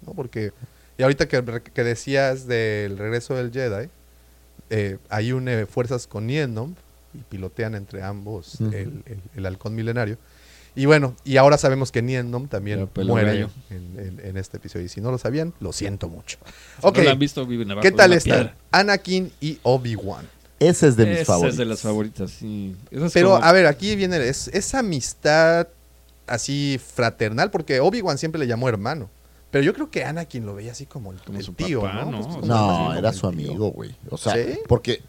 ¿no? 0.07 0.15
Porque, 0.15 0.53
y 1.01 1.03
ahorita 1.03 1.27
que, 1.29 1.63
que 1.73 1.83
decías 1.85 2.47
del 2.47 2.99
regreso 2.99 3.35
del 3.35 3.51
Jedi, 3.51 3.89
eh, 4.69 4.99
hay 5.09 5.33
une 5.33 5.65
fuerzas 5.65 6.07
con 6.07 6.27
Niendom 6.27 6.75
y 7.15 7.19
pilotean 7.29 7.75
entre 7.75 8.03
ambos 8.03 8.61
el, 8.61 9.03
el- 9.07 9.21
el 9.35 9.47
halcón 9.47 9.75
milenario. 9.75 10.19
Y 10.77 10.85
bueno, 10.87 11.17
y 11.25 11.39
ahora 11.39 11.57
sabemos 11.59 11.91
que 11.91 12.03
Niendom 12.03 12.47
también 12.47 12.89
muere 13.07 13.49
en, 13.71 13.99
en- 13.99 14.21
en 14.23 14.37
este 14.37 14.59
episodio. 14.59 14.85
Y 14.85 14.89
si 14.89 15.01
no 15.01 15.11
lo 15.11 15.17
sabían, 15.19 15.53
lo 15.59 15.73
siento 15.73 16.09
mucho. 16.09 16.37
Si 16.81 16.87
ok, 16.87 16.99
no 16.99 17.03
la 17.05 17.11
han 17.13 17.19
visto, 17.19 17.45
viven 17.47 17.71
abajo 17.71 17.83
¿qué 17.83 17.91
tal 17.93 18.13
están? 18.13 18.53
Anakin 18.71 19.33
y 19.41 19.59
Obi-Wan. 19.65 20.29
Ese 20.61 20.89
es 20.89 20.97
de 20.97 21.07
mis 21.07 21.17
Esa 21.21 21.25
favoritos. 21.25 21.55
es 21.55 21.59
de 21.59 21.65
las 21.65 21.81
favoritas, 21.81 22.31
sí. 22.31 22.77
Esa 22.91 23.07
es 23.07 23.13
Pero 23.15 23.31
como- 23.31 23.45
a 23.45 23.53
ver, 23.53 23.67
aquí 23.67 23.97
viene 23.97 24.29
es, 24.29 24.49
esa 24.49 24.81
amistad 24.81 25.67
así 26.27 26.79
fraternal, 26.95 27.51
porque 27.51 27.81
Obi-Wan 27.81 28.19
siempre 28.19 28.39
le 28.39 28.47
llamó 28.47 28.69
hermano. 28.69 29.09
Pero 29.51 29.65
yo 29.65 29.75
creo 29.75 29.91
que 29.91 30.05
Anakin 30.05 30.47
lo 30.47 30.55
veía 30.55 30.73
así 30.73 30.87
como 30.87 31.13
el, 31.13 31.19
Como 31.23 31.39
el 31.39 31.45
su 31.45 31.53
tío, 31.55 31.81
papá, 31.83 32.05
¿no? 32.05 32.11
¿no? 32.21 32.29
Pues, 32.29 32.47
No, 32.47 32.95
era 32.95 33.13
su 33.13 33.27
amigo, 33.27 33.71
güey. 33.71 33.95
O 34.11 34.17
sea, 34.17 34.35
¿Sí? 34.35 34.59
porque 34.69 35.03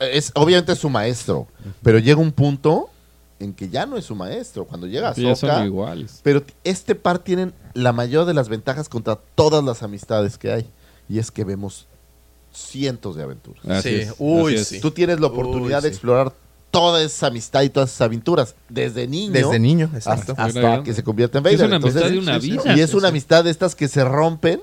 es 0.00 0.32
obviamente 0.34 0.72
es 0.72 0.78
su 0.78 0.90
maestro, 0.90 1.46
pero 1.82 1.98
llega 1.98 2.20
un 2.20 2.32
punto 2.32 2.90
en 3.38 3.52
que 3.54 3.68
ya 3.68 3.86
no 3.86 3.96
es 3.96 4.04
su 4.04 4.14
maestro. 4.14 4.64
Cuando 4.66 4.86
llega 4.86 5.14
ya 5.14 5.34
son 5.36 5.64
iguales. 5.66 6.20
pero 6.22 6.42
este 6.64 6.94
par 6.94 7.18
tienen 7.18 7.52
la 7.74 7.92
mayor 7.92 8.24
de 8.26 8.34
las 8.34 8.48
ventajas 8.48 8.88
contra 8.88 9.16
todas 9.34 9.62
las 9.64 9.82
amistades 9.82 10.38
que 10.38 10.52
hay. 10.52 10.70
Y 11.08 11.18
es 11.18 11.30
que 11.30 11.44
vemos 11.44 11.86
cientos 12.52 13.16
de 13.16 13.22
aventuras. 13.22 13.64
Así 13.66 13.88
Sí, 13.90 13.94
es, 13.96 14.14
uy, 14.18 14.54
así 14.54 14.62
es. 14.62 14.68
sí. 14.68 14.80
Tú 14.80 14.90
tienes 14.90 15.20
la 15.20 15.26
oportunidad 15.28 15.78
Uy, 15.82 15.90
de 15.90 15.94
sí. 15.94 16.00
Toda 16.78 17.02
esa 17.02 17.26
amistad 17.28 17.62
y 17.62 17.70
todas 17.70 17.90
esas 17.90 18.02
aventuras 18.02 18.54
desde 18.68 19.06
niño. 19.06 19.32
Desde 19.32 19.58
niño, 19.58 19.90
exacto. 19.94 20.34
hasta, 20.36 20.82
que 20.82 20.94
se 20.94 21.02
convierte 21.02 21.38
en 21.38 21.44
Sí, 21.44 21.50
es 21.54 21.56
Vader. 21.60 21.66
una 21.68 21.76
amistad 21.76 22.02
Entonces, 22.06 22.12
de 22.24 22.30
una 22.30 22.38
vida. 22.38 22.76
Y 22.76 22.80
es 22.80 22.94
una 22.94 23.08
amistad 23.08 23.44
de 23.44 23.50
estas 23.50 23.74
que 23.74 23.88
se 23.88 24.04
rompen. 24.04 24.60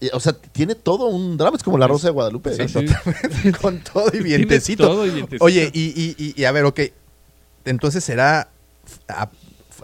Y, 0.00 0.10
O 0.12 0.20
sea, 0.20 0.32
tiene 0.32 0.74
todo 0.74 1.06
un 1.06 1.36
drama. 1.36 1.56
Es 1.56 1.62
como 1.62 1.76
la 1.78 1.86
Rosa 1.88 2.06
de 2.08 2.12
Guadalupe. 2.12 2.54
Sí, 2.54 2.68
sí. 2.68 3.52
Con 3.60 3.78
todo 3.80 4.10
y 4.12 4.22
vientecito. 4.22 4.86
todo 4.86 5.06
y 5.06 5.10
vientecito. 5.10 5.44
Oye, 5.44 5.70
y, 5.74 5.86
y- 5.88 6.14
y- 6.18 6.40
y 6.40 6.44
a 6.44 6.52
ver, 6.52 6.64
ok. 6.66 6.80
Entonces 7.64 8.04
será, 8.04 8.48
a- 9.08 9.30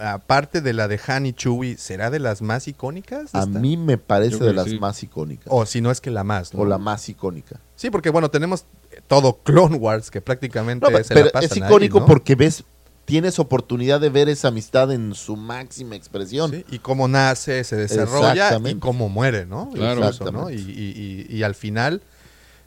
aparte 0.01 0.61
de 0.61 0.73
la 0.73 0.89
de 0.89 0.99
Han 1.07 1.27
y 1.27 1.33
Chewie, 1.33 1.77
¿será 1.77 2.11
de 2.11 2.19
las 2.19 2.43
más 2.43 2.67
icónicas? 2.69 3.35
A 3.35 3.41
esta? 3.41 3.47
mí 3.59 3.77
me 3.77 3.99
parece 3.99 4.39
de 4.43 4.53
las 4.53 4.67
sí. 4.69 4.79
más 4.79 5.03
icónicas. 5.03 5.47
O 5.49 5.67
si 5.67 5.81
no 5.81 5.91
es 5.91 6.01
que 6.01 6.11
la 6.11 6.25
más, 6.25 6.55
¿no? 6.55 6.61
O 6.61 6.65
la 6.67 6.79
más 6.79 7.09
icónica. 7.09 7.61
Sí, 7.77 7.91
porque 7.91 8.11
bueno, 8.11 8.31
tenemos 8.31 8.65
todo 9.07 9.39
Clone 9.43 9.77
Wars, 9.77 10.11
que 10.11 10.21
prácticamente 10.21 10.85
No, 10.85 10.91
pero 10.93 11.05
se 11.05 11.15
la 11.15 11.21
pero 11.21 11.33
pasan 11.33 11.45
es 11.45 11.53
ahí, 11.63 11.69
icónico 11.69 12.01
¿no? 12.01 12.07
porque 12.07 12.35
ves, 12.35 12.65
tienes 13.05 13.39
oportunidad 13.39 14.01
de 14.01 14.09
ver 14.09 14.29
esa 14.29 14.49
amistad 14.49 14.91
en 14.93 15.15
su 15.15 15.37
máxima 15.37 15.95
expresión. 15.97 16.51
Sí, 16.51 16.65
y 16.71 16.79
cómo 16.79 17.07
nace, 17.09 17.63
se 17.65 17.77
desarrolla 17.77 18.59
y 18.67 18.75
cómo 18.77 19.09
muere, 19.09 19.45
¿no? 19.47 19.71
Claro. 19.75 20.01
Incluso, 20.01 20.33
¿no? 20.33 20.51
Y, 20.51 20.55
y- 20.57 21.27
y- 21.31 21.37
y 21.37 21.43
al 21.43 21.55
final, 21.55 22.01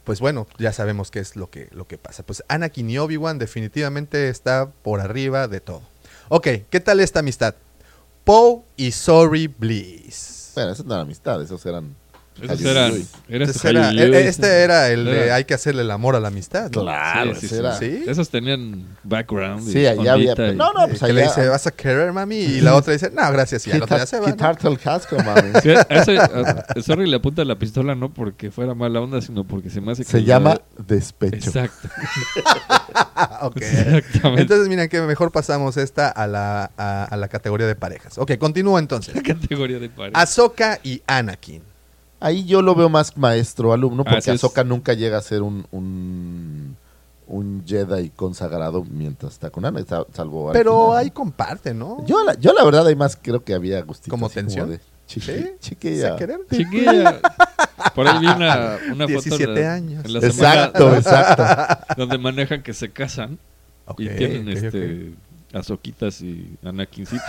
pues 0.04 0.20
bueno, 0.20 0.46
ya 0.58 0.72
sabemos 0.72 1.10
qué 1.10 1.18
es 1.18 1.34
lo 1.36 1.50
que, 1.50 1.68
lo 1.72 1.86
que 1.88 1.98
pasa. 1.98 2.22
Pues 2.24 2.42
Anakin 2.48 2.88
y 2.88 2.98
Obi-Wan 2.98 3.38
definitivamente 3.38 4.28
está 4.28 4.70
por 4.82 5.00
arriba 5.00 5.48
de 5.48 5.60
todo. 5.60 5.82
Ok, 6.28 6.46
¿qué 6.70 6.80
tal 6.80 7.00
esta 7.00 7.18
amistad? 7.20 7.54
Poe 8.24 8.62
y 8.76 8.92
Sorry 8.92 9.46
Bliss. 9.48 10.52
Bueno, 10.54 10.72
esas 10.72 10.84
no 10.86 10.94
eran 10.94 11.06
amistad, 11.06 11.42
esos 11.42 11.64
eran. 11.66 11.94
Esos 12.40 12.50
Halil 12.50 12.66
eran. 12.68 12.90
Luis. 12.90 13.08
Era 13.28 13.36
Entonces 13.44 13.56
este 13.56 13.68
era- 13.70 13.88
Halil 13.88 14.14
e- 14.14 14.28
este 14.28 14.46
era 14.62 14.88
el 14.90 15.04
de 15.04 15.24
Era- 15.26 15.34
hay 15.34 15.44
que 15.44 15.54
hacerle 15.54 15.82
el 15.82 15.90
amor 15.90 16.16
a 16.16 16.20
la 16.20 16.28
amistad. 16.28 16.70
¿no? 16.70 16.82
Claro, 16.82 17.34
Sí, 17.34 17.48
sí. 17.48 18.04
Esos 18.06 18.30
tenían 18.30 18.86
background. 19.02 19.68
y 19.68 19.72
Sí, 19.72 19.86
allá 19.86 20.12
había. 20.12 20.32
y- 20.32 20.54
No, 20.56 20.72
no, 20.72 20.84
Eh, 20.84 20.88
pues 20.88 21.00
que 21.00 21.12
le 21.12 21.22
allá. 21.22 21.30
dice, 21.34 21.48
¿vas 21.48 21.66
a 21.66 21.70
querer, 21.72 22.12
mami? 22.12 22.36
Y 22.36 22.60
la 22.60 22.74
otra 22.74 22.92
dice, 22.92 23.10
no, 23.10 23.30
gracias. 23.32 23.66
Y 23.66 23.72
otro 23.72 23.96
día 23.96 24.06
se 24.06 24.20
va, 24.20 24.26
¿no? 24.28 24.32
Quitarte 24.32 24.68
el 24.68 24.78
casco, 24.78 25.16
mami. 25.16 25.50
Sí, 25.62 25.70
ese, 25.88 26.18
a 26.18 26.64
Sorry 26.84 27.08
le 27.08 27.16
apunta 27.16 27.44
la 27.44 27.56
pistola 27.58 27.94
no 27.94 28.12
porque 28.12 28.50
fuera 28.50 28.74
mala 28.74 29.00
onda, 29.00 29.20
sino 29.20 29.44
porque 29.44 29.70
se 29.70 29.80
me 29.80 29.92
hace 29.92 30.04
que 30.04 30.10
Se 30.10 30.20
la- 30.20 30.26
llama 30.26 30.60
despecho. 30.86 31.48
Exacto. 31.50 31.88
Ok. 33.40 33.56
Exactamente. 33.60 34.42
Entonces, 34.42 34.68
miren 34.68 34.88
que 34.88 35.00
mejor 35.02 35.30
pasamos 35.32 35.76
esta 35.76 36.08
a 36.08 36.26
la, 36.26 36.70
a, 36.76 37.04
a 37.04 37.16
la 37.16 37.28
categoría 37.28 37.66
de 37.66 37.74
parejas. 37.74 38.18
Ok, 38.18 38.36
continúa 38.38 38.78
entonces. 38.80 39.14
categoría 39.22 39.78
de 39.78 39.88
pareja. 39.88 40.20
Ahsoka 40.20 40.78
y 40.82 41.02
Anakin. 41.06 41.62
Ahí 42.20 42.44
yo 42.44 42.62
lo 42.62 42.74
veo 42.74 42.88
más 42.88 43.16
maestro-alumno, 43.16 44.04
porque. 44.04 44.30
Ahsoka 44.32 44.64
nunca 44.64 44.92
llega 44.94 45.18
a 45.18 45.22
ser 45.22 45.42
un, 45.42 45.66
un, 45.70 46.76
un 47.28 47.62
Jedi 47.66 48.10
consagrado 48.10 48.84
mientras 48.90 49.34
está 49.34 49.50
con 49.50 49.64
Ana, 49.64 49.84
sa- 49.88 50.04
salvo 50.12 50.48
al 50.48 50.52
Pero 50.54 50.86
final, 50.86 50.96
ahí 50.98 51.06
¿no? 51.08 51.14
comparten, 51.14 51.78
¿no? 51.78 52.04
Yo 52.06 52.24
la, 52.24 52.34
yo 52.34 52.52
la 52.52 52.64
verdad, 52.64 52.86
hay 52.86 52.96
más 52.96 53.16
creo 53.20 53.44
que 53.44 53.54
había 53.54 53.80
gustito. 53.82 54.10
¿Como 54.10 54.28
tensión? 54.28 54.70
de 54.70 54.80
chiqui- 55.08 55.20
¿Sí? 55.20 55.50
chiquilla. 55.60 56.16
Chiquilla. 56.50 57.20
Por 57.94 58.08
ahí 58.08 58.18
vi 58.20 58.26
una, 58.26 58.78
una 58.92 59.06
foto. 59.06 59.06
17 59.06 59.52
de- 59.52 59.66
años. 59.66 60.04
en 60.04 60.12
la 60.12 60.20
semana 60.20 60.54
Exacto, 60.66 60.94
exacto. 60.96 61.84
Donde 61.96 62.18
manejan 62.18 62.62
que 62.62 62.74
se 62.74 62.90
casan 62.90 63.38
y 63.96 64.08
tienen 64.08 64.48
este. 64.48 65.14
Azoquitas 65.52 66.20
y 66.20 66.56
Anakincitos. 66.62 67.24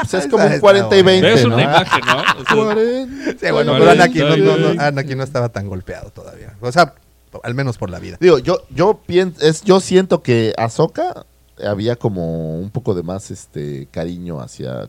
Pues 0.00 0.14
es 0.14 0.26
como 0.28 0.44
un 0.44 0.50
está 0.52 0.60
40 0.60 0.96
y 0.98 1.02
buena. 1.02 1.20
20, 1.28 1.40
es 1.40 1.46
¿no? 1.48 1.54
una 1.54 1.62
imagen, 1.64 2.00
¿no? 2.06 2.20
O 2.20 2.44
sea, 2.44 2.64
40. 2.66 3.30
Sí, 3.46 3.52
bueno, 3.52 3.72
pero 3.78 3.90
Anakin 3.90 4.20
no, 4.28 4.36
no- 4.36 4.56
no- 4.74 4.80
Anakin 4.82 5.18
no 5.18 5.24
estaba 5.24 5.48
tan 5.48 5.66
golpeado 5.68 6.10
todavía. 6.10 6.54
O 6.60 6.70
sea, 6.70 6.94
al 7.42 7.54
menos 7.54 7.78
por 7.78 7.88
la 7.90 7.98
vida. 7.98 8.18
Digo, 8.20 8.38
yo, 8.38 8.64
yo, 8.70 9.00
pien- 9.06 9.34
es, 9.40 9.62
yo 9.62 9.80
siento 9.80 10.22
que 10.22 10.52
Ahsoka 10.58 11.24
había 11.64 11.96
como 11.96 12.58
un 12.58 12.70
poco 12.70 12.94
de 12.94 13.02
más 13.02 13.30
este 13.30 13.86
cariño 13.90 14.40
hacia 14.40 14.88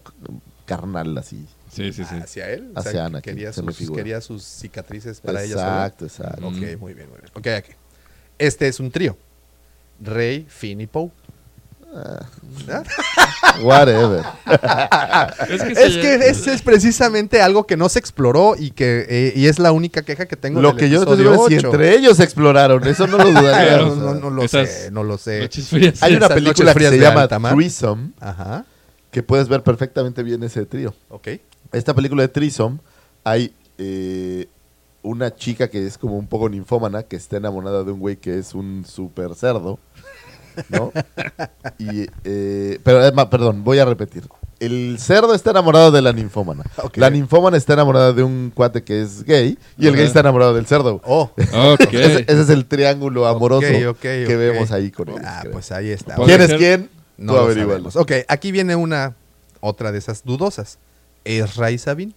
carnal 0.66 1.18
así. 1.18 1.46
Sí, 1.72 1.92
sí, 1.94 2.04
sí. 2.04 2.16
Hacia 2.22 2.50
él. 2.52 2.72
o 2.76 2.80
Hacia 2.80 2.92
sea, 2.92 3.06
Anakin, 3.06 3.34
quería, 3.36 3.54
sus, 3.54 3.76
figura. 3.78 3.98
quería 4.04 4.22
sus 4.22 4.44
cicatrices 4.44 5.22
para 5.22 5.44
ella 5.44 5.54
sola. 5.56 5.86
exacto, 5.86 6.06
exacto. 6.06 6.48
Ok, 6.48 6.54
muy 6.80 6.94
bien, 6.94 7.10
muy 7.10 7.20
bien. 7.20 7.32
Ok, 7.34 7.48
ok. 7.70 7.76
Este 8.38 8.68
es 8.68 8.80
un 8.80 8.92
trío. 8.92 9.18
Rey, 10.02 10.46
Finn 10.50 10.82
y 10.82 10.88
Poe. 10.88 11.10
¿Ah? 11.96 12.84
Whatever. 13.62 14.24
Es 15.50 15.64
que, 15.64 15.72
Es 15.72 15.98
que 15.98 16.16
ese 16.30 16.54
es 16.54 16.62
precisamente 16.62 17.42
algo 17.42 17.66
que 17.66 17.78
no 17.78 17.90
se 17.90 18.00
exploró 18.00 18.56
y 18.58 18.72
que 18.72 19.06
eh, 19.10 19.34
y 19.36 19.48
es 19.48 19.60
la 19.60 19.72
única 19.72 20.02
queja 20.04 20.26
que 20.26 20.36
tengo 20.36 20.62
Lo 20.62 20.70
del 20.70 20.78
que 20.78 20.90
yo 20.90 21.00
estoy 21.02 21.18
seguro 21.18 21.48
es 21.48 21.50
si 21.50 21.58
8. 21.58 21.68
entre 21.68 21.96
ellos 21.96 22.20
exploraron, 22.20 22.86
eso 22.88 23.08
no 23.08 23.18
lo 23.18 23.32
dudaría. 23.32 23.78
No, 23.94 24.30
lo 24.30 24.44
Esas 24.44 24.70
sé, 24.70 24.92
no 24.92 25.04
lo 25.04 25.18
sé. 25.18 25.42
Noches 25.42 25.68
frías. 25.68 26.02
Hay 26.04 26.16
una 26.16 26.30
película 26.30 26.74
que 26.74 26.90
se 26.90 26.98
llama. 27.00 27.28
Threesome, 27.28 28.12
Ajá, 28.20 28.66
que 29.12 29.22
puedes 29.24 29.48
ver 29.48 29.62
perfectamente 29.64 30.24
bien 30.24 30.42
ese 30.44 30.66
trío. 30.66 30.94
ok. 31.10 31.28
Esta 31.72 31.94
película 31.94 32.22
de 32.22 32.28
Threesome, 32.28 32.78
hay 33.24 33.52
eh, 33.78 34.48
una 35.02 35.34
chica 35.36 35.68
que 35.70 35.86
es 35.86 35.98
como 35.98 36.18
un 36.18 36.28
poco 36.28 36.48
ninfómana, 36.50 37.04
que 37.04 37.16
está 37.16 37.38
enamorada 37.38 37.84
de 37.84 37.92
un 37.92 38.00
güey 38.00 38.16
que 38.16 38.38
es 38.38 38.54
un 38.54 38.86
super 38.88 39.34
cerdo, 39.36 39.80
¿no? 40.70 40.92
y, 41.78 42.08
eh, 42.24 42.80
pero, 42.84 43.00
además, 43.00 43.28
perdón, 43.28 43.64
voy 43.64 43.80
a 43.80 43.86
repetir. 43.86 44.24
El 44.60 44.98
cerdo 45.00 45.34
está 45.34 45.52
enamorado 45.52 45.92
de 45.92 46.02
la 46.02 46.14
ninfómana. 46.14 46.64
La 46.96 47.10
ninfómana 47.10 47.58
está 47.58 47.74
enamorada 47.74 48.14
de 48.14 48.24
un 48.24 48.52
cuate 48.54 48.84
que 48.84 49.02
es 49.02 49.24
gay 49.24 49.58
y 49.78 49.88
el 49.88 49.96
gay 49.96 50.06
está 50.06 50.22
enamorado 50.22 50.54
del 50.54 50.66
cerdo. 50.66 51.02
Oh, 51.04 51.32
Ok. 51.74 51.94
Ese, 51.94 52.22
ese 52.22 52.42
es 52.42 52.50
el 52.50 52.66
triángulo 52.66 53.28
amoroso 53.28 53.68
que 54.00 54.36
vemos 54.38 54.72
ahí 54.72 54.90
con 54.92 55.10
ellos. 55.10 55.22
Ah, 55.26 55.44
pues 55.52 55.72
ahí 55.72 55.90
está. 55.90 56.16
¿Quién 56.16 56.42
es 56.42 56.54
quién? 56.54 56.90
No 57.18 57.34
sabemos. 57.34 57.96
Ok, 57.96 58.12
aquí 58.28 58.52
viene 58.52 58.76
una 58.76 59.16
otra 59.60 59.92
de 59.92 59.98
esas 59.98 60.24
dudosas. 60.24 60.78
¿Es 61.24 61.56
Ray 61.56 61.78
Sabin? 61.78 62.14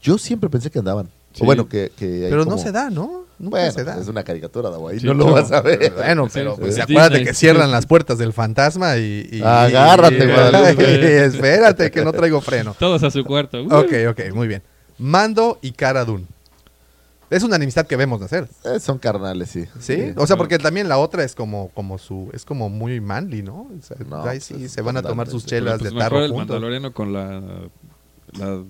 Yo 0.00 0.18
siempre 0.18 0.50
pensé 0.50 0.70
que 0.70 0.78
andaban. 0.78 1.08
Sí. 1.32 1.42
O 1.42 1.46
bueno, 1.46 1.68
que, 1.68 1.90
que 1.96 2.24
hay 2.24 2.30
Pero 2.30 2.44
no 2.44 2.58
se 2.58 2.72
da, 2.72 2.90
¿no? 2.90 3.24
Nunca 3.38 3.50
Bueno, 3.58 3.72
se 3.72 3.84
da. 3.84 3.98
es 4.00 4.08
una 4.08 4.24
caricatura, 4.24 4.68
Davo, 4.70 4.88
ahí 4.88 4.98
Sí, 4.98 5.06
no 5.06 5.14
lo 5.14 5.30
vas 5.32 5.52
a 5.52 5.60
ver. 5.60 5.92
Bueno, 5.94 6.24
Sí, 6.26 6.30
pero 6.34 6.54
sí. 6.56 6.60
pues 6.60 6.74
Es 6.76 6.82
acuérdate 6.82 7.10
Disney. 7.18 7.24
que 7.26 7.34
cierran 7.34 7.70
las 7.70 7.86
puertas 7.86 8.18
del 8.18 8.32
fantasma 8.32 8.96
y... 8.96 9.28
y- 9.30 9.42
Agárrate, 9.42 10.24
y- 10.24 10.26
Guadalupe. 10.32 11.24
Espérate, 11.26 11.90
que 11.90 12.04
no 12.04 12.12
traigo 12.12 12.40
freno. 12.40 12.74
Todos 12.78 13.02
a 13.04 13.10
su 13.10 13.24
cuarto. 13.24 13.62
Uh. 13.62 13.74
Ok, 13.74 13.92
ok, 14.10 14.34
muy 14.34 14.48
bien. 14.48 14.62
Mando 14.98 15.58
y 15.62 15.70
Cara 15.72 16.04
Dune. 16.04 16.24
Es 17.30 17.42
una 17.42 17.56
enemistad 17.56 17.86
que 17.86 17.94
vemos 17.94 18.20
nacer, 18.20 18.48
Eh, 18.64 18.80
son 18.80 18.96
carnales, 18.98 19.50
sí. 19.50 19.66
¿sí? 19.78 20.14
O 20.16 20.26
sea, 20.26 20.36
porque 20.38 20.58
también 20.58 20.88
la 20.88 20.96
otra 20.96 21.22
es 21.24 21.34
como, 21.34 21.68
como 21.74 21.98
su, 21.98 22.30
es 22.32 22.44
como 22.46 22.70
muy 22.70 23.00
manly, 23.02 23.42
¿no? 23.42 23.68
O 23.78 23.82
sea, 23.82 23.98
No, 24.08 24.22
ahí 24.22 24.38
pues 24.38 24.44
sí 24.44 24.64
es 24.64 24.72
se 24.72 24.80
van 24.80 24.96
a 24.96 25.02
tomar 25.02 25.28
sus 25.28 25.44
chelas 25.44 25.78
pues, 25.78 25.90
de 25.90 25.96
mejor 25.96 26.10
tarro 26.10 26.24
el 26.24 26.30
juntos. 26.32 26.48
mandaloriano 26.48 26.92
con 26.94 27.12
la, 27.12 27.42
la, 28.32 28.62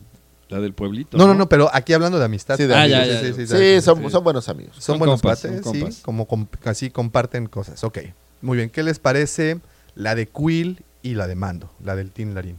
la 0.49 0.61
del 0.61 0.73
pueblito. 0.73 1.17
No, 1.19 1.27
no, 1.27 1.35
no, 1.35 1.49
pero 1.49 1.69
aquí 1.73 1.93
hablando 1.93 2.19
de 2.19 2.25
amistad. 2.25 2.57
Sí, 2.57 2.65
de 2.65 2.75
Ah, 2.75 2.83
amigos. 2.83 3.01
ya, 3.07 3.07
ya, 3.07 3.21
sí, 3.21 3.27
ya. 3.27 3.35
sí, 3.35 3.47
Sí, 3.47 3.75
sí. 3.77 3.81
son, 3.83 4.25
buenos 4.25 4.49
amigos. 4.49 4.75
Son, 4.77 4.83
Son 4.83 4.99
buenos 4.99 5.21
compas, 5.21 5.41
son 5.41 5.63
sí, 5.75 6.03
como 6.03 6.27
com- 6.27 6.47
casi 6.63 6.91
comparten 6.91 7.47
cosas. 7.47 7.83
Ok, 7.85 7.99
muy 8.43 8.57
bien. 8.57 8.71
¿Qué 8.71 8.83
les 8.83 8.99
parece 8.99 9.61
la 9.95 10.15
de 10.15 10.27
Quill 10.27 10.83
y 11.03 11.15
la 11.15 11.27
de 11.27 11.35
Mando? 11.35 11.71
La 11.85 11.95
del 11.97 12.11
Tin 12.11 12.35
Larín. 12.35 12.59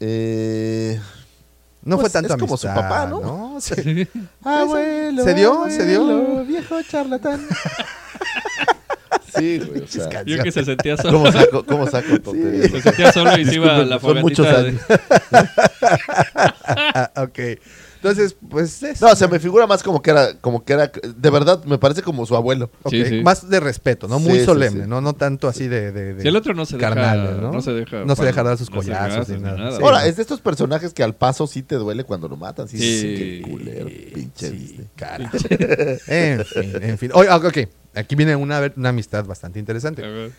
Eh, 0.00 1.00
No 1.84 1.96
Pues 1.96 2.12
fue 2.12 2.20
tanto 2.20 2.34
es 2.34 2.40
como 2.40 2.56
su 2.56 2.66
papá, 2.68 3.06
¿no? 3.06 3.56
Sí. 3.60 3.74
Sí. 3.74 4.08
abuelo. 4.44 4.44
Abuelo, 4.44 5.24
¿Se 5.24 5.34
dio? 5.34 5.64
¿Se 5.70 5.86
dio? 5.86 6.00
abuelo, 6.02 6.44
viejo 6.44 6.80
charlatán. 6.82 7.40
sí, 9.36 9.58
güey, 9.58 9.82
o 9.82 9.86
sea. 9.88 10.22
Yo 10.24 10.42
que 10.42 10.52
se 10.52 10.64
sentía 10.64 10.96
solo. 10.96 11.18
¿Cómo 11.18 11.32
saco, 11.32 11.64
cómo 11.66 11.86
saco 11.90 12.20
tonterías? 12.20 12.70
Se 12.70 12.80
sentía 12.82 13.12
solo 13.12 13.38
y 13.38 13.44
se 13.44 13.54
iba 13.56 13.76
a 13.76 13.84
la 13.84 13.98
Son 14.00 14.20
muchos 14.20 14.46
fogatita 14.46 14.62
de- 14.62 14.68
años. 14.68 14.82
Ah, 16.64 17.10
ok. 17.16 17.38
Entonces, 17.96 18.34
pues 18.50 18.82
es. 18.82 19.00
No, 19.00 19.14
se 19.14 19.28
me 19.28 19.38
figura 19.38 19.66
más 19.68 19.82
como 19.82 20.02
que 20.02 20.10
era, 20.10 20.34
como 20.40 20.64
que 20.64 20.72
era, 20.72 20.90
de 21.16 21.30
verdad, 21.30 21.62
me 21.64 21.78
parece 21.78 22.02
como 22.02 22.26
su 22.26 22.34
abuelo. 22.34 22.68
Ok, 22.82 22.90
Sí, 22.92 23.04
sí. 23.06 23.22
Más 23.22 23.48
de 23.48 23.60
respeto, 23.60 24.08
¿no? 24.08 24.18
Muy 24.18 24.32
Sí, 24.34 24.38
sí, 24.40 24.44
solemne, 24.46 24.84
sí. 24.84 24.88
¿no? 24.88 25.00
No 25.00 25.12
tanto 25.12 25.46
así 25.46 25.68
de. 25.68 25.92
de, 25.92 26.14
de 26.14 26.22
Si 26.22 26.28
el 26.28 26.34
otro 26.34 26.52
no 26.54 26.66
se 26.66 26.76
deja, 26.76 26.88
carnales, 26.88 27.36
¿no? 27.40 27.60
se 27.62 27.72
deja, 27.72 28.04
No 28.04 28.16
se 28.16 28.24
deja 28.24 28.42
dar 28.42 28.58
sus 28.58 28.70
no 28.70 28.76
collazos 28.76 29.28
ni 29.28 29.38
nada. 29.40 29.56
nada. 29.56 29.76
Sí, 29.76 29.82
Ahora, 29.82 30.00
¿no? 30.00 30.04
es 30.06 30.16
de 30.16 30.22
estos 30.22 30.40
personajes 30.40 30.92
que 30.94 31.04
al 31.04 31.14
paso 31.14 31.46
sí 31.46 31.62
te 31.62 31.76
duele 31.76 32.02
cuando 32.02 32.28
lo 32.28 32.36
matan. 32.36 32.66
Sí, 32.66 32.78
sí, 32.78 33.00
Sí. 33.00 33.14
qué 33.16 33.50
culero, 33.50 33.86
pinche 34.14 34.48
Sí, 34.48 34.56
Disney. 34.56 34.88
cara. 34.96 35.30
en 36.08 36.44
fin, 36.44 36.72
en 36.82 36.98
fin. 36.98 37.10
Oye, 37.14 37.30
ok, 37.30 37.58
aquí 37.94 38.14
viene 38.14 38.36
una, 38.36 38.72
una 38.76 38.88
amistad 38.90 39.24
bastante 39.24 39.58
interesante. 39.58 40.04
A 40.04 40.08
ver. 40.08 40.32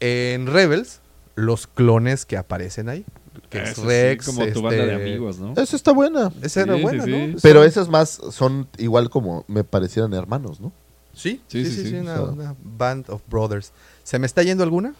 En 0.00 0.46
Rebels, 0.46 1.00
los 1.34 1.66
clones 1.66 2.24
que 2.26 2.36
aparecen 2.36 2.88
ahí. 2.88 3.04
Que 3.48 3.62
es 3.62 3.70
Eso 3.70 3.82
sí, 3.82 3.88
Rex. 3.88 4.26
como 4.26 4.46
tu 4.48 4.62
banda 4.62 4.84
de 4.86 4.94
amigos, 4.94 5.38
¿no? 5.38 5.52
Esa 5.56 5.76
está 5.76 5.92
buena. 5.92 6.32
Esa 6.42 6.62
era 6.62 6.76
Sí, 6.76 6.82
buena, 6.82 7.04
sí, 7.04 7.10
¿no? 7.10 7.38
Pero 7.42 7.64
esas 7.64 7.88
más 7.88 8.20
son 8.30 8.68
igual 8.78 9.10
como 9.10 9.44
me 9.48 9.64
parecieran 9.64 10.12
hermanos, 10.14 10.60
¿no? 10.60 10.72
Sí, 11.12 11.40
Sí, 11.48 11.64
sí, 11.64 11.70
sí, 11.70 11.76
sí, 11.76 11.82
sí. 11.82 11.88
sí, 11.90 11.96
una, 11.96 12.22
una 12.22 12.56
band 12.62 13.10
of 13.10 13.22
brothers. 13.28 13.72
¿Se 14.04 14.18
me 14.18 14.26
está 14.26 14.42
yendo 14.42 14.62
alguna? 14.64 14.94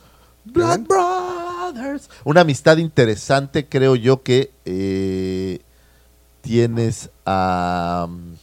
Blood 0.45 0.81
Brothers. 0.81 2.09
Una 2.25 2.41
amistad 2.43 2.79
interesante, 2.79 3.67
creo 3.67 3.95
yo, 3.97 4.23
que 4.23 4.51
eh, 4.65 5.61
tienes 6.41 7.11
a 7.27 8.07
um, 8.09 8.37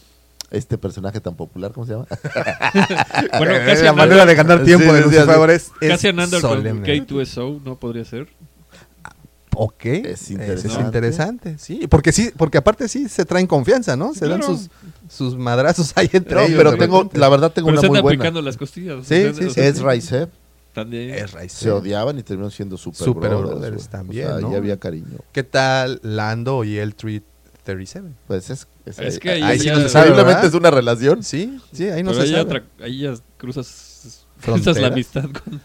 este 0.52 0.78
personaje 0.78 1.20
tan 1.20 1.36
popular, 1.36 1.72
¿cómo 1.74 1.86
se 1.86 1.94
llama? 1.94 2.06
Bueno, 3.38 3.54
casi 3.66 3.84
la 3.84 3.94
manera 3.94 4.26
de 4.26 4.36
ganar 4.36 4.64
tiempo 4.64 4.86
Sí, 4.86 4.92
de 4.92 4.98
sí, 5.04 5.04
los 5.06 5.14
sí, 5.14 5.26
favores 5.32 5.72
es 5.82 5.90
Casi 5.90 6.08
andando 6.08 6.40
con 6.42 6.50
solemne. 6.52 6.88
K2SO, 7.06 7.62
¿no 7.64 7.78
podría 7.78 8.06
ser? 8.06 8.28
Ok. 9.60 9.86
Es 9.86 10.22
Es 10.22 10.32
interesante. 10.32 10.68
es 10.80 10.86
interesante, 10.86 11.56
sí. 11.58 11.88
Porque 11.90 12.12
sí, 12.12 12.32
porque 12.38 12.60
aparte 12.60 12.88
sí 12.88 13.10
se 13.10 13.26
traen 13.26 13.48
confianza, 13.48 13.98
¿no? 13.98 14.14
Se 14.14 14.28
dan 14.28 14.44
sus, 14.44 14.70
sus 15.10 15.36
madrazos 15.36 15.94
ahí 15.96 16.10
entre 16.14 16.36
No, 16.36 16.42
ellos. 16.42 16.58
pero 16.58 16.78
tengo, 16.78 16.98
repente. 17.00 17.18
la 17.20 17.30
verdad 17.30 17.52
tengo 17.52 17.68
Pero 17.70 17.80
una 17.80 17.88
se 17.88 17.90
muy 17.90 18.02
buena. 18.02 18.22
picando 18.24 18.42
las 18.44 18.56
costillas. 18.56 19.06
Sí, 19.08 19.24
o 19.26 19.34
sea, 19.34 19.50
sí, 19.50 19.60
Ezra 19.60 19.96
y 19.96 20.02
Seb 20.02 20.30
También. 20.74 21.10
Es 21.16 21.34
Rice. 21.34 21.50
se 21.56 21.72
odiaban 21.72 22.20
y 22.20 22.24
terminaron 22.24 22.52
siendo 22.52 22.78
super, 22.78 23.00
Super 23.04 23.36
brothers, 23.36 23.90
también, 23.90 24.28
O 24.28 24.32
sea, 24.34 24.42
¿no? 24.42 24.50
ahí 24.50 24.56
había 24.56 24.78
cariño. 24.78 25.18
¿Qué 25.32 25.42
tal 25.44 26.00
Lando 26.04 26.64
y 26.64 26.78
el 26.78 26.94
337? 27.76 28.16
Pues 28.28 28.50
es, 28.50 28.68
es, 28.86 29.00
Es 29.00 29.20
que 29.20 29.32
ahí, 29.32 29.44
ahí 29.44 29.60
sí 29.60 29.66
ya- 29.66 29.76
no 29.76 29.82
se 29.82 29.90
sabe, 29.90 30.10
es 30.48 30.54
una 30.54 30.72
relación. 30.72 31.22
Sí, 31.24 31.60
sí, 31.72 31.90
ahí 31.90 32.04
no 32.04 32.12
Pero 32.12 32.22
se 32.24 32.28
ahí, 32.28 32.36
sabe. 32.36 32.42
otra- 32.42 32.64
ahí 32.86 33.00
ya 33.00 33.14
cruzas, 33.38 34.26
cruzas 34.42 34.80
la 34.80 34.88
amistad 34.88 35.26
con... 35.26 35.62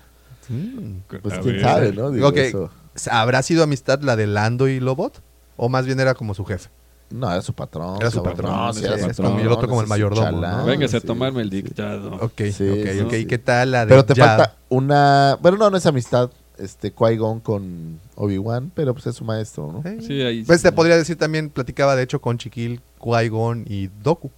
Mm. 0.49 1.03
Pues 1.23 1.35
a 1.35 1.41
quién 1.41 1.55
ver. 1.55 1.61
sabe, 1.63 1.93
¿no? 1.93 2.11
Digo, 2.11 2.29
Ok. 2.29 2.37
eso. 2.37 2.71
¿Habrá 3.11 3.43
sido 3.43 3.63
amistad 3.63 4.01
la 4.03 4.17
de 4.17 4.27
Lando 4.27 4.69
y 4.69 4.81
Lobot? 4.81 5.23
¿O 5.57 5.69
más 5.69 5.87
bien 5.87 6.01
era 6.01 6.15
como 6.15 6.35
su 6.35 6.45
jefe? 6.45 6.69
No, 7.11 7.31
era 7.31 7.43
su 7.43 7.53
patrón. 7.55 7.99
Era 8.01 8.11
su 8.11 8.23
patrón, 8.23 8.51
No, 8.51 8.73
sí, 8.73 8.85
era 8.85 8.95
es 8.97 9.17
su 9.17 9.23
y 9.23 9.43
el 9.43 9.49
otro 9.53 9.69
como 9.69 9.83
el 9.83 9.87
mayordomo, 9.87 10.41
¿no? 10.41 10.65
Véngase 10.65 10.97
a 10.97 11.01
sí. 11.01 11.07
tomarme 11.07 11.43
el 11.43 11.51
dictado. 11.51 12.15
Ok, 12.17 12.41
Sí, 12.53 12.69
ok, 12.69 13.07
ok. 13.07 13.29
¿Qué 13.29 13.39
tal 13.39 13.71
la 13.71 13.81
de 13.85 13.91
Pero 13.91 14.05
te 14.05 14.15
Jab? 14.15 14.37
falta 14.39 14.57
una... 14.71 15.39
Bueno, 15.41 15.59
no, 15.59 15.71
no 15.71 15.77
es 15.77 15.85
amistad. 15.87 16.31
Este, 16.59 16.95
Qui-Gon 16.95 17.41
con 17.41 17.99
Obi-Wan, 18.15 18.71
pero 18.75 18.93
pues 18.95 19.07
es 19.07 19.17
su 19.17 19.25
maestro, 19.25 19.73
¿no? 19.73 19.83
Sí, 20.03 20.21
ahí 20.23 20.45
Pues 20.45 20.61
sí. 20.61 20.65
te 20.69 20.73
podría 20.73 20.97
decir 20.97 21.17
también, 21.17 21.49
platicaba 21.51 21.97
de 21.97 22.03
hecho 22.03 22.21
con 22.21 22.39
Chiquil, 22.39 22.81
Qui-Gon 23.01 23.65
y 23.69 23.89
Doku. 24.03 24.31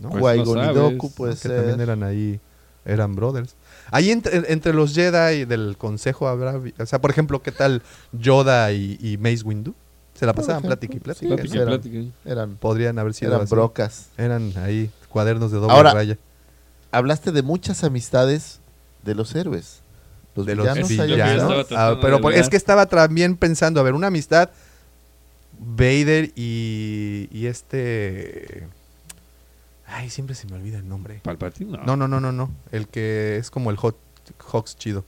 ¿no? 0.00 0.10
Pues 0.10 0.36
no 0.38 0.44
Qui-Gon 0.44 0.58
y 0.58 0.60
sabes, 0.66 0.74
Doku, 0.76 1.10
pues 1.14 1.40
que 1.42 1.48
también 1.48 1.80
eran 1.80 2.02
ahí, 2.02 2.40
eran 2.84 3.14
brothers. 3.14 3.54
Ahí 3.90 4.10
entre, 4.10 4.50
entre 4.52 4.72
los 4.72 4.94
Jedi 4.94 5.44
del 5.44 5.76
consejo 5.76 6.28
habrá, 6.28 6.60
o 6.78 6.86
sea, 6.86 7.00
por 7.00 7.10
ejemplo, 7.10 7.42
¿qué 7.42 7.52
tal 7.52 7.82
Yoda 8.12 8.72
y, 8.72 8.96
y 9.00 9.16
Mace 9.18 9.42
Windu? 9.44 9.74
Se 10.14 10.26
la 10.26 10.32
pasaban 10.32 10.58
ejemplo, 10.64 10.68
plática 10.78 10.96
y 10.96 11.00
plática. 11.00 11.42
sí, 11.48 11.58
¿no? 11.58 11.64
Plática 11.66 11.96
y 11.96 11.98
eran-. 11.98 12.12
Eran, 12.24 12.56
Podrían 12.56 12.98
haber 13.00 13.14
sido 13.14 13.32
eran 13.32 13.42
así. 13.44 13.50
brocas. 13.54 14.06
Eran 14.16 14.52
ahí 14.58 14.90
cuadernos 15.08 15.50
de 15.50 15.58
doble 15.58 15.74
Ahora, 15.74 15.92
raya. 15.92 16.18
Hablaste 16.92 17.32
de 17.32 17.42
muchas 17.42 17.82
amistades 17.82 18.60
de 19.02 19.14
los 19.16 19.34
héroes. 19.34 19.80
Los 20.34 20.46
de 20.46 20.54
los 20.56 20.66
villanos, 20.88 21.66
Ah, 21.72 21.98
pero 22.00 22.20
por- 22.20 22.32
es 22.34 22.48
que 22.48 22.56
estaba 22.56 22.86
también 22.86 23.36
pensando, 23.36 23.78
a 23.80 23.82
ver, 23.82 23.94
una 23.94 24.08
amistad 24.08 24.50
Vader 25.58 26.32
y, 26.34 27.28
y 27.30 27.46
este... 27.46 28.66
Ay, 29.86 30.10
siempre 30.10 30.34
se 30.34 30.46
me 30.48 30.56
olvida 30.56 30.78
el 30.78 30.88
nombre. 30.88 31.20
Palpatine, 31.22 31.78
No, 31.86 31.96
no, 31.96 32.08
no, 32.08 32.20
no, 32.20 32.32
no. 32.32 32.50
El 32.72 32.88
que 32.88 33.36
es 33.36 33.50
como 33.50 33.70
el 33.70 33.76
Hot, 33.76 33.96
Hawks 34.50 34.76
chido. 34.76 35.04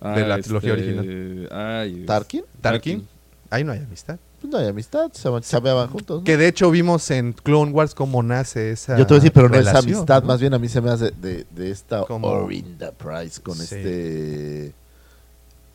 de 0.00 0.26
la 0.26 0.38
trilogía 0.40 0.74
original. 0.74 1.48
Ay, 1.50 2.04
¿Tarkin? 2.06 2.44
Tarkin. 2.60 3.08
Ahí 3.50 3.64
no 3.64 3.72
hay 3.72 3.80
amistad. 3.80 4.18
Pues 4.40 4.52
no 4.52 4.58
hay 4.58 4.68
amistad, 4.68 5.10
se 5.12 5.28
chameaban 5.40 5.88
juntos. 5.88 6.18
¿no? 6.20 6.24
Que 6.24 6.36
de 6.36 6.46
hecho 6.48 6.70
vimos 6.70 7.10
en 7.10 7.32
Clone 7.32 7.72
Wars 7.72 7.94
cómo 7.94 8.22
nace 8.22 8.70
esa 8.70 8.96
Yo 8.96 9.04
te 9.06 9.14
voy 9.14 9.18
a 9.18 9.20
decir, 9.20 9.32
pero 9.32 9.48
no 9.48 9.56
es 9.56 9.66
amistad, 9.66 10.22
¿no? 10.22 10.28
más 10.28 10.40
bien 10.40 10.54
a 10.54 10.58
mí 10.60 10.68
se 10.68 10.80
me 10.80 10.90
hace 10.90 11.10
de, 11.10 11.44
de 11.50 11.70
esta 11.70 12.04
Como- 12.04 12.28
Orinda 12.28 12.92
Price 12.92 13.40
con 13.42 13.56
Sí. 13.56 13.62
este 13.62 14.74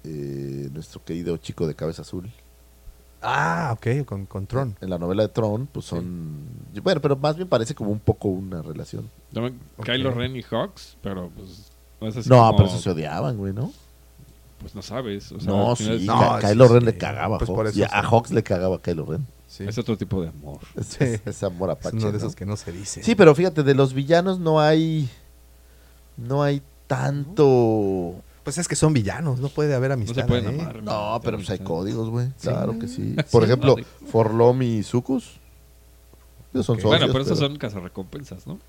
eh, 0.05 0.69
nuestro 0.73 1.03
querido 1.03 1.37
chico 1.37 1.67
de 1.67 1.75
cabeza 1.75 2.01
azul. 2.01 2.29
Ah, 3.21 3.73
ok, 3.77 4.05
con, 4.05 4.25
con 4.25 4.47
Tron. 4.47 4.75
En 4.81 4.89
la 4.89 4.97
novela 4.97 5.23
de 5.23 5.29
Tron, 5.29 5.67
pues 5.67 5.85
son. 5.85 6.41
Bueno, 6.83 6.99
pero 6.99 7.15
más 7.15 7.35
bien 7.37 7.47
parece 7.47 7.73
como 7.73 7.89
un 7.91 7.99
poco 7.99 8.27
una 8.27 8.61
relación. 8.61 9.09
Kylo 9.83 10.11
Ren 10.11 10.35
y 10.35 10.41
Hawks, 10.43 10.97
pero 11.01 11.29
pues 11.35 11.71
no 12.01 12.07
es 12.09 12.17
así 12.17 12.29
no, 12.29 12.37
como- 12.37 12.57
pero 12.57 12.69
eso 12.69 12.79
se 12.79 12.89
odiaban, 12.89 13.37
güey, 13.37 13.53
¿no? 13.53 13.71
Pues 14.63 14.73
no 14.75 14.81
sabes. 14.81 15.31
O 15.31 15.39
sea, 15.39 15.47
no, 15.51 15.75
sí, 15.75 15.91
es- 15.91 16.01
no, 16.03 16.17
Ka- 16.19 16.39
Kylo 16.49 16.67
sí. 16.67 16.73
Ren 16.73 16.85
le 16.85 16.97
cagaba 16.97 17.35
a 17.35 17.39
Pues 17.39 17.49
por 17.51 17.59
Hawks. 17.65 17.69
eso 17.71 17.79
Y 17.79 17.83
a 17.83 17.89
sí. 17.89 18.07
Hawks 18.09 18.31
le 18.31 18.41
cagaba 18.43 18.77
a 18.77 18.81
Kylo 18.81 19.05
Ren. 19.05 19.27
Sí. 19.47 19.65
Es 19.67 19.77
otro 19.77 19.95
tipo 19.97 20.19
de 20.21 20.29
amor. 20.29 20.59
Es, 20.75 20.87
Sí. 20.87 20.97
es- 21.03 21.21
es 21.25 21.43
amor 21.43 21.69
Es 21.69 21.75
apache. 21.77 21.97
uno 21.97 22.05
de 22.07 22.11
¿no? 22.13 22.17
esos 22.17 22.35
que 22.35 22.45
no 22.45 22.57
se 22.57 22.71
dice. 22.71 23.03
Sí, 23.03 23.13
pero 23.13 23.35
fíjate, 23.35 23.61
de 23.63 23.75
los 23.75 23.93
villanos 23.93 24.39
no 24.39 24.59
hay. 24.59 25.07
No 26.17 26.41
hay 26.43 26.61
tanto. 26.87 28.15
Pues 28.43 28.57
es 28.57 28.67
que 28.67 28.75
son 28.75 28.93
villanos, 28.93 29.39
no 29.39 29.47
puede 29.49 29.73
haber 29.73 29.91
amistad. 29.93 30.23
se 30.23 30.27
pueden 30.27 30.59
amar. 30.59 30.83
No, 30.83 31.19
pero 31.23 31.37
pues 31.37 31.49
hay 31.49 31.59
códigos, 31.59 32.09
güey. 32.09 32.27
Claro 32.41 32.77
que 32.79 32.87
sí. 32.87 33.15
Sí, 33.15 33.23
Por 33.31 33.43
ejemplo. 33.43 33.75
Forlom 34.11 34.61
y 34.63 34.83
Sucus. 34.83 35.39
Ellos 36.53 36.65
son 36.65 36.75
socios. 36.75 36.89
bueno, 36.89 37.07
pero 37.07 37.23
esos 37.23 37.37
pero- 37.39 37.49
son 37.49 37.57
cazarrecompensas, 37.57 38.45
¿no? 38.45 38.59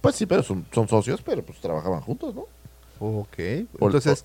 Pues 0.00 0.16
sí, 0.16 0.26
pero 0.26 0.42
son, 0.42 0.66
son 0.72 0.86
socios, 0.88 1.22
pero 1.22 1.42
pues 1.44 1.60
trabajaban 1.60 2.00
juntos, 2.02 2.34
¿no? 2.34 2.44
Ok. 3.00 3.38
Entonces, 3.38 4.24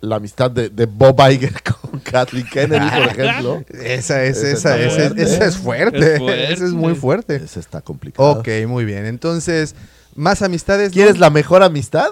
La 0.00 0.16
amistad 0.16 0.50
de, 0.50 0.68
de 0.68 0.86
Bob 0.86 1.18
Iger 1.30 1.54
con 1.80 2.00
Kathleen 2.00 2.46
Kennedy, 2.46 2.86
por 2.90 3.06
ejemplo. 3.08 3.64
esa 3.70 4.24
es, 4.24 4.42
esa, 4.42 4.78
esa, 4.78 4.96
fuerte. 4.96 5.22
esa 5.22 5.44
es 5.46 5.56
fuerte. 5.56 6.12
Es 6.14 6.18
fuerte. 6.18 6.52
Esa 6.52 6.64
es 6.64 6.72
muy 6.72 6.94
fuerte. 6.94 7.36
Ese 7.36 7.60
está 7.60 7.80
complicado. 7.80 8.32
Ok, 8.32 8.48
muy 8.66 8.84
bien. 8.84 9.06
Entonces, 9.06 9.74
más 10.14 10.42
amistades. 10.42 10.90
¿no? 10.90 10.94
¿Quieres 10.94 11.18
la 11.18 11.30
mejor 11.30 11.62
amistad? 11.62 12.10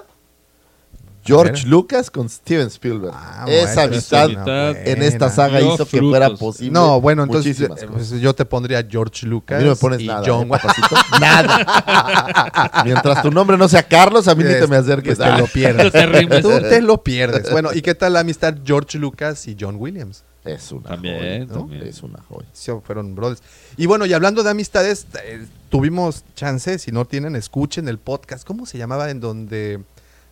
George. 1.25 1.67
Lucas 1.67 2.11
con 2.11 2.29
Steven 2.29 2.67
Spielberg. 2.69 3.15
Ah, 3.15 3.45
Esa 3.49 3.75
bueno, 3.75 3.95
amistad 3.95 4.31
esa 4.31 4.41
amistad 4.41 4.89
en 4.89 5.03
esta 5.03 5.31
saga 5.31 5.61
hizo 5.61 5.87
que 5.87 5.99
fuera 6.01 6.27
frutos. 6.27 6.41
posible. 6.41 6.73
No, 6.73 7.01
bueno, 7.01 7.23
entonces 7.25 7.61
eh, 7.61 7.69
pues, 7.91 8.11
yo 8.21 8.35
te 8.35 8.45
pondría 8.45 8.87
George 8.89 9.27
A 9.27 9.29
Lucas 9.29 9.59
mí 9.59 9.65
no 9.65 9.71
me 9.71 9.77
pones 9.77 10.01
y 10.01 10.07
nada, 10.07 10.23
John 10.27 10.49
¿eh? 10.53 10.59
Nada. 11.21 12.83
Mientras 12.85 13.23
tu 13.23 13.31
nombre 13.31 13.57
no 13.57 13.69
sea 13.69 13.83
Carlos, 13.83 14.29
a 14.29 14.35
mí 14.35 14.45
ni 14.45 14.51
te 14.51 14.67
me 14.67 14.77
acerques. 14.77 15.17
Pues 15.19 15.31
te 15.31 15.39
lo 15.39 15.47
pierdes. 15.53 16.43
Tú 16.43 16.49
te 16.61 16.81
lo 16.83 17.03
pierdes. 17.03 17.51
Bueno, 17.51 17.71
¿y 17.73 17.83
qué 17.83 17.95
tal 17.95 18.13
la 18.15 18.21
amistad 18.21 18.57
George 18.65 18.99
Lucas 18.99 19.47
y 19.49 19.57
John 19.59 19.77
Williams? 19.79 20.25
Es 20.45 20.73
una 20.73 20.91
También, 20.91 21.17
joya, 21.19 21.39
¿no? 21.47 21.47
también. 21.61 21.87
Es 21.87 22.03
una 22.03 22.21
joya. 22.29 22.47
Sí, 22.53 22.71
fueron 22.85 23.15
brothers. 23.15 23.43
Y 23.79 23.87
bueno, 23.87 24.05
y 24.05 24.13
hablando 24.13 24.43
de 24.43 24.51
amistades, 24.51 25.07
eh, 25.25 25.47
tuvimos 25.71 26.23
chance, 26.37 26.79
si 26.79 26.93
no 26.93 27.07
tienen, 27.07 27.35
escuchen 27.35 27.89
el 27.89 27.99
podcast. 27.99 28.47
¿Cómo 28.47 28.67
se 28.67 28.77
llamaba 28.77 29.11
en 29.11 29.21
donde 29.21 29.81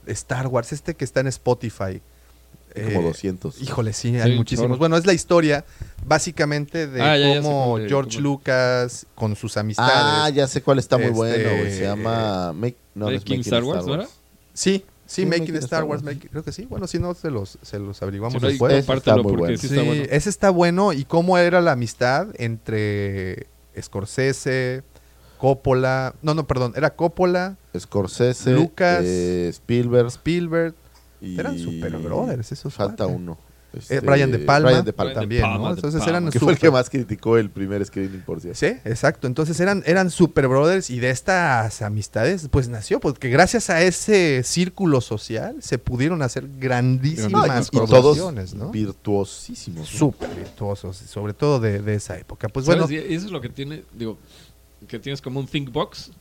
Star 0.06 0.46
Wars, 0.48 0.72
este 0.72 0.94
que 0.94 1.04
está 1.04 1.20
en 1.20 1.26
Spotify? 1.28 2.00
Como 2.74 3.00
Eh, 3.00 3.02
200. 3.02 3.60
Híjole, 3.60 3.92
sí, 3.92 4.10
Sí, 4.12 4.16
hay 4.18 4.34
muchísimos. 4.34 4.68
chorro. 4.70 4.78
Bueno, 4.78 4.96
es 4.96 5.04
la 5.04 5.12
historia 5.12 5.64
básicamente 6.06 6.86
de 6.86 7.02
Ah, 7.02 7.18
ya, 7.18 7.28
ya 7.28 7.34
sé 7.34 7.42
cómo 7.42 7.76
George 7.86 8.16
cómo- 8.16 8.22
Lucas 8.22 9.06
con 9.14 9.36
sus 9.36 9.56
amistades. 9.58 9.92
Ah, 9.94 10.30
ya 10.30 10.46
sé 10.48 10.62
cuál 10.62 10.78
está 10.78 10.96
muy 10.96 11.06
Este, 11.08 11.16
bueno, 11.16 11.50
güey. 11.58 11.70
Se 11.72 11.82
llama 11.82 12.52
Make, 12.54 12.76
no, 12.94 13.10
Making 13.10 13.40
Star 13.40 13.62
Wars, 13.64 13.84
¿no 13.86 13.94
era? 13.94 14.04
Sí, 14.54 14.78
sí, 14.78 14.84
Sí, 15.04 15.26
Making 15.26 15.56
Star 15.56 15.84
Wars, 15.84 16.02
Make- 16.02 16.30
creo 16.30 16.42
que 16.42 16.52
sí. 16.52 16.64
Bueno, 16.64 16.86
si 16.86 16.98
no, 16.98 17.12
se 17.12 17.30
los, 17.30 17.58
se 17.60 17.78
los 17.78 18.00
averiguamos 18.00 18.34
Si 18.34 18.40
no, 18.40 18.46
ahí 18.46 18.52
después. 18.54 18.72
Ese 18.72 18.92
está 18.94 19.16
muy 19.16 19.32
bueno. 19.36 19.58
sí 19.58 19.68
Sí, 19.68 19.74
está 19.74 19.86
bueno. 19.86 20.04
ese 20.08 20.30
está 20.30 20.50
bueno. 20.50 20.92
¿Y 20.94 21.04
cómo 21.04 21.36
era 21.36 21.60
la 21.60 21.72
amistad 21.72 22.28
entre 22.38 23.48
Scorsese, 23.78 24.82
Coppola? 25.42 26.14
No, 26.22 26.34
no, 26.34 26.46
perdón, 26.46 26.72
era 26.76 26.94
Coppola, 26.94 27.56
Scorsese, 27.76 28.52
Lucas, 28.52 29.02
eh, 29.04 29.48
Spielberg. 29.48 30.06
Spielberg. 30.06 30.72
Y 31.20 31.36
Eran 31.36 31.58
super 31.58 31.96
brothers 31.98 32.52
esos 32.52 32.72
Falta 32.72 33.06
uno. 33.06 33.36
Este, 33.72 33.96
Eh, 33.96 34.00
Brian 34.00 34.30
De 34.30 34.38
Palma, 34.38 34.68
Brian 34.68 34.84
De 34.84 34.92
Palma. 34.92 35.14
también, 35.14 35.42
Palma, 35.42 35.70
¿no? 35.70 35.74
Entonces 35.74 36.06
eran 36.06 36.30
Que 36.30 36.38
fue 36.38 36.52
el 36.52 36.58
que 36.60 36.70
más 36.70 36.88
criticó 36.90 37.38
el 37.38 37.50
primer 37.50 37.84
screening, 37.84 38.20
por 38.20 38.40
cierto. 38.40 38.56
Sí, 38.60 38.66
exacto. 38.84 39.26
Entonces 39.26 39.58
eran, 39.58 39.82
eran 39.84 40.10
super 40.10 40.46
brothers 40.46 40.90
y 40.90 41.00
de 41.00 41.10
estas 41.10 41.82
amistades, 41.82 42.46
pues 42.48 42.68
nació, 42.68 43.00
porque 43.00 43.28
gracias 43.28 43.68
a 43.68 43.82
ese 43.82 44.42
círculo 44.44 45.00
social 45.00 45.56
se 45.60 45.78
pudieron 45.78 46.22
hacer 46.22 46.48
grandísimas 46.60 47.68
y 47.72 47.76
todos 47.76 47.88
producciones, 47.90 48.54
¿no? 48.54 48.70
virtuosísimos. 48.70 49.90
¿no? 49.92 49.98
Súper 49.98 50.28
virtuosos, 50.36 50.98
sobre 50.98 51.32
todo 51.32 51.58
de, 51.58 51.80
de 51.82 51.94
esa 51.96 52.16
época. 52.16 52.48
Pues 52.48 52.66
¿Sabes? 52.66 52.82
bueno, 52.82 52.92
Y 52.92 53.12
eso 53.14 53.26
es 53.26 53.32
lo 53.32 53.40
que 53.40 53.48
tiene, 53.48 53.82
digo, 53.92 54.18
que 54.88 54.98
tienes 54.98 55.20
como 55.20 55.40
un 55.40 55.46
think 55.46 55.70
box 55.72 56.12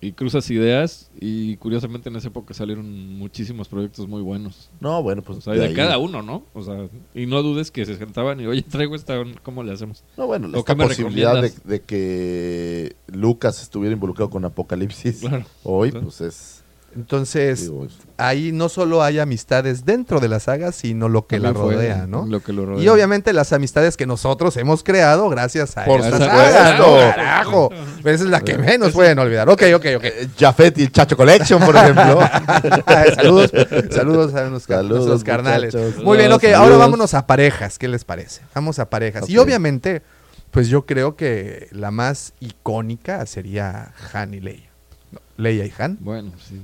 y 0.00 0.12
cruzas 0.12 0.50
ideas 0.50 1.10
y 1.18 1.56
curiosamente 1.56 2.10
en 2.10 2.16
esa 2.16 2.28
época 2.28 2.52
salieron 2.52 3.16
muchísimos 3.16 3.68
proyectos 3.68 4.06
muy 4.06 4.20
buenos. 4.20 4.70
No, 4.80 5.02
bueno, 5.02 5.22
pues 5.22 5.38
O 5.38 5.40
sea, 5.40 5.54
de 5.54 5.60
de 5.60 5.66
ahí- 5.68 5.74
cada 5.74 5.96
uno, 5.96 6.20
¿no? 6.20 6.44
O 6.52 6.62
sea, 6.62 6.88
y 7.14 7.24
no 7.24 7.42
dudes 7.42 7.70
que 7.70 7.86
se 7.86 7.96
sentaban 7.96 8.38
y, 8.40 8.46
oye, 8.46 8.60
traigo 8.62 8.96
esta, 8.96 9.14
¿cómo 9.42 9.62
le 9.62 9.72
hacemos? 9.72 10.04
No, 10.18 10.26
bueno, 10.26 10.48
¿O 10.52 10.58
esta 10.58 10.74
qué 10.74 10.78
me 10.78 10.86
posibilidad 10.88 11.40
de, 11.64 11.80
que 11.82 12.96
Lucas 13.06 13.62
estuviera 13.62 13.94
involucrado 13.94 14.28
con 14.28 14.44
Apocalipsis 14.44 15.20
Claro. 15.20 15.46
hoy, 15.62 15.90
Claro. 15.90 16.06
pues 16.06 16.20
es... 16.20 16.63
entonces 16.94 17.70
ahí 18.16 18.52
no 18.52 18.68
solo 18.68 19.02
hay 19.02 19.18
amistades 19.18 19.84
dentro 19.84 20.20
de 20.20 20.28
la 20.28 20.40
saga, 20.40 20.72
sino 20.72 21.08
lo 21.08 21.26
que 21.26 21.38
la 21.38 21.52
fue 21.52 21.74
rodea, 21.74 22.06
¿no? 22.06 22.26
Lo 22.26 22.40
que 22.40 22.52
lo 22.52 22.66
rodea. 22.66 22.84
Y 22.84 22.88
obviamente 22.88 23.32
las 23.32 23.52
amistades 23.52 23.96
que 23.96 24.06
nosotros 24.06 24.56
hemos 24.56 24.82
creado 24.84 25.28
gracias 25.28 25.76
a 25.76 25.84
Por 25.84 26.00
esta 26.00 26.18
saga, 26.18 26.78
¿no? 26.78 26.96
Carajo. 26.96 27.70
Esa 28.00 28.10
es 28.10 28.20
la 28.22 28.40
que 28.40 28.56
menos 28.56 28.92
pueden 28.92 29.18
olvidar. 29.18 29.48
Ok, 29.48 29.62
ok, 29.74 29.86
ok. 29.96 30.04
Eh, 30.04 30.28
Jafet 30.38 30.78
y 30.78 30.82
el 30.82 30.92
Chacho 30.92 31.16
Collection, 31.16 31.60
por 31.64 31.74
ejemplo. 31.76 32.20
saludos, 33.16 33.50
saludos 33.90 34.34
a 34.34 34.48
nuestros, 34.48 34.76
Saludos, 34.78 35.06
nuestros 35.06 35.24
carnales. 35.24 35.74
muchachos. 35.74 36.04
Muy 36.04 36.18
bien, 36.18 36.32
ok, 36.32 36.42
Saludos. 36.42 36.60
ahora 36.60 36.76
vámonos 36.76 37.14
a 37.14 37.26
parejas. 37.26 37.78
¿Qué 37.78 37.88
les 37.88 38.04
parece? 38.04 38.42
Vamos 38.54 38.78
a 38.78 38.88
parejas. 38.88 39.28
Y 39.28 39.38
obviamente, 39.38 40.02
pues 40.50 40.68
yo 40.68 40.86
creo 40.86 41.16
que 41.16 41.68
la 41.72 41.90
más 41.90 42.32
icónica 42.40 43.26
sería 43.26 43.92
Han 44.12 44.34
y 44.34 44.40
Leia. 44.40 44.70
No, 45.10 45.20
Leia 45.36 45.64
y 45.66 45.72
Han. 45.78 45.98
Bueno, 46.00 46.32
sí. 46.48 46.60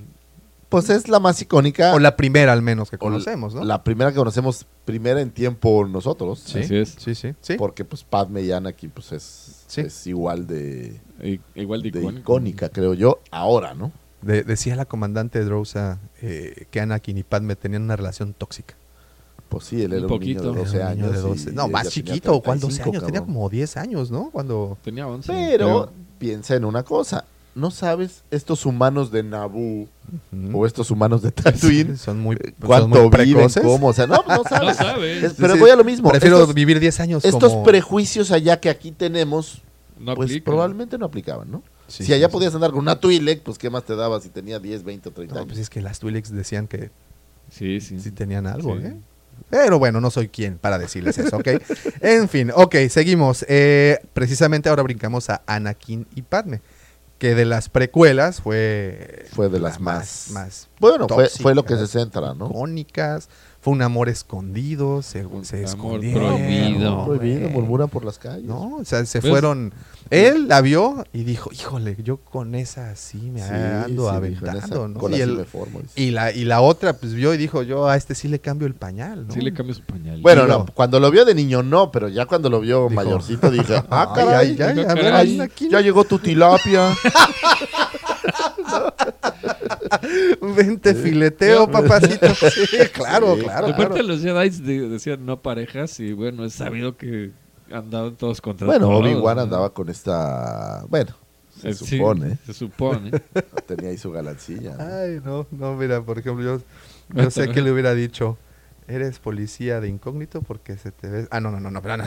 Pues 0.70 0.88
es 0.88 1.08
la 1.08 1.20
más 1.20 1.42
icónica. 1.42 1.92
O 1.94 1.98
la 1.98 2.16
primera 2.16 2.52
al 2.52 2.62
menos 2.62 2.90
que 2.90 2.96
conocemos, 2.96 3.54
¿no? 3.54 3.64
La 3.64 3.84
primera 3.84 4.10
que 4.12 4.16
conocemos, 4.16 4.64
primera 4.86 5.20
en 5.20 5.30
tiempo 5.32 5.84
nosotros. 5.86 6.38
Sí, 6.38 6.60
Así 6.60 6.76
es. 6.76 6.96
Sí, 6.98 7.14
sí, 7.14 7.34
sí. 7.42 7.54
Porque 7.58 7.84
pues 7.84 8.04
Padme 8.04 8.40
y 8.42 8.52
Anakin 8.52 8.90
pues 8.90 9.12
es, 9.12 9.64
Sí. 9.66 9.82
es 9.82 10.06
igual 10.06 10.46
de, 10.46 11.00
I- 11.22 11.40
igual 11.56 11.82
de 11.82 11.88
icónica, 11.88 12.68
creo 12.70 12.94
yo, 12.94 13.18
ahora, 13.30 13.74
¿no? 13.74 13.92
De- 14.22 14.42
decía 14.44 14.76
la 14.76 14.84
comandante 14.86 15.44
Drousa 15.44 15.98
eh, 16.22 16.66
que 16.70 16.80
Anakin 16.80 17.18
y 17.18 17.22
Padme 17.24 17.56
tenían 17.56 17.82
una 17.82 17.96
relación 17.96 18.32
tóxica. 18.32 18.74
Pues 19.48 19.64
sí, 19.64 19.82
él 19.82 19.92
era 19.92 20.02
un, 20.02 20.08
poquito. 20.08 20.42
niño 20.42 20.52
de 20.52 20.58
12 20.60 20.76
Era 20.76 20.86
un 20.90 20.94
niño 20.94 21.06
años. 21.08 21.16
de 21.16 21.26
y 21.26 21.30
12. 21.30 21.52
No, 21.52 21.66
más 21.68 21.88
chiquito. 21.88 22.40
¿Cuál 22.40 22.60
12 22.60 22.76
35, 22.82 22.90
años? 22.90 23.06
Tenía 23.06 23.20
como 23.22 23.48
10 23.50 23.76
años, 23.76 24.10
¿no? 24.12 24.30
Cuando... 24.30 24.78
Tenía 24.84 25.08
11. 25.08 25.32
Pero 25.32 25.66
creo. 25.66 25.92
piensa 26.20 26.54
en 26.54 26.64
una 26.64 26.84
cosa. 26.84 27.24
¿No 27.54 27.70
sabes 27.70 28.22
estos 28.30 28.64
humanos 28.64 29.10
de 29.10 29.22
Naboo 29.24 29.88
o 30.52 30.66
estos 30.66 30.90
humanos 30.90 31.20
de 31.22 31.32
Tatooine? 31.32 31.96
son 31.96 32.20
muy, 32.20 32.36
eh, 32.36 32.54
son 32.58 32.66
¿Cuánto 32.66 32.88
muy 32.88 32.98
viven? 32.98 33.10
precoces. 33.10 33.62
¿Cómo? 33.62 33.88
O 33.88 33.92
sea, 33.92 34.06
no, 34.06 34.22
no 34.26 34.36
No 34.36 34.44
sabes. 34.44 34.76
sabes. 34.76 35.22
Es- 35.24 35.34
pero 35.34 35.54
Sí, 35.54 35.60
voy 35.60 35.70
a 35.70 35.76
lo 35.76 35.82
mismo. 35.84 36.10
Prefiero 36.10 36.38
estos, 36.38 36.54
vivir 36.54 36.78
10 36.78 37.00
años 37.00 37.24
estos 37.24 37.52
como... 37.52 37.64
prejuicios 37.64 38.30
allá 38.30 38.60
que 38.60 38.70
aquí 38.70 38.92
tenemos, 38.92 39.62
No 39.98 40.14
pues 40.14 40.30
aplica. 40.30 40.44
probablemente 40.44 40.96
no 40.96 41.06
aplicaban, 41.06 41.50
¿no? 41.50 41.62
Sí, 41.88 42.04
si 42.04 42.12
allá 42.14 42.28
sí. 42.28 42.32
podías 42.32 42.54
andar 42.54 42.70
con 42.70 42.78
una 42.80 43.00
Twi'lek, 43.00 43.42
pues 43.42 43.58
¿qué 43.58 43.68
más 43.68 43.82
te 43.84 43.96
daba 43.96 44.20
si 44.20 44.28
tenía 44.28 44.60
10, 44.60 44.84
20 44.84 45.08
o 45.08 45.12
30 45.12 45.34
No, 45.34 45.40
años? 45.40 45.48
pues 45.48 45.58
es 45.60 45.68
que 45.68 45.80
las 45.82 45.98
Twi'leks 45.98 46.30
decían 46.32 46.68
que 46.68 46.90
Sí, 47.50 47.80
sí. 47.80 47.98
sí 47.98 48.12
tenían 48.12 48.46
algo, 48.46 48.76
Sí. 48.78 48.86
¿eh? 48.86 48.96
Pero 49.50 49.78
bueno, 49.80 50.00
no 50.00 50.10
soy 50.10 50.28
quien 50.28 50.58
para 50.58 50.78
decirles 50.78 51.18
eso, 51.18 51.38
¿ok? 51.38 51.48
en 52.00 52.28
fin, 52.28 52.52
ok, 52.54 52.76
seguimos. 52.88 53.44
Eh, 53.48 53.98
precisamente 54.12 54.68
ahora 54.68 54.82
brincamos 54.84 55.30
a 55.30 55.42
Anakin 55.46 56.06
y 56.14 56.22
Padme, 56.22 56.60
que 57.20 57.34
de 57.34 57.44
las 57.44 57.68
precuelas 57.68 58.40
fue... 58.40 59.26
Fue 59.34 59.50
de 59.50 59.60
la 59.60 59.68
las 59.68 59.78
más- 59.78 60.28
más 60.32 60.68
Bueno, 60.80 61.06
fue, 61.06 61.28
fue 61.28 61.54
lo 61.54 61.64
que 61.66 61.76
se 61.76 61.86
centra, 61.86 62.32
¿no? 62.34 62.46
icónicas. 62.46 63.28
Fue 63.62 63.74
un 63.74 63.82
amor 63.82 64.08
escondido, 64.08 65.02
se, 65.02 65.26
Un 65.26 65.44
se 65.44 65.56
amor 65.56 65.68
escondieron. 65.68 66.36
prohibido. 66.38 66.90
¿no? 66.90 67.04
Prohibido, 67.04 67.50
murmuran 67.50 67.90
por 67.90 68.06
las 68.06 68.18
calles. 68.18 68.44
No, 68.44 68.76
o 68.76 68.84
sea, 68.86 69.04
se 69.04 69.20
fueron. 69.20 69.74
Él 70.08 70.48
la 70.48 70.62
vio 70.62 71.04
y 71.12 71.24
dijo, 71.24 71.50
híjole, 71.52 71.96
yo 72.02 72.16
con 72.16 72.54
esa 72.54 72.96
sí 72.96 73.18
me 73.30 73.40
Sí, 73.42 73.50
ando 73.52 74.08
sí, 74.08 74.16
aventando, 74.16 74.88
¿no? 74.88 74.98
cola 74.98 75.16
Y, 75.18 75.20
dice. 75.26 75.44
y 75.94 76.10
la, 76.10 76.32
y 76.32 76.44
la 76.46 76.62
otra, 76.62 76.94
pues 76.94 77.12
vio 77.12 77.34
y 77.34 77.36
dijo, 77.36 77.62
yo 77.62 77.86
a 77.86 77.96
este 77.96 78.14
sí 78.14 78.28
le 78.28 78.38
cambio 78.40 78.66
el 78.66 78.74
pañal, 78.74 79.26
¿no? 79.28 79.34
Sí 79.34 79.42
le 79.42 79.52
cambio 79.52 79.74
su 79.74 79.82
pañal. 79.82 80.22
Bueno, 80.22 80.46
no, 80.46 80.64
cuando 80.74 80.98
lo 80.98 81.10
vio 81.10 81.24
de 81.26 81.34
niño 81.34 81.62
no, 81.62 81.92
pero 81.92 82.08
ya 82.08 82.24
cuando 82.24 82.48
lo 82.48 82.60
vio 82.60 82.88
Dijo, 82.88 82.94
mayorcito 82.94 83.50
dije, 83.50 83.82
ah, 83.90 84.12
Ay, 84.16 84.24
caray, 84.24 84.34
ay, 84.34 84.62
ay, 84.62 84.74
dijo, 84.74 84.90
a 84.90 84.94
ver, 84.94 85.04
caray, 85.04 85.30
ahí, 85.32 85.40
aquí, 85.40 85.68
ya 85.70 85.80
llegó 85.82 86.02
tu 86.04 86.18
tilapia. 86.18 86.88
Vente 90.56 90.94
fileteo, 90.94 91.70
papacito. 91.70 92.26
Sí, 92.50 92.66
claro, 92.92 93.36
Sí, 93.36 93.42
claro, 93.42 93.66
Aparte 93.68 93.94
claro. 93.94 94.02
los 94.08 94.22
Jedi 94.22 94.50
de- 94.50 94.88
decían 94.88 95.24
no 95.26 95.40
parejas 95.40 95.98
y 96.00 96.12
bueno, 96.12 96.44
es 96.44 96.54
sabido 96.54 96.96
que 96.96 97.30
andaban 97.72 98.16
todos 98.16 98.40
contra 98.40 98.66
bueno. 98.66 98.88
Obi-Wan 98.88 99.36
¿no? 99.36 99.42
andaba 99.42 99.72
con 99.72 99.88
esta, 99.88 100.84
bueno, 100.88 101.14
se 101.60 101.70
Eh, 101.70 101.74
sí, 101.74 101.98
supone, 101.98 102.38
se 102.46 102.52
supone. 102.54 103.10
tenía 103.66 103.90
ahí 103.90 103.98
su 103.98 104.10
galancilla. 104.10 104.76
¿no? 104.76 104.84
Ay, 104.84 105.20
no, 105.24 105.46
no, 105.50 105.74
mira, 105.76 106.00
por 106.02 106.18
ejemplo, 106.18 106.44
yo, 106.44 106.60
yo 107.22 107.30
sé 107.30 107.48
que 107.50 107.60
le 107.62 107.70
hubiera 107.70 107.94
dicho, 107.94 108.38
eres 108.90 109.18
policía 109.18 109.80
de 109.80 109.88
incógnito 109.88 110.42
porque 110.42 110.76
se 110.76 110.90
te 110.90 111.08
ve... 111.08 111.28
Ah, 111.30 111.40
no, 111.40 111.50
no, 111.50 111.60
no, 111.60 111.70
no, 111.70 111.82
pero 111.82 111.96
no. 111.98 112.04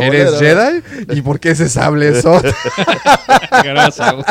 ¿Eres 0.00 0.38
Jedi? 0.38 0.82
¿Y 1.10 1.22
por 1.22 1.40
qué 1.40 1.50
ese 1.50 1.68
sable 1.68 2.08
es 2.08 2.24
otro? 2.24 2.52
Gracias. 3.64 4.12
ok, 4.14 4.26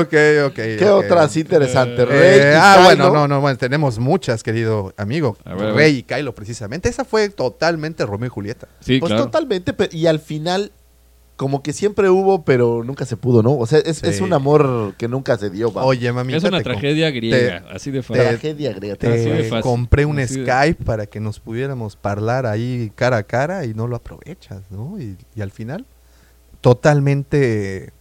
ok, 0.00 0.14
ok. 0.46 0.54
¿Qué 0.54 0.88
otras 0.90 1.36
interesantes? 1.36 2.00
Eh, 2.00 2.04
Rey 2.06 2.40
y 2.40 2.54
ah, 2.56 2.74
Kylo. 2.76 2.84
bueno, 2.84 3.10
no, 3.12 3.28
no, 3.28 3.40
bueno, 3.40 3.58
tenemos 3.58 3.98
muchas, 3.98 4.42
querido 4.42 4.92
amigo. 4.96 5.36
Ver. 5.44 5.74
Rey 5.74 5.98
y 5.98 6.02
Kylo, 6.02 6.34
precisamente. 6.34 6.88
Esa 6.88 7.04
fue 7.04 7.28
totalmente 7.28 8.04
Romeo 8.06 8.26
y 8.26 8.30
Julieta. 8.30 8.68
Sí, 8.80 8.98
Pues 8.98 9.10
claro. 9.10 9.26
totalmente, 9.26 9.72
pe- 9.72 9.88
y 9.92 10.06
al 10.06 10.20
final, 10.20 10.72
como 11.36 11.62
que 11.62 11.72
siempre 11.72 12.10
hubo, 12.10 12.44
pero 12.44 12.84
nunca 12.84 13.04
se 13.04 13.16
pudo, 13.16 13.42
¿no? 13.42 13.56
O 13.58 13.66
sea, 13.66 13.80
es, 13.80 13.98
Sí. 13.98 14.06
es 14.06 14.20
un 14.20 14.32
amor 14.32 14.94
que 14.96 15.08
nunca 15.08 15.36
se 15.36 15.50
dio. 15.50 15.72
vamos. 15.72 15.90
Oye, 15.90 16.12
mami. 16.12 16.34
Es 16.34 16.44
una 16.44 16.62
tragedia 16.62 17.10
griega, 17.10 17.64
así 17.72 17.90
de 17.90 18.02
fácil. 18.02 18.22
tragedia 18.24 18.72
griega. 18.72 18.96
Te 18.96 19.08
Así 19.08 19.28
de 19.30 19.44
fácil. 19.44 19.62
compré 19.62 20.04
un 20.06 20.18
Así 20.20 20.40
de- 20.40 20.46
Skype 20.46 20.84
para 20.84 21.06
que 21.06 21.18
nos 21.18 21.40
pudiéramos 21.40 21.98
hablar 22.02 22.46
ahí 22.46 22.92
cara 22.94 23.16
a 23.18 23.22
cara 23.24 23.64
y 23.64 23.74
no 23.74 23.86
lo 23.88 23.96
aprovechas, 23.96 24.62
¿no? 24.70 24.96
Y, 25.00 25.16
y 25.34 25.40
al 25.42 25.50
final, 25.50 25.86
totalmente... 26.60 27.92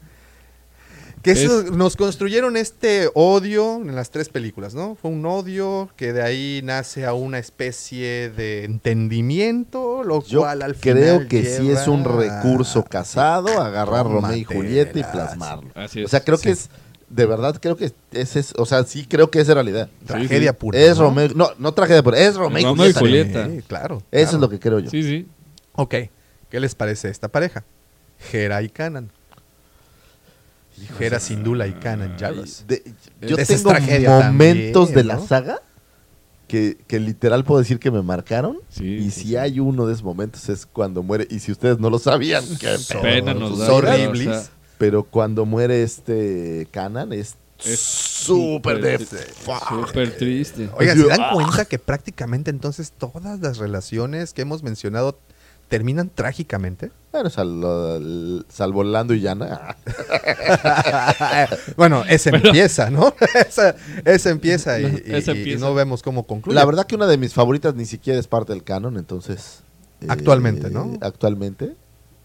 Que 1.23 1.31
eso- 1.31 1.61
Es- 1.61 1.71
nos 1.71 1.95
construyeron 1.95 2.57
este 2.57 3.09
odio 3.15 3.77
en 3.77 3.95
las 3.95 4.11
tres 4.11 4.27
películas, 4.29 4.75
¿no? 4.75 4.95
Fue 4.95 5.09
un 5.09 5.25
odio 5.25 5.89
que 5.95 6.11
de 6.13 6.21
ahí 6.21 6.59
nace 6.63 7.05
a 7.05 7.13
una 7.13 7.39
especie 7.39 8.29
de 8.29 8.65
entendimiento, 8.65 10.03
lo 10.03 10.23
Yo 10.23 10.41
cual 10.41 10.61
al 10.61 10.75
final 10.75 10.97
creo 10.97 11.27
que 11.27 11.45
sí 11.45 11.69
es 11.71 11.87
un 11.87 12.03
recurso 12.03 12.83
casado, 12.89 13.61
agarrar 13.61 14.05
Romeo 14.05 14.35
y 14.35 14.43
Julieta 14.43 14.99
y 14.99 15.03
sí. 15.03 15.09
plasmarlo. 15.11 15.71
Así 15.75 16.01
es. 16.01 16.05
O 16.05 16.09
sea, 16.09 16.23
creo 16.23 16.37
Sí. 16.37 16.43
que 16.43 16.49
es, 16.51 16.69
de 17.09 17.25
verdad, 17.25 17.57
creo 17.61 17.77
que 17.77 17.93
es, 18.11 18.35
es- 18.35 18.53
o 18.57 18.65
sea, 18.65 18.83
sí 18.83 19.05
creo 19.07 19.31
que 19.31 19.39
es 19.39 19.47
realidad. 19.47 19.89
Tragedia 20.05 20.51
sí. 20.51 20.57
pura. 20.59 20.79
Es 20.79 20.97
¿no? 20.97 21.05
Romeo, 21.05 21.29
no, 21.35 21.49
no 21.57 21.73
tragedia, 21.73 22.03
pero 22.03 22.17
es 22.17 22.35
Romeo 22.35 22.59
y 22.59 22.65
Romeo 22.65 22.89
y 22.89 22.93
Julieta. 22.93 23.47
Sí, 23.49 23.61
claro. 23.67 23.97
Eso 24.11 24.23
claro. 24.31 24.37
es 24.37 24.41
lo 24.41 24.49
que 24.49 24.59
creo 24.59 24.79
yo. 24.79 24.89
Sí, 24.89 25.03
sí. 25.03 25.27
Ok, 25.75 25.95
¿qué 26.49 26.59
les 26.59 26.75
parece 26.75 27.09
esta 27.09 27.27
pareja? 27.29 27.63
Hera 28.31 28.61
y 28.61 28.69
Kanan. 30.85 31.03
Hera 31.03 31.19
Syndulla 31.19 31.67
y 31.67 31.73
Kanan 31.73 32.17
Jarrus. 32.17 32.63
De- 32.67 32.83
yo 33.21 33.37
Esa 33.37 33.53
es 33.53 33.59
tengo 33.63 33.69
tragedia 33.71 34.09
momentos 34.31 34.87
también, 34.89 34.95
de 34.95 35.03
la 35.03 35.15
¿no? 35.15 35.27
saga 35.27 35.61
que, 36.47 36.77
que 36.87 36.99
literal 36.99 37.43
puedo 37.43 37.59
decir 37.59 37.79
que 37.79 37.89
me 37.91 38.01
marcaron. 38.01 38.59
Sí, 38.69 38.85
y 38.85 39.03
sí, 39.05 39.11
si 39.11 39.27
sí. 39.29 39.35
hay 39.37 39.59
uno 39.59 39.85
de 39.87 39.93
esos 39.93 40.03
momentos 40.03 40.49
es 40.49 40.65
cuando 40.65 41.01
muere. 41.03 41.27
Y 41.29 41.39
si 41.39 41.51
ustedes 41.51 41.79
no 41.79 41.89
lo 41.89 41.99
sabían, 41.99 42.43
qué 42.59 42.75
Pena 43.01 43.33
horribles. 43.33 44.27
o 44.27 44.33
sea, 44.33 44.49
Pero 44.77 45.03
cuando 45.03 45.45
muere 45.45 45.83
este 45.83 46.67
Canan 46.71 47.11
es 47.13 47.35
Es 47.63 47.79
súper 47.79 48.81
de 48.81 48.99
fuck. 48.99 49.87
Súper 49.87 50.15
triste. 50.17 50.69
Oigan, 50.77 50.97
¿se 50.97 51.07
dan 51.07 51.21
ah. 51.21 51.29
cuenta 51.33 51.65
que 51.65 51.79
prácticamente 51.79 52.51
entonces 52.51 52.91
todas 52.91 53.39
las 53.39 53.57
relaciones 53.57 54.33
que 54.33 54.41
hemos 54.43 54.63
mencionado 54.63 55.17
terminan 55.69 56.09
trágicamente? 56.13 56.91
Bueno, 57.13 57.29
sal- 57.29 58.43
salvo 58.49 58.83
Lando 58.83 59.13
y 59.13 59.21
Yana. 59.21 59.77
bueno, 61.77 62.03
esa 62.09 62.31
empieza, 62.31 62.89
¿no? 62.89 63.13
esa, 63.47 63.75
esa 64.03 64.29
empieza 64.31 64.79
y, 64.79 64.83
No, 64.83 64.89
y- 64.97 65.71
y 65.71 65.75
vemos 65.75 66.01
cómo 66.01 66.23
concluye. 66.25 66.55
La 66.55 66.65
verdad 66.65 66.87
que 66.87 66.95
una 66.95 67.05
de 67.07 67.17
mis 67.17 67.33
favoritas 67.33 67.75
ni 67.75 67.85
siquiera 67.85 68.19
es 68.19 68.27
parte 68.27 68.51
del 68.53 68.63
canon, 68.63 68.97
entonces. 68.97 69.61
eh, 70.01 70.07
Actualmente, 70.09 70.69
¿no? 70.71 70.97
Actualmente. 71.01 71.75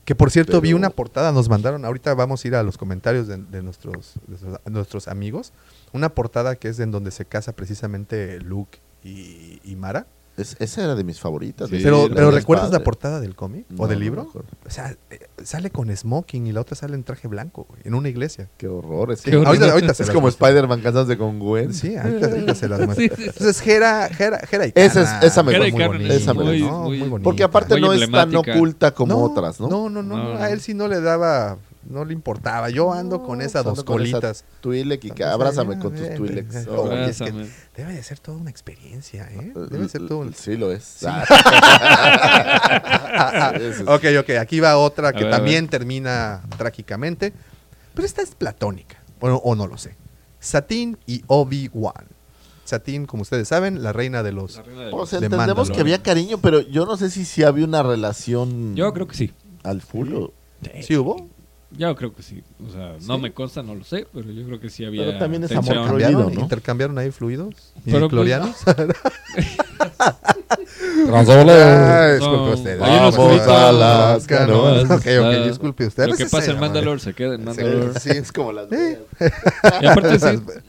Que 0.06 0.14
por 0.14 0.30
cierto, 0.30 0.62
vi 0.62 0.72
una 0.72 0.88
portada, 0.88 1.32
nos 1.32 1.50
mandaron, 1.50 1.84
ahorita 1.84 2.14
vamos 2.14 2.42
a 2.42 2.48
ir 2.48 2.54
a 2.54 2.62
los 2.62 2.78
comentarios 2.78 3.26
de, 3.28 3.36
de 3.36 3.62
nuestros, 3.62 4.14
de 4.26 4.30
nuestros- 4.38 4.60
nuestros 4.64 5.08
amigos, 5.08 5.52
una 5.92 6.08
portada 6.08 6.56
que 6.56 6.68
es 6.68 6.80
en 6.80 6.90
donde 6.92 7.10
se 7.10 7.26
casa 7.26 7.52
precisamente 7.52 8.40
Luke 8.40 8.78
y, 9.04 9.60
y 9.64 9.76
Mara. 9.76 10.06
Es- 10.38 10.56
esa 10.60 10.84
era 10.84 10.94
de 10.94 11.04
mis 11.04 11.20
favoritas. 11.20 11.68
Sí, 11.68 11.80
pero 11.82 12.08
¿recuerdas 12.30 12.70
la 12.70 12.82
portada 12.84 13.20
del 13.20 13.34
cómic 13.34 13.66
No, 13.68 13.82
o 13.84 13.88
del 13.88 13.98
libro? 14.00 14.30
o 14.34 14.70
sea, 14.70 14.96
eh, 15.10 15.18
sale 15.42 15.70
con 15.70 15.94
smoking 15.94 16.46
y 16.46 16.52
la 16.52 16.60
otra 16.60 16.76
sale 16.76 16.94
en 16.94 17.02
traje 17.04 17.28
blanco, 17.28 17.66
güey, 17.68 17.80
en 17.84 17.94
una 17.94 18.08
iglesia. 18.08 18.48
Qué 18.56 18.68
horror. 18.68 19.12
Es, 19.12 19.20
Sí, 19.20 19.32
ahorita, 19.34 19.72
ahorita 19.72 19.92
es 19.98 20.10
como. 20.10 20.28
Spider-Man 20.28 20.80
casándose 20.80 21.18
con 21.18 21.38
Gwen. 21.38 21.74
Sí, 21.74 21.96
ahorita, 21.96 22.26
ahorita 22.28 22.54
se 22.54 22.68
las 22.68 22.80
muestro. 22.80 23.04
Sí, 23.08 23.10
sí, 23.16 23.22
sí. 23.22 23.28
Entonces, 23.28 23.66
Hera, 23.66 24.06
Hera, 24.18 24.40
Hera 24.50 24.66
y 24.66 24.72
Esa 24.74 25.02
es- 25.02 25.08
Kana, 25.08 25.20
esa 25.22 25.42
me 25.42 25.58
muy 25.58 25.70
bonita, 25.70 26.14
esa 26.14 26.34
me 26.34 26.44
muy- 26.44 26.60
¿no? 26.62 26.82
muy- 26.84 26.98
Muy 26.98 27.08
bonita. 27.08 27.24
Porque 27.24 27.42
aparte 27.42 27.74
Muy 27.74 27.80
no 27.82 27.92
es 27.92 28.10
tan 28.10 28.34
oculta 28.36 28.92
como 28.94 29.22
otras, 29.22 29.60
¿no? 29.60 29.68
No, 29.68 29.90
no, 29.90 30.02
no, 30.02 30.16
No, 30.16 30.34
no. 30.34 30.38
a 30.38 30.50
él 30.50 30.60
sí 30.60 30.74
no 30.74 30.86
le 30.88 31.00
daba, 31.00 31.58
no 31.88 32.04
le 32.04 32.12
importaba. 32.12 32.68
Yo 32.70 32.92
ando 32.92 33.22
con 33.22 33.40
esas 33.40 33.56
Ando 33.66 33.70
dos 33.74 33.84
con 33.84 34.02
esa 34.02 34.12
colitas. 34.20 34.44
Twi'lek 34.60 35.04
y 35.04 35.22
abrázame 35.22 35.78
con 35.78 35.92
tus 35.92 36.00
ven, 36.02 36.66
Oh, 36.68 36.92
es 36.92 37.18
que. 37.18 37.32
Debe 37.76 37.92
de 37.94 38.02
ser 38.02 38.18
toda 38.18 38.36
una 38.38 38.50
experiencia, 38.50 39.28
¿eh? 39.32 39.52
Debe 39.70 39.88
ser 39.88 40.06
todo 40.06 40.18
un... 40.18 40.34
Sí 40.34 40.56
lo 40.56 40.70
es. 40.72 40.98
Ah. 41.06 41.24
Eso 43.56 43.82
es- 43.82 43.88
ok, 43.88 44.04
ok, 44.20 44.30
aquí 44.40 44.60
va 44.60 44.76
otra 44.76 45.12
que 45.12 45.24
ver, 45.24 45.32
también 45.32 45.68
termina 45.68 46.42
trágicamente. 46.56 47.32
Pero 47.94 48.06
esta 48.06 48.22
es 48.22 48.34
platónica, 48.34 48.96
o, 49.20 49.28
o 49.28 49.54
no 49.54 49.66
lo 49.66 49.76
sé. 49.78 49.96
Satine 50.40 50.96
y 51.06 51.22
Obi-Wan. 51.26 52.06
Satine, 52.64 53.06
como 53.06 53.22
ustedes 53.22 53.48
saben, 53.48 53.82
la 53.82 53.92
reina 53.92 54.22
de 54.22 54.30
los... 54.32 54.56
La 54.56 54.62
reina 54.62 54.84
de 54.84 54.90
Pues 54.90 55.12
los- 55.12 55.20
de 55.20 55.26
entendemos 55.26 55.70
que 55.70 55.80
había 55.80 56.02
cariño, 56.02 56.38
pero 56.38 56.60
yo 56.60 56.84
no 56.86 56.96
sé 56.96 57.10
si 57.10 57.24
sí 57.24 57.42
había 57.42 57.64
una 57.64 57.82
relación 57.82 58.76
Yo 58.76 58.92
creo 58.92 59.08
que 59.08 59.16
sí. 59.16 59.32
al 59.64 59.80
full. 59.80 60.12
o- 60.14 60.32
¿Sí 60.82 60.96
hubo? 60.96 61.28
Yo 61.76 61.94
creo 61.96 62.14
que 62.14 62.22
sí. 62.22 62.42
O 62.66 62.72
sea, 62.72 62.94
no 63.06 63.18
me 63.18 63.32
consta, 63.32 63.62
no 63.62 63.74
lo 63.74 63.84
sé, 63.84 64.06
pero 64.14 64.30
yo 64.30 64.42
creo 64.46 64.58
que 64.58 64.70
sí 64.70 64.86
había. 64.86 65.04
Pero 65.04 65.18
también 65.18 65.44
es 65.44 65.50
amor 65.52 65.64
prohibido, 65.64 65.92
¿Intercambiaron, 65.92 66.34
¿no? 66.34 66.40
intercambiaron 66.40 66.98
ahí 66.98 67.10
fluidos? 67.10 67.74
Pero, 67.84 67.98
pues, 68.00 68.08
¿Clorianos? 68.10 68.56
Disculpe 68.64 68.94
No, 71.06 71.20
usted. 72.54 72.80
hay 72.80 72.98
unos 72.98 73.16
Vamos 73.16 73.16
cubitos. 73.16 73.48
a 73.48 73.72
las 73.72 74.26
canoas. 74.26 74.84
Ok, 74.90 74.92
ok, 74.92 75.06
Ah, 75.24 75.44
disculpe 75.46 75.86
usted. 75.86 76.06
Lo 76.08 76.16
que 76.16 76.26
pasa 76.26 76.50
en 76.52 76.60
Mandalore 76.60 77.00
se 77.00 77.14
queda 77.14 77.34
en 77.34 77.44
Mandalore. 77.44 77.98
Sí, 78.00 78.10
es 78.10 78.32
como 78.32 78.52
las. 78.52 78.68
Y 78.72 79.86
aparte 79.86 80.18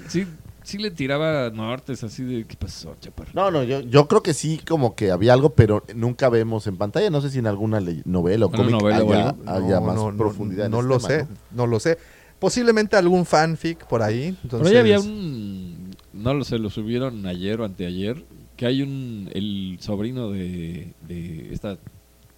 sí, 0.08 0.28
sí, 0.70 0.78
le 0.78 0.92
tiraba 0.92 1.50
nortes 1.50 2.04
así 2.04 2.24
de 2.24 2.46
¿qué 2.46 2.56
pasó, 2.56 2.96
chaparro? 3.00 3.32
No, 3.34 3.52
no, 3.52 3.64
yo, 3.64 3.82
yo 3.82 4.08
creo 4.08 4.22
que 4.24 4.34
sí, 4.34 4.60
como 4.68 4.96
que 4.96 5.12
había 5.12 5.34
algo, 5.34 5.52
pero 5.52 5.84
nunca 5.96 6.30
vemos 6.30 6.68
en 6.68 6.78
pantalla. 6.78 7.10
No 7.10 7.22
sé 7.22 7.30
si 7.30 7.40
en 7.40 7.48
alguna 7.48 7.82
novela 8.06 8.46
o 8.46 8.50
¿Una 8.50 8.58
cómic 8.58 8.72
novela 8.74 9.04
o 9.04 9.12
haya, 9.14 9.30
algo? 9.30 9.50
haya 9.50 9.80
No, 9.80 9.86
más 9.86 9.96
no, 9.96 10.12
no, 10.12 10.18
profundidad. 10.18 10.66
en 10.68 10.72
No, 10.72 10.80
ese 10.80 10.88
lo 10.88 10.98
tema, 10.98 11.08
sé, 11.10 11.24
¿no? 11.24 11.28
no 11.56 11.68
lo 11.68 11.80
sé. 11.80 11.98
Posiblemente 12.40 12.96
algún 12.96 13.26
fanfic 13.26 13.86
por 13.88 14.02
ahí. 14.02 14.36
Entonces- 14.44 14.72
ahí 14.72 14.78
había 14.78 15.00
un 15.00 15.90
no 16.14 16.34
lo 16.34 16.44
sé, 16.44 16.58
lo 16.60 16.70
subieron 16.70 17.26
ayer 17.26 17.60
o 17.62 17.66
anteayer, 17.66 18.24
que 18.58 18.66
hay 18.66 18.82
un 18.82 19.30
el 19.34 19.78
sobrino 19.80 20.30
de, 20.32 20.94
de 21.08 21.54
esta 21.54 21.78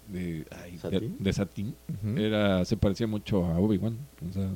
de 0.08 0.44
ay, 0.62 0.72
de, 0.72 0.78
¿Satín? 0.78 1.16
de 1.18 1.32
Satín, 1.32 1.74
era 2.16 2.64
se 2.64 2.76
parecía 2.76 3.06
mucho 3.06 3.44
a 3.46 3.58
Obi-Wan, 3.58 3.96
o 4.28 4.32
sea, 4.32 4.48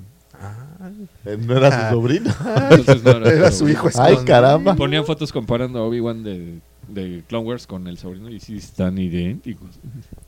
No 1.39 1.57
era 1.57 1.69
Ah. 1.69 1.91
su 1.91 1.97
sobrino. 1.97 2.31
entonces 2.71 3.03
no 3.05 3.11
era, 3.13 3.31
Era 3.33 3.53
su 3.53 3.69
hijo 3.69 3.89
Ay, 3.99 4.17
caramba. 4.25 4.75
Ponían 4.77 5.05
fotos 5.05 5.33
comparando 5.33 5.79
a 5.79 5.83
Obi-Wan 5.85 6.23
de, 6.23 6.61
de 6.89 7.25
Clone 7.29 7.47
Wars 7.47 7.67
con 7.67 7.87
el 7.89 7.99
sobrino 7.99 8.29
y 8.31 8.39
sí 8.41 8.57
están 8.59 8.99
idénticos. 8.99 9.71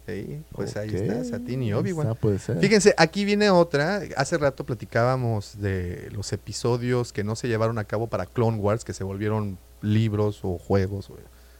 Sí, 0.06 0.40
pues 0.52 0.76
ahí 0.76 0.88
está, 0.94 1.22
Satine 1.24 1.66
y 1.66 1.72
Obi-Wan. 1.72 2.16
ser. 2.38 2.58
Fíjense, 2.58 2.94
aquí 2.96 3.24
viene 3.24 3.50
otra. 3.50 4.00
Hace 4.16 4.38
rato 4.38 4.64
platicábamos 4.64 5.60
de 5.60 6.08
los 6.12 6.32
episodios 6.32 7.12
que 7.12 7.22
no 7.24 7.36
se 7.36 7.48
llevaron 7.48 7.78
a 7.78 7.84
cabo 7.84 8.06
para 8.08 8.26
Clone 8.26 8.58
Wars, 8.58 8.84
que 8.84 8.92
se 8.94 9.04
volvieron 9.04 9.58
libros 9.82 10.40
o 10.42 10.58
juegos 10.58 11.10
o, 11.10 11.16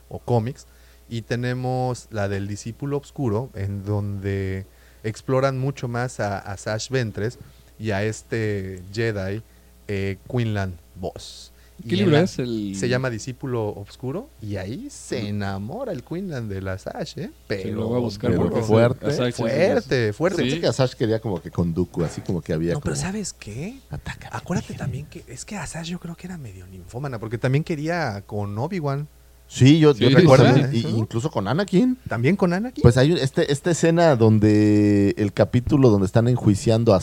o 0.09 0.19
cómics. 0.19 0.67
Y 1.11 1.23
tenemos 1.23 2.09
la 2.11 2.29
del 2.29 2.49
discípulo 2.49 2.99
oscuro, 2.99 3.51
en 3.55 3.85
donde 3.85 4.67
exploran 5.05 5.59
mucho 5.59 5.89
más 5.89 6.21
a, 6.21 6.39
a 6.39 6.57
Sash 6.57 6.91
Ventres 6.91 7.39
y 7.79 7.91
a 7.91 8.03
este 8.03 8.83
Jedi, 8.93 9.43
eh, 9.87 10.19
Quinlan 10.31 10.75
Boss. 10.97 11.53
¿Qué 11.89 11.95
libro 11.95 12.11
la- 12.17 12.23
es 12.23 12.41
el 12.41 12.75
Se 12.75 12.89
llama 12.89 13.09
Discípulo 13.09 13.69
Obscuro 13.69 14.29
y 14.43 14.57
ahí 14.57 14.89
se 14.91 15.29
enamora 15.29 15.93
el 15.93 16.03
Quinlan 16.03 16.49
de 16.49 16.61
la 16.61 16.77
Sash, 16.77 17.17
¿eh? 17.19 17.31
Pero, 17.47 17.77
lo 17.79 17.87
voy 17.87 17.99
a 17.99 18.01
buscar 18.01 18.31
pero 18.33 18.43
porque 18.43 18.63
fuerte, 18.63 19.29
es- 19.29 19.37
fuerte, 19.37 20.13
fuerte. 20.13 20.43
Pensé 20.43 20.61
que 20.61 20.67
Asash 20.67 20.95
quería 20.95 21.21
como 21.21 21.41
que 21.41 21.53
con 21.53 21.73
Dooku, 21.73 22.03
así 22.03 22.21
como 22.21 22.41
que 22.41 22.53
había 22.53 22.73
No, 22.75 22.81
pero 22.81 22.97
¿sabes 22.97 23.33
qué? 23.33 23.79
Atácame, 23.91 24.31
Acuérdate 24.35 24.75
también 24.75 25.07
que 25.07 25.23
es 25.29 25.45
que 25.45 25.57
Asash 25.57 25.87
yo 25.89 26.01
creo 26.01 26.17
que 26.17 26.27
era 26.27 26.37
medio 26.37 26.67
ninfómana, 26.67 27.21
porque 27.21 27.39
también 27.39 27.63
quería 27.63 28.23
con 28.27 28.59
Obi-Wan, 28.59 29.07
Sí, 29.51 29.79
yo, 29.79 29.95
yo 29.95 30.09
Sí, 30.11 30.15
recuerdo, 30.15 30.47
¿sí? 30.73 30.85
incluso 30.95 31.31
con 31.31 31.49
Anakin. 31.49 31.97
también 32.07 32.37
con 32.37 32.53
Anakin. 32.53 32.83
Pues 32.83 32.99
hay 32.99 33.13
un- 33.13 33.19
este, 33.19 33.51
esta 33.51 33.71
escena 33.71 34.15
donde 34.15 35.15
el 35.17 35.33
capítulo 35.33 35.89
donde 35.89 36.05
están 36.05 36.29
enjuiciando 36.29 36.93
a 36.93 37.01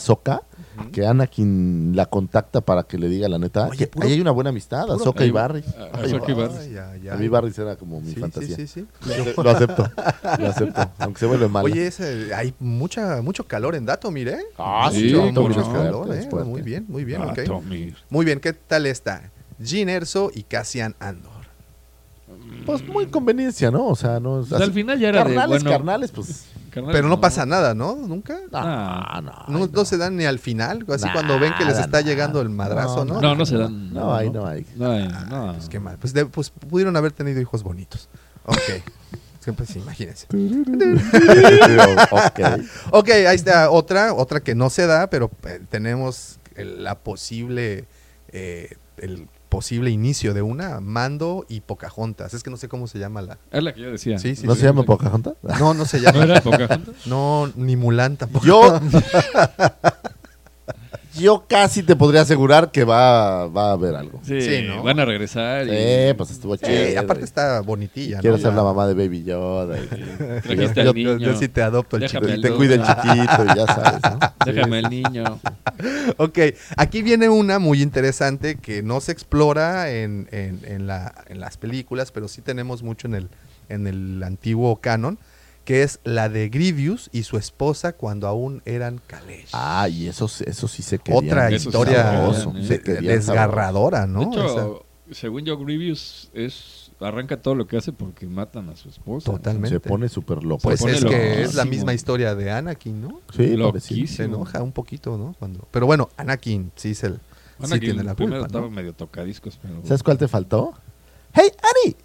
Ahsoka, 0.76 0.90
que 0.92 1.06
Anakin 1.06 1.92
la 1.96 2.06
contacta 2.06 2.60
para 2.60 2.82
que 2.84 2.98
le 2.98 3.08
diga 3.08 3.28
la 3.28 3.38
neta. 3.38 3.66
Oye, 3.68 3.86
puro- 3.86 4.06
ahí 4.06 4.12
hay 4.14 4.20
una 4.20 4.30
buena 4.30 4.50
amistad, 4.50 4.90
Ahsoka 4.90 5.24
y 5.24 5.30
Barry. 5.30 5.64
Ahsoka 5.92 6.30
y 6.30 6.34
Barry. 6.34 7.08
A 7.10 7.16
mí 7.16 7.28
Barry 7.28 7.52
era 7.56 7.76
como 7.76 8.00
mi 8.00 8.12
Sí, 8.12 8.20
fantasía. 8.20 8.56
Sí, 8.56 8.66
sí, 8.66 8.86
sí. 9.02 9.32
Lo, 9.36 9.42
lo 9.44 9.50
acepto, 9.50 9.90
lo 10.38 10.48
acepto, 10.48 10.90
aunque 10.98 11.20
se 11.20 11.26
vuelve 11.26 11.48
malo. 11.48 11.64
Oye, 11.66 11.86
ese- 11.86 12.34
hay 12.34 12.54
mucha, 12.58 13.20
mucho 13.22 13.44
calor 13.46 13.74
en 13.74 13.86
Dato, 13.86 14.10
mire. 14.10 14.38
Ah, 14.58 14.90
sí, 14.92 15.04
mucho, 15.14 15.34
cómo 15.34 15.48
mucho 15.48 15.60
no. 15.60 15.72
calor, 15.72 16.14
¿eh? 16.14 16.28
Muy 16.44 16.62
bien, 16.62 16.84
muy 16.88 17.04
bien, 17.04 17.22
ok. 17.22 17.40
Tommy. 17.44 17.94
Muy 18.10 18.24
bien, 18.24 18.40
¿qué 18.40 18.52
tal 18.52 18.86
está? 18.86 19.30
Jean 19.58 19.88
Erso 19.88 20.30
y 20.34 20.42
Cassian 20.42 20.94
Andor. 20.98 21.32
Pues 22.66 22.86
muy 22.88 23.06
conveniencia, 23.06 23.70
¿no? 23.70 23.86
O 23.86 23.94
sea, 23.94 24.18
no 24.18 24.40
es 24.40 24.48
Pues 24.48 24.60
al 24.60 24.72
final 24.72 24.98
ya 24.98 25.08
era 25.10 25.18
de, 25.20 25.24
carnales, 25.34 25.48
bueno, 25.62 25.70
carnales, 25.70 26.10
pues. 26.10 26.46
Carnal, 26.76 26.92
Pero 26.92 27.08
no 27.08 27.20
pasa 27.20 27.44
nada, 27.46 27.74
¿no? 27.74 27.96
¿Nunca? 27.96 28.34
No, 28.52 28.58
Ah. 28.58 29.20
no, 29.48 29.66
No, 29.66 29.84
se 29.84 29.96
dan 29.96 30.16
ni 30.16 30.24
al 30.24 30.38
final, 30.38 30.84
así 30.92 31.06
cuando 31.12 31.38
ven 31.40 31.52
que 31.58 31.64
les 31.64 31.78
está 31.78 32.00
llegando 32.00 32.40
el 32.40 32.48
madrazo, 32.50 33.04
¿no? 33.04 33.20
No, 33.20 33.34
no 33.34 33.44
se 33.46 33.56
dan. 33.56 33.92
No 33.92 34.14
hay, 34.14 34.30
no 34.30 34.46
hay. 34.46 34.66
No 34.76 34.90
hay, 34.90 35.08
no. 35.30 35.52
Pues 35.54 35.68
qué 35.68 35.80
mal. 35.80 35.96
Pues, 35.98 36.12
de- 36.12 36.26
pues 36.26 36.50
pudieron 36.50 36.96
haber 36.96 37.12
tenido 37.12 37.40
hijos 37.40 37.62
bonitos. 37.62 38.08
Ok. 38.44 38.58
Siempre 39.40 39.64
sí, 39.64 39.78
imagínense. 39.78 40.26
ok. 42.10 42.40
Ok, 42.90 43.08
ahí 43.10 43.36
está 43.36 43.70
otra, 43.70 44.12
otra 44.14 44.40
que 44.40 44.54
no 44.54 44.70
se 44.70 44.86
da, 44.86 45.08
pero 45.08 45.30
eh, 45.44 45.60
tenemos 45.68 46.38
la 46.56 46.96
posible, 46.96 47.84
eh, 48.32 48.76
el 48.96 49.28
posible 49.56 49.88
inicio 49.88 50.34
de 50.34 50.42
una, 50.42 50.80
Mando 50.80 51.46
y 51.48 51.62
Pocahontas. 51.62 52.34
Es 52.34 52.42
que 52.42 52.50
no 52.50 52.58
sé 52.58 52.68
cómo 52.68 52.86
se 52.88 52.98
llama 52.98 53.22
la... 53.22 53.38
Es 53.50 53.62
la 53.62 53.72
que 53.72 53.80
yo 53.80 53.90
decía. 53.90 54.18
Sí, 54.18 54.36
sí, 54.36 54.46
¿No 54.46 54.52
sí. 54.54 54.60
se 54.60 54.66
llama 54.66 54.82
Pocahontas? 54.82 55.32
No, 55.58 55.72
no 55.72 55.86
se 55.86 55.98
¿No 56.02 56.12
llama. 56.12 56.24
era 56.24 56.40
Pocahontas? 56.42 56.94
No, 57.06 57.50
ni 57.56 57.74
Mulan 57.74 58.18
tampoco. 58.18 58.44
Yo, 58.44 58.78
yo 61.18 61.44
casi 61.48 61.82
te 61.82 61.96
podría 61.96 62.22
asegurar 62.22 62.70
que 62.70 62.84
va, 62.84 63.48
va 63.48 63.70
a 63.70 63.72
haber 63.72 63.94
algo. 63.96 64.20
Sí, 64.22 64.40
Sí, 64.42 64.62
¿no? 64.66 64.82
van 64.82 65.00
a 65.00 65.04
regresar. 65.04 65.66
y 65.66 65.70
Eh, 65.72 66.14
pues 66.16 66.30
estuvo 66.30 66.56
Sí, 66.56 66.64
chido. 66.66 67.00
aparte 67.00 67.24
está 67.24 67.60
bonitilla, 67.60 68.20
Quiero 68.20 68.36
¿no? 68.36 68.42
ser 68.42 68.52
Ya. 68.52 68.56
la 68.56 68.62
mamá 68.62 68.86
de 68.86 68.94
Baby 68.94 69.24
Yoda. 69.24 69.78
y- 69.78 69.86
Trajiste 70.42 70.74
Yo, 70.74 70.80
al 70.80 70.86
yo- 70.86 70.92
niño. 70.94 71.18
yo 71.18 71.36
sí 71.36 71.48
te 71.48 71.62
adopto 71.62 71.96
el 71.96 72.02
Déjame 72.02 72.26
chico. 72.26 72.34
el 72.36 72.42
te 72.42 72.50
cuida 72.52 72.74
el 72.74 72.82
chiquito 72.82 73.44
y 73.44 73.56
ya 73.56 73.66
sabes, 73.66 74.00
¿no? 74.02 74.18
Déjame 74.46 74.78
el 74.80 74.90
niño. 74.90 75.40
Ok, 76.18 76.38
aquí 76.76 77.02
viene 77.02 77.28
una 77.28 77.58
muy 77.58 77.82
interesante 77.82 78.56
que 78.56 78.82
no 78.82 79.00
se 79.00 79.12
explora 79.12 79.90
en, 79.90 80.28
en- 80.32 80.60
en 80.64 80.86
la- 80.86 81.14
en 81.28 81.40
las 81.40 81.56
películas, 81.56 82.12
pero 82.12 82.28
sí 82.28 82.40
tenemos 82.42 82.82
mucho 82.82 83.06
en 83.08 83.14
el, 83.14 83.28
en 83.68 83.86
el 83.86 84.22
antiguo 84.22 84.76
canon, 84.76 85.18
que 85.66 85.82
es 85.82 85.98
la 86.04 86.28
de 86.30 86.48
Grievous 86.48 87.10
y 87.12 87.24
su 87.24 87.36
esposa 87.36 87.92
cuando 87.92 88.28
aún 88.28 88.62
eran 88.64 89.00
Kalesh. 89.06 89.50
Ah, 89.52 89.88
y 89.90 90.06
eso, 90.06 90.24
eso 90.46 90.68
sí 90.68 90.82
se 90.82 90.98
quería. 91.00 91.18
Otra 91.20 91.48
Eso 91.50 91.68
historia 91.68 92.02
sabroso, 92.04 92.52
de- 92.52 92.60
¿eh? 92.60 92.66
Se 92.68 92.80
querían 92.80 93.14
desgarradora, 93.16 94.06
¿no? 94.06 94.20
de 94.20 94.26
hecho, 94.26 94.86
O 95.08 95.12
según 95.12 95.44
yo, 95.44 95.58
Grievous 95.58 96.30
es, 96.34 96.92
arranca 97.00 97.42
todo 97.42 97.56
lo 97.56 97.66
que 97.66 97.76
hace 97.76 97.92
porque 97.92 98.26
matan 98.26 98.68
a 98.68 98.76
su 98.76 98.88
esposa. 98.88 99.30
Totalmente. 99.30 99.70
Se 99.70 99.80
pone 99.80 100.08
súper 100.08 100.44
loco. 100.44 100.62
pues 100.62 100.80
es 100.82 101.04
que 101.04 101.42
es 101.42 101.54
la 101.54 101.64
misma 101.64 101.92
historia 101.94 102.34
de 102.36 102.50
Anakin, 102.52 103.02
¿no? 103.02 103.20
Sí, 103.36 103.56
Loquísimo. 103.56 104.06
Se 104.06 104.22
enoja 104.24 104.62
un 104.62 104.72
poquito, 104.72 105.18
¿no? 105.18 105.34
Cuando, 105.38 105.66
pero 105.72 105.86
bueno, 105.86 106.08
Anakin 106.16 106.70
sí, 106.76 106.92
es 106.92 107.02
el, 107.02 107.14
sí 107.14 107.20
Anakin 107.64 107.80
tiene 107.80 108.02
la 108.04 108.14
primero 108.14 108.36
culpa, 108.38 108.46
estaba 108.46 108.64
¿no? 108.66 108.70
medio 108.70 108.92
tocadiscos, 108.94 109.58
pero... 109.60 109.80
¿Sabes 109.84 110.02
cuál 110.04 110.16
te 110.16 110.28
faltó? 110.28 110.74
¡Hey, 111.36 111.50
Annie! 111.62 111.96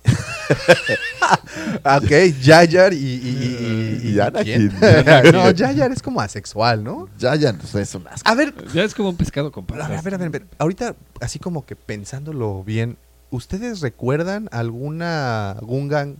Ah, 1.21 1.97
Ok, 2.03 2.11
Yayar 2.41 2.91
y, 2.93 2.97
y, 2.97 3.99
y, 4.03 4.09
y- 4.09 4.19
Anakin. 4.19 4.69
¿quién? 4.69 5.31
no, 5.31 5.51
Yayar 5.51 5.91
es 5.93 6.01
como 6.01 6.19
asexual, 6.19 6.83
¿no? 6.83 7.07
Ya, 7.17 7.35
ya, 7.35 7.53
pues 7.53 7.73
es 7.75 7.95
un 7.95 8.05
asco. 8.07 8.29
A 8.29 8.35
ver, 8.35 8.53
Ya 8.73 8.83
es 8.83 8.93
como 8.93 9.09
un 9.09 9.15
pescado 9.17 9.51
con 9.51 9.65
a 9.71 9.87
ver, 9.87 9.97
a 9.97 10.01
ver, 10.01 10.13
a 10.15 10.17
ver, 10.17 10.27
a 10.27 10.29
ver. 10.31 10.47
Ahorita, 10.57 10.95
así 11.21 11.39
como 11.39 11.65
que 11.65 11.75
pensándolo 11.77 12.61
bien, 12.65 12.97
¿ustedes 13.29 13.79
recuerdan 13.79 14.49
alguna 14.51 15.55
Gungan 15.61 16.17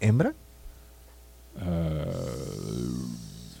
hembra? 0.00 0.32
Ah, 1.60 2.06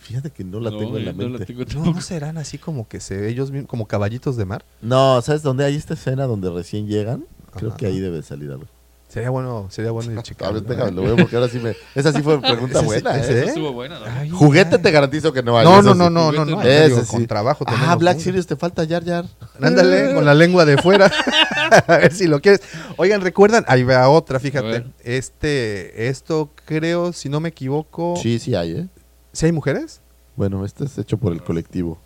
Fíjate 0.00 0.30
que 0.30 0.42
no 0.42 0.58
la 0.58 0.70
No, 0.70 0.78
tengo 0.78 0.96
en 0.96 1.04
la 1.04 1.12
no 1.12 1.22
la 1.24 1.28
mente. 1.38 1.46
tengo 1.46 1.60
No, 1.60 1.66
tampoco. 1.66 1.90
¿no 1.96 2.00
serán 2.00 2.38
así 2.38 2.58
como 2.58 2.88
que 2.88 2.98
se 3.00 3.28
ellos 3.28 3.50
mismos, 3.50 3.68
como 3.68 3.86
caballitos 3.86 4.36
de 4.36 4.44
mar. 4.44 4.64
No, 4.80 5.20
¿sabes 5.22 5.42
dónde 5.42 5.64
hay 5.64 5.76
esta 5.76 5.94
escena 5.94 6.24
donde 6.24 6.50
recién 6.50 6.88
llegan? 6.88 7.26
Creo 7.54 7.70
Ajá. 7.70 7.76
que 7.78 7.86
ahí 7.86 7.98
debe 8.00 8.22
salir 8.22 8.50
algo. 8.50 8.66
Sería 9.08 9.30
bueno, 9.30 9.66
sería 9.70 9.90
bueno 9.90 10.12
ir 10.12 10.18
A 10.20 10.22
checando. 10.22 10.54
ver, 10.54 10.62
déjame, 10.62 10.92
lo 10.92 11.02
veo 11.02 11.16
porque 11.16 11.34
ahora 11.34 11.48
sí 11.48 11.58
me... 11.58 11.74
Esa 11.96 12.12
sí 12.12 12.22
fue 12.22 12.40
pregunta 12.40 12.80
buena, 12.80 13.16
ese, 13.18 13.40
¿eh? 13.40 13.44
Estuvo 13.48 13.72
buena, 13.72 13.98
¿no? 13.98 14.04
Ay, 14.06 14.30
Juguete 14.30 14.76
ay. 14.76 14.82
te 14.82 14.90
garantizo 14.92 15.32
que 15.32 15.42
no 15.42 15.58
hay. 15.58 15.64
No, 15.64 15.82
no, 15.82 15.96
no, 15.96 16.08
no, 16.08 16.30
no, 16.30 16.44
no. 16.44 16.62
Ese 16.62 16.90
Digo, 16.90 17.00
sí. 17.00 17.06
Con 17.08 17.26
trabajo 17.26 17.64
Ah, 17.66 17.96
Black 17.96 18.18
uno. 18.18 18.24
Series, 18.24 18.46
te 18.46 18.54
falta 18.54 18.84
Yar 18.84 19.02
Yar. 19.02 19.24
Ándale, 19.60 20.14
con 20.14 20.24
la 20.24 20.32
lengua 20.34 20.64
de 20.64 20.76
fuera. 20.78 21.10
a 21.88 21.96
ver 21.96 22.12
si 22.12 22.28
lo 22.28 22.40
quieres. 22.40 22.60
Oigan, 22.98 23.20
recuerdan, 23.20 23.64
ahí 23.66 23.82
va 23.82 24.08
otra, 24.08 24.36
A 24.36 24.40
fíjate. 24.40 24.84
Este, 25.02 26.06
esto 26.08 26.50
creo, 26.64 27.12
si 27.12 27.28
no 27.28 27.40
me 27.40 27.48
equivoco. 27.48 28.14
Sí, 28.22 28.38
sí 28.38 28.54
hay, 28.54 28.72
¿eh? 28.76 28.86
¿Sí 29.32 29.46
hay 29.46 29.50
mujeres? 29.52 30.00
Bueno, 30.36 30.64
este 30.64 30.84
es 30.84 30.96
hecho 30.98 31.18
por 31.18 31.32
el 31.32 31.42
colectivo. 31.42 31.98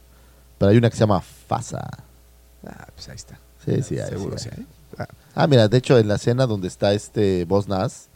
Pero 0.56 0.70
hay 0.70 0.78
una 0.78 0.88
que 0.88 0.96
se 0.96 1.00
llama 1.00 1.20
Fasa. 1.20 1.86
Ah, 2.66 2.86
pues 2.94 3.10
ahí 3.10 3.16
está. 3.16 3.38
Sí, 3.62 3.82
sí 3.82 3.98
hay. 3.98 4.08
Seguro 4.08 4.38
sí 4.38 4.48
sí 4.48 4.50
hay. 4.56 4.66
Ah, 5.34 5.46
mira, 5.46 5.68
de 5.68 5.76
hecho, 5.78 5.98
en 5.98 6.08
la 6.08 6.14
escena 6.16 6.46
donde 6.46 6.68
está 6.68 6.92
este 6.92 7.44
Boss 7.44 7.68
Nass, 7.68 8.08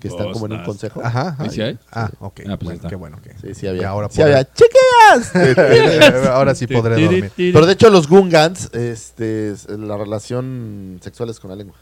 que 0.00 0.08
están 0.08 0.26
Boss 0.26 0.32
como 0.34 0.46
en 0.46 0.52
un 0.60 0.64
consejo. 0.64 1.00
Ajá. 1.02 1.28
ajá. 1.28 1.42
¿Ahí 1.44 1.50
sí 1.50 1.62
hay? 1.62 1.78
Ah, 1.90 2.10
ok. 2.20 2.40
Ah, 2.48 2.56
pues 2.56 2.58
bueno, 2.60 2.72
está. 2.76 2.88
qué 2.88 2.94
bueno 2.96 3.18
que. 3.22 3.30
Sí, 3.38 3.54
sí 3.54 3.66
había. 3.66 3.88
Ahora 3.88 4.08
sí 4.10 4.20
había. 4.22 4.42
podré- 4.42 5.28
¡Chiquillas! 5.32 6.26
Ahora 6.28 6.54
sí 6.54 6.66
podré 6.66 7.02
dormir. 7.02 7.32
Pero 7.36 7.64
de 7.66 7.72
hecho, 7.72 7.88
los 7.90 8.08
Gungans, 8.08 8.70
este, 8.74 9.52
es- 9.52 9.68
la 9.68 9.96
relación 9.96 10.98
sexual 11.02 11.30
es 11.30 11.40
con 11.40 11.50
la 11.50 11.56
lengua. 11.56 11.76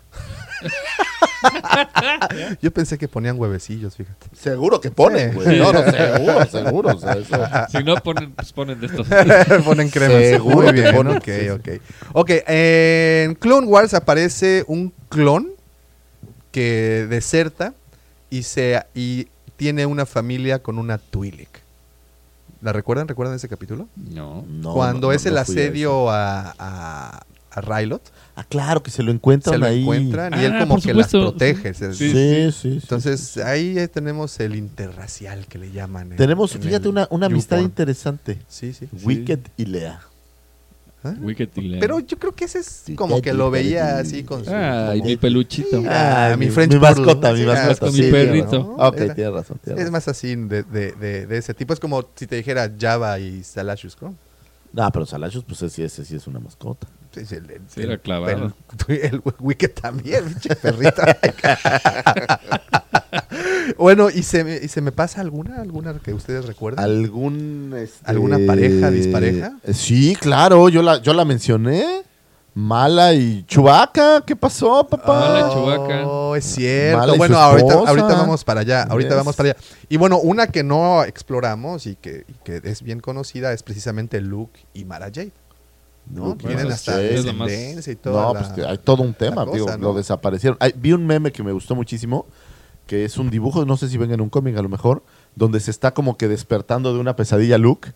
Yo 2.62 2.70
pensé 2.72 2.98
que 2.98 3.08
ponían 3.08 3.38
huevecillos, 3.38 3.96
fíjate. 3.96 4.26
Seguro 4.34 4.80
que 4.80 4.90
ponen, 4.90 5.30
Sí. 5.30 5.36
güey. 5.36 5.58
No, 5.58 5.72
no, 5.72 5.82
seguro, 5.90 6.46
seguro. 6.48 6.96
o 6.96 6.98
sea, 6.98 7.12
eso- 7.68 7.78
Si 7.78 7.84
no 7.84 7.96
ponen, 7.96 8.32
pues 8.32 8.52
ponen 8.52 8.80
de 8.80 8.86
estos. 8.86 9.06
ponen 9.64 9.90
crema. 9.90 10.18
Seguro 10.20 10.56
Muy 10.56 10.66
que 10.66 10.72
bien, 10.82 10.94
ponen, 10.94 11.16
ok, 11.16 11.24
sí, 11.24 11.32
sí. 11.40 11.48
ok. 11.50 11.68
Ok, 12.12 12.30
en 12.46 13.34
Clone 13.34 13.66
Wars 13.66 13.94
aparece 13.94 14.64
un 14.66 14.92
clon 15.08 15.50
que 16.50 17.06
deserta 17.08 17.74
y, 18.30 18.42
se, 18.44 18.82
y 18.94 19.28
tiene 19.56 19.86
una 19.86 20.06
familia 20.06 20.60
con 20.62 20.78
una 20.78 20.98
Twi'lek. 20.98 21.62
¿La 22.62 22.72
recuerdan? 22.72 23.06
¿Recuerdan 23.08 23.36
ese 23.36 23.48
capítulo? 23.48 23.88
No. 23.96 24.44
no, 24.48 24.72
Cuando 24.72 25.08
no, 25.08 25.12
es 25.12 25.24
no, 25.24 25.28
el 25.30 25.34
no 25.34 25.44
fui 25.44 25.54
a 25.56 25.60
eso. 25.60 25.68
asedio 25.68 26.10
a, 26.10 26.54
a, 26.58 27.22
a 27.50 27.60
Rylot, 27.60 28.02
Ah, 28.36 28.42
claro, 28.42 28.82
que 28.82 28.90
se 28.90 29.02
lo 29.04 29.12
encuentran 29.12 29.54
se 29.54 29.58
lo 29.60 29.66
ahí. 29.66 29.82
encuentran 29.82 30.32
y 30.40 30.44
él 30.44 30.52
Ah, 30.54 30.60
como 30.60 30.74
por 30.74 30.82
que 30.84 30.92
las 30.92 31.08
protege. 31.08 31.72
Sí, 31.72 31.92
Sí, 31.92 32.10
sí. 32.10 32.52
sí, 32.52 32.78
Entonces 32.82 33.36
ahí 33.36 33.76
tenemos 33.92 34.40
el 34.40 34.56
interracial 34.56 35.46
que 35.46 35.58
le 35.58 35.70
llaman. 35.70 36.10
en- 36.12 36.18
Tenemos, 36.18 36.52
en 36.56 36.62
fíjate, 36.62 36.88
una, 36.88 37.06
una 37.10 37.26
amistad 37.26 37.58
interesante. 37.60 38.38
Sí, 38.48 38.72
sí. 38.72 38.88
Wicked 39.04 39.38
y 39.56 39.66
Lea. 39.66 40.00
¿Ah? 41.04 41.14
Wicked 41.20 41.48
y 41.54 41.60
Lea. 41.60 41.80
Pero 41.80 42.00
yo 42.00 42.18
creo 42.18 42.32
que 42.32 42.46
ese 42.46 42.58
es 42.58 42.84
como 42.96 43.20
que 43.22 43.32
lo 43.34 43.50
veía 43.52 43.98
así 43.98 44.24
con 44.24 44.44
su... 44.44 44.50
Ay, 44.52 44.98
como- 44.98 45.10
mi 45.10 45.16
peluchito. 45.16 45.82
Ah, 45.86 46.34
mi 46.36 46.46
mi, 46.46 46.50
French 46.50 46.72
mi 46.72 46.80
Poodle. 46.80 46.94
mascota, 47.04 47.32
mi 47.34 47.38
Sí, 47.40 47.44
mascota. 47.46 47.92
mi 47.92 48.02
perrito. 48.10 48.74
Ok, 48.78 48.96
tienes 49.14 49.32
razón. 49.32 49.58
tienes 49.62 49.66
Es 49.66 49.76
razón. 49.76 49.92
más 49.92 50.08
así 50.08 50.34
de, 50.34 50.62
de, 50.64 50.92
de, 50.92 51.26
de 51.26 51.38
ese 51.38 51.54
tipo. 51.54 51.72
Es 51.72 51.78
como 51.78 52.04
si 52.16 52.26
te 52.26 52.34
dijera 52.36 52.68
Java 52.80 53.18
y 53.20 53.44
Salashus, 53.44 53.96
¿no? 54.00 54.14
No, 54.72 54.90
pero 54.90 55.06
Salachos, 55.06 55.44
pues 55.44 55.62
ese, 55.62 55.84
ese 55.84 56.04
sí 56.04 56.16
es 56.16 56.26
una 56.26 56.40
mascota. 56.40 56.88
El, 57.20 57.50
el- 57.50 57.62
Sí, 57.68 57.82
era 57.82 57.98
clavado. 57.98 58.54
El, 58.88 58.94
el 59.02 59.22
Wicked 59.40 59.72
también, 59.72 60.24
perrita. 60.62 61.18
bueno, 63.78 64.10
¿y 64.10 64.22
se, 64.22 64.44
me, 64.44 64.56
¿y 64.56 64.68
se 64.68 64.80
me 64.80 64.92
pasa 64.92 65.20
alguna? 65.20 65.60
¿Alguna 65.60 65.94
que 65.98 66.12
ustedes 66.12 66.46
recuerden? 66.46 66.84
¿Algún. 66.84 67.74
este, 67.76 67.98
¿Alguna 68.10 68.38
pareja 68.46 68.90
dispareja? 68.90 69.52
Sí, 69.72 70.16
claro, 70.20 70.68
yo 70.68 70.82
la, 70.82 71.00
yo 71.00 71.12
la 71.14 71.24
mencioné. 71.24 72.02
Mala 72.56 73.12
y 73.14 73.42
Chubaca, 73.48 74.22
¿qué 74.24 74.36
pasó, 74.36 74.86
papá? 74.86 75.18
Mala 75.18 75.40
y 75.40 75.54
Chewbacca. 75.54 76.06
Oh, 76.06 76.36
es 76.36 76.44
cierto. 76.44 76.98
Mala 76.98 77.10
y 77.10 77.14
su 77.14 77.18
bueno, 77.18 77.36
ahorita, 77.36 77.74
ahorita 77.74 78.06
vamos 78.14 78.44
para 78.44 78.60
allá. 78.60 78.84
Ahorita 78.84 79.08
Yes. 79.10 79.16
vamos 79.16 79.34
para 79.34 79.48
allá. 79.50 79.58
Y 79.88 79.96
bueno, 79.96 80.18
una 80.20 80.46
que 80.46 80.62
no 80.62 81.02
exploramos 81.02 81.88
y 81.88 81.96
que, 81.96 82.24
y 82.28 82.32
que 82.44 82.60
es 82.62 82.82
bien 82.82 83.00
conocida 83.00 83.52
es 83.52 83.64
precisamente 83.64 84.20
Luke 84.20 84.60
y 84.72 84.84
Mara 84.84 85.06
Jade. 85.06 85.32
¿No? 86.12 86.28
No, 86.28 86.36
Tienen 86.36 86.64
pues, 86.66 86.74
hasta 86.74 86.96
lo 87.00 87.32
más- 87.34 87.48
descendencia 87.48 87.92
y 87.92 87.96
todo. 87.96 88.20
No, 88.34 88.38
pues 88.40 88.52
que 88.52 88.64
hay 88.64 88.78
todo 88.78 89.02
un 89.02 89.14
tema, 89.14 89.44
la 89.44 89.52
digo, 89.52 89.66
lo 89.78 89.94
desaparecieron. 89.94 90.56
Hay- 90.60 90.74
vi 90.76 90.92
un 90.92 91.06
meme 91.06 91.32
que 91.32 91.42
me 91.42 91.52
gustó 91.52 91.74
muchísimo, 91.74 92.26
que 92.86 93.04
es 93.04 93.16
un 93.16 93.30
dibujo, 93.30 93.64
no 93.64 93.76
sé 93.76 93.88
si 93.88 93.96
venga 93.96 94.14
en 94.14 94.20
un 94.20 94.28
cómic 94.28 94.56
a 94.58 94.62
lo 94.62 94.68
mejor, 94.68 95.02
donde 95.34 95.60
se 95.60 95.70
está 95.70 95.94
como 95.94 96.16
que 96.18 96.28
despertando 96.28 96.92
de 96.92 97.00
una 97.00 97.16
pesadilla 97.16 97.56
Luke 97.58 97.92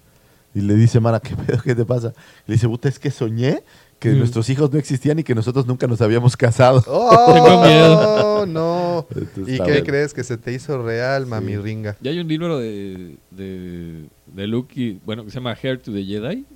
y 0.54 0.62
le 0.62 0.74
dice, 0.74 0.98
Mara, 1.00 1.20
¿qué 1.20 1.36
pedo? 1.36 1.60
¿Qué 1.62 1.74
te 1.74 1.84
pasa? 1.84 2.14
Y 2.46 2.52
le 2.52 2.54
dice, 2.54 2.66
puta, 2.68 2.88
es 2.88 2.98
que 2.98 3.10
soñé 3.10 3.62
que 3.98 4.10
Mm. 4.10 4.18
nuestros 4.18 4.48
hijos 4.48 4.72
no 4.72 4.78
existían 4.78 5.18
y 5.18 5.24
que 5.24 5.34
nosotros 5.34 5.66
nunca 5.66 5.86
nos 5.86 6.00
habíamos 6.00 6.36
casado. 6.36 6.82
¡Oh, 6.86 7.32
Tengo 7.34 7.62
miedo. 7.62 8.46
no! 8.46 9.06
Entonces, 9.14 9.56
¿Y 9.56 9.62
qué 9.62 9.82
crees? 9.82 10.14
Que 10.14 10.24
se 10.24 10.38
te 10.38 10.52
hizo 10.52 10.80
real, 10.82 11.26
mami 11.26 11.56
ringa. 11.56 11.96
Ya 12.00 12.10
hay 12.12 12.20
un 12.20 12.28
libro 12.28 12.58
de, 12.58 13.16
de, 13.30 14.06
de 14.26 14.46
Luke 14.46 14.72
y, 14.80 15.00
bueno, 15.04 15.24
que 15.24 15.30
se 15.30 15.34
llama 15.34 15.54
Hair 15.60 15.82
to 15.82 15.92
the 15.92 16.02
Jedi, 16.04 16.46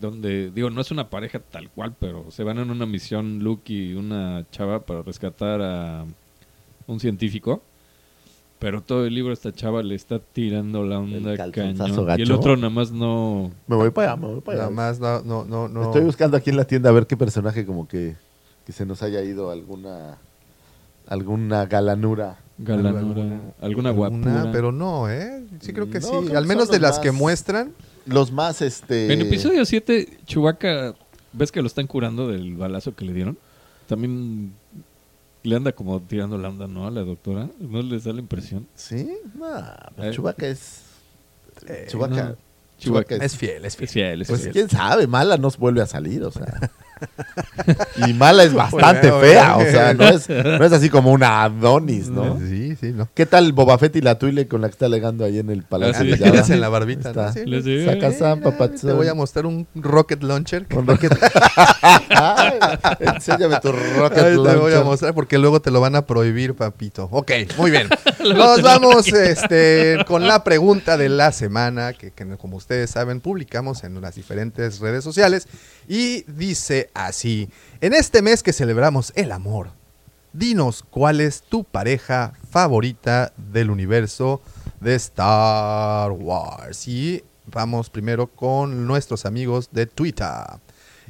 donde, 0.00 0.50
digo, 0.50 0.70
no 0.70 0.80
es 0.80 0.90
una 0.90 1.10
pareja 1.10 1.38
tal 1.38 1.70
cual, 1.70 1.94
pero 1.98 2.30
se 2.30 2.42
van 2.44 2.58
en 2.58 2.70
una 2.70 2.86
misión 2.86 3.40
Luke 3.40 3.72
y 3.72 3.94
una 3.94 4.44
chava 4.50 4.80
para 4.80 5.02
rescatar 5.02 5.60
a 5.62 6.04
un 6.86 7.00
científico. 7.00 7.62
Pero 8.60 8.82
todo 8.82 9.04
el 9.04 9.14
libro 9.14 9.30
a 9.30 9.34
esta 9.34 9.52
chava 9.52 9.82
le 9.82 9.94
está 9.94 10.18
tirando 10.20 10.84
la 10.84 10.98
onda. 10.98 11.34
Y 12.16 12.22
el 12.22 12.32
otro 12.32 12.56
nada 12.56 12.70
más 12.70 12.92
no... 12.92 13.50
Me 13.66 13.76
voy 13.76 13.90
para 13.90 14.12
allá, 14.12 14.20
me 14.20 14.26
voy 14.28 14.40
para 14.40 14.56
Nada 14.56 14.66
allá. 14.68 14.74
más, 14.76 15.00
no, 15.00 15.22
no, 15.22 15.44
no. 15.44 15.68
no. 15.68 15.82
Estoy 15.84 16.02
buscando 16.02 16.36
aquí 16.36 16.50
en 16.50 16.56
la 16.56 16.64
tienda 16.64 16.88
a 16.88 16.92
ver 16.92 17.06
qué 17.06 17.16
personaje 17.16 17.66
como 17.66 17.86
que, 17.86 18.14
que 18.64 18.72
se 18.72 18.86
nos 18.86 19.02
haya 19.02 19.22
ido 19.22 19.50
alguna 19.50 20.16
alguna 21.06 21.66
galanura. 21.66 22.38
Galanura, 22.56 23.00
alguna 23.00 23.40
Alguna, 23.60 23.90
guapura. 23.90 24.50
pero 24.52 24.70
no, 24.72 25.10
¿eh? 25.10 25.44
Sí 25.60 25.72
creo 25.72 25.90
que 25.90 25.98
No, 26.00 26.06
sí. 26.06 26.26
creo 26.28 26.38
Al 26.38 26.46
menos 26.46 26.70
de 26.70 26.78
las 26.78 26.98
que 27.00 27.10
muestran. 27.10 27.72
Los 28.06 28.32
más, 28.32 28.60
este... 28.62 29.12
En 29.12 29.20
episodio 29.22 29.64
7, 29.64 30.18
Chewbacca, 30.26 30.94
¿ves 31.32 31.50
que 31.52 31.60
lo 31.60 31.66
están 31.66 31.86
curando 31.86 32.28
del 32.28 32.54
balazo 32.56 32.94
que 32.94 33.04
le 33.04 33.12
dieron? 33.12 33.38
También 33.86 34.52
le 35.42 35.56
anda 35.56 35.72
como 35.72 36.00
tirando 36.00 36.36
la 36.38 36.48
onda, 36.48 36.66
¿no? 36.66 36.86
A 36.86 36.90
la 36.90 37.02
doctora. 37.02 37.48
¿No 37.58 37.82
les 37.82 38.04
da 38.04 38.12
la 38.12 38.20
impresión? 38.20 38.66
¿Sí? 38.74 39.10
Nah, 39.38 39.62
pero 39.96 40.10
Eh, 40.10 40.14
Chewbacca 40.14 40.46
es... 40.48 40.80
eh, 41.66 41.86
Chewbacca, 41.88 42.28
no. 42.30 42.36
Chewbacca 42.78 43.16
Es 43.16 43.36
fiel, 43.36 43.64
es 43.64 43.76
fiel. 43.76 43.84
Es 43.86 43.92
fiel, 43.92 44.22
es 44.22 44.28
Pues 44.28 44.40
fiel. 44.42 44.52
quién 44.52 44.68
sabe, 44.70 45.06
Mala 45.06 45.36
nos 45.36 45.56
vuelve 45.58 45.80
a 45.82 45.86
salir, 45.86 46.22
o 46.24 46.30
sea. 46.30 46.70
y 48.06 48.12
Mala 48.14 48.44
es 48.44 48.54
bastante 48.54 49.10
Bueno, 49.10 49.20
fea, 49.20 49.56
o 49.56 49.62
sea, 49.62 49.94
no 49.94 50.04
es, 50.04 50.28
no 50.28 50.64
es 50.64 50.72
así 50.72 50.90
como 50.90 51.12
una 51.12 51.42
Adonis, 51.44 52.08
¿no? 52.08 52.38
Sí, 52.38 52.76
sí, 52.80 52.92
¿no? 52.92 53.08
¿Qué 53.14 53.26
tal 53.26 53.52
Boba 53.52 53.78
Fett 53.78 53.96
y 53.96 54.00
la 54.00 54.18
Twile 54.18 54.48
con 54.48 54.60
la 54.60 54.68
que 54.68 54.72
está 54.72 54.86
alegando 54.86 55.24
ahí 55.24 55.38
en 55.38 55.50
el 55.50 55.62
palacio? 55.62 55.96
Ah, 55.96 56.04
sí. 56.04 56.10
de 56.10 56.16
Te 56.16 56.24
Jabba? 56.24 56.40
hacen 56.40 56.60
la 56.60 56.68
barbita, 56.68 57.12
¿no? 57.12 57.32
Sí, 57.32 57.44
Sam, 58.18 58.40
Te 58.80 58.92
voy 58.92 59.08
a 59.08 59.14
mostrar 59.14 59.46
un 59.46 59.66
rocket 59.74 60.22
launcher. 60.22 60.66
Un 60.74 60.86
rocket. 60.86 61.12
Ay, 62.10 62.58
enséñame 63.00 63.58
tu 63.60 63.72
rocket 63.72 64.18
Ahí 64.18 64.32
te 64.32 64.36
voy 64.36 64.48
a 64.48 64.54
launcher. 64.54 64.84
mostrar 64.84 65.14
porque 65.14 65.38
luego 65.38 65.60
te 65.60 65.70
lo 65.70 65.80
van 65.80 65.96
a 65.96 66.06
prohibir, 66.06 66.54
papito. 66.54 67.08
Ok, 67.10 67.32
muy 67.58 67.70
bien. 67.70 67.88
Nos 68.36 68.62
vamos 68.62 69.08
este, 69.08 69.98
con 70.06 70.26
la 70.26 70.44
pregunta 70.44 70.96
de 70.96 71.08
la 71.08 71.32
semana, 71.32 71.92
que, 71.92 72.10
que 72.10 72.24
como 72.36 72.56
ustedes 72.56 72.90
saben, 72.90 73.20
publicamos 73.20 73.84
en 73.84 74.00
las 74.00 74.14
diferentes 74.14 74.80
redes 74.80 75.04
sociales. 75.04 75.46
Y 75.88 76.22
dice 76.30 76.90
así, 76.94 77.50
en 77.80 77.92
este 77.92 78.22
mes 78.22 78.42
que 78.42 78.52
celebramos 78.52 79.12
el 79.16 79.32
amor, 79.32 79.70
dinos 80.32 80.84
cuál 80.88 81.20
es 81.20 81.42
tu 81.42 81.64
pareja 81.64 82.32
favorita 82.50 83.32
del 83.36 83.70
universo 83.70 84.40
de 84.80 84.94
Star 84.94 86.10
Wars. 86.12 86.88
Y 86.88 87.22
vamos 87.46 87.90
primero 87.90 88.26
con 88.28 88.86
nuestros 88.86 89.26
amigos 89.26 89.68
de 89.72 89.86
Twitter. 89.86 90.60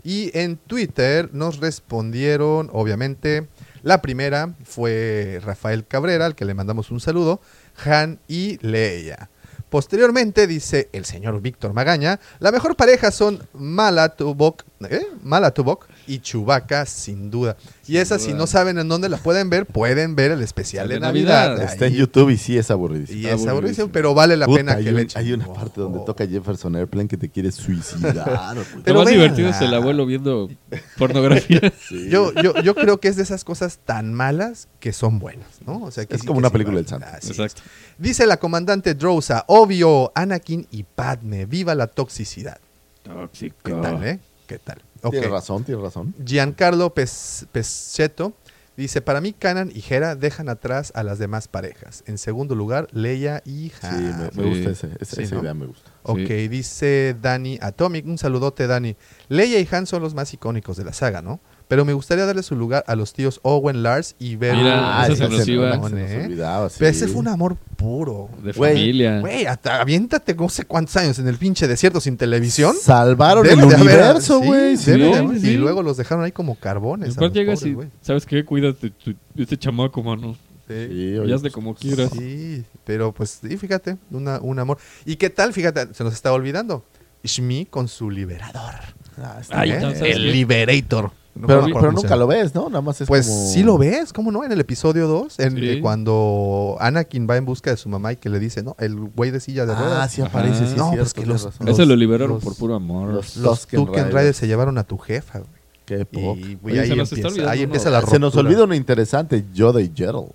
Y 0.03 0.37
en 0.37 0.57
Twitter 0.57 1.31
nos 1.33 1.59
respondieron, 1.59 2.69
obviamente, 2.73 3.49
la 3.83 4.03
primera 4.03 4.55
fue 4.65 5.41
Rafael 5.43 5.87
Cabrera, 5.87 6.27
al 6.27 6.35
que 6.35 6.45
le 6.45 6.55
mandamos 6.55 6.91
un 6.91 7.01
saludo, 7.01 7.41
Han 7.85 8.19
y 8.29 8.59
Leia. 8.67 9.31
Posteriormente 9.71 10.47
dice 10.47 10.89
el 10.93 11.05
señor 11.05 11.41
Víctor 11.41 11.73
Magaña, 11.73 12.21
la 12.39 12.53
mejor 12.53 12.77
pareja 12.77 13.11
son 13.11 13.47
Mala 13.53 14.11
Tubok, 14.11 14.63
¿eh? 14.89 15.07
Mala 15.23 15.53
Tubok, 15.53 15.87
y 16.07 16.19
Chewbacca, 16.21 16.87
sin 16.87 17.31
duda. 17.31 17.57
Y 17.87 17.99
esa, 17.99 18.19
si 18.19 18.33
no 18.33 18.47
saben 18.47 18.79
en 18.79 18.89
dónde 18.89 19.09
la 19.09 19.19
pueden 19.19 19.51
ver, 19.51 19.67
pueden 19.67 20.17
ver 20.17 20.31
el 20.33 20.43
especial 20.43 20.89
de, 20.89 20.95
De 20.95 21.01
Navidad. 21.01 21.49
Navidad. 21.51 21.71
Está 21.73 21.87
en. 21.87 21.95
YouTube 21.95 22.31
y 22.31 22.37
sí 22.39 22.57
es 22.57 22.71
aburridísimo. 22.71 23.19
Y 23.21 23.27
es 23.27 23.47
aburridísimo, 23.47 23.89
pero 23.93 24.15
vale 24.15 24.37
la 24.37 24.47
Puta, 24.47 24.57
pena 24.59 24.73
hay, 24.75 24.85
que 24.85 24.91
un- 24.91 24.97
le 24.97 25.03
echen. 25.03 25.23
hay 25.23 25.33
una 25.33 25.53
parte 25.53 25.81
donde 25.81 26.01
toca 26.07 26.27
Jefferson 26.27 26.75
Airplane 26.77 27.09
que 27.09 27.17
te 27.17 27.29
quiere 27.29 27.53
suicidar. 27.53 28.55
Lo 28.57 28.63
Pero 28.85 28.99
más 29.01 29.07
véanla. 29.07 29.11
divertido 29.11 29.49
es 29.51 29.61
el 29.61 29.75
abuelo 29.75 30.07
viendo 30.07 30.51
pornografía. 30.99 31.61
Sí. 31.89 32.09
Yo, 32.09 32.33
yo, 32.35 32.55
yo 32.63 32.75
creo 32.75 32.99
que 32.99 33.09
es 33.09 33.17
de 33.17 33.23
esas 33.23 33.45
cosas 33.45 33.79
tan 33.85 34.15
malas 34.15 34.69
que 34.81 34.93
son 34.93 35.19
buenas, 35.19 35.47
¿no? 35.67 35.83
O 35.83 35.91
sea, 35.91 36.07
que 36.07 36.15
Es 36.15 36.23
sí 36.23 36.27
como 36.27 36.39
que 36.39 36.41
una 36.41 36.49
sí 36.49 36.53
película 36.53 36.77
del 36.79 36.87
santo. 36.87 37.07
Así 37.13 37.31
es. 37.33 37.39
Exacto. 37.39 37.63
Dice 37.99 38.27
la 38.27 38.39
comandante 38.39 38.95
Drosa, 38.95 39.45
obvio, 39.49 40.11
Anakin 40.15 40.67
y 40.71 40.83
Padme, 40.85 41.45
viva 41.47 41.75
la 41.75 41.87
toxicidad. 41.89 42.59
Tóxico. 43.03 43.57
¿Qué 43.63 43.73
tal, 43.73 44.05
eh? 44.05 44.19
¿Qué 44.47 44.59
tal? 44.59 44.81
Ok. 45.05 45.13
Tienes 45.13 45.31
razón, 45.31 45.65
tienes 45.65 45.83
razón. 45.85 46.15
Giancarlo 46.25 46.93
Pes- 46.95 47.47
Peschetto 47.53 48.33
dice, 48.77 49.01
para 49.03 49.21
mí 49.21 49.33
Canan 49.33 49.71
y 49.73 49.85
Hera 49.89 50.17
dejan 50.17 50.49
atrás 50.49 50.91
a 50.97 51.03
las 51.05 51.19
demás 51.21 51.47
parejas. 51.47 52.03
En 52.07 52.19
segundo 52.19 52.55
lugar, 52.57 52.89
Leia 52.93 53.41
y 53.45 53.69
Sí, 53.71 53.75
Han. 53.83 54.19
me, 54.19 54.25
me 54.25 54.31
Sí. 54.31 54.41
gusta 54.43 54.71
ese, 54.71 54.89
ese- 55.01 55.17
Sí, 55.17 55.23
esa 55.23 55.35
¿no? 55.37 55.43
idea, 55.43 55.55
me 55.55 55.67
gusta. 55.67 55.91
Ok, 56.03 56.19
Sí. 56.27 56.49
dice 56.49 57.17
Dani 57.21 57.59
Atomic, 57.63 58.05
un 58.07 58.19
saludote 58.19 58.67
Dani. 58.67 58.97
Leia 59.29 59.61
y 59.61 59.69
Han 59.71 59.87
son 59.87 60.03
los 60.03 60.15
más 60.15 60.33
icónicos 60.35 60.77
de 60.77 60.85
la 60.85 60.93
saga, 60.93 61.23
¿no? 61.23 61.41
Pero 61.67 61.85
me 61.87 61.95
gustaría 61.95 62.27
darle 62.27 62.43
su 62.43 62.57
lugar 62.57 62.85
a 62.87 62.95
los 62.95 63.15
tíos 63.15 63.41
Owen, 63.43 63.83
Lars 63.83 64.17
y 64.19 64.37
Beru. 64.37 64.59
Mira, 64.59 65.01
Ah, 65.01 65.07
eso 65.07 65.17
se 65.17 65.29
nos 65.29 65.49
iba. 65.49 65.73
se 65.73 65.79
nos 65.79 65.93
olvidaba, 66.25 66.69
sí. 66.69 66.77
Pero 66.79 66.91
ese 66.91 67.09
fue 67.09 67.21
un 67.21 67.29
amor 67.29 67.57
puro. 67.77 68.29
De 68.43 68.53
Güey, 68.53 68.73
familia. 68.75 69.21
Güey, 69.21 69.47
hasta- 69.47 69.81
aviéntate 69.81 70.35
no 70.35 70.49
sé 70.51 70.65
cuántos 70.67 70.95
años 70.97 71.19
en 71.19 71.27
el 71.27 71.37
pinche 71.37 71.67
desierto 71.67 72.01
sin 72.01 72.17
televisión. 72.19 72.77
Salvaron 72.81 73.45
Debe 73.45 73.63
el 73.63 73.69
de 73.71 73.75
universo, 73.77 74.41
güey. 74.41 74.77
de 74.77 74.77
sí, 74.77 75.41
sí. 75.41 75.49
Y 75.51 75.57
luego 75.57 75.83
los 75.83 75.97
dejaron 75.97 76.25
ahí 76.25 76.33
como 76.33 76.55
carbones. 76.55 77.09
Después 77.09 77.33
llegas 77.33 77.61
pobres, 77.61 77.71
y, 77.73 77.75
güey. 77.75 77.89
¿sabes 78.03 78.27
qué? 78.27 78.45
Cuídate 78.45 78.91
tu- 78.91 79.15
este 79.37 79.57
chamaco, 79.57 80.03
mano. 80.03 80.35
Sí. 80.35 80.41
Sí, 80.67 80.75
Y 80.91 81.19
oye, 81.19 81.35
hazle 81.35 81.51
pues, 81.51 81.53
como 81.55 81.75
quieras. 81.75 82.11
Sí, 82.17 82.65
pero 82.85 83.13
pues 83.13 83.39
sí, 83.43 83.57
fíjate, 83.59 83.99
una- 84.11 84.39
un 84.41 84.59
amor. 84.59 84.79
¿Y 85.05 85.17
qué 85.17 85.29
tal? 85.29 85.53
Fíjate, 85.53 85.93
se 85.93 86.05
nos 86.05 86.13
está 86.15 86.33
olvidando. 86.33 86.85
Shmi 87.23 87.67
con 87.67 87.89
su 87.89 88.11
liberador. 88.11 88.75
ah, 89.19 89.39
está 89.41 89.61
Ay, 89.61 89.71
bien. 89.71 89.83
entonces, 89.83 90.03
el 90.03 90.23
¿qué? 90.25 90.31
Liberator. 90.33 91.11
No 91.37 91.49
pero 91.49 91.91
nunca 91.93 92.15
lo 92.15 92.27
ves, 92.29 92.55
¿no? 92.55 92.69
Nada 92.69 92.81
más 92.81 93.01
es 93.01 93.09
Pues 93.09 93.27
como... 93.27 93.49
sí 93.49 93.63
lo 93.65 93.77
ves, 93.77 94.13
¿cómo 94.13 94.31
no? 94.31 94.45
En 94.45 94.53
el 94.53 94.61
episodio 94.61 95.09
2, 95.09 95.41
en, 95.41 95.57
Sí. 95.57 95.69
eh, 95.69 95.81
cuando 95.81 96.77
Anakin 96.79 97.29
va 97.29 97.37
en 97.37 97.45
busca 97.45 97.71
de 97.71 97.77
su 97.77 97.89
mamá 97.89 98.13
y 98.13 98.17
que 98.17 98.29
le 98.29 98.39
dice, 98.39 98.63
no, 98.63 98.77
el 98.79 98.95
güey 98.95 99.33
de 99.33 99.41
silla 99.41 99.67
de 99.67 99.73
Ah, 99.73 99.79
ruedas. 99.79 100.13
sí 100.13 100.23
aparece, 100.23 100.67
sí, 100.69 100.75
No, 100.77 100.93
cierto, 100.93 101.11
pues 101.17 101.27
los-. 101.27 101.49
Ese 101.67 101.87
lo 101.87 101.97
liberaron 101.97 102.37
los- 102.37 102.45
por 102.45 102.55
puro 102.57 102.77
amor. 102.77 103.13
los- 103.13 103.37
Los 103.37 103.67
Tusken 103.67 104.09
Riders. 104.13 104.37
Se 104.37 104.47
llevaron 104.47 104.79
a 104.79 104.85
tu 104.85 104.97
jefa, 104.97 105.41
güey. 105.41 105.51
Qué 105.87 106.07
poco. 106.07 106.37
Y, 106.39 106.59
Oye, 106.65 106.81
ahí, 106.81 106.89
se 106.89 106.97
nos 106.97 107.13
está 107.13 107.17
empieza, 107.17 107.29
olvidando 107.29 107.51
ahí 107.51 107.63
empieza 107.63 107.91
la 107.91 108.01
Se 108.03 108.19
nos 108.19 108.35
olvida 108.37 108.65
uno 108.65 108.75
interesante, 108.75 109.45
Yoda 109.53 109.83
y 109.83 109.93
Gerald. 109.95 110.29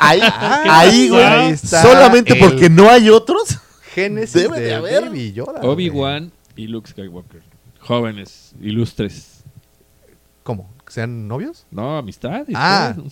ahí, 0.00 0.20
ahí, 0.22 1.08
güey. 1.10 1.22
Ahí 1.22 1.52
está 1.52 1.82
Solamente 1.82 2.32
el- 2.32 2.38
porque 2.38 2.70
no 2.70 2.88
hay 2.88 3.10
otros. 3.10 3.58
Génesis 3.94 4.34
Debe 4.42 4.60
de, 4.60 4.66
de 4.66 4.74
haber. 4.74 5.04
Baby 5.06 5.32
Yoda. 5.32 5.60
güey. 5.60 5.72
Obi-Wan 5.72 6.30
y 6.56 6.68
Luke 6.68 6.88
Skywalker. 6.88 7.42
Jóvenes, 7.80 8.52
ilustres. 8.60 9.39
¿Cómo? 10.50 10.68
¿Sean 10.88 11.28
novios? 11.28 11.66
No, 11.70 11.98
amistad. 11.98 12.44
y 12.48 12.52
Ah. 12.56 12.92
no. 12.96 13.04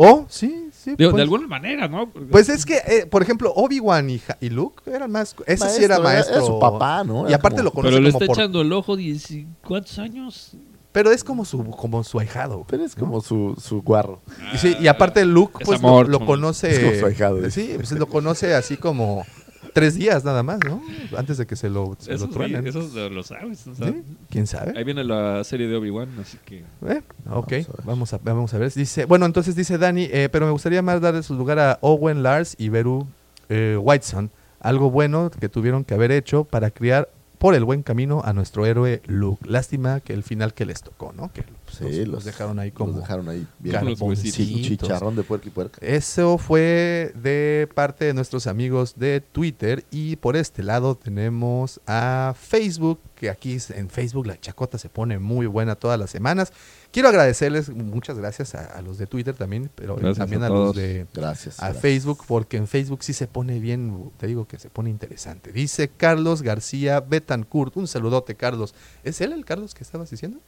Oh, 0.00 0.24
sí, 0.28 0.70
sí. 0.72 0.94
Digo, 0.96 1.10
pues. 1.10 1.16
de 1.16 1.22
alguna 1.22 1.46
manera, 1.46 1.86
¿no? 1.88 2.08
Porque- 2.08 2.28
Pues 2.30 2.48
es 2.48 2.64
que, 2.64 2.76
eh, 2.86 3.04
por 3.04 3.20
ejemplo, 3.20 3.52
Obi-Wan 3.54 4.08
y, 4.08 4.22
y 4.40 4.48
Luke 4.48 4.82
eran 4.90 5.10
más. 5.10 5.34
Ese 5.44 5.68
sí 5.68 5.84
era 5.84 5.98
Maestro, 5.98 6.36
era- 6.36 6.40
maestro. 6.40 6.46
su 6.46 6.58
papá, 6.60 7.04
¿no? 7.04 7.24
Y 7.24 7.26
Era 7.28 7.36
aparte 7.36 7.56
como- 7.56 7.64
lo 7.64 7.72
conoce 7.72 7.90
Pero 7.94 8.02
le 8.02 8.12
como 8.12 8.22
está 8.22 8.26
por- 8.32 8.38
echando 8.42 8.60
el 8.62 8.72
ojo 8.72 8.96
diez 8.96 9.30
y- 9.32 9.46
¿cuántos 9.66 9.98
años? 9.98 10.52
Pero 10.92 11.10
es 11.10 11.22
como 11.22 11.44
su, 11.44 11.62
como 11.72 12.02
su 12.04 12.18
ahijado. 12.20 12.64
Pero 12.68 12.84
es 12.84 12.94
como 12.94 13.20
su, 13.20 13.54
su 13.62 13.82
guarro. 13.82 14.22
Y, 14.54 14.58
sí, 14.58 14.76
y 14.80 14.86
aparte 14.86 15.24
Luke, 15.26 15.56
Es 15.60 15.66
pues 15.66 15.78
amor, 15.80 16.08
lo, 16.08 16.20
lo 16.20 16.26
conoce. 16.26 16.70
es 16.70 16.78
como 16.78 16.94
su 17.00 17.06
ahijado, 17.06 17.44
¿eh? 17.44 17.50
Sí, 17.50 17.72
pues 17.74 17.92
lo 17.92 18.06
conoce 18.06 18.54
así 18.54 18.78
como 18.78 19.26
tres 19.72 19.94
días 19.94 20.24
nada 20.24 20.42
más, 20.42 20.58
¿no? 20.64 20.82
Antes 21.16 21.38
de 21.38 21.46
que 21.46 21.56
se 21.56 21.68
lo, 21.70 21.96
se 21.98 22.16
lo 22.16 22.28
truenen. 22.28 22.66
esos 22.66 22.92
lo 22.94 23.08
lo 23.10 23.22
sabes. 23.22 23.66
o 23.66 23.74
sea, 23.74 23.88
¿Sí? 23.88 24.02
¿Quién 24.30 24.46
sabe? 24.46 24.72
Ahí 24.76 24.84
viene 24.84 25.04
la 25.04 25.42
serie 25.44 25.66
de 25.68 25.76
Obi-Wan, 25.76 26.08
así 26.20 26.38
que... 26.44 26.64
Eh, 26.86 27.02
ok, 27.30 27.52
Vamos 27.52 27.68
a 27.68 27.72
ver. 27.76 27.84
vamos 27.84 28.12
a, 28.12 28.18
vamos 28.18 28.54
a 28.54 28.58
ver. 28.58 28.72
Dice, 28.72 29.04
bueno, 29.04 29.26
entonces 29.26 29.54
dice 29.56 29.78
Dani, 29.78 30.08
eh, 30.10 30.28
pero 30.30 30.46
me 30.46 30.52
gustaría 30.52 30.82
más 30.82 31.00
darle 31.00 31.22
su 31.22 31.34
lugar 31.34 31.58
a 31.58 31.78
Owen 31.82 32.22
Lars 32.22 32.54
y 32.58 32.68
Beru 32.68 33.06
eh, 33.48 33.76
Whiteson. 33.80 34.30
Algo 34.60 34.90
bueno 34.90 35.30
que 35.30 35.48
tuvieron 35.48 35.84
que 35.84 35.94
haber 35.94 36.10
hecho 36.12 36.44
para 36.44 36.70
criar 36.70 37.08
por 37.38 37.54
el 37.54 37.64
buen 37.64 37.82
camino 37.82 38.22
a 38.24 38.32
nuestro 38.32 38.66
héroe 38.66 39.00
Luke. 39.06 39.48
Lástima 39.48 40.00
que 40.00 40.12
el 40.12 40.22
final 40.24 40.54
que 40.54 40.66
les 40.66 40.82
tocó, 40.82 41.12
¿no? 41.16 41.32
Que 41.32 41.44
Sí, 41.78 41.98
los, 42.00 42.08
los 42.08 42.24
dejaron 42.24 42.58
ahí 42.58 42.70
como 42.70 42.92
Los 42.92 43.00
dejaron 43.02 43.28
ahí 43.28 43.46
bien. 43.58 43.96
Sí, 44.16 44.62
chicharrón 44.62 45.16
de 45.16 45.22
puerco 45.22 45.48
y 45.48 45.50
puerca. 45.50 45.78
Eso 45.84 46.38
fue 46.38 47.12
de 47.14 47.68
parte 47.74 48.04
de 48.04 48.14
nuestros 48.14 48.46
amigos 48.46 48.94
de 48.96 49.20
Twitter 49.20 49.84
y 49.90 50.16
por 50.16 50.36
este 50.36 50.62
lado 50.62 50.94
tenemos 50.96 51.80
a 51.86 52.34
Facebook, 52.38 53.00
que 53.14 53.30
aquí 53.30 53.56
en 53.70 53.90
Facebook 53.90 54.26
la 54.26 54.40
chacota 54.40 54.78
se 54.78 54.88
pone 54.88 55.18
muy 55.18 55.46
buena 55.46 55.74
todas 55.74 55.98
las 55.98 56.10
semanas. 56.10 56.52
Quiero 56.90 57.08
agradecerles, 57.10 57.68
muchas 57.68 58.16
gracias 58.18 58.54
a, 58.54 58.64
a 58.64 58.80
los 58.80 58.96
de 58.96 59.06
Twitter 59.06 59.34
también, 59.34 59.70
pero 59.74 59.96
Gracias 59.96 60.18
también 60.18 60.42
a 60.42 60.46
a, 60.46 60.48
los 60.48 60.74
de 60.74 61.06
Gracias. 61.12 61.58
a 61.60 61.66
gracias. 61.66 61.82
Facebook, 61.82 62.24
porque 62.26 62.56
en 62.56 62.66
Facebook 62.66 63.02
sí 63.04 63.12
se 63.12 63.26
pone 63.26 63.58
bien, 63.60 64.10
te 64.16 64.26
digo 64.26 64.46
que 64.46 64.58
se 64.58 64.70
pone 64.70 64.88
interesante. 64.88 65.52
Dice 65.52 65.88
Carlos 65.88 66.40
García 66.42 67.00
Betancourt, 67.00 67.76
un 67.76 67.86
saludote 67.86 68.34
Carlos. 68.36 68.74
¿Es 69.04 69.20
él 69.20 69.32
el 69.32 69.44
Carlos 69.44 69.74
que 69.74 69.84
estabas 69.84 70.10
diciendo? 70.10 70.38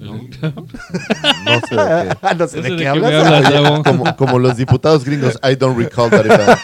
No, 0.00 0.14
no 1.44 1.60
sé 1.68 1.76
de 1.76 2.08
qué. 2.08 2.16
Ah, 2.22 2.34
no 2.36 2.46
sé 2.48 2.56
de 2.60 2.62
de 2.62 2.68
qué 2.70 2.76
qué 2.76 2.88
hablas. 2.88 3.10
me 3.10 3.16
hablas, 3.16 3.52
Davo. 3.52 3.82
Como, 3.82 4.16
como 4.16 4.38
los 4.38 4.56
diputados 4.56 5.04
gringos, 5.04 5.38
I 5.42 5.54
don't 5.56 5.78
recall 5.78 6.10
that 6.10 6.26
event. 6.26 6.58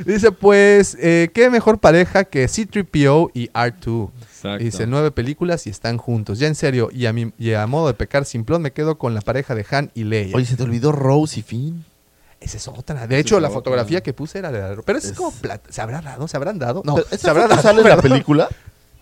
Dice, 0.06 0.32
pues, 0.32 0.96
eh, 1.00 1.30
qué 1.34 1.50
mejor 1.50 1.78
pareja 1.78 2.24
que 2.24 2.46
C-3PO 2.48 3.30
y 3.34 3.48
R2. 3.48 4.10
Exacto. 4.22 4.64
Dice, 4.64 4.86
nueve 4.86 5.10
películas 5.10 5.66
y 5.66 5.70
están 5.70 5.96
juntos. 5.98 6.38
Ya 6.38 6.46
en 6.46 6.54
serio, 6.54 6.88
y 6.92 7.06
a, 7.06 7.12
mi, 7.12 7.32
y 7.38 7.54
a 7.54 7.66
modo 7.66 7.88
de 7.88 7.94
pecar 7.94 8.24
simplón, 8.24 8.62
me 8.62 8.72
quedo 8.72 8.98
con 8.98 9.14
la 9.14 9.20
pareja 9.20 9.54
de 9.54 9.64
Han 9.70 9.90
y 9.94 10.04
Leia. 10.04 10.36
Oye, 10.36 10.46
se 10.46 10.56
te 10.56 10.62
olvidó 10.62 10.92
Rose 10.92 11.40
y 11.40 11.42
Finn. 11.42 11.84
Esa 12.40 12.58
es 12.58 12.68
otra. 12.68 13.06
De 13.06 13.18
hecho, 13.18 13.40
la 13.40 13.48
otra. 13.48 13.56
fotografía 13.58 14.02
que 14.02 14.12
puse 14.12 14.38
era 14.38 14.52
de... 14.52 14.76
Pero 14.84 14.98
es, 14.98 15.06
Es- 15.06 15.12
como 15.12 15.32
plata. 15.32 15.64
¿Se 15.72 15.80
habrá 15.80 16.02
dado? 16.02 16.28
¿Se 16.28 16.36
habrán 16.36 16.58
dado? 16.58 16.82
No, 16.84 16.94
Pero, 16.96 17.08
¿se 17.08 17.14
¿Esa 17.16 17.30
habrá 17.30 17.44
foto 17.44 17.56
dado? 17.56 17.62
sale 17.68 17.80
en 17.82 17.88
la 17.88 17.96
película? 18.02 18.48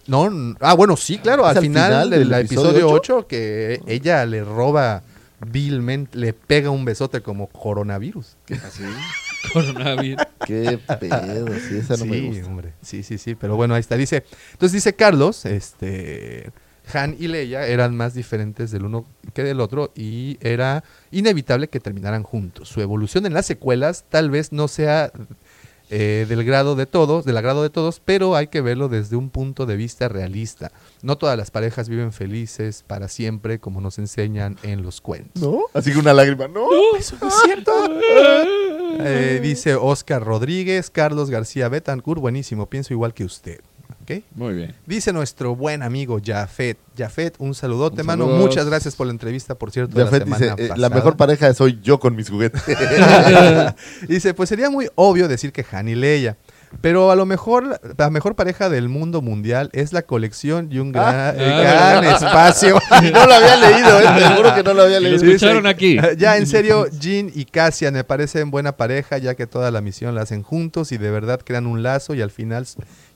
No, 0.07 0.57
ah, 0.61 0.75
bueno, 0.75 0.97
sí, 0.97 1.19
claro. 1.19 1.45
¿Es 1.45 1.51
Al 1.51 1.57
al 1.59 1.63
final, 1.63 1.87
final 1.87 2.11
del 2.11 2.29
del 2.29 2.41
episodio 2.41 2.71
episodio 2.71 2.91
8, 2.91 3.27
que 3.27 3.81
ella 3.87 4.25
le 4.27 4.45
roba 4.45 5.03
vilmente, 5.47 6.19
le 6.19 6.33
pega 6.33 6.71
un 6.71 6.85
besote 6.85 7.21
como 7.21 7.49
coronavirus. 7.49 8.37
Así. 8.67 8.83
Coronavirus. 9.53 10.25
Qué 10.47 10.79
pedo, 10.99 11.47
sí, 11.69 11.77
esa 11.77 11.97
no 11.99 12.07
me 12.07 12.19
sí, 12.19 12.27
gusta. 12.29 12.47
hombre. 12.47 12.73
Sí, 12.81 13.03
sí, 13.03 13.19
sí. 13.19 13.35
Pero 13.35 13.57
bueno, 13.57 13.75
ahí 13.75 13.81
está. 13.81 13.97
Dice. 13.97 14.25
Entonces 14.53 14.73
dice 14.73 14.95
Carlos, 14.95 15.45
este. 15.45 16.51
Han 16.93 17.17
y 17.19 17.29
Leia 17.29 17.67
eran 17.67 17.97
más 17.97 18.13
diferentes 18.13 18.71
del 18.71 18.85
uno 18.85 19.07
que 19.33 19.43
del 19.43 19.61
otro 19.61 19.91
y 19.95 20.37
era 20.41 20.85
inevitable 21.11 21.69
que 21.69 21.81
terminaran 21.81 22.23
juntos. 22.23 22.69
Su 22.69 22.83
evolución 22.83 23.25
en 23.25 23.33
las 23.33 23.47
secuelas 23.47 24.05
tal 24.11 24.31
vez 24.31 24.53
no 24.53 24.69
sea 24.69 25.11
eh, 25.97 26.27
del 26.29 26.43
grado 26.43 26.75
de 26.75 26.87
todos, 26.87 27.25
del 27.25 27.37
agrado 27.37 27.63
de 27.63 27.71
todos, 27.71 28.01
pero 28.05 28.35
hay 28.35 28.49
que 28.49 28.61
verlo 28.61 28.89
desde 28.89 29.15
un 29.15 29.31
punto 29.31 29.65
de 29.65 29.77
vista 29.77 30.09
realista. 30.09 30.73
No 31.03 31.17
todas 31.17 31.39
las 31.39 31.53
parejas 31.53 31.89
viven 31.89 32.13
felices 32.13 32.83
para 32.85 33.07
siempre, 33.07 33.61
como 33.61 33.81
nos 33.81 34.01
enseñan 34.01 34.57
en 34.65 34.83
los 34.83 35.01
cuentos. 35.01 35.41
¿No? 35.41 35.61
Así 35.73 35.93
que 35.93 36.01
una 36.01 36.13
lágrima, 36.13 36.49
¿no? 36.49 36.67
Eso 36.99 37.17
no 37.21 37.29
es 37.29 37.35
cierto. 37.45 37.73
Eh, 38.99 39.39
dice 39.41 39.77
Oscar 39.77 40.25
Rodríguez, 40.25 40.91
Carlos 40.91 41.31
García 41.31 41.69
Betancourt, 41.69 42.21
buenísimo, 42.21 42.67
pienso 42.67 42.93
igual 42.93 43.15
que 43.15 43.25
usted. 43.25 43.61
¿Ok? 44.05 44.23
Muy 44.35 44.53
bien. 44.55 44.75
Dice 44.87 45.13
nuestro 45.15 45.57
buen 45.57 45.83
amigo 45.83 46.21
Jafet. 46.23 46.77
Jafet, 46.97 47.35
un 47.39 47.55
saludote, 47.55 48.03
Un 48.03 48.07
mano. 48.07 48.27
Muchas 48.27 48.67
gracias 48.67 48.95
por 48.95 49.07
la 49.07 49.13
entrevista, 49.13 49.55
por 49.55 49.71
cierto. 49.71 49.97
de 49.97 50.05
la 50.05 50.11
Jafet 50.11 50.25
dice, 50.27 50.39
semana 50.39 50.63
eh, 50.63 50.71
la 50.77 50.91
mejor 50.91 51.17
pareja 51.17 51.53
soy 51.55 51.81
yo 51.83 51.99
con 51.99 52.15
mis 52.15 52.29
juguetes. 52.31 52.63
Dice, 54.09 54.35
pues 54.35 54.49
sería 54.49 54.71
muy 54.71 54.89
obvio 54.95 55.27
decir 55.27 55.53
que 55.53 55.65
Han 55.73 55.89
y 55.89 55.95
Leia. 55.95 56.37
Pero 56.81 57.13
a 57.13 57.17
lo 57.17 57.25
mejor 57.25 57.81
la 57.97 58.11
mejor 58.11 58.35
pareja 58.35 58.69
del 58.69 58.89
mundo 58.89 59.23
mundial 59.23 59.71
es 59.73 59.93
la 59.93 60.03
colección 60.03 60.69
y 60.73 60.81
un 60.81 60.91
gran, 60.91 61.37
eh, 61.39 61.65
Ah, 61.65 62.01
gran 62.01 62.05
espacio. 62.05 62.81
no 63.13 63.27
lo 63.27 63.33
había 63.35 63.57
leído, 63.57 64.01
eh, 64.01 64.05
te 64.19 64.35
juro 64.35 64.55
que 64.57 64.63
no 64.65 64.75
lo 64.75 64.83
había 64.83 64.99
Y 64.99 65.03
lo 65.05 65.09
leído. 65.11 65.25
escucharon 65.25 65.67
aquí. 65.69 65.97
Ya, 66.19 66.37
en 66.37 66.49
serio, 66.49 66.87
Jean 66.99 67.31
y 67.33 67.45
Cassian 67.45 67.95
me 67.95 68.03
parecen 68.03 68.51
buena 68.51 68.77
pareja, 68.77 69.19
ya 69.19 69.37
que 69.37 69.47
toda 69.47 69.71
la 69.71 69.81
misión 69.83 70.17
la 70.17 70.23
hacen 70.23 70.43
juntos 70.43 70.91
y 70.91 70.99
de 70.99 71.11
verdad 71.13 71.41
crean 71.45 71.67
un 71.69 71.85
lazo 71.85 72.13
y 72.15 72.23
al 72.23 72.33
final, 72.33 72.67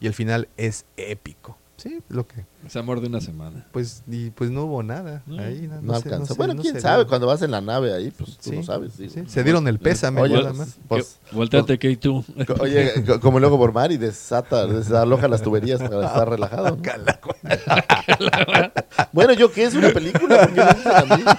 y 0.01 0.07
el 0.07 0.15
final 0.15 0.49
es 0.57 0.85
épico. 0.97 1.59
Sí, 1.77 2.03
lo 2.09 2.27
que, 2.27 2.45
Es 2.67 2.77
amor 2.77 3.01
de 3.01 3.07
una 3.07 3.21
semana. 3.21 3.67
pues, 3.73 4.03
y 4.07 4.31
pues 4.31 4.51
no 4.51 4.65
hubo 4.65 4.83
nada. 4.83 5.23
No, 5.27 5.43
ahí, 5.43 5.69
No 5.81 5.99
sé, 6.01 6.11
sé, 6.27 6.35
bueno, 6.35 6.55
no 6.55 6.63
quién 6.63 6.81
sabe, 6.81 7.05
dio. 7.05 7.09
cuando 7.09 7.27
vas 7.27 7.41
en 7.43 7.51
la 7.53 7.61
nave 7.61 7.95
ahí, 7.95 8.11
pues 8.11 8.37
tú 8.37 8.51
Sí, 8.51 8.57
no 8.57 8.63
sabes. 8.63 8.93
sí, 8.97 9.09
se 9.27 9.45
dieron 9.45 9.67
el 9.69 9.79
pésame 9.79 10.21
Oye, 10.21 10.35
nada 10.35 10.53
más. 10.53 10.77
pues, 10.89 11.19
Volteate, 11.33 11.79
que 11.79 11.97
tú. 11.97 12.25
oye, 12.61 13.03
co- 13.07 13.21
como 13.21 13.39
luego 13.41 13.57
por 13.59 13.73
mar 13.73 13.93
y 13.93 13.97
desata, 13.97 14.67
desaloja 14.67 15.29
las 15.29 15.43
tuberías 15.43 15.81
para 15.81 16.07
estar 16.07 16.29
relajado. 16.29 16.77
¿no? 16.77 16.83
bueno, 19.13 19.33
¿yo 19.35 19.53
qué 19.53 19.65
es 19.65 19.75
una 19.75 19.91
película? 19.91 20.49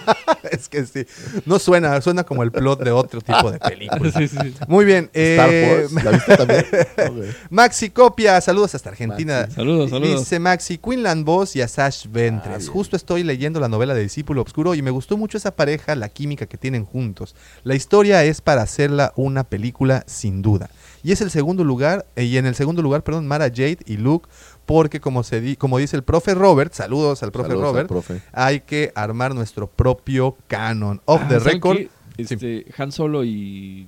Es 0.51 0.67
que 0.67 0.83
sí. 0.85 1.05
No 1.45 1.59
suena, 1.59 2.01
suena 2.01 2.23
como 2.23 2.41
el 2.41 2.51
plot 2.51 2.81
de 2.81 2.89
otro 2.91 3.21
tipo 3.21 3.51
de 3.51 3.59
película. 3.59 4.11
Sí, 4.11 4.27
sí, 4.27 4.37
sí. 4.39 4.55
Muy 4.67 4.83
bien. 4.83 5.09
Star 5.13 5.49
eh, 5.51 5.87
Wars, 5.91 6.03
¿la 6.03 6.11
viste 6.11 6.37
también? 6.37 6.65
Maxi 7.51 7.89
Copia, 7.91 8.41
saludos 8.41 8.73
hasta 8.73 8.89
Argentina. 8.89 9.41
Maxi. 9.41 9.55
Saludos, 9.55 9.89
saludos. 9.91 10.19
Dice 10.21 10.39
Maxi, 10.39 10.77
Quinlan 11.09 11.25
Voss 11.25 11.55
y 11.55 11.61
Asash 11.61 12.05
Ventres. 12.07 12.53
Ah, 12.53 12.57
bien. 12.59 12.71
Justo 12.71 12.95
estoy 12.95 13.23
leyendo 13.23 13.59
la 13.59 13.67
novela 13.67 13.93
de 13.95 14.01
Discípulo 14.01 14.41
Obscuro 14.41 14.75
y 14.75 14.81
me 14.81 14.91
gustó 14.91 15.17
mucho 15.17 15.37
esa 15.37 15.55
pareja, 15.55 15.95
la 15.95 16.07
química 16.09 16.45
que 16.45 16.57
tienen 16.57 16.85
juntos. 16.85 17.35
La 17.63 17.73
historia 17.75 18.23
es 18.23 18.41
para 18.41 18.61
hacerla 18.61 19.11
una 19.15 19.43
película 19.43 20.03
sin 20.05 20.41
duda. 20.43 20.69
Y 21.03 21.11
es 21.11 21.21
el 21.21 21.31
segundo 21.31 21.63
lugar, 21.63 22.05
eh, 22.15 22.25
y 22.25 22.37
en 22.37 22.45
el 22.45 22.53
segundo 22.55 22.81
lugar, 22.81 23.03
perdón, 23.03 23.25
Mara 23.27 23.45
Jade 23.49 23.79
y 23.87 23.97
Luke, 23.97 24.29
porque 24.67 24.99
como 24.99 25.23
se 25.23 25.41
di- 25.41 25.55
como 25.55 25.77
dice 25.79 25.95
el 25.95 26.03
profe 26.03 26.35
Robert, 26.35 26.73
saludos 26.73 27.23
al 27.23 27.31
profe 27.31 27.47
Saludos 27.49 27.67
al 27.69 27.73
Robert, 27.73 27.87
profe. 27.87 28.21
hay 28.33 28.59
que 28.59 28.91
armar 28.93 29.33
nuestro 29.33 29.65
propio 29.67 30.35
canon. 30.47 31.01
Off 31.05 31.21
Ah, 31.23 31.27
the 31.27 31.39
¿saben 31.39 31.53
record. 31.53 31.77
Este, 32.17 32.65
Han 32.77 32.91
Solo 32.91 33.23
y 33.23 33.87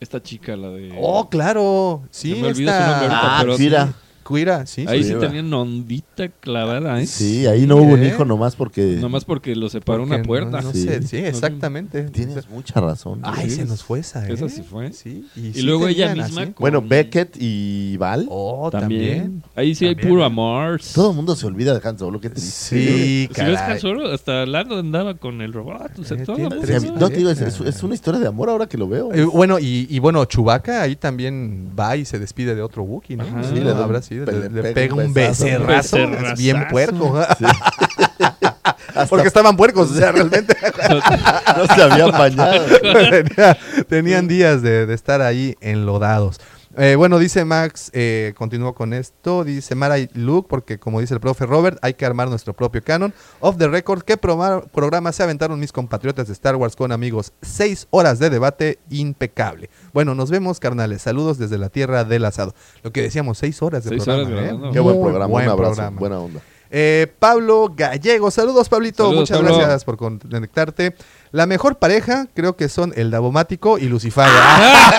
esta 0.00 0.22
chica, 0.22 0.54
la 0.56 0.68
de... 0.70 0.94
Oh, 1.00 1.28
claro. 1.28 2.02
Sí, 2.10 2.34
me 2.34 2.48
olvidó 2.48 2.70
su 2.72 2.76
esta- 2.78 2.90
nombre 2.90 3.08
Ah, 3.10 3.38
pero 3.40 3.58
mira. 3.58 3.86
sí. 3.86 3.92
Cuira, 4.22 4.66
sí. 4.66 4.84
Ahí 4.88 5.02
sí. 5.04 5.14
tenían 5.18 5.52
ondita 5.52 6.28
clavada, 6.28 7.00
¿eh? 7.00 7.06
Sí, 7.06 7.46
ahí 7.46 7.66
no 7.66 7.76
hubo 7.76 7.94
un 7.94 8.02
¿eh? 8.02 8.08
hijo 8.08 8.24
nomás 8.24 8.56
porque 8.56 8.98
Nomás 9.00 9.24
porque 9.24 9.54
lo 9.56 9.68
separó 9.68 10.00
Porque 10.04 10.14
una 10.16 10.24
puerta. 10.24 10.60
No, 10.60 10.68
no 10.68 10.72
Sí. 10.72 10.82
sé, 10.84 11.02
sí, 11.02 11.20
No, 11.20 11.26
exactamente. 11.28 12.04
tienes 12.04 12.48
mucha 12.48 12.80
razón. 12.80 13.20
Ay, 13.22 13.50
Sí, 13.50 13.56
se 13.56 13.64
nos 13.64 13.82
fue 13.82 14.00
esa, 14.00 14.26
¿eh? 14.28 14.32
esa 14.32 14.48
sí 14.48 14.62
fue. 14.62 14.92
Sí, 14.92 15.26
Y 15.36 15.52
sí 15.52 15.62
luego 15.62 15.88
ella 15.88 16.14
misma 16.14 16.44
con- 16.46 16.54
Bueno, 16.58 16.82
Beckett 16.82 17.36
y 17.38 17.96
Val. 17.98 18.26
Oh, 18.30 18.70
También. 18.70 19.18
también. 19.22 19.42
Ahí 19.54 19.74
sí 19.74 19.86
hay 19.86 19.94
También, 19.94 20.08
puro 20.10 20.22
¿eh? 20.22 20.26
amor. 20.26 20.80
Todo 20.94 21.10
el 21.10 21.16
mundo 21.16 21.34
se 21.36 21.46
olvida 21.46 21.78
de 21.78 21.86
Han 21.88 21.98
Solo, 21.98 22.20
qué 22.20 22.30
triste. 22.30 22.50
Sí, 22.50 23.28
Si 23.34 23.42
ves. 23.44 23.58
Han 23.58 23.80
Solo, 23.80 24.10
hasta 24.12 24.46
Lando 24.46 24.78
andaba 24.78 25.14
con 25.14 25.40
el 25.42 25.52
robot. 25.52 25.98
O 25.98 26.04
sea, 26.04 26.16
Eh, 26.16 26.24
todo 26.24 26.36
tiene 26.36 26.48
mundo 26.50 26.66
no 27.00 27.08
te 27.10 27.16
digo, 27.16 27.30
es, 27.30 27.38
parejas. 27.38 27.60
es- 27.66 27.82
una 27.82 27.94
historia 27.94 28.20
de 28.20 28.26
amor 28.28 28.48
ahora 28.48 28.66
que 28.66 28.78
lo 28.78 28.88
veo. 28.88 29.12
Eh, 29.12 29.24
bueno, 29.24 29.58
y, 29.58 29.86
y 29.90 29.98
bueno, 29.98 30.24
Chubaca 30.24 30.82
ahí 30.82 30.94
también 30.96 31.70
va 31.78 31.96
y 31.96 32.04
se 32.04 32.18
despide 32.18 32.54
de 32.54 32.62
otro 32.62 32.82
Wookiee, 32.84 33.16
¿no? 33.16 33.24
Ajá. 33.24 33.42
Sí, 33.42 33.48
Sí, 33.52 33.60
le, 33.60 33.74
le 34.20 34.62
pega 34.62 34.74
pega 34.74 34.94
un 34.94 35.12
becerrazo, 35.14 35.98
bien 36.36 36.66
puerco. 36.70 37.24
Sí. 37.38 37.44
Porque 39.08 39.28
estaban 39.28 39.56
puercos, 39.56 39.90
o 39.90 39.94
sea, 39.94 40.12
realmente 40.12 40.54
no 41.56 41.74
se 41.74 41.82
habían 41.82 42.10
bañado. 42.12 42.64
Tenía- 43.10 43.56
tenían 43.88 44.28
días 44.28 44.62
de, 44.62 44.86
de 44.86 44.94
estar 44.94 45.22
ahí 45.22 45.56
enlodados. 45.60 46.40
Eh, 46.78 46.94
bueno, 46.96 47.18
dice 47.18 47.44
Max, 47.44 47.90
eh, 47.92 48.32
continúo 48.36 48.74
con 48.74 48.94
esto, 48.94 49.44
dice 49.44 49.74
Mara 49.74 49.98
y 49.98 50.08
Luke, 50.14 50.46
porque 50.48 50.78
como 50.78 51.00
dice 51.00 51.12
el 51.12 51.20
profe 51.20 51.44
Robert, 51.44 51.78
hay 51.82 51.92
que 51.94 52.06
armar 52.06 52.28
nuestro 52.28 52.54
propio 52.54 52.82
canon. 52.82 53.12
Off 53.40 53.58
the 53.58 53.68
record, 53.68 54.02
¿qué 54.02 54.16
programa 54.16 55.12
se 55.12 55.22
aventaron 55.22 55.60
mis 55.60 55.70
compatriotas 55.70 56.28
de 56.28 56.32
Star 56.32 56.56
Wars 56.56 56.74
con 56.74 56.90
amigos? 56.90 57.32
Seis 57.42 57.86
horas 57.90 58.18
de 58.18 58.30
debate 58.30 58.78
impecable. 58.88 59.68
Bueno, 59.92 60.14
nos 60.14 60.30
vemos, 60.30 60.60
carnales. 60.60 61.02
Saludos 61.02 61.36
desde 61.36 61.58
la 61.58 61.68
tierra 61.68 62.04
del 62.04 62.24
asado. 62.24 62.54
Lo 62.82 62.90
que 62.90 63.02
decíamos, 63.02 63.36
seis 63.36 63.60
horas 63.60 63.84
de 63.84 63.90
Seis 63.90 64.04
programa. 64.04 64.30
horas 64.30 64.52
¿eh? 64.52 64.70
Qué 64.72 64.80
buen 64.80 64.98
programa, 65.00 65.26
buen 65.26 65.44
un 65.46 65.50
abrazo, 65.52 65.74
programa. 65.74 66.00
buena 66.00 66.18
onda. 66.20 66.40
Eh, 66.74 67.06
Pablo 67.18 67.70
Gallego, 67.76 68.30
saludos 68.30 68.70
Pablito, 68.70 69.04
Saludos, 69.04 69.20
muchas 69.30 69.36
Pablo. 69.40 69.58
gracias 69.58 69.84
por 69.84 69.98
conectarte. 69.98 70.94
La 71.32 71.46
mejor 71.46 71.78
pareja 71.78 72.26
creo 72.34 72.56
que 72.56 72.68
son 72.68 72.92
el 72.94 73.10
Davomático 73.10 73.78
y 73.78 73.88
Lucifago. 73.88 74.30
¡Ah! 74.34 74.92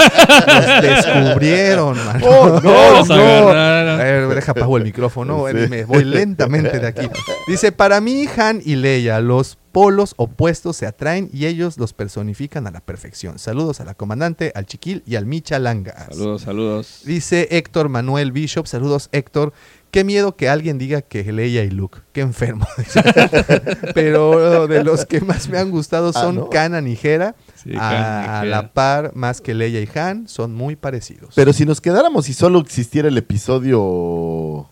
Los 0.47 0.81
descubrieron, 0.81 1.95
mano. 2.05 2.25
Oh, 2.27 2.59
no, 2.59 3.03
no. 3.03 3.13
agarraron. 3.13 4.01
A 4.01 4.03
ver, 4.03 4.27
deja 4.29 4.51
apago 4.51 4.77
el 4.77 4.83
micrófono, 4.83 5.45
Sí. 5.47 5.53
me 5.69 5.85
voy 5.85 6.03
lentamente 6.03 6.79
de 6.79 6.87
aquí. 6.87 7.07
Dice, 7.47 7.71
para 7.71 8.01
mí 8.01 8.27
Han 8.35 8.61
y 8.65 8.75
Leia, 8.75 9.19
los 9.19 9.57
polos 9.71 10.13
opuestos 10.17 10.75
se 10.77 10.85
atraen 10.87 11.29
y 11.31 11.45
ellos 11.45 11.77
los 11.77 11.93
personifican 11.93 12.65
a 12.67 12.71
la 12.71 12.79
perfección. 12.79 13.37
Saludos 13.39 13.79
a 13.79 13.85
la 13.85 13.93
comandante, 13.93 14.51
al 14.55 14.65
chiquil 14.65 15.03
y 15.05 15.15
al 15.15 15.25
Micha 15.27 15.59
Langas. 15.59 16.07
Saludos, 16.09 16.41
saludos. 16.41 17.01
Dice 17.05 17.47
Héctor 17.51 17.89
Manuel 17.89 18.31
Bishop, 18.31 18.65
saludos 18.65 19.09
Héctor. 19.11 19.53
Qué 19.93 20.03
miedo 20.03 20.35
que 20.35 20.49
alguien 20.49 20.79
diga 20.79 21.03
que 21.03 21.23
Leia 21.31 21.63
y 21.63 21.69
Luke. 21.69 21.99
Qué 22.13 22.21
enfermo. 22.21 22.65
Pero 23.93 24.67
de 24.67 24.83
los 24.83 25.05
que 25.05 25.21
más 25.21 25.47
me 25.49 25.59
han 25.59 25.69
gustado 25.69 26.09
Ah, 26.09 26.13
son 26.13 26.35
¿no? 26.35 26.49
Kanan 26.49 26.87
y 26.87 26.97
Hera. 27.01 27.35
Sí, 27.53 27.69
a, 27.79 28.43
la 28.43 28.73
par, 28.73 29.11
más 29.15 29.39
que 29.39 29.53
Leia 29.53 29.79
y 29.81 29.89
Han, 29.97 30.27
son 30.27 30.51
muy 30.55 30.75
parecidos. 30.75 31.33
Pero 31.35 31.53
si 31.53 31.63
nos 31.65 31.79
quedáramos 31.79 32.27
y 32.27 32.33
solo 32.33 32.59
existiera 32.59 33.07
el 33.07 33.17
episodio 33.19 34.67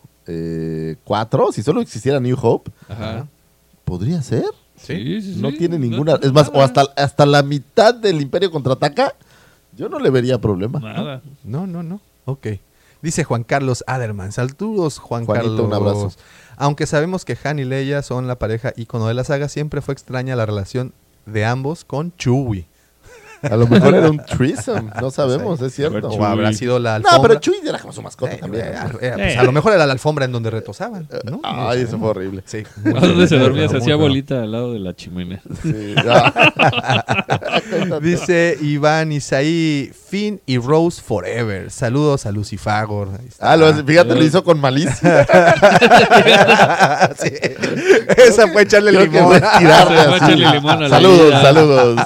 4, 1.03 1.51
si 1.51 1.61
solo 1.61 1.81
existiera 1.81 2.19
New 2.19 2.37
Hope, 2.41 2.71
Ajá. 2.89 3.27
podría 3.85 4.23
ser. 4.23 4.45
Sí, 4.75 5.21
sí, 5.21 5.35
No 5.37 5.51
sí. 5.51 5.57
tiene 5.59 5.77
No 5.77 5.85
ninguna. 5.85 6.19
es 6.19 6.31
más, 6.33 6.49
o 6.51 6.63
hasta, 6.63 6.81
hasta 6.97 7.27
la 7.27 7.43
mitad 7.43 7.93
del 7.93 8.19
Imperio 8.21 8.49
contraataca, 8.49 9.13
yo 9.77 9.87
no 9.87 9.99
le 9.99 10.09
vería 10.09 10.41
problema. 10.41 10.79
Nada. 10.79 11.21
No, 11.43 11.67
no, 11.67 11.83
no. 11.83 12.01
Ok. 12.25 12.47
Dice 13.01 13.23
Juan 13.23 13.43
Carlos 13.43 13.83
Aderman. 13.87 14.31
Saludos, 14.31 14.99
Juan 14.99 15.25
Juanito, 15.25 15.49
Carlos. 15.49 15.65
un 15.65 15.73
abrazo. 15.73 16.11
Aunque 16.57 16.85
sabemos 16.85 17.25
que 17.25 17.37
Han 17.43 17.59
y 17.59 17.65
Leia 17.65 18.01
son 18.03 18.27
la 18.27 18.37
pareja 18.37 18.73
ícono 18.75 19.07
de 19.07 19.13
la 19.13 19.23
saga, 19.23 19.49
siempre 19.49 19.81
fue 19.81 19.93
extraña 19.93 20.35
la 20.35 20.45
relación 20.45 20.93
de 21.25 21.45
ambos 21.45 21.83
con 21.83 22.15
Chewie. 22.17 22.67
A 23.43 23.55
lo 23.55 23.67
mejor 23.67 23.95
era 23.95 24.09
un 24.09 24.17
threesome, 24.25 24.91
no 25.01 25.09
sabemos, 25.11 25.59
es 25.61 25.73
cierto. 25.73 26.09
O 26.09 26.23
habrá 26.25 26.53
sido 26.53 26.77
la 26.79 26.95
alfombra. 26.95 27.17
No, 27.17 27.21
pero 27.27 27.39
Chuy 27.39 27.55
era 27.65 27.79
como 27.79 27.91
su 27.93 28.01
mascota 28.01 28.33
Eh, 28.33 28.37
también. 28.37 28.65
eh, 28.65 28.75
¿no? 28.91 28.99
eh, 29.01 29.11
pues, 29.15 29.37
a 29.37 29.43
lo 29.43 29.51
mejor 29.51 29.73
era 29.73 29.85
la 29.85 29.93
alfombra 29.93 30.25
en 30.25 30.31
donde 30.31 30.49
retosaban. 30.51 31.07
¿no? 31.23 31.41
Ay, 31.43 31.81
eso 31.81 31.97
fue 31.97 32.09
horrible. 32.09 32.43
Sí. 32.45 32.63
¿A 32.85 32.99
dónde 32.99 33.27
se 33.27 33.37
dormía? 33.37 33.67
Se 33.69 33.77
hacía 33.77 33.95
bolita 33.95 34.43
al 34.43 34.51
lado 34.51 34.73
de 34.73 34.79
la 34.79 34.93
chimenea. 34.95 35.41
Sí, 35.63 35.95
ah. 36.07 36.33
Dice 38.01 38.57
Iván 38.61 39.11
Isaí, 39.11 39.91
Finn 40.09 40.41
y 40.45 40.57
Rose 40.57 41.01
Forever. 41.01 41.71
Saludos 41.71 42.25
a 42.25 42.31
Lucifagor. 42.31 43.09
Ah, 43.39 43.55
lo, 43.57 43.73
fíjate, 43.73 44.15
lo 44.15 44.23
hizo 44.23 44.43
con 44.43 44.59
malicia. 44.59 45.25
Sí. 47.17 47.31
Esa 48.17 48.47
fue 48.49 48.63
echarle 48.63 48.91
limón. 48.91 49.25
fue 49.29 49.41
tirarle 49.59 49.97
Se 49.97 50.03
fue 50.03 50.13
a 50.13 50.15
así. 50.15 50.25
echarle 50.33 50.51
limón 50.51 50.71
a 50.71 50.79
la 50.87 50.89
Saludos, 50.89 51.27
vida. 51.27 51.41
saludos. 51.41 51.99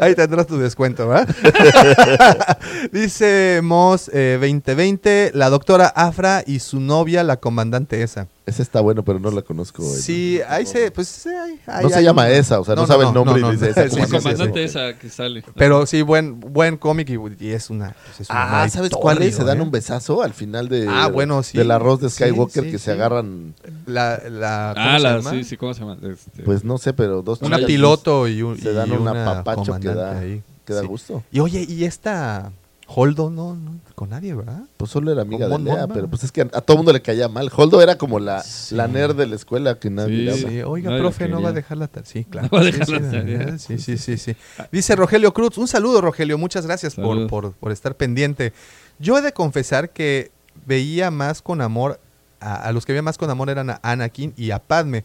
Ahí 0.00 0.13
tendrás 0.14 0.46
tu 0.46 0.58
descuento, 0.58 1.08
¿verdad? 1.08 1.28
Dice 2.92 3.60
Moss 3.62 4.10
eh, 4.12 4.38
2020, 4.40 5.32
la 5.34 5.50
doctora 5.50 5.86
Afra 5.86 6.42
y 6.46 6.60
su 6.60 6.80
novia, 6.80 7.22
la 7.22 7.36
comandante 7.36 8.02
esa. 8.02 8.28
Ese 8.46 8.60
está 8.60 8.82
bueno, 8.82 9.02
pero 9.02 9.18
no 9.18 9.30
la 9.30 9.40
conozco. 9.40 9.82
eh. 9.82 9.86
Sí, 9.86 10.38
ahí 10.46 10.66
se, 10.66 10.90
pues 10.90 11.08
sí, 11.08 11.30
ahí- 11.30 11.58
ahí 11.66 11.82
No 11.82 11.88
se 11.88 11.94
hay 11.96 12.06
esa, 12.36 12.60
o 12.60 12.64
sea, 12.64 12.74
no, 12.74 12.86
sabe 12.86 13.06
el 13.06 13.14
nombre 13.14 13.40
y 13.40 13.50
dice 13.52 13.70
esa. 13.70 13.88
Sí, 13.88 13.96
sí, 14.04 14.10
comandante 14.10 14.58
sí. 14.58 14.64
esa 14.78 14.98
que 14.98 15.08
sale. 15.08 15.42
Pero 15.56 15.86
sí, 15.86 16.02
buen, 16.02 16.38
buen 16.40 16.76
cómic 16.76 17.08
y, 17.08 17.18
y 17.42 17.50
es 17.52 17.70
una. 17.70 17.96
pues, 18.04 18.20
es 18.20 18.26
Ah, 18.28 18.68
¿sabes 18.70 18.90
cuál 18.90 19.22
es? 19.22 19.36
Se 19.36 19.44
dan 19.44 19.60
¿eh? 19.60 19.62
un 19.62 19.70
besazo 19.70 20.22
al 20.22 20.34
final 20.34 20.68
de, 20.68 20.86
Ah, 20.90 21.08
bueno, 21.08 21.42
sí. 21.42 21.56
del 21.56 21.70
arroz 21.70 22.00
de 22.00 22.10
Skywalker 22.10 22.64
sí, 22.64 22.70
que 22.70 22.78
sí. 22.78 22.84
se 22.84 22.92
agarran, 22.92 23.54
La, 23.86 24.20
la, 24.28 24.72
¿cómo 24.74 24.86
Ah, 24.90 24.96
se 24.98 25.02
la, 25.02 25.16
llama? 25.16 25.30
sí, 25.30 25.44
sí, 25.44 25.56
¿cómo 25.56 25.72
se 25.72 25.80
llama? 25.80 25.96
Este, 26.02 26.42
pues 26.42 26.64
no 26.64 26.76
sé, 26.76 26.92
pero 26.92 27.22
dos 27.22 27.40
Una 27.40 27.56
piloto 27.56 28.28
y 28.28 28.42
un. 28.42 28.58
se 28.58 28.74
dan 28.74 28.88
y 28.90 28.92
un 28.92 29.02
una 29.08 29.32
apapacho 29.40 29.80
que 29.80 29.88
da, 29.88 30.20
que 30.66 30.72
da 30.74 30.82
gusto. 30.82 31.22
Y 31.32 31.40
oye, 31.40 31.64
y 31.66 31.84
esta 31.84 32.52
Holdo 32.94 33.30
no, 33.30 33.54
no 33.56 33.78
con 33.94 34.10
nadie, 34.10 34.34
¿verdad? 34.34 34.62
Pues 34.76 34.90
solo 34.90 35.10
era 35.12 35.22
amiga 35.22 35.48
Con 35.48 35.64
de 35.64 35.70
Mon 35.70 35.78
Lea, 35.78 35.86
pero 35.88 36.08
pues 36.08 36.24
es 36.24 36.32
que 36.32 36.42
a, 36.42 36.44
a 36.52 36.60
todo 36.60 36.76
mundo 36.76 36.92
le 36.92 37.02
caía 37.02 37.28
mal. 37.28 37.50
Holdo 37.54 37.80
era 37.82 37.96
como 37.98 38.20
la, 38.20 38.42
Sí. 38.42 38.74
la 38.74 38.86
nerd 38.88 39.16
de 39.16 39.26
la 39.26 39.34
escuela 39.36 39.78
que 39.78 39.90
nadie 39.90 40.32
Sí. 40.34 40.46
Sí, 40.48 40.62
oiga, 40.62 40.90
Nadie 40.90 41.02
profe, 41.02 41.28
no 41.28 41.40
va 41.42 41.48
a 41.48 41.52
dejar 41.52 41.78
la 41.78 41.88
tarea. 41.88 42.06
Sí, 42.08 42.24
claro. 42.24 42.48
No 42.52 42.58
va 42.58 42.62
a 42.62 42.64
Sí, 42.64 42.70
dejar 42.72 42.86
sí, 42.86 42.92
la 42.92 43.10
tarea. 43.10 43.58
Sí, 43.58 43.78
sí, 43.78 43.98
sí, 43.98 44.16
sí. 44.18 44.36
Dice 44.70 44.94
Rogelio 44.96 45.32
Cruz, 45.34 45.58
un 45.58 45.66
saludo, 45.68 46.00
Rogelio, 46.00 46.38
muchas 46.38 46.66
gracias 46.66 46.94
por, 46.94 47.26
por, 47.28 47.52
por 47.52 47.72
estar 47.72 47.96
pendiente. 47.96 48.52
Yo 48.98 49.18
he 49.18 49.22
de 49.22 49.32
confesar 49.32 49.90
que 49.90 50.30
veía 50.66 51.10
más 51.10 51.42
con 51.42 51.60
amor, 51.60 52.00
a, 52.40 52.54
a 52.56 52.72
los 52.72 52.86
que 52.86 52.92
veía 52.92 53.02
más 53.02 53.18
con 53.18 53.28
amor 53.30 53.50
eran 53.50 53.70
a 53.70 53.80
Anakin 53.82 54.34
y 54.36 54.50
a 54.52 54.58
Padme 54.60 55.04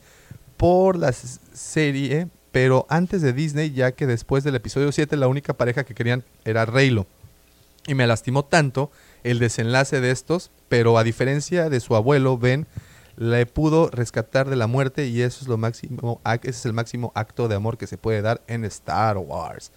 por 0.58 0.98
la 0.98 1.12
serie, 1.14 2.28
pero 2.52 2.86
antes 2.90 3.22
de 3.22 3.34
Disney, 3.34 3.72
ya 3.72 3.92
que 3.94 4.06
después 4.08 4.44
del 4.44 4.56
episodio 4.56 4.92
7 4.92 5.16
la 5.18 5.28
única 5.28 5.54
pareja 5.54 5.84
que 5.84 5.94
querían 5.94 6.24
era 6.46 6.66
Reylo. 6.66 7.08
Y 7.90 7.96
me 7.96 8.06
lastimó 8.08 8.46
tanto 8.46 8.92
el 9.24 9.40
desenlace 9.40 10.00
de 10.00 10.12
estos, 10.12 10.52
pero 10.68 10.98
a 10.98 11.04
diferencia 11.04 11.70
de 11.70 11.80
su 11.80 11.96
abuelo, 11.96 12.38
Ben, 12.38 12.68
le 13.18 13.46
pudo 13.46 13.90
rescatar 13.90 14.48
de 14.50 14.56
la 14.56 14.68
muerte 14.68 15.08
y 15.08 15.22
eso 15.22 15.40
es 15.42 15.48
lo 15.48 15.58
máximo, 15.58 16.22
ese 16.44 16.50
es 16.52 16.66
el 16.66 16.74
máximo 16.74 17.12
acto 17.16 17.48
de 17.48 17.56
amor 17.56 17.78
que 17.78 17.88
se 17.88 17.98
puede 17.98 18.22
dar 18.22 18.42
en 18.48 18.64
Star 18.66 19.18
Wars. 19.18 19.72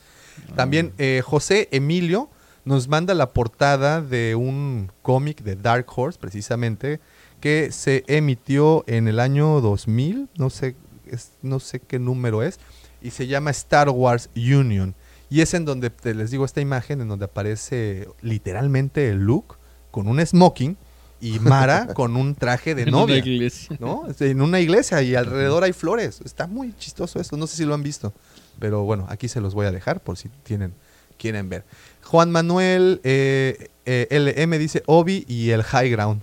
También 0.55 0.93
eh, 0.99 1.23
José 1.25 1.69
Emilio 1.73 2.29
nos 2.65 2.87
manda 2.87 3.15
la 3.15 3.31
portada 3.31 4.01
de 4.01 4.35
un 4.37 4.93
cómic 5.03 5.43
de 5.43 5.57
Dark 5.57 5.87
Horse, 5.97 6.19
precisamente, 6.21 7.01
que 7.41 7.73
se 7.73 8.05
emitió 8.07 8.85
en 8.87 9.09
el 9.09 9.19
año 9.19 9.61
2000, 9.61 10.29
no 10.37 10.49
sé, 10.51 10.77
es- 11.07 11.33
no 11.43 11.59
sé 11.59 11.81
qué 11.81 11.99
número 11.99 12.43
es, 12.45 12.61
y 13.01 13.11
se 13.11 13.27
llama 13.27 13.51
Star 13.51 13.89
Wars 13.91 14.31
Union. 14.37 14.95
Y 15.33 15.41
es 15.41 15.55
en 15.55 15.65
donde, 15.65 15.89
te 15.89 16.13
les 16.15 16.31
digo, 16.31 16.45
esta 16.45 16.61
imagen 16.61 17.01
en 17.01 17.09
donde 17.09 17.25
aparece 17.25 18.07
literalmente 18.21 19.15
Luke 19.15 19.55
con 19.91 20.07
un 20.07 20.21
smoking 20.27 20.77
y 21.23 21.39
Mara 21.39 21.87
con 21.95 22.17
un 22.17 22.35
traje 22.35 22.75
de 22.75 22.83
En 22.83 22.91
novia. 22.91 23.17
una 23.17 23.27
iglesia. 23.27 23.79
¿no? 23.81 24.07
Este, 24.11 24.29
En 24.29 24.43
una 24.43 24.61
iglesia 24.61 25.01
y 25.01 25.15
alrededor 25.15 25.65
hay 25.65 25.73
flores. 25.73 26.21
Está 26.23 26.47
muy 26.47 26.75
chistoso 26.77 27.19
esto. 27.19 27.39
No 27.39 27.47
sé 27.47 27.57
si 27.57 27.65
lo 27.65 27.73
han 27.73 27.83
visto. 27.83 28.13
Pero 28.59 28.83
bueno, 28.83 29.07
aquí 29.09 29.27
se 29.27 29.41
los 29.41 29.55
voy 29.55 29.65
a 29.65 29.73
dejar 29.73 30.03
por 30.03 30.19
si 30.19 30.29
tienen, 30.43 30.75
quieren 31.17 31.49
ver. 31.49 31.65
Juan 32.03 32.31
Manuel 32.31 33.01
eh, 33.03 33.69
eh, 33.87 34.09
LM 34.11 34.59
dice 34.59 34.83
Obi 34.85 35.25
y 35.27 35.49
el 35.49 35.63
High 35.63 35.91
Ground. 35.93 36.21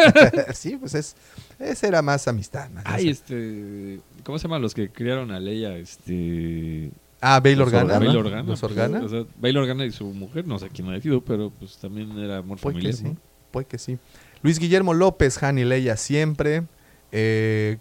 sí, 0.54 0.78
pues 0.78 0.94
es. 0.94 1.14
Ese 1.58 1.88
era 1.88 2.00
más 2.00 2.26
amistad. 2.26 2.70
más 2.70 2.84
Ay, 2.86 3.10
este. 3.10 4.00
¿Cómo 4.24 4.38
se 4.38 4.44
llaman 4.44 4.62
los 4.62 4.72
que 4.72 4.88
criaron 4.88 5.30
a 5.30 5.40
Leia? 5.40 5.76
Este. 5.76 6.90
Ah, 7.20 7.40
Bail 7.40 7.58
los 7.58 7.66
Organa. 7.68 7.84
Organa. 7.84 8.04
Bail 8.06 8.16
Organa. 8.18 8.42
Los 8.42 8.60
pues. 8.60 8.72
O 9.02 9.08
sea, 9.08 9.24
Bail 9.40 9.56
Organa 9.56 9.84
y 9.86 9.90
su 9.92 10.04
mujer, 10.06 10.46
no 10.46 10.58
sé 10.58 10.68
quién 10.68 10.88
ha 10.92 11.00
sido, 11.00 11.22
pero 11.22 11.50
pues 11.50 11.76
también 11.78 12.16
era 12.18 12.38
amor 12.38 12.58
Puede 12.58 12.76
que 12.76 12.92
familiar. 12.92 12.94
sí, 12.94 13.04
¿no? 13.04 13.16
puede 13.50 13.66
que 13.66 13.78
sí. 13.78 13.98
Luis 14.42 14.58
Guillermo 14.58 14.92
López, 14.94 15.42
Han 15.42 15.58
y 15.58 15.64
Leia 15.64 15.96
siempre. 15.96 16.64
Eh, 17.12 17.78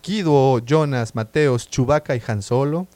Kido, 0.00 0.58
Jonas, 0.64 1.14
Mateos, 1.14 1.68
Chubaca 1.68 2.14
y 2.16 2.22
Han 2.26 2.42
Solo. 2.42 2.86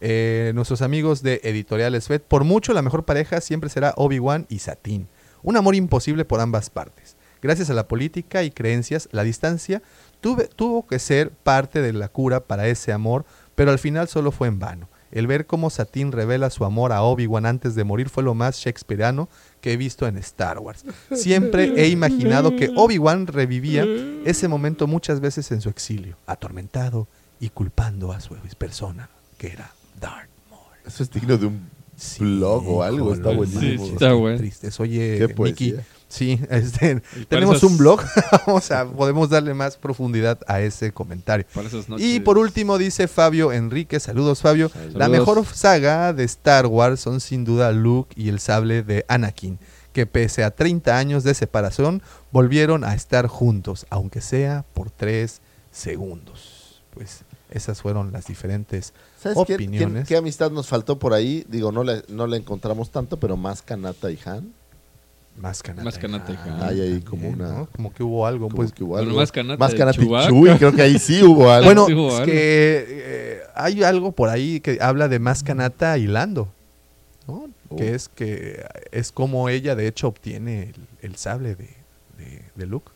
Eh, 0.00 0.52
nuestros 0.54 0.82
amigos 0.82 1.22
de 1.22 1.40
Editoriales 1.44 2.08
Fed. 2.08 2.20
Por 2.20 2.44
mucho, 2.44 2.72
la 2.74 2.82
mejor 2.82 3.04
pareja 3.04 3.40
siempre 3.40 3.70
será 3.70 3.94
Obi-Wan 3.96 4.46
y 4.50 4.58
Satín. 4.58 5.08
Un 5.42 5.56
amor 5.56 5.74
imposible 5.74 6.24
por 6.24 6.40
ambas 6.40 6.68
partes. 6.70 7.16
Gracias 7.42 7.68
a 7.70 7.74
la 7.74 7.88
política 7.88 8.42
y 8.42 8.50
creencias, 8.50 9.08
la 9.12 9.22
distancia 9.22 9.82
tuve- 10.22 10.48
tuvo 10.54 10.86
que 10.86 10.98
ser 10.98 11.30
parte 11.30 11.82
de 11.82 11.92
la 11.92 12.08
cura 12.08 12.40
para 12.40 12.66
ese 12.68 12.92
amor, 12.92 13.26
pero 13.54 13.70
al 13.70 13.78
final 13.78 14.08
solo 14.08 14.30
fue 14.32 14.48
en 14.48 14.58
vano. 14.58 14.88
El 15.14 15.28
ver 15.28 15.46
cómo 15.46 15.70
Satín 15.70 16.10
revela 16.10 16.50
su 16.50 16.64
amor 16.64 16.92
a 16.92 17.02
Obi-Wan 17.02 17.46
antes 17.46 17.76
de 17.76 17.84
morir 17.84 18.08
fue 18.08 18.24
lo 18.24 18.34
más 18.34 18.56
shakespeariano 18.56 19.28
que 19.60 19.72
he 19.72 19.76
visto 19.76 20.08
en 20.08 20.18
Star 20.18 20.58
Wars. 20.58 20.84
Siempre 21.14 21.72
he 21.76 21.88
imaginado 21.88 22.56
que 22.56 22.70
Obi-Wan 22.74 23.28
revivía 23.28 23.86
ese 24.24 24.48
momento 24.48 24.88
muchas 24.88 25.20
veces 25.20 25.52
en 25.52 25.60
su 25.60 25.68
exilio, 25.68 26.16
atormentado 26.26 27.06
y 27.38 27.50
culpando 27.50 28.12
a 28.12 28.20
su 28.20 28.34
persona, 28.58 29.08
que 29.38 29.52
era 29.52 29.72
Darth 30.00 30.28
Maul. 30.50 30.60
Eso 30.84 31.04
es 31.04 31.10
digno 31.10 31.38
de 31.38 31.46
un 31.46 31.70
blog 32.18 32.68
o 32.68 32.82
algo. 32.82 33.14
Está 33.14 33.30
buenísimo. 33.30 33.86
Sí, 33.86 33.92
está 33.92 34.12
bueno. 34.14 34.38
Tristes. 34.38 34.80
Oye, 34.80 35.28
poesía. 35.28 35.84
Sí, 36.14 36.40
este, 36.50 37.02
tenemos 37.28 37.56
esas- 37.58 37.70
un 37.70 37.76
blog, 37.78 38.00
vamos 38.46 38.70
a, 38.70 38.86
podemos 38.86 39.28
darle 39.30 39.54
más 39.54 39.76
profundidad 39.76 40.38
a 40.46 40.60
ese 40.60 40.92
comentario. 40.92 41.46
Y 41.98 42.20
por 42.20 42.38
último 42.38 42.78
dice 42.78 43.08
Fabio 43.08 43.52
Enrique, 43.52 43.98
saludos 44.00 44.40
Fabio, 44.40 44.70
la 44.94 45.08
mejor 45.08 45.44
saga 45.46 46.12
de 46.12 46.24
Star 46.24 46.66
Wars 46.66 47.00
son 47.00 47.20
sin 47.20 47.44
duda 47.44 47.72
Luke 47.72 48.14
y 48.16 48.28
el 48.28 48.40
sable 48.40 48.82
de 48.82 49.04
Anakin, 49.08 49.58
que 49.92 50.06
pese 50.06 50.44
a 50.44 50.50
30 50.50 50.96
años 50.98 51.24
de 51.24 51.34
separación 51.34 52.02
volvieron 52.32 52.84
a 52.84 52.94
estar 52.94 53.26
juntos, 53.28 53.86
aunque 53.90 54.20
sea 54.20 54.64
por 54.74 54.90
3 54.90 55.40
segundos. 55.72 56.80
Pues 56.94 57.20
esas 57.50 57.82
fueron 57.82 58.12
las 58.12 58.26
diferentes 58.26 58.92
¿Sabes 59.22 59.36
quién- 59.46 59.58
quién- 59.58 59.68
opiniones. 59.70 60.08
qué 60.08 60.16
amistad 60.16 60.50
nos 60.50 60.66
faltó 60.68 60.98
por 60.98 61.12
ahí? 61.12 61.44
Digo, 61.48 61.70
no 61.72 61.84
la, 61.84 62.02
no 62.08 62.26
la 62.26 62.36
encontramos 62.36 62.90
tanto, 62.90 63.18
pero 63.20 63.36
más 63.36 63.62
Kanata 63.62 64.10
y 64.10 64.18
Han. 64.24 64.52
Más 65.36 65.62
Kanata. 65.62 65.84
Más 65.84 65.98
Kanata 65.98 66.32
y 66.32 66.36
Han. 66.36 66.62
Hay 66.62 66.80
ahí 66.80 67.00
como 67.00 67.28
una... 67.28 67.48
¿no? 67.52 67.66
Como 67.66 67.92
que 67.92 68.02
hubo 68.02 68.26
algo, 68.26 68.48
pues. 68.48 68.72
que 68.72 68.84
hubo 68.84 68.90
Bueno, 68.92 69.08
algo. 69.08 69.20
más 69.20 69.32
Kanata 69.32 69.58
Más 69.58 69.74
y 69.74 69.76
Kanata 69.76 70.02
y. 70.02 70.06
Chewie, 70.28 70.56
creo 70.58 70.72
que 70.72 70.82
ahí 70.82 70.98
sí 70.98 71.22
hubo 71.22 71.50
algo. 71.52 71.66
Bueno, 71.66 71.86
Sí 71.86 71.92
hubo 71.94 72.08
es 72.08 72.14
algo. 72.14 72.26
que 72.26 72.84
eh, 72.88 73.40
hay 73.54 73.82
algo 73.82 74.12
por 74.12 74.28
ahí 74.28 74.60
que 74.60 74.78
habla 74.80 75.08
de 75.08 75.18
más 75.18 75.42
Kanata 75.42 75.98
y 75.98 76.06
Lando, 76.06 76.48
¿no? 77.26 77.48
Oh. 77.68 77.76
Que 77.76 77.94
es 77.94 78.08
que 78.08 78.64
es 78.92 79.10
como 79.10 79.48
ella 79.48 79.74
de 79.74 79.88
hecho 79.88 80.06
obtiene 80.08 80.64
el, 80.64 80.74
el 81.10 81.16
sable 81.16 81.56
de, 81.56 81.68
de, 82.18 82.42
de 82.54 82.66
Luke. 82.66 82.92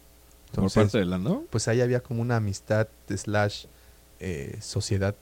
Por 0.54 0.72
parte 0.72 0.98
de 0.98 1.04
Lando. 1.04 1.44
pues 1.50 1.66
ahí 1.68 1.80
había 1.80 2.00
como 2.00 2.22
una 2.22 2.36
amistad 2.36 2.86
slash 3.14 3.64
eh, 4.20 4.56
sociedad. 4.60 5.14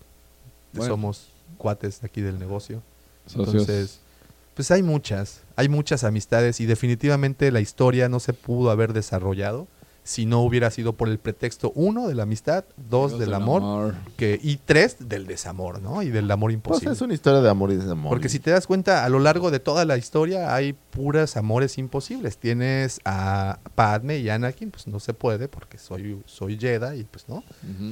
Bueno. 0.72 0.92
Somos 0.92 1.28
cuates 1.56 2.04
aquí 2.04 2.20
del 2.20 2.38
negocio. 2.38 2.82
Socios. 3.26 3.48
Entonces, 3.48 4.00
pues 4.56 4.70
hay 4.70 4.82
muchas, 4.82 5.42
hay 5.54 5.68
muchas 5.68 6.02
amistades 6.02 6.60
y 6.60 6.66
definitivamente 6.66 7.52
la 7.52 7.60
historia 7.60 8.08
no 8.08 8.20
se 8.20 8.32
pudo 8.32 8.70
haber 8.70 8.94
desarrollado 8.94 9.68
si 10.02 10.24
no 10.24 10.40
hubiera 10.40 10.70
sido 10.70 10.92
por 10.92 11.08
el 11.08 11.18
pretexto 11.18 11.72
uno 11.74 12.06
de 12.06 12.14
la 12.14 12.22
amistad, 12.22 12.64
dos 12.88 13.10
del 13.12 13.20
del 13.20 13.34
amor, 13.34 13.96
que 14.16 14.38
y 14.40 14.56
tres 14.56 14.96
del 15.00 15.26
desamor, 15.26 15.82
¿no? 15.82 16.00
Y 16.00 16.10
del 16.10 16.30
amor 16.30 16.50
Pues 16.52 16.54
imposible. 16.54 16.92
es 16.94 17.00
una 17.00 17.12
historia 17.12 17.40
de 17.40 17.50
amor 17.50 17.72
y 17.72 17.76
desamor. 17.76 18.08
Porque 18.10 18.28
si 18.28 18.38
te 18.38 18.52
das 18.52 18.68
cuenta, 18.68 19.04
a 19.04 19.08
lo 19.08 19.18
largo 19.18 19.50
de 19.50 19.58
toda 19.58 19.84
la 19.84 19.98
historia 19.98 20.54
hay 20.54 20.74
puras 20.74 21.36
amores 21.36 21.76
imposibles. 21.76 22.38
Tienes 22.38 23.00
a 23.04 23.58
Padme 23.74 24.18
y 24.18 24.30
Anakin, 24.30 24.70
pues 24.70 24.86
no 24.86 25.00
se 25.00 25.12
puede 25.12 25.48
porque 25.48 25.76
soy, 25.76 26.22
soy 26.24 26.56
Jedi 26.56 27.00
y 27.00 27.04
pues 27.04 27.28
no. 27.28 27.42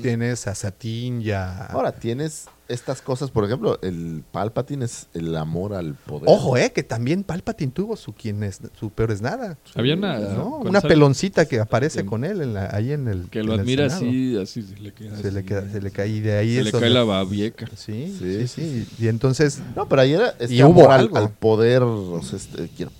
Tienes 0.01 0.47
a 0.47 0.55
Satín 0.55 1.21
y 1.21 1.33
a... 1.33 1.67
Ahora, 1.67 1.91
tienes 1.93 2.47
estas 2.69 3.03
cosas, 3.03 3.31
por 3.31 3.45
ejemplo, 3.45 3.79
el 3.83 4.25
Palpatine 4.33 4.85
es 4.87 5.09
el 5.15 5.37
amor 5.37 5.75
al 5.75 5.95
poder. 5.95 6.25
Ojo, 6.27 6.57
eh, 6.57 6.73
que 6.73 6.83
también 6.83 7.23
Palpatine 7.23 7.71
tuvo 7.73 7.97
su 7.97 8.13
quien 8.15 8.43
es 8.43 8.61
su 8.79 8.91
peor 8.91 9.11
es 9.13 9.21
nada. 9.21 9.59
Había 9.75 9.95
una. 9.95 10.19
Una 10.19 10.81
peloncita 10.81 11.47
que 11.47 11.61
aparece 11.61 12.01
Sí. 12.01 12.07
con 12.07 12.25
él 12.25 12.41
en 12.41 12.55
la- 12.55 12.71
ahí 12.75 12.93
en 12.93 13.09
el 13.09 13.29
Que 13.31 13.43
lo 13.43 13.53
admira 13.55 13.87
así, 13.87 14.39
así 14.39 14.63
se 14.63 14.77
le 14.79 14.93
queda. 14.95 15.17
Se 15.19 15.31
le, 15.31 15.41
así. 15.41 15.47
queda- 15.49 15.71
se 15.71 15.81
le 15.83 15.91
cae 15.91 16.09
y 16.09 16.21
de 16.21 16.39
ahí 16.39 16.55
Se 16.55 16.61
es 16.61 16.73
le 16.73 16.81
cae 16.81 16.91
la 16.91 17.05
babieca. 17.05 17.67
Sí, 17.77 18.17
Sí, 18.19 18.49
sí, 18.49 18.85
sí. 18.87 18.89
Y 18.99 19.09
entonces 19.09 19.61
No, 19.77 19.89
pero 19.89 20.03
ahí 20.03 20.15
era 20.15 20.31
este 20.39 20.55
Y 20.55 20.63
hubo 20.63 20.91
al, 20.91 21.01
algo. 21.01 21.19
al 21.19 21.31
poder. 21.31 21.83
O 21.83 22.23
sea, 22.23 22.39
este, 22.39 22.69
quiero 22.77 22.91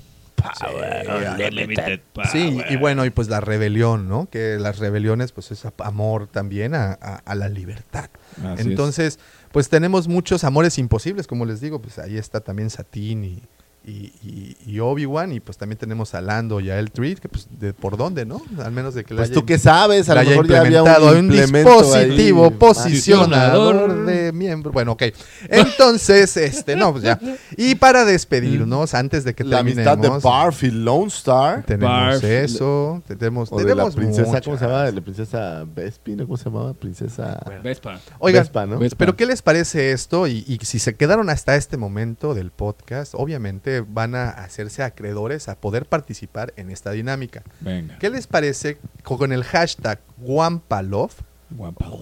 Sí, 2.31 2.59
y 2.69 2.77
bueno, 2.77 3.05
y 3.05 3.11
pues 3.11 3.29
la 3.29 3.41
rebelión, 3.41 4.09
¿no? 4.09 4.29
Que 4.31 4.59
las 4.59 4.79
rebeliones, 4.79 5.33
pues 5.33 5.51
es 5.51 5.63
amor 5.79 6.27
también 6.27 6.75
a, 6.75 6.93
a- 7.01 7.23
a 7.25 7.35
la 7.35 7.49
libertad. 7.49 8.11
Así 8.45 8.75
es. 9.03 9.19
Pues 9.55 9.69
tenemos 9.69 10.09
muchos 10.09 10.43
amores 10.43 10.79
imposibles, 10.79 11.29
como 11.29 11.45
les 11.45 11.61
digo, 11.61 11.81
pues 11.81 12.01
ahí 12.01 12.17
está 12.17 12.41
también 12.41 12.71
Satín 12.71 13.23
y, 13.23 13.41
y, 13.87 14.13
y- 14.23 14.57
y 14.67 14.81
Obi-Wan, 14.81 15.33
y 15.33 15.41
pues 15.41 15.59
también 15.59 15.79
tenemos 15.79 16.15
a 16.15 16.21
Lando 16.23 16.59
y 16.61 16.71
a 16.71 16.79
Eltrid, 16.79 17.19
que 17.19 17.29
pues 17.29 17.47
de 17.61 17.73
por 17.75 17.97
dónde, 17.97 18.25
¿no? 18.25 18.41
Al 18.63 18.73
menos 18.73 18.95
de 18.95 19.05
que 19.05 19.13
le 19.15 19.19
Pues 19.19 19.31
haya- 19.31 19.35
tú 19.41 19.45
qué 19.47 19.59
sabes, 19.59 20.09
a 20.09 20.15
lo 20.15 20.29
mejor 20.29 20.49
ya 20.49 20.61
había 20.61 20.83
un, 20.83 21.17
un 21.17 21.29
dispositivo 21.31 22.45
ahí. 22.47 22.51
posicionador 22.53 24.07
de 24.07 24.33
miembro. 24.33 24.73
Bueno, 24.73 24.93
ok. 24.93 25.03
Entonces, 25.49 26.37
este, 26.37 26.77
no, 26.77 26.93
pues 26.93 27.05
ya. 27.05 27.19
Y 27.57 27.75
para 27.77 28.05
despedirnos, 28.05 28.95
antes 28.95 29.25
de 29.25 29.35
que 29.35 29.45
La 29.45 29.61
amistad 29.61 29.83
de 29.83 30.03
terminemos, 30.03 30.23
Barf 30.23 30.63
y 30.65 30.71
Lone 30.71 31.07
Star. 31.09 31.63
tenemos 31.65 31.91
Barf. 32.21 32.25
eso, 32.25 33.03
tenemos, 33.07 33.53
O 33.53 33.57
de 33.59 33.65
la 33.65 33.71
tenemos 33.71 33.95
princesa, 33.97 34.41
¿cómo 34.41 34.53
muchas. 34.57 34.59
se 34.61 34.67
llama? 34.67 34.91
La 34.91 35.01
princesa 35.01 35.65
Vespin, 35.75 36.17
¿no? 36.17 36.25
¿cómo 36.25 36.37
se 36.37 36.45
llamaba? 36.45 36.73
Princesa 36.75 37.41
Vespa. 37.63 38.01
Oigan, 38.19 38.43
Vespa, 38.43 38.67
¿no? 38.67 38.79
Vespa. 38.79 38.97
pero 38.99 39.17
¿qué 39.17 39.27
les 39.27 39.43
parece 39.43 39.93
esto? 39.93 40.27
Y, 40.27 40.45
y 40.47 40.59
si 40.65 40.79
se 40.79 40.95
quedaron 40.95 41.31
hasta 41.31 41.57
este 41.57 41.77
momento 41.77 42.35
del 42.35 42.51
podcast, 42.51 43.15
obviamente 43.17 43.74
van 43.81 44.15
a 44.15 44.29
hacerse 44.31 44.83
acreedores 44.83 45.49
a 45.49 45.55
poder 45.57 45.87
participar 45.87 46.53
en 46.57 46.71
esta 46.71 46.91
dinámica. 46.93 47.43
Venga. 47.61 47.99
¿Qué 47.99 48.11
les 48.11 48.27
parece 48.27 48.79
con 49.03 49.33
el 49.33 49.45
hashtag 49.45 50.01
Wampalov? 50.19 51.11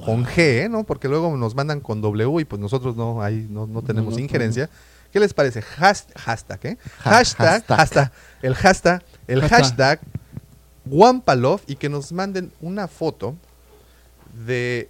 Con 0.05 0.25
G, 0.25 0.71
¿no? 0.71 0.85
Porque 0.85 1.09
luego 1.09 1.37
nos 1.37 1.55
mandan 1.55 1.81
con 1.81 2.01
W 2.01 2.41
y 2.41 2.45
pues 2.45 2.61
nosotros 2.61 2.97
no, 2.97 3.23
ahí 3.23 3.47
no, 3.51 3.67
no 3.67 3.83
tenemos 3.83 4.15
no, 4.15 4.21
injerencia. 4.21 4.71
¿Qué 5.13 5.21
les 5.21 5.35
parece? 5.35 5.63
Has- 5.79 6.07
hashtag, 6.17 6.61
¿eh? 6.65 6.79
Ha- 7.05 7.11
hashtag, 7.11 7.65
hashtag. 7.67 7.77
hashtag, 7.79 8.13
el 8.41 8.55
hashtag, 8.55 9.03
el 9.27 9.41
Hashtag. 9.43 9.59
hashtag 9.61 10.01
Wampalov 10.87 11.61
y 11.67 11.77
que 11.77 11.89
nos 11.91 12.13
manden 12.13 12.51
una 12.63 12.89
foto 12.89 13.37
de, 14.47 14.89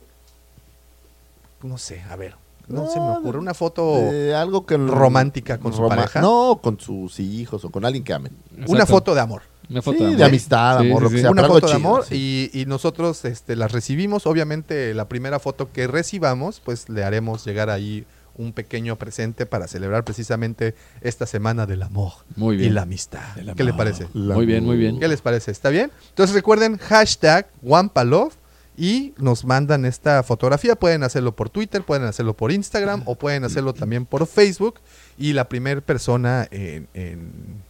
no 1.62 1.76
sé, 1.76 2.02
a 2.08 2.14
ver, 2.16 2.36
no, 2.68 2.88
se 2.90 2.98
me 3.00 3.08
ocurre, 3.10 3.32
de- 3.32 3.38
una 3.38 3.54
foto, 3.54 3.96
de 3.96 4.34
algo 4.34 4.64
que 4.66 4.76
romántica 4.76 5.58
con 5.58 5.72
su 5.72 5.86
pareja. 5.88 6.20
No, 6.20 6.60
con 6.62 6.78
sus 6.80 7.18
hijos 7.20 7.64
o 7.64 7.70
con 7.70 7.84
alguien 7.84 8.04
que 8.04 8.12
amen. 8.14 8.32
una 8.68 8.86
foto 8.86 9.14
de 9.14 9.20
amor. 9.20 9.42
Una 9.70 9.80
foto 9.80 9.98
Sí, 9.98 10.04
de, 10.04 10.10
de 10.10 10.14
amor. 10.16 10.26
amistad, 10.28 10.80
Sí, 10.80 10.86
amor, 10.90 10.98
sí, 10.98 11.04
lo 11.04 11.10
que 11.10 11.16
sí. 11.16 11.22
sea. 11.22 11.30
una 11.30 11.44
foto 11.44 11.66
de 11.66 11.72
amor 11.74 12.04
sí. 12.06 12.50
y, 12.52 12.60
y 12.60 12.66
nosotros 12.66 13.24
este, 13.24 13.56
las 13.56 13.72
recibimos. 13.72 14.26
Obviamente 14.26 14.92
la 14.92 15.08
primera 15.08 15.38
foto 15.38 15.70
que 15.72 15.86
recibamos, 15.86 16.60
pues 16.60 16.88
le 16.88 17.04
haremos 17.04 17.44
llegar 17.46 17.70
ahí 17.70 18.04
un 18.34 18.52
pequeño 18.54 18.96
presente 18.96 19.44
para 19.46 19.68
celebrar 19.68 20.04
precisamente 20.04 20.74
esta 21.02 21.26
semana 21.26 21.66
del 21.66 21.82
amor 21.82 22.12
Muy 22.36 22.56
y 22.56 22.58
bien. 22.60 22.74
la 22.74 22.82
amistad. 22.82 23.20
¿Qué 23.56 23.62
le 23.64 23.74
parece? 23.74 24.08
Muy 24.14 24.46
bien, 24.46 24.64
muy 24.64 24.76
bien. 24.78 24.98
¿Qué 24.98 25.06
les 25.06 25.20
parece? 25.20 25.50
¿Está 25.50 25.68
bien? 25.68 25.90
Entonces 26.08 26.34
recuerden 26.34 26.78
hashtag 26.78 27.46
Wampalove 27.62 28.34
y 28.76 29.12
nos 29.18 29.44
mandan 29.44 29.84
esta 29.84 30.22
fotografía. 30.22 30.76
Pueden 30.76 31.02
hacerlo 31.02 31.36
por 31.36 31.50
Twitter, 31.50 31.82
pueden 31.82 32.04
hacerlo 32.04 32.34
por 32.34 32.52
Instagram 32.52 33.02
o 33.06 33.14
pueden 33.16 33.44
hacerlo 33.44 33.74
también 33.74 34.06
por 34.06 34.26
Facebook. 34.26 34.80
Y 35.18 35.34
la 35.34 35.48
primera 35.48 35.80
persona 35.80 36.48
en, 36.50 36.88
en- 36.94 37.62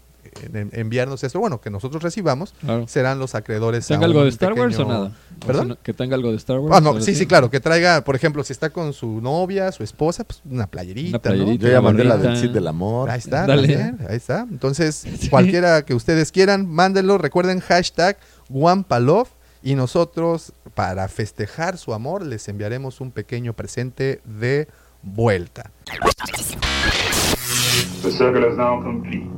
en- 0.42 0.56
en 0.56 0.70
enviarnos 0.72 1.22
esto, 1.24 1.40
bueno, 1.40 1.60
que 1.60 1.68
nosotros 1.68 2.02
recibamos, 2.02 2.54
Claro. 2.60 2.88
serán 2.88 3.18
los 3.18 3.34
acreedores. 3.34 3.84
a 3.84 3.88
¿Tenga 3.94 4.06
algo 4.06 4.22
de 4.22 4.30
Star 4.30 4.54
Wars 4.54 4.78
o 4.78 4.86
nada? 4.88 5.12
O 5.42 5.46
¿Perdón? 5.46 5.66
sea, 5.66 5.76
que 5.82 5.92
tenga 5.92 6.14
algo 6.16 6.30
de 6.30 6.36
Star 6.38 6.58
Wars. 6.58 6.74
Ah, 6.74 6.80
no, 6.80 6.98
sí, 7.02 7.14
sí, 7.14 7.26
claro, 7.26 7.50
que 7.50 7.60
traiga, 7.60 8.02
por 8.02 8.16
ejemplo, 8.16 8.42
si 8.42 8.54
está 8.54 8.70
con 8.70 8.94
su 8.94 9.20
novia, 9.20 9.70
su 9.72 9.82
esposa, 9.82 10.24
pues 10.24 10.40
una 10.50 10.66
playerita, 10.68 11.10
Una 11.10 11.18
playerita. 11.18 11.66
Yo 11.66 11.72
ya 11.72 11.82
mandé 11.82 12.04
la 12.04 12.16
del 12.16 12.38
Cid 12.38 12.50
del 12.50 12.66
Amor. 12.66 13.10
Ahí 13.10 13.18
está, 13.18 13.46
Dale. 13.46 13.68
también, 13.68 13.98
ahí 14.08 14.16
está. 14.16 14.46
Entonces, 14.50 15.04
cualquiera 15.30 15.84
que 15.84 15.94
ustedes 15.94 16.32
quieran, 16.32 16.66
mándenlo. 16.66 17.18
Recuerden 17.18 17.60
hashtag 17.60 18.16
Guampalove 18.48 19.28
y 19.62 19.74
nosotros, 19.74 20.52
para 20.74 21.08
festejar 21.08 21.78
su 21.78 21.94
amor, 21.94 22.24
les 22.24 22.48
enviaremos 22.48 23.00
un 23.00 23.10
pequeño 23.10 23.52
presente 23.54 24.20
de 24.24 24.68
vuelta. 25.02 25.70
The 28.02 28.10
circle 28.10 28.44
is 28.48 28.56
now 28.56 28.82
complete. 28.82 29.28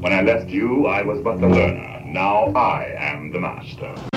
When 0.00 0.12
I 0.12 0.22
left 0.22 0.50
you, 0.50 0.86
I 0.86 1.02
was 1.02 1.20
but 1.22 1.40
the 1.40 1.48
learner. 1.48 2.02
Now 2.04 2.52
I 2.54 2.94
am 2.98 3.32
the 3.32 3.40
master. 3.40 4.15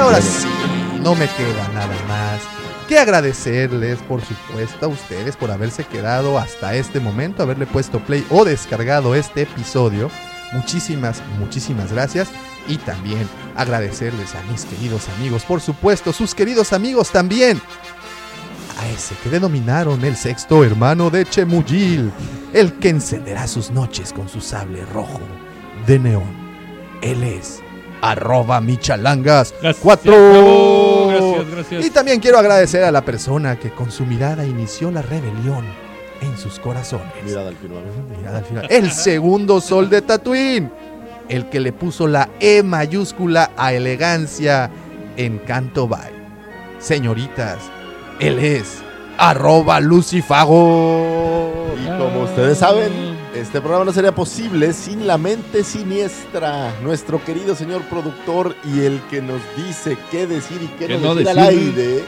Ahora 0.00 0.20
sí, 0.20 0.48
no 1.02 1.14
me 1.14 1.28
queda 1.28 1.68
nada 1.74 1.94
más 2.08 2.40
que 2.88 2.98
agradecerles, 2.98 3.98
por 4.00 4.20
supuesto, 4.20 4.86
a 4.86 4.88
ustedes 4.88 5.36
por 5.36 5.52
haberse 5.52 5.84
quedado 5.84 6.38
hasta 6.38 6.74
este 6.74 6.98
momento, 6.98 7.44
haberle 7.44 7.66
puesto 7.66 8.00
play 8.00 8.26
o 8.30 8.44
descargado 8.44 9.14
este 9.14 9.42
episodio. 9.42 10.10
Muchísimas, 10.52 11.22
muchísimas 11.38 11.92
gracias. 11.92 12.30
Y 12.66 12.78
también 12.78 13.28
agradecerles 13.54 14.34
a 14.34 14.42
mis 14.50 14.64
queridos 14.64 15.08
amigos, 15.16 15.44
por 15.44 15.60
supuesto, 15.60 16.12
sus 16.12 16.34
queridos 16.34 16.72
amigos 16.72 17.10
también. 17.10 17.62
A 18.80 18.88
ese 18.88 19.14
que 19.22 19.28
denominaron 19.30 20.04
el 20.04 20.16
sexto 20.16 20.64
hermano 20.64 21.10
de 21.10 21.26
Chemuyil, 21.26 22.10
el 22.52 22.72
que 22.80 22.88
encenderá 22.88 23.46
sus 23.46 23.70
noches 23.70 24.12
con 24.12 24.28
su 24.28 24.40
sable 24.40 24.84
rojo 24.86 25.20
de 25.86 25.98
neón. 26.00 26.34
Él 27.02 27.22
es 27.22 27.62
arroba 28.02 28.60
michalangas 28.60 29.54
Gracias, 29.60 29.82
4. 29.82 30.12
bravo, 30.12 31.08
gracias, 31.08 31.50
gracias. 31.50 31.86
Y 31.86 31.90
también 31.90 32.20
quiero 32.20 32.38
agradecer 32.38 32.84
a 32.84 32.90
la 32.90 33.04
persona 33.04 33.56
que 33.58 33.70
con 33.70 33.90
su 33.90 34.04
mirada 34.06 34.44
inició 34.44 34.90
la 34.90 35.02
rebelión 35.02 35.64
en 36.22 36.36
sus 36.38 36.58
corazones. 36.58 37.06
Mirada 37.24 37.48
al 37.48 37.56
firmamento. 37.56 38.16
Mirada 38.18 38.38
al 38.38 38.44
final. 38.44 38.66
El 38.70 38.90
segundo 38.92 39.60
sol 39.60 39.88
de 39.88 40.02
Tatooine. 40.02 40.70
El 41.28 41.48
que 41.48 41.60
le 41.60 41.72
puso 41.72 42.08
la 42.08 42.28
E 42.40 42.62
mayúscula 42.62 43.52
a 43.56 43.72
elegancia 43.72 44.70
en 45.16 45.38
Canto 45.38 45.86
Bay. 45.86 46.10
Señoritas, 46.80 47.58
él 48.18 48.38
es 48.40 48.82
arroba 49.16 49.78
lucifago. 49.80 51.74
Y 51.80 51.86
como 51.98 52.22
ustedes 52.24 52.58
saben, 52.58 52.90
este 53.34 53.60
programa 53.60 53.84
no 53.84 53.92
sería 53.92 54.12
posible 54.12 54.72
sin 54.72 55.06
la 55.06 55.16
mente 55.16 55.62
siniestra, 55.62 56.74
nuestro 56.82 57.24
querido 57.24 57.54
señor 57.54 57.82
productor 57.82 58.56
y 58.64 58.80
el 58.80 59.00
que 59.08 59.22
nos 59.22 59.40
dice 59.56 59.96
qué 60.10 60.26
decir 60.26 60.60
y 60.62 60.66
qué 60.78 60.86
¿Qué 60.86 60.98
no 60.98 61.14
decir 61.14 61.30
al 61.30 61.38
aire. 61.38 62.04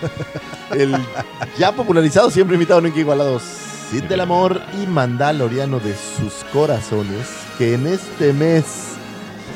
El 0.72 0.96
ya 1.58 1.72
popularizado, 1.72 2.30
siempre 2.30 2.54
invitado, 2.56 2.80
nunca 2.80 2.98
igualado, 2.98 3.40
Cid 3.90 4.04
del 4.04 4.20
Amor 4.20 4.60
y 4.82 4.86
Mandaloriano 4.86 5.78
de 5.78 5.94
sus 5.94 6.32
corazones, 6.52 7.28
que 7.58 7.74
en 7.74 7.86
este 7.86 8.32
mes 8.32 8.91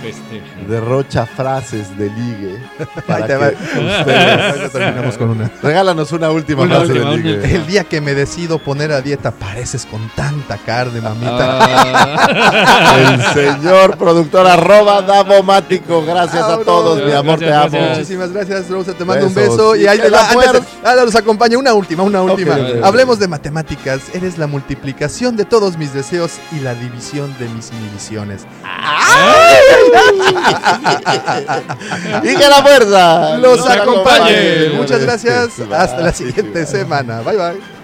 Festeja. 0.03 0.47
derrocha 0.69 1.27
frases 1.27 1.97
de 1.99 2.11
ligue 2.11 2.59
para 3.07 3.17
Ahí 3.25 3.29
te 3.29 3.37
va. 3.37 3.51
que 3.51 3.55
ustedes 3.57 4.73
terminamos 4.73 5.19
con 5.19 5.31
una. 5.31 5.51
regálanos 5.63 6.13
una 6.13 6.31
última 6.31 6.63
Una 6.63 6.77
frase 6.77 6.93
última, 6.93 7.11
de 7.11 7.17
ligue. 7.17 7.55
El 7.57 7.67
día 7.67 7.85
que 7.85 8.01
me 8.01 8.15
decido 8.15 8.59
poner 8.59 8.93
a 8.93 9.01
dieta, 9.01 9.31
pareces 9.31 9.87
con 9.87 10.09
tanta 10.15 10.57
carne, 10.59 11.01
mamita. 11.01 11.59
Ah. 11.61 12.97
El 13.35 13.35
señor 13.35 13.97
productor 13.97 14.47
arroba 14.47 15.03
Davomático. 15.03 16.05
Gracias 16.05 16.43
a 16.43 16.59
todos, 16.59 17.03
mi 17.05 17.13
amor, 17.13 17.39
te 17.39 17.53
amo. 17.53 17.69
gracias. 17.71 17.91
Muchísimas 17.99 18.33
gracias, 18.33 18.69
Rosa. 18.69 18.93
Te 18.95 19.05
mando 19.05 19.27
un 19.27 19.35
beso. 19.35 19.77
Y 19.77 19.87
ahí 19.87 19.99
les 19.99 20.13
va. 20.13 20.29
ahora 20.85 21.05
nos 21.05 21.15
acompaña 21.15 21.59
una 21.59 21.75
última, 21.75 22.03
una 22.03 22.23
última. 22.23 22.57
Hablemos 22.83 23.19
de 23.19 23.29
matemáticas. 23.29 24.03
Eres 24.15 24.39
la 24.39 24.47
multiplicación 24.47 25.37
de 25.37 25.45
todos 25.45 25.77
mis 25.77 25.93
deseos 25.95 26.33
y 26.53 26.61
la 26.61 26.75
división 26.75 27.35
de 27.39 27.49
mis 27.49 27.71
inhibiciones. 27.73 28.43
Y 32.23 32.37
que 32.37 32.49
la 32.49 32.63
fuerza 32.63 33.37
Los 33.39 33.69
acompañe. 33.69 34.71
Muchas 34.71 35.01
gracias. 35.01 35.61
Hasta 35.61 36.01
la 36.01 36.13
siguiente 36.13 36.67
semana. 36.67 37.21
Bye 37.23 37.37
bye. 37.37 37.76